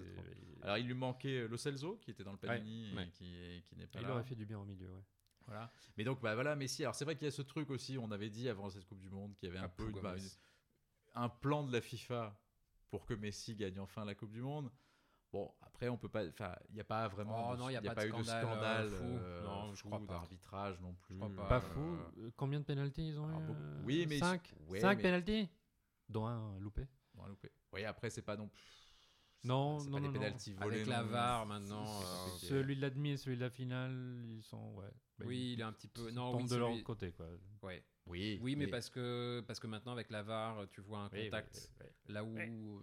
Alors 0.64 0.77
il 0.77 0.88
lui 0.88 0.94
manquait 0.94 1.48
Lo 1.48 1.56
Celso 1.56 1.98
qui 2.02 2.11
était 2.11 2.23
dans 2.26 2.34
le 2.34 2.38
Panini 2.38 2.89
et 2.99 3.07
qui, 3.11 3.76
n'est 3.77 3.88
pas 3.88 3.99
il 4.02 4.07
là. 4.07 4.14
aurait 4.15 4.23
fait 4.23 4.35
du 4.35 4.45
bien 4.45 4.60
au 4.60 4.65
milieu. 4.65 4.88
Ouais. 4.89 5.02
Voilà. 5.48 5.72
Mais 5.98 6.03
donc 6.03 6.22
bah 6.22 6.36
voilà 6.36 6.56
Messi. 6.56 6.84
Alors 6.84 6.94
c'est 6.95 7.06
vrai 7.06 7.15
qu'il 7.15 7.26
y 7.26 7.28
a 7.30 7.32
ce 7.32 7.41
truc 7.41 7.69
aussi. 7.69 7.98
On 7.98 8.11
avait 8.11 8.30
dit 8.30 8.48
avant 8.49 8.69
cette 8.69 8.86
Coupe 8.86 8.99
du 8.99 9.10
Monde 9.10 9.34
qu'il 9.36 9.48
y 9.48 9.52
avait 9.52 9.60
un 9.60 9.69
Papou 9.69 9.84
peu 9.86 9.90
une- 9.98 10.02
bah, 10.02 10.15
une- 10.18 10.30
un 11.15 11.30
plan 11.30 11.64
de 11.64 11.72
la 11.74 11.82
FIFA 11.82 12.38
pour 12.90 13.06
que 13.06 13.14
Messi 13.14 13.56
gagne 13.56 13.80
enfin 13.80 14.06
la 14.06 14.14
Coupe 14.15 14.32
du 14.32 14.41
Monde. 14.41 14.69
Bon 15.34 15.52
après 15.61 15.90
on 15.90 15.98
peut 15.98 16.10
pas. 16.10 16.26
Enfin 16.28 16.56
il 16.69 16.76
n'y 16.76 16.82
a 16.82 16.86
pas 16.86 17.07
vraiment. 17.07 17.49
Oh 17.49 17.53
de- 17.56 17.60
non, 17.60 17.69
il 17.69 17.74
y 17.74 17.78
a 17.78 17.82
y 17.82 17.88
a 17.88 17.94
pas 17.95 18.03
de 18.03 18.07
eu 18.10 18.11
de 18.11 18.24
scandale, 18.24 18.86
euh, 18.86 18.90
fou. 18.98 19.03
euh, 19.19 19.44
Non, 19.44 19.74
je 19.74 19.82
fou 19.82 19.88
crois 19.90 19.99
pas. 19.99 20.14
d'arbitrage 20.14 20.80
non 20.80 20.94
plus. 20.94 21.18
crois 21.18 21.30
pas. 21.36 21.48
Pas 21.48 21.57
Euh, 21.57 21.61
fou. 21.61 21.98
Euh, 22.19 22.32
Combien 22.38 22.60
de 22.60 22.65
pénalties 22.65 23.10
ils 23.10 23.19
ont 23.19 23.28
ah, 23.28 23.40
eu 23.40 23.52
euh, 23.52 23.82
Oui, 23.86 24.06
mais- 24.07 24.19
5 24.19 24.53
ouais, 24.69 24.80
5 24.80 24.95
mais- 24.98 25.02
pénalties? 25.03 25.49
Dont 26.10 26.26
un 26.26 26.57
loupé. 26.60 26.88
Bon, 27.14 27.26
loupé. 27.26 27.52
Oui 27.74 27.84
après 27.84 28.10
c'est 28.10 28.22
pas 28.22 28.38
non. 28.38 28.49
c'est 28.53 28.86
Non, 29.43 29.77
non, 29.77 29.84
pas 29.84 29.89
non, 29.91 29.99
des 29.99 30.07
non. 30.07 30.14
pénaltys 30.14 30.53
volés. 30.53 30.76
Avec 30.77 30.88
la 30.88 31.01
non. 31.03 31.07
VAR 31.09 31.45
maintenant. 31.45 31.85
C'est- 31.85 32.05
euh, 32.05 32.38
c'est- 32.39 32.45
Celui 32.47 32.76
de 32.76 32.81
la 32.81 32.89
demi 32.89 33.11
et 33.11 33.18
celui 33.18 33.38
de 33.38 33.41
la 33.41 33.49
finale, 33.49 34.26
ils 34.30 34.43
sont. 34.43 34.73
Ouais. 34.76 34.89
Bah, 35.19 35.26
Oui, 35.27 35.53
il 35.53 35.59
est 35.59 35.64
un 35.64 35.72
petit 35.73 35.88
peu. 35.88 36.09
ils 36.09 36.15
Non, 36.15 36.31
tombent 36.31 36.41
oui, 36.43 36.49
de 36.49 36.55
leur 36.55 36.69
celui- 36.72 36.84
côté 36.84 37.11
quoi. 37.11 37.27
Ouais. 37.64 37.84
Oui. 38.07 38.39
Oui, 38.41 38.55
mais 38.55 38.68
parce 38.68 38.89
que 38.89 39.43
parce 39.47 39.59
que 39.59 39.68
maintenant 39.68 39.91
avec 39.91 40.09
la 40.09 40.22
VAR, 40.23 40.68
tu 40.72 40.81
vois 40.81 40.99
un 40.99 41.09
Oui, 41.09 41.19
oui, 41.19 41.26
contact 41.26 41.72
oui, 41.81 42.14
là 42.14 42.23
où 42.23 42.38
euh, 42.38 42.81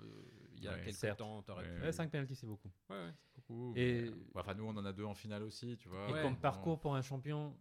il 0.56 0.64
y 0.64 0.68
a 0.68 0.78
quelques 0.78 0.94
certes. 0.96 1.18
temps, 1.18 1.42
t'aurais 1.42 1.64
pu. 1.64 1.80
Ouais, 1.82 1.92
5 1.92 2.10
pénalties 2.10 2.34
c'est 2.34 2.46
beaucoup. 2.46 2.70
Ouais, 2.90 2.96
ouais. 2.96 3.12
beaucoup. 3.36 3.72
Et- 3.76 4.02
mais- 4.02 4.08
Ouais, 4.10 4.16
enfin 4.36 4.54
nous 4.54 4.64
on 4.64 4.76
en 4.76 4.84
a 4.84 4.92
deux 4.92 5.04
en 5.04 5.14
finale 5.14 5.42
aussi, 5.44 5.76
tu 5.78 5.88
vois. 5.88 6.08
Et 6.08 6.12
Ouais. 6.12 6.22
comme 6.22 6.34
Bon. 6.34 6.40
parcours 6.40 6.78
pour 6.80 6.94
un 6.94 7.02
champion, 7.02 7.56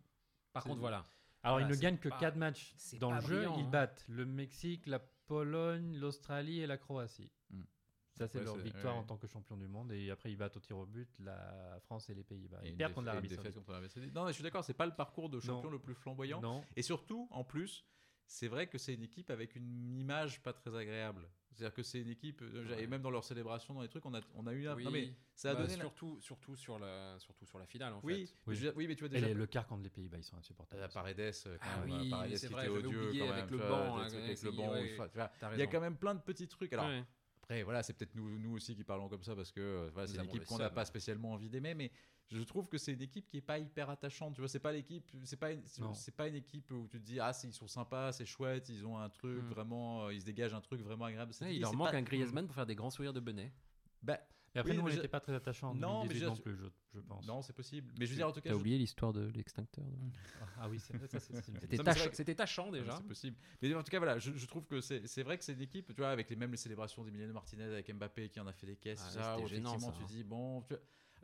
Par 0.53 0.61
C'est- 0.61 0.69
contre, 0.69 0.81
voilà. 0.81 1.03
Alors, 1.41 1.57
Voilà, 1.57 1.65
ils 1.67 1.75
ne 1.75 1.81
gagnent 1.81 1.97
que 1.97 2.09
pas- 2.09 2.17
4 2.19 2.35
matchs 2.37 2.75
dans 2.99 3.11
le 3.11 3.21
jeu. 3.21 3.37
brillant, 3.37 3.57
Ils 3.57 3.65
hein. 3.65 3.69
battent 3.71 4.05
le 4.07 4.23
Mexique, 4.23 4.85
la 4.85 4.99
Pologne, 4.99 5.97
l'Australie 5.97 6.59
et 6.59 6.67
la 6.67 6.77
Croatie. 6.77 7.31
Ça, 8.13 8.27
c'est 8.27 8.37
Ouais, 8.39 8.45
leur 8.45 8.57
victoire 8.57 8.93
ouais. 8.95 8.99
en 8.99 9.03
tant 9.03 9.17
que 9.17 9.25
champion 9.27 9.57
du 9.57 9.67
monde. 9.67 9.91
Et 9.91 10.11
après, 10.11 10.31
ils 10.31 10.35
battent 10.37 10.55
au 10.57 10.59
tir 10.59 10.77
au 10.77 10.85
but 10.85 11.09
la 11.19 11.79
France 11.81 12.09
et 12.09 12.13
les 12.13 12.23
Pays-Bas. 12.23 12.59
Et 12.63 12.69
Ils 12.69 12.77
perdent 12.77 12.93
contre 12.93 13.07
l'Arabie 13.07 13.29
Saoudite. 13.29 14.13
Non, 14.13 14.23
mais 14.25 14.29
je 14.29 14.33
suis 14.35 14.43
d'accord, 14.43 14.63
c'est 14.63 14.73
pas 14.75 14.85
le 14.85 14.93
parcours 14.95 15.29
de 15.29 15.39
champion 15.39 15.63
Non. 15.69 15.71
le 15.71 15.79
plus 15.79 15.95
flamboyant. 15.95 16.39
Non. 16.41 16.63
Et 16.75 16.83
surtout, 16.83 17.27
en 17.31 17.43
plus, 17.43 17.83
c'est 18.27 18.47
vrai 18.47 18.67
que 18.67 18.77
c'est 18.77 18.93
une 18.93 19.03
équipe 19.03 19.29
avec 19.31 19.55
une 19.55 19.97
image 19.99 20.41
pas 20.43 20.53
très 20.53 20.75
agréable. 20.75 21.27
C'est-à-dire 21.51 21.73
que 21.75 21.83
c'est 21.83 22.01
une 22.01 22.09
équipe, 22.09 22.41
euh, 22.41 22.67
Ouais. 22.67 22.83
et 22.83 22.87
même 22.87 23.03
dans 23.03 23.11
leur 23.11 23.23
célébration, 23.23 23.75
dans 23.75 23.81
les 23.83 23.87
trucs, 23.87 24.05
on 24.07 24.13
a, 24.15 24.21
on 24.33 24.47
a 24.47 24.53
eu 24.53 24.67
un. 24.67 24.75
Oui. 24.75 24.83
Non, 24.85 24.89
mais 24.91 25.13
ça 25.35 25.51
a 25.51 25.53
Bah, 25.53 25.61
donné. 25.61 25.75
la- 25.75 25.81
surtout, 25.83 26.19
surtout 26.19 26.55
sur 26.55 26.79
la, 26.79 27.19
surtout 27.19 27.45
sur 27.45 27.59
la 27.59 27.67
finale 27.67 27.93
en 27.93 27.99
Oui, 28.03 28.25
fait. 28.47 28.73
oui, 28.75 28.87
mais 28.87 28.95
tu 28.95 29.01
vois 29.01 29.09
déjà. 29.09 29.27
les- 29.27 29.33
le 29.35 29.45
quart 29.45 29.67
contre 29.67 29.83
les 29.83 29.91
Pays-Bas, 29.91 30.17
ils 30.17 30.23
sont 30.23 30.37
insupportables. 30.37 30.81
La 30.81 30.87
Paredes, 30.87 31.19
euh, 31.19 31.57
quand 31.59 31.67
Ah 31.71 31.85
même, 31.85 32.01
oui, 32.01 32.09
Paredes 32.09 32.39
qui 32.39 32.45
vrai, 32.47 32.63
était 32.65 32.69
odieux 32.75 32.89
quand 33.19 33.29
avec 33.29 33.43
même, 33.43 33.49
le 33.51 33.57
banc, 33.59 33.97
avec 33.97 34.13
le 34.41 34.51
banc, 34.51 35.51
il 35.53 35.59
y 35.59 35.61
a 35.61 35.67
quand 35.67 35.81
même 35.81 35.97
plein 35.97 36.15
de 36.15 36.21
petits 36.21 36.47
trucs. 36.47 36.73
Alors. 36.73 36.87
Après, 37.43 37.61
voilà, 37.63 37.83
c'est 37.83 37.91
peut-être 37.91 38.15
nous, 38.15 38.39
nous 38.39 38.53
aussi 38.53 38.73
qui 38.73 38.85
parlons 38.85 39.09
comme 39.09 39.21
ça 39.23 39.35
parce 39.35 39.51
que 39.51 39.59
euh, 39.59 39.89
voilà, 39.91 40.07
c'est 40.07 40.15
une 40.15 40.23
équipe 40.23 40.45
qu'on 40.45 40.57
n'a 40.59 40.69
pas 40.69 40.85
spécialement 40.85 41.33
envie 41.33 41.49
d'aimer, 41.49 41.73
mais 41.73 41.91
je 42.29 42.41
trouve 42.41 42.69
que 42.69 42.77
c'est 42.77 42.93
une 42.93 43.01
équipe 43.01 43.27
qui 43.27 43.35
est 43.37 43.41
pas 43.41 43.59
hyper 43.59 43.89
attachante. 43.89 44.33
Tu 44.33 44.39
vois, 44.39 44.47
c'est 44.47 44.59
pas 44.61 44.71
l'équipe, 44.71 45.11
c'est 45.25 45.35
pas, 45.35 45.49
c'est 45.93 46.15
pas 46.15 46.29
une 46.29 46.35
équipe 46.35 46.71
où 46.71 46.87
tu 46.87 46.99
te 47.01 47.03
dis 47.05 47.19
ah 47.19 47.33
ils 47.43 47.51
sont 47.51 47.67
sympas, 47.67 48.13
c'est 48.13 48.25
chouette, 48.25 48.69
ils 48.69 48.85
ont 48.85 48.97
un 48.97 49.09
truc 49.09 49.43
Mm. 49.43 49.49
vraiment, 49.49 50.05
euh, 50.05 50.13
ils 50.13 50.21
se 50.21 50.25
dégagent 50.25 50.53
un 50.53 50.61
truc 50.61 50.81
vraiment 50.81 51.03
agréable. 51.03 51.33
Ouais, 51.41 51.53
il 51.53 51.59
leur 51.61 51.73
manque 51.75 51.91
pas- 51.91 51.97
un 51.97 52.01
Griezmann 52.01 52.45
pour 52.45 52.55
faire 52.55 52.65
des 52.65 52.75
grands 52.75 52.89
sourires 52.89 53.11
de 53.13 53.19
Benet. 53.19 53.51
Bah, 54.01 54.19
Et 54.55 54.59
après, 54.59 54.71
Oui, 54.71 54.77
nous, 54.77 54.83
on 54.83 54.85
mais 54.85 54.91
je- 54.91 54.95
n'était 54.97 55.07
pas 55.07 55.19
très 55.19 55.33
attachants 55.33 55.73
Non, 55.73 56.03
mais 56.03 56.09
2018 56.09 56.19
je- 56.19 56.25
non 56.29 56.35
plus, 56.37 56.55
je, 56.55 56.65
je 56.93 56.99
pense. 56.99 57.25
non, 57.25 57.41
c'est 57.41 57.53
possible. 57.53 57.91
Mais 57.97 58.05
je 58.05 58.11
veux 58.11 58.17
dire 58.17 58.27
en 58.27 58.31
tout 58.31 58.39
cas, 58.41 58.49
T'as 58.49 58.55
je- 58.55 58.59
oublié 58.59 58.77
l'histoire 58.77 59.11
de 59.11 59.31
l'extincteur. 59.35 59.83
Ah 60.59 60.69
oui, 60.69 60.79
c'est 60.79 60.95
vrai, 60.95 61.07
ça, 61.07 61.19
C'était 61.19 61.77
mais 61.77 61.83
tach- 61.83 62.35
tachant 62.35 62.71
déjà. 62.71 62.95
C'est 62.97 63.07
possible. 63.07 63.35
Mais 63.61 63.73
en 63.73 63.81
tout 63.83 63.89
cas, 63.89 63.97
voilà, 63.97 64.19
je, 64.19 64.31
je 64.33 64.45
trouve 64.45 64.65
que 64.65 64.79
c'est 64.81 65.07
c'est 65.07 65.23
vrai 65.23 65.37
que 65.39 65.43
c'est 65.43 65.53
une 65.53 65.61
équipe, 65.61 65.87
tu 65.87 66.01
vois, 66.01 66.11
avec 66.11 66.29
les 66.29 66.35
mêmes 66.35 66.55
célébrations 66.55 67.03
d'Emiliano 67.03 67.33
Martinez 67.33 67.63
avec 67.63 67.91
Mbappé 67.91 68.29
qui 68.29 68.39
en 68.39 68.45
a 68.47 68.53
fait 68.53 68.67
des 68.67 68.75
caisses, 68.77 69.01
Ah, 69.07 69.09
ça, 69.11 69.37
effectivement 69.39 69.79
ça, 69.79 69.91
tu 69.97 70.03
hein. 70.03 70.07
dis 70.07 70.23
bon, 70.23 70.63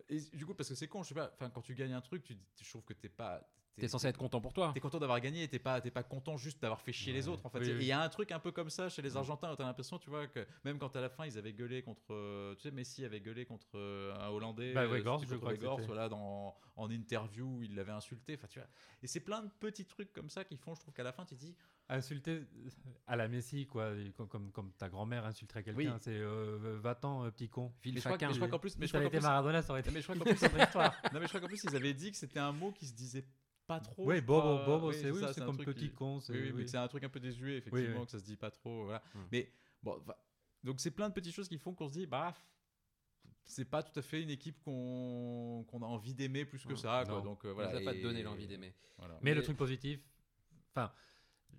et 0.10 0.20
du 0.34 0.46
coup 0.46 0.56
parce 0.56 0.70
que 0.70 0.76
c'est 0.76 0.88
con, 0.88 1.04
je 1.04 1.10
sais 1.10 1.14
pas, 1.16 1.30
enfin 1.36 1.50
quand 1.52 1.62
tu 1.62 1.76
gagnes 1.76 1.94
un 1.94 2.02
truc, 2.02 2.24
tu, 2.24 2.36
je 2.62 2.70
trouve 2.70 2.84
que 2.84 2.94
t'es 2.94 3.10
pas, 3.10 3.48
T'es 3.80 3.88
censé 3.88 4.08
être 4.08 4.18
content 4.18 4.42
pour 4.42 4.54
toi. 4.54 4.72
T'es 4.74 4.80
content 4.80 5.00
d'avoir 5.00 5.20
gagné 5.20 5.48
t'es 5.48 5.60
pas, 5.60 5.82
t'es 5.82 5.92
pas 5.92 6.04
content 6.04 6.38
juste 6.38 6.62
d'avoir 6.62 6.82
fait 6.82 6.92
chier 6.92 7.14
les 7.14 7.28
autres 7.28 7.46
en 7.46 7.50
fait. 7.50 7.60
Oui, 7.60 7.68
Et 7.68 7.72
il 7.72 7.78
oui. 7.78 7.86
y 7.86 7.92
a 7.92 8.02
un 8.02 8.10
truc 8.10 8.32
un 8.32 8.40
peu 8.40 8.52
comme 8.52 8.70
ça 8.70 8.90
chez 8.90 9.02
les. 9.02 9.18
Argentins 9.18 9.52
où 9.52 9.56
t'as 9.56 9.64
l'impression, 9.66 9.98
tu 9.98 10.10
vois, 10.10 10.28
que 10.28 10.46
même 10.64 10.78
quand 10.78 10.96
à 10.96 11.02
la 11.02 11.10
fin 11.10 11.26
ils 11.26 11.38
avaient 11.38 11.54
gueulé 11.54 11.82
contre, 11.82 12.14
euh, 12.14 12.56
tu 12.56 12.62
sais, 12.64 12.72
Messi 12.72 13.04
avait 13.06 13.20
gueulé 13.22 13.46
contre 13.46 13.68
euh, 13.76 14.14
un 14.20 14.30
Hollandais, 14.30 14.74
Bah, 14.74 14.82
euh, 14.84 14.88
Weghorst, 14.92 15.26
je 15.28 15.36
crois 15.36 15.52
Weghorst, 15.52 15.86
voilà, 15.88 16.08
dans, 16.10 16.56
en 16.76 16.90
interview, 16.92 17.62
il 17.64 17.76
l'avait 17.76 17.92
insulté, 17.92 18.36
enfin 18.38 18.48
tu 18.48 18.60
vois. 18.60 18.68
Et 19.02 19.08
c'est 19.08 19.20
plein 19.20 19.42
de 19.42 19.50
petits 19.60 19.86
trucs 19.86 20.14
comme 20.14 20.30
ça 20.30 20.44
qui 20.44 20.58
font, 20.58 20.76
je 20.76 20.82
trouve 20.82 20.94
qu'à 20.94 21.04
la 21.04 21.12
fin 21.12 21.26
tu 21.26 21.36
te 21.36 21.40
dis, 21.40 21.56
Insulter 21.92 22.44
à 23.08 23.16
la 23.16 23.28
Messi, 23.28 23.66
quoi, 23.66 23.92
comme, 24.16 24.28
comme, 24.28 24.52
comme 24.52 24.72
ta 24.74 24.90
grand-mère 24.90 25.26
insulterait 25.26 25.64
quelqu'un, 25.64 25.94
Oui. 25.94 26.00
c'est 26.02 26.12
euh, 26.14 26.78
va-t'en, 26.82 27.26
euh, 27.26 27.32
petit 27.32 27.50
con. 27.50 27.74
Mais 27.84 27.92
je 27.94 27.98
je 28.00 28.02
crois 28.38 28.48
qu'en 28.48 28.60
plus, 28.60 28.78
mais 28.78 28.86
je 28.86 28.92
crois 28.94 29.02
qu'en 29.04 29.10
plus- 29.10 29.22
Maradona, 29.22 29.62
ça 29.64 29.72
aurait 29.72 29.80
été 29.82 29.90
mais 29.90 30.00
je 30.02 30.06
crois 30.06 30.16
une 30.16 30.22
qu'en 30.24 30.30
plus- 30.30 30.44
autre 30.46 30.60
histoire. 30.60 30.94
non 31.12 31.20
mais 31.20 31.26
je 31.26 31.30
crois 31.30 31.40
qu'en 31.42 31.48
plus 31.48 31.64
ils 31.64 31.76
avaient 31.76 31.96
dit 31.96 32.12
que 32.12 32.18
c'était 32.18 32.40
un 32.40 32.52
mot 32.52 32.72
qui 32.72 32.86
se 32.86 32.94
disait 32.94 33.26
pas 33.70 33.80
trop. 33.80 34.06
Oui, 34.06 34.20
Bobo. 34.20 34.66
Bobo, 34.66 34.90
Oui, 34.90 34.96
c'est 35.00 35.12
oui, 35.12 35.20
ça, 35.22 35.32
c'est 35.32 35.46
comme 35.46 35.58
petit 35.58 35.90
qui- 35.90 35.94
con. 35.94 36.20
c'est- 36.20 36.34
Oui, 36.34 36.40
oui, 36.40 36.46
mais 36.48 36.58
oui. 36.58 36.64
que 36.66 36.70
c'est 36.72 36.78
un 36.78 36.88
truc 36.88 37.04
un 37.04 37.10
peu 37.10 37.20
désuet, 37.20 37.58
effectivement, 37.58 38.00
oui. 38.00 38.06
que 38.06 38.12
ça 38.12 38.20
se 38.20 38.26
dit 38.26 38.36
pas 38.36 38.50
trop. 38.52 38.84
Voilà. 38.86 39.02
Hmm. 39.14 39.20
Mais 39.32 39.52
bon, 39.84 39.98
va- 40.06 40.18
donc 40.64 40.80
c'est 40.80 40.92
plein 40.92 41.08
de 41.10 41.14
petites 41.14 41.34
choses 41.36 41.48
qui 41.48 41.58
font 41.60 41.74
qu'on 41.74 41.88
se 41.88 41.94
dit, 41.94 42.06
bah, 42.08 42.34
c'est 43.46 43.66
pas 43.66 43.82
tout 43.84 43.98
à 43.98 44.02
fait 44.02 44.22
une 44.22 44.30
équipe 44.32 44.60
qu'on 44.64 45.66
qu'on 45.68 45.82
a 45.82 45.86
envie 45.86 46.14
d'aimer 46.14 46.46
plus 46.46 46.66
que 46.66 46.74
Hmm. 46.74 46.78
ça. 46.78 47.04
Quoi. 47.08 47.22
Donc 47.22 47.46
euh, 47.46 47.50
Ça 47.50 47.54
voilà. 47.54 47.72
nous 47.74 47.78
a 47.80 47.92
pas 47.92 47.96
et- 47.96 48.02
donné 48.02 48.24
l'envie 48.24 48.48
d'aimer. 48.48 48.74
Voilà. 48.98 49.18
Mais 49.22 49.34
le 49.34 49.42
truc 49.44 49.56
positif, 49.58 50.04
enfin, 50.72 50.92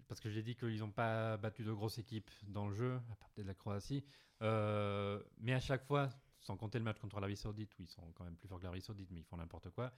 parce 0.09 0.21
que 0.21 0.29
j'ai 0.31 0.43
dit 0.43 0.57
qu'ils 0.57 0.81
n'ont 0.81 0.91
pas 0.91 1.37
battu 1.37 1.63
de 1.63 1.73
grosses 1.73 1.99
équipes 1.99 2.31
dans 2.49 2.67
le 2.69 2.75
jeu, 2.75 2.97
à 3.13 3.15
part 3.17 3.31
peut-être 3.31 3.47
la 3.47 3.55
Croatie, 3.55 4.05
euh, 4.43 5.23
mais 5.39 5.53
à 5.53 5.61
chaque 5.61 5.85
fois, 5.85 6.11
sans 6.41 6.57
compter 6.57 6.79
le 6.79 6.85
match 6.85 6.99
contre 6.99 7.17
l'Arabie 7.17 7.37
Saoudite, 7.37 7.77
où 7.79 7.83
ils 7.83 7.89
sont 7.89 8.13
quand 8.13 8.25
même 8.25 8.37
plus 8.37 8.49
forts 8.49 8.59
que 8.59 8.65
l'Arabie 8.65 8.83
Saoudite, 8.83 9.11
mais 9.11 9.21
ils 9.21 9.25
font 9.25 9.37
n'importe 9.37 9.71
quoi, 9.71 9.93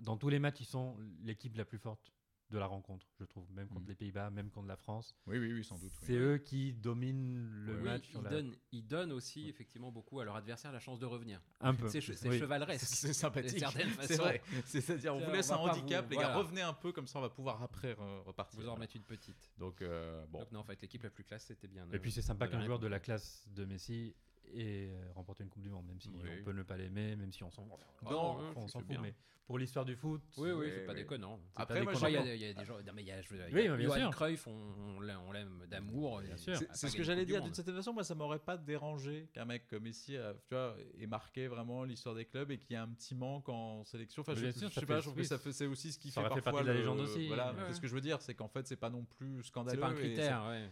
dans 0.00 0.16
tous 0.16 0.28
les 0.28 0.38
matchs, 0.38 0.60
ils 0.60 0.64
sont 0.66 0.96
l'équipe 1.22 1.56
la 1.56 1.64
plus 1.64 1.78
forte 1.78 2.12
de 2.50 2.58
la 2.58 2.66
rencontre, 2.66 3.06
je 3.20 3.24
trouve, 3.24 3.48
même 3.52 3.68
contre 3.68 3.82
Mhm. 3.82 3.88
les 3.90 3.94
Pays-Bas, 3.94 4.30
même 4.30 4.50
contre 4.50 4.66
la 4.66 4.76
France. 4.76 5.14
Oui, 5.26 5.38
oui, 5.38 5.52
oui, 5.52 5.62
sans 5.62 5.78
doute. 5.78 5.92
oui. 6.00 6.06
C'est 6.08 6.16
eux 6.18 6.38
qui 6.38 6.72
dominent 6.72 7.48
le 7.48 7.76
Oui, 7.76 7.82
match 7.84 8.08
sur 8.08 8.18
ils, 8.18 8.24
la... 8.24 8.30
donnent, 8.30 8.56
ils 8.72 8.84
donnent 8.84 9.12
aussi 9.12 9.48
effectivement 9.48 9.92
beaucoup 9.92 10.18
à 10.18 10.24
leur 10.24 10.34
adversaire 10.34 10.72
la 10.72 10.80
chance 10.80 10.98
de 10.98 11.06
revenir. 11.06 11.40
un 11.60 11.74
peu. 11.76 11.88
C'est 11.88 12.00
che- 12.00 12.12
c'est 12.16 12.28
Oui. 12.28 12.40
chevaleresque. 12.40 12.84
C'est 12.84 13.12
sympathique. 13.12 13.62
C'est 14.00 14.16
vrai. 14.16 14.42
C'est-à-dire, 14.64 15.14
on 15.14 15.20
vous 15.20 15.30
laisse 15.30 15.48
un 15.52 15.58
handicap, 15.58 16.04
vous- 16.06 16.10
les 16.10 16.16
gars. 16.16 16.22
voilà. 16.32 16.38
Revenez 16.38 16.62
un 16.62 16.72
peu, 16.74 16.90
comme 16.90 17.06
ça, 17.06 17.20
on 17.20 17.22
va 17.22 17.30
pouvoir 17.30 17.62
après 17.62 17.92
re- 17.92 18.22
repartir. 18.24 18.58
Vous 18.60 18.68
en 18.68 18.74
remettre 18.74 18.96
une 18.96 19.04
petite. 19.04 19.52
Donc, 19.56 19.80
euh, 19.82 20.26
bon. 20.26 20.40
Donc 20.40 20.50
non, 20.50 20.58
en 20.60 20.64
fait, 20.64 20.80
l'équipe 20.82 21.04
la 21.04 21.10
plus 21.10 21.22
classe, 21.22 21.44
c'était 21.44 21.68
bien. 21.68 21.86
Et 21.92 22.00
puis 22.00 22.10
c'est 22.10 22.20
sympa 22.22 22.48
qu'un 22.48 22.62
joueur 22.62 22.80
de 22.80 22.88
la 22.88 22.98
classe 22.98 23.46
de 23.54 23.64
Messi 23.64 24.16
ait 24.54 24.90
euh, 24.90 25.12
remporté 25.14 25.42
une 25.44 25.50
Coupe 25.50 25.62
du 25.62 25.70
Monde, 25.70 25.86
même 25.86 26.00
si 26.00 26.08
Oui. 26.08 26.28
on 26.40 26.44
peut 26.44 26.52
ne 26.52 26.62
pas 26.62 26.76
l'aimer, 26.76 27.16
même 27.16 27.32
si 27.32 27.42
on 27.44 27.50
s'en 27.50 27.66
Non, 28.02 28.38
on 28.56 28.66
s'en 28.68 28.80
fout, 28.80 28.88
bien. 28.88 29.00
mais 29.02 29.14
pour 29.46 29.58
l'histoire 29.58 29.84
du 29.84 29.96
foot, 29.96 30.22
Oui, 30.36 30.52
oui, 30.52 30.66
c'est 30.72 30.84
pas 30.86 30.92
oui. 30.92 30.98
déconnant. 31.00 31.40
Après, 31.56 31.84
pas 31.84 31.92
moi, 31.92 32.08
il 32.08 32.36
y, 32.36 32.38
y 32.38 32.44
a 32.46 32.52
des 32.54 32.64
gens. 32.64 32.76
Non, 32.86 32.92
mais 32.94 33.02
il 33.02 33.08
y 33.08 33.10
a, 33.10 33.20
je 33.20 33.28
veux 33.30 33.36
dire, 33.36 33.48
il 33.48 33.54
Oui, 33.56 33.64
y 33.64 33.66
a 33.66 33.70
mais 33.72 33.76
bien 33.78 33.86
Johan 33.88 33.96
sûr. 33.96 34.10
Cruyff, 34.12 34.46
on, 34.46 34.52
on 34.52 35.00
l'aime- 35.32 35.66
d'amour. 35.66 36.20
Bien 36.20 36.34
et 36.34 36.38
sûr. 36.38 36.56
C'est 36.72 36.88
ce 36.88 36.96
que 36.96 37.02
j'allais 37.02 37.26
dire 37.26 37.42
d'une 37.42 37.52
certaine 37.54 37.74
façon. 37.74 37.92
Moi, 37.92 38.04
ça 38.04 38.14
m'aurait 38.14 38.38
pas 38.38 38.56
dérangé 38.56 39.28
qu'un 39.32 39.44
mec 39.44 39.66
comme 39.66 39.86
ici, 39.86 40.16
euh, 40.16 40.32
tu 40.48 40.54
vois, 40.54 40.76
ait 40.98 41.06
marqué 41.06 41.48
vraiment 41.48 41.82
l'histoire 41.84 42.14
des 42.14 42.24
clubs 42.26 42.50
et 42.52 42.58
qu'il 42.58 42.72
y 42.72 42.74
ait 42.74 42.82
un 42.82 42.88
petit 42.88 43.14
manque 43.16 43.48
en 43.48 43.82
sélection. 43.84 44.20
Enfin, 44.20 44.34
je, 44.34 44.46
je 44.46 44.50
ça 44.52 44.68
sais 44.70 44.86
pas, 44.86 44.98
je 44.98 45.02
trouve 45.06 45.16
que 45.16 45.24
ça 45.24 45.38
fait, 45.38 45.52
c'est 45.52 45.66
aussi 45.66 45.90
ce 45.92 45.98
qui 45.98 46.10
fait 46.10 46.20
parfois 46.22 46.42
partie 46.42 46.62
de 46.62 46.68
la 46.68 46.74
légende 46.74 47.00
aussi. 47.00 47.26
Voilà, 47.26 47.54
c'est 47.66 47.74
ce 47.74 47.80
que 47.80 47.88
je 47.88 47.94
veux 47.94 48.00
dire, 48.00 48.22
c'est 48.22 48.34
qu'en 48.34 48.48
fait, 48.48 48.66
c'est 48.68 48.76
pas 48.76 48.90
non 48.90 49.04
plus 49.04 49.42
scandaleux. 49.42 49.76
C'est 49.76 49.80
pas 49.80 49.88
un 49.88 49.96
et 49.96 49.98
critère, 49.98 50.46
ouais. 50.48 50.70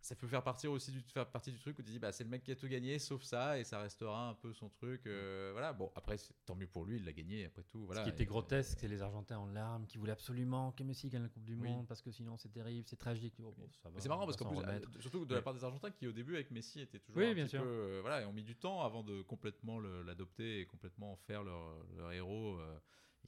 Ça 0.00 0.14
peut 0.14 0.28
faire 0.28 0.42
partir 0.44 0.70
aussi 0.70 0.92
du, 0.92 1.00
faire 1.00 1.28
partie 1.28 1.50
du 1.50 1.58
truc 1.58 1.78
où 1.78 1.82
tu 1.82 1.90
dis 1.90 1.98
bah 1.98 2.12
c'est 2.12 2.24
le 2.24 2.30
mec 2.30 2.42
qui 2.44 2.52
a 2.52 2.56
tout 2.56 2.68
gagné 2.68 2.98
sauf 2.98 3.22
ça 3.22 3.58
et 3.58 3.64
ça 3.64 3.80
restera 3.80 4.28
un 4.28 4.34
peu 4.34 4.52
son 4.52 4.68
truc 4.68 5.06
euh, 5.06 5.50
voilà 5.52 5.72
bon 5.72 5.90
après 5.96 6.16
tant 6.46 6.54
mieux 6.54 6.68
pour 6.68 6.84
lui 6.84 6.96
il 6.98 7.04
l'a 7.04 7.12
gagné 7.12 7.44
après 7.46 7.64
tout 7.64 7.84
voilà 7.84 8.00
Ce 8.02 8.04
qui 8.04 8.10
était 8.14 8.22
Et- 8.22 8.26
grotesque, 8.26 8.78
c'est 8.80 8.88
les 8.88 9.02
Argentins 9.02 9.38
en 9.38 9.46
larmes 9.46 9.86
qui 9.86 9.98
voulaient 9.98 10.12
absolument 10.12 10.72
que 10.72 10.82
Messi 10.84 11.08
gagne 11.08 11.22
la 11.22 11.28
Coupe 11.28 11.44
du 11.44 11.54
Oui. 11.54 11.68
Monde 11.68 11.86
parce 11.88 12.00
que 12.00 12.10
sinon 12.12 12.36
c'est 12.36 12.48
terrible, 12.50 12.86
c'est 12.88 12.96
tragique. 12.96 13.34
Oh, 13.42 13.52
bon, 13.56 13.68
c'est 13.98 14.08
marrant 14.08 14.24
parce 14.24 14.36
qu'en 14.36 14.46
plus, 14.46 14.58
euh, 14.66 14.80
surtout 15.00 15.24
de 15.26 15.34
la 15.34 15.42
part 15.42 15.54
des 15.54 15.64
Argentins 15.64 15.90
qui 15.90 16.06
au 16.06 16.12
début 16.12 16.34
avec 16.36 16.50
Messi 16.52 16.80
étaient 16.80 17.00
toujours 17.00 17.20
Oui, 17.20 17.30
un 17.30 17.34
bien 17.34 17.44
petit 17.44 17.56
sûr. 17.56 17.62
peu, 17.62 17.68
euh, 17.68 17.98
voilà, 18.00 18.22
et 18.22 18.24
ont 18.24 18.32
mis 18.32 18.44
du 18.44 18.56
temps 18.56 18.82
avant 18.82 19.02
de 19.02 19.22
complètement 19.22 19.80
l'adopter 19.80 20.60
et 20.60 20.66
complètement 20.66 21.12
en 21.12 21.16
faire 21.16 21.42
leur, 21.42 21.84
leur 21.96 22.12
héros, 22.12 22.58
euh, 22.60 22.78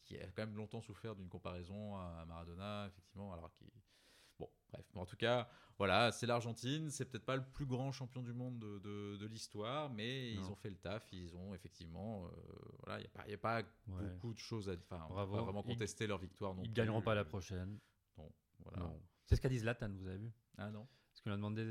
qui 0.04 0.16
a 0.18 0.26
quand 0.28 0.46
même 0.46 0.56
longtemps 0.56 0.80
souffert 0.80 1.16
d'une 1.16 1.28
comparaison 1.28 1.96
à 1.96 2.24
Maradona, 2.26 2.86
effectivement, 2.86 3.32
alors 3.32 3.52
qu'il 3.54 3.68
Bon, 4.38 4.48
bref, 4.72 4.86
mais 4.94 5.00
en 5.00 5.06
tout 5.06 5.16
cas, 5.18 5.50
voilà, 5.80 6.12
c'est 6.12 6.26
l'Argentine, 6.26 6.90
c'est 6.90 7.06
peut-être 7.06 7.24
pas 7.24 7.36
le 7.36 7.42
plus 7.42 7.64
grand 7.64 7.90
champion 7.90 8.22
du 8.22 8.34
monde 8.34 8.58
de, 8.58 8.78
de- 8.80 9.16
de 9.16 9.26
l'histoire, 9.26 9.88
mais 9.90 10.32
ils 10.34 10.44
ont 10.50 10.54
fait 10.54 10.68
le 10.68 10.76
taf, 10.76 11.08
ils 11.12 11.34
ont 11.34 11.54
effectivement, 11.54 12.26
euh, 12.26 12.30
voilà, 12.84 12.98
il 12.98 13.02
n'y 13.02 13.06
a 13.06 13.10
pas, 13.10 13.24
il 13.26 13.30
y 13.30 13.34
a 13.34 13.38
pas 13.38 13.62
Ouais. 13.88 14.02
beaucoup 14.02 14.34
de 14.34 14.38
choses 14.38 14.68
à, 14.68 14.74
enfin, 14.74 15.06
on 15.08 15.14
va 15.14 15.24
vraiment 15.24 15.62
Ils- 15.64 15.72
contester 15.72 16.06
leur 16.06 16.18
victoire 16.18 16.54
non 16.54 16.62
Ils 16.62 16.68
plus. 16.68 16.74
gagneront 16.74 17.00
pas 17.00 17.14
la 17.14 17.24
prochaine. 17.24 17.78
Non, 18.18 18.30
voilà. 18.58 18.78
Non. 18.80 19.02
C'est 19.24 19.36
ce 19.36 19.40
qu'a 19.40 19.48
dit 19.48 19.58
Zlatan, 19.58 19.90
vous 19.96 20.06
avez 20.06 20.18
vu? 20.18 20.30
Ah 20.58 20.70
non. 20.70 20.86
Parce 21.12 21.22
qu'on 21.22 21.30
a 21.32 21.36
demandé, 21.36 21.62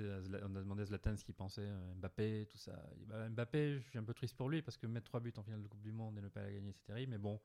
on 0.43 0.55
a 0.55 0.59
demandé 0.59 0.81
à 0.81 0.85
Zlatan 0.85 1.15
ce 1.15 1.23
qu'il 1.23 1.35
pensait, 1.35 1.61
euh, 1.69 1.93
Mbappé, 1.95 2.47
tout 2.49 2.57
ça. 2.57 2.83
Bah, 3.07 3.29
Mbappé, 3.29 3.79
je 3.79 3.87
suis 3.89 3.99
un 3.99 4.03
peu 4.03 4.13
triste 4.15 4.35
pour 4.35 4.49
lui 4.49 4.61
parce 4.63 4.75
que 4.77 4.87
mettre 4.87 5.05
trois 5.05 5.19
buts 5.19 5.33
en 5.37 5.43
finale 5.43 5.61
de 5.61 5.67
Coupe 5.67 5.81
du 5.81 5.91
Monde 5.91 6.17
et 6.17 6.21
ne 6.21 6.29
pas 6.29 6.41
la 6.41 6.51
gagner, 6.51 6.71
c'est 6.73 6.83
terrible. 6.83 7.11
Mais 7.11 7.17
bon, 7.19 7.39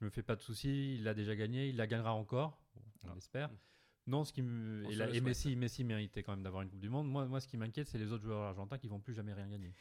je 0.00 0.04
me 0.06 0.10
fais 0.10 0.22
pas 0.22 0.36
de 0.36 0.40
soucis. 0.42 0.94
Il 0.96 1.04
l'a 1.04 1.12
déjà 1.14 1.36
gagné, 1.36 1.68
il 1.68 1.76
la 1.76 1.86
gagnera 1.86 2.14
encore, 2.14 2.58
on 3.04 3.08
Ah. 3.10 3.14
Non, 4.08 4.24
ce 4.24 4.32
qui 4.32 4.40
me... 4.42 4.84
Et. 5.14 5.20
Messi, 5.20 5.56
Messi 5.56 5.82
méritait 5.82 6.22
quand 6.22 6.32
même 6.32 6.44
d'avoir 6.44 6.62
une 6.62 6.70
Coupe 6.70 6.78
du 6.80 6.88
Monde. 6.88 7.08
Moi, 7.08 7.26
moi 7.26 7.40
ce 7.40 7.48
qui 7.48 7.56
m'inquiète, 7.56 7.88
c'est 7.88 7.98
les 7.98 8.12
autres 8.12 8.22
joueurs 8.22 8.42
argentins 8.42 8.78
qui 8.78 8.86
vont 8.86 9.00
plus 9.00 9.14
jamais 9.14 9.32
rien 9.32 9.48
gagner. 9.48 9.74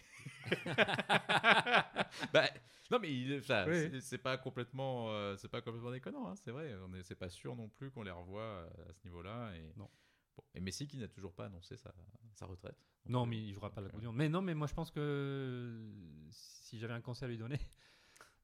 Bah, 2.34 2.50
non 2.92 3.00
mais 3.00 3.12
il- 3.14 3.40
enfin, 3.40 3.66
Oui. 3.68 3.74
c'est- 3.92 4.00
c'est 4.02 4.18
pas 4.18 4.38
complètement 4.38 5.10
euh, 5.10 5.36
c'est 5.38 5.50
pas 5.50 5.62
complètement 5.62 5.92
déconnant 5.92 6.30
hein, 6.30 6.36
c'est 6.36 6.52
vrai 6.52 6.74
on 6.88 6.94
est 6.94 7.04
c'est 7.04 7.16
pas 7.16 7.30
sûr 7.30 7.56
non 7.56 7.68
plus 7.68 7.92
qu'on 7.92 8.04
les 8.04 8.12
revoit 8.12 8.42
euh, 8.42 8.70
à 8.90 8.94
ce 8.94 9.04
niveau-là 9.04 9.52
et 9.56 9.74
Non. 9.78 9.90
Bon, 10.38 10.44
et 10.54 10.60
Messi 10.62 10.88
qui 10.88 10.98
n'a 10.98 11.08
toujours 11.08 11.34
pas 11.34 11.46
annoncé 11.46 11.76
sa, 11.78 11.94
sa 12.34 12.46
retraite 12.46 12.78
Donc, 13.06 13.12
Non, 13.14 13.24
euh, 13.24 13.26
mais 13.26 13.38
il 13.38 13.54
jouera 13.54 13.70
pas 13.74 13.82
la 13.82 13.88
Coupe 13.90 13.98
euh, 13.98 14.02
du 14.02 14.08
Monde. 14.08 14.16
Mais 14.18 14.30
non, 14.30 14.42
mais 14.42 14.54
moi 14.54 14.68
je 14.68 14.74
pense 14.74 14.92
que 14.92 15.92
si 16.30 16.80
j'avais 16.80 16.94
un 16.94 17.02
conseil 17.02 17.26
à 17.26 17.30
lui 17.30 17.38
donner, 17.38 17.60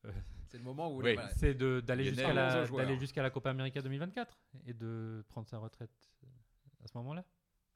C'est 0.47 0.57
le 0.57 0.63
moment 0.63 0.91
où 0.93 1.01
Oui. 1.01 1.13
voilà, 1.13 1.29
c'est 1.29 1.53
de- 1.53 1.79
d'aller 1.79 2.03
jusqu'à 2.03 2.33
la, 2.33 2.65
jusqu'à 2.99 3.21
la 3.23 3.29
Copa 3.29 3.51
América 3.51 3.81
2024 3.81 4.37
et 4.65 4.73
de 4.73 5.23
prendre 5.29 5.47
sa 5.47 5.57
retraite 5.59 6.11
à 6.83 6.87
ce 6.87 6.97
moment-là, 6.97 7.23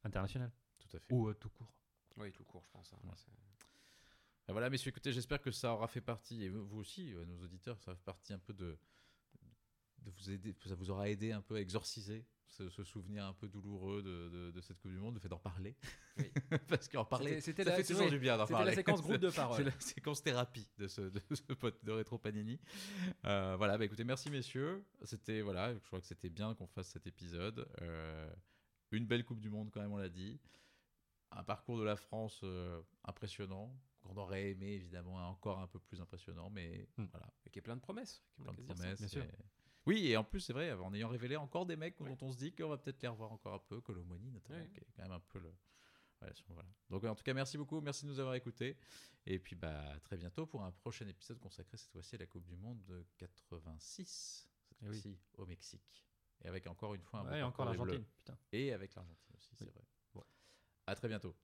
internationale 0.03 0.51
tout 0.77 0.89
à 0.97 0.99
fait 0.99 1.13
ou 1.13 1.29
euh, 1.29 1.33
tout 1.33 1.49
court. 1.49 1.71
Oui, 2.17 2.31
tout 2.33 2.43
court, 2.43 2.63
je 2.65 2.71
pense. 2.71 2.93
hein. 2.93 2.97
Ouais. 3.05 3.13
Et 4.47 4.51
voilà 4.51 4.69
messieurs 4.69 4.89
écoutez 4.89 5.11
j'espère 5.13 5.41
que 5.41 5.51
ça 5.51 5.73
aura 5.73 5.87
fait 5.87 6.01
partie 6.01 6.43
et 6.43 6.49
vous 6.49 6.77
aussi 6.77 7.13
euh, 7.13 7.25
nos 7.25 7.41
auditeurs 7.43 7.79
ça 7.81 7.95
fait 7.95 8.03
partie 8.03 8.33
un 8.33 8.39
peu 8.39 8.53
de 8.53 8.77
de 10.05 10.11
vous 10.11 10.29
aider 10.31 10.55
ça 10.65 10.75
vous 10.75 10.89
aura 10.91 11.09
aidé 11.09 11.31
un 11.31 11.41
peu 11.41 11.55
à 11.55 11.59
exorciser 11.59 12.25
ce, 12.47 12.69
ce 12.69 12.83
souvenir 12.83 13.25
un 13.25 13.33
peu 13.33 13.49
douloureux 13.49 14.01
de, 14.01 14.29
de- 14.29 14.51
de 14.51 14.61
cette 14.61 14.79
Coupe 14.79 14.91
du 14.91 14.97
Monde 14.99 15.15
le 15.15 15.19
fait 15.19 15.27
d'en 15.27 15.39
parler 15.39 15.75
Oui. 16.17 16.31
parce 16.69 16.87
qu'en 16.87 17.03
parler 17.03 17.41
C'était- 17.41 17.63
ça 17.63 17.71
la- 17.71 17.75
fait 17.77 17.83
toujours 17.83 18.05
oui, 18.05 18.11
du 18.11 18.19
bien 18.19 18.37
d'en 18.37 18.45
C'était 18.45 18.53
parler 18.53 18.71
la 18.71 18.75
séquence 18.75 19.01
groupe 19.01 19.17
de 19.17 19.29
C'est 19.31 19.35
parole. 19.35 19.63
la 19.65 19.79
séquence 19.79 20.21
thérapie 20.21 20.69
de 20.77 20.87
ce, 20.87 21.01
de 21.01 21.21
ce 21.33 21.53
pod- 21.53 21.77
de 21.83 21.91
Rétro 21.91 22.17
Panini. 22.17 22.59
Euh, 23.25 23.55
voilà, 23.57 23.77
bah 23.77 23.83
écoutez, 23.85 24.03
merci 24.05 24.29
messieurs. 24.29 24.85
C'était 25.03 25.41
voilà, 25.41 25.73
je 25.73 25.79
crois 25.79 25.99
que 25.99 26.05
c'était 26.07 26.29
bien 26.29 26.53
qu'on 26.55 26.67
fasse 26.67 26.87
cet 26.89 27.07
épisode. 27.07 27.67
Euh, 27.81 28.31
une 28.91 29.05
belle 29.07 29.25
Coupe 29.25 29.41
du 29.41 29.49
Monde 29.49 29.69
quand 29.71 29.81
même, 29.81 29.91
on 29.91 29.97
l'a 29.97 30.07
dit. 30.09 30.39
Un 31.31 31.43
parcours 31.43 31.77
de 31.79 31.83
la 31.83 31.97
France 31.97 32.39
euh, 32.43 32.79
impressionnant, 33.03 33.75
qu'on 34.03 34.15
aurait 34.15 34.51
aimé 34.51 34.67
évidemment 34.73 35.19
un- 35.19 35.25
encore 35.25 35.59
un 35.59 35.67
peu 35.67 35.79
plus 35.79 35.99
impressionnant, 35.99 36.49
mais 36.51 36.87
Hmm. 36.97 37.07
voilà, 37.11 37.27
Et 37.45 37.49
qui 37.49 37.59
est 37.59 37.63
plein 37.63 37.75
de 37.75 37.81
promesses. 37.81 38.23
plein 38.41 38.53
de 38.53 38.61
promesses. 38.61 38.99
bien 38.99 39.07
sûr. 39.09 39.23
et- 39.23 39.29
Oui, 39.85 40.07
et 40.07 40.17
en 40.17 40.23
plus 40.23 40.39
c'est 40.39 40.53
vrai, 40.53 40.71
en 40.73 40.93
ayant 40.93 41.09
révélé 41.09 41.35
encore 41.35 41.65
des 41.65 41.75
mecs 41.75 41.97
dont 42.01 42.17
on 42.21 42.31
se 42.31 42.37
dit 42.37 42.51
qu'on 42.53 42.69
va 42.69 42.77
peut-être 42.77 43.01
les 43.01 43.07
revoir 43.07 43.31
encore 43.31 43.53
un 43.53 43.59
peu, 43.59 43.81
Colomoni 43.81 44.31
notamment, 44.31 44.59
Oui. 44.63 44.69
qui 44.71 44.79
est 44.79 44.87
quand 44.95 45.03
même 45.03 45.11
un 45.11 45.19
peu 45.19 45.39
le. 45.39 45.53
voilà. 46.47 46.67
Donc 46.89 47.03
en 47.03 47.13
tout 47.13 47.23
cas, 47.23 47.33
merci 47.33 47.57
beaucoup, 47.57 47.81
merci 47.81 48.05
de 48.05 48.09
nous 48.09 48.19
avoir 48.19 48.33
écoutés. 48.35 48.77
Et 49.27 49.37
puis 49.39 49.55
bah, 49.55 49.91
à 49.93 49.99
très 49.99 50.17
bientôt 50.17 50.45
pour 50.47 50.63
un 50.63 50.71
prochain 50.71 51.07
épisode 51.07 51.39
consacré 51.39 51.77
cette 51.77 51.91
fois-ci 51.91 52.15
à 52.15 52.17
la 52.19 52.25
Coupe 52.25 52.45
du 52.45 52.55
Monde 52.55 52.83
de 52.85 53.05
86, 53.17 54.47
cette 54.67 54.77
Eh 54.81 54.85
oui. 54.89 54.93
fois-ci 55.01 55.19
au 55.37 55.45
Mexique. 55.45 56.03
Et 56.43 56.47
avec 56.47 56.65
encore 56.67 56.95
une 56.95 57.01
fois 57.03 57.19
un 57.19 57.23
Ouais, 57.25 57.29
beau 57.31 57.35
et 57.37 57.43
encore 57.43 57.65
l'Argentine, 57.65 58.05
putain. 58.17 58.37
Et 58.51 58.73
avec 58.73 58.93
l'Argentine 58.95 59.35
aussi, 59.35 59.51
c'est 59.55 59.65
Oui. 59.65 59.71
vrai. 59.71 59.83
Bon. 60.13 60.23
À 60.87 60.95
très 60.95 61.07
bientôt. 61.07 61.35